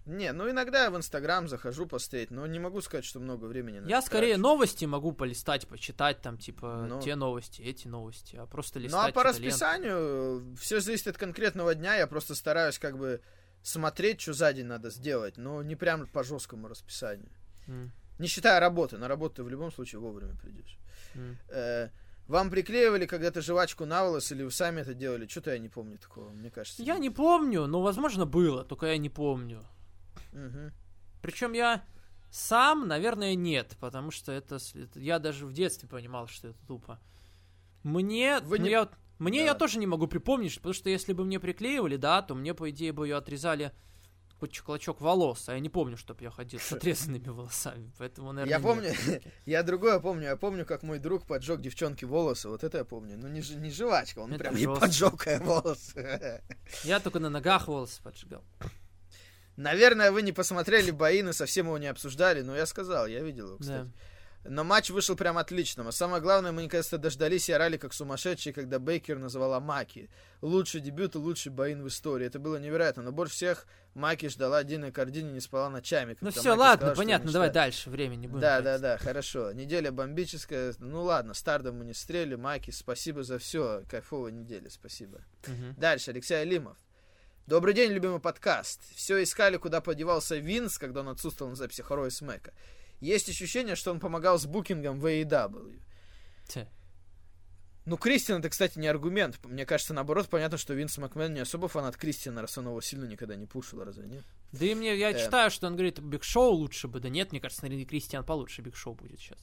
Не, 0.06 0.32
ну 0.32 0.50
иногда 0.50 0.86
я 0.86 0.90
в 0.92 0.96
Инстаграм 0.98 1.48
захожу 1.48 1.86
посмотреть, 1.86 2.32
но 2.32 2.48
не 2.48 2.58
могу 2.58 2.82
сказать, 2.82 3.06
что 3.06 3.20
много 3.20 3.46
времени 3.46 3.80
на 3.80 3.88
Я 3.88 4.02
скорее 4.02 4.38
новости 4.38 4.86
могу 4.86 5.12
полистать, 5.12 5.68
почитать 5.68 6.22
там, 6.22 6.38
типа, 6.40 6.86
Ну. 6.90 7.02
те 7.02 7.16
новости, 7.16 7.62
эти 7.62 7.88
новости, 7.88 8.36
а 8.38 8.48
просто 8.48 8.80
Ну 8.80 8.86
листать 8.86 9.10
а 9.10 9.14
по 9.14 9.20
ленту. 9.20 9.30
расписанию 9.30 10.56
все 10.60 10.80
зависит 10.80 11.08
от 11.08 11.18
конкретного 11.18 11.76
дня. 11.76 11.96
Я 11.96 12.08
просто 12.08 12.34
стараюсь 12.34 12.80
как 12.80 12.98
бы 12.98 13.22
смотреть, 13.64 14.22
что 14.22 14.34
за 14.34 14.54
день 14.54 14.66
надо 14.66 14.90
сделать, 14.90 15.38
но 15.38 15.62
не 15.64 15.76
прям 15.76 16.08
по 16.08 16.24
жесткому 16.24 16.68
расписанию. 16.68 17.30
М, 17.68 17.92
Не 18.20 18.28
считая 18.28 18.60
работы. 18.60 18.98
На 18.98 19.08
работу 19.08 19.36
ты 19.36 19.44
в 19.44 19.50
любом 19.50 19.72
случае 19.72 20.00
вовремя 20.02 20.36
придешь. 20.36 20.78
м. 21.16 21.38
Э, 21.50 21.90
вам 22.28 22.50
приклеивали 22.50 23.06
когда-то 23.06 23.42
жвачку 23.42 23.86
на 23.86 24.04
волос 24.04 24.32
или 24.32 24.44
вы 24.44 24.52
сами 24.52 24.82
это 24.82 24.94
делали? 24.94 25.26
Что-то 25.28 25.52
я 25.52 25.58
не 25.60 25.70
помню 25.70 25.98
такого, 25.98 26.30
мне 26.30 26.50
кажется. 26.52 26.84
Я 26.84 26.98
не 27.00 27.10
помню, 27.10 27.66
но, 27.68 27.82
возможно, 27.82 28.26
было, 28.26 28.64
только 28.66 28.88
я 28.88 28.98
не 28.98 29.10
помню. 29.10 29.64
Мгм. 30.34 30.72
Причем 31.22 31.54
я 31.54 31.84
сам, 32.30 32.88
наверное, 32.88 33.36
нет, 33.36 33.76
потому 33.80 34.12
что 34.12 34.32
это, 34.34 34.58
это- 34.76 35.00
я 35.00 35.18
даже 35.20 35.46
в 35.46 35.54
детстве 35.54 35.88
понимал, 35.90 36.28
что 36.28 36.50
это 36.50 36.58
тупо. 36.68 37.00
Мне, 37.84 38.40
Вы 38.42 38.60
ну, 38.60 38.66
не- 38.66 38.72
я, 38.72 38.80
вот- 38.82 38.92
мне 39.20 39.40
Да. 39.40 39.46
я 39.48 39.54
тоже 39.56 39.78
не 39.80 39.86
могу 39.88 40.08
припомнить, 40.08 40.56
потому 40.56 40.74
что 40.74 40.90
если 40.90 41.14
бы 41.14 41.24
мне 41.26 41.40
приклеивали, 41.40 41.96
да, 41.98 42.22
то 42.22 42.34
мне, 42.36 42.54
по 42.54 42.70
идее, 42.70 42.92
бы 42.94 43.06
ее 43.08 43.18
отрезали 43.18 43.72
хоть 44.40 44.58
клочок 44.62 45.02
волос, 45.02 45.50
а 45.50 45.54
я 45.54 45.60
не 45.60 45.68
помню, 45.68 45.98
чтобы 45.98 46.24
я 46.24 46.32
ходил 46.32 46.62
с 46.62 46.72
отрезанными 46.72 47.28
волосами, 47.28 47.92
поэтому, 47.98 48.32
наверное, 48.32 48.58
Я 48.58 48.64
помню, 48.64 48.94
я 49.46 49.64
другое 49.64 50.00
помню. 50.00 50.24
Я 50.24 50.38
помню, 50.38 50.66
как 50.66 50.82
мой 50.84 51.00
друг 51.00 51.26
поджег 51.28 51.60
девчонке 51.60 52.06
волосы. 52.06 52.48
Вот 52.48 52.64
это 52.64 52.78
я 52.80 52.86
помню. 52.86 53.18
Ну, 53.18 53.28
не, 53.28 53.42
не 53.58 53.70
жвачка, 53.70 54.20
он 54.20 54.32
Это 54.32 54.40
прям 54.40 54.56
не 54.56 54.64
жестко. 54.64 54.80
поджег 54.80 55.28
ей 55.28 55.40
волосы. 55.40 56.42
Я 56.86 57.02
только 57.02 57.20
на 57.20 57.30
ногах 57.30 57.68
волосы 57.68 58.02
поджигал. 58.02 58.44
Наверное, 59.58 60.14
вы 60.14 60.22
не 60.22 60.32
посмотрели 60.32 60.90
бои, 60.92 61.20
и 61.22 61.34
совсем 61.34 61.66
его 61.66 61.78
не 61.78 61.88
обсуждали, 61.88 62.42
но 62.42 62.56
я 62.56 62.66
сказал, 62.66 63.08
я 63.08 63.20
видел 63.20 63.48
его, 63.48 63.58
кстати. 63.58 63.88
Да. 63.88 63.92
Но 64.46 64.64
матч 64.64 64.90
вышел 64.90 65.16
прям 65.16 65.38
отличным. 65.38 65.88
А 65.88 65.92
самое 65.92 66.22
главное, 66.22 66.52
мы 66.52 66.64
наконец-то 66.64 66.98
дождались 66.98 67.50
и 67.50 67.54
орали 67.54 67.78
как 67.78 67.94
сумасшедшие, 67.94 68.54
когда 68.54 68.80
Бейкер 68.80 69.18
назвала 69.18 69.60
Маки. 69.60 70.10
Лучший 70.42 70.80
дебют 70.80 71.16
и 71.16 71.18
лучший 71.18 71.52
боин 71.52 71.84
в 71.84 71.88
истории. 71.90 72.26
Это 72.26 72.40
было 72.40 72.56
невероятно. 72.56 73.04
Но 73.04 73.12
больше 73.12 73.34
всех 73.34 73.68
Маки 73.94 74.30
ждала 74.30 74.64
Дина 74.64 74.92
Кардини 74.92 75.32
не 75.32 75.42
спала 75.42 75.70
ночами. 75.70 76.16
Ну 76.22 76.32
все, 76.32 76.52
Маки 76.52 76.60
ладно, 76.60 76.88
сказала, 76.88 76.96
понятно, 76.96 77.32
давай 77.32 77.52
дальше, 77.52 77.90
время 77.90 78.16
не 78.16 78.28
будем. 78.28 78.42
Да, 78.42 78.62
тратить. 78.62 78.82
да, 78.82 78.98
да, 78.98 78.98
хорошо. 78.98 79.52
Неделя 79.52 79.92
бомбическая. 79.92 80.74
Ну 80.80 81.04
ладно, 81.04 81.34
стардом 81.34 81.80
мы 81.80 81.86
не 81.86 81.94
стрели. 81.94 82.36
Маки, 82.36 82.72
спасибо 82.72 83.24
за 83.24 83.40
все. 83.40 83.84
Кайфовая 83.90 84.32
неделя, 84.32 84.70
спасибо. 84.70 85.20
Мгм. 85.48 85.76
Дальше, 85.78 86.12
Алексей 86.12 86.42
Алимов. 86.42 86.78
Добрый 87.46 87.74
день, 87.74 87.92
любимый 87.92 88.20
подкаст. 88.20 88.80
Все 88.96 89.22
искали, 89.24 89.58
куда 89.58 89.82
подевался 89.82 90.38
Винс, 90.38 90.78
когда 90.78 91.02
он 91.02 91.10
отсутствовал 91.10 91.50
на 91.50 91.56
записи 91.56 91.82
Хоро 91.82 92.06
и 92.06 92.12
Смека. 92.12 92.54
Есть 93.00 93.30
ощущение, 93.30 93.76
что 93.76 93.92
он 93.92 94.00
помогал 94.00 94.38
с 94.40 94.46
букингом 94.46 95.00
в 95.00 95.06
AEW. 95.06 95.80
Ну, 97.86 97.98
Кристиан, 97.98 98.40
это, 98.40 98.50
кстати, 98.50 98.78
не 98.78 98.88
аргумент. 98.88 99.40
Мне 99.46 99.66
кажется, 99.66 99.96
наоборот, 99.96 100.30
понятно, 100.30 100.58
что 100.60 100.76
Винс 100.76 100.98
Макмен 101.00 101.34
не 101.34 101.40
особо 101.40 101.68
фанат 101.68 101.98
Кристиана, 101.98 102.42
раз 102.42 102.56
он 102.58 102.68
его 102.68 102.80
сильно 102.82 103.06
никогда 103.06 103.36
не 103.36 103.48
пушил, 103.48 103.84
разве 103.84 104.06
нет? 104.06 104.24
Да 104.52 104.66
и 104.66 104.76
мне, 104.76 104.96
я 104.96 105.10
Э. 105.12 105.20
читаю, 105.20 105.50
что 105.50 105.66
он 105.66 105.74
говорит, 105.74 105.98
Биг 106.00 106.24
Шоу 106.24 106.52
лучше 106.52 106.88
бы. 106.88 107.00
Да 107.00 107.10
нет, 107.10 107.32
мне 107.32 107.42
кажется, 107.42 107.64
наверное, 107.64 107.86
Кристиан 107.86 108.24
получше 108.24 108.62
Биг 108.62 108.76
Шоу 108.76 108.94
будет 108.94 109.20
сейчас. 109.20 109.40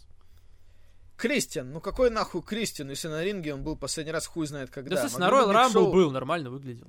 Кристиан, 1.17 1.73
ну 1.73 1.81
какой 1.81 2.11
нахуй 2.11 2.43
Кристиан, 2.43 2.91
если 2.91 3.09
на 3.09 3.25
ринге 3.25 3.55
он 3.55 3.65
был 3.65 3.75
последний 3.75 4.13
раз 4.13 4.27
хуй 4.27 4.47
знает 4.47 4.71
когда. 4.71 4.95
Да, 4.97 5.09
слушай, 5.09 5.19
на 5.23 5.31
Шоу- 5.31 5.51
Rumble 5.53 5.93
был, 5.93 6.11
нормально 6.13 6.51
выглядел. 6.51 6.87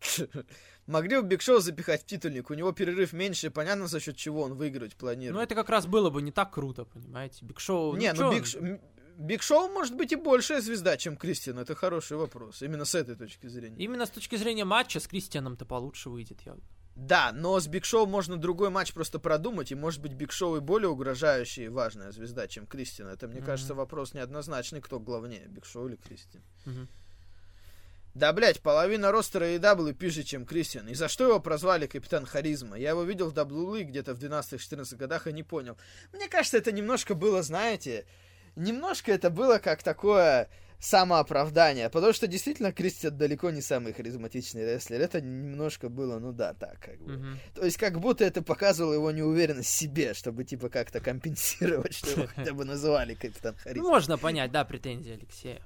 Могли 0.86 1.20
бы 1.20 1.26
Биг 1.26 1.42
Шоу 1.42 1.58
запихать 1.58 2.02
в 2.02 2.06
титульник, 2.06 2.50
у 2.50 2.54
него 2.54 2.72
перерыв 2.72 3.12
меньше, 3.12 3.50
понятно, 3.50 3.88
за 3.88 3.98
счет 3.98 4.16
чего 4.16 4.42
он 4.42 4.54
выигрывать 4.54 4.94
планирует. 4.94 5.34
Ну, 5.34 5.40
это 5.40 5.54
как 5.54 5.68
раз 5.68 5.86
было 5.86 6.10
бы 6.10 6.22
не 6.22 6.30
так 6.30 6.52
круто, 6.52 6.84
понимаете? 6.84 7.44
Биг 7.44 7.58
Шоу... 7.58 7.96
Не, 7.96 8.14
чё 8.14 8.22
ну 8.22 8.28
он? 8.28 8.34
Биг, 8.36 8.80
Биг 9.18 9.42
Шоу 9.42 9.68
может 9.68 9.96
быть 9.96 10.12
и 10.12 10.16
большая 10.16 10.60
звезда, 10.60 10.96
чем 10.96 11.16
Кристиан. 11.16 11.58
Это 11.58 11.74
хороший 11.74 12.16
вопрос. 12.16 12.62
Именно 12.62 12.84
с 12.84 12.94
этой 12.94 13.16
точки 13.16 13.48
зрения. 13.48 13.82
Именно 13.82 14.06
с 14.06 14.10
точки 14.10 14.36
зрения 14.36 14.64
матча 14.64 15.00
с 15.00 15.08
Кристианом-то 15.08 15.64
получше 15.64 16.10
выйдет. 16.10 16.42
Я... 16.42 16.56
Да, 16.94 17.32
но 17.32 17.58
с 17.58 17.66
Биг 17.66 17.84
Шоу 17.84 18.06
можно 18.06 18.36
другой 18.36 18.70
матч 18.70 18.92
просто 18.94 19.18
продумать, 19.18 19.72
и 19.72 19.74
может 19.74 20.00
быть 20.00 20.12
Биг 20.12 20.32
Шоу 20.32 20.56
и 20.56 20.60
более 20.60 20.88
угрожающая 20.88 21.64
и 21.64 21.68
важная 21.68 22.12
звезда, 22.12 22.46
чем 22.46 22.66
Кристиан. 22.66 23.08
Это, 23.08 23.26
мне 23.26 23.38
Мгм. 23.38 23.46
кажется, 23.46 23.74
вопрос 23.74 24.14
неоднозначный, 24.14 24.80
кто 24.80 25.00
главнее, 25.00 25.46
Биг 25.48 25.64
Шоу 25.66 25.88
или 25.88 25.96
Кристиан. 25.96 26.42
Мгм. 26.64 26.88
Да, 28.16 28.32
блять, 28.32 28.62
половина 28.62 29.12
ростера 29.12 29.44
AEW 29.44 29.92
пизже, 29.92 30.22
чем 30.22 30.46
Кристиан. 30.46 30.88
И 30.88 30.94
за 30.94 31.06
что 31.08 31.24
его 31.24 31.38
прозвали 31.38 31.86
Капитан 31.86 32.24
Харизма? 32.24 32.78
Я 32.78 32.90
его 32.90 33.02
видел 33.02 33.30
в 33.30 33.34
WWE 33.34 33.82
где-то 33.82 34.14
в 34.14 34.18
12-14 34.18 34.96
годах 34.96 35.26
и 35.26 35.34
не 35.34 35.42
понял. 35.42 35.76
Мне 36.14 36.26
кажется, 36.26 36.56
это 36.56 36.72
немножко 36.72 37.14
было, 37.14 37.42
знаете, 37.42 38.06
немножко 38.56 39.12
это 39.12 39.28
было 39.28 39.58
как 39.58 39.82
такое 39.82 40.48
самооправдание. 40.78 41.90
Потому 41.90 42.14
что 42.14 42.26
действительно 42.26 42.72
Кристиан 42.72 43.18
далеко 43.18 43.50
не 43.50 43.60
самый 43.60 43.92
харизматичный 43.92 44.64
рестлер. 44.64 44.98
Это 44.98 45.20
немножко 45.20 45.90
было, 45.90 46.18
ну 46.18 46.32
да, 46.32 46.54
так 46.54 46.80
как 46.80 46.98
бы. 46.98 47.18
Мгм. 47.18 47.38
То 47.54 47.66
есть 47.66 47.76
как 47.76 48.00
будто 48.00 48.24
это 48.24 48.40
показывало 48.40 48.94
его 48.94 49.10
неуверенность 49.10 49.68
в 49.68 49.72
себе, 49.72 50.14
чтобы 50.14 50.44
типа 50.44 50.70
как-то 50.70 51.00
компенсировать, 51.00 51.94
что 51.94 52.10
его 52.12 52.26
хотя 52.34 52.54
бы 52.54 52.64
называли 52.64 53.12
Капитан 53.12 53.56
Харизма. 53.56 53.86
можно 53.86 54.16
понять, 54.16 54.52
да, 54.52 54.64
претензии 54.64 55.12
Алексея. 55.12 55.60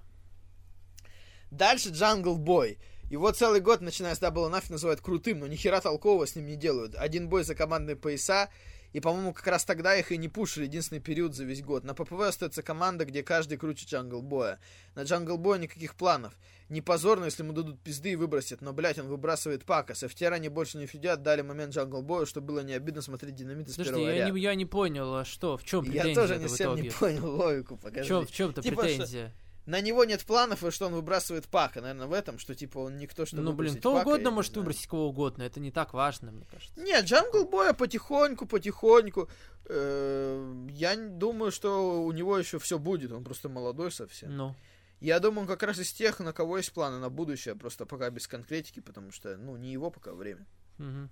Дальше 1.51 1.91
Джангл 1.91 2.37
Бой. 2.37 2.79
Его 3.11 3.33
целый 3.33 3.61
год, 3.61 3.81
начиная 3.81 4.15
с 4.15 4.21
Double 4.21 4.49
Nothing, 4.51 4.73
называют 4.73 5.01
крутым, 5.01 5.41
но 5.41 5.47
ни 5.49 5.57
хера 5.57 5.81
толкового 5.81 6.27
с 6.27 6.37
ним 6.37 6.47
не 6.47 6.55
делают. 6.57 6.95
Один 6.95 7.29
бой 7.29 7.43
за 7.43 7.57
командные 7.57 7.97
пояса, 7.97 8.49
и, 8.93 9.01
по-моему, 9.01 9.33
как 9.33 9.47
раз 9.49 9.65
тогда 9.65 9.97
их 9.97 10.13
и 10.13 10.17
не 10.17 10.29
пушили, 10.29 10.65
единственный 10.65 11.01
период 11.01 11.35
за 11.35 11.45
весь 11.45 11.61
год. 11.63 11.83
На 11.83 11.93
ППВ 11.95 12.21
остается 12.23 12.63
команда, 12.63 13.05
где 13.05 13.25
каждый 13.25 13.59
круче 13.59 13.85
Джангл 13.87 14.23
Боя. 14.23 14.61
На 14.95 15.03
Джангл 15.03 15.39
Боя 15.39 15.59
никаких 15.59 15.97
планов. 15.97 16.35
Не 16.69 16.81
позорно, 16.83 17.25
если 17.25 17.43
ему 17.43 17.53
дадут 17.53 17.81
пизды 17.81 18.13
и 18.13 18.17
выбросят, 18.17 18.61
но, 18.61 18.73
блять, 18.73 18.99
он 19.01 19.09
выбрасывает 19.09 19.65
пака. 19.65 19.97
С 19.97 20.05
FTR 20.05 20.31
они 20.35 20.49
больше 20.49 20.79
не 20.79 20.87
фидят, 20.87 21.23
дали 21.23 21.43
момент 21.43 21.75
Джангл 21.75 22.03
Бою, 22.03 22.27
что 22.27 22.41
было 22.41 22.61
не 22.61 22.75
обидно 22.75 23.03
смотреть 23.03 23.35
динамит 23.35 23.67
из 23.69 23.73
Подожди, 23.75 23.93
первого 23.93 24.09
я 24.11 24.19
ряда. 24.27 24.31
не, 24.33 24.41
я 24.41 24.55
не 24.55 24.67
понял, 24.67 25.15
а 25.17 25.25
что, 25.25 25.57
в 25.57 25.65
чем 25.65 25.83
Я 25.85 26.03
претензия 26.03 26.15
тоже 26.15 26.37
не 26.39 26.47
в 26.47 26.55
итоге? 26.57 26.83
не 26.83 26.91
понял 26.91 27.27
логику, 27.35 27.75
В 27.75 27.81
покажи. 27.81 28.07
чем, 28.09 28.25
в 28.27 28.31
чем-то 28.33 28.63
Типа, 28.63 28.75
что- 28.83 28.83
претензия? 28.85 29.33
На 29.71 29.81
него 29.81 30.05
нет 30.05 30.25
планов, 30.25 30.65
и 30.65 30.71
что 30.73 30.87
он 30.87 30.95
выбрасывает 30.95 31.47
пака. 31.47 31.81
Наверное, 31.81 32.09
в 32.09 32.13
этом, 32.13 32.41
что 32.41 32.57
типа 32.57 32.79
он 32.79 32.97
никто, 32.97 33.25
что 33.25 33.37
Ну, 33.37 33.53
блин, 33.53 33.77
кто 33.77 33.93
пака, 33.93 34.09
угодно 34.09 34.31
может 34.33 34.57
выбросить 34.57 34.89
кого 34.89 35.07
угодно, 35.09 35.45
это 35.45 35.61
не 35.61 35.71
так 35.71 35.95
важно, 35.95 36.33
мне 36.33 36.45
кажется. 36.51 36.81
Нет, 36.81 37.05
Джангл 37.05 37.45
Боя 37.45 37.73
потихоньку, 37.73 38.47
потихоньку. 38.47 39.29
Э, 39.67 40.67
Я 40.71 40.97
думаю, 40.97 41.53
что 41.53 42.03
у 42.03 42.11
него 42.11 42.37
еще 42.37 42.59
все 42.59 42.81
будет. 42.81 43.13
Он 43.13 43.23
просто 43.23 43.49
молодой 43.49 43.93
совсем. 43.93 44.37
Ну, 44.37 44.55
Я 45.01 45.21
думаю, 45.21 45.43
он 45.43 45.47
как 45.47 45.63
раз 45.63 45.79
из 45.79 45.93
тех, 45.93 46.19
на 46.19 46.33
кого 46.33 46.57
есть 46.57 46.73
планы 46.73 46.99
на 46.99 47.09
будущее, 47.09 47.55
просто 47.55 47.87
пока 47.87 48.11
без 48.11 48.27
конкретики, 48.27 48.81
потому 48.81 49.13
что, 49.13 49.37
ну, 49.37 49.57
не 49.57 49.71
его 49.73 49.91
пока 49.91 50.13
время. 50.13 50.47
мгм. 50.79 51.11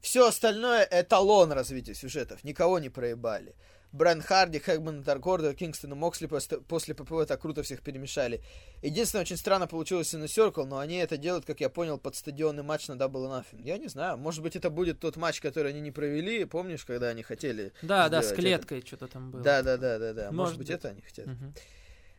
Все 0.00 0.26
остальное 0.28 0.88
эталон 0.90 1.52
развития 1.52 1.94
сюжетов. 1.94 2.44
Никого 2.44 2.78
не 2.78 2.88
проебали. 2.88 3.54
Брайан 3.92 4.20
Харди, 4.20 4.58
Хэнгмен, 4.58 5.02
Dark 5.02 5.23
Order, 5.23 5.54
Кингстон 5.54 5.92
и 5.92 5.94
Моксли 5.94 6.26
после 6.26 6.94
ППВ 6.94 7.26
так 7.26 7.40
круто 7.40 7.62
всех 7.62 7.82
перемешали. 7.82 8.42
Единственное, 8.82 9.22
очень 9.22 9.36
странно 9.36 9.66
получилось 9.66 10.12
на 10.12 10.24
Circle, 10.24 10.64
но 10.64 10.78
они 10.78 10.96
это 10.96 11.16
делают, 11.16 11.46
как 11.46 11.60
я 11.60 11.70
понял, 11.70 11.98
под 11.98 12.14
стадионный 12.14 12.62
матч 12.62 12.88
на 12.88 12.92
Double 12.92 13.26
or 13.26 13.42
Nothing. 13.42 13.62
Я 13.64 13.78
не 13.78 13.88
знаю, 13.88 14.18
может 14.18 14.42
быть, 14.42 14.56
это 14.56 14.68
будет 14.68 15.00
тот 15.00 15.16
матч, 15.16 15.40
который 15.40 15.72
они 15.72 15.80
не 15.80 15.90
провели, 15.90 16.44
помнишь, 16.44 16.84
когда 16.84 17.08
они 17.08 17.22
хотели 17.22 17.72
Да, 17.82 18.08
да, 18.08 18.22
с 18.22 18.32
клеткой 18.32 18.82
что-то 18.86 19.08
там 19.08 19.30
было. 19.30 19.42
Да, 19.42 19.62
да, 19.62 19.76
да, 19.76 19.98
да, 19.98 20.12
да. 20.12 20.22
Может, 20.24 20.36
Может 20.36 20.58
быть, 20.58 20.66
быть. 20.68 20.76
это 20.76 20.88
они 20.88 21.00
хотят. 21.00 21.26
Мгм. 21.26 21.54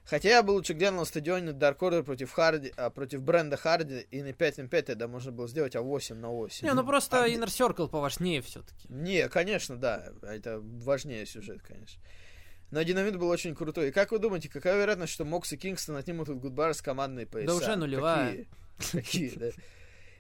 Хотя 0.09 0.29
я 0.29 0.43
бы 0.43 0.51
лучше 0.51 0.73
глянул 0.73 1.01
на 1.01 1.05
стадионе 1.05 1.51
Dark 1.51 1.77
Order 1.79 2.01
против 2.01 2.31
Харди, 2.31 2.73
а 2.77 2.89
против 2.89 3.21
Бренда 3.21 3.57
Харди 3.57 4.07
и 4.09 4.23
на 4.23 4.33
5 4.33 4.57
на 4.57 4.67
5 4.67 4.85
тогда 4.87 5.07
можно 5.07 5.31
было 5.31 5.47
сделать, 5.47 5.75
а 5.75 5.81
8 5.81 6.15
на 6.15 6.29
8. 6.29 6.65
Не, 6.67 6.73
ну 6.73 6.83
просто 6.83 7.23
А 7.23 7.27
Inner 7.27 7.45
Circle 7.45 7.87
поважнее 7.89 8.41
все-таки. 8.41 8.87
Не, 8.89 9.29
конечно, 9.29 9.77
да. 9.77 10.11
Это 10.23 10.61
важнее 10.61 11.27
сюжет, 11.27 11.61
конечно. 11.61 12.01
Но 12.71 12.81
динамит 12.81 13.17
был 13.17 13.29
очень 13.29 13.53
крутой. 13.53 13.89
И 13.89 13.91
как 13.91 14.11
вы 14.11 14.17
думаете, 14.17 14.49
какая 14.49 14.79
вероятность, 14.79 15.13
что 15.13 15.25
Мокс 15.25 15.53
и 15.53 15.57
Кингстон 15.57 15.95
отнимут 15.95 16.25
тут 16.25 16.39
Гудбар 16.39 16.73
с 16.73 16.81
командной 16.81 17.27
пояса? 17.27 17.53
уже 17.53 17.75
нулевая. 17.75 18.47
Какие? 18.77 19.01
Какие, 19.01 19.29
да. 19.37 19.49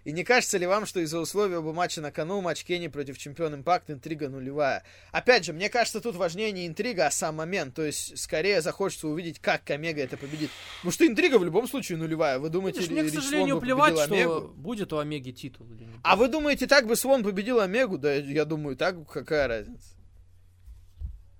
И 0.09 0.11
не 0.11 0.23
кажется 0.23 0.57
ли 0.57 0.65
вам, 0.65 0.87
что 0.87 0.99
из-за 1.01 1.19
условий 1.19 1.55
оба 1.57 1.71
матча 1.71 2.01
на 2.01 2.11
кону, 2.11 2.41
матч 2.41 2.63
Кенни 2.63 2.87
против 2.87 3.19
чемпиона 3.19 3.53
Импакт, 3.53 3.91
интрига 3.91 4.27
нулевая? 4.27 4.83
Опять 5.11 5.45
же, 5.45 5.53
мне 5.53 5.69
кажется, 5.69 6.01
тут 6.01 6.15
важнее 6.15 6.51
не 6.51 6.65
интрига, 6.65 7.05
а 7.05 7.11
сам 7.11 7.35
момент. 7.35 7.75
То 7.75 7.83
есть, 7.83 8.17
скорее 8.17 8.61
захочется 8.61 9.07
увидеть, 9.07 9.37
как 9.37 9.63
Камега 9.63 10.01
это 10.01 10.17
победит. 10.17 10.49
Потому 10.77 10.93
что 10.93 11.05
интрига 11.05 11.37
в 11.37 11.43
любом 11.43 11.67
случае 11.67 11.99
нулевая. 11.99 12.39
Вы 12.39 12.49
думаете, 12.49 12.79
Видишь, 12.79 12.91
мне, 12.91 13.03
к 13.03 13.13
сожалению, 13.13 13.49
Свон 13.49 13.59
бы 13.59 13.65
плевать, 13.67 13.99
что 13.99 14.15
Омегу? 14.15 14.47
будет 14.55 14.91
у 14.93 14.97
Омеги 14.97 15.29
титул 15.29 15.67
А 16.01 16.15
вы 16.15 16.27
думаете, 16.27 16.65
так 16.65 16.87
бы 16.87 16.95
Свон 16.95 17.23
победил 17.23 17.59
Омегу? 17.59 17.99
Да, 17.99 18.11
я 18.11 18.45
думаю, 18.45 18.77
так 18.77 19.07
какая 19.07 19.47
разница? 19.47 19.89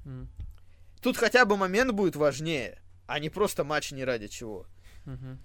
М, 0.06 0.30
Тут 1.02 1.18
хотя 1.18 1.44
бы 1.46 1.58
момент 1.58 1.94
будет 1.94 2.16
важнее, 2.16 2.80
а 3.08 3.18
не 3.18 3.32
просто 3.32 3.64
матч 3.64 3.92
не 3.92 4.04
ради 4.04 4.28
чего. 4.28 4.68
мгм. 5.06 5.40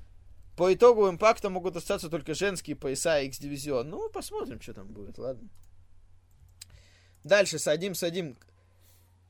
По 0.57 0.73
итогу 0.73 1.09
импакта 1.09 1.51
могут 1.51 1.77
остаться 1.77 2.09
только 2.09 2.35
женские 2.35 2.77
пояса 2.77 3.21
X-дивизион. 3.21 3.89
Ну, 3.91 4.09
посмотрим, 4.11 4.61
что 4.61 4.75
там 4.75 4.87
будет, 4.87 5.19
ладно. 5.19 5.49
Дальше 7.25 7.59
садим, 7.59 7.95
садим. 7.95 8.37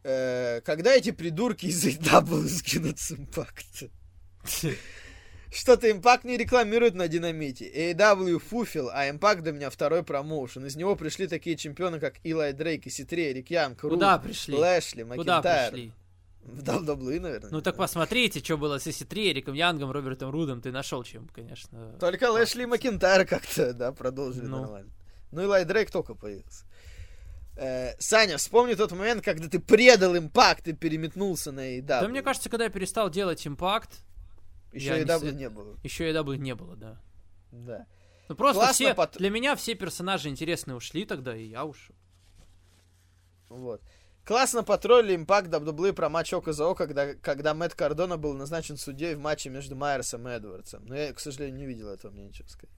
Э, 0.03 0.61
когда 0.61 0.95
эти 0.95 1.13
придурки 1.13 1.67
из 1.67 1.85
AW 1.87 2.47
скинут 2.49 2.99
с 2.99 3.13
импакта? 3.13 3.89
Что-то 5.51 5.91
импакт 5.91 6.25
не 6.25 6.37
рекламирует 6.37 6.95
на 6.95 7.07
динамите. 7.09 7.71
AW 7.93 8.39
фуфил, 8.41 8.91
а 8.93 9.09
импакт 9.09 9.43
для 9.43 9.53
меня 9.53 9.71
второй 9.71 10.03
промоушен. 10.03 10.67
Из 10.67 10.77
него 10.77 10.97
пришли 10.97 11.27
такие 11.29 11.57
чемпионы, 11.57 12.01
как 12.01 12.17
Илай 12.25 12.53
Дрейк, 12.53 12.87
Иситри, 12.87 13.33
Рик 13.33 13.51
Янг, 13.51 13.81
Куда 13.81 14.19
пришли? 14.19 14.57
Лэшли, 14.57 15.05
Куда 15.05 15.37
Макентайр. 15.37 15.73
пришли? 15.73 15.93
В 16.45 16.61
WWE, 16.63 17.21
наверное. 17.21 17.51
Ну 17.51 17.61
так 17.63 17.77
посмотрите, 17.77 18.41
что 18.41 18.57
было 18.59 18.79
с 18.79 18.87
Иситри, 18.87 19.31
Эриком 19.33 19.55
Янгом, 19.55 19.91
Робертом 19.91 20.31
Рудом. 20.31 20.61
Ты 20.61 20.73
нашел 20.73 21.03
чем, 21.03 21.27
конечно. 21.29 21.97
Только 21.99 22.31
Лэшли 22.31 22.65
и 22.65 22.67
Макентайр 22.67 23.27
как-то, 23.27 23.73
да, 23.73 23.93
продолжили 23.93 24.47
Ну. 24.47 24.61
нормально. 24.61 24.93
Ну 25.33 25.43
и 25.43 25.47
Лай 25.47 25.65
Дрейк 25.65 25.91
только 25.91 26.15
появился. 26.15 26.65
Э, 27.57 27.93
Саня, 27.99 28.37
вспомни 28.37 28.75
тот 28.75 28.93
момент, 28.93 29.25
когда 29.25 29.49
ты 29.49 29.59
предал 29.59 30.17
импакт 30.17 30.69
и 30.69 30.73
переметнулся 30.73 31.51
на 31.53 31.61
AEW. 31.79 31.83
Да, 31.83 32.09
мне 32.09 32.21
кажется, 32.23 32.51
когда 32.51 32.65
я 32.65 32.71
перестал 32.71 33.11
делать 33.11 33.47
импакт, 33.47 34.05
Еще 34.73 34.91
не 34.91 35.05
AEW 35.05 35.31
с- 35.31 35.33
не 35.35 35.49
было. 35.49 35.79
еще 35.83 36.11
AW 36.13 36.37
не 36.37 36.55
было, 36.55 36.77
да. 36.77 37.01
Да. 37.53 37.87
Ну 38.29 38.35
просто 38.37 38.61
Классно 38.63 38.73
все, 38.87 38.95
пот- 38.95 39.17
для 39.19 39.31
меня 39.31 39.55
все 39.57 39.75
персонажи 39.75 40.29
интересные 40.29 40.75
ушли 40.77 41.05
тогда, 41.05 41.37
и 41.37 41.45
я 41.47 41.65
ушел. 41.65 41.95
Вот. 43.49 43.81
Классно 44.25 44.63
потроллили 44.65 45.17
импакт 45.17 45.49
WWE 45.49 45.93
про 45.93 46.09
матч 46.09 46.33
Око 46.33 46.53
за 46.53 46.67
Око, 46.67 46.87
когда, 46.87 47.15
когда 47.15 47.53
Мэтт 47.53 47.75
Кардона 47.75 48.17
был 48.17 48.33
назначен 48.33 48.79
судьей 48.79 49.15
в 49.15 49.21
матче 49.21 49.51
между 49.51 49.77
Майерсом 49.77 50.27
и 50.27 50.33
Эдвардсом. 50.33 50.87
Но 50.87 50.97
я, 50.97 51.13
к 51.13 51.21
сожалению, 51.21 51.57
не 51.57 51.67
видел 51.67 51.89
этого, 51.89 52.11
мне 52.11 52.29
ничего 52.29 52.49
сказать. 52.49 52.75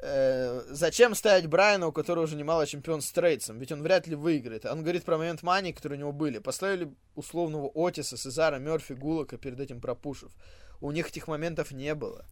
Э, 0.00 0.60
зачем 0.68 1.14
ставить 1.14 1.46
Брайана, 1.46 1.86
у 1.86 1.92
которого 1.92 2.24
уже 2.24 2.36
немало 2.36 2.66
чемпион 2.66 3.00
с 3.00 3.10
Трейдсом? 3.10 3.58
Ведь 3.58 3.72
он 3.72 3.82
вряд 3.82 4.06
ли 4.06 4.14
выиграет. 4.14 4.66
Он 4.66 4.82
говорит 4.82 5.04
про 5.04 5.16
момент 5.16 5.42
мании, 5.42 5.72
которые 5.72 5.96
у 5.96 6.00
него 6.00 6.12
были. 6.12 6.40
Поставили 6.40 6.92
условного 7.14 7.70
Отиса, 7.74 8.18
Сезара, 8.18 8.58
Мерфи, 8.58 8.92
Гулока 8.92 9.38
перед 9.38 9.58
этим 9.60 9.80
пропушив. 9.80 10.30
У 10.82 10.90
них 10.90 11.08
этих 11.08 11.26
моментов 11.26 11.70
не 11.70 11.94
было. 11.94 12.26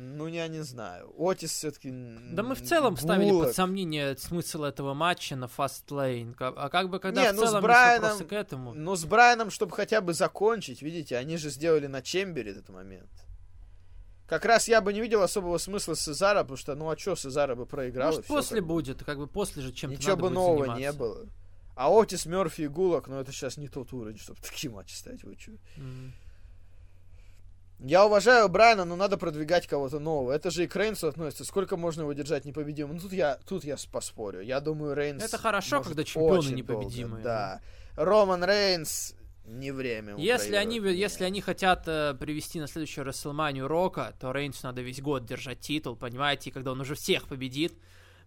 Ну, 0.00 0.28
я 0.28 0.46
не 0.46 0.62
знаю. 0.62 1.12
Отис 1.18 1.50
все-таки... 1.50 1.90
Да 2.30 2.44
мы 2.44 2.54
в 2.54 2.62
целом 2.62 2.96
ставили 2.96 3.30
под 3.32 3.52
сомнение 3.54 4.16
смысл 4.16 4.62
этого 4.62 4.94
матча 4.94 5.34
на. 5.34 5.48
Ка- 5.48 6.54
А 6.56 6.68
как 6.68 6.88
бы 6.88 7.00
когда 7.00 7.22
Не, 7.22 7.32
в 7.32 7.34
ну, 7.34 7.42
с 7.42 7.44
целом 7.46 7.64
есть 7.64 7.64
Брайаном- 7.64 8.24
к 8.28 8.32
этому... 8.32 8.74
Но 8.74 8.94
с 8.94 9.04
Брайаном, 9.04 9.50
чтобы 9.50 9.72
хотя 9.74 10.00
бы 10.00 10.14
закончить, 10.14 10.82
видите, 10.82 11.16
они 11.16 11.36
же 11.36 11.50
сделали 11.50 11.88
на 11.88 12.00
Чембере 12.00 12.52
этот 12.52 12.68
момент. 12.68 13.10
Как 14.28 14.44
раз 14.44 14.68
я 14.68 14.80
бы 14.80 14.92
не 14.92 15.00
видел 15.00 15.20
особого 15.22 15.58
смысла 15.58 15.94
с 15.94 16.00
Сезара, 16.00 16.42
потому 16.42 16.56
что, 16.58 16.76
ну 16.76 16.88
а 16.90 16.96
что, 16.96 17.16
Сезара 17.16 17.56
бы 17.56 17.66
проиграл. 17.66 18.08
Может, 18.08 18.20
и 18.20 18.24
всё, 18.24 18.34
после 18.34 18.58
как 18.58 18.66
бы. 18.68 18.74
будет, 18.74 19.04
как 19.04 19.18
бы 19.18 19.26
после 19.26 19.62
же 19.62 19.72
чем-то 19.72 19.96
Ничего 19.96 20.16
бы 20.16 20.30
нового 20.30 20.58
заниматься. 20.66 20.80
не 20.80 20.92
было. 20.92 21.26
А 21.74 21.90
Отис, 21.90 22.26
Мерфи 22.26 22.62
и 22.62 22.68
Гулок, 22.68 23.08
ну 23.08 23.18
это 23.18 23.32
сейчас 23.32 23.56
не 23.56 23.66
тот 23.68 23.92
уровень, 23.92 24.18
чтобы 24.18 24.38
такие 24.42 24.70
матчи 24.72 24.94
ставить. 24.94 25.24
Вы 25.24 25.34
чё? 25.34 25.52
Мгм. 25.76 26.12
Я 27.80 28.06
уважаю 28.06 28.48
Брайана, 28.48 28.84
но 28.84 28.96
надо 28.96 29.16
продвигать 29.16 29.66
кого-то 29.66 30.00
нового. 30.00 30.32
Это 30.32 30.50
же 30.50 30.64
и 30.64 30.66
к 30.66 30.74
Рейнсу 30.74 31.06
относится. 31.06 31.44
Сколько 31.44 31.76
можно 31.76 32.02
его 32.02 32.12
держать 32.12 32.44
непобедимым? 32.44 32.96
Ну 32.96 33.02
тут 33.02 33.12
я, 33.12 33.38
тут 33.46 33.64
я 33.64 33.76
поспорю. 33.92 34.40
Я 34.40 34.60
думаю, 34.60 34.94
Рейнс... 34.94 35.22
Это 35.22 35.38
хорошо, 35.38 35.82
когда 35.82 36.02
чемпионы 36.02 36.48
непобедимые, 36.48 37.22
долго, 37.22 37.22
Да. 37.22 37.60
Роман 37.94 38.44
Рейнс 38.44 39.14
не 39.44 39.70
время. 39.70 40.16
Если 40.16 40.56
они, 40.56 40.78
если 40.78 41.24
они 41.24 41.40
хотят 41.40 41.84
э, 41.86 42.14
привести 42.14 42.60
на 42.60 42.66
следующую 42.66 43.04
Расселманию 43.04 43.68
Рока, 43.68 44.14
то 44.20 44.32
Рейнсу 44.32 44.66
надо 44.66 44.82
весь 44.82 45.00
год 45.00 45.24
держать 45.24 45.60
титул, 45.60 45.96
понимаете? 45.96 46.50
И 46.50 46.52
когда 46.52 46.72
он 46.72 46.80
уже 46.80 46.94
всех 46.94 47.28
победит, 47.28 47.74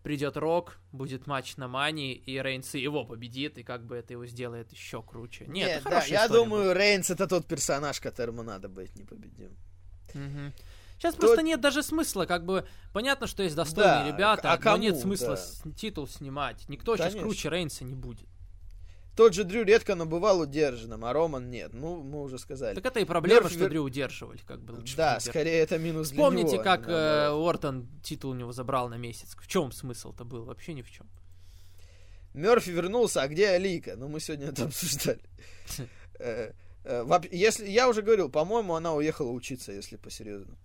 придет 0.03 0.37
Рок, 0.37 0.77
будет 0.91 1.27
матч 1.27 1.57
на 1.57 1.67
Мании, 1.67 2.13
и 2.13 2.41
Рейнс 2.41 2.73
его 2.73 3.05
победит, 3.05 3.57
и 3.57 3.63
как 3.63 3.85
бы 3.85 3.95
это 3.95 4.13
его 4.13 4.25
сделает 4.25 4.71
еще 4.71 5.01
круче. 5.03 5.45
Нет, 5.47 5.81
это 5.81 5.89
да, 5.89 6.03
я 6.05 6.27
думаю, 6.27 6.73
Рейнс 6.73 7.09
это 7.09 7.27
тот 7.27 7.45
персонаж, 7.47 7.99
которому 7.99 8.43
надо 8.43 8.67
быть 8.69 8.95
непобедим. 8.95 9.55
Мгм. 10.13 10.53
Сейчас 10.97 11.15
То- 11.15 11.21
просто 11.21 11.41
нет 11.41 11.59
даже 11.61 11.81
смысла, 11.81 12.25
как 12.25 12.45
бы 12.45 12.67
понятно, 12.93 13.25
что 13.25 13.41
есть 13.43 13.55
достойные 13.55 14.11
Да, 14.11 14.17
ребята, 14.17 14.53
а 14.53 14.59
но 14.63 14.77
нет 14.77 14.91
кому, 14.93 15.01
смысла 15.03 15.29
да. 15.29 15.37
с- 15.37 15.63
титул 15.75 16.07
снимать. 16.07 16.67
Никто 16.69 16.95
сейчас 16.95 17.07
Конечно. 17.13 17.23
круче 17.27 17.49
Рейнса 17.49 17.83
не 17.83 17.95
будет. 17.95 18.27
Тот 19.21 19.35
же 19.35 19.43
Дрю 19.43 19.63
редко, 19.63 19.93
но 19.93 20.07
бывал 20.07 20.39
удержанным, 20.39 21.05
а 21.05 21.13
Роман 21.13 21.51
нет. 21.51 21.75
Ну, 21.75 22.01
мы 22.01 22.23
уже 22.23 22.39
сказали. 22.39 22.73
Так 22.73 22.87
это 22.87 22.99
и 23.01 23.05
проблема, 23.05 23.41
Мерфи 23.41 23.55
что 23.55 23.69
Дрю 23.69 23.83
удерживали, 23.83 24.39
как 24.47 24.61
бы 24.61 24.71
лучше. 24.71 24.97
да, 24.97 25.19
скорее 25.19 25.59
это 25.59 25.77
минус 25.77 26.09
для 26.09 26.23
Вспомните, 26.23 26.53
него, 26.53 26.61
а 26.61 26.63
как 26.63 26.87
не 26.87 26.93
э. 26.93 27.29
Уортон 27.29 27.87
титул 28.01 28.31
у 28.31 28.33
него 28.33 28.51
забрал 28.51 28.89
на 28.89 28.95
месяц. 28.97 29.35
В 29.39 29.45
чем 29.47 29.71
смысл-то 29.71 30.25
был? 30.25 30.45
Вообще 30.45 30.73
ни 30.73 30.81
в 30.81 30.89
чем. 30.89 31.07
Мерфи 32.33 32.71
вернулся, 32.71 33.21
а 33.21 33.27
где 33.27 33.49
Алика? 33.49 33.95
Ну, 33.95 34.07
мы 34.07 34.19
сегодня 34.19 34.47
это 34.47 34.63
обсуждали. 34.65 35.21
Э, 36.19 36.53
э, 36.83 37.19
Если 37.31 37.67
я 37.69 37.87
уже 37.89 38.01
говорил, 38.01 38.27
по-моему, 38.29 38.73
она 38.73 38.95
уехала 38.95 39.29
учиться, 39.29 39.71
если 39.71 39.97
по-серьезному. 39.97 40.57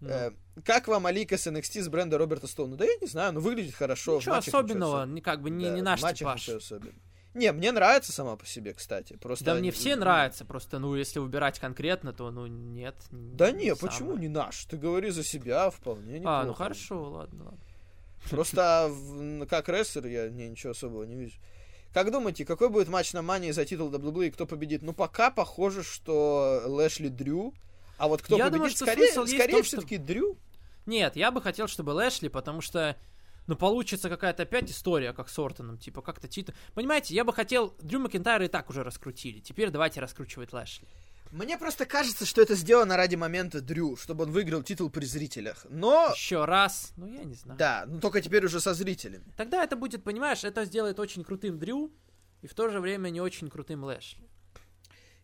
Ну, 0.00 0.08
Э, 0.08 0.32
Как 0.64 0.88
вам 0.88 1.06
Алика 1.06 1.38
с 1.38 1.46
NXT 1.46 1.82
с 1.82 1.88
бренда 1.88 2.18
Роберта 2.18 2.48
Стоуна? 2.48 2.76
Да 2.76 2.84
я 2.84 2.96
не 3.00 3.06
знаю, 3.06 3.34
но 3.34 3.40
выглядит 3.40 3.74
хорошо. 3.76 4.16
ничего 4.16 4.34
матчах 4.34 4.46
ничего 4.48 4.58
особенного, 4.58 5.20
как 5.20 5.42
бы 5.42 5.50
не, 5.50 5.66
Да, 5.66 5.74
не 5.74 5.82
наш 5.82 6.00
типаж. 6.00 6.48
особенного. 6.48 6.94
Не, 7.34 7.52
мне 7.52 7.70
нравится 7.70 8.10
сама 8.12 8.36
по 8.36 8.44
себе, 8.44 8.74
кстати. 8.74 9.14
Просто 9.14 9.44
Да 9.44 9.54
мне 9.54 9.70
все 9.70 9.94
нравятся, 9.94 10.44
просто, 10.44 10.78
ну, 10.80 10.96
если 10.96 11.20
выбирать 11.20 11.58
конкретно, 11.60 12.12
то, 12.12 12.30
ну, 12.30 12.46
нет. 12.46 12.96
Да 13.10 13.52
не, 13.52 13.74
самое. 13.74 13.76
почему 13.76 14.16
не 14.16 14.28
наш? 14.28 14.64
Ты 14.64 14.76
говори 14.76 15.10
за 15.10 15.22
себя, 15.22 15.70
вполне 15.70 16.18
неплохо. 16.18 16.40
А, 16.40 16.44
ну 16.44 16.54
хорошо, 16.54 17.10
ладно, 17.10 17.44
ладно. 17.44 17.60
Просто 18.30 18.88
в- 18.90 19.46
как 19.46 19.68
рестлер 19.68 20.06
я 20.06 20.28
не, 20.28 20.48
ничего 20.48 20.72
особого 20.72 21.04
не 21.04 21.14
вижу. 21.16 21.38
Как 21.94 22.10
думаете, 22.12 22.44
какой 22.44 22.68
будет 22.68 22.88
матч 22.88 23.12
на 23.12 23.22
Мании 23.22 23.50
за 23.50 23.64
титул 23.64 23.90
WWE 23.90 24.28
и 24.28 24.30
кто 24.30 24.46
победит? 24.46 24.82
Ну, 24.82 24.92
пока 24.92 25.30
похоже, 25.30 25.82
что 25.82 26.62
Лэшли 26.66 27.08
Дрю. 27.08 27.54
А 27.98 28.08
вот 28.08 28.22
кто 28.22 28.36
Я 28.36 28.44
победит, 28.44 28.52
думаю, 28.58 28.70
что 28.70 28.84
скорее, 28.86 29.08
скорее 29.12 29.48
том, 29.54 29.64
что- 29.64 29.76
все-таки 29.78 29.96
Дрю. 29.98 30.36
Нет, 30.86 31.16
я 31.16 31.30
бы 31.30 31.42
хотел, 31.42 31.66
чтобы 31.68 31.90
Лэшли, 31.90 32.28
потому 32.28 32.60
что, 32.60 32.96
ну, 33.46 33.56
получится 33.56 34.08
какая-то 34.08 34.44
опять 34.44 34.70
история, 34.70 35.12
как 35.12 35.28
с 35.28 35.38
Ортоном, 35.38 35.78
типа, 35.78 36.02
как-то 36.02 36.28
титул... 36.28 36.54
Понимаете, 36.74 37.14
я 37.14 37.24
бы 37.24 37.32
хотел... 37.32 37.74
Дрю 37.80 38.00
Макентайра 38.00 38.44
и 38.44 38.48
так 38.48 38.70
уже 38.70 38.82
раскрутили, 38.84 39.40
теперь 39.40 39.70
давайте 39.70 40.00
раскручивать 40.00 40.52
Лэшли. 40.52 40.88
Мне 41.32 41.56
просто 41.58 41.86
кажется, 41.86 42.26
что 42.26 42.42
это 42.42 42.56
сделано 42.56 42.96
ради 42.96 43.14
момента 43.14 43.60
Дрю, 43.60 43.96
чтобы 43.96 44.24
он 44.24 44.32
выиграл 44.32 44.64
титул 44.64 44.90
при 44.90 45.04
зрителях. 45.04 45.64
Но, 45.68 46.10
Еще 46.12 46.44
раз, 46.44 46.92
ну, 46.96 47.06
я 47.06 47.22
не 47.22 47.34
знаю. 47.34 47.56
да, 47.56 47.84
ну 47.86 48.00
только 48.00 48.20
теперь 48.20 48.44
уже 48.44 48.58
со 48.58 48.74
зрителями. 48.74 49.24
Тогда 49.36 49.62
это 49.62 49.76
будет, 49.76 50.02
понимаешь, 50.02 50.42
это 50.42 50.64
сделает 50.64 50.98
очень 50.98 51.22
крутым 51.22 51.58
Дрю 51.58 51.92
и 52.42 52.48
в 52.48 52.54
то 52.54 52.68
же 52.68 52.80
время 52.80 53.10
не 53.10 53.20
очень 53.20 53.48
крутым 53.48 53.84
Лэшли. 53.84 54.28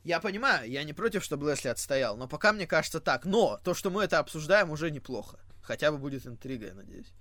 Я 0.05 0.21
понимаю, 0.21 0.71
я 0.71 0.85
не 0.85 0.93
против, 0.93 1.25
чтобы 1.25 1.51
Лесли 1.51 1.69
отстоял, 1.69 2.17
но 2.17 2.29
пока 2.29 2.53
мне 2.53 2.69
кажется 2.69 3.01
так. 3.01 3.25
Но 3.25 3.59
то, 3.65 3.75
что 3.75 3.91
мы 3.91 4.05
это 4.05 4.21
обсуждаем, 4.21 4.71
уже 4.71 4.93
неплохо. 4.93 5.41
Хотя 5.63 5.91
бы 5.91 5.99
будет 5.99 6.25
интрига, 6.29 6.67
я 6.67 6.75
надеюсь. 6.75 7.13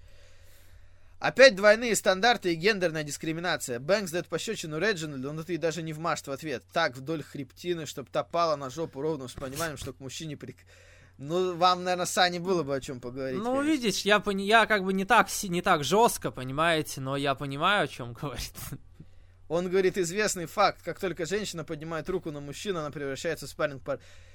Опять 1.26 1.56
двойные 1.56 1.96
стандарты 1.96 2.54
и 2.54 2.56
гендерная 2.56 3.02
дискриминация. 3.02 3.80
Бэнкс 3.80 4.12
дает 4.12 4.28
пощечину 4.28 4.78
Реджинальду, 4.78 5.34
но 5.34 5.42
ты 5.42 5.58
даже 5.58 5.82
не 5.82 5.92
вмажь 5.92 6.22
в 6.22 6.30
ответ. 6.30 6.64
Так, 6.72 6.96
вдоль 6.96 7.24
хребтины, 7.24 7.88
чтоб 7.88 8.08
топала 8.08 8.56
на 8.56 8.70
жопу 8.70 9.02
ровно 9.02 9.28
с 9.28 9.34
пониманием, 9.34 9.78
что 9.78 9.92
к 9.92 10.00
мужчине 10.00 10.38
прик... 10.38 10.58
Ну, 11.18 11.56
вам, 11.56 11.84
наверное, 11.84 12.06
Сане 12.06 12.40
было 12.40 12.62
бы 12.62 12.76
о 12.76 12.80
чем 12.80 13.02
поговорить. 13.02 13.40
Ну, 13.40 13.56
конечно. 13.56 13.72
видишь, 13.72 14.02
я, 14.02 14.20
пони- 14.20 14.46
я 14.46 14.68
как 14.68 14.84
бы 14.84 14.94
не 14.94 15.04
так, 15.04 15.28
не 15.46 15.64
так 15.64 15.84
жестко, 15.84 16.30
понимаете, 16.30 17.02
но 17.02 17.18
я 17.18 17.34
понимаю, 17.34 17.86
о 17.86 17.88
чем 17.88 18.14
говорит. 18.14 18.54
Он 19.48 19.68
говорит 19.68 19.98
известный 19.98 20.46
факт, 20.46 20.84
как 20.84 21.00
только 21.00 21.26
женщина 21.26 21.64
поднимает 21.64 22.08
руку 22.08 22.30
на 22.30 22.40
мужчину, 22.40 22.82
она 22.82 22.92
превращается 22.92 23.48
в 23.48 23.50
спарринг 23.50 23.82
пар. 23.82 23.98
Э, 23.98 24.35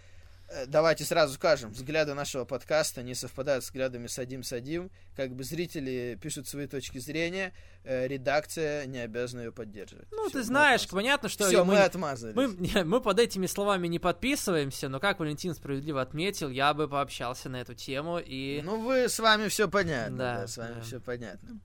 Давайте 0.67 1.05
сразу 1.05 1.35
скажем, 1.35 1.71
взгляды 1.71 2.15
нашего 2.15 2.45
подкаста 2.45 3.03
не 3.03 3.15
совпадают 3.15 3.65
с 3.65 3.69
взглядами 3.69 4.07
Садим 4.07 4.43
Садим. 4.43 4.91
Как 5.17 5.35
бы 5.35 5.45
зрители 5.45 6.19
пишут 6.21 6.49
свои 6.49 6.67
точки 6.67 6.99
зрения, 6.99 7.53
э, 7.85 8.09
редакция 8.09 8.87
не 8.87 8.99
обязана 8.99 9.43
ее 9.43 9.53
поддерживать. 9.53 10.09
Ну, 10.11 10.29
Всё, 10.29 10.39
ты 10.39 10.43
знаешь, 10.45 10.89
понятно, 10.89 11.29
что 11.29 11.47
Всё, 11.47 11.65
мы, 11.65 11.75
мы, 11.75 11.81
отмазались. 11.81 12.35
мы, 12.35 12.85
мы 12.85 13.01
под 13.01 13.21
этими 13.21 13.47
словами 13.47 13.87
не 13.87 13.99
подписываемся, 13.99 14.89
но 14.89 14.99
как 14.99 15.21
Валентин 15.21 15.55
справедливо 15.55 16.03
отметил, 16.03 16.49
я 16.51 16.75
бы 16.75 16.89
пообщался 16.89 17.49
на 17.49 17.61
эту 17.61 17.75
тему 17.75 18.19
и... 18.19 18.61
Ну, 18.65 18.81
вы 18.81 19.09
с 19.09 19.19
вами 19.19 19.49
все 19.49 19.69
понятно. 19.69 20.17
Да, 20.17 20.41
Да, 20.41 20.47
с 20.47 20.57
вами 20.57 20.75
да. 20.75 20.81
все 20.83 21.01
понятно. 21.01 21.61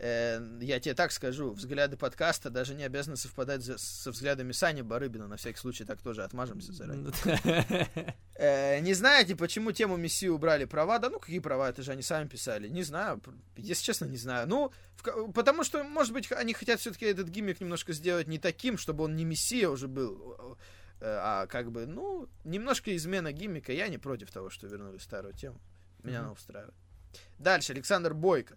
Э, 0.00 0.40
я 0.60 0.78
тебе 0.78 0.94
так 0.94 1.10
скажу, 1.10 1.50
взгляды 1.52 1.96
подкаста 1.96 2.50
даже 2.50 2.74
не 2.74 2.84
обязаны 2.84 3.16
совпадать 3.16 3.62
за- 3.62 3.78
со 3.78 4.12
взглядами 4.12 4.52
Сани 4.52 4.82
Барыбина. 4.82 5.26
На 5.26 5.36
всякий 5.36 5.58
случай 5.58 5.84
так 5.84 6.00
тоже 6.00 6.22
отмажемся 6.22 6.72
заранее. 6.72 7.12
Э, 8.36 8.78
не 8.80 8.94
знаете, 8.94 9.34
почему 9.34 9.72
тему 9.72 9.96
Мессии 9.96 10.28
убрали 10.28 10.64
права? 10.64 10.98
Да 11.00 11.10
ну 11.10 11.18
какие 11.18 11.40
права, 11.40 11.70
это 11.70 11.82
же 11.82 11.90
они 11.90 12.02
сами 12.02 12.28
писали. 12.28 12.68
Не 12.68 12.84
знаю, 12.84 13.20
если 13.56 13.82
честно, 13.84 14.04
не 14.04 14.16
знаю. 14.16 14.46
Ну, 14.48 14.72
в 14.96 15.32
потому 15.32 15.64
что, 15.64 15.82
может 15.82 16.12
быть, 16.12 16.30
они 16.30 16.54
хотят 16.54 16.78
все-таки 16.78 17.06
этот 17.06 17.28
гиммик 17.28 17.60
немножко 17.60 17.92
сделать 17.92 18.28
не 18.28 18.38
таким, 18.38 18.78
чтобы 18.78 19.02
он 19.04 19.16
не 19.16 19.24
Мессия 19.24 19.68
уже 19.68 19.88
был, 19.88 20.56
э, 21.00 21.06
а 21.06 21.46
как 21.48 21.72
бы, 21.72 21.86
ну, 21.86 22.28
немножко 22.44 22.94
измена 22.94 23.32
гиммика. 23.32 23.72
Я 23.72 23.88
не 23.88 23.98
против 23.98 24.30
того, 24.30 24.50
что 24.50 24.68
вернули 24.68 24.98
старую 24.98 25.34
тему. 25.34 25.60
Меня 26.04 26.20
она 26.20 26.30
устраивает. 26.32 26.74
Дальше, 27.38 27.72
Александр 27.72 28.14
Бойко. 28.14 28.56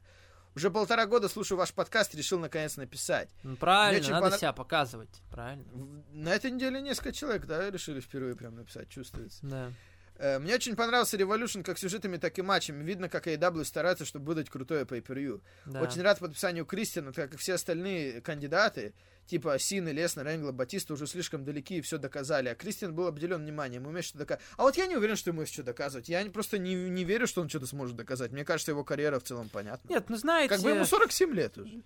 Уже 0.55 0.69
полтора 0.69 1.05
года 1.05 1.29
слушаю 1.29 1.57
ваш 1.57 1.73
подкаст, 1.73 2.13
решил 2.15 2.37
наконец 2.39 2.75
написать. 2.77 3.29
Ну, 3.43 3.55
правильно, 3.55 4.07
надо 4.09 4.21
понрав- 4.25 4.39
себя 4.39 4.53
показывать. 4.53 5.21
Правильно. 5.29 5.65
На 6.11 6.29
этой 6.33 6.51
неделе 6.51 6.81
несколько 6.81 7.13
человек, 7.13 7.45
да, 7.45 7.69
решили 7.69 7.99
впервые 8.01 8.35
прям 8.35 8.55
написать, 8.55 8.89
чувствуется. 8.89 9.39
Да. 9.43 9.71
Э, 10.17 10.39
Мне 10.39 10.53
очень 10.55 10.75
понравился 10.75 11.17
Revolution 11.17 11.63
как 11.63 11.79
сюжетами, 11.79 12.17
так 12.17 12.37
и 12.37 12.41
матчами. 12.41 12.83
Видно, 12.83 13.07
как 13.09 13.27
AEW 13.27 13.63
старается, 13.63 14.03
чтобы 14.05 14.25
выдать 14.25 14.49
крутое 14.49 14.83
pay-per-view. 14.83 15.41
да. 15.65 15.81
Очень 15.81 16.01
рад 16.01 16.19
подписанию 16.19 16.65
Кристиана, 16.65 17.13
так 17.13 17.31
как 17.31 17.39
все 17.39 17.53
остальные 17.53 18.19
кандидаты, 18.21 18.93
типа 19.27 19.57
Сины, 19.59 19.89
Леснер, 19.89 20.27
Энгла, 20.27 20.51
Батиста, 20.51 20.93
уже 20.93 21.07
слишком 21.07 21.43
далеки 21.43 21.77
и 21.77 21.81
все 21.81 21.97
доказали. 21.97 22.49
А 22.49 22.55
Кристиан 22.55 22.93
был 22.93 23.07
обделен 23.07 23.41
вниманием, 23.41 23.85
умеет 23.87 24.05
что 24.05 24.17
доказать. 24.17 24.43
А 24.57 24.63
вот 24.63 24.75
я 24.77 24.87
не 24.87 24.97
уверен, 24.97 25.15
что 25.15 25.29
ему 25.29 25.41
есть 25.41 25.53
что 25.53 25.63
доказывать. 25.63 26.09
Я 26.09 26.23
просто 26.25 26.57
не, 26.57 26.75
не 26.75 27.03
верю, 27.03 27.27
что 27.27 27.41
он 27.41 27.49
что-то 27.49 27.67
сможет 27.67 27.95
доказать. 27.95 28.31
Мне 28.31 28.43
кажется, 28.45 28.71
его 28.71 28.83
карьера 28.83 29.19
в 29.19 29.23
целом 29.23 29.49
понятна. 29.49 29.87
Нет, 29.89 30.05
ну 30.09 30.17
знаете, 30.17 30.49
Как 30.49 30.61
бы 30.61 30.69
ему 30.71 30.85
47 30.85 31.33
лет 31.33 31.57
уже. 31.57 31.81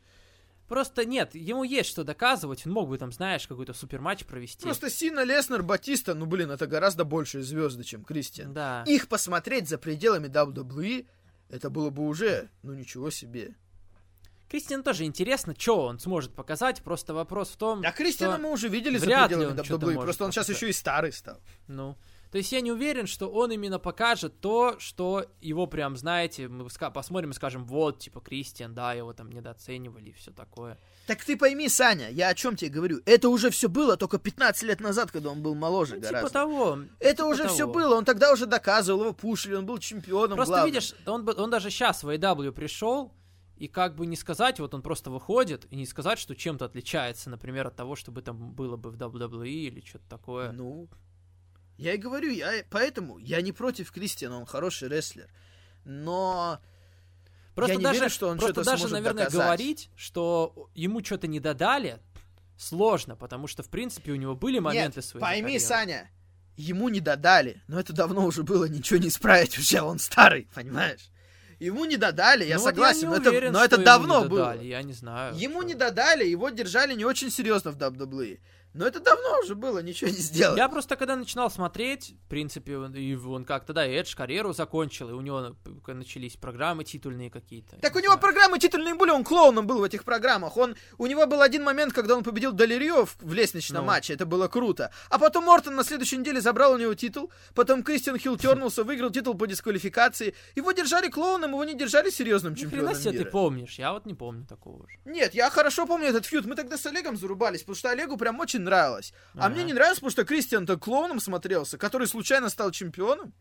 просто 0.68 1.06
нет, 1.06 1.36
ему 1.36 1.64
есть 1.64 1.90
что 1.90 2.03
доказывать, 2.03 2.66
он 2.66 2.74
мог 2.74 2.90
бы 2.90 2.98
там, 2.98 3.12
знаешь, 3.12 3.48
какой-то 3.48 3.74
суперматч 3.74 4.26
провести. 4.26 4.64
Просто 4.64 4.90
Сина, 4.90 5.24
Леснер, 5.24 5.62
Батиста, 5.64 6.16
ну 6.16 6.26
блин, 6.26 6.49
это 6.52 6.66
гораздо 6.68 7.06
большие 7.06 7.44
звезды, 7.44 7.84
чем 7.84 8.03
Кристиан. 8.03 8.53
Да. 8.53 8.84
Их 8.88 9.07
посмотреть 9.07 9.70
за 9.70 9.78
пределами 9.78 10.28
WWE, 10.28 11.06
это 11.49 11.70
было 11.70 11.91
бы 11.91 12.07
уже, 12.07 12.49
ну 12.64 12.74
ничего 12.74 13.12
себе. 13.12 13.56
Кристиан 14.49 14.84
тоже 14.84 15.05
интересно, 15.05 15.55
что 15.57 15.85
он 15.85 15.99
сможет 15.99 16.34
показать, 16.34 16.81
просто 16.84 17.13
вопрос 17.13 17.49
в 17.49 17.57
том, 17.57 17.81
А 17.85 17.91
Кристиана 17.91 18.38
мы 18.38 18.51
уже 18.51 18.67
видели 18.67 18.97
за 18.97 19.05
пределами 19.05 19.59
WWE, 19.59 20.01
просто 20.01 20.26
он 20.26 20.31
сейчас 20.31 20.49
еще 20.49 20.69
и 20.69 20.73
старый 20.73 21.11
стал. 21.11 21.39
Ну, 21.67 21.97
то 22.31 22.38
есть 22.39 22.51
я 22.51 22.59
не 22.59 22.72
уверен, 22.72 23.07
что 23.07 23.30
он 23.30 23.51
именно 23.51 23.80
покажет 23.80 24.41
то, 24.41 24.76
что 24.77 25.26
его 25.39 25.67
прям, 25.67 25.95
знаете, 25.95 26.49
мы 26.49 26.67
посмотрим 26.93 27.31
и 27.31 27.34
скажем, 27.34 27.65
вот, 27.65 27.99
типа, 27.99 28.19
Кристиан, 28.19 28.73
да, 28.76 28.93
его 28.93 29.13
там 29.13 29.31
недооценивали 29.31 30.09
и 30.09 30.13
все 30.13 30.31
такое. 30.31 30.77
Так 31.07 31.23
ты 31.23 31.38
пойми, 31.38 31.69
Саня, 31.69 32.09
я 32.09 32.30
о 32.30 32.35
чем 32.35 32.55
тебе 32.57 32.72
говорю? 32.72 32.99
Это 33.05 33.30
уже 33.30 33.51
все 33.51 33.69
было 33.69 33.95
только 33.95 34.17
15 34.19 34.63
лет 34.63 34.81
назад, 34.81 35.11
когда 35.11 35.30
он 35.30 35.41
был 35.41 35.55
моложе 35.55 35.95
Ну, 35.95 36.01
гораздо. 36.01 36.27
типа 36.27 36.30
того. 36.34 36.80
Это 36.99 37.15
типа 37.17 37.26
уже 37.27 37.43
того. 37.43 37.55
все 37.55 37.67
было, 37.67 37.95
он 37.95 38.03
тогда 38.05 38.34
уже 38.34 38.47
доказывал, 38.47 39.01
его 39.01 39.13
пушили, 39.13 39.55
он 39.55 39.65
был 39.65 39.77
чемпионом 39.77 40.35
Просто 40.35 40.55
главным. 40.55 40.73
видишь, 40.73 40.93
он, 41.05 41.30
он 41.38 41.49
даже 41.49 41.69
сейчас 41.69 42.03
в 42.03 42.09
AEW 42.09 42.51
пришел, 42.51 43.13
и 43.57 43.68
как 43.68 43.95
бы 43.95 44.06
не 44.06 44.15
сказать, 44.15 44.60
вот 44.60 44.73
он 44.73 44.82
просто 44.82 45.10
выходит, 45.10 45.65
и 45.72 45.76
не 45.76 45.86
сказать, 45.86 46.19
что 46.19 46.36
чем-то 46.36 46.65
отличается, 46.65 47.30
например, 47.30 47.68
от 47.68 47.76
того, 47.76 47.95
чтобы 47.95 48.22
там 48.22 48.52
было 48.52 48.76
бы 48.76 48.91
в 48.91 48.95
WWE 48.95 49.48
или 49.48 49.82
что-то 49.82 50.07
такое. 50.10 50.52
Ну, 50.52 50.90
я 51.77 51.94
и 51.94 51.98
говорю, 51.98 52.32
я 52.32 52.64
поэтому 52.69 53.18
я 53.18 53.41
не 53.41 53.52
против 53.52 53.91
Кристиана, 53.91 54.38
он 54.38 54.45
хороший 54.45 54.90
рестлер. 54.90 55.30
Но 55.86 56.60
Просто 57.53 57.73
я 57.73 57.77
не 57.77 57.84
даже, 57.84 57.99
верю, 57.99 58.10
что 58.10 58.27
он 58.27 58.38
просто 58.38 58.53
что-то 58.53 58.65
даже, 58.72 58.82
сможет 58.82 58.94
наверное, 58.94 59.26
доказать. 59.26 59.45
говорить, 59.45 59.90
что 59.95 60.69
ему 60.73 61.03
что-то 61.03 61.27
не 61.27 61.40
додали, 61.40 61.99
сложно, 62.57 63.15
потому 63.15 63.48
что, 63.48 63.64
в 63.64 63.69
принципе, 63.69 64.11
у 64.11 64.15
него 64.15 64.36
были 64.36 64.60
моменты 64.60 64.98
Нет, 64.98 65.06
своей 65.06 65.22
пойми, 65.22 65.41
карьеры. 65.44 65.64
Саня, 65.64 66.11
ему 66.57 66.90
не 66.90 66.99
додали, 66.99 67.61
но 67.68 67.80
это 67.80 67.94
давно 67.94 68.26
уже 68.26 68.44
было, 68.44 68.65
ничего 68.65 68.99
не 68.99 69.07
исправить 69.07 69.57
уже, 69.60 69.82
он 69.82 69.99
старый, 69.99 70.49
понимаешь? 70.53 71.10
Ему 71.60 71.86
не 71.86 71.98
додали, 71.98 72.44
я 72.45 72.56
Ну 72.56 72.61
вот 72.61 72.68
согласен, 72.69 73.10
но 73.10 73.15
это, 73.18 73.30
уверен, 73.30 73.52
но 73.53 73.60
что 73.60 73.76
это 73.76 73.77
давно 73.84 74.26
было. 74.26 74.49
додали, 74.52 74.68
Я 74.68 74.82
не 74.84 74.94
знаю. 74.94 75.36
Ему 75.36 75.60
что. 75.61 75.68
не 75.69 75.76
додали, 75.76 76.26
его 76.26 76.49
держали 76.49 76.94
не 76.94 77.06
очень 77.06 77.32
серьезно 77.32 77.72
в 77.72 77.77
WWE. 77.77 78.40
Но 78.76 78.85
это 78.85 78.99
давно 78.99 79.39
уже 79.41 79.56
было, 79.56 79.80
ничего 79.80 80.10
не 80.10 80.18
сделали. 80.18 80.57
Я 80.57 80.68
просто 80.68 80.97
когда 80.97 81.15
начинал 81.15 81.49
смотреть, 81.49 82.14
в 82.26 82.30
принципе, 82.30 82.73
и 82.73 83.15
он 83.15 83.45
как-то, 83.45 83.72
да, 83.72 83.88
и 83.88 83.93
Эдж 83.93 84.14
карьеру 84.15 84.52
закончил, 84.52 85.10
и 85.10 85.14
у 85.14 85.22
него 85.22 85.56
начались 85.88 86.35
программы 86.35 86.84
титульные 86.84 87.30
какие-то. 87.30 87.77
Так 87.77 87.95
у 87.95 87.99
не 87.99 88.03
него 88.03 88.14
знаю. 88.14 88.22
программы 88.22 88.60
титульные 88.60 88.95
были, 88.95 89.11
он 89.11 89.23
клоуном 89.23 89.65
был 89.65 89.80
в 89.80 89.84
этих 89.84 90.03
программах. 90.03 90.57
Он, 90.57 90.76
у 90.97 91.07
него 91.07 91.26
был 91.26 91.41
один 91.41 91.64
момент, 91.64 91.93
когда 91.93 92.18
он 92.18 92.23
победил 92.23 92.52
Далерио 92.52 93.06
в, 93.06 93.15
в 93.22 93.34
лестничном 93.34 93.85
Ну. 93.85 93.88
матче, 93.88 94.14
это 94.14 94.26
было 94.26 94.49
круто. 94.49 94.91
А 95.10 95.19
потом 95.19 95.45
Мортон 95.45 95.76
на 95.76 95.85
следующей 95.85 96.18
неделе 96.18 96.41
забрал 96.41 96.73
у 96.73 96.77
него 96.77 96.93
титул, 96.95 97.31
потом 97.53 97.81
Кристиан 97.81 98.18
Хилл 98.18 98.35
тернулся, 98.38 98.84
выиграл 98.84 99.10
титул 99.10 99.35
по 99.35 99.47
дисквалификации. 99.47 100.35
Его 100.56 100.73
держали 100.73 101.07
клоуном, 101.07 101.52
его 101.52 101.64
не 101.64 101.76
держали 101.76 102.10
серьезным 102.10 102.53
Ни 102.53 102.57
чемпионом 102.60 102.93
себе 102.95 103.11
мира. 103.14 103.23
ты 103.23 103.31
помнишь, 103.31 103.80
я 103.80 103.93
вот 103.93 104.06
не 104.06 104.15
помню 104.15 104.45
такого 104.45 104.85
же. 104.89 104.97
Нет, 105.06 105.34
я 105.34 105.49
хорошо 105.49 105.85
помню 105.85 106.07
этот 106.07 106.26
фьюд. 106.26 106.45
Мы 106.45 106.56
тогда 106.56 106.77
с 106.77 106.85
Олегом 106.85 107.15
зарубались, 107.15 107.61
потому 107.61 107.76
что 107.76 107.89
Олегу 107.91 108.18
прям 108.18 108.38
очень 108.41 108.65
нравилось. 108.66 109.14
А 109.36 109.46
Ага. 109.46 109.50
мне 109.56 109.64
не 109.64 109.74
нравилось, 109.74 110.00
потому 110.00 110.12
что 110.12 110.26
Кристиан-то 110.26 110.78
клоуном 110.78 111.20
смотрелся, 111.22 111.78
который 111.78 112.08
случайно 112.08 112.50
стал 112.50 112.72
чемпионом. 112.72 113.34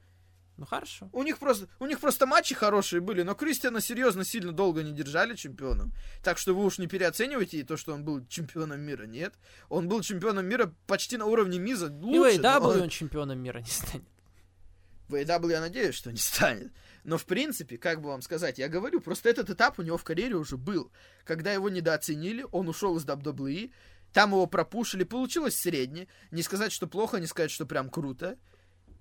Ну 0.57 0.67
хорошо. 0.67 1.09
У 1.13 1.25
них 1.25 1.39
просто, 1.39 1.67
у 1.81 1.87
них 1.87 1.99
просто 1.99 2.27
матчи 2.27 2.55
хорошие 2.55 3.01
были, 3.01 3.23
но 3.23 3.35
Кристиана 3.35 3.81
серьезно 3.81 4.25
сильно 4.25 4.53
долго 4.53 4.85
не 4.85 4.93
держали 4.93 5.35
чемпионом. 5.35 5.93
Так 6.23 6.39
что 6.39 6.55
вы 6.55 6.65
уж 6.65 6.79
не 6.79 6.87
переоценивайте 6.87 7.65
то, 7.65 7.77
что 7.77 7.93
он 7.93 8.05
был 8.05 8.25
чемпионом 8.29 8.81
мира. 8.81 9.03
Нет. 9.05 9.35
Он 9.69 9.89
был 9.89 10.01
чемпионом 10.03 10.47
мира 10.47 10.73
почти 10.87 11.17
на 11.17 11.27
уровне 11.27 11.59
Миза. 11.59 11.87
И 11.87 11.91
в 11.91 12.05
Лучше, 12.05 12.39
но 12.41 12.49
AEW 12.51 12.83
он 12.83 12.89
чемпионом 12.89 13.41
мира 13.41 13.59
не 13.59 13.67
станет. 13.69 14.07
в 15.09 15.15
AEW 15.17 15.51
я 15.51 15.61
надеюсь, 15.61 15.97
что 15.97 16.13
не 16.13 16.19
станет. 16.19 16.73
Но 17.03 17.19
в 17.19 17.25
принципе, 17.27 17.77
как 17.77 18.01
бы 18.01 18.09
вам 18.11 18.23
сказать, 18.23 18.59
я 18.59 18.69
говорю, 18.69 19.01
просто 19.01 19.29
этот 19.29 19.51
этап 19.51 19.81
у 19.81 19.83
него 19.83 19.99
в 19.99 20.05
карьере 20.05 20.37
уже 20.37 20.57
был. 20.57 20.93
Когда 21.25 21.53
его 21.53 21.69
недооценили, 21.69 22.47
он 22.53 22.69
ушел 22.69 22.97
из 22.97 23.05
WWE, 23.05 23.73
там 24.15 24.31
его 24.31 24.47
пропушили, 24.47 25.03
получилось 25.03 25.57
средне. 25.57 26.07
Не 26.31 26.43
сказать, 26.43 26.71
что 26.73 26.87
плохо, 26.87 27.19
не 27.19 27.27
сказать, 27.27 27.51
что 27.51 27.67
прям 27.67 27.91
круто. 27.91 28.39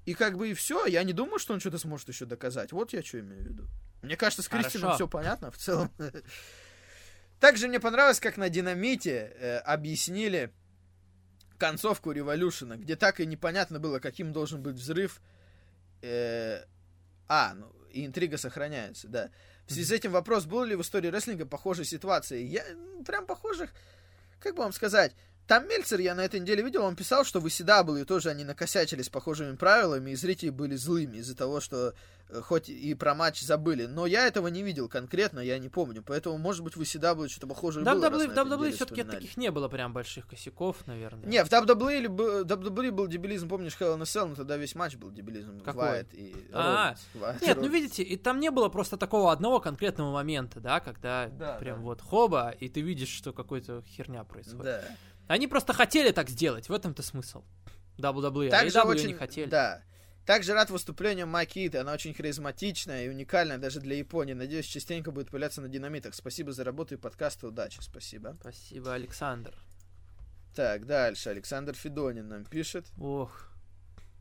И 0.06 0.15
как 0.15 0.38
бы 0.38 0.49
и 0.49 0.53
все. 0.56 0.88
Я 0.88 1.03
не 1.03 1.14
думаю, 1.14 1.38
что 1.38 1.53
он 1.53 1.60
что-то 1.60 1.77
сможет 1.77 2.10
еще 2.10 2.26
доказать. 2.26 2.72
Вот 2.72 2.94
я 2.94 3.03
что 3.03 3.19
имею 3.19 3.44
в 3.44 3.45
виду. 3.45 3.68
Мне 4.02 4.18
кажется, 4.18 4.41
с 4.41 4.49
Кристином 4.49 4.95
все 4.95 5.07
понятно 5.07 5.52
в 5.52 5.57
целом. 5.57 5.91
Также 7.40 7.68
мне 7.68 7.80
понравилось, 7.80 8.19
как 8.19 8.38
на 8.38 8.49
динамите 8.49 9.34
э, 9.35 9.57
объяснили 9.60 10.52
концовку 11.60 12.11
революшена, 12.11 12.77
где 12.77 12.95
так 12.95 13.19
и 13.19 13.26
непонятно 13.27 13.80
было, 13.80 13.99
каким 13.99 14.34
должен 14.34 14.64
быть 14.64 14.76
взрыв. 14.76 15.22
Э, 16.02 16.64
а, 17.27 17.53
ну, 17.53 17.72
и 17.91 18.06
интрига 18.06 18.38
сохраняется, 18.38 19.07
да. 19.07 19.30
В 19.68 19.72
связи 19.72 19.85
с 19.85 19.91
этим 19.91 20.11
вопрос, 20.11 20.45
был 20.45 20.64
ли 20.64 20.76
в 20.76 20.81
истории 20.81 21.10
рестлинга 21.10 21.45
похожей 21.45 21.85
ситуации? 21.85 22.44
Я 22.44 22.68
м, 22.68 23.06
прям 23.06 23.27
похожих, 23.27 23.73
как 24.44 24.56
бы 24.56 24.64
вам 24.64 24.74
сказать, 24.74 25.15
там 25.48 25.68
Мельцер 25.68 25.99
я 25.99 26.15
на 26.15 26.22
этой 26.26 26.40
неделе 26.40 26.64
видел, 26.64 26.84
он 26.84 26.95
писал, 26.95 27.26
что 27.26 27.40
в 27.40 27.45
ECW 27.45 28.06
тоже 28.06 28.30
они 28.30 28.44
накосячили 28.44 29.02
с 29.02 29.10
похожими 29.10 29.56
правилами, 29.56 30.11
и 30.11 30.15
зрители 30.15 30.49
были 30.49 30.76
злыми 30.76 31.18
из-за 31.18 31.36
того, 31.36 31.60
что 31.60 31.94
э, 32.30 32.41
хоть 32.41 32.70
и 32.70 32.94
про 32.95 33.14
матч 33.14 33.41
забыли. 33.41 33.86
Но 33.86 34.06
я 34.06 34.26
этого 34.26 34.48
не 34.48 34.64
видел 34.64 34.88
конкретно, 34.88 35.40
я 35.40 35.60
не 35.60 35.68
помню. 35.70 36.02
Поэтому, 36.06 36.38
может 36.38 36.64
быть, 36.64 36.76
в 36.78 36.82
ECW 36.82 37.28
что-то 37.28 37.48
похожее 37.48 37.84
было. 37.84 37.94
раз 38.10 38.14
WWE, 38.22 38.28
на 38.28 38.32
этой 38.32 38.44
WWE 38.45 38.72
все-таки 38.72 39.03
таких 39.03 39.36
не 39.38 39.52
было 39.52 39.68
прям 39.68 39.91
больших 39.94 40.28
косяков, 40.28 40.88
наверное. 40.88 41.28
Не, 41.28 41.44
в 41.44 41.49
WWE, 41.52 42.07
WWE 42.45 42.91
был 42.91 43.07
дебилизм, 43.07 43.49
помнишь, 43.49 43.76
Hell 43.80 43.98
in 43.98 44.02
a 44.02 44.03
Cell, 44.03 44.28
но 44.30 44.36
тогда 44.36 44.56
весь 44.57 44.76
матч 44.76 44.95
был 44.95 45.11
дебилизм. 45.11 45.60
Какой? 45.60 45.84
Вайт 45.90 46.14
и 46.14 46.34
А, 46.53 46.86
Робинс. 46.90 47.07
Вайт 47.15 47.41
и 47.41 47.45
Нет, 47.45 47.57
ну 47.57 47.64
Робинс. 47.64 47.82
видите, 47.82 48.03
и 48.03 48.15
там 48.18 48.40
не 48.40 48.49
было 48.49 48.70
просто 48.70 48.95
такого 48.98 49.32
одного 49.32 49.60
конкретного 49.60 50.11
момента, 50.14 50.60
да, 50.61 50.80
когда 50.80 51.28
Да, 51.28 51.56
прям 51.56 51.80
да. 51.80 51.84
вот 51.84 52.02
хоба, 52.02 52.49
и 52.52 52.70
ты 52.70 52.80
видишь, 52.82 53.10
что 53.10 53.34
какой-то 53.34 53.84
херня 53.88 54.24
происходит. 54.24 54.64
Да. 54.64 54.84
Они 55.28 55.48
просто 55.48 55.74
хотели 55.74 56.12
так 56.12 56.30
сделать, 56.30 56.70
в 56.70 56.74
этом-то 56.74 57.02
смысл. 57.02 57.44
WWE, 57.98 58.48
а 58.48 58.52
Также 58.52 58.80
AEW 58.80 58.86
очень, 58.86 59.08
не 59.08 59.14
хотели. 59.14 59.50
Да. 59.50 59.82
Также 60.26 60.54
рад 60.54 60.70
выступлению 60.70 61.28
Макиты. 61.28 61.80
Она 61.80 61.94
очень 61.94 62.14
харизматичная 62.14 63.06
и 63.06 63.10
уникальная 63.10 63.58
даже 63.58 63.82
для 63.82 63.98
Японии. 63.98 64.34
Надеюсь, 64.34 64.66
частенько 64.66 65.12
будет 65.12 65.30
появляться 65.30 65.62
на 65.62 65.68
динамитах. 65.68 66.16
Спасибо 66.16 66.54
за 66.54 66.64
работу 66.64 66.95
и 66.95 66.98
подкасты. 66.98 67.48
Удачи. 67.48 67.80
Спасибо. 67.82 68.38
Спасибо, 68.40 68.94
Александр. 68.94 69.54
Так, 70.56 70.86
дальше. 70.86 71.30
Александр 71.30 71.74
Федонин 71.74 72.30
нам 72.30 72.45
пишет. 72.45 72.88
Ох. 72.98 73.50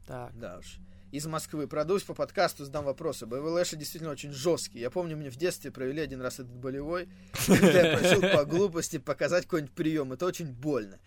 Так. 0.07 0.37
Да 0.39 0.59
уж. 0.59 0.79
Из 1.12 1.26
Москвы. 1.26 1.66
Продусь 1.68 2.02
по 2.05 2.14
подкасту, 2.14 2.64
задам 2.64 2.86
вопросы. 2.86 3.26
Боевой 3.26 3.51
Лэши 3.52 3.76
действительно 3.76 4.10
очень 4.12 4.32
жесткий. 4.32 4.78
Я 4.80 4.89
помню, 4.90 5.14
мне 5.14 5.28
в 5.30 5.36
детстве 5.36 5.70
провели 5.70 6.01
один 6.01 6.22
раз 6.22 6.34
этот 6.40 6.56
болевой, 6.56 7.06
когда 7.47 7.82
я 7.90 7.98
просил 7.98 8.20
по 8.22 8.44
глупости 8.47 8.97
показать 8.97 9.44
какой-нибудь 9.44 9.74
прием. 9.74 10.12
Это 10.14 10.24
очень 10.24 10.47
больно. 10.51 10.98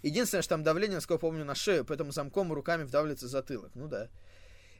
Единственное, 0.00 0.40
что 0.40 0.54
там 0.54 0.62
давление, 0.62 0.96
насколько 0.96 1.20
помню, 1.20 1.44
на 1.44 1.54
шею, 1.54 1.84
поэтому 1.84 2.12
замком 2.12 2.50
руками 2.50 2.84
вдавливается 2.84 3.28
затылок. 3.28 3.72
Ну 3.74 3.88
да. 3.88 4.08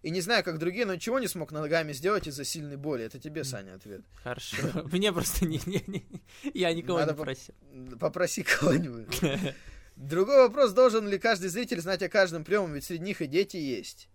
И 0.00 0.10
не 0.10 0.22
знаю, 0.22 0.42
как 0.42 0.58
другие, 0.58 0.86
но 0.86 0.94
ничего 0.94 1.18
не 1.18 1.28
смог 1.28 1.52
ногами 1.52 1.92
сделать 1.92 2.26
из-за 2.26 2.44
сильной 2.44 2.76
боли. 2.78 3.04
Это 3.04 3.18
тебе, 3.20 3.44
Саня, 3.44 3.74
ответ. 3.74 4.00
Хорошо. 4.24 4.56
Мне 4.90 5.12
просто 5.12 5.44
не, 5.44 5.60
не- 5.66 5.84
не- 5.86 6.06
я 6.54 6.72
никого 6.72 6.98
Надо 6.98 7.12
не 7.12 7.18
по- 7.18 7.24
просил. 7.24 7.54
Попроси 8.00 8.42
кого-нибудь. 8.58 9.20
Другой 9.96 10.38
вопрос, 10.48 10.72
должен 10.72 11.06
ли 11.06 11.18
каждый 11.18 11.50
зритель 11.50 11.80
знать 11.82 12.02
о 12.02 12.08
каждом 12.08 12.42
приеме, 12.42 12.76
ведь 12.76 12.84
среди 12.84 13.04
них 13.04 13.20
и 13.20 13.26
дети 13.26 13.58
есть. 13.58 14.08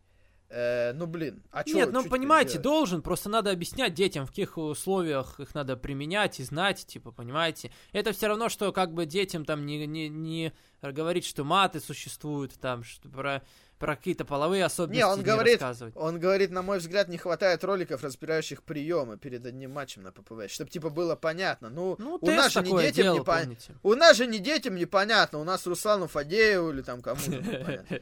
Э, 0.49 0.93
ну, 0.93 1.07
блин, 1.07 1.43
а 1.51 1.65
чё, 1.65 1.75
Нет, 1.75 1.91
ну, 1.91 2.05
понимаете, 2.05 2.53
делать? 2.53 2.63
должен, 2.63 3.01
просто 3.01 3.27
надо 3.27 3.51
объяснять 3.51 3.93
детям, 3.93 4.25
в 4.25 4.29
каких 4.29 4.57
условиях 4.57 5.41
их 5.41 5.53
надо 5.53 5.75
применять 5.75 6.39
и 6.39 6.43
знать, 6.43 6.85
типа, 6.85 7.11
понимаете. 7.11 7.71
Это 7.91 8.13
все 8.13 8.27
равно, 8.27 8.47
что 8.47 8.71
как 8.71 8.93
бы 8.93 9.05
детям 9.05 9.43
там 9.43 9.65
не, 9.65 9.85
не, 9.85 10.07
не 10.07 10.53
говорить, 10.81 11.25
что 11.25 11.43
маты 11.43 11.81
существуют, 11.81 12.53
там, 12.53 12.85
что 12.85 13.09
про, 13.09 13.43
про 13.77 13.97
какие-то 13.97 14.23
половые 14.23 14.63
особенности 14.63 14.99
Не, 14.99 15.05
он 15.05 15.21
говорит, 15.21 15.55
рассказывать. 15.61 15.93
он 15.97 16.17
говорит, 16.17 16.49
на 16.51 16.61
мой 16.61 16.77
взгляд, 16.77 17.09
не 17.09 17.17
хватает 17.17 17.65
роликов, 17.65 18.01
разбирающих 18.01 18.63
приемы 18.63 19.17
перед 19.17 19.45
одним 19.45 19.71
матчем 19.71 20.03
на 20.03 20.13
ППВ, 20.13 20.49
чтобы, 20.49 20.69
типа, 20.69 20.89
было 20.89 21.17
понятно. 21.17 21.69
Ну, 21.69 21.97
Ну, 21.99 22.19
у 22.21 22.31
нас 22.31 22.53
же 22.53 22.61
не 22.61 22.71
детям 22.71 23.03
делал, 23.03 23.17
не 23.17 23.23
помните. 23.25 23.73
У 23.83 23.95
нас 23.95 24.15
же 24.15 24.25
не 24.25 24.39
детям 24.39 24.75
непонятно, 24.75 25.39
у 25.39 25.43
нас 25.43 25.67
Руслану 25.67 26.07
Фадееву 26.07 26.69
или 26.69 26.83
там 26.83 27.01
кому-то. 27.01 27.83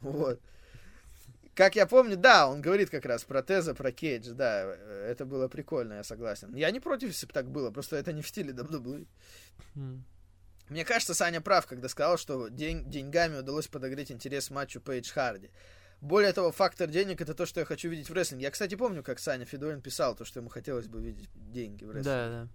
Вот. 0.00 0.38
Как 1.58 1.74
я 1.74 1.86
помню, 1.86 2.16
да, 2.16 2.48
он 2.48 2.60
говорит 2.60 2.88
как 2.88 3.04
раз 3.04 3.24
про 3.24 3.42
Теза, 3.42 3.74
про 3.74 3.90
Кейдж, 3.90 4.30
да, 4.30 4.62
э, 4.64 5.08
это 5.10 5.26
было 5.26 5.48
прикольно, 5.48 5.94
я 5.94 6.04
согласен. 6.04 6.54
Я 6.54 6.70
не 6.70 6.78
против, 6.78 7.08
если 7.08 7.26
бы 7.26 7.32
так 7.32 7.50
было, 7.50 7.72
просто 7.72 7.96
это 7.96 8.12
не 8.12 8.22
в 8.22 8.28
стиле 8.28 8.52
WWE. 8.52 9.08
М. 9.74 10.04
Мне 10.68 10.84
кажется, 10.84 11.14
Саня 11.14 11.40
прав, 11.40 11.66
когда 11.66 11.88
сказал, 11.88 12.16
что 12.16 12.46
день- 12.46 12.88
деньгами 12.88 13.38
удалось 13.38 13.66
подогреть 13.66 14.12
интерес 14.12 14.50
матчу 14.50 14.80
Пейдж 14.80 15.10
Харди. 15.10 15.50
Более 16.00 16.32
того, 16.32 16.52
фактор 16.52 16.88
денег 16.88 17.20
это 17.20 17.34
то, 17.34 17.44
что 17.44 17.58
я 17.58 17.66
хочу 17.66 17.88
видеть 17.88 18.08
в 18.08 18.12
рестлинге. 18.12 18.44
Я, 18.44 18.50
кстати, 18.52 18.76
помню, 18.76 19.02
как 19.02 19.18
Саня 19.18 19.44
Федорин 19.44 19.80
писал, 19.80 20.14
то, 20.14 20.24
что 20.24 20.38
ему 20.38 20.50
хотелось 20.50 20.86
бы 20.86 21.02
видеть 21.02 21.28
деньги 21.34 21.82
в 21.82 21.90
рестлинге. 21.90 22.04
Да, 22.04 22.28
да. 22.28 22.48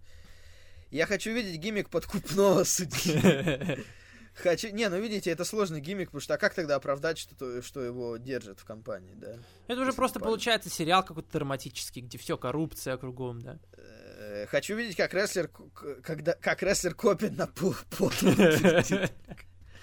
Я 0.92 1.08
хочу 1.08 1.34
видеть 1.34 1.60
гиммик 1.60 1.90
подкупного 1.90 2.64
судьи. 2.64 3.84
Хочу... 4.36 4.70
Не, 4.70 4.90
ну 4.90 5.00
видите, 5.00 5.30
это 5.32 5.46
сложный 5.46 5.80
гиммик, 5.80 6.08
потому 6.10 6.22
что 6.22 6.34
а 6.34 6.38
как 6.38 6.54
тогда 6.54 6.76
оправдать, 6.76 7.18
что, 7.18 7.36
то- 7.36 7.62
что 7.62 7.82
его 7.82 8.18
держат 8.18 8.60
в 8.60 8.66
компании, 8.66 9.14
да? 9.16 9.36
Это 9.68 9.82
уже 9.82 9.94
просто 9.94 10.20
правильно. 10.20 10.32
получается 10.36 10.70
сериал 10.70 11.04
какой-то 11.04 11.32
драматический, 11.32 12.02
где 12.02 12.18
все 12.18 12.38
коррупция 12.38 12.98
кругом, 12.98 13.42
да. 13.42 13.60
Э, 13.78 14.48
Хочу 14.48 14.76
видеть, 14.76 14.96
как 14.96 15.14
рестлер, 15.14 15.50
когда, 16.04 16.34
как 16.34 16.64
рестлер 16.64 16.96
копит 16.96 17.38
на 17.38 17.48
пол. 17.48 17.76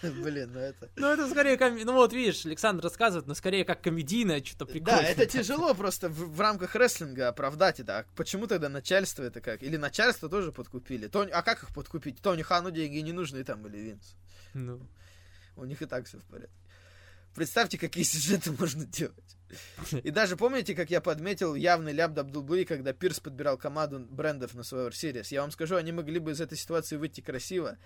Блин, 0.23 0.51
ну 0.53 0.61
это... 0.61 0.89
Ну, 0.97 1.07
это 1.09 1.29
скорее, 1.29 1.57
коми- 1.57 1.85
ну 1.85 1.93
вот 1.95 2.13
видишь, 2.13 2.47
Александр 2.47 2.85
рассказывает, 2.85 3.27
но 3.27 3.35
скорее 3.35 3.65
как 3.65 3.83
комедийное, 3.83 4.43
что-то 4.43 4.65
Да, 4.67 4.73
прикольное. 4.73 5.03
это 5.13 5.27
тяжело 5.27 5.75
просто 5.75 6.09
в, 6.09 6.35
в 6.37 6.41
рамках 6.41 6.75
рестлинга 6.75 7.29
оправдать 7.29 7.81
это. 7.81 7.99
А 8.01 8.05
почему 8.17 8.47
тогда 8.47 8.69
начальство 8.69 9.23
это 9.23 9.41
как? 9.41 9.63
Или 9.63 9.77
начальство 9.77 10.29
тоже 10.29 10.53
подкупили? 10.53 11.07
Тони- 11.09 11.31
А 11.31 11.43
как 11.43 11.63
их 11.63 11.75
подкупить? 11.75 12.21
Тони 12.23 12.43
Хану 12.43 12.71
деньги 12.71 12.99
не 12.99 13.13
нужны 13.13 13.45
там 13.45 13.67
или 13.67 13.77
Винс. 13.79 14.15
Ну, 14.55 14.81
У 15.57 15.65
них 15.65 15.83
и 15.83 15.87
так 15.87 16.07
все 16.07 16.19
в 16.19 16.25
порядке. 16.25 16.53
Представьте, 17.35 17.79
какие 17.79 18.03
сюжеты 18.05 18.53
можно 18.53 18.85
делать. 18.85 19.37
И 20.05 20.11
даже 20.11 20.37
помните, 20.37 20.75
как 20.75 20.91
я 20.91 21.01
подметил 21.01 21.55
явный 21.55 21.93
ляп 21.93 22.13
Дабдулблы, 22.13 22.65
когда 22.65 22.93
Пирс 22.93 23.21
подбирал 23.21 23.57
команду 23.59 23.99
брендов 24.01 24.55
на 24.55 24.61
Survivor 24.61 24.91
Series. 24.91 25.27
Я 25.31 25.43
вам 25.43 25.51
скажу, 25.51 25.77
они 25.77 25.93
могли 25.93 26.19
бы 26.21 26.33
из 26.33 26.41
этой 26.41 26.57
ситуации 26.57 26.97
выйти 26.97 27.21
красиво. 27.21 27.77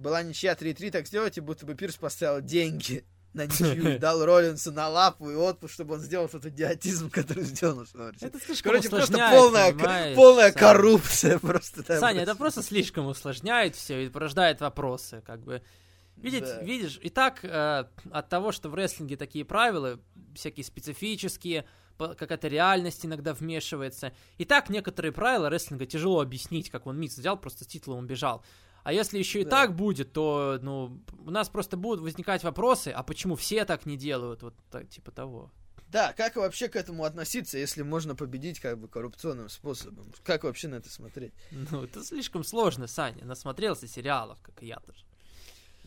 Была 0.00 0.22
ничья 0.22 0.54
3-3, 0.54 0.90
так 0.90 1.06
сделайте, 1.06 1.40
будто 1.40 1.66
бы 1.66 1.74
Пирс 1.74 1.96
поставил 1.96 2.40
деньги 2.40 3.04
на 3.34 3.46
ничью 3.46 3.98
дал 4.00 4.24
Роллинсу 4.24 4.72
на 4.72 4.88
лапу 4.88 5.30
и 5.30 5.34
отпуск, 5.34 5.74
чтобы 5.74 5.94
он 5.94 6.00
сделал 6.00 6.28
тот 6.28 6.46
идиотизм, 6.46 7.10
который 7.10 7.44
сделал 7.44 7.82
Series. 7.82 8.18
это 8.20 8.40
слишком 8.40 8.72
Короче, 8.72 8.88
просто 8.88 9.18
полная, 9.30 9.72
полная 10.14 10.52
Саня. 10.52 10.58
коррупция 10.58 11.38
просто. 11.40 11.82
там. 11.82 12.00
Саня, 12.00 12.22
это 12.22 12.34
просто 12.34 12.62
слишком 12.62 13.06
усложняет 13.06 13.76
все 13.76 14.06
и 14.06 14.08
порождает 14.08 14.60
вопросы, 14.60 15.22
как 15.26 15.40
бы. 15.42 15.62
Видеть, 16.16 16.44
Да. 16.44 16.62
Видишь, 16.62 16.98
и 17.02 17.08
так 17.08 17.42
э, 17.44 17.84
от 18.10 18.28
того, 18.28 18.52
что 18.52 18.68
в 18.68 18.74
рестлинге 18.74 19.16
такие 19.16 19.44
правила, 19.44 19.98
всякие 20.34 20.64
специфические, 20.64 21.64
какая-то 21.96 22.48
реальность 22.48 23.06
иногда 23.06 23.32
вмешивается. 23.32 24.12
И 24.36 24.44
так 24.44 24.68
некоторые 24.68 25.12
правила 25.12 25.48
рестлинга 25.48 25.86
тяжело 25.86 26.20
объяснить, 26.20 26.68
как 26.70 26.86
он 26.86 26.98
Митс 26.98 27.16
взял, 27.16 27.38
просто 27.38 27.64
с 27.64 27.66
титулом 27.66 28.00
убежал. 28.04 28.44
А 28.82 28.92
если 28.92 29.18
еще 29.18 29.40
и 29.40 29.44
Да. 29.44 29.50
так 29.50 29.76
будет, 29.76 30.12
то 30.12 30.58
ну, 30.62 31.00
у 31.24 31.30
нас 31.30 31.48
просто 31.48 31.76
будут 31.76 32.00
возникать 32.00 32.42
вопросы, 32.44 32.88
а 32.88 33.02
почему 33.02 33.36
все 33.36 33.64
так 33.64 33.86
не 33.86 33.96
делают, 33.96 34.42
вот 34.42 34.54
так, 34.70 34.88
типа 34.88 35.10
того. 35.10 35.50
Да, 35.88 36.12
как 36.12 36.36
вообще 36.36 36.68
к 36.68 36.76
этому 36.76 37.04
относиться, 37.04 37.58
если 37.58 37.82
можно 37.82 38.14
победить 38.14 38.60
как 38.60 38.78
бы 38.78 38.86
коррупционным 38.86 39.48
способом? 39.48 40.12
Как 40.22 40.44
вообще 40.44 40.68
на 40.68 40.76
это 40.76 40.88
смотреть? 40.88 41.32
Ну, 41.50 41.82
это 41.82 42.04
слишком 42.04 42.44
сложно, 42.44 42.86
Саня. 42.86 43.24
Насмотрелся 43.24 43.88
сериалов, 43.88 44.38
как 44.40 44.62
и 44.62 44.66
я 44.66 44.78
тоже. 44.78 45.04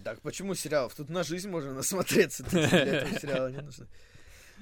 Так 0.03 0.20
почему 0.22 0.56
сериалов? 0.56 0.94
Тут 0.94 1.10
на 1.10 1.24
жизнь 1.24 1.49
можно 1.49 1.74
насмотреться, 1.76 2.44
для 2.44 2.68
этого 2.68 3.20
сериала 3.20 3.48
не 3.49 3.61
нужно. 3.61 3.88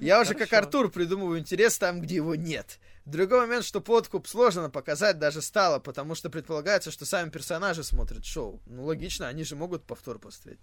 Я 0.02 0.20
уже 0.20 0.34
как 0.34 0.50
Хорошо. 0.50 0.66
Артур 0.66 0.90
придумываю 0.90 1.38
интерес 1.38 1.78
там, 1.78 2.00
где 2.00 2.16
его 2.16 2.34
нет. 2.34 2.80
Другой 3.04 3.40
момент, 3.42 3.64
что 3.64 3.80
подкуп 3.80 4.26
сложно 4.26 4.68
показать 4.68 5.20
даже 5.20 5.40
стало, 5.40 5.78
потому 5.78 6.16
что 6.16 6.28
предполагается, 6.28 6.90
что 6.90 7.06
сами 7.06 7.30
персонажи 7.30 7.84
смотрят 7.84 8.24
шоу. 8.24 8.60
Ну, 8.66 8.84
логично, 8.84 9.28
они 9.28 9.44
же 9.44 9.54
могут 9.54 9.84
повтор 9.84 10.18
поставить. 10.18 10.58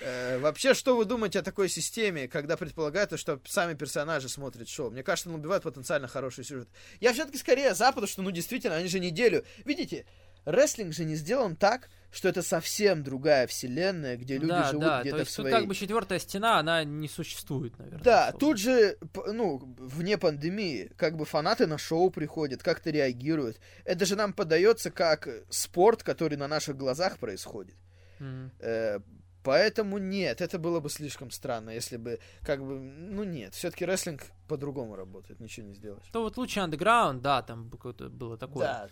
Э, 0.00 0.38
вообще, 0.38 0.74
что 0.74 0.96
вы 0.96 1.06
думаете 1.06 1.40
о 1.40 1.42
такой 1.42 1.68
системе, 1.68 2.28
когда 2.28 2.56
предполагается, 2.56 3.16
что 3.16 3.40
сами 3.46 3.74
персонажи 3.74 4.28
смотрят 4.28 4.68
шоу? 4.68 4.90
Мне 4.90 5.02
кажется, 5.02 5.28
он 5.28 5.36
убивает 5.36 5.64
потенциально 5.64 6.06
хороший 6.06 6.44
сюжет. 6.44 6.68
Я 7.00 7.12
все-таки 7.12 7.38
скорее 7.38 7.74
за, 7.74 7.88
потому 7.88 8.06
что, 8.06 8.22
ну, 8.22 8.30
действительно, 8.30 8.76
они 8.76 8.88
же 8.88 9.00
неделю... 9.00 9.44
Видите, 9.64 10.06
рестлинг 10.46 10.94
же 10.94 11.04
не 11.04 11.16
сделан 11.16 11.56
так, 11.56 11.90
что 12.10 12.28
это 12.28 12.42
совсем 12.42 13.02
другая 13.02 13.46
вселенная, 13.46 14.16
где 14.16 14.38
люди 14.38 14.48
да, 14.48 14.70
живут 14.70 14.84
да, 14.84 14.96
то 14.98 15.02
где-то 15.02 15.24
в 15.24 15.30
своей... 15.30 15.50
тут 15.50 15.60
как 15.60 15.68
бы 15.68 15.74
четвертая 15.74 16.18
стена, 16.18 16.58
она 16.58 16.82
не 16.84 17.08
существует, 17.08 17.78
наверное. 17.78 18.02
Да, 18.02 18.20
условно. 18.28 18.38
тут 18.38 18.58
же, 18.58 18.98
ну, 19.26 19.74
вне 19.78 20.16
пандемии, 20.16 20.90
как 20.96 21.16
бы 21.16 21.26
фанаты 21.26 21.66
на 21.66 21.76
шоу 21.76 22.10
приходят, 22.10 22.62
как-то 22.62 22.90
реагируют. 22.90 23.60
Это 23.84 24.06
же 24.06 24.16
нам 24.16 24.32
подается 24.32 24.90
как 24.90 25.28
спорт, 25.50 26.02
который 26.02 26.38
на 26.38 26.48
наших 26.48 26.76
глазах 26.76 27.18
происходит. 27.18 27.76
Мгм. 28.18 28.50
Э, 28.60 29.00
поэтому 29.42 29.98
нет, 29.98 30.40
это 30.40 30.58
было 30.58 30.80
бы 30.80 30.88
слишком 30.88 31.30
странно, 31.30 31.70
если 31.70 31.98
бы, 31.98 32.18
как 32.40 32.64
бы, 32.64 32.78
ну 32.78 33.24
нет, 33.24 33.52
все-таки 33.54 33.84
рестлинг 33.84 34.22
по-другому 34.48 34.96
работает, 34.96 35.40
ничего 35.40 35.66
не 35.66 35.74
сделаешь. 35.74 36.06
То 36.12 36.22
вот 36.22 36.38
лучше 36.38 36.60
андеграунд, 36.60 37.20
да, 37.20 37.42
там 37.42 37.68
какое-то 37.68 38.08
было 38.08 38.38
такое. 38.38 38.64
Да, 38.64 38.88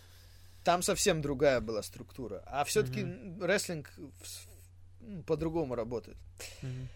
там 0.65 0.81
совсем 0.81 1.21
другая 1.21 1.61
была 1.61 1.81
структура, 1.83 2.43
а 2.47 2.65
все-таки 2.65 3.05
рестлинг 3.39 3.93
в 4.21 4.27
с- 4.27 4.47
ну, 4.99 5.23
по-другому 5.23 5.75
работает. 5.75 6.17
Мгм. 6.61 6.89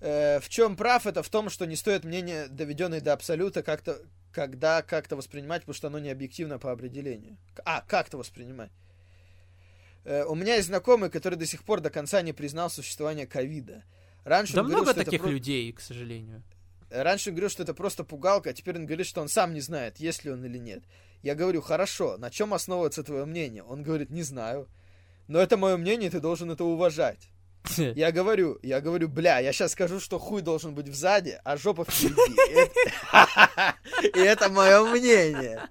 Э, 0.00 0.38
в 0.40 0.48
чем 0.48 0.76
прав, 0.76 1.06
это 1.06 1.22
в 1.22 1.28
том, 1.30 1.48
что 1.50 1.64
не 1.66 1.76
стоит 1.76 2.04
мнение, 2.04 2.46
доведенное 2.48 3.00
до 3.00 3.12
абсолюта, 3.14 3.62
как-то, 3.62 3.98
когда 4.32 4.82
как-то 4.82 5.16
воспринимать, 5.16 5.62
потому 5.62 5.74
что 5.74 5.86
оно 5.88 5.98
не 5.98 6.10
объективно 6.10 6.58
по 6.58 6.70
определению. 6.70 7.38
А, 7.64 7.80
как-то 7.80 8.18
воспринимать. 8.18 8.70
Э, 10.04 10.24
у 10.24 10.34
меня 10.34 10.56
есть 10.56 10.68
знакомый, 10.68 11.08
который 11.08 11.36
до 11.36 11.46
сих 11.46 11.64
пор 11.64 11.80
до 11.80 11.88
конца 11.90 12.20
не 12.22 12.32
признал 12.34 12.68
существование 12.68 13.26
ковида. 13.26 13.82
Раньше 14.24 14.52
Да 14.54 14.60
говорил, 14.60 14.78
много 14.82 14.90
это 14.92 15.04
таких 15.04 15.22
про- 15.22 15.30
людей, 15.30 15.72
к 15.72 15.80
сожалению. 15.80 16.42
Раньше 17.02 17.30
он 17.30 17.34
говорил, 17.36 17.50
что 17.50 17.62
это 17.62 17.74
просто 17.74 18.04
пугалка, 18.04 18.50
а 18.50 18.52
теперь 18.52 18.76
он 18.76 18.86
говорит, 18.86 19.06
что 19.06 19.20
он 19.20 19.28
сам 19.28 19.52
не 19.54 19.60
знает, 19.60 19.98
есть 19.98 20.24
ли 20.24 20.30
он 20.30 20.44
или 20.44 20.58
нет. 20.58 20.82
Я 21.22 21.34
говорю, 21.34 21.60
хорошо, 21.62 22.16
на 22.18 22.30
чем 22.30 22.54
основывается 22.54 23.02
твое 23.02 23.24
мнение? 23.24 23.62
Он 23.62 23.82
говорит, 23.82 24.10
не 24.10 24.22
знаю. 24.22 24.68
Но 25.26 25.40
это 25.40 25.56
мое 25.56 25.76
мнение, 25.76 26.10
ты 26.10 26.20
должен 26.20 26.50
это 26.50 26.64
уважать. 26.64 27.30
Я 27.78 28.12
говорю, 28.12 28.58
я 28.62 28.82
говорю, 28.82 29.08
бля, 29.08 29.38
я 29.38 29.50
сейчас 29.54 29.72
скажу, 29.72 29.98
что 29.98 30.18
хуй 30.18 30.42
должен 30.42 30.74
быть 30.74 30.94
сзади, 30.94 31.40
а 31.44 31.56
жопа 31.56 31.86
впереди. 31.88 32.70
И 34.14 34.18
это- 34.20 34.48
мое 34.50 34.84
мнение. 34.84 35.62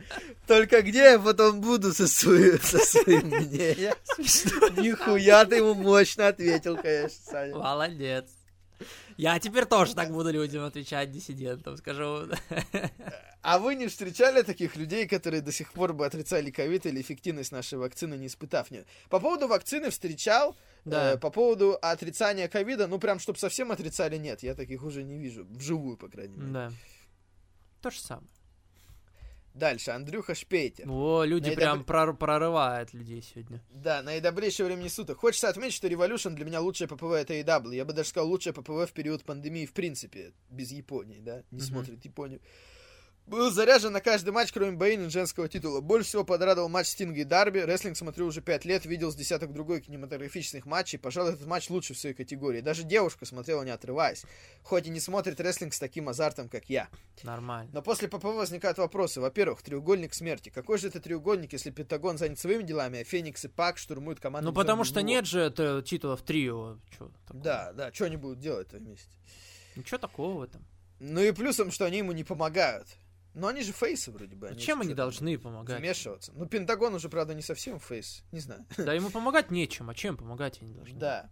Только 0.47 0.81
где 0.81 1.11
я 1.11 1.19
потом 1.19 1.61
буду 1.61 1.93
со 1.93 2.07
своим, 2.07 2.59
со 2.61 2.79
своим 2.79 3.27
мнением? 3.27 3.93
Нихуя 4.81 5.45
ты 5.45 5.57
ему 5.57 5.75
мощно 5.75 6.29
ответил, 6.29 6.77
конечно, 6.77 7.19
Саня. 7.31 7.55
Молодец. 7.55 8.25
Я 9.17 9.39
теперь 9.39 9.65
тоже 9.65 9.95
так 9.95 10.11
буду 10.11 10.31
людям 10.31 10.63
отвечать, 10.63 11.11
диссидентам, 11.11 11.77
скажу. 11.77 12.27
А 13.41 13.59
вы 13.59 13.75
не 13.75 13.87
встречали 13.87 14.41
таких 14.41 14.77
людей, 14.77 15.05
которые 15.07 15.41
до 15.41 15.51
сих 15.51 15.73
пор 15.73 15.93
бы 15.93 16.05
отрицали 16.05 16.49
ковид 16.49 16.85
или 16.85 17.01
эффективность 17.01 17.51
нашей 17.51 17.77
вакцины, 17.77 18.15
не 18.15 18.27
испытав 18.27 18.71
ее? 18.71 18.85
По 19.09 19.19
поводу 19.19 19.47
вакцины 19.47 19.89
встречал, 19.89 20.55
Да. 20.85 21.13
э, 21.13 21.17
по 21.17 21.29
поводу 21.29 21.77
отрицания 21.81 22.47
ковида, 22.47 22.87
ну 22.87 22.99
прям, 22.99 23.19
чтобы 23.19 23.37
совсем 23.39 23.71
отрицали, 23.71 24.17
нет, 24.17 24.43
я 24.43 24.55
таких 24.55 24.83
уже 24.83 25.03
не 25.03 25.17
вижу, 25.17 25.45
вживую, 25.49 25.97
по 25.97 26.07
крайней 26.07 26.37
мере. 26.37 26.51
Да. 26.53 26.71
То 27.81 27.89
же 27.91 27.99
самое. 27.99 28.27
Дальше, 29.53 29.91
Андрюха 29.91 30.33
Шпейтер. 30.33 30.89
О, 30.89 31.23
люди 31.23 31.49
На 31.49 31.55
прям 31.55 31.81
прор- 31.83 32.15
прорывают 32.17 32.91
людей 32.93 33.21
сегодня. 33.21 33.61
Да, 33.69 34.01
наидобрейшее 34.01 34.65
времени 34.65 34.87
суток. 34.87 35.19
Хочется 35.19 35.47
отметить, 35.49 35.75
что 35.75 35.87
Revolution 35.87 36.31
для 36.31 36.43
меня 36.45 36.59
лучшее 36.59 36.87
ППВ 36.87 37.11
это 37.13 37.33
AW. 37.35 37.75
Я 37.75 37.85
бы 37.85 37.93
даже 37.93 38.09
сказал, 38.09 38.29
лучшее 38.29 38.53
ППВ 38.53 38.89
в 38.89 38.93
период 38.93 39.23
пандемии 39.23 39.65
в 39.67 39.73
принципе, 39.73 40.33
без 40.49 40.71
Японии, 40.71 41.19
да, 41.19 41.43
не 41.51 41.57
Мгм. 41.59 41.67
смотрит 41.67 42.03
Японию. 42.03 42.41
Был 43.25 43.51
заряжен 43.51 43.93
на 43.93 44.01
каждый 44.01 44.31
матч, 44.31 44.51
кроме 44.51 44.73
боин 44.73 45.09
женского 45.09 45.47
титула. 45.47 45.79
Больше 45.79 46.09
всего 46.09 46.25
подрадовал 46.25 46.67
матч 46.67 46.87
Стинга 46.87 47.21
и 47.21 47.23
Дарби. 47.23 47.59
Рестлинг 47.59 47.95
смотрю 47.95 48.27
уже 48.27 48.41
пять 48.41 48.65
лет, 48.65 48.85
видел 48.85 49.11
с 49.11 49.15
десяток 49.15 49.53
другой 49.53 49.79
кинематографичных 49.79 50.65
матчей. 50.65 50.99
Пожалуй, 50.99 51.33
этот 51.33 51.47
матч 51.47 51.69
лучше 51.69 51.93
в 51.93 51.97
своей 51.97 52.13
категории. 52.13 52.59
Даже 52.59 52.83
девушка 52.83 53.25
смотрела 53.25 53.63
не 53.63 53.71
отрываясь. 53.71 54.25
Хоть 54.61 54.87
и 54.87 54.89
не 54.89 54.99
смотрит 54.99 55.39
рестлинг 55.39 55.73
с 55.73 55.79
таким 55.79 56.09
азартом, 56.09 56.49
как 56.49 56.69
я. 56.69 56.89
Нормально. 57.23 57.71
Но 57.73 57.81
после 57.81 58.09
ПП 58.09 58.25
возникают 58.25 58.77
вопросы. 58.77 59.21
Во-первых, 59.21 59.61
треугольник 59.61 60.13
смерти. 60.13 60.49
Какой 60.49 60.77
же 60.77 60.89
это 60.89 60.99
треугольник, 60.99 61.53
если 61.53 61.71
Пентагон 61.71 62.17
занят 62.17 62.39
своими 62.39 62.63
делами, 62.63 62.99
а 62.99 63.03
Феникс 63.05 63.45
и 63.45 63.47
Пак 63.47 63.77
штурмуют 63.77 64.19
команду? 64.19 64.49
Ну, 64.49 64.53
потому 64.55 64.83
что 64.83 65.01
нет 65.01 65.25
же 65.25 65.39
это 65.39 65.81
титулов 65.81 66.23
трио. 66.23 66.77
Да, 67.29 67.71
да, 67.71 67.93
что 67.93 68.05
они 68.05 68.17
будут 68.17 68.39
делать-то 68.39 68.77
вместе? 68.77 69.09
Ничего 69.77 69.97
такого 69.97 70.39
в 70.39 70.43
этом. 70.43 70.65
Ну 70.99 71.21
и 71.21 71.31
плюсом, 71.31 71.71
что 71.71 71.85
они 71.85 71.99
ему 71.99 72.11
не 72.11 72.23
помогают. 72.23 72.87
Но 73.33 73.47
они 73.47 73.63
же 73.63 73.71
фейсы 73.71 74.11
вроде 74.11 74.35
бы. 74.35 74.49
А 74.49 74.55
чем 74.55 74.81
они 74.81 74.93
должны 74.93 75.37
помогать? 75.39 75.79
Вмешиваться. 75.79 76.31
Ну, 76.35 76.45
Пентагон 76.45 76.93
уже, 76.93 77.09
правда, 77.09 77.33
не 77.33 77.41
совсем 77.41 77.79
фейс. 77.79 78.23
Не 78.31 78.39
знаю. 78.39 78.65
Да, 78.77 78.93
ему 78.93 79.09
помогать 79.09 79.49
нечем. 79.49 79.89
А 79.89 79.95
чем 79.95 80.17
помогать 80.17 80.61
они 80.61 80.73
должны? 80.73 80.99
Да. 80.99 81.29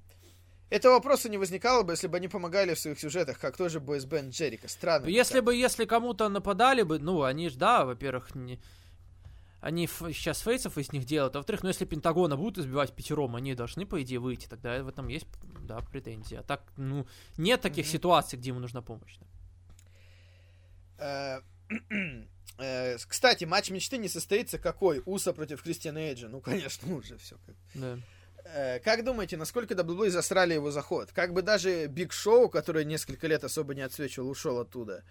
Этого 0.72 0.94
вопроса 0.94 1.30
не 1.30 1.38
возникало 1.38 1.84
бы, 1.84 1.94
если 1.94 2.08
бы 2.08 2.18
они 2.18 2.28
помогали 2.30 2.74
в 2.74 2.80
своих 2.80 2.98
сюжетах, 2.98 3.38
как 3.40 3.58
тоже 3.58 3.80
Бойс 3.80 4.06
Бен 4.06 4.30
Джерика. 4.30 4.68
Странно. 4.70 5.06
Если 5.08 5.36
так. 5.36 5.44
бы, 5.44 5.56
если 5.56 5.86
кому-то 5.86 6.30
нападали 6.30 6.82
бы, 6.84 6.98
ну, 6.98 7.24
они 7.24 7.50
же, 7.50 7.58
да, 7.58 7.86
во-первых, 7.86 8.34
не... 8.36 8.60
Они 9.60 9.86
сейчас 9.86 10.40
фейсов 10.40 10.80
из 10.80 10.92
них 10.92 11.06
делают, 11.06 11.36
а 11.36 11.40
во-вторых, 11.40 11.62
ну, 11.62 11.68
если 11.68 11.86
Пентагона 11.86 12.36
будут 12.36 12.58
избивать 12.58 12.96
пятером, 12.96 13.36
они 13.36 13.54
должны, 13.54 13.86
по 13.86 14.02
идее, 14.02 14.20
выйти, 14.20 14.48
тогда 14.48 14.82
в 14.82 14.88
этом 14.88 15.08
есть, 15.08 15.28
да, 15.60 15.82
претензии. 15.82 16.38
А 16.38 16.42
так, 16.42 16.64
ну, 16.78 17.06
нет 17.38 17.62
таких 17.62 17.86
mm-hmm. 17.86 17.92
ситуаций, 17.92 18.40
где 18.40 18.50
ему 18.50 18.60
нужна 18.60 18.82
помощь. 18.82 19.20
Да. 20.98 21.44
Э, 22.58 22.98
кстати, 23.08 23.46
матч 23.46 23.72
мечты 23.72 23.98
не 23.98 24.08
состоится 24.08 24.60
какой? 24.60 25.02
Уса 25.06 25.34
против 25.34 25.64
Кристиана 25.64 25.98
Эйджа. 25.98 26.28
Ну, 26.28 26.42
конечно, 26.42 26.94
уже 26.96 27.18
все 27.18 27.36
как. 27.46 27.56
Да. 27.74 27.98
Э, 28.46 28.80
как 28.80 29.04
думаете, 29.04 29.38
насколько 29.38 29.74
WWE 29.74 30.10
засрали 30.10 30.54
его 30.54 30.70
заход? 30.70 31.12
Как 31.12 31.34
бы 31.34 31.42
даже 31.42 31.88
Биг 31.88 32.14
Шоу, 32.14 32.50
который 32.50 32.86
несколько 32.86 33.28
лет 33.28 33.44
особо 33.44 33.74
не 33.74 33.82
отсвечивал, 33.82 34.30
ушел 34.30 34.60
оттуда. 34.60 35.04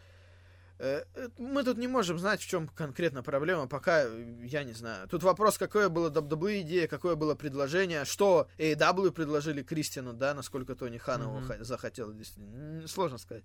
Э, 0.79 1.05
мы 1.39 1.63
тут 1.65 1.77
не 1.79 1.89
можем 1.89 2.19
знать, 2.19 2.41
в 2.41 2.47
чем 2.47 2.69
конкретно 2.69 3.23
проблема, 3.23 3.67
пока 3.67 4.05
я 4.43 4.65
не 4.65 4.73
знаю. 4.73 5.09
Тут 5.09 5.23
вопрос, 5.23 5.59
какое 5.59 5.89
было 5.89 6.11
WWE 6.11 6.63
идея, 6.63 6.89
какое 6.89 7.17
было 7.17 7.35
предложение, 7.35 8.05
что 8.05 8.49
AEW 8.59 9.11
предложили 9.11 9.63
Кристиану, 9.63 10.13
да, 10.13 10.35
насколько 10.35 10.75
Тони 10.75 10.99
Хан 10.99 11.23
его 11.23 11.41
mm-hmm. 11.41 11.65
захотел. 11.65 12.15
Сложно 12.87 13.19
сказать. 13.19 13.45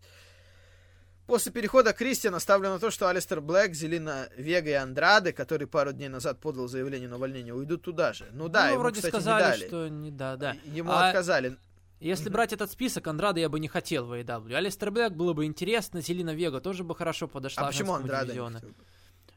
После 1.27 1.51
перехода 1.51 1.91
Кристиана 1.91 2.39
ставлю 2.39 2.69
на 2.69 2.79
то, 2.79 2.91
что 2.91 3.09
Алистер 3.09 3.41
Блэк, 3.41 3.73
Зелина 3.73 4.29
Вега 4.37 4.69
и 4.69 4.73
Андрады, 4.73 5.31
который 5.31 5.65
пару 5.65 5.91
дней 5.91 6.07
назад 6.07 6.39
подал 6.39 6.67
заявление 6.67 7.09
на 7.09 7.15
увольнение, 7.15 7.53
уйдут 7.53 7.81
туда 7.81 8.13
же. 8.13 8.27
Ну 8.31 8.47
да, 8.47 8.65
ну, 8.65 8.71
ему, 8.73 8.79
вроде 8.81 8.97
кстати, 8.97 9.11
сказали, 9.11 9.43
не 9.43 9.49
дали. 9.49 9.67
что 9.67 9.87
не 9.87 10.11
да, 10.11 10.35
да. 10.35 10.55
Ему 10.65 10.91
а... 10.91 11.07
отказали. 11.07 11.57
Если 11.99 12.29
брать 12.29 12.53
этот 12.53 12.69
список, 12.69 13.07
Андрада 13.07 13.39
я 13.39 13.49
бы 13.49 13.59
не 13.59 13.67
хотел 13.67 14.05
в 14.05 14.13
AEW. 14.13 14.53
Алистер 14.53 14.91
Блэк 14.91 15.11
было 15.11 15.33
бы 15.33 15.45
интересно, 15.45 16.01
Зелина 16.01 16.35
Вега 16.35 16.59
тоже 16.59 16.83
бы 16.83 16.93
хорошо 16.93 17.27
подошла. 17.27 17.63
А 17.63 17.67
почему 17.67 17.93
Андрада 17.93 18.33
не, 18.33 18.39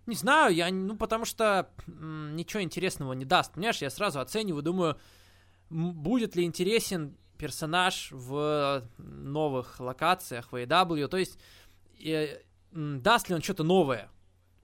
не 0.06 0.14
знаю, 0.14 0.54
я, 0.54 0.70
ну, 0.70 0.96
потому 0.96 1.24
что 1.24 1.70
м, 1.86 2.34
ничего 2.34 2.62
интересного 2.62 3.12
не 3.14 3.24
даст. 3.24 3.52
Понимаешь, 3.52 3.80
я 3.80 3.88
сразу 3.88 4.20
оцениваю, 4.20 4.62
думаю, 4.62 4.98
будет 5.70 6.36
ли 6.36 6.44
интересен 6.44 7.16
персонаж 7.38 8.08
в 8.10 8.82
новых 8.98 9.78
локациях 9.80 10.50
в 10.50 10.56
AEW. 10.56 11.08
То 11.08 11.16
есть 11.16 11.38
э, 12.04 12.40
даст 12.72 13.28
ли 13.28 13.34
он 13.34 13.42
что-то 13.42 13.64
новое. 13.64 14.10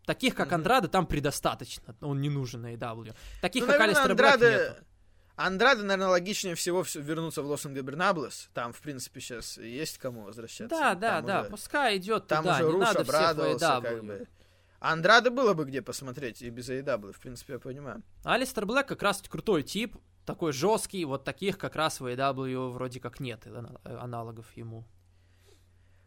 Таких, 0.06 0.34
как. 0.34 0.52
Андрада, 0.52 0.88
там 0.88 1.06
предостаточно. 1.06 1.96
Он 2.00 2.20
не 2.20 2.28
нужен 2.28 2.62
на 2.62 2.74
AW. 2.74 3.14
Таких, 3.40 3.62
ну, 3.62 3.68
как 3.68 3.78
наверное, 3.78 4.02
Алистер 4.02 4.10
Андрада... 4.10 4.50
Нету. 4.50 4.84
Андрада, 5.36 5.82
наверное, 5.82 6.08
логичнее 6.08 6.54
всего 6.54 6.84
вернуться 6.94 7.42
в 7.42 7.46
Лос 7.46 7.66
Ингабернаблес. 7.66 8.50
Там, 8.54 8.72
в 8.72 8.80
принципе, 8.80 9.20
сейчас 9.20 9.58
есть 9.58 9.98
кому 9.98 10.22
возвращаться. 10.22 10.68
Да, 10.68 10.94
да, 10.94 11.16
там 11.16 11.26
да. 11.26 11.40
Уже... 11.40 11.50
Пускай 11.50 11.96
идет 11.96 12.28
там 12.28 12.44
туда. 12.44 12.54
Уже 12.54 12.64
не 12.64 12.70
Руш 12.70 12.80
надо 12.80 13.00
обрадовался, 13.00 13.80
как 13.80 14.04
бы. 14.04 14.28
Андрада 14.78 15.30
было 15.30 15.54
бы 15.54 15.64
где 15.64 15.82
посмотреть 15.82 16.42
и 16.42 16.50
без 16.50 16.68
AEW, 16.68 17.12
в 17.12 17.18
принципе, 17.18 17.54
я 17.54 17.58
понимаю. 17.58 18.02
Алистер 18.22 18.66
Блэк 18.66 18.84
как 18.84 19.02
раз 19.02 19.22
крутой 19.22 19.62
тип, 19.62 19.96
такой 20.26 20.52
жесткий, 20.52 21.04
вот 21.06 21.24
таких 21.24 21.56
как 21.58 21.74
раз 21.74 22.00
в 22.00 22.06
AEW 22.06 22.68
вроде 22.70 23.00
как 23.00 23.18
нет 23.18 23.46
аналогов 23.82 24.46
ему. 24.56 24.84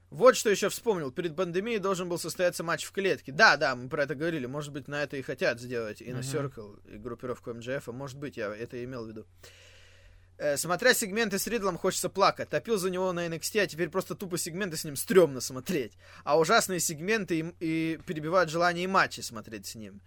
Вот 0.10 0.38
что 0.38 0.50
еще 0.50 0.70
вспомнил. 0.70 1.12
Перед 1.12 1.36
пандемией 1.36 1.80
должен 1.80 2.08
был 2.08 2.18
состояться 2.18 2.64
матч 2.64 2.86
в 2.86 2.92
клетке. 2.92 3.32
Да, 3.32 3.58
да, 3.58 3.76
мы 3.76 3.90
про 3.90 4.04
это 4.04 4.16
говорили. 4.16 4.46
Может 4.46 4.72
быть, 4.72 4.88
на 4.88 5.04
это 5.04 5.18
и 5.18 5.22
хотят 5.22 5.60
сделать 5.60 6.02
и 6.02 6.14
на. 6.14 6.20
Circle, 6.20 6.80
и 6.94 6.98
группировку 6.98 7.54
МДФ. 7.54 7.88
Может 7.88 8.18
быть, 8.18 8.38
я 8.38 8.56
это 8.56 8.82
имел 8.84 9.06
в 9.06 9.10
виду. 9.10 9.26
Э, 10.38 10.56
смотря 10.56 10.94
сегменты 10.94 11.40
с 11.40 11.48
Ридлом, 11.48 11.78
хочется 11.78 12.10
плакать. 12.10 12.50
Топил 12.50 12.78
за 12.78 12.90
него 12.90 13.12
на 13.12 13.28
NXT, 13.28 13.62
а 13.62 13.68
теперь 13.68 13.90
просто 13.90 14.16
тупо 14.16 14.38
сегменты 14.38 14.78
с 14.78 14.86
ним 14.86 14.96
стрёмно 14.96 15.42
смотреть. 15.42 15.94
А 16.24 16.40
ужасные 16.40 16.80
сегменты 16.80 17.40
и, 17.40 17.56
и 17.60 18.00
перебивают 18.06 18.50
желание 18.50 18.86
и 18.86 18.88
матчи 18.88 19.22
смотреть 19.22 19.66
с 19.66 19.76
ним. 19.76 20.02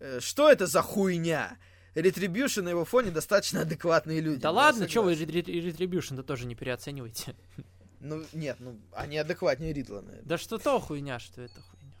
Э, 0.00 0.20
что 0.20 0.50
это 0.50 0.66
за 0.66 0.82
хуйня? 0.82 1.56
Ретрибьюшн 1.94 2.62
на 2.62 2.70
его 2.70 2.84
фоне 2.84 3.12
достаточно 3.12 3.60
адекватные 3.60 4.20
люди. 4.20 4.40
Да 4.40 4.50
ладно, 4.50 4.88
что 4.88 5.02
вы 5.02 5.14
Ретрибьюшн-то 5.14 6.24
тоже 6.24 6.46
не 6.46 6.56
переоцениваете. 6.56 7.36
Ну, 8.04 8.22
нет, 8.34 8.58
ну, 8.60 8.78
они 8.92 9.16
адекватнее 9.16 9.72
Ридла, 9.72 10.02
наверное. 10.02 10.28
Да 10.28 10.36
что 10.36 10.58
то 10.58 10.78
хуйня, 10.78 11.18
что 11.18 11.40
это 11.40 11.58
хуйня. 11.62 11.96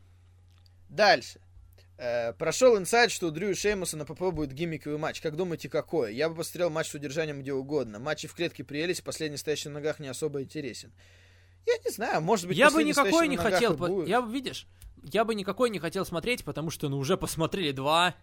Дальше. 0.90 1.40
Э, 1.96 2.34
прошел 2.34 2.76
инсайд, 2.76 3.10
что 3.10 3.28
у 3.28 3.30
Дрю 3.30 3.48
и 3.48 3.54
Шеймуса 3.54 3.96
на 3.96 4.04
ПП 4.04 4.24
будет 4.30 4.52
гиммиковый 4.52 4.98
матч. 4.98 5.22
Как 5.22 5.34
думаете, 5.34 5.70
какой? 5.70 6.14
Я 6.14 6.28
бы 6.28 6.34
посмотрел 6.34 6.68
матч 6.68 6.88
с 6.88 6.94
удержанием 6.94 7.40
где 7.40 7.54
угодно. 7.54 8.00
Матчи 8.00 8.28
в 8.28 8.34
клетке 8.34 8.64
приелись, 8.64 9.00
последний 9.00 9.38
стоящий 9.38 9.70
на 9.70 9.76
ногах 9.76 9.98
не 9.98 10.08
особо 10.08 10.42
интересен. 10.42 10.92
Я 11.66 11.78
не 11.82 11.90
знаю, 11.90 12.20
может 12.20 12.48
быть, 12.48 12.58
я 12.58 12.70
бы 12.70 12.84
никакой 12.84 13.26
не 13.26 13.38
хотел, 13.38 13.74
по... 13.74 14.04
я 14.04 14.20
видишь, 14.20 14.66
я 15.10 15.24
бы 15.24 15.34
никакой 15.34 15.70
не 15.70 15.78
хотел 15.78 16.04
смотреть, 16.04 16.44
потому 16.44 16.68
что 16.68 16.90
ну 16.90 16.98
уже 16.98 17.16
посмотрели 17.16 17.70
два, 17.72 18.14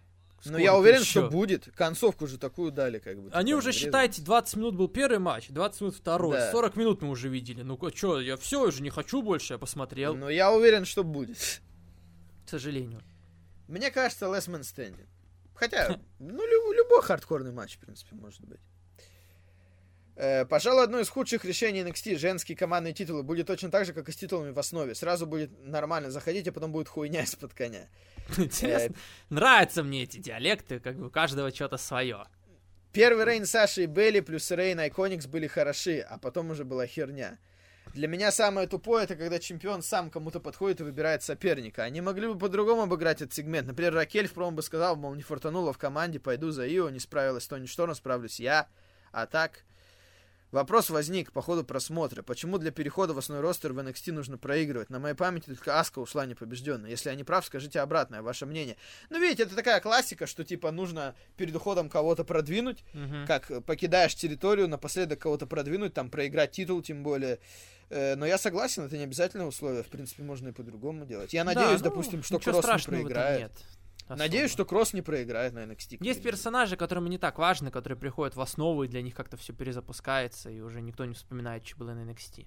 но 0.44 0.58
я 0.58 0.76
уверен, 0.76 1.00
еще? 1.00 1.10
что 1.10 1.28
будет. 1.28 1.68
Концовку 1.74 2.26
же 2.26 2.38
такую 2.38 2.72
дали, 2.72 2.98
как 2.98 3.20
бы. 3.20 3.30
Они 3.32 3.54
уже, 3.54 3.72
считайте, 3.72 4.22
20 4.22 4.56
минут 4.56 4.76
был 4.76 4.88
первый 4.88 5.18
матч, 5.18 5.48
20 5.48 5.80
минут 5.80 5.96
второй, 5.96 6.36
да. 6.36 6.50
40 6.50 6.76
минут 6.76 7.02
мы 7.02 7.10
уже 7.10 7.28
видели. 7.28 7.62
Ну, 7.62 7.78
что, 7.94 8.20
я 8.20 8.36
все 8.36 8.66
уже 8.66 8.82
не 8.82 8.90
хочу 8.90 9.22
больше, 9.22 9.54
я 9.54 9.58
посмотрел. 9.58 10.14
Но 10.14 10.28
я 10.28 10.52
уверен, 10.52 10.84
что 10.84 11.04
будет. 11.04 11.60
К 12.46 12.48
сожалению. 12.48 13.02
Мне 13.68 13.90
кажется, 13.90 14.26
Last 14.26 14.48
Man 14.48 14.60
Standing. 14.60 15.06
Хотя, 15.54 16.00
ну, 16.18 16.72
любой 16.72 17.02
хардкорный 17.02 17.52
матч, 17.52 17.76
в 17.76 17.80
принципе, 17.80 18.16
может 18.16 18.40
быть. 18.42 18.60
Э, 20.14 20.44
пожалуй, 20.44 20.84
одно 20.84 21.00
из 21.00 21.08
худших 21.08 21.44
решений 21.44 21.80
NXT, 21.80 22.18
женские 22.18 22.56
командные 22.56 22.92
титулы, 22.92 23.22
будет 23.22 23.46
точно 23.46 23.70
так 23.70 23.86
же, 23.86 23.92
как 23.92 24.08
и 24.08 24.12
с 24.12 24.16
титулами 24.16 24.50
в 24.50 24.58
основе. 24.58 24.94
Сразу 24.94 25.26
будет 25.26 25.50
нормально 25.64 26.10
заходить, 26.10 26.46
а 26.48 26.52
потом 26.52 26.72
будет 26.72 26.88
хуйня 26.88 27.22
из-под 27.24 27.54
коня. 27.54 27.88
Интересно. 28.36 28.94
Э, 28.94 28.98
Нравятся 29.30 29.82
мне 29.82 30.02
эти 30.02 30.18
диалекты, 30.18 30.80
как 30.80 30.96
бы 30.96 31.06
у 31.06 31.10
каждого 31.10 31.50
что-то 31.50 31.78
свое. 31.78 32.24
Первый 32.92 33.24
Рейн 33.24 33.46
Саши 33.46 33.84
и 33.84 33.86
Белли 33.86 34.20
плюс 34.20 34.50
Рейн 34.50 34.78
Айконикс 34.78 35.26
были 35.26 35.46
хороши, 35.46 36.00
а 36.00 36.18
потом 36.18 36.50
уже 36.50 36.64
была 36.64 36.86
херня. 36.86 37.38
Для 37.94 38.06
меня 38.06 38.30
самое 38.30 38.66
тупое, 38.66 39.04
это 39.04 39.16
когда 39.16 39.38
чемпион 39.38 39.82
сам 39.82 40.10
кому-то 40.10 40.40
подходит 40.40 40.80
и 40.80 40.84
выбирает 40.84 41.22
соперника. 41.22 41.84
Они 41.84 42.00
могли 42.00 42.28
бы 42.28 42.38
по-другому 42.38 42.82
обыграть 42.82 43.20
этот 43.20 43.34
сегмент. 43.34 43.66
Например, 43.66 43.94
Ракель 43.94 44.28
в 44.28 44.32
промо 44.32 44.50
бы 44.50 44.62
сказал, 44.62 44.96
мол, 44.96 45.14
не 45.14 45.22
фортанула 45.22 45.72
в 45.72 45.78
команде, 45.78 46.20
пойду 46.20 46.50
за 46.50 46.66
Ио, 46.66 46.90
не 46.90 47.00
справилась 47.00 47.46
Тони 47.46 47.66
Шторм, 47.66 47.94
справлюсь 47.94 48.40
я. 48.40 48.68
А 49.10 49.26
так, 49.26 49.64
Вопрос 50.52 50.90
возник 50.90 51.32
по 51.32 51.40
ходу 51.40 51.64
просмотра. 51.64 52.22
Почему 52.22 52.58
для 52.58 52.70
перехода 52.70 53.14
в 53.14 53.18
основной 53.18 53.42
ростер 53.42 53.72
в 53.72 53.78
NXT 53.78 54.12
нужно 54.12 54.36
проигрывать? 54.36 54.90
На 54.90 54.98
моей 54.98 55.14
памяти 55.14 55.46
только 55.46 55.80
Аска 55.80 55.98
ушла 55.98 56.26
непобежденной. 56.26 56.90
Если 56.90 57.08
я 57.08 57.16
не 57.16 57.24
прав, 57.24 57.46
скажите 57.46 57.80
обратное, 57.80 58.20
ваше 58.20 58.44
мнение. 58.44 58.76
Ну, 59.08 59.18
видите, 59.18 59.44
это 59.44 59.56
такая 59.56 59.80
классика, 59.80 60.26
что, 60.26 60.44
типа, 60.44 60.70
нужно 60.70 61.14
перед 61.38 61.56
уходом 61.56 61.88
кого-то 61.88 62.24
продвинуть, 62.24 62.84
uh-huh. 62.92 63.26
как 63.26 63.64
покидаешь 63.64 64.14
территорию, 64.14 64.68
напоследок 64.68 65.18
кого-то 65.20 65.46
продвинуть, 65.46 65.94
там, 65.94 66.10
проиграть 66.10 66.52
титул, 66.52 66.82
тем 66.82 67.02
более. 67.02 67.38
Э, 67.88 68.14
но 68.16 68.26
я 68.26 68.36
согласен, 68.36 68.84
это 68.84 68.98
не 68.98 69.04
обязательное 69.04 69.46
условие. 69.46 69.82
В 69.82 69.88
принципе, 69.88 70.22
можно 70.22 70.48
и 70.48 70.52
по-другому 70.52 71.06
делать. 71.06 71.32
Я 71.32 71.44
надеюсь, 71.44 71.80
да, 71.80 71.88
ну, 71.88 71.94
допустим, 71.94 72.22
что 72.22 72.38
Кросс 72.38 72.86
не 72.86 72.92
проиграет. 72.92 73.40
Нет. 73.40 73.52
Особо. 74.12 74.24
Надеюсь, 74.24 74.50
что 74.50 74.64
Кросс 74.64 74.92
не 74.92 75.02
проиграет 75.02 75.52
на 75.52 75.60
NXT. 75.60 75.98
Есть 76.00 76.22
персонажи, 76.22 76.76
которым 76.76 77.08
не 77.08 77.18
так 77.18 77.38
важно, 77.38 77.70
которые 77.70 77.98
приходят 77.98 78.36
в 78.36 78.40
основу, 78.40 78.84
и 78.84 78.88
для 78.88 79.02
них 79.02 79.14
как-то 79.14 79.36
все 79.36 79.52
перезапускается, 79.52 80.50
и 80.50 80.60
уже 80.60 80.80
никто 80.80 81.04
не 81.04 81.14
вспоминает, 81.14 81.66
что 81.66 81.78
было 81.78 81.94
на 81.94 82.10
NXT. 82.10 82.46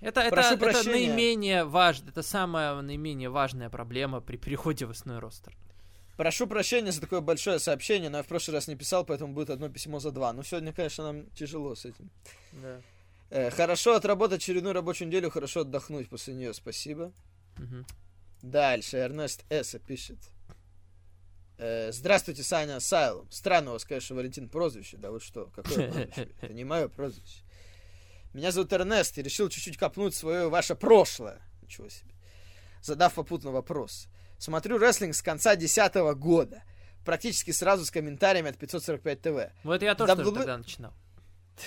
Это, 0.00 0.20
это, 0.20 0.40
это 0.40 0.88
наименее 0.90 1.64
важно, 1.64 2.10
это 2.10 2.22
самая 2.22 2.80
наименее 2.82 3.30
важная 3.30 3.70
проблема 3.70 4.20
при 4.20 4.36
переходе 4.36 4.84
в 4.84 4.90
основной 4.90 5.20
ростер. 5.20 5.56
Прошу 6.16 6.46
прощения 6.46 6.92
за 6.92 7.00
такое 7.00 7.20
большое 7.20 7.58
сообщение, 7.58 8.10
но 8.10 8.18
я 8.18 8.22
в 8.22 8.26
прошлый 8.26 8.54
раз 8.54 8.68
не 8.68 8.76
писал, 8.76 9.04
поэтому 9.04 9.34
будет 9.34 9.50
одно 9.50 9.68
письмо 9.68 9.98
за 9.98 10.10
два. 10.10 10.32
Но 10.32 10.42
сегодня, 10.42 10.72
конечно, 10.72 11.04
нам 11.04 11.26
тяжело 11.30 11.74
с 11.74 11.84
этим. 11.84 12.10
Да. 12.52 12.80
Э, 13.30 13.50
хорошо 13.50 13.94
отработать 13.94 14.42
очередную 14.42 14.74
рабочую 14.74 15.08
неделю, 15.08 15.30
хорошо 15.30 15.60
отдохнуть 15.60 16.08
после 16.08 16.34
нее, 16.34 16.54
спасибо. 16.54 17.12
Угу. 17.58 17.84
Дальше 18.50 18.98
Эрнест 18.98 19.44
Эсса 19.50 19.80
пишет. 19.80 20.18
Э, 21.58 21.90
Здравствуйте, 21.90 22.44
Саня 22.44 22.78
Сайлом. 22.78 23.28
Странно 23.30 23.70
у 23.70 23.72
вас, 23.72 23.84
конечно, 23.84 24.14
Валентин 24.14 24.48
прозвище. 24.48 24.96
Да 24.98 25.10
вы 25.10 25.18
что, 25.20 25.46
какое 25.46 25.90
прозвище? 25.90 26.28
Это 26.40 26.52
не 26.52 26.62
мое 26.64 26.86
прозвище. 26.88 27.42
Меня 28.32 28.52
зовут 28.52 28.72
Эрнест 28.72 29.18
и 29.18 29.22
решил 29.22 29.48
чуть-чуть 29.48 29.76
копнуть 29.78 30.14
свое 30.14 30.48
ваше 30.48 30.76
прошлое. 30.76 31.40
Ничего 31.62 31.88
себе. 31.88 32.12
Задав 32.82 33.14
попутно 33.14 33.50
вопрос. 33.50 34.06
Смотрю 34.38 34.78
рестлинг 34.78 35.14
с 35.16 35.22
конца 35.22 35.56
десятого 35.56 36.14
года. 36.14 36.62
Практически 37.04 37.50
сразу 37.50 37.84
с 37.84 37.90
комментариями 37.90 38.50
от 38.50 38.58
545 38.58 39.20
ТВ. 39.22 39.52
Вот 39.64 39.82
я 39.82 39.94
тоже, 39.96 40.14
было- 40.14 40.36
тогда 40.36 40.58
начинал. 40.58 40.94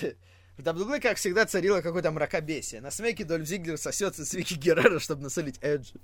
В 0.56 0.62
WWE, 0.62 1.00
как 1.00 1.16
всегда, 1.18 1.44
царило 1.46 1.80
какое-то 1.82 2.10
мракобесие. 2.10 2.80
На 2.80 2.90
смеке 2.90 3.24
Дольф 3.24 3.46
Зиглер 3.46 3.76
сосется 3.78 4.24
с 4.24 4.32
Вики 4.34 4.54
Геррера, 4.54 4.98
чтобы 4.98 5.22
насолить 5.22 5.58
Эджи. 5.62 5.94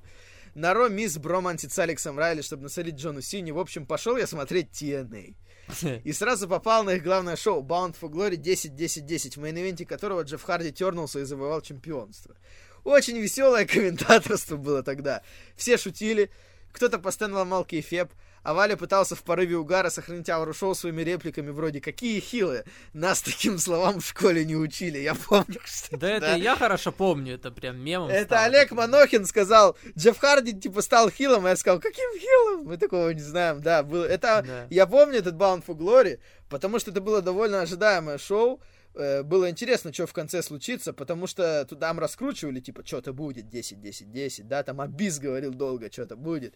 На 0.57 0.73
Raw 0.73 0.89
Миз 0.89 1.18
бромансит 1.18 1.70
с 1.70 1.78
Алексом 1.78 2.18
Райли, 2.18 2.41
чтобы 2.41 2.62
насолить 2.62 2.94
Джону 2.94 3.20
Сини. 3.20 3.51
В 3.51 3.59
общем, 3.59 3.85
пошел 3.85 4.17
я 4.17 4.26
смотреть 4.26 4.70
TNA. 4.70 5.35
И 6.02 6.12
сразу 6.15 6.49
попал 6.49 6.83
на 6.83 6.94
их 6.94 7.02
главное 7.02 7.36
шоу 7.36 7.62
Bound 7.62 7.94
for 8.01 8.09
Glory 8.09 8.39
10-10-10, 8.39 9.33
в 9.33 9.44
мейн-ивенте 9.44 9.85
которого 9.85 10.23
Джефф 10.23 10.43
Харди 10.43 10.73
тернулся 10.73 11.18
и 11.18 11.25
завоевал 11.25 11.60
чемпионство. 11.60 12.39
Очень 12.85 13.18
веселое 13.18 13.67
комментаторство 13.67 14.57
было 14.57 14.83
тогда. 14.83 15.20
Все 15.57 15.76
шутили, 15.76 16.31
кто-то 16.73 16.99
постоянно 16.99 17.41
ломал 17.41 17.67
кейфейб, 17.66 18.10
а 18.47 18.55
Валя 18.55 18.76
пытался 18.76 19.16
в 19.16 19.25
порыве 19.25 19.57
угара 19.57 19.91
сохранить 19.91 20.31
ауру 20.31 20.55
шоу 20.55 20.76
своими 20.76 21.02
репликами 21.02 21.50
вроде 21.50 21.81
«Какие 21.81 22.20
хилы!» 22.20 22.65
Нас 22.92 23.20
таким 23.20 23.58
словам 23.58 24.00
в 24.00 24.07
школе 24.07 24.44
не 24.44 24.55
учили, 24.55 24.99
я 24.99 25.16
помню, 25.16 25.60
что... 25.65 25.97
Да 25.97 26.08
это 26.08 26.36
я 26.36 26.55
хорошо 26.55 26.92
помню, 26.92 27.34
это 27.34 27.50
прям 27.50 27.76
мемом 27.78 28.08
Это 28.08 28.26
стало. 28.26 28.44
Олег 28.44 28.70
Манохин 28.70 29.26
сказал, 29.26 29.76
Джефф 29.99 30.16
Харди, 30.18 30.52
типа, 30.52 30.81
стал 30.81 31.10
хилом, 31.10 31.44
а 31.44 31.49
я 31.50 31.57
сказал, 31.57 31.81
каким 31.81 32.08
хилом? 32.18 32.66
Мы 32.66 32.76
такого 32.76 33.10
не 33.10 33.20
знаем, 33.20 33.60
да, 33.60 33.83
было, 33.83 34.05
это, 34.05 34.44
Да. 34.47 34.66
я 34.70 34.86
помню 34.86 35.18
этот 35.18 35.34
Bound 35.34 35.65
for 35.66 35.76
Glory, 35.76 36.20
потому 36.49 36.78
что 36.78 36.92
это 36.92 37.00
было 37.00 37.23
довольно 37.23 37.62
ожидаемое 37.62 38.18
шоу, 38.18 38.60
Э, 38.97 39.23
было 39.23 39.50
интересно, 39.50 39.92
что 39.92 40.07
в 40.07 40.12
конце 40.15 40.42
случится, 40.42 40.94
потому 40.94 41.26
что 41.26 41.66
туда 41.68 41.89
там 41.89 41.99
раскручивали, 41.99 42.60
типа, 42.60 42.83
что-то 42.84 43.12
будет, 43.12 43.44
10-10-10, 43.52 44.44
да, 44.44 44.62
там 44.62 44.81
Абис 44.81 45.18
говорил 45.18 45.52
долго, 45.52 45.92
что-то 45.92 46.16
будет. 46.16 46.55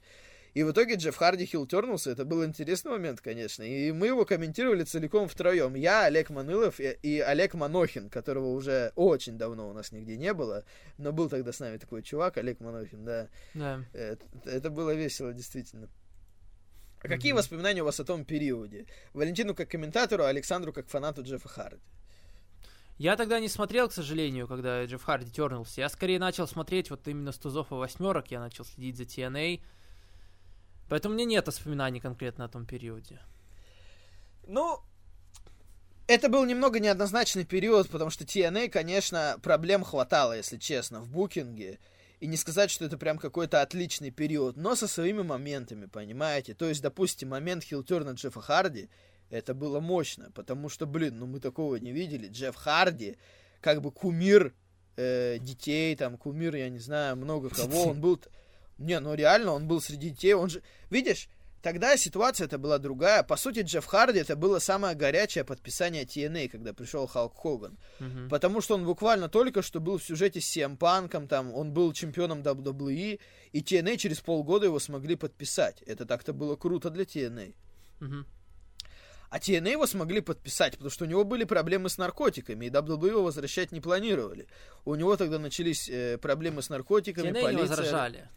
И 0.55 0.63
в 0.65 0.73
итоге 0.73 0.97
Джефф 0.97 1.17
Харди 1.17 1.47
хил 1.47 1.67
тернулся, 1.67 2.11
это 2.11 2.25
был 2.25 2.45
интересный 2.45 2.91
момент, 2.93 3.21
конечно, 3.21 3.63
и 3.63 3.93
мы 3.93 4.09
его 4.09 4.25
комментировали 4.25 4.83
целиком 4.83 5.29
втроем. 5.29 5.75
Я, 5.75 6.05
Олег 6.07 6.31
Манылов 6.31 6.81
и, 6.81 6.99
и 7.03 7.21
Олег 7.21 7.55
Манохин, 7.55 8.11
которого 8.11 8.49
уже 8.49 8.93
очень 8.97 9.39
давно 9.39 9.69
у 9.69 9.73
нас 9.73 9.93
нигде 9.93 10.17
не 10.17 10.35
было, 10.35 10.65
но 10.99 11.13
был 11.13 11.29
тогда 11.29 11.53
с 11.53 11.61
нами 11.61 11.77
такой 11.77 12.03
чувак, 12.03 12.37
Олег 12.39 12.59
Манохин, 12.61 13.05
да. 13.05 13.29
Да. 13.55 13.85
Это, 13.93 14.27
это 14.45 14.71
было 14.71 14.93
весело, 14.95 15.33
действительно. 15.33 15.89
А 17.03 17.09
какие 17.09 17.33
Мгм. 17.33 17.39
воспоминания 17.39 17.83
у 17.83 17.87
вас 17.87 18.01
о 18.01 18.05
том 18.05 18.25
периоде? 18.25 18.87
Валентину 19.15 19.55
как 19.55 19.71
комментатору, 19.71 20.25
а 20.25 20.29
Александру 20.29 20.73
как 20.73 20.89
фанату 20.89 21.23
Джеффа 21.23 21.49
Харди. 21.49 21.81
Я 22.99 23.17
тогда 23.17 23.41
не 23.41 23.49
смотрел, 23.49 23.89
к 23.89 23.93
сожалению, 23.93 24.47
когда 24.47 24.85
Джефф 24.85 25.03
Харди 25.03 25.31
тернулся. 25.31 25.81
Я 25.81 25.89
скорее 25.89 26.19
начал 26.19 26.47
смотреть 26.47 26.91
вот 26.91 27.09
именно 27.09 27.33
с 27.33 27.39
тузов 27.39 27.71
и 27.71 27.75
восьмерок, 27.75 28.31
я 28.31 28.41
начал 28.41 28.65
следить 28.67 28.99
за 28.99 29.05
TNA. 29.05 29.61
Поэтому 30.91 31.15
у 31.15 31.17
меня 31.17 31.25
нет 31.25 31.47
воспоминаний 31.47 32.01
конкретно 32.01 32.45
о 32.45 32.49
том 32.49 32.67
периоде. 32.67 33.21
Ну, 34.49 34.81
это 36.09 36.29
был 36.29 36.45
немного 36.45 36.81
неоднозначный 36.81 37.45
период, 37.45 37.89
потому 37.89 38.11
что 38.11 38.25
TNA, 38.25 38.69
конечно, 38.71 39.39
проблем 39.41 39.85
хватало, 39.85 40.37
если 40.37 40.57
честно, 40.57 41.01
в 41.01 41.09
букинге. 41.09 41.79
И 42.19 42.27
не 42.27 42.37
сказать, 42.37 42.73
что 42.73 42.85
это 42.85 42.99
прям 42.99 43.19
какой-то 43.19 43.63
отличный 43.63 44.11
период, 44.11 44.57
но 44.57 44.75
со 44.75 44.89
своими 44.89 45.23
моментами, 45.23 45.87
понимаете? 45.87 46.55
То 46.55 46.69
есть, 46.69 46.83
допустим, 46.83 47.29
момент 47.29 47.63
хилтерна 47.63 48.11
Джеффа 48.11 48.41
Харди, 48.41 48.89
это 49.31 49.55
было 49.55 49.79
мощно, 49.79 50.33
потому 50.35 50.69
что, 50.69 50.87
блин, 50.87 51.21
ну 51.21 51.27
мы 51.27 51.39
такого 51.39 51.77
не 51.77 51.93
видели. 51.93 52.27
Джефф 52.27 52.57
Харди, 52.57 53.17
как 53.61 53.81
бы 53.81 53.93
кумир 53.93 54.53
э, 54.97 55.39
детей, 55.39 55.95
там, 55.95 56.19
кумир, 56.19 56.57
я 56.57 56.69
не 56.69 56.81
знаю, 56.81 57.15
много 57.15 57.49
кого. 57.49 57.85
Он 57.91 58.01
был... 58.01 58.21
Не, 58.81 58.99
ну 58.99 59.15
реально, 59.15 59.53
он 59.53 59.69
был 59.69 59.81
среди 59.81 60.11
детей, 60.11 60.35
он 60.35 60.51
же... 60.51 60.63
Видишь, 60.91 61.29
Тогда 61.63 61.95
ситуация 61.99 62.47
это 62.47 62.57
была 62.57 62.79
другая. 62.79 63.23
По 63.23 63.37
сути, 63.37 63.61
Джефф 63.61 63.85
Харди 63.85 64.19
это 64.19 64.35
было 64.35 64.61
самое 64.61 64.95
горячее 64.95 65.45
подписание 65.45 66.05
TNA, 66.05 66.49
когда 66.49 66.73
пришел 66.73 67.07
Халк 67.07 67.37
Хоган. 67.37 67.77
Мгм. 67.99 68.31
Потому 68.31 68.63
что 68.63 68.77
он 68.77 68.87
буквально 68.87 69.29
только 69.29 69.61
что 69.61 69.79
был 69.79 69.99
в 69.99 70.03
сюжете 70.03 70.41
с 70.41 70.57
CM 70.57 70.79
Панком, 70.79 71.29
там, 71.29 71.53
он 71.53 71.73
был 71.73 71.93
чемпионом 71.93 72.41
WWE, 72.41 73.21
и 73.53 73.61
TNA 73.61 73.99
через 73.99 74.21
полгода 74.21 74.67
его 74.67 74.79
смогли 74.79 75.17
подписать. 75.17 75.83
Это 75.83 76.07
так-то 76.07 76.33
было 76.33 76.57
круто 76.57 76.89
для 76.89 77.05
TNA. 77.05 77.55
Мгм. 78.01 78.27
А 79.29 79.39
TNA 79.39 79.73
его 79.73 79.87
смогли 79.87 80.23
подписать, 80.23 80.73
потому 80.73 80.91
что 80.91 81.05
у 81.05 81.09
него 81.09 81.25
были 81.25 81.45
проблемы 81.45 81.91
с 81.91 81.99
наркотиками, 81.99 82.67
и 82.67 82.71
WWE 82.71 83.09
его 83.09 83.23
возвращать 83.23 83.71
не 83.71 83.81
планировали. 83.81 84.49
У 84.87 84.95
него 84.95 85.15
тогда 85.17 85.39
начались 85.39 85.91
э, 85.91 86.17
проблемы 86.17 86.63
с 86.63 86.71
наркотиками, 86.71 87.29
TNA 87.29 87.35
не 87.35 87.43
полиция... 87.43 87.69
возражали. 87.69 88.29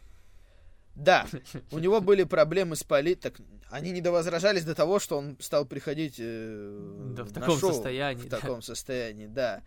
Да, 0.94 1.26
у 1.72 1.78
него 1.78 2.00
были 2.00 2.24
проблемы 2.24 2.76
с 2.76 2.84
полит... 2.84 3.20
Так, 3.20 3.34
они 3.70 3.90
не 3.90 4.00
довозражались 4.00 4.64
до 4.64 4.74
того, 4.74 4.98
что 5.00 5.18
он 5.18 5.36
стал 5.40 5.64
приходить 5.64 6.16
э, 6.18 7.12
Да, 7.16 7.24
в 7.24 7.32
таком 7.32 7.58
шоу 7.58 7.72
состоянии, 7.72 8.22
В 8.22 8.28
да. 8.28 8.38
таком 8.40 8.62
состоянии, 8.62 9.26
да. 9.26 9.62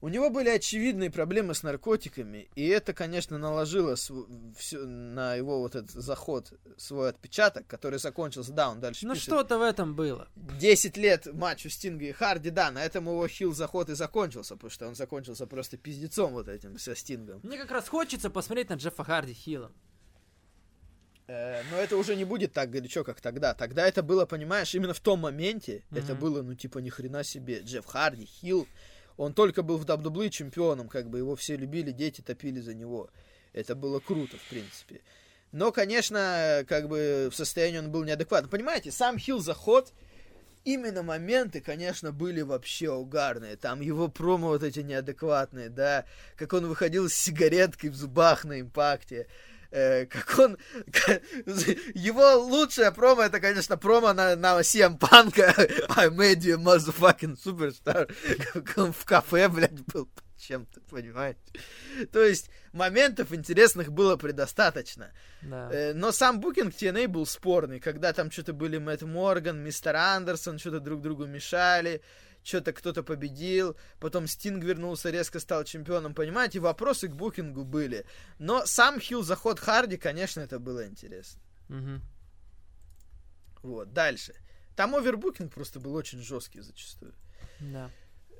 У 0.00 0.08
него 0.08 0.28
были 0.28 0.50
очевидные 0.50 1.10
проблемы 1.10 1.54
с 1.54 1.62
наркотиками, 1.62 2.50
и 2.54 2.66
это, 2.66 2.92
конечно, 2.92 3.38
наложило 3.38 3.94
св- 3.94 4.26
всё- 4.58 4.84
на 4.84 5.34
его 5.34 5.60
вот 5.60 5.74
этот 5.76 5.92
заход 5.92 6.52
свой 6.76 7.08
отпечаток, 7.08 7.66
который 7.66 7.98
закончился, 7.98 8.52
да, 8.52 8.68
он 8.70 8.80
дальше 8.80 9.06
Ну 9.06 9.14
что-то 9.14 9.58
в 9.58 9.62
этом 9.62 9.94
было. 9.96 10.28
10 10.36 10.98
лет 10.98 11.26
матчу 11.32 11.70
Стинга 11.70 12.04
и 12.04 12.12
Харди, 12.12 12.50
да, 12.50 12.70
на 12.70 12.84
этом 12.84 13.06
его 13.06 13.26
хил 13.26 13.54
заход 13.54 13.88
и 13.88 13.94
закончился, 13.94 14.56
потому 14.56 14.70
что 14.70 14.88
он 14.88 14.94
закончился 14.94 15.46
просто 15.46 15.78
пиздецом 15.78 16.32
вот 16.34 16.48
этим 16.48 16.76
со 16.78 16.94
Стингом. 16.94 17.40
Мне 17.42 17.56
как 17.56 17.70
раз 17.70 17.88
хочется 17.88 18.28
посмотреть 18.28 18.68
на 18.68 18.74
Джеффа 18.74 19.04
Харди 19.04 19.32
Хилла. 19.32 19.72
Э, 21.26 21.62
но 21.70 21.78
это 21.78 21.96
уже 21.96 22.16
не 22.16 22.24
будет 22.24 22.52
так 22.52 22.70
горячо, 22.70 23.02
как 23.04 23.20
тогда. 23.20 23.54
Тогда 23.54 23.86
это 23.86 24.02
было, 24.02 24.26
понимаешь, 24.26 24.74
именно 24.74 24.92
в 24.92 25.00
том 25.00 25.20
моменте, 25.20 25.82
это 25.90 26.12
Мгм. 26.12 26.20
было, 26.20 26.42
ну, 26.42 26.54
типа, 26.54 26.78
ни 26.78 26.90
хрена 26.90 27.24
себе. 27.24 27.60
Джефф 27.60 27.86
Харди, 27.86 28.26
Хилл, 28.26 28.68
он 29.16 29.32
только 29.32 29.62
был 29.62 29.78
в 29.78 29.84
WWE 29.86 30.28
чемпионом, 30.30 30.88
как 30.88 31.08
бы 31.08 31.18
его 31.18 31.34
все 31.36 31.56
любили, 31.56 31.92
дети 31.92 32.20
топили 32.20 32.60
за 32.60 32.74
него. 32.74 33.08
Это 33.52 33.74
было 33.74 34.00
круто, 34.00 34.36
в 34.36 34.48
принципе. 34.50 35.00
Но, 35.52 35.70
конечно, 35.70 36.64
как 36.68 36.88
бы 36.88 37.28
в 37.30 37.36
состоянии 37.36 37.78
он 37.78 37.90
был 37.90 38.02
неадекватный. 38.04 38.50
Понимаете, 38.50 38.90
сам 38.90 39.18
Хилл 39.18 39.38
заход, 39.38 39.92
именно 40.64 41.02
моменты, 41.04 41.60
конечно, 41.60 42.10
были 42.10 42.42
вообще 42.42 42.90
угарные. 42.90 43.56
Там 43.56 43.80
его 43.80 44.08
промо 44.08 44.48
вот 44.48 44.62
эти 44.64 44.80
неадекватные, 44.80 45.68
да, 45.68 46.04
как 46.36 46.52
он 46.52 46.66
выходил 46.66 47.08
с 47.08 47.14
сигареткой 47.14 47.90
в 47.90 47.94
зубах 47.94 48.44
на 48.44 48.60
импакте, 48.60 49.28
э, 49.74 50.06
как 50.06 50.38
он... 50.38 50.58
Его 51.94 52.36
лучшее 52.36 52.92
промо, 52.92 53.22
это, 53.22 53.40
конечно, 53.40 53.76
промо 53.76 54.12
на, 54.12 54.36
на 54.36 54.60
CM 54.60 54.98
Панка 54.98 55.54
I 55.96 56.08
made 56.08 56.40
you 56.40 56.54
a 56.54 56.56
motherfucking 56.56 57.36
superstar. 57.36 58.10
Как 58.52 58.78
он 58.78 58.92
в 58.92 59.04
кафе, 59.04 59.48
блядь, 59.48 59.84
был 59.86 60.08
чем-то, 60.38 60.80
понимаете? 60.90 61.40
То 62.12 62.22
есть 62.22 62.50
моментов 62.72 63.32
интересных 63.32 63.92
было 63.92 64.16
предостаточно. 64.16 65.12
Да. 65.42 65.70
Э, 65.72 65.92
Но 65.92 66.12
сам 66.12 66.40
букинг 66.40 66.72
TNA 66.72 67.08
был 67.08 67.26
спорный, 67.26 67.80
когда 67.80 68.12
там 68.12 68.30
что-то 68.30 68.52
были 68.52 68.78
Мэтт 68.78 69.02
Морган, 69.02 69.62
мистер 69.62 69.96
Андерсон, 69.96 70.58
что-то 70.58 70.80
друг 70.80 71.02
другу 71.02 71.26
мешали, 71.26 72.02
что-то 72.44 72.72
кто-то 72.72 73.02
победил, 73.02 73.76
потом 73.98 74.28
Стинг 74.28 74.62
вернулся, 74.62 75.10
резко 75.10 75.40
стал 75.40 75.64
чемпионом, 75.64 76.14
понимаете, 76.14 76.60
вопросы 76.60 77.08
к 77.08 77.16
букингу 77.16 77.64
были. 77.64 78.04
Но 78.38 78.66
сам 78.66 79.00
хил 79.00 79.22
заход 79.22 79.58
Харди, 79.58 79.96
конечно, 79.96 80.40
это 80.40 80.58
было 80.58 80.86
интересно. 80.86 81.40
Мгм. 81.68 82.02
Вот, 83.62 83.92
дальше. 83.92 84.34
Там 84.76 84.94
овербукинг 84.94 85.52
просто 85.52 85.80
был 85.80 85.94
очень 85.94 86.20
жесткий 86.20 86.60
зачастую. 86.60 87.14
Да. 87.60 87.90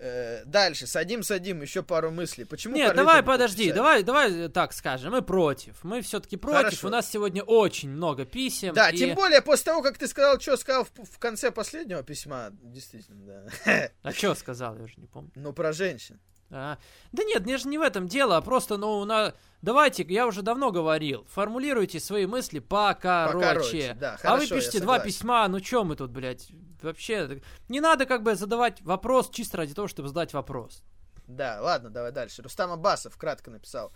Э, 0.06 0.42
дальше, 0.44 0.86
садим, 0.86 1.22
садим, 1.22 1.62
еще 1.62 1.82
пару 1.82 2.10
мыслей. 2.10 2.44
Почему 2.44 2.76
Нет, 2.76 2.94
давай, 2.94 3.22
подожди, 3.22 3.72
давай, 3.72 4.02
давай 4.02 4.30
э, 4.32 4.48
так 4.50 4.74
скажем, 4.74 5.12
мы 5.12 5.22
против. 5.22 5.82
Мы 5.82 6.02
все-таки 6.02 6.36
против. 6.36 6.58
Хорошо. 6.58 6.88
У 6.88 6.90
нас 6.90 7.10
сегодня 7.10 7.42
очень 7.42 7.88
много 7.88 8.26
писем. 8.26 8.74
Да, 8.74 8.90
и- 8.90 8.98
тем 8.98 9.14
более 9.14 9.40
после 9.40 9.64
того, 9.64 9.80
как 9.80 9.96
ты 9.96 10.06
сказал, 10.06 10.38
что 10.38 10.58
сказал 10.58 10.84
в, 10.84 10.90
в 11.10 11.18
конце 11.18 11.50
последнего 11.50 12.02
письма, 12.02 12.50
действительно, 12.50 13.48
да. 13.64 13.90
А 14.02 14.12
что 14.12 14.34
сказал, 14.34 14.76
я 14.76 14.82
уже 14.82 14.96
не 14.98 15.06
помню. 15.06 15.30
Ну, 15.36 15.54
про 15.54 15.72
женщин. 15.72 16.20
А, 16.50 16.76
Да 17.12 17.24
нет, 17.24 17.46
мне 17.46 17.56
же 17.56 17.68
не 17.68 17.78
в 17.78 17.82
этом 17.82 18.06
дело, 18.06 18.36
а 18.36 18.42
просто, 18.42 18.76
ну, 18.76 19.02
на... 19.06 19.32
давайте, 19.62 20.04
я 20.06 20.26
уже 20.26 20.42
давно 20.42 20.70
говорил, 20.70 21.26
формулируйте 21.32 21.98
свои 21.98 22.26
мысли 22.26 22.58
покороче. 22.58 23.38
Покороче, 23.38 23.96
да, 23.98 24.18
а 24.22 24.32
вы 24.32 24.46
хорошо, 24.46 24.54
пишете 24.56 24.80
два 24.80 24.98
письма, 24.98 25.48
ну 25.48 25.60
чё 25.60 25.82
мы 25.82 25.96
тут, 25.96 26.10
блядь, 26.10 26.50
вообще... 26.84 27.40
Не 27.68 27.80
надо 27.80 28.06
как 28.06 28.22
бы 28.22 28.34
задавать 28.34 28.80
вопрос 28.82 29.30
чисто 29.30 29.58
ради 29.58 29.74
того, 29.74 29.88
чтобы 29.88 30.08
задать 30.08 30.32
вопрос. 30.32 30.82
Да, 31.26 31.58
ладно, 31.60 31.90
давай 31.90 32.12
дальше. 32.12 32.42
Рустам 32.42 32.70
Абасов 32.70 33.16
кратко 33.16 33.50
написал. 33.50 33.92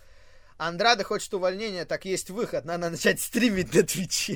Андрада 0.57 1.05
хочет 1.05 1.33
увольнения, 1.33 1.85
так 1.85 2.03
есть 2.03 2.29
выход. 2.29 2.65
Надо 2.65 2.89
начать 2.89 3.21
стримить 3.21 3.73
на 3.73 3.83
Твиче. 3.83 4.35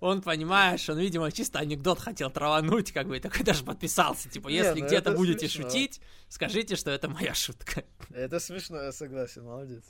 Он, 0.00 0.20
понимаешь, 0.20 0.88
он, 0.90 0.98
видимо, 0.98 1.32
чисто 1.32 1.58
анекдот 1.58 1.98
хотел 1.98 2.30
травануть, 2.30 2.92
как 2.92 3.08
бы, 3.08 3.16
и 3.16 3.20
такой 3.20 3.44
даже 3.44 3.64
подписался. 3.64 4.28
Типа, 4.28 4.48
если 4.48 4.80
ну 4.80 4.86
где-то 4.86 5.12
будете 5.12 5.48
смешно. 5.48 5.70
шутить, 5.70 6.00
скажите, 6.28 6.76
что 6.76 6.90
это 6.90 7.08
моя 7.08 7.32
шутка. 7.32 7.82
Это 8.14 8.38
смешно, 8.40 8.82
я 8.82 8.92
согласен, 8.92 9.44
молодец. 9.44 9.84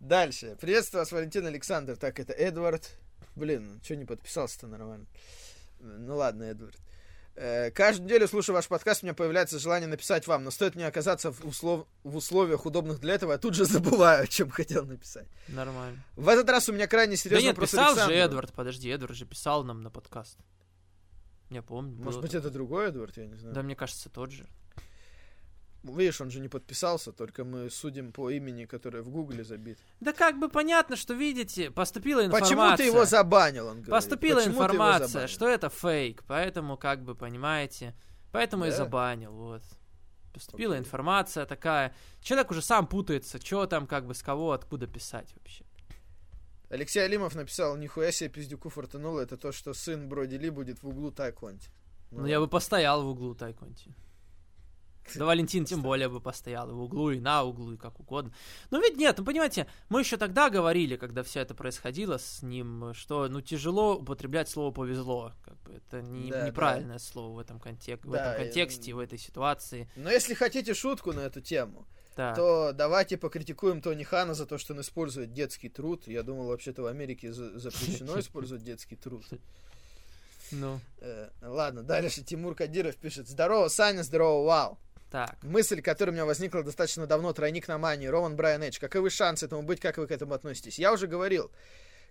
Дальше. 0.00 0.56
Приветствую 0.60 1.02
вас, 1.02 1.12
Валентин 1.12 1.46
Александр. 1.46 1.96
Так, 1.96 2.18
это 2.18 2.32
Эдвард. 2.32 2.90
Блин, 3.34 3.80
что 3.82 3.96
не 3.96 4.04
подписался-то 4.04 4.66
нормально? 4.66 5.06
Ну 5.80 6.16
ладно, 6.16 6.44
Эдвард. 6.44 6.76
Э, 7.34 7.70
Каждую 7.70 8.06
неделю, 8.06 8.28
слушая 8.28 8.54
ваш 8.54 8.68
подкаст, 8.68 9.02
у 9.02 9.06
меня 9.06 9.14
появляется 9.14 9.58
желание 9.58 9.88
написать 9.88 10.26
вам, 10.26 10.44
но 10.44 10.50
стоит 10.50 10.74
мне 10.74 10.86
оказаться 10.86 11.32
в, 11.32 11.40
услов- 11.46 11.86
в 12.04 12.16
условиях, 12.16 12.66
удобных 12.66 13.00
для 13.00 13.14
этого, 13.14 13.32
я 13.32 13.38
тут 13.38 13.54
же 13.54 13.64
забываю, 13.64 14.24
о 14.24 14.26
чем 14.26 14.50
хотел 14.50 14.84
написать. 14.84 15.26
Нормально. 15.48 15.98
В 16.14 16.28
этот 16.28 16.48
раз 16.50 16.68
у 16.68 16.72
меня 16.72 16.86
крайне 16.86 17.12
Да 17.12 17.16
серьезный 17.16 17.46
нет, 17.46 17.56
вопрос 17.56 17.70
писал 17.70 17.84
же 17.94 18.00
Александру. 18.02 18.16
Эдвард, 18.18 18.52
подожди, 18.52 18.88
Эдвард 18.90 19.16
же 19.16 19.24
писал 19.24 19.64
нам 19.64 19.82
на 19.82 19.90
подкаст. 19.90 20.38
Я 21.48 21.62
помню. 21.62 21.96
Может 22.02 22.20
быть, 22.20 22.32
такое. 22.32 22.46
это 22.46 22.50
другой 22.50 22.88
Эдвард, 22.88 23.16
я 23.16 23.26
не 23.26 23.36
знаю. 23.36 23.54
Да, 23.54 23.62
мне 23.62 23.76
кажется, 23.76 24.08
тот 24.10 24.30
же. 24.30 24.46
Видишь, 25.82 26.20
он 26.20 26.30
же 26.30 26.38
не 26.40 26.48
подписался, 26.48 27.12
только 27.12 27.44
мы 27.44 27.68
судим 27.68 28.12
по 28.12 28.30
имени, 28.30 28.66
которое 28.66 29.02
в 29.02 29.08
Гугле 29.10 29.42
забит. 29.42 29.78
Да 30.00 30.12
как 30.12 30.38
бы 30.38 30.48
понятно, 30.48 30.94
что 30.96 31.14
видите, 31.14 31.70
поступила 31.70 32.24
информация. 32.24 32.56
Почему 32.56 32.76
ты 32.76 32.84
его 32.84 33.04
забанил, 33.04 33.66
он 33.66 33.82
говорит. 33.82 33.90
Поступила 33.90 34.38
Почему 34.38 34.54
информация, 34.54 35.26
что 35.26 35.48
это 35.48 35.68
фейк, 35.68 36.22
поэтому, 36.28 36.76
как 36.76 37.02
бы, 37.02 37.16
понимаете, 37.16 37.96
поэтому 38.30 38.64
и 38.66 38.70
Да? 38.70 38.76
забанил, 38.76 39.32
вот. 39.32 39.62
Поступила 40.32 40.74
Окей. 40.74 40.86
информация 40.86 41.46
такая. 41.46 41.94
Человек 42.22 42.50
уже 42.52 42.62
сам 42.62 42.86
путается, 42.86 43.38
что 43.44 43.66
там, 43.66 43.86
как 43.86 44.06
бы, 44.06 44.14
с 44.14 44.22
кого, 44.22 44.52
откуда 44.52 44.86
писать 44.86 45.34
вообще. 45.36 45.64
Алексей 46.70 47.00
Алимов 47.00 47.34
написал, 47.34 47.76
нихуя 47.76 48.12
себе 48.12 48.30
пиздюку 48.30 48.70
фортануло, 48.70 49.20
это 49.20 49.36
то, 49.36 49.52
что 49.52 49.74
сын 49.74 50.08
Броди 50.08 50.38
Ли 50.38 50.48
будет 50.48 50.82
в 50.82 50.88
углу 50.88 51.10
Тайконти. 51.10 51.68
Ну, 52.10 52.24
я 52.24 52.40
бы 52.40 52.48
постоял 52.48 53.02
в 53.02 53.08
углу 53.08 53.34
Тайконти. 53.34 53.94
Да 55.16 55.24
Валентин 55.26 55.64
тем 55.64 55.82
более 55.82 56.08
бы 56.08 56.20
постоял 56.20 56.70
и 56.70 56.72
в 56.72 56.80
углу, 56.80 57.10
и 57.10 57.20
на 57.20 57.42
углу, 57.44 57.72
и 57.72 57.76
как 57.76 57.98
угодно. 58.00 58.32
Но 58.70 58.78
ведь 58.80 58.96
нет, 58.96 59.18
ну 59.18 59.24
понимаете, 59.24 59.66
мы 59.88 60.00
еще 60.00 60.16
тогда 60.16 60.48
говорили, 60.48 60.96
когда 60.96 61.22
все 61.22 61.40
это 61.40 61.54
происходило 61.54 62.18
с 62.18 62.42
ним, 62.42 62.94
что 62.94 63.28
ну 63.28 63.40
тяжело 63.40 63.96
употреблять 63.96 64.48
слово 64.48 64.72
повезло. 64.72 65.32
Как 65.44 65.60
бы 65.62 65.72
это 65.74 66.00
не, 66.02 66.30
Да, 66.30 66.46
неправильное 66.46 66.98
слово 66.98 67.34
в 67.34 67.38
этом, 67.38 67.58
контек- 67.58 68.06
в 68.06 68.10
Да, 68.12 68.32
этом 68.32 68.42
и- 68.42 68.44
контексте, 68.46 68.94
в 68.94 68.98
этой 68.98 69.18
ситуации. 69.18 69.88
Но 69.96 70.10
если 70.10 70.34
хотите 70.34 70.72
шутку 70.74 71.12
на 71.12 71.20
эту 71.20 71.40
тему, 71.40 71.86
Да. 72.16 72.34
то 72.34 72.72
давайте 72.72 73.16
покритикуем 73.16 73.80
Тони 73.80 74.04
Хана 74.04 74.34
за 74.34 74.46
то, 74.46 74.56
что 74.58 74.72
он 74.74 74.80
использует 74.82 75.32
детский 75.32 75.68
труд. 75.68 76.06
Я 76.06 76.22
думал, 76.22 76.46
вообще-то 76.46 76.82
в 76.82 76.86
Америке 76.86 77.32
за- 77.32 77.58
запрещено 77.58 78.18
использовать 78.20 78.62
детский 78.64 78.96
труд. 78.96 79.24
Ну, 80.52 80.80
Э, 81.00 81.28
Ладно, 81.40 81.82
дальше 81.82 82.22
Тимур 82.22 82.54
Кадиров 82.54 82.96
пишет. 82.96 83.26
Здорово, 83.28 83.68
Саня, 83.68 84.02
здорово, 84.02 84.44
Вау. 84.44 84.78
Так. 85.12 85.36
Мысль, 85.42 85.82
которая 85.82 86.12
у 86.12 86.14
меня 86.14 86.24
возникла 86.24 86.62
достаточно 86.62 87.06
давно, 87.06 87.32
тройник 87.34 87.68
на 87.68 87.76
мании, 87.76 88.06
Роман 88.06 88.34
Брайан 88.34 88.62
Эдж. 88.62 88.80
Каковы 88.80 89.10
шансы 89.10 89.44
этому 89.44 89.62
быть, 89.62 89.78
как 89.78 89.98
вы 89.98 90.06
к 90.06 90.10
этому 90.10 90.32
относитесь? 90.32 90.78
Я 90.78 90.90
уже 90.90 91.06
говорил, 91.06 91.52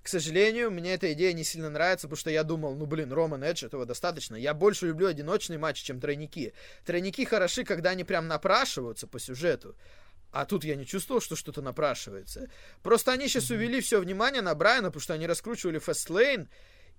к 0.03 0.07
сожалению, 0.07 0.69
мне 0.69 0.93
эта 0.93 1.11
идея 1.13 1.33
не 1.33 1.43
сильно 1.43 1.71
нравится, 1.71 2.07
потому 2.07 2.17
что 2.17 2.29
я 2.29 2.43
думал, 2.43 2.75
ну 2.75 2.85
блин, 2.85 3.11
Роман 3.11 3.43
Эдж, 3.43 3.65
этого 3.65 3.87
достаточно. 3.87 4.35
Я 4.35 4.53
больше 4.53 4.85
люблю 4.85 5.07
одиночные 5.07 5.57
матчи, 5.57 5.83
чем 5.83 5.99
тройники. 5.99 6.53
Тройники 6.85 7.25
хороши, 7.25 7.63
когда 7.63 7.89
они 7.89 8.03
прям 8.03 8.27
напрашиваются 8.27 9.07
по 9.07 9.19
сюжету. 9.19 9.75
А 10.31 10.45
тут 10.45 10.63
я 10.63 10.75
не 10.75 10.85
чувствовал, 10.85 11.21
что 11.21 11.35
что-то 11.35 11.61
напрашивается. 11.61 12.49
Просто 12.83 13.11
они 13.11 13.27
сейчас 13.27 13.49
увели 13.49 13.81
все 13.81 13.99
внимание 13.99 14.41
на 14.41 14.55
Брайана, 14.55 14.89
потому 14.89 15.01
что 15.01 15.13
они 15.13 15.27
раскручивали 15.27 15.79
Фестлейн, 15.79 16.49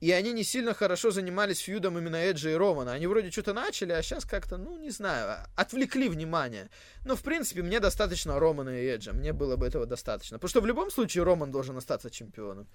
и 0.02 0.10
они 0.10 0.32
не 0.32 0.42
сильно 0.42 0.74
хорошо 0.74 1.12
занимались 1.12 1.60
фьюдом 1.60 1.96
именно 1.96 2.16
Эджа 2.16 2.50
и 2.50 2.54
Романа. 2.54 2.92
Они 2.92 3.06
вроде 3.06 3.30
что-то 3.30 3.52
начали, 3.52 3.92
а 3.92 4.02
сейчас 4.02 4.24
как-то, 4.24 4.56
ну, 4.56 4.76
не 4.76 4.90
знаю, 4.90 5.46
отвлекли 5.54 6.08
внимание. 6.08 6.70
Но, 7.04 7.14
в 7.14 7.22
принципе, 7.22 7.62
мне 7.62 7.78
достаточно 7.78 8.40
Романа 8.40 8.70
и 8.70 8.84
Эджа. 8.84 9.12
Мне 9.12 9.32
было 9.32 9.54
бы 9.54 9.64
этого 9.64 9.86
достаточно. 9.86 10.38
Потому 10.38 10.48
что 10.48 10.60
в 10.60 10.66
любом 10.66 10.90
случае 10.90 11.22
Роман 11.22 11.52
должен 11.52 11.76
остаться 11.76 12.10
чемпионом. 12.10 12.66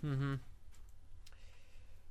Мгм. 0.00 0.40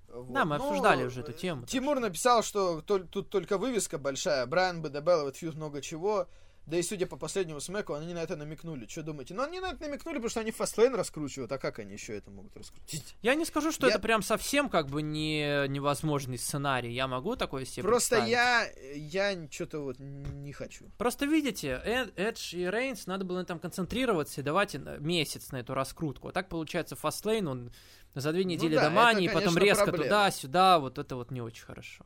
Вот. 0.09 0.31
Да, 0.31 0.45
мы 0.45 0.57
обсуждали 0.57 1.03
уже 1.03 1.21
эту 1.21 1.33
тему. 1.33 1.65
Тимур 1.65 1.99
написал, 1.99 2.43
что 2.43 2.81
тут 2.81 3.31
только 3.31 3.57
вывеска 3.57 3.97
большая. 3.97 4.45
Брайан 4.45 4.83
Бедебелл, 4.83 5.23
вот 5.23 5.37
фьюд 5.37 5.55
много 5.55 5.81
чего. 5.81 6.27
Да 6.67 6.75
и 6.77 6.83
судя 6.83 7.07
по 7.07 7.15
последнему 7.15 7.61
смеку, 7.61 7.93
они 7.93 8.13
на 8.13 8.19
это 8.19 8.35
намекнули. 8.35 8.87
Что 8.87 9.01
думаете? 9.01 9.33
Ну, 9.33 9.41
они 9.41 9.61
на 9.61 9.71
это 9.71 9.83
намекнули, 9.87 10.15
потому 10.15 10.29
что 10.29 10.41
они 10.41 10.51
фастлейн 10.51 10.93
раскручивают. 10.95 11.49
А 11.53 11.57
как 11.57 11.79
они 11.79 11.93
еще 11.93 12.17
это 12.17 12.29
могут 12.29 12.57
раскрутить? 12.57 13.15
Я 13.21 13.35
не 13.35 13.45
скажу, 13.45 13.71
что 13.71 13.87
Я- 13.87 13.93
это 13.93 14.01
прям 14.01 14.21
совсем 14.21 14.67
как 14.67 14.89
бы 14.89 15.01
не 15.01 15.67
невозможный 15.69 16.37
сценарий. 16.37 16.93
Я 16.93 17.07
могу 17.07 17.37
такое 17.37 17.63
себе 17.63 17.83
Просто 17.83 18.17
я, 18.17 18.69
я 18.93 19.47
что-то 19.49 19.79
вот 19.79 19.97
не 19.99 20.51
хочу. 20.51 20.91
Просто 20.97 21.25
видите, 21.25 21.81
Эд- 21.85 22.11
Эдж 22.17 22.53
и 22.53 22.69
Рейнс, 22.69 23.07
надо 23.07 23.23
было 23.23 23.37
на 23.37 23.43
этом 23.43 23.59
концентрироваться 23.59 24.41
и 24.41 24.43
давать 24.43 24.75
месяц 24.99 25.51
на 25.53 25.57
эту 25.61 25.73
раскрутку. 25.73 26.27
А 26.27 26.31
так 26.33 26.49
получается, 26.49 26.97
Фастлейн, 26.97 27.47
он 27.47 27.71
за 28.13 28.33
две 28.33 28.43
недели 28.43 28.75
Ну 28.75 28.81
да, 28.81 28.89
до 28.89 28.89
Мани, 28.89 29.27
это, 29.27 29.35
потом 29.35 29.57
резко 29.57 29.85
проблема. 29.85 30.03
туда-сюда, 30.05 30.79
вот 30.79 30.97
это 30.97 31.15
вот 31.15 31.31
не 31.31 31.39
очень 31.41 31.63
хорошо. 31.63 32.05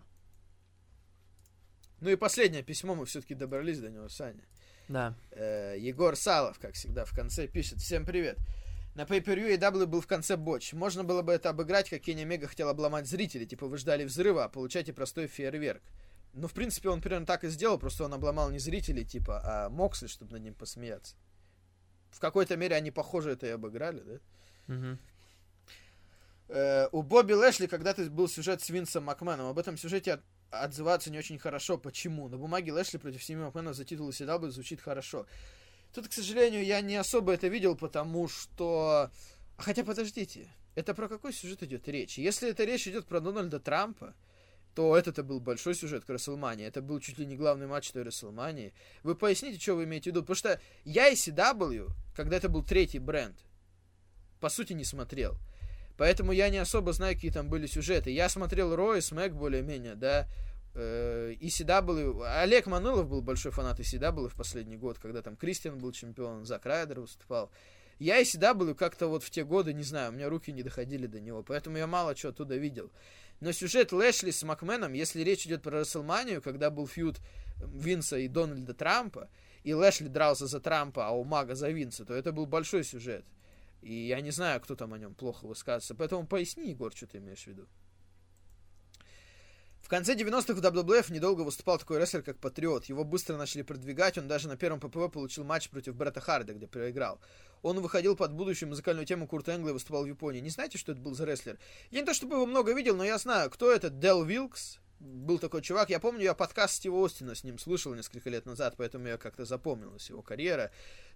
Ну 2.02 2.10
и 2.10 2.16
последнее 2.16 2.64
письмо, 2.64 2.96
мы 2.96 3.06
все-таки 3.06 3.36
добрались 3.36 3.80
до 3.80 3.90
него, 3.90 4.10
Саня. 4.10 4.44
Да. 4.88 5.14
Э, 5.32 5.76
Егор 5.78 6.16
Салов, 6.16 6.58
как 6.60 6.74
всегда, 6.74 7.06
в 7.06 7.14
конце 7.14 7.48
пишет. 7.48 7.80
Всем 7.80 8.06
привет. 8.06 8.38
На 8.96 9.04
Pay-Per-View 9.04 9.58
AW 9.58 9.86
был 9.86 10.02
в 10.02 10.08
конце 10.08 10.36
боч. 10.36 10.74
Можно 10.74 11.04
было 11.04 11.22
бы 11.22 11.32
это 11.32 11.50
обыграть, 11.50 11.90
как 11.92 12.02
Кенни 12.02 12.24
Омега 12.24 12.48
хотел 12.48 12.70
обломать 12.70 13.08
зрителей. 13.08 13.46
Типа 13.46 13.68
вы 13.68 13.78
ждали 13.78 14.04
взрыва, 14.04 14.46
а 14.46 14.50
получаете 14.50 14.94
простой 14.94 15.28
фейерверк. 15.28 15.82
Ну, 16.34 16.48
в 16.48 16.54
принципе, 16.54 16.90
он 16.90 17.02
примерно 17.02 17.26
так 17.26 17.44
и 17.44 17.50
сделал, 17.50 17.78
просто 17.78 18.04
он 18.06 18.14
обломал 18.14 18.50
не 18.50 18.60
зрителей, 18.60 19.06
типа, 19.06 19.42
а 19.44 19.70
Моксли, 19.70 20.08
чтобы 20.08 20.34
над 20.34 20.42
ним 20.42 20.54
посмеяться. 20.56 21.16
В 22.10 22.20
какой-то 22.20 22.58
мере 22.58 22.76
они, 22.76 22.90
похоже, 22.90 23.32
это 23.32 23.48
и 23.48 23.50
обыграли, 23.52 24.02
да? 24.02 24.20
Мгм. 24.74 25.00
Э, 26.48 26.88
у 26.92 27.02
Бобби 27.02 27.34
Лэшли 27.34 27.68
когда-то 27.68 28.10
был 28.10 28.28
сюжет 28.28 28.62
с 28.62 28.70
Винсом 28.70 29.04
Макменом. 29.06 29.48
Об 29.48 29.60
этом 29.60 29.78
сюжете 29.78 30.14
от- 30.14 30.24
отзываться 30.52 31.10
не 31.12 31.18
очень 31.18 31.40
хорошо. 31.40 31.78
Почему? 31.78 32.28
На 32.28 32.38
бумаге 32.38 32.74
Лэшли 32.74 32.98
против 32.98 33.24
семьи 33.24 33.44
Макмена 33.44 33.74
за 33.74 33.86
титул 33.86 34.10
CW 34.10 34.50
звучит 34.50 34.82
хорошо. 34.82 35.26
Тут, 35.94 36.08
к 36.08 36.14
сожалению, 36.14 36.64
я 36.64 36.82
не 36.82 36.96
особо 36.96 37.34
это 37.34 37.48
видел, 37.48 37.76
потому 37.76 38.28
что... 38.28 39.10
А 39.58 39.64
Хотя, 39.64 39.84
подождите, 39.84 40.48
это 40.76 40.94
про 40.94 41.08
какой 41.08 41.34
сюжет 41.34 41.64
идет 41.64 41.88
речь? 41.88 42.18
Если 42.18 42.50
это 42.50 42.64
речь 42.64 42.88
идет 42.88 43.06
про 43.06 43.20
Дональда 43.20 43.60
Трампа, 43.60 44.14
то 44.74 44.96
это 44.96 45.24
был 45.24 45.40
большой 45.40 45.76
сюжет 45.76 46.06
к 46.06 46.10
Расселмании. 46.10 46.66
Это 46.66 46.82
был 46.82 47.00
чуть 47.00 47.18
ли 47.18 47.26
не 47.26 47.36
главный 47.36 47.68
матч 47.68 47.92
той 47.92 48.04
Расселмании. 48.04 48.74
Вы 49.04 49.16
поясните, 49.16 49.60
что 49.60 49.76
вы 49.76 49.84
имеете 49.84 50.12
в 50.12 50.14
виду? 50.14 50.22
Потому 50.22 50.36
что 50.36 50.62
я 50.86 51.10
и 51.10 51.16
CW, 51.16 51.90
когда 52.16 52.38
это 52.38 52.48
был 52.48 52.64
третий 52.64 53.00
бренд, 53.00 53.38
по 54.40 54.50
сути, 54.50 54.74
не 54.74 54.86
смотрел. 54.86 55.38
Поэтому 56.02 56.32
я 56.32 56.50
не 56.50 56.58
особо 56.58 56.94
знаю, 56.94 57.14
какие 57.14 57.30
там 57.30 57.48
были 57.48 57.68
сюжеты. 57.68 58.10
Я 58.10 58.28
смотрел 58.28 58.76
Рой, 58.76 59.04
Смэк 59.04 59.34
более-менее, 59.34 59.94
да, 59.94 60.28
э, 60.74 61.34
и 61.40 61.48
CW. 61.50 62.26
Олег 62.42 62.66
Манылов 62.66 63.08
был 63.08 63.22
большой 63.22 63.52
фанат 63.52 63.80
и 63.80 63.84
CW 63.84 64.30
в 64.30 64.34
последний 64.34 64.78
год, 64.78 64.98
когда 64.98 65.22
там 65.22 65.36
Кристиан 65.36 65.78
был 65.78 65.92
чемпион, 65.92 66.44
Зак 66.44 66.66
Райдер 66.66 67.02
выступал. 67.02 67.52
Я 68.00 68.18
и 68.18 68.24
CW 68.24 68.74
как-то 68.74 69.10
вот 69.10 69.22
в 69.22 69.30
те 69.30 69.44
годы, 69.44 69.74
не 69.74 69.84
знаю, 69.84 70.10
у 70.10 70.16
меня 70.16 70.28
руки 70.28 70.52
не 70.52 70.64
доходили 70.64 71.06
до 71.06 71.20
него, 71.20 71.44
поэтому 71.44 71.78
я 71.78 71.86
мало 71.86 72.16
чего 72.16 72.32
оттуда 72.32 72.56
видел. 72.56 72.90
Но 73.40 73.52
сюжет 73.52 73.92
Лэшли 73.92 74.32
с 74.32 74.42
Макменом, 74.42 74.94
если 74.94 75.22
речь 75.22 75.46
идет 75.46 75.62
про 75.62 75.82
Расселманию, 75.82 76.42
когда 76.42 76.72
был 76.72 76.88
фьюд 76.88 77.20
Винса 77.60 78.18
и 78.18 78.28
Дональда 78.28 78.74
Трампа, 78.74 79.30
и 79.64 79.76
Лэшли 79.76 80.08
дрался 80.08 80.48
за 80.48 80.60
Трампа, 80.62 81.06
а 81.06 81.12
у 81.12 81.24
Мага 81.24 81.54
за 81.54 81.70
Винса, 81.70 82.06
то 82.06 82.16
это 82.16 82.32
был 82.32 82.48
большой 82.48 82.84
сюжет. 82.84 83.24
И 83.82 83.94
я 83.94 84.22
не 84.22 84.32
знаю, 84.32 84.62
кто 84.62 84.76
там 84.76 84.94
о 84.94 84.98
нем 84.98 85.16
плохо 85.16 85.46
высказывается. 85.46 85.96
Поэтому 85.96 86.28
поясни, 86.28 86.70
Егор, 86.70 86.94
что 86.96 87.08
ты 87.08 87.18
имеешь 87.18 87.44
в 87.44 87.48
виду. 87.48 87.68
В 89.82 89.90
конце 89.90 90.16
90-х 90.16 90.54
в 90.54 90.60
WWF 90.60 91.12
недолго 91.12 91.42
выступал 91.42 91.78
такой 91.78 92.00
рестлер, 92.00 92.22
как 92.22 92.38
Патриот. 92.38 92.86
Его 92.86 93.04
быстро 93.04 93.36
начали 93.36 93.64
продвигать. 93.64 94.18
Он 94.18 94.28
даже 94.28 94.48
на 94.48 94.56
первом 94.56 94.80
ППВ 94.80 95.12
получил 95.12 95.44
матч 95.44 95.70
против 95.70 95.96
Бретта 95.96 96.22
Харда, 96.22 96.54
где 96.54 96.68
проиграл. 96.68 97.20
Он 97.62 97.80
выходил 97.82 98.16
под 98.16 98.32
будущую 98.34 98.70
музыкальную 98.70 99.06
тему 99.06 99.28
Курта 99.28 99.54
Энгла 99.54 99.70
и 99.70 99.74
выступал 99.74 100.04
в 100.04 100.08
Японии. 100.08 100.40
Не 100.40 100.50
знаете, 100.50 100.78
что 100.78 100.94
это 100.94 101.02
был 101.02 101.14
за 101.14 101.26
рестлер? 101.26 101.60
Я 101.90 102.02
не 102.02 102.06
то 102.06 102.14
чтобы 102.14 102.36
его 102.36 102.46
много 102.46 102.74
видел, 102.74 102.96
но 102.96 103.04
я 103.04 103.18
знаю, 103.18 103.50
кто 103.50 103.72
это. 103.72 103.90
Дел 103.90 104.24
Вилкс. 104.24 104.81
Был 105.02 105.40
такой 105.40 105.64
чувак. 105.64 105.90
Я 105.90 106.00
помню, 106.00 106.22
я 106.22 106.36
подкаст 106.36 106.76
Стива 106.76 107.04
Остина 107.04 107.34
с 107.34 107.44
ним 107.44 107.58
слышал 107.58 107.96
несколько 107.96 108.30
лет 108.30 108.46
назад, 108.46 108.76
поэтому 108.78 109.08
я 109.08 109.18
как-то 109.18 109.46
запомнилась 109.46 110.08
его 110.08 110.22
карьера. 110.22 110.70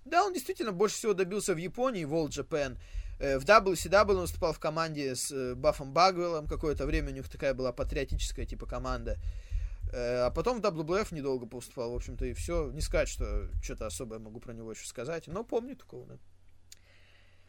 Да, 0.06 0.26
он 0.26 0.34
действительно 0.34 0.72
больше 0.72 0.96
всего 0.96 1.14
добился 1.14 1.54
в 1.54 1.58
Японии, 1.58 2.04
в 2.04 2.14
All 2.16 2.30
Japan. 2.30 2.78
Э, 3.20 3.38
В 3.38 3.46
WCW 3.46 4.12
он 4.12 4.22
выступал 4.22 4.54
в 4.54 4.60
команде 4.60 5.16
с 5.16 5.32
э, 5.32 5.54
Баффом 5.54 5.94
Багвеллом. 5.94 6.48
Какое-то 6.48 6.88
время 6.88 7.12
у 7.12 7.14
них 7.14 7.30
такая 7.30 7.54
была 7.54 7.72
патриотическая 7.72 8.48
типа 8.48 8.66
команда. 8.66 9.18
Э, 9.94 10.26
а 10.26 10.32
потом 10.32 10.62
в 10.62 10.66
WWF 10.66 11.14
недолго 11.14 11.46
поступал, 11.46 11.92
в 11.92 11.96
общем-то, 11.96 12.26
и 12.26 12.34
все. 12.34 12.72
Не 12.72 12.82
сказать, 12.82 13.08
что 13.08 13.52
что-то 13.62 13.86
особое 13.86 14.18
могу 14.18 14.40
про 14.40 14.54
него 14.54 14.72
еще 14.72 14.88
сказать, 14.88 15.28
но 15.28 15.44
помню 15.44 15.76
такого, 15.76 16.08
да. 16.08 16.18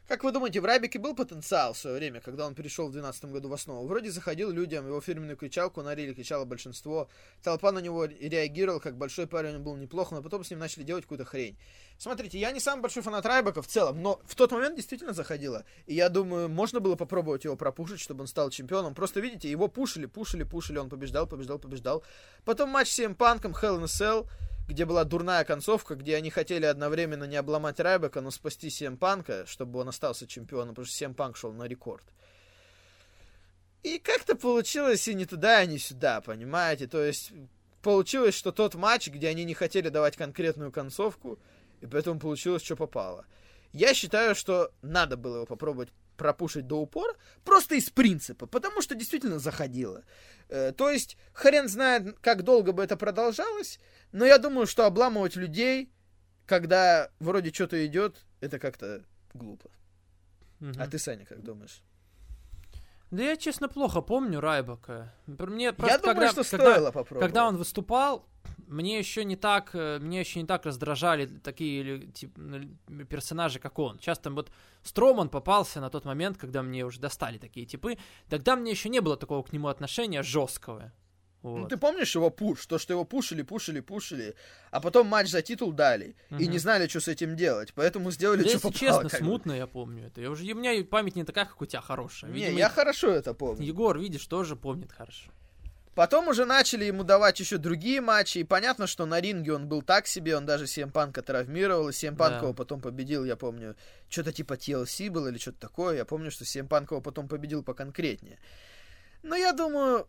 Как 0.08 0.22
вы 0.22 0.30
думаете, 0.30 0.60
в 0.60 0.64
Рабике 0.64 1.00
был 1.00 1.16
потенциал 1.16 1.72
в 1.72 1.78
свое 1.78 1.96
время, 1.96 2.20
когда 2.20 2.46
он 2.46 2.54
перешел 2.54 2.86
в 2.86 2.92
2012 2.92 3.24
году 3.32 3.48
в 3.48 3.52
основу? 3.52 3.88
Вроде 3.88 4.12
заходил 4.12 4.52
людям, 4.52 4.86
его 4.86 5.00
фирменную 5.00 5.36
кричалку 5.36 5.82
на 5.82 5.96
риле 5.96 6.14
кричало 6.14 6.44
большинство. 6.44 7.08
Толпа 7.42 7.72
на 7.72 7.80
него 7.80 8.04
реагировала, 8.04 8.78
как 8.78 8.96
большой 8.96 9.26
парень 9.26 9.56
он 9.56 9.64
был 9.64 9.74
неплохо, 9.74 10.14
но 10.14 10.22
потом 10.22 10.44
с 10.44 10.50
ним 10.50 10.60
начали 10.60 10.84
делать 10.84 11.02
какую-то 11.02 11.24
хрень. 11.24 11.58
Смотрите, 11.98 12.38
я 12.38 12.52
не 12.52 12.60
самый 12.60 12.82
большой 12.82 13.02
фанат 13.02 13.26
Райбака 13.26 13.62
в 13.62 13.66
целом, 13.66 14.00
но 14.00 14.20
в 14.26 14.36
тот 14.36 14.52
момент 14.52 14.76
действительно 14.76 15.12
заходило. 15.12 15.64
И 15.86 15.94
я 15.94 16.08
думаю, 16.08 16.48
можно 16.48 16.78
было 16.78 16.94
попробовать 16.94 17.42
его 17.42 17.56
пропушить, 17.56 17.98
чтобы 17.98 18.20
он 18.20 18.28
стал 18.28 18.50
чемпионом. 18.50 18.94
Просто 18.94 19.18
видите, 19.18 19.50
его 19.50 19.66
пушили, 19.66 20.06
пушили, 20.06 20.44
пушили, 20.44 20.78
он 20.78 20.88
побеждал, 20.88 21.26
побеждал, 21.26 21.58
побеждал. 21.58 22.04
Потом 22.44 22.70
матч 22.70 22.92
с 22.92 23.00
CM 23.00 23.16
Панком, 23.16 23.50
Hell 23.60 23.80
in 23.80 23.82
a 23.82 23.86
Cell 23.86 24.28
где 24.68 24.84
была 24.84 25.04
дурная 25.04 25.44
концовка, 25.44 25.94
где 25.94 26.16
они 26.16 26.30
хотели 26.30 26.64
одновременно 26.64 27.24
не 27.24 27.36
обломать 27.36 27.80
Райбека, 27.80 28.20
но 28.20 28.30
спасти 28.30 28.70
Сем 28.70 28.96
Панка, 28.96 29.46
чтобы 29.46 29.78
он 29.78 29.88
остался 29.88 30.26
чемпионом, 30.26 30.70
потому 30.70 30.86
что 30.86 30.96
Сем 30.96 31.14
Панк 31.14 31.36
шел 31.36 31.52
на 31.52 31.64
рекорд. 31.64 32.04
И 33.82 33.98
как-то 33.98 34.34
получилось 34.34 35.06
и 35.06 35.14
не 35.14 35.26
туда, 35.26 35.62
и 35.62 35.68
не 35.68 35.78
сюда, 35.78 36.20
понимаете? 36.20 36.88
То 36.88 37.04
есть 37.04 37.32
получилось, 37.82 38.34
что 38.34 38.50
тот 38.50 38.74
матч, 38.74 39.08
где 39.08 39.28
они 39.28 39.44
не 39.44 39.54
хотели 39.54 39.88
давать 39.88 40.16
конкретную 40.16 40.72
концовку, 40.72 41.38
и 41.80 41.86
поэтому 41.86 42.18
получилось, 42.18 42.64
что 42.64 42.74
попало. 42.74 43.26
Я 43.72 43.94
считаю, 43.94 44.34
что 44.34 44.72
надо 44.82 45.16
было 45.16 45.36
его 45.36 45.46
попробовать 45.46 45.90
пропушить 46.16 46.66
до 46.66 46.80
упора, 46.80 47.14
просто 47.44 47.74
из 47.74 47.90
принципа, 47.90 48.46
потому 48.46 48.80
что 48.80 48.94
действительно 48.94 49.38
заходило. 49.38 50.02
Э, 50.48 50.72
то 50.72 50.90
есть, 50.90 51.16
хрен 51.32 51.68
знает, 51.68 52.18
как 52.20 52.42
долго 52.42 52.72
бы 52.72 52.82
это 52.82 52.96
продолжалось, 52.96 53.78
но 54.12 54.24
я 54.24 54.38
думаю, 54.38 54.66
что 54.66 54.86
обламывать 54.86 55.36
людей, 55.36 55.92
когда 56.46 57.10
вроде 57.18 57.52
что-то 57.52 57.84
идет, 57.86 58.24
это 58.40 58.58
как-то 58.58 59.04
глупо. 59.34 59.70
Угу. 60.60 60.72
А 60.78 60.86
ты, 60.86 60.98
Саня, 60.98 61.26
как 61.26 61.42
думаешь? 61.42 61.82
Да 63.10 63.22
я, 63.22 63.36
честно, 63.36 63.68
плохо 63.68 64.00
помню 64.00 64.40
Райбака. 64.40 65.12
Мне 65.26 65.72
просто, 65.72 65.94
я 65.94 65.98
думаю, 65.98 66.14
когда, 66.16 66.42
что 66.42 66.50
когда, 66.50 66.72
стоило 66.72 66.90
попробовать. 66.90 67.28
Когда 67.28 67.46
он 67.46 67.56
выступал, 67.56 68.28
мне 68.66 68.98
еще 68.98 69.24
не 69.24 69.36
так, 69.36 69.70
э, 69.74 69.98
мне 70.00 70.20
еще 70.20 70.40
не 70.40 70.46
так 70.46 70.66
раздражали 70.66 71.26
такие 71.26 72.08
тип, 72.08 72.36
персонажи, 73.08 73.60
как 73.60 73.78
он. 73.78 73.98
Часто 73.98 74.30
вот 74.30 74.50
Строман 74.82 75.28
попался 75.28 75.80
на 75.80 75.88
тот 75.88 76.04
момент, 76.04 76.36
когда 76.36 76.62
мне 76.62 76.84
уже 76.84 76.98
достали 76.98 77.38
такие 77.38 77.64
типы. 77.64 77.96
Тогда 78.28 78.56
мне 78.56 78.72
еще 78.72 78.88
не 78.88 79.00
было 79.00 79.16
такого 79.16 79.42
к 79.44 79.52
нему 79.52 79.68
отношения 79.68 80.22
жесткого. 80.22 80.92
Ну, 81.46 81.52
вот. 81.52 81.58
Ну, 81.60 81.68
ты 81.68 81.76
помнишь 81.76 82.12
его 82.12 82.28
пуш? 82.28 82.66
То, 82.66 82.76
что 82.76 82.92
его 82.92 83.04
пушили, 83.04 83.42
пушили, 83.42 83.78
пушили, 83.78 84.34
а 84.72 84.80
потом 84.80 85.06
матч 85.06 85.28
за 85.28 85.42
титул 85.42 85.72
дали, 85.72 86.16
угу. 86.28 86.40
и 86.40 86.48
не 86.48 86.58
знали, 86.58 86.88
что 86.88 87.00
с 87.00 87.06
этим 87.06 87.36
делать, 87.36 87.72
поэтому 87.72 88.10
сделали, 88.10 88.42
да, 88.42 88.48
что 88.48 88.68
если 88.68 88.80
попало. 88.80 89.02
честно, 89.04 89.18
смутно 89.18 89.52
бы. 89.52 89.58
я 89.58 89.66
помню 89.68 90.06
это. 90.06 90.20
Я 90.20 90.30
уже, 90.30 90.42
у 90.52 90.56
меня 90.56 90.84
память 90.84 91.14
не 91.14 91.22
такая, 91.22 91.44
как 91.44 91.62
у 91.62 91.66
тебя 91.66 91.80
хорошая. 91.80 92.32
Видимо, 92.32 92.52
не, 92.52 92.58
я 92.58 92.68
хорошо 92.68 93.10
это 93.10 93.32
помню. 93.32 93.64
Егор, 93.64 93.96
видишь, 93.96 94.26
тоже 94.26 94.56
помнит 94.56 94.90
хорошо. 94.90 95.30
Потом 95.94 96.26
уже 96.28 96.46
начали 96.46 96.84
ему 96.84 97.04
давать 97.04 97.38
еще 97.38 97.58
другие 97.58 98.00
матчи, 98.00 98.38
и 98.38 98.44
понятно, 98.44 98.88
что 98.88 99.06
на 99.06 99.20
ринге 99.20 99.54
он 99.54 99.68
был 99.68 99.82
так 99.82 100.08
себе, 100.08 100.36
он 100.36 100.46
даже 100.46 100.66
Семпанка 100.66 101.22
травмировал, 101.22 101.88
и 101.88 101.92
Семпанк 101.92 102.32
да. 102.32 102.38
его 102.40 102.54
потом 102.54 102.80
победил, 102.80 103.24
я 103.24 103.36
помню, 103.36 103.76
что-то 104.08 104.32
типа 104.32 104.54
TLC 104.54 105.10
было 105.10 105.28
или 105.28 105.38
что-то 105.38 105.60
такое, 105.60 105.96
я 105.96 106.04
помню, 106.04 106.32
что 106.32 106.44
Семпанк 106.44 106.90
его 106.90 107.00
потом 107.00 107.28
победил 107.28 107.62
поконкретнее. 107.62 108.38
Но 109.22 109.34
я 109.36 109.52
думаю, 109.52 110.06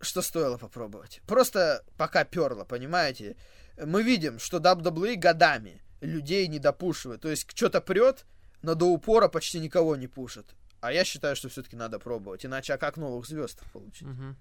что 0.00 0.22
стоило 0.22 0.56
попробовать. 0.58 1.20
Просто 1.26 1.84
пока 1.96 2.24
перло, 2.24 2.64
понимаете? 2.64 3.36
Мы 3.76 4.02
видим, 4.02 4.38
что 4.38 4.58
WWE 4.58 5.16
годами 5.16 5.82
людей 6.00 6.46
не 6.48 6.58
допушивает. 6.58 7.20
То 7.20 7.28
есть 7.28 7.48
что-то 7.54 7.80
прет, 7.80 8.24
но 8.62 8.74
до 8.74 8.86
упора 8.86 9.28
почти 9.28 9.60
никого 9.60 9.96
не 9.96 10.08
пушит. 10.08 10.54
А 10.80 10.92
я 10.92 11.04
считаю, 11.04 11.36
что 11.36 11.48
все-таки 11.48 11.76
надо 11.76 11.98
пробовать. 11.98 12.46
Иначе 12.46 12.74
а 12.74 12.78
как 12.78 12.96
новых 12.96 13.26
звезд 13.26 13.60
получить? 13.72 14.08
Угу. 14.08 14.36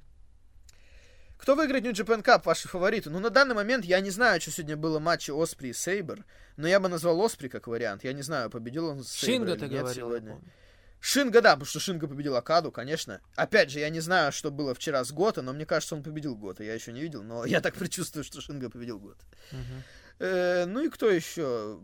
Кто 1.37 1.55
выиграет 1.55 1.83
New 1.85 1.93
Japan 1.93 2.23
Cup, 2.23 2.41
ваши 2.43 2.67
фавориты? 2.67 3.09
Ну, 3.09 3.19
на 3.19 3.29
данный 3.29 3.55
момент 3.55 3.85
я 3.85 4.01
не 4.01 4.09
знаю, 4.09 4.41
что 4.41 4.51
сегодня 4.51 4.75
было 4.75 4.99
матче 4.99 5.31
Оспри 5.31 5.69
и 5.69 5.73
Сейбер, 5.73 6.25
но 6.57 6.67
я 6.67 6.81
бы 6.81 6.89
назвал 6.89 7.19
Оспри 7.21 7.47
как 7.47 7.67
вариант. 7.67 8.03
Я 8.03 8.11
не 8.11 8.21
знаю, 8.21 8.49
победил 8.49 8.87
он 8.87 9.03
Сейбер 9.03 9.55
или 9.55 9.61
нет 9.61 9.69
говорил, 9.69 9.93
сегодня. 9.93 10.41
Шинга, 10.99 11.41
да, 11.41 11.51
потому 11.51 11.65
что 11.65 11.79
Шинга 11.79 12.07
победил 12.07 12.35
Акаду, 12.35 12.71
конечно. 12.71 13.21
Опять 13.35 13.71
же, 13.71 13.79
я 13.79 13.89
не 13.89 14.01
знаю, 14.01 14.31
что 14.31 14.51
было 14.51 14.73
вчера 14.73 15.03
с 15.03 15.11
Гота, 15.11 15.41
но 15.41 15.53
мне 15.53 15.65
кажется, 15.65 15.95
он 15.95 16.03
победил 16.03 16.35
Гота. 16.35 16.63
Я 16.63 16.73
еще 16.73 16.91
не 16.91 17.01
видел, 17.01 17.23
но 17.23 17.45
я 17.45 17.61
так 17.61 17.75
предчувствую, 17.75 18.23
что 18.23 18.41
Шинга 18.41 18.69
победил 18.69 18.99
Гота. 18.99 19.23
Uh-huh. 19.51 19.83
Э, 20.19 20.65
ну 20.65 20.81
и 20.81 20.89
кто 20.89 21.09
еще? 21.09 21.79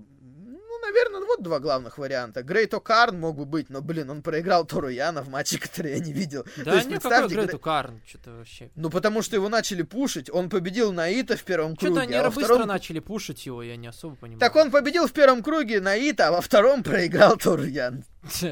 Наверное, 0.86 1.22
вот 1.22 1.42
два 1.42 1.60
главных 1.60 1.98
варианта. 1.98 2.44
Грейт 2.44 2.74
О'Карн 2.74 3.18
мог 3.18 3.38
бы 3.38 3.46
быть, 3.46 3.70
но, 3.70 3.82
блин, 3.82 4.10
он 4.10 4.22
проиграл 4.22 4.66
Тору 4.66 4.90
Яна 4.90 5.22
в 5.22 5.30
матче, 5.30 5.60
который 5.66 5.94
я 5.94 6.00
не 6.00 6.14
видел. 6.14 6.46
Да 6.58 6.72
То 6.72 6.76
есть, 6.76 6.90
нет, 6.90 7.02
какой 7.02 7.30
Грейт 7.30 7.54
О'Карн? 7.54 8.00
Что-то 8.08 8.32
вообще... 8.32 8.70
Ну, 8.76 8.90
потому 8.90 9.22
что 9.22 9.36
его 9.36 9.50
начали 9.50 9.82
пушить. 9.82 10.30
Он 10.32 10.50
победил 10.50 10.92
Наита 10.92 11.36
в 11.36 11.44
первом 11.44 11.76
круге. 11.76 11.94
Что-то 11.94 12.02
они 12.02 12.14
а 12.16 12.30
быстро 12.30 12.56
втором... 12.56 12.68
начали 12.68 13.00
пушить 13.00 13.46
его, 13.46 13.64
я 13.64 13.76
не 13.76 13.88
особо 13.88 14.16
понимаю. 14.16 14.40
Так 14.40 14.56
он 14.56 14.72
победил 14.72 15.08
в 15.08 15.12
первом 15.12 15.44
круге 15.44 15.82
Наита, 15.82 16.28
а 16.28 16.32
во 16.32 16.42
втором 16.42 16.84
проиграл 16.84 17.38
Тору 17.38 17.64
Ян. 17.64 18.04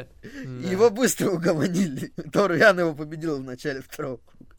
Его 0.72 0.90
быстро 0.90 1.32
угомонили. 1.32 2.14
Тору 2.32 2.56
Ян 2.56 2.80
его 2.80 2.94
победил 2.94 3.38
в 3.38 3.44
начале 3.44 3.82
второго 3.82 4.18
круга. 4.18 4.56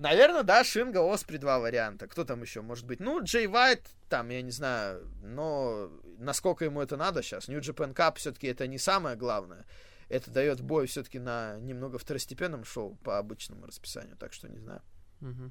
Наверное, 0.00 0.44
да, 0.44 0.64
Шинга, 0.64 1.02
Оспри 1.02 1.36
два 1.36 1.58
варианта. 1.58 2.06
Кто 2.08 2.24
там 2.24 2.40
еще 2.40 2.62
может 2.62 2.86
быть? 2.86 3.00
Ну, 3.00 3.22
Джей 3.22 3.46
Вайт, 3.46 3.86
там, 4.08 4.30
я 4.30 4.40
не 4.40 4.50
знаю, 4.50 5.06
но 5.22 5.90
насколько 6.16 6.64
ему 6.64 6.80
это 6.80 6.96
надо 6.96 7.22
сейчас. 7.22 7.48
New 7.48 7.60
Japan 7.60 7.94
Cup 7.94 8.16
все-таки 8.16 8.46
это 8.46 8.66
не 8.66 8.78
самое 8.78 9.14
главное. 9.14 9.66
Это 10.08 10.30
дает 10.30 10.62
бой 10.62 10.86
все-таки 10.86 11.18
на 11.18 11.58
немного 11.58 11.98
второстепенном 11.98 12.64
шоу 12.64 12.96
по 13.04 13.18
обычному 13.18 13.66
расписанию, 13.66 14.16
так 14.16 14.32
что 14.32 14.48
не 14.48 14.58
знаю. 14.58 14.80
Угу. 15.20 15.50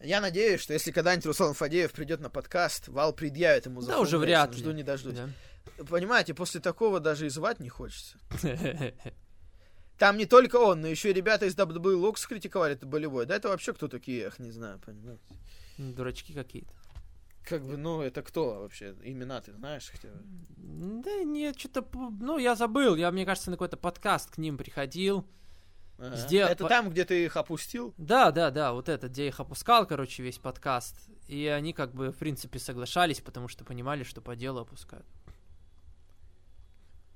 Я 0.00 0.20
надеюсь, 0.20 0.60
что 0.60 0.72
если 0.72 0.90
когда-нибудь 0.90 1.26
Руслан 1.26 1.54
Фадеев 1.54 1.92
придет 1.92 2.18
на 2.18 2.30
подкаст, 2.30 2.88
Вал 2.88 3.12
предъявит 3.12 3.66
ему 3.66 3.82
за 3.82 3.92
Да, 3.92 4.00
уже 4.00 4.18
вряд 4.18 4.52
ли. 4.52 4.58
Жду 4.58 4.72
не 4.72 4.82
дождусь. 4.82 5.14
Да. 5.14 5.84
Понимаете, 5.84 6.34
после 6.34 6.60
такого 6.60 6.98
даже 6.98 7.26
и 7.26 7.28
звать 7.28 7.60
не 7.60 7.68
хочется. 7.68 8.18
Там 9.98 10.16
не 10.16 10.26
только 10.26 10.56
он, 10.56 10.80
но 10.80 10.86
еще 10.86 11.10
и 11.10 11.12
ребята 11.12 11.46
из 11.46 11.56
WWE 11.56 11.96
Локс 11.96 12.24
критиковали 12.26 12.74
это 12.74 12.86
болевой. 12.86 13.26
Да 13.26 13.34
это 13.34 13.48
вообще 13.48 13.72
кто 13.72 13.88
такие, 13.88 14.26
эх, 14.26 14.38
не 14.38 14.52
знаю, 14.52 14.80
понимаете. 14.84 15.22
Дурачки 15.76 16.32
какие-то. 16.32 16.72
Как 17.44 17.64
бы, 17.64 17.76
ну, 17.76 18.02
это 18.02 18.22
кто 18.22 18.60
вообще? 18.60 18.94
Имена 19.02 19.40
ты 19.40 19.52
знаешь 19.54 19.90
хотя 19.90 20.08
бы? 20.08 20.22
Да 21.02 21.24
нет, 21.24 21.58
что-то, 21.58 21.84
ну, 22.20 22.38
я 22.38 22.54
забыл. 22.54 22.94
Я, 22.94 23.10
мне 23.10 23.24
кажется, 23.24 23.50
на 23.50 23.56
какой-то 23.56 23.76
подкаст 23.76 24.30
к 24.30 24.38
ним 24.38 24.56
приходил. 24.58 25.26
Ага. 25.98 26.14
Сдел... 26.14 26.46
Это 26.46 26.68
там, 26.68 26.90
где 26.90 27.04
ты 27.04 27.24
их 27.24 27.36
опустил? 27.36 27.92
Да, 27.96 28.30
да, 28.30 28.50
да, 28.50 28.72
вот 28.72 28.88
это, 28.88 29.08
где 29.08 29.22
я 29.22 29.28
их 29.28 29.40
опускал, 29.40 29.86
короче, 29.86 30.22
весь 30.22 30.38
подкаст. 30.38 30.96
И 31.26 31.46
они 31.46 31.72
как 31.72 31.92
бы, 31.92 32.12
в 32.12 32.16
принципе, 32.18 32.58
соглашались, 32.58 33.20
потому 33.20 33.48
что 33.48 33.64
понимали, 33.64 34.04
что 34.04 34.20
по 34.20 34.36
делу 34.36 34.60
опускают. 34.60 35.06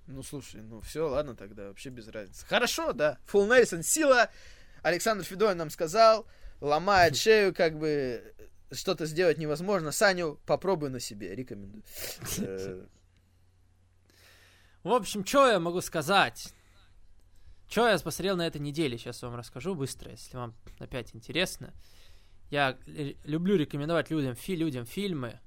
Ну, 0.06 0.22
слушай, 0.22 0.60
ну 0.62 0.80
все, 0.80 1.08
ладно 1.08 1.34
тогда, 1.36 1.68
вообще 1.68 1.90
без 1.90 2.08
разницы. 2.08 2.44
Хорошо, 2.46 2.92
да. 2.92 3.18
Фул 3.26 3.46
Нельсон, 3.46 3.82
сила. 3.82 4.30
Александр 4.82 5.24
Федоин 5.24 5.56
нам 5.56 5.70
сказал, 5.70 6.26
ломает 6.60 7.16
шею, 7.16 7.54
как 7.54 7.78
бы 7.78 8.34
что-то 8.72 9.06
сделать 9.06 9.38
невозможно. 9.38 9.92
Саню, 9.92 10.40
попробуй 10.46 10.90
на 10.90 10.98
себе, 10.98 11.34
рекомендую. 11.34 11.84
Э, 12.38 12.84
В 14.82 14.92
общем, 14.92 15.24
что 15.24 15.48
я 15.48 15.60
могу 15.60 15.80
сказать? 15.80 16.52
Что 17.68 17.88
я 17.88 17.96
посмотрел 17.98 18.36
на 18.36 18.46
этой 18.46 18.60
неделе, 18.60 18.98
сейчас 18.98 19.22
вам 19.22 19.36
расскажу 19.36 19.74
быстро, 19.74 20.10
если 20.10 20.36
вам 20.36 20.54
опять 20.78 21.14
интересно. 21.14 21.72
Я 22.50 22.76
люблю 23.24 23.56
рекомендовать 23.56 24.10
людям, 24.10 24.34
фи 24.34 24.56
людям 24.56 24.84
фильмы, 24.84 25.40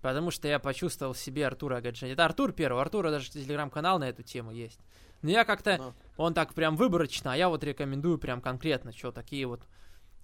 Потому 0.00 0.30
что 0.30 0.46
я 0.46 0.58
почувствовал 0.58 1.12
в 1.12 1.18
себе 1.18 1.46
Артура 1.46 1.76
Агаджани. 1.76 2.12
Это 2.12 2.24
Артур 2.24 2.52
первый. 2.52 2.80
Артура 2.80 3.10
даже 3.10 3.30
телеграм-канал 3.30 3.98
на 3.98 4.08
эту 4.08 4.22
тему 4.22 4.52
есть. 4.52 4.80
Но 5.22 5.30
я 5.30 5.44
как-то... 5.44 5.76
Но. 5.78 5.94
Он 6.16 6.34
так 6.34 6.54
прям 6.54 6.76
выборочно, 6.76 7.32
а 7.32 7.36
я 7.36 7.48
вот 7.48 7.64
рекомендую 7.64 8.18
прям 8.18 8.40
конкретно, 8.40 8.92
что 8.92 9.10
такие 9.10 9.46
вот 9.46 9.62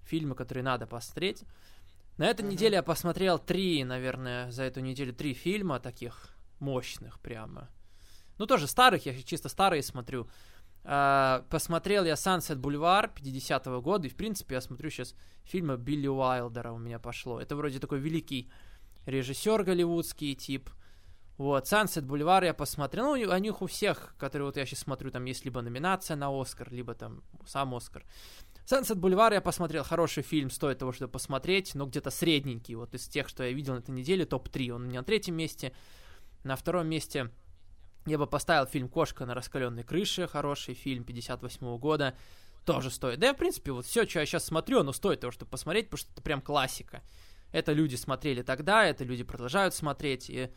фильмы, 0.03 0.35
которые 0.35 0.63
надо 0.63 0.87
посмотреть. 0.87 1.43
На 2.17 2.27
этой 2.27 2.45
uh-huh. 2.45 2.51
неделе 2.51 2.75
я 2.75 2.83
посмотрел 2.83 3.39
три, 3.39 3.83
наверное, 3.83 4.49
за 4.51 4.63
эту 4.63 4.79
неделю 4.79 5.13
три 5.13 5.33
фильма 5.33 5.79
таких 5.79 6.29
мощных 6.59 7.19
прямо. 7.19 7.69
Ну, 8.37 8.45
тоже 8.45 8.67
старых, 8.67 9.05
я 9.05 9.21
чисто 9.23 9.49
старые 9.49 9.83
смотрю. 9.83 10.27
Uh, 10.83 11.43
посмотрел 11.49 12.05
я 12.05 12.13
Sunset 12.13 12.57
Boulevard 12.57 13.11
50-го 13.15 13.81
года, 13.81 14.05
и, 14.07 14.09
в 14.09 14.15
принципе, 14.15 14.55
я 14.55 14.61
смотрю 14.61 14.91
сейчас 14.91 15.15
фильмы 15.43 15.77
Билли 15.77 16.07
Уайлдера 16.07 16.71
у 16.71 16.77
меня 16.77 16.99
пошло. 16.99 17.41
Это 17.41 17.55
вроде 17.55 17.79
такой 17.79 17.99
великий 17.99 18.51
режиссер 19.05 19.63
голливудский 19.63 20.35
тип. 20.35 20.69
Вот, 21.37 21.65
Sunset 21.65 22.05
Boulevard 22.05 22.45
я 22.45 22.53
посмотрел. 22.53 23.05
Ну, 23.05 23.11
у 23.11 23.37
них 23.37 23.61
у 23.61 23.67
всех, 23.67 24.15
которые 24.17 24.45
вот 24.45 24.57
я 24.57 24.65
сейчас 24.65 24.79
смотрю, 24.79 25.11
там 25.11 25.25
есть 25.25 25.43
либо 25.43 25.61
номинация 25.61 26.15
на 26.15 26.29
Оскар, 26.29 26.71
либо 26.71 26.93
там 26.93 27.23
сам 27.45 27.75
Оскар. 27.75 28.05
Sunset 28.65 28.95
Бульвар 28.95 29.31
я 29.33 29.41
посмотрел, 29.41 29.83
хороший 29.83 30.23
фильм, 30.23 30.49
стоит 30.49 30.79
того, 30.79 30.91
чтобы 30.91 31.11
посмотреть, 31.11 31.75
но 31.75 31.85
где-то 31.85 32.09
средненький, 32.09 32.73
вот 32.73 32.95
из 32.95 33.07
тех, 33.07 33.29
что 33.29 33.43
я 33.43 33.51
видел 33.51 33.75
на 33.75 33.79
этой 33.79 33.91
неделе, 33.91 34.25
топ-3, 34.25 34.71
он 34.71 34.83
у 34.83 34.85
меня 34.87 35.01
на 35.01 35.05
третьем 35.05 35.35
месте, 35.35 35.71
на 36.43 36.55
втором 36.55 36.87
месте 36.87 37.29
я 38.07 38.17
бы 38.17 38.25
поставил 38.25 38.65
фильм 38.65 38.89
«Кошка 38.89 39.27
на 39.27 39.35
раскаленной 39.35 39.83
крыше», 39.83 40.27
хороший 40.27 40.73
фильм 40.73 41.03
58 41.03 41.77
года, 41.77 42.15
тоже 42.65 42.89
стоит. 42.89 43.19
Да, 43.19 43.33
в 43.33 43.37
принципе, 43.37 43.71
вот 43.71 43.85
все, 43.85 44.07
что 44.07 44.19
я 44.19 44.25
сейчас 44.25 44.45
смотрю, 44.45 44.79
оно 44.79 44.93
стоит 44.93 45.19
того, 45.19 45.31
чтобы 45.31 45.51
посмотреть, 45.51 45.85
потому 45.85 45.99
что 45.99 46.11
это 46.13 46.23
прям 46.23 46.41
классика. 46.41 47.03
Это 47.55 47.71
люди 47.71 47.95
смотрели 47.95 48.41
тогда, 48.41 48.85
это 48.85 49.05
люди 49.05 49.23
продолжают 49.23 49.73
смотреть, 49.73 50.29
и, 50.29 50.49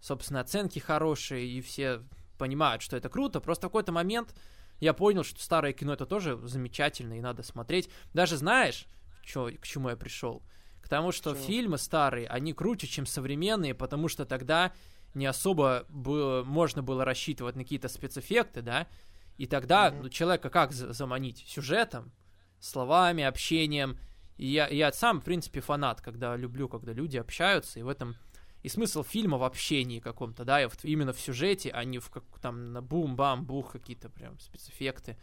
собственно, 0.00 0.40
оценки 0.40 0.78
хорошие, 0.78 1.46
и 1.46 1.60
все 1.60 2.00
понимают, 2.38 2.80
что 2.80 2.96
это 2.96 3.10
круто. 3.10 3.38
Просто 3.38 3.66
в 3.66 3.70
какой-то 3.70 3.92
момент 3.92 4.34
я 4.80 4.94
понял, 4.94 5.24
что 5.24 5.42
старое 5.42 5.74
кино 5.74 5.92
это 5.92 6.06
тоже 6.06 6.38
замечательно 6.48 7.18
и 7.18 7.20
надо 7.20 7.42
смотреть. 7.42 7.90
Даже 8.14 8.38
знаешь, 8.38 8.86
чё, 9.22 9.50
к 9.60 9.66
чему 9.66 9.90
я 9.90 9.96
пришел? 9.96 10.42
К 10.80 10.88
тому, 10.88 11.12
что 11.12 11.34
Чего? 11.34 11.44
фильмы 11.44 11.76
старые, 11.76 12.26
они 12.28 12.54
круче, 12.54 12.86
чем 12.86 13.04
современные, 13.04 13.74
потому 13.74 14.08
что 14.08 14.24
тогда 14.24 14.72
не 15.12 15.26
особо 15.26 15.84
было, 15.90 16.44
можно 16.44 16.82
было 16.82 17.04
рассчитывать 17.04 17.56
на 17.56 17.62
какие-то 17.62 17.88
спецэффекты, 17.88 18.62
да? 18.62 18.86
И 19.36 19.46
тогда 19.46 19.90
Мгм. 19.90 20.04
ну, 20.04 20.08
человека 20.08 20.48
как 20.48 20.72
за- 20.72 20.94
заманить? 20.94 21.44
Сюжетом, 21.46 22.10
словами, 22.58 23.22
общением. 23.22 23.98
И 24.36 24.46
я, 24.46 24.68
я 24.68 24.92
сам, 24.92 25.20
в 25.20 25.24
принципе, 25.24 25.60
фанат, 25.60 26.00
когда 26.00 26.36
люблю, 26.36 26.68
когда 26.68 26.92
люди 26.92 27.16
общаются, 27.16 27.78
и 27.78 27.82
в 27.82 27.88
этом 27.88 28.16
и 28.62 28.68
смысл 28.68 29.02
фильма 29.02 29.38
в 29.38 29.42
общении 29.42 29.98
каком-то, 29.98 30.44
да, 30.44 30.62
и 30.62 30.66
вот 30.66 30.78
именно 30.84 31.12
в 31.12 31.20
сюжете, 31.20 31.70
а 31.70 31.84
не 31.84 31.98
в 31.98 32.10
как 32.10 32.24
там 32.40 32.72
на 32.72 32.80
бум-бам-бух 32.80 33.72
какие-то 33.72 34.08
прям 34.08 34.38
спецэффекты. 34.38 35.16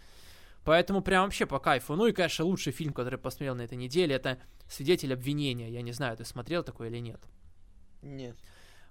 Поэтому 0.66 1.02
прям 1.02 1.24
вообще 1.24 1.46
по 1.46 1.60
кайфу. 1.60 1.96
Ну 1.96 2.06
и, 2.08 2.12
конечно, 2.12 2.44
лучший 2.44 2.74
фильм, 2.74 2.94
который 2.94 3.16
я 3.16 3.18
посмотрел 3.18 3.56
на 3.56 3.62
этой 3.62 3.78
неделе, 3.78 4.16
это 4.16 4.40
«Свидетель 4.68 5.14
обвинения». 5.14 5.70
Я 5.70 5.82
не 5.82 5.94
знаю, 5.94 6.18
ты 6.18 6.26
смотрел 6.26 6.64
такой 6.64 6.90
или 6.90 6.98
нет. 7.00 7.22
Нет. 8.02 8.36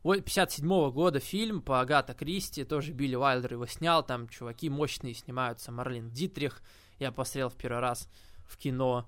Вот 0.02 0.24
57 0.24 0.90
года 0.90 1.20
фильм 1.20 1.60
по 1.60 1.80
Агата 1.80 2.14
Кристи, 2.14 2.64
тоже 2.64 2.92
Билли 2.92 3.16
Уайлдер 3.16 3.54
его 3.54 3.66
снял, 3.66 4.04
там 4.04 4.28
чуваки 4.28 4.70
мощные 4.70 5.12
снимаются, 5.12 5.72
Марлин 5.72 6.10
Дитрих, 6.10 6.62
я 6.98 7.12
посмотрел 7.12 7.50
в 7.50 7.56
первый 7.56 7.80
раз 7.80 8.08
в 8.46 8.56
кино. 8.56 9.06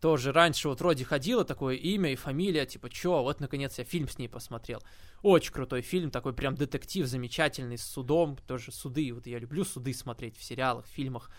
Тоже 0.00 0.32
раньше 0.32 0.68
вот 0.68 0.80
вроде 0.80 1.04
ходило 1.04 1.44
такое 1.44 1.76
имя 1.76 2.12
и 2.12 2.16
фамилия, 2.16 2.64
типа, 2.64 2.88
чё, 2.88 3.22
вот 3.22 3.40
наконец 3.40 3.78
я 3.78 3.84
фильм 3.84 4.08
с 4.08 4.16
ней 4.18 4.28
посмотрел. 4.28 4.82
Очень 5.22 5.52
крутой 5.52 5.82
фильм, 5.82 6.10
такой 6.10 6.32
прям 6.32 6.54
детектив 6.54 7.06
замечательный, 7.06 7.76
с 7.76 7.84
судом, 7.84 8.38
тоже 8.46 8.72
суды, 8.72 9.12
вот 9.12 9.26
я 9.26 9.38
люблю 9.38 9.62
суды 9.62 9.92
смотреть 9.92 10.38
в 10.38 10.42
сериалах, 10.42 10.86
в 10.86 10.88
фильмах. 10.88 11.30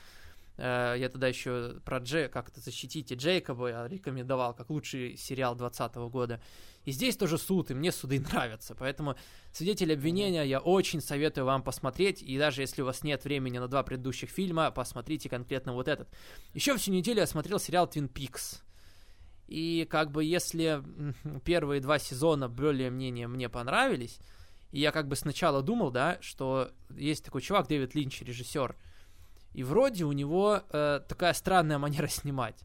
Э, 0.57 0.95
Я 0.97 1.09
тогда 1.09 1.27
еще 1.27 1.79
про 1.85 1.99
Джей, 1.99 2.29
как 2.29 2.49
это 2.49 2.59
защитите 2.59 3.15
Джейкоба 3.15 3.69
я 3.69 3.87
рекомендовал 3.87 4.53
как 4.53 4.69
лучший 4.69 5.17
сериал 5.17 5.55
2020 5.55 5.95
года. 6.11 6.41
И 6.85 6.91
здесь 6.91 7.15
тоже 7.15 7.37
суд, 7.37 7.71
и 7.71 7.73
мне 7.73 7.91
суды 7.91 8.19
нравятся. 8.31 8.75
Поэтому 8.75 9.15
«Свидетель 9.51 9.93
обвинения» 9.93 10.43
я 10.43 10.59
очень 10.59 11.01
советую 11.01 11.45
вам 11.45 11.63
посмотреть. 11.63 12.21
И 12.21 12.37
даже 12.37 12.61
если 12.61 12.81
у 12.81 12.85
вас 12.85 13.03
нет 13.03 13.23
времени 13.23 13.59
на 13.59 13.67
два 13.67 13.83
предыдущих 13.83 14.29
фильма, 14.29 14.71
посмотрите 14.71 15.29
конкретно 15.29 15.73
вот 15.73 15.87
этот. 15.87 16.09
Еще 16.53 16.75
всю 16.77 16.91
неделю 16.91 17.19
я 17.19 17.27
смотрел 17.27 17.59
сериал 17.59 17.87
«Твин 17.87 18.07
Пикс». 18.07 18.61
И 19.47 19.85
как 19.89 20.11
бы 20.11 20.23
если 20.23 20.81
первые 21.43 21.81
два 21.81 21.99
сезона 21.99 22.47
более-менее 22.47 23.27
мне 23.27 23.49
понравились, 23.49 24.19
и 24.71 24.79
я 24.79 24.91
как 24.91 25.09
бы 25.09 25.17
сначала 25.17 25.61
думал, 25.61 25.91
да, 25.91 26.17
что 26.21 26.71
есть 26.89 27.25
такой 27.25 27.41
чувак, 27.41 27.67
Дэвид 27.67 27.93
Линч, 27.93 28.21
режиссер, 28.21 28.77
и 29.53 29.63
вроде 29.63 30.05
у 30.05 30.11
него 30.11 30.61
э, 30.69 31.01
такая 31.07 31.33
странная 31.33 31.77
манера 31.77 32.07
снимать. 32.09 32.63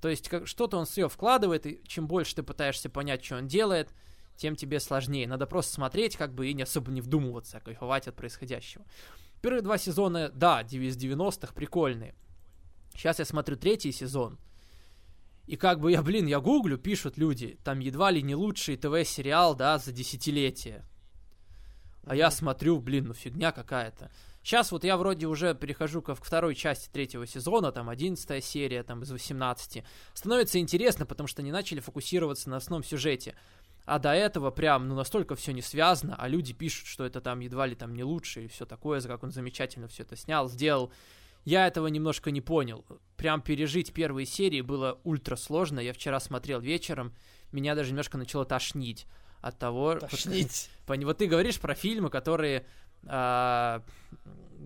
То 0.00 0.08
есть 0.08 0.28
как, 0.28 0.46
что-то 0.46 0.78
он 0.78 0.86
свое 0.86 1.08
вкладывает, 1.08 1.66
и 1.66 1.82
чем 1.86 2.06
больше 2.06 2.36
ты 2.36 2.42
пытаешься 2.42 2.88
понять, 2.88 3.24
что 3.24 3.36
он 3.36 3.46
делает, 3.46 3.90
тем 4.36 4.56
тебе 4.56 4.80
сложнее. 4.80 5.28
Надо 5.28 5.46
просто 5.46 5.74
смотреть, 5.74 6.16
как 6.16 6.34
бы, 6.34 6.48
и 6.48 6.54
не 6.54 6.62
особо 6.62 6.90
не 6.90 7.02
вдумываться, 7.02 7.58
а 7.58 7.60
кайфовать 7.60 8.08
от 8.08 8.16
происходящего. 8.16 8.84
Первые 9.42 9.62
два 9.62 9.76
сезона, 9.76 10.30
да, 10.30 10.62
из 10.62 10.96
90-х 10.96 11.52
прикольные. 11.54 12.14
Сейчас 12.94 13.18
я 13.18 13.24
смотрю 13.24 13.56
третий 13.56 13.92
сезон, 13.92 14.38
и 15.46 15.56
как 15.56 15.80
бы 15.80 15.90
я, 15.90 16.00
блин, 16.02 16.26
я 16.26 16.38
гуглю, 16.38 16.78
пишут 16.78 17.18
люди, 17.18 17.58
там 17.64 17.80
едва 17.80 18.10
ли 18.12 18.22
не 18.22 18.34
лучший 18.34 18.76
ТВ-сериал, 18.76 19.56
да, 19.56 19.78
за 19.78 19.90
десятилетие. 19.92 20.84
А 22.04 22.14
я 22.14 22.30
смотрю, 22.30 22.78
блин, 22.78 23.06
ну 23.06 23.14
фигня 23.14 23.50
какая-то. 23.50 24.10
Сейчас 24.42 24.72
вот 24.72 24.84
я 24.84 24.96
вроде 24.96 25.26
уже 25.26 25.54
перехожу 25.54 26.00
ко 26.00 26.14
второй 26.14 26.54
части 26.54 26.88
третьего 26.90 27.26
сезона, 27.26 27.72
там 27.72 27.88
11 27.90 28.42
серия, 28.42 28.82
там 28.82 29.02
из 29.02 29.10
18. 29.10 29.84
Становится 30.14 30.58
интересно, 30.58 31.04
потому 31.06 31.26
что 31.26 31.42
они 31.42 31.52
начали 31.52 31.80
фокусироваться 31.80 32.48
на 32.48 32.56
основном 32.56 32.82
сюжете. 32.82 33.34
А 33.84 33.98
до 33.98 34.12
этого 34.12 34.50
прям, 34.50 34.88
ну, 34.88 34.94
настолько 34.94 35.34
все 35.34 35.52
не 35.52 35.62
связано, 35.62 36.14
а 36.18 36.28
люди 36.28 36.52
пишут, 36.52 36.86
что 36.86 37.04
это 37.04 37.20
там 37.20 37.40
едва 37.40 37.66
ли 37.66 37.74
там 37.74 37.94
не 37.94 38.04
лучше 38.04 38.44
и 38.44 38.48
все 38.48 38.64
такое, 38.64 39.00
за 39.00 39.08
как 39.08 39.22
он 39.22 39.30
замечательно 39.30 39.88
все 39.88 40.04
это 40.04 40.16
снял, 40.16 40.48
сделал. 40.48 40.92
Я 41.44 41.66
этого 41.66 41.86
немножко 41.86 42.30
не 42.30 42.40
понял. 42.40 42.84
Прям 43.16 43.40
пережить 43.40 43.92
первые 43.92 44.26
серии 44.26 44.60
было 44.60 45.00
ультра 45.04 45.36
сложно. 45.36 45.80
Я 45.80 45.92
вчера 45.92 46.20
смотрел 46.20 46.60
вечером, 46.60 47.14
меня 47.52 47.74
даже 47.74 47.90
немножко 47.90 48.18
начало 48.18 48.44
тошнить 48.44 49.06
от 49.40 49.58
того... 49.58 49.94
Тошнить. 49.94 50.70
Пон- 50.86 51.04
Вот 51.04 51.18
ты 51.18 51.26
говоришь 51.26 51.58
про 51.58 51.74
фильмы, 51.74 52.10
которые, 52.10 52.66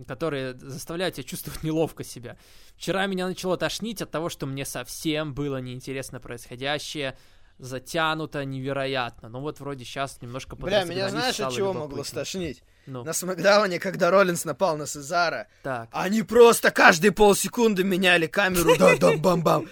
которые 0.07 0.55
заставляют 0.59 1.15
тебя 1.15 1.25
чувствовать 1.25 1.63
неловко 1.63 2.03
себя. 2.05 2.37
Вчера 2.77 3.07
меня 3.07 3.27
начало 3.27 3.57
тошнить 3.57 4.03
от 4.03 4.11
того, 4.11 4.29
что 4.29 4.47
мне 4.47 4.65
совсем 4.65 5.35
было 5.35 5.59
неинтересно 5.59 6.19
происходящее, 6.21 7.17
затянуто 7.59 8.45
невероятно. 8.45 9.29
Ну 9.29 9.41
вот 9.41 9.61
вроде 9.61 9.85
сейчас 9.85 10.21
немножко 10.21 10.57
Бля, 10.57 10.85
меня 10.85 11.09
знаешь, 11.09 11.39
от 11.39 11.55
чего 11.55 11.73
могло 11.73 12.03
стошнить? 12.05 12.63
Ну, 12.87 13.03
На 13.03 13.15
Смакдауне, 13.15 13.79
когда 13.79 14.11
Роллинс 14.11 14.45
напал 14.45 14.77
на 14.77 14.87
Сезара, 14.87 15.49
так. 15.63 15.89
они 15.93 16.23
просто 16.23 16.71
каждые 16.71 17.13
полсекунды 17.13 17.83
меняли 17.83 18.27
камеру, 18.27 18.77
да-да, 18.79 19.17
бам-бам. 19.17 19.69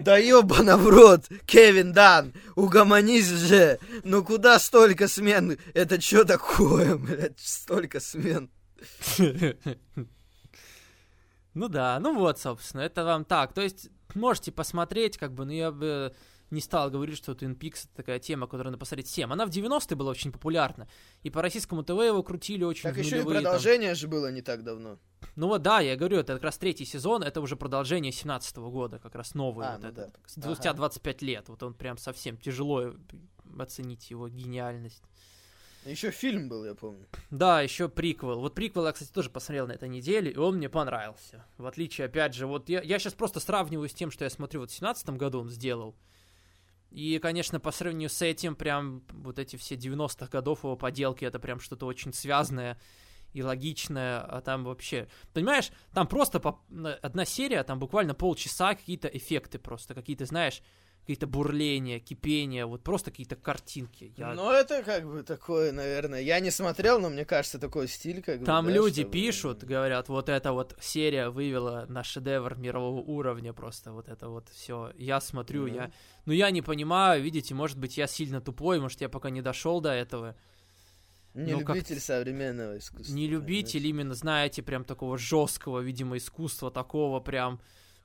Да 0.00 0.16
ёбана 0.16 0.76
в 0.78 0.88
рот, 0.88 1.26
Кевин 1.46 1.92
Дан, 1.92 2.32
угомонись 2.56 3.28
же. 3.28 3.78
Ну 4.02 4.24
куда 4.24 4.58
столько 4.58 5.08
смен? 5.08 5.58
Это 5.74 6.00
что 6.00 6.24
такое, 6.24 6.96
блядь, 6.96 7.38
столько 7.38 8.00
смен? 8.00 8.50
Ну 11.52 11.66
да, 11.66 11.98
ну 11.98 12.16
вот, 12.16 12.38
собственно, 12.38 12.82
это 12.82 13.04
вам 13.04 13.24
так. 13.24 13.52
То 13.52 13.60
есть, 13.60 13.88
можете 14.14 14.52
посмотреть, 14.52 15.18
как 15.18 15.34
бы, 15.34 15.44
но 15.44 15.52
я 15.52 15.72
бы 15.72 16.14
не 16.50 16.60
стал 16.60 16.90
говорить, 16.90 17.16
что 17.16 17.32
Twin 17.32 17.56
Peaks 17.56 17.84
это 17.86 17.94
такая 17.96 18.18
тема, 18.18 18.46
которую 18.46 18.66
надо 18.72 18.78
посмотреть 18.78 19.06
всем. 19.08 19.32
Она 19.32 19.46
в 19.46 19.50
90-е 19.50 19.96
была 19.96 20.10
очень 20.10 20.32
популярна. 20.32 20.88
И 21.22 21.30
по 21.30 21.42
российскому 21.42 21.82
ТВ 21.82 21.90
его 21.90 22.22
крутили 22.22 22.64
очень 22.64 22.82
Так 22.82 22.96
еще 22.96 23.08
и 23.08 23.12
нулевые, 23.18 23.36
там. 23.36 23.44
продолжение 23.44 23.94
же 23.94 24.08
было 24.08 24.30
не 24.32 24.42
так 24.42 24.64
давно. 24.64 24.98
Ну 25.36 25.46
вот 25.48 25.62
да, 25.62 25.80
я 25.80 25.96
говорю, 25.96 26.18
это 26.18 26.34
как 26.34 26.42
раз 26.44 26.58
третий 26.58 26.84
сезон, 26.84 27.22
это 27.22 27.40
уже 27.40 27.56
продолжение 27.56 28.10
17 28.12 28.56
года, 28.56 28.98
как 28.98 29.14
раз 29.14 29.34
новый 29.34 29.66
А, 29.66 29.72
вот 29.72 29.82
ну 29.82 29.88
этот. 29.88 30.12
да. 30.12 30.18
Спустя 30.26 30.70
Ага. 30.70 30.78
25 30.78 31.22
лет, 31.22 31.48
вот 31.48 31.62
он 31.62 31.74
прям 31.74 31.98
совсем 31.98 32.36
тяжело 32.36 32.94
оценить 33.58 34.10
его 34.10 34.28
гениальность. 34.28 35.02
Еще 35.86 36.10
фильм 36.10 36.48
был, 36.50 36.64
я 36.66 36.74
помню. 36.74 37.06
Да, 37.30 37.62
еще 37.62 37.88
приквел. 37.88 38.40
Вот 38.40 38.54
приквел 38.54 38.84
я, 38.86 38.92
кстати, 38.92 39.10
тоже 39.12 39.30
посмотрел 39.30 39.66
на 39.66 39.72
этой 39.72 39.88
неделе, 39.88 40.30
и 40.30 40.36
он 40.36 40.56
мне 40.56 40.68
понравился. 40.68 41.46
В 41.56 41.64
отличие, 41.64 42.04
опять 42.06 42.34
же, 42.34 42.46
вот 42.46 42.68
я, 42.68 42.82
я 42.82 42.98
сейчас 42.98 43.14
просто 43.14 43.40
сравниваю 43.40 43.88
с 43.88 43.94
тем, 43.94 44.10
что 44.10 44.24
я 44.24 44.30
смотрю, 44.30 44.60
вот 44.60 44.70
в 44.70 44.74
17 44.74 45.08
году 45.10 45.40
он 45.40 45.48
сделал. 45.48 45.96
И, 46.90 47.18
конечно, 47.20 47.60
по 47.60 47.70
сравнению 47.70 48.08
с 48.10 48.20
этим, 48.20 48.56
прям 48.56 49.02
вот 49.12 49.38
эти 49.38 49.56
все 49.56 49.76
90-х 49.76 50.26
годов 50.26 50.64
его 50.64 50.76
поделки, 50.76 51.24
это 51.24 51.38
прям 51.38 51.60
что-то 51.60 51.86
очень 51.86 52.12
связанное 52.12 52.78
и 53.32 53.42
логичное, 53.42 54.20
а 54.20 54.40
там 54.40 54.64
вообще... 54.64 55.08
Понимаешь, 55.32 55.70
там 55.94 56.08
просто 56.08 56.40
по- 56.40 56.60
на- 56.68 56.94
одна 56.94 57.24
серия, 57.24 57.62
там 57.62 57.78
буквально 57.78 58.12
полчаса 58.14 58.74
какие-то 58.74 59.06
эффекты 59.06 59.60
просто, 59.60 59.94
какие-то, 59.94 60.26
знаешь, 60.26 60.62
какие-то 61.00 61.26
бурления, 61.26 61.98
кипения, 61.98 62.66
вот 62.66 62.82
просто 62.82 63.10
какие-то 63.10 63.34
картинки. 63.34 64.12
Я- 64.16 64.34
Ну, 64.34 64.50
это 64.52 64.82
как 64.82 65.04
бы 65.06 65.22
такое, 65.22 65.72
наверное. 65.72 66.20
Я 66.20 66.38
не 66.40 66.50
смотрел, 66.50 67.00
но 67.00 67.08
мне 67.10 67.24
кажется, 67.24 67.58
такой 67.58 67.88
стиль, 67.88 68.22
как 68.22 68.40
бы. 68.40 68.44
Там 68.46 68.66
да, 68.66 68.70
люди 68.72 69.02
чтобы- 69.02 69.12
пишут, 69.12 69.64
говорят, 69.64 70.08
вот 70.08 70.28
эта 70.28 70.52
вот 70.52 70.76
серия 70.80 71.30
вывела 71.30 71.86
на 71.88 72.04
шедевр 72.04 72.56
мирового 72.56 73.00
уровня 73.00 73.52
просто, 73.52 73.92
вот 73.92 74.08
это 74.08 74.28
вот 74.28 74.48
все. 74.50 74.92
Я 74.96 75.20
смотрю, 75.20 75.66
Мгм. 75.66 75.74
я... 75.74 75.90
Ну, 76.26 76.32
я 76.32 76.50
не 76.50 76.62
понимаю, 76.62 77.22
видите, 77.22 77.54
может 77.54 77.78
быть, 77.78 77.96
я 77.96 78.06
сильно 78.06 78.40
тупой, 78.40 78.78
может, 78.78 79.00
я 79.00 79.08
пока 79.08 79.30
не 79.30 79.42
дошел 79.42 79.80
до 79.80 79.90
этого. 79.92 80.36
Не 81.34 81.52
ну, 81.52 81.60
как- 81.64 81.76
любитель 81.76 82.00
современного 82.00 82.78
искусства. 82.78 83.12
Не 83.14 83.26
любитель 83.28 83.86
именно, 83.86 84.14
знаете, 84.14 84.62
прям 84.62 84.84
такого 84.84 85.16
жесткого, 85.16 85.78
видимо, 85.80 86.16
искусства, 86.16 86.70
такого 86.72 87.20
прям, 87.20 87.60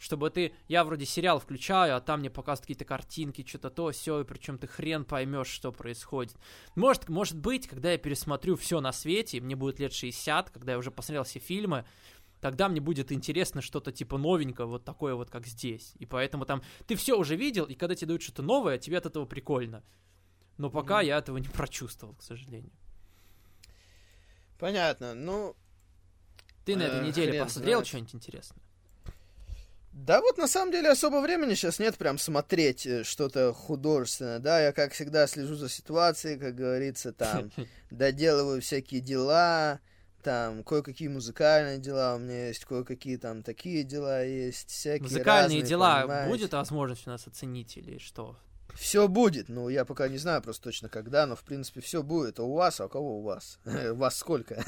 чтобы 0.05 0.29
ты... 0.29 0.53
Я 0.67 0.83
вроде 0.83 1.03
сериал 1.03 1.39
включаю, 1.39 1.97
а 1.97 1.99
там 1.99 2.19
мне 2.19 2.29
показывают 2.29 2.67
какие-то 2.67 2.85
картинки, 2.85 3.43
что-то 3.43 3.71
то, 3.71 3.89
все, 3.89 4.21
и 4.21 4.23
причем 4.23 4.59
ты 4.59 4.67
хрен 4.67 5.03
поймешь, 5.03 5.47
что 5.47 5.71
происходит. 5.71 6.35
Может, 6.75 7.09
может 7.09 7.35
быть, 7.35 7.67
когда 7.67 7.91
я 7.91 7.97
пересмотрю 7.97 8.55
все 8.55 8.81
на 8.81 8.91
свете, 8.91 9.41
мне 9.41 9.55
будет 9.55 9.79
лет 9.79 9.93
60, 9.93 10.51
когда 10.51 10.73
я 10.73 10.77
уже 10.77 10.91
посмотрел 10.91 11.23
все 11.23 11.39
фильмы, 11.39 11.85
тогда 12.39 12.69
мне 12.69 12.79
будет 12.81 13.11
интересно 13.11 13.63
что-то 13.63 13.91
типа 13.91 14.19
новенькое, 14.19 14.67
вот 14.67 14.85
такое 14.85 15.15
вот, 15.15 15.31
как 15.31 15.47
здесь. 15.47 15.95
И 15.97 16.05
поэтому 16.05 16.45
там 16.45 16.61
ты 16.85 16.95
все 16.95 17.17
уже 17.17 17.35
видел, 17.35 17.65
и 17.65 17.73
когда 17.73 17.95
тебе 17.95 18.09
дают 18.09 18.21
что-то 18.21 18.43
новое, 18.43 18.77
тебе 18.77 18.99
от 18.99 19.07
этого 19.07 19.25
прикольно. 19.25 19.83
Но 20.59 20.69
пока 20.69 21.01
mm-hmm. 21.01 21.07
я 21.07 21.17
этого 21.17 21.37
не 21.37 21.47
прочувствовал, 21.53 22.13
к 22.13 22.21
сожалению. 22.21 22.73
Понятно. 24.59 25.15
Ну. 25.15 25.55
Ты 26.63 26.75
на 26.75 26.83
этой 26.83 26.99
э, 26.99 27.07
неделе 27.07 27.43
посмотрел 27.43 27.83
что-нибудь 27.83 28.13
интересное? 28.13 28.64
Да 29.95 30.19
вот 30.19 30.37
на 30.37 30.45
самом 30.45 30.73
деле 30.73 30.89
особо 30.89 31.21
времени 31.21 31.53
сейчас 31.53 31.79
нет 31.79 31.97
прям 31.97 32.17
смотреть 32.17 32.85
э, 32.85 33.05
что-то 33.05 33.53
художественное, 33.53 34.39
да, 34.39 34.59
я 34.59 34.73
как 34.73 34.91
всегда 34.91 35.25
слежу 35.25 35.55
за 35.55 35.69
ситуацией, 35.69 36.37
как 36.37 36.53
говорится, 36.53 37.13
там, 37.13 37.49
доделываю 37.91 38.61
всякие 38.61 38.99
дела, 38.99 39.79
там 40.21 40.65
кое-какие 40.65 41.07
музыкальные 41.07 41.77
дела 41.77 42.15
у 42.15 42.19
меня 42.19 42.47
есть, 42.49 42.65
кое-какие 42.65 43.15
там 43.15 43.41
такие 43.41 43.83
дела 43.83 44.21
есть, 44.21 44.69
всякие 44.69 45.03
Музыкальные 45.03 45.43
разные, 45.43 45.61
дела 45.61 46.01
понимаете? 46.01 46.29
будет 46.29 46.51
возможность 46.51 47.07
у 47.07 47.11
нас 47.11 47.25
оценить 47.25 47.77
или 47.77 47.97
что? 47.97 48.35
Все 48.73 49.07
будет, 49.07 49.47
ну 49.47 49.69
я 49.69 49.85
пока 49.85 50.09
не 50.09 50.17
знаю 50.17 50.41
просто 50.41 50.65
точно 50.65 50.89
когда, 50.89 51.25
но 51.25 51.37
в 51.37 51.43
принципе 51.45 51.79
все 51.79 52.03
будет. 52.03 52.37
А 52.39 52.43
у 52.43 52.53
вас, 52.53 52.81
а 52.81 52.87
у 52.87 52.89
кого 52.89 53.19
у 53.19 53.21
вас? 53.21 53.59
У 53.91 53.95
вас 53.95 54.17
сколько? 54.17 54.55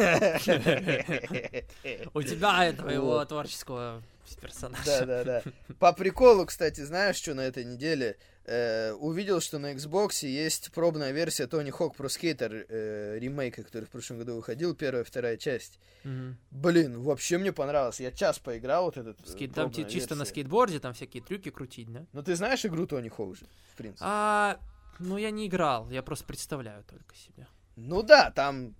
У 2.14 2.23
тебя 2.23 2.72
твоего 2.72 3.25
творческого 3.25 4.01
персонажа. 4.35 4.83
Да, 4.85 5.06
да, 5.06 5.23
да. 5.23 5.43
По 5.80 5.93
приколу, 5.93 6.45
кстати, 6.45 6.81
знаешь, 6.81 7.15
что 7.15 7.33
на 7.33 7.41
этой 7.41 7.64
неделе? 7.65 8.17
Э, 8.49 8.93
увидел, 8.93 9.41
что 9.41 9.59
на 9.59 9.73
Xbox 9.73 10.25
есть 10.25 10.72
пробная 10.72 11.11
версия 11.11 11.47
Тони 11.47 11.69
Хок 11.69 11.97
про 11.97 12.07
скейтер 12.07 12.65
э, 12.69 13.17
ремейка, 13.19 13.61
который 13.61 13.83
в 13.83 13.89
прошлом 13.89 14.19
году 14.19 14.35
выходил, 14.38 14.73
первая, 14.73 15.03
вторая 15.03 15.35
часть. 15.35 15.80
Мгм. 16.06 16.38
Блин, 16.51 17.01
вообще 17.01 17.38
мне 17.39 17.51
понравилось. 17.51 17.99
Я 17.99 18.11
час 18.14 18.39
поиграл 18.39 18.85
вот 18.85 18.95
этот. 18.97 19.19
э, 19.19 19.23
Скейт- 19.30 19.53
Там 19.53 19.69
чисто 19.73 20.15
на 20.15 20.23
скейтборде, 20.23 20.80
там 20.80 20.93
всякие 20.93 21.22
трюки 21.22 21.49
крутить, 21.49 21.91
да? 21.91 22.06
Ну 22.14 22.23
ты 22.23 22.35
знаешь 22.38 22.65
игру 22.65 22.88
Тони 22.88 23.09
Хоук 23.09 23.35
же, 23.35 23.45
в 23.73 23.75
принципе. 23.75 24.06
А, 24.07 24.57
ну 24.99 25.17
я 25.17 25.30
не 25.31 25.47
играл, 25.47 25.89
я 25.89 26.01
просто 26.01 26.23
представляю 26.25 26.85
только 26.85 27.15
себе. 27.15 27.47
Ну 27.75 28.01
да, 28.01 28.31
там 28.31 28.75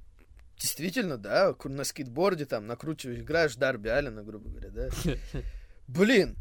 действительно, 0.58 1.18
да, 1.18 1.56
на 1.64 1.84
скейтборде 1.84 2.46
там 2.46 2.68
накручиваешь, 2.68 3.20
играешь 3.20 3.56
Дарби 3.56 3.90
Аллена, 3.90 4.24
грубо 4.24 4.50
говоря, 4.50 4.70
да. 4.70 4.90
Блин, 5.88 6.36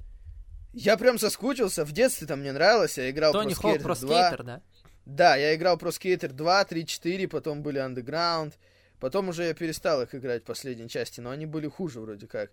я 0.73 0.97
прям 0.97 1.19
соскучился, 1.19 1.85
в 1.85 1.93
детстве 1.93 2.27
там 2.27 2.41
мне 2.41 2.53
нравилось, 2.53 2.99
я 2.99 3.11
играл 3.11 3.33
Тони 3.33 3.55
про 3.55 3.61
Хоук 3.61 3.75
скейтер 3.75 3.87
про 3.87 3.95
2. 3.95 4.29
скейтер, 4.29 4.45
да? 4.45 4.63
Да, 5.05 5.37
я 5.37 5.55
играл 5.55 5.79
про 5.79 5.93
скейтер 5.93 6.33
2, 6.33 6.65
3, 6.65 6.87
4, 6.87 7.29
потом 7.29 7.63
были 7.63 7.81
Underground, 7.81 8.55
потом 8.99 9.29
уже 9.29 9.45
я 9.45 9.55
перестал 9.55 10.03
их 10.03 10.15
играть 10.15 10.43
в 10.43 10.47
последней 10.47 10.89
части, 10.89 11.21
но 11.21 11.31
они 11.31 11.47
были 11.47 11.69
хуже 11.69 12.01
вроде 12.01 12.27
как. 12.27 12.51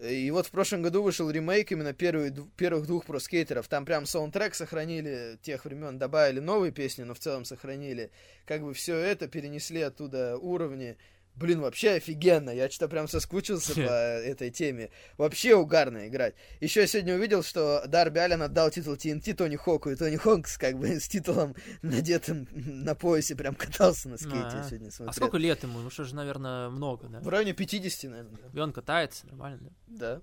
И 0.00 0.30
вот 0.30 0.46
в 0.46 0.50
прошлом 0.50 0.80
году 0.80 1.02
вышел 1.02 1.28
ремейк 1.28 1.72
именно 1.72 1.92
первый, 1.92 2.32
первых 2.56 2.86
двух 2.86 3.04
про 3.04 3.18
скейтеров. 3.18 3.68
Там 3.68 3.84
прям 3.84 4.06
саундтрек 4.06 4.54
сохранили 4.54 5.38
тех 5.42 5.66
времен, 5.66 5.98
добавили 5.98 6.40
новые 6.40 6.72
песни, 6.72 7.02
но 7.02 7.12
в 7.12 7.18
целом 7.18 7.44
сохранили. 7.44 8.10
Как 8.46 8.62
бы 8.62 8.72
все 8.72 8.96
это 8.96 9.28
перенесли 9.28 9.82
оттуда 9.82 10.38
уровни. 10.38 10.96
Блин, 11.34 11.60
вообще 11.60 11.92
офигенно. 11.92 12.50
Я 12.50 12.68
что-то 12.68 12.88
прям 12.88 13.08
соскучился 13.08 13.74
по 13.74 13.80
этой 13.80 14.50
теме. 14.50 14.90
Вообще 15.16 15.54
угарно 15.54 16.08
играть. 16.08 16.34
Еще 16.60 16.80
я 16.80 16.86
сегодня 16.86 17.14
увидел, 17.14 17.42
что 17.42 17.82
Дарби 17.86 18.18
Аллен 18.18 18.42
отдал 18.42 18.70
титул 18.70 18.94
TNT 18.94 19.34
Тони 19.34 19.56
Хоку, 19.56 19.90
и 19.90 19.96
Тони 19.96 20.16
Хокс 20.16 20.58
как 20.58 20.78
бы 20.78 20.88
с 21.00 21.08
титулом 21.08 21.54
надетым 21.82 22.46
на 22.52 22.94
поясе 22.94 23.34
прям 23.36 23.54
катался 23.54 24.08
на 24.08 24.18
скейте. 24.18 24.38
А. 24.38 24.56
Я 24.58 24.62
сегодня 24.64 24.90
смотрел. 24.90 25.10
А 25.10 25.12
сколько 25.14 25.38
лет 25.38 25.62
ему? 25.62 25.78
Ну 25.78 25.90
что 25.90 26.04
же, 26.04 26.14
наверное, 26.14 26.68
много, 26.68 27.08
да? 27.08 27.20
В 27.20 27.28
районе 27.28 27.52
50, 27.54 28.10
наверное. 28.10 28.38
да. 28.52 28.58
И 28.58 28.62
он 28.62 28.72
катается, 28.72 29.26
нормально, 29.26 29.72
да? 29.86 30.20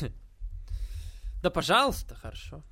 Да. 0.00 0.08
Да, 1.40 1.50
пожалуйста, 1.50 2.16
хорошо. 2.16 2.64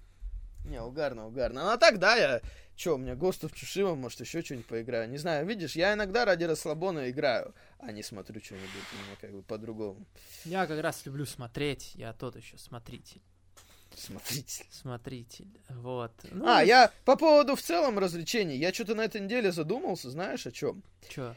Не, 0.64 0.82
угарно, 0.82 1.26
угарно. 1.28 1.62
Ну, 1.62 1.70
а 1.70 1.76
так, 1.76 1.98
да, 1.98 2.16
я... 2.16 2.40
Че, 2.76 2.94
у 2.94 2.98
меня 2.98 3.14
of 3.14 3.52
Tsushima, 3.54 3.94
может, 3.94 4.20
еще 4.20 4.42
что-нибудь 4.42 4.66
поиграю. 4.66 5.08
Не 5.08 5.16
знаю, 5.16 5.46
видишь, 5.46 5.76
я 5.76 5.94
иногда 5.94 6.26
ради 6.26 6.44
расслабона 6.44 7.10
играю, 7.10 7.54
а 7.78 7.90
не 7.90 8.02
смотрю 8.02 8.40
что-нибудь. 8.42 8.68
У 8.92 8.96
меня 9.06 9.16
как 9.20 9.32
бы 9.32 9.42
по-другому. 9.42 10.06
Я 10.44 10.66
как 10.66 10.80
раз 10.82 11.04
люблю 11.06 11.24
смотреть, 11.24 11.92
я 11.94 12.12
тот 12.12 12.36
еще 12.36 12.58
смотритель. 12.58 13.22
Смотрите. 13.94 14.66
Смотритель, 14.70 15.48
вот. 15.70 16.12
Ну, 16.30 16.46
А, 16.46 16.62
я 16.62 16.92
по 17.06 17.16
поводу 17.16 17.56
в 17.56 17.62
целом 17.62 17.98
развлечений. 17.98 18.58
Я 18.58 18.74
что-то 18.74 18.94
на 18.94 19.02
этой 19.04 19.22
неделе 19.22 19.52
задумался, 19.52 20.10
знаешь, 20.10 20.46
о 20.46 20.52
чем? 20.52 20.82
Чё? 21.08 21.34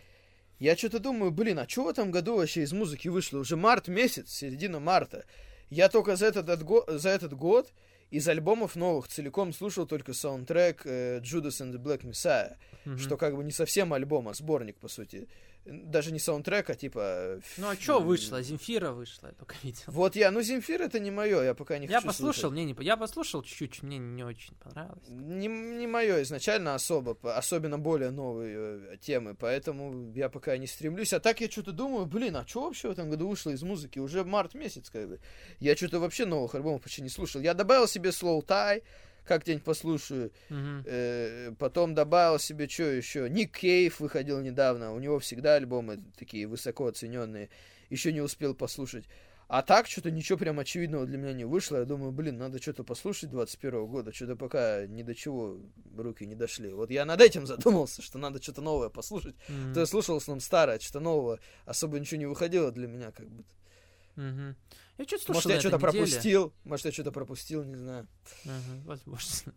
Я 0.60 0.76
что-то 0.76 1.00
думаю, 1.00 1.32
блин, 1.32 1.60
а 1.60 1.70
что 1.70 1.86
в 1.86 1.88
этом 1.88 2.12
году 2.12 2.36
вообще 2.36 2.64
из 2.64 2.74
музыки 2.74 3.08
вышло? 3.08 3.38
Уже 3.40 3.56
март 3.56 3.88
месяц, 3.88 4.30
середина 4.30 4.82
марта. 4.82 5.24
Я 5.70 5.88
только 5.88 6.18
за 6.18 6.26
этот, 6.26 6.50
отго- 6.50 6.98
за 6.98 7.10
этот 7.10 7.34
год 7.34 7.72
из 8.12 8.28
альбомов 8.28 8.76
новых 8.76 9.08
целиком 9.08 9.54
слушал 9.54 9.86
только 9.86 10.14
саундтрек 10.14 10.82
э, 10.86 11.20
Judas 11.20 11.62
and 11.62 11.74
the 11.74 11.78
Black 11.78 12.02
Messiah, 12.02 12.56
Мгм. 12.86 12.98
что 12.98 13.18
как 13.18 13.36
бы 13.36 13.44
не 13.44 13.52
совсем 13.52 13.94
альбом, 13.94 14.28
а 14.30 14.34
сборник, 14.34 14.78
по 14.78 14.88
сути. 14.88 15.28
Даже 15.66 16.12
не 16.12 16.20
саундтрек, 16.20 16.70
а 16.70 16.76
типа... 16.76 17.40
Ну 17.58 17.70
а 17.70 17.76
чё 17.76 18.00
вышло? 18.00 18.42
Земфира 18.42 18.92
вышла, 18.92 19.28
я 19.28 19.34
только 19.34 19.56
видел. 19.62 19.84
Вот 19.88 20.16
я, 20.16 20.32
ну 20.32 20.42
Земфир 20.42 20.82
это 20.82 21.00
не 21.00 21.12
мое, 21.12 21.44
я 21.44 21.54
пока 21.54 21.78
не 21.78 21.86
Я 21.86 21.98
хочу 21.98 22.08
послушал, 22.08 22.34
слушать. 22.34 22.52
мне 22.54 22.66
не... 22.66 22.76
Я 22.80 22.98
послушал 22.98 23.44
чуть-чуть, 23.44 23.84
мне 23.84 23.98
не 23.98 24.24
очень 24.24 24.56
понравилось. 24.56 25.04
Не, 25.10 25.48
не 25.48 25.86
мое 25.86 26.24
изначально 26.24 26.76
особо, 26.76 27.18
особенно 27.36 27.78
более 27.78 28.12
новые 28.12 28.94
э, 28.94 28.98
темы, 29.02 29.36
поэтому 29.36 30.12
я 30.16 30.30
пока 30.30 30.58
не 30.58 30.66
стремлюсь. 30.66 31.14
А 31.14 31.20
так 31.20 31.42
я 31.42 31.50
что-то 31.50 31.72
думаю, 31.72 32.06
блин, 32.06 32.38
а 32.38 32.48
что 32.48 32.64
вообще 32.64 32.88
в 32.88 32.92
этом 32.92 33.10
году 33.10 33.28
вышло 33.28 33.52
из 33.52 33.62
музыки? 33.62 34.00
Уже 34.00 34.24
март 34.24 34.56
месяц, 34.56 34.90
как 34.90 35.08
бы. 35.08 35.20
Я 35.60 35.76
что-то 35.76 36.00
вообще 36.00 36.26
новых 36.26 36.56
альбомов 36.56 36.82
почти 36.82 37.02
не 37.02 37.10
слушал. 37.10 37.42
Я 37.42 37.54
добавил 37.54 37.88
себе 37.88 38.10
Slow 38.10 38.44
Tie, 38.46 38.84
как 39.30 39.44
день 39.44 39.60
послушаю. 39.60 40.32
Мгм. 40.50 40.84
Э, 40.88 41.52
потом 41.60 41.94
добавил 41.94 42.40
себе 42.40 42.68
что 42.68 42.84
еще? 42.84 43.30
Ник 43.30 43.56
Кейв 43.56 44.00
выходил 44.00 44.42
недавно. 44.42 44.92
У 44.92 45.00
него 45.00 45.20
всегда 45.20 45.54
альбомы 45.54 46.00
такие 46.18 46.48
высоко 46.48 46.88
оцененные. 46.88 47.50
Еще 47.92 48.12
не 48.12 48.22
успел 48.22 48.56
послушать. 48.56 49.06
А 49.48 49.62
так 49.62 49.86
что-то 49.86 50.10
ничего 50.10 50.40
прям 50.40 50.60
очевидного 50.60 51.06
для 51.06 51.20
меня 51.20 51.34
не 51.34 51.46
вышло. 51.46 51.78
Я 51.78 51.86
думаю, 51.86 52.12
блин, 52.12 52.40
надо 52.40 52.60
что-то 52.60 52.84
послушать 52.84 53.30
21 53.30 53.86
года. 53.86 54.12
Что-то 54.12 54.36
пока 54.36 54.88
ни 54.88 55.04
до 55.04 55.14
чего 55.14 55.60
руки 55.96 56.26
не 56.26 56.36
дошли. 56.36 56.74
Вот 56.74 56.90
я 56.90 57.06
над 57.06 57.22
этим 57.22 57.46
задумался, 57.54 58.02
что 58.02 58.18
надо 58.18 58.42
что-то 58.42 58.62
новое 58.64 58.90
послушать. 58.90 59.36
Мгм. 59.48 59.74
То 59.76 59.80
я 59.82 59.86
слушал 59.86 60.16
в 60.16 60.24
основном 60.24 60.42
старое, 60.42 60.80
что-то 60.80 61.02
нового. 61.02 61.40
Особо 61.66 62.00
ничего 62.00 62.20
не 62.20 62.26
выходило 62.26 62.72
для 62.72 62.88
меня 62.88 63.12
как 63.12 63.30
бы. 63.30 63.44
Мгм. 64.16 64.56
Я 65.00 65.06
что-то 65.06 65.24
слушал 65.24 65.34
Может, 65.36 65.52
я 65.52 65.60
что-то 65.62 65.80
пропустил. 65.80 66.54
Может, 66.66 66.86
я 66.88 66.92
что-то 66.92 67.12
пропустил, 67.14 67.64
не 67.64 67.76
знаю. 67.76 68.06
Ага, 68.44 68.82
возможно. 68.86 69.54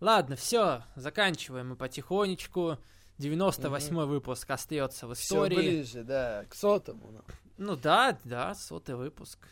Ладно, 0.00 0.36
все, 0.36 0.84
заканчиваем 0.94 1.70
мы 1.70 1.76
потихонечку. 1.76 2.78
98 3.18 3.96
выпуск 4.04 4.48
остается 4.48 5.08
в 5.08 5.14
Все 5.14 5.24
истории. 5.24 5.56
ближе, 5.56 6.04
да, 6.04 6.44
к 6.48 6.54
сотому. 6.54 7.10
ну. 7.10 7.24
Ну 7.56 7.76
да, 7.76 8.16
да, 8.22 8.54
сотый 8.54 8.94
выпуск. 8.94 9.48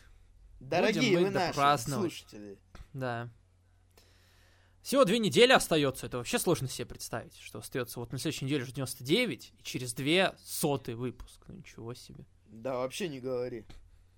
Дорогие 0.61 1.17
мы 1.17 1.25
вы 1.25 1.29
наши 1.31 1.83
слушатели. 1.83 2.57
Да. 2.93 3.29
Всего 4.81 5.03
две 5.03 5.19
недели 5.19 5.51
остается. 5.51 6.05
Это 6.05 6.17
вообще 6.19 6.39
сложно 6.39 6.69
себе 6.69 6.85
представить, 6.85 7.37
что 7.37 7.59
остается. 7.59 7.99
Вот 7.99 8.13
на 8.13 8.17
следующей 8.17 8.45
неделе 8.45 8.63
уже 8.63 8.71
99, 8.71 9.53
и 9.59 9.63
через 9.63 9.93
две 9.93 10.33
сотый 10.41 10.95
выпуск. 10.95 11.41
Ну 11.47 11.55
ничего 11.55 11.93
себе. 11.93 12.25
Да, 12.47 12.77
вообще 12.77 13.09
не 13.09 13.19
говори. 13.19 13.65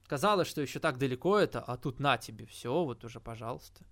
Казалось, 0.08 0.48
что 0.48 0.62
еще 0.62 0.80
так 0.80 0.98
далеко 0.98 1.38
это, 1.38 1.62
а 1.62 1.78
тут 1.78 2.00
на 2.00 2.18
тебе 2.18 2.46
все, 2.46 2.84
вот 2.84 3.04
уже, 3.04 3.20
пожалуйста. 3.20 3.84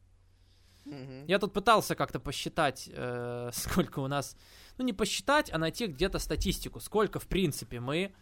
Мгм. 0.85 1.25
Я 1.27 1.39
тут 1.39 1.53
пытался 1.53 1.95
как-то 1.95 2.19
посчитать, 2.19 2.89
э, 2.91 3.49
сколько 3.53 3.99
у 3.99 4.07
нас... 4.07 4.35
Ну, 4.77 4.85
не 4.85 4.93
посчитать, 4.93 5.51
а 5.51 5.57
найти 5.57 5.87
где-то 5.87 6.19
статистику, 6.19 6.79
сколько, 6.79 7.19
в 7.19 7.27
принципе, 7.27 7.79
мы 7.79 8.13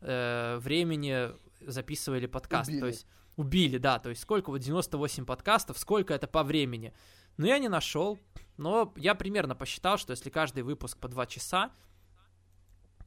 э, 0.00 0.58
времени 0.58 1.30
записывали 1.60 2.26
подкаст. 2.26 2.68
Убили. 2.68 2.80
То 2.80 2.86
есть 2.86 3.06
убили, 3.36 3.78
да. 3.78 3.98
То 3.98 4.10
есть 4.10 4.22
сколько 4.22 4.50
вот 4.50 4.58
98 4.58 5.24
подкастов, 5.24 5.78
сколько 5.78 6.14
это 6.14 6.26
по 6.26 6.42
времени. 6.42 6.92
Но 7.36 7.46
я 7.46 7.58
не 7.58 7.68
нашел. 7.68 8.18
Но 8.58 8.92
я 8.96 9.14
примерно 9.14 9.54
посчитал, 9.54 9.96
что 9.96 10.10
если 10.10 10.30
каждый 10.30 10.62
выпуск 10.62 10.98
по 10.98 11.08
2 11.08 11.26
часа, 11.26 11.72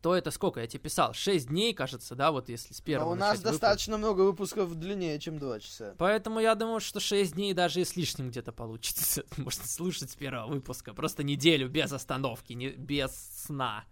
то 0.06 0.16
это 0.16 0.30
сколько? 0.30 0.60
Я 0.60 0.68
тебе 0.68 0.82
писал. 0.82 1.16
6 1.16 1.48
дней, 1.48 1.74
кажется, 1.74 2.14
да, 2.14 2.32
вот 2.32 2.48
если 2.48 2.76
с 2.76 2.80
А 2.80 2.84
первого 2.84 3.14
у 3.14 3.16
нас 3.16 3.30
начать 3.30 3.38
выпуск. 3.40 3.54
достаточно 3.54 3.98
много 3.98 4.22
выпусков 4.22 4.76
длиннее, 4.76 5.18
чем 5.20 5.40
2 5.40 5.60
часа. 5.60 5.96
Поэтому 5.98 6.40
я 6.40 6.54
думаю, 6.54 6.80
что 6.80 7.00
6 7.00 7.34
дней 7.34 7.56
даже 7.56 7.82
и 7.82 7.86
с 7.86 7.96
лишним 7.96 8.30
где-то 8.30 8.52
получится. 8.52 9.24
Можно 9.38 9.66
слушать 9.66 10.12
с 10.12 10.16
первого 10.16 10.46
выпуска. 10.46 10.94
Просто 10.94 11.24
неделю 11.24 11.70
без 11.70 11.92
остановки, 11.92 12.54
не, 12.54 12.70
без 12.70 13.16
сна. 13.16 13.86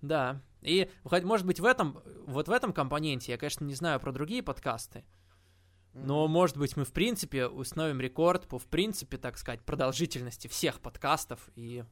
Да. 0.00 0.40
И, 0.62 0.88
хоть, 1.02 1.24
может 1.24 1.44
быть, 1.44 1.58
в 1.58 1.64
этом, 1.64 2.00
вот 2.28 2.46
в 2.46 2.52
этом 2.52 2.72
компоненте, 2.72 3.32
я, 3.32 3.36
конечно, 3.36 3.64
не 3.64 3.74
знаю 3.74 3.98
про 3.98 4.12
другие 4.12 4.44
подкасты, 4.44 5.04
но, 5.92 6.28
может 6.28 6.56
быть, 6.56 6.76
мы, 6.76 6.84
в 6.84 6.92
принципе, 6.92 7.48
установим 7.48 8.00
рекорд 8.00 8.46
по, 8.46 8.60
в 8.60 8.66
принципе, 8.66 9.18
так 9.18 9.38
сказать, 9.38 9.60
продолжительности 9.62 10.46
всех 10.46 10.78
подкастов 10.80 11.50
и 11.56 11.82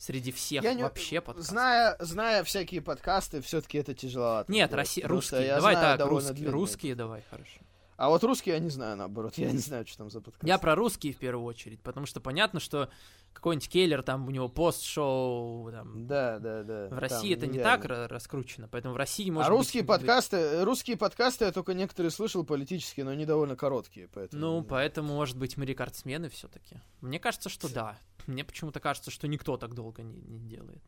Среди 0.00 0.32
всех 0.32 0.64
Я 0.64 0.72
не- 0.72 0.82
вообще 0.82 1.20
подкастов. 1.20 1.50
Зная, 1.52 1.96
зная 1.98 2.42
всякие 2.42 2.80
подкасты, 2.80 3.42
все-таки 3.42 3.76
это 3.76 3.92
тяжеловато. 3.92 4.50
Нет, 4.50 4.72
Росси... 4.72 5.02
русские. 5.02 5.54
Давай 5.56 5.74
знаю 5.74 5.98
так, 5.98 6.08
русские. 6.08 6.34
длинные. 6.34 6.52
Русские 6.52 6.94
давай, 6.94 7.22
хорошо. 7.28 7.60
А 8.00 8.08
вот 8.08 8.24
русские 8.24 8.54
я 8.54 8.60
не 8.60 8.70
знаю, 8.70 8.96
наоборот. 8.96 9.34
Я 9.36 9.52
не 9.52 9.58
знаю, 9.58 9.86
что 9.86 9.98
там 9.98 10.10
за 10.10 10.22
подкаст. 10.22 10.48
Я 10.48 10.56
про 10.56 10.74
русские 10.74 11.12
в 11.12 11.18
первую 11.18 11.44
очередь, 11.44 11.82
потому 11.82 12.06
что 12.06 12.18
понятно, 12.18 12.58
что 12.58 12.88
какой-нибудь 13.34 13.68
Келлер, 13.68 14.02
там 14.02 14.26
у 14.26 14.30
него 14.30 14.48
пост-шоу, 14.48 15.70
там, 15.70 16.06
Да, 16.06 16.38
да, 16.38 16.62
да. 16.62 16.88
в 16.88 16.98
России 16.98 17.34
это 17.34 17.46
не 17.46 17.58
нереально. 17.58 17.76
так 17.82 17.90
ра- 17.90 18.08
раскручено, 18.08 18.68
поэтому 18.68 18.94
в 18.94 18.96
России 18.96 19.28
А 19.28 19.32
может 19.34 19.50
русские 19.50 19.82
быть... 19.82 19.88
подкасты, 19.88 20.64
русские 20.64 20.96
подкасты 20.96 21.44
я 21.44 21.52
только 21.52 21.74
некоторые 21.74 22.10
слышал 22.10 22.42
политические, 22.42 23.04
но 23.04 23.10
они 23.10 23.26
довольно 23.26 23.54
короткие, 23.54 24.08
поэтому. 24.08 24.40
Ну, 24.40 24.64
поэтому, 24.64 25.12
может 25.12 25.36
быть, 25.36 25.58
мы 25.58 25.66
рекордсмены 25.66 26.30
все-таки. 26.30 26.76
Мне 27.02 27.20
кажется, 27.20 27.50
что 27.50 27.70
да. 27.70 27.98
Мне 28.26 28.44
почему-то 28.44 28.80
кажется, 28.80 29.10
что 29.10 29.28
никто 29.28 29.58
так 29.58 29.74
долго 29.74 30.02
не, 30.02 30.22
не 30.22 30.38
делает. 30.38 30.82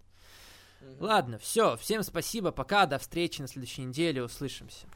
Ладно, 0.98 1.38
все. 1.38 1.76
Всем 1.76 2.02
спасибо. 2.04 2.52
Пока. 2.52 2.86
До 2.86 2.98
встречи 2.98 3.42
на 3.42 3.48
следующей 3.48 3.82
неделе. 3.82 4.22
Услышимся. 4.22 4.86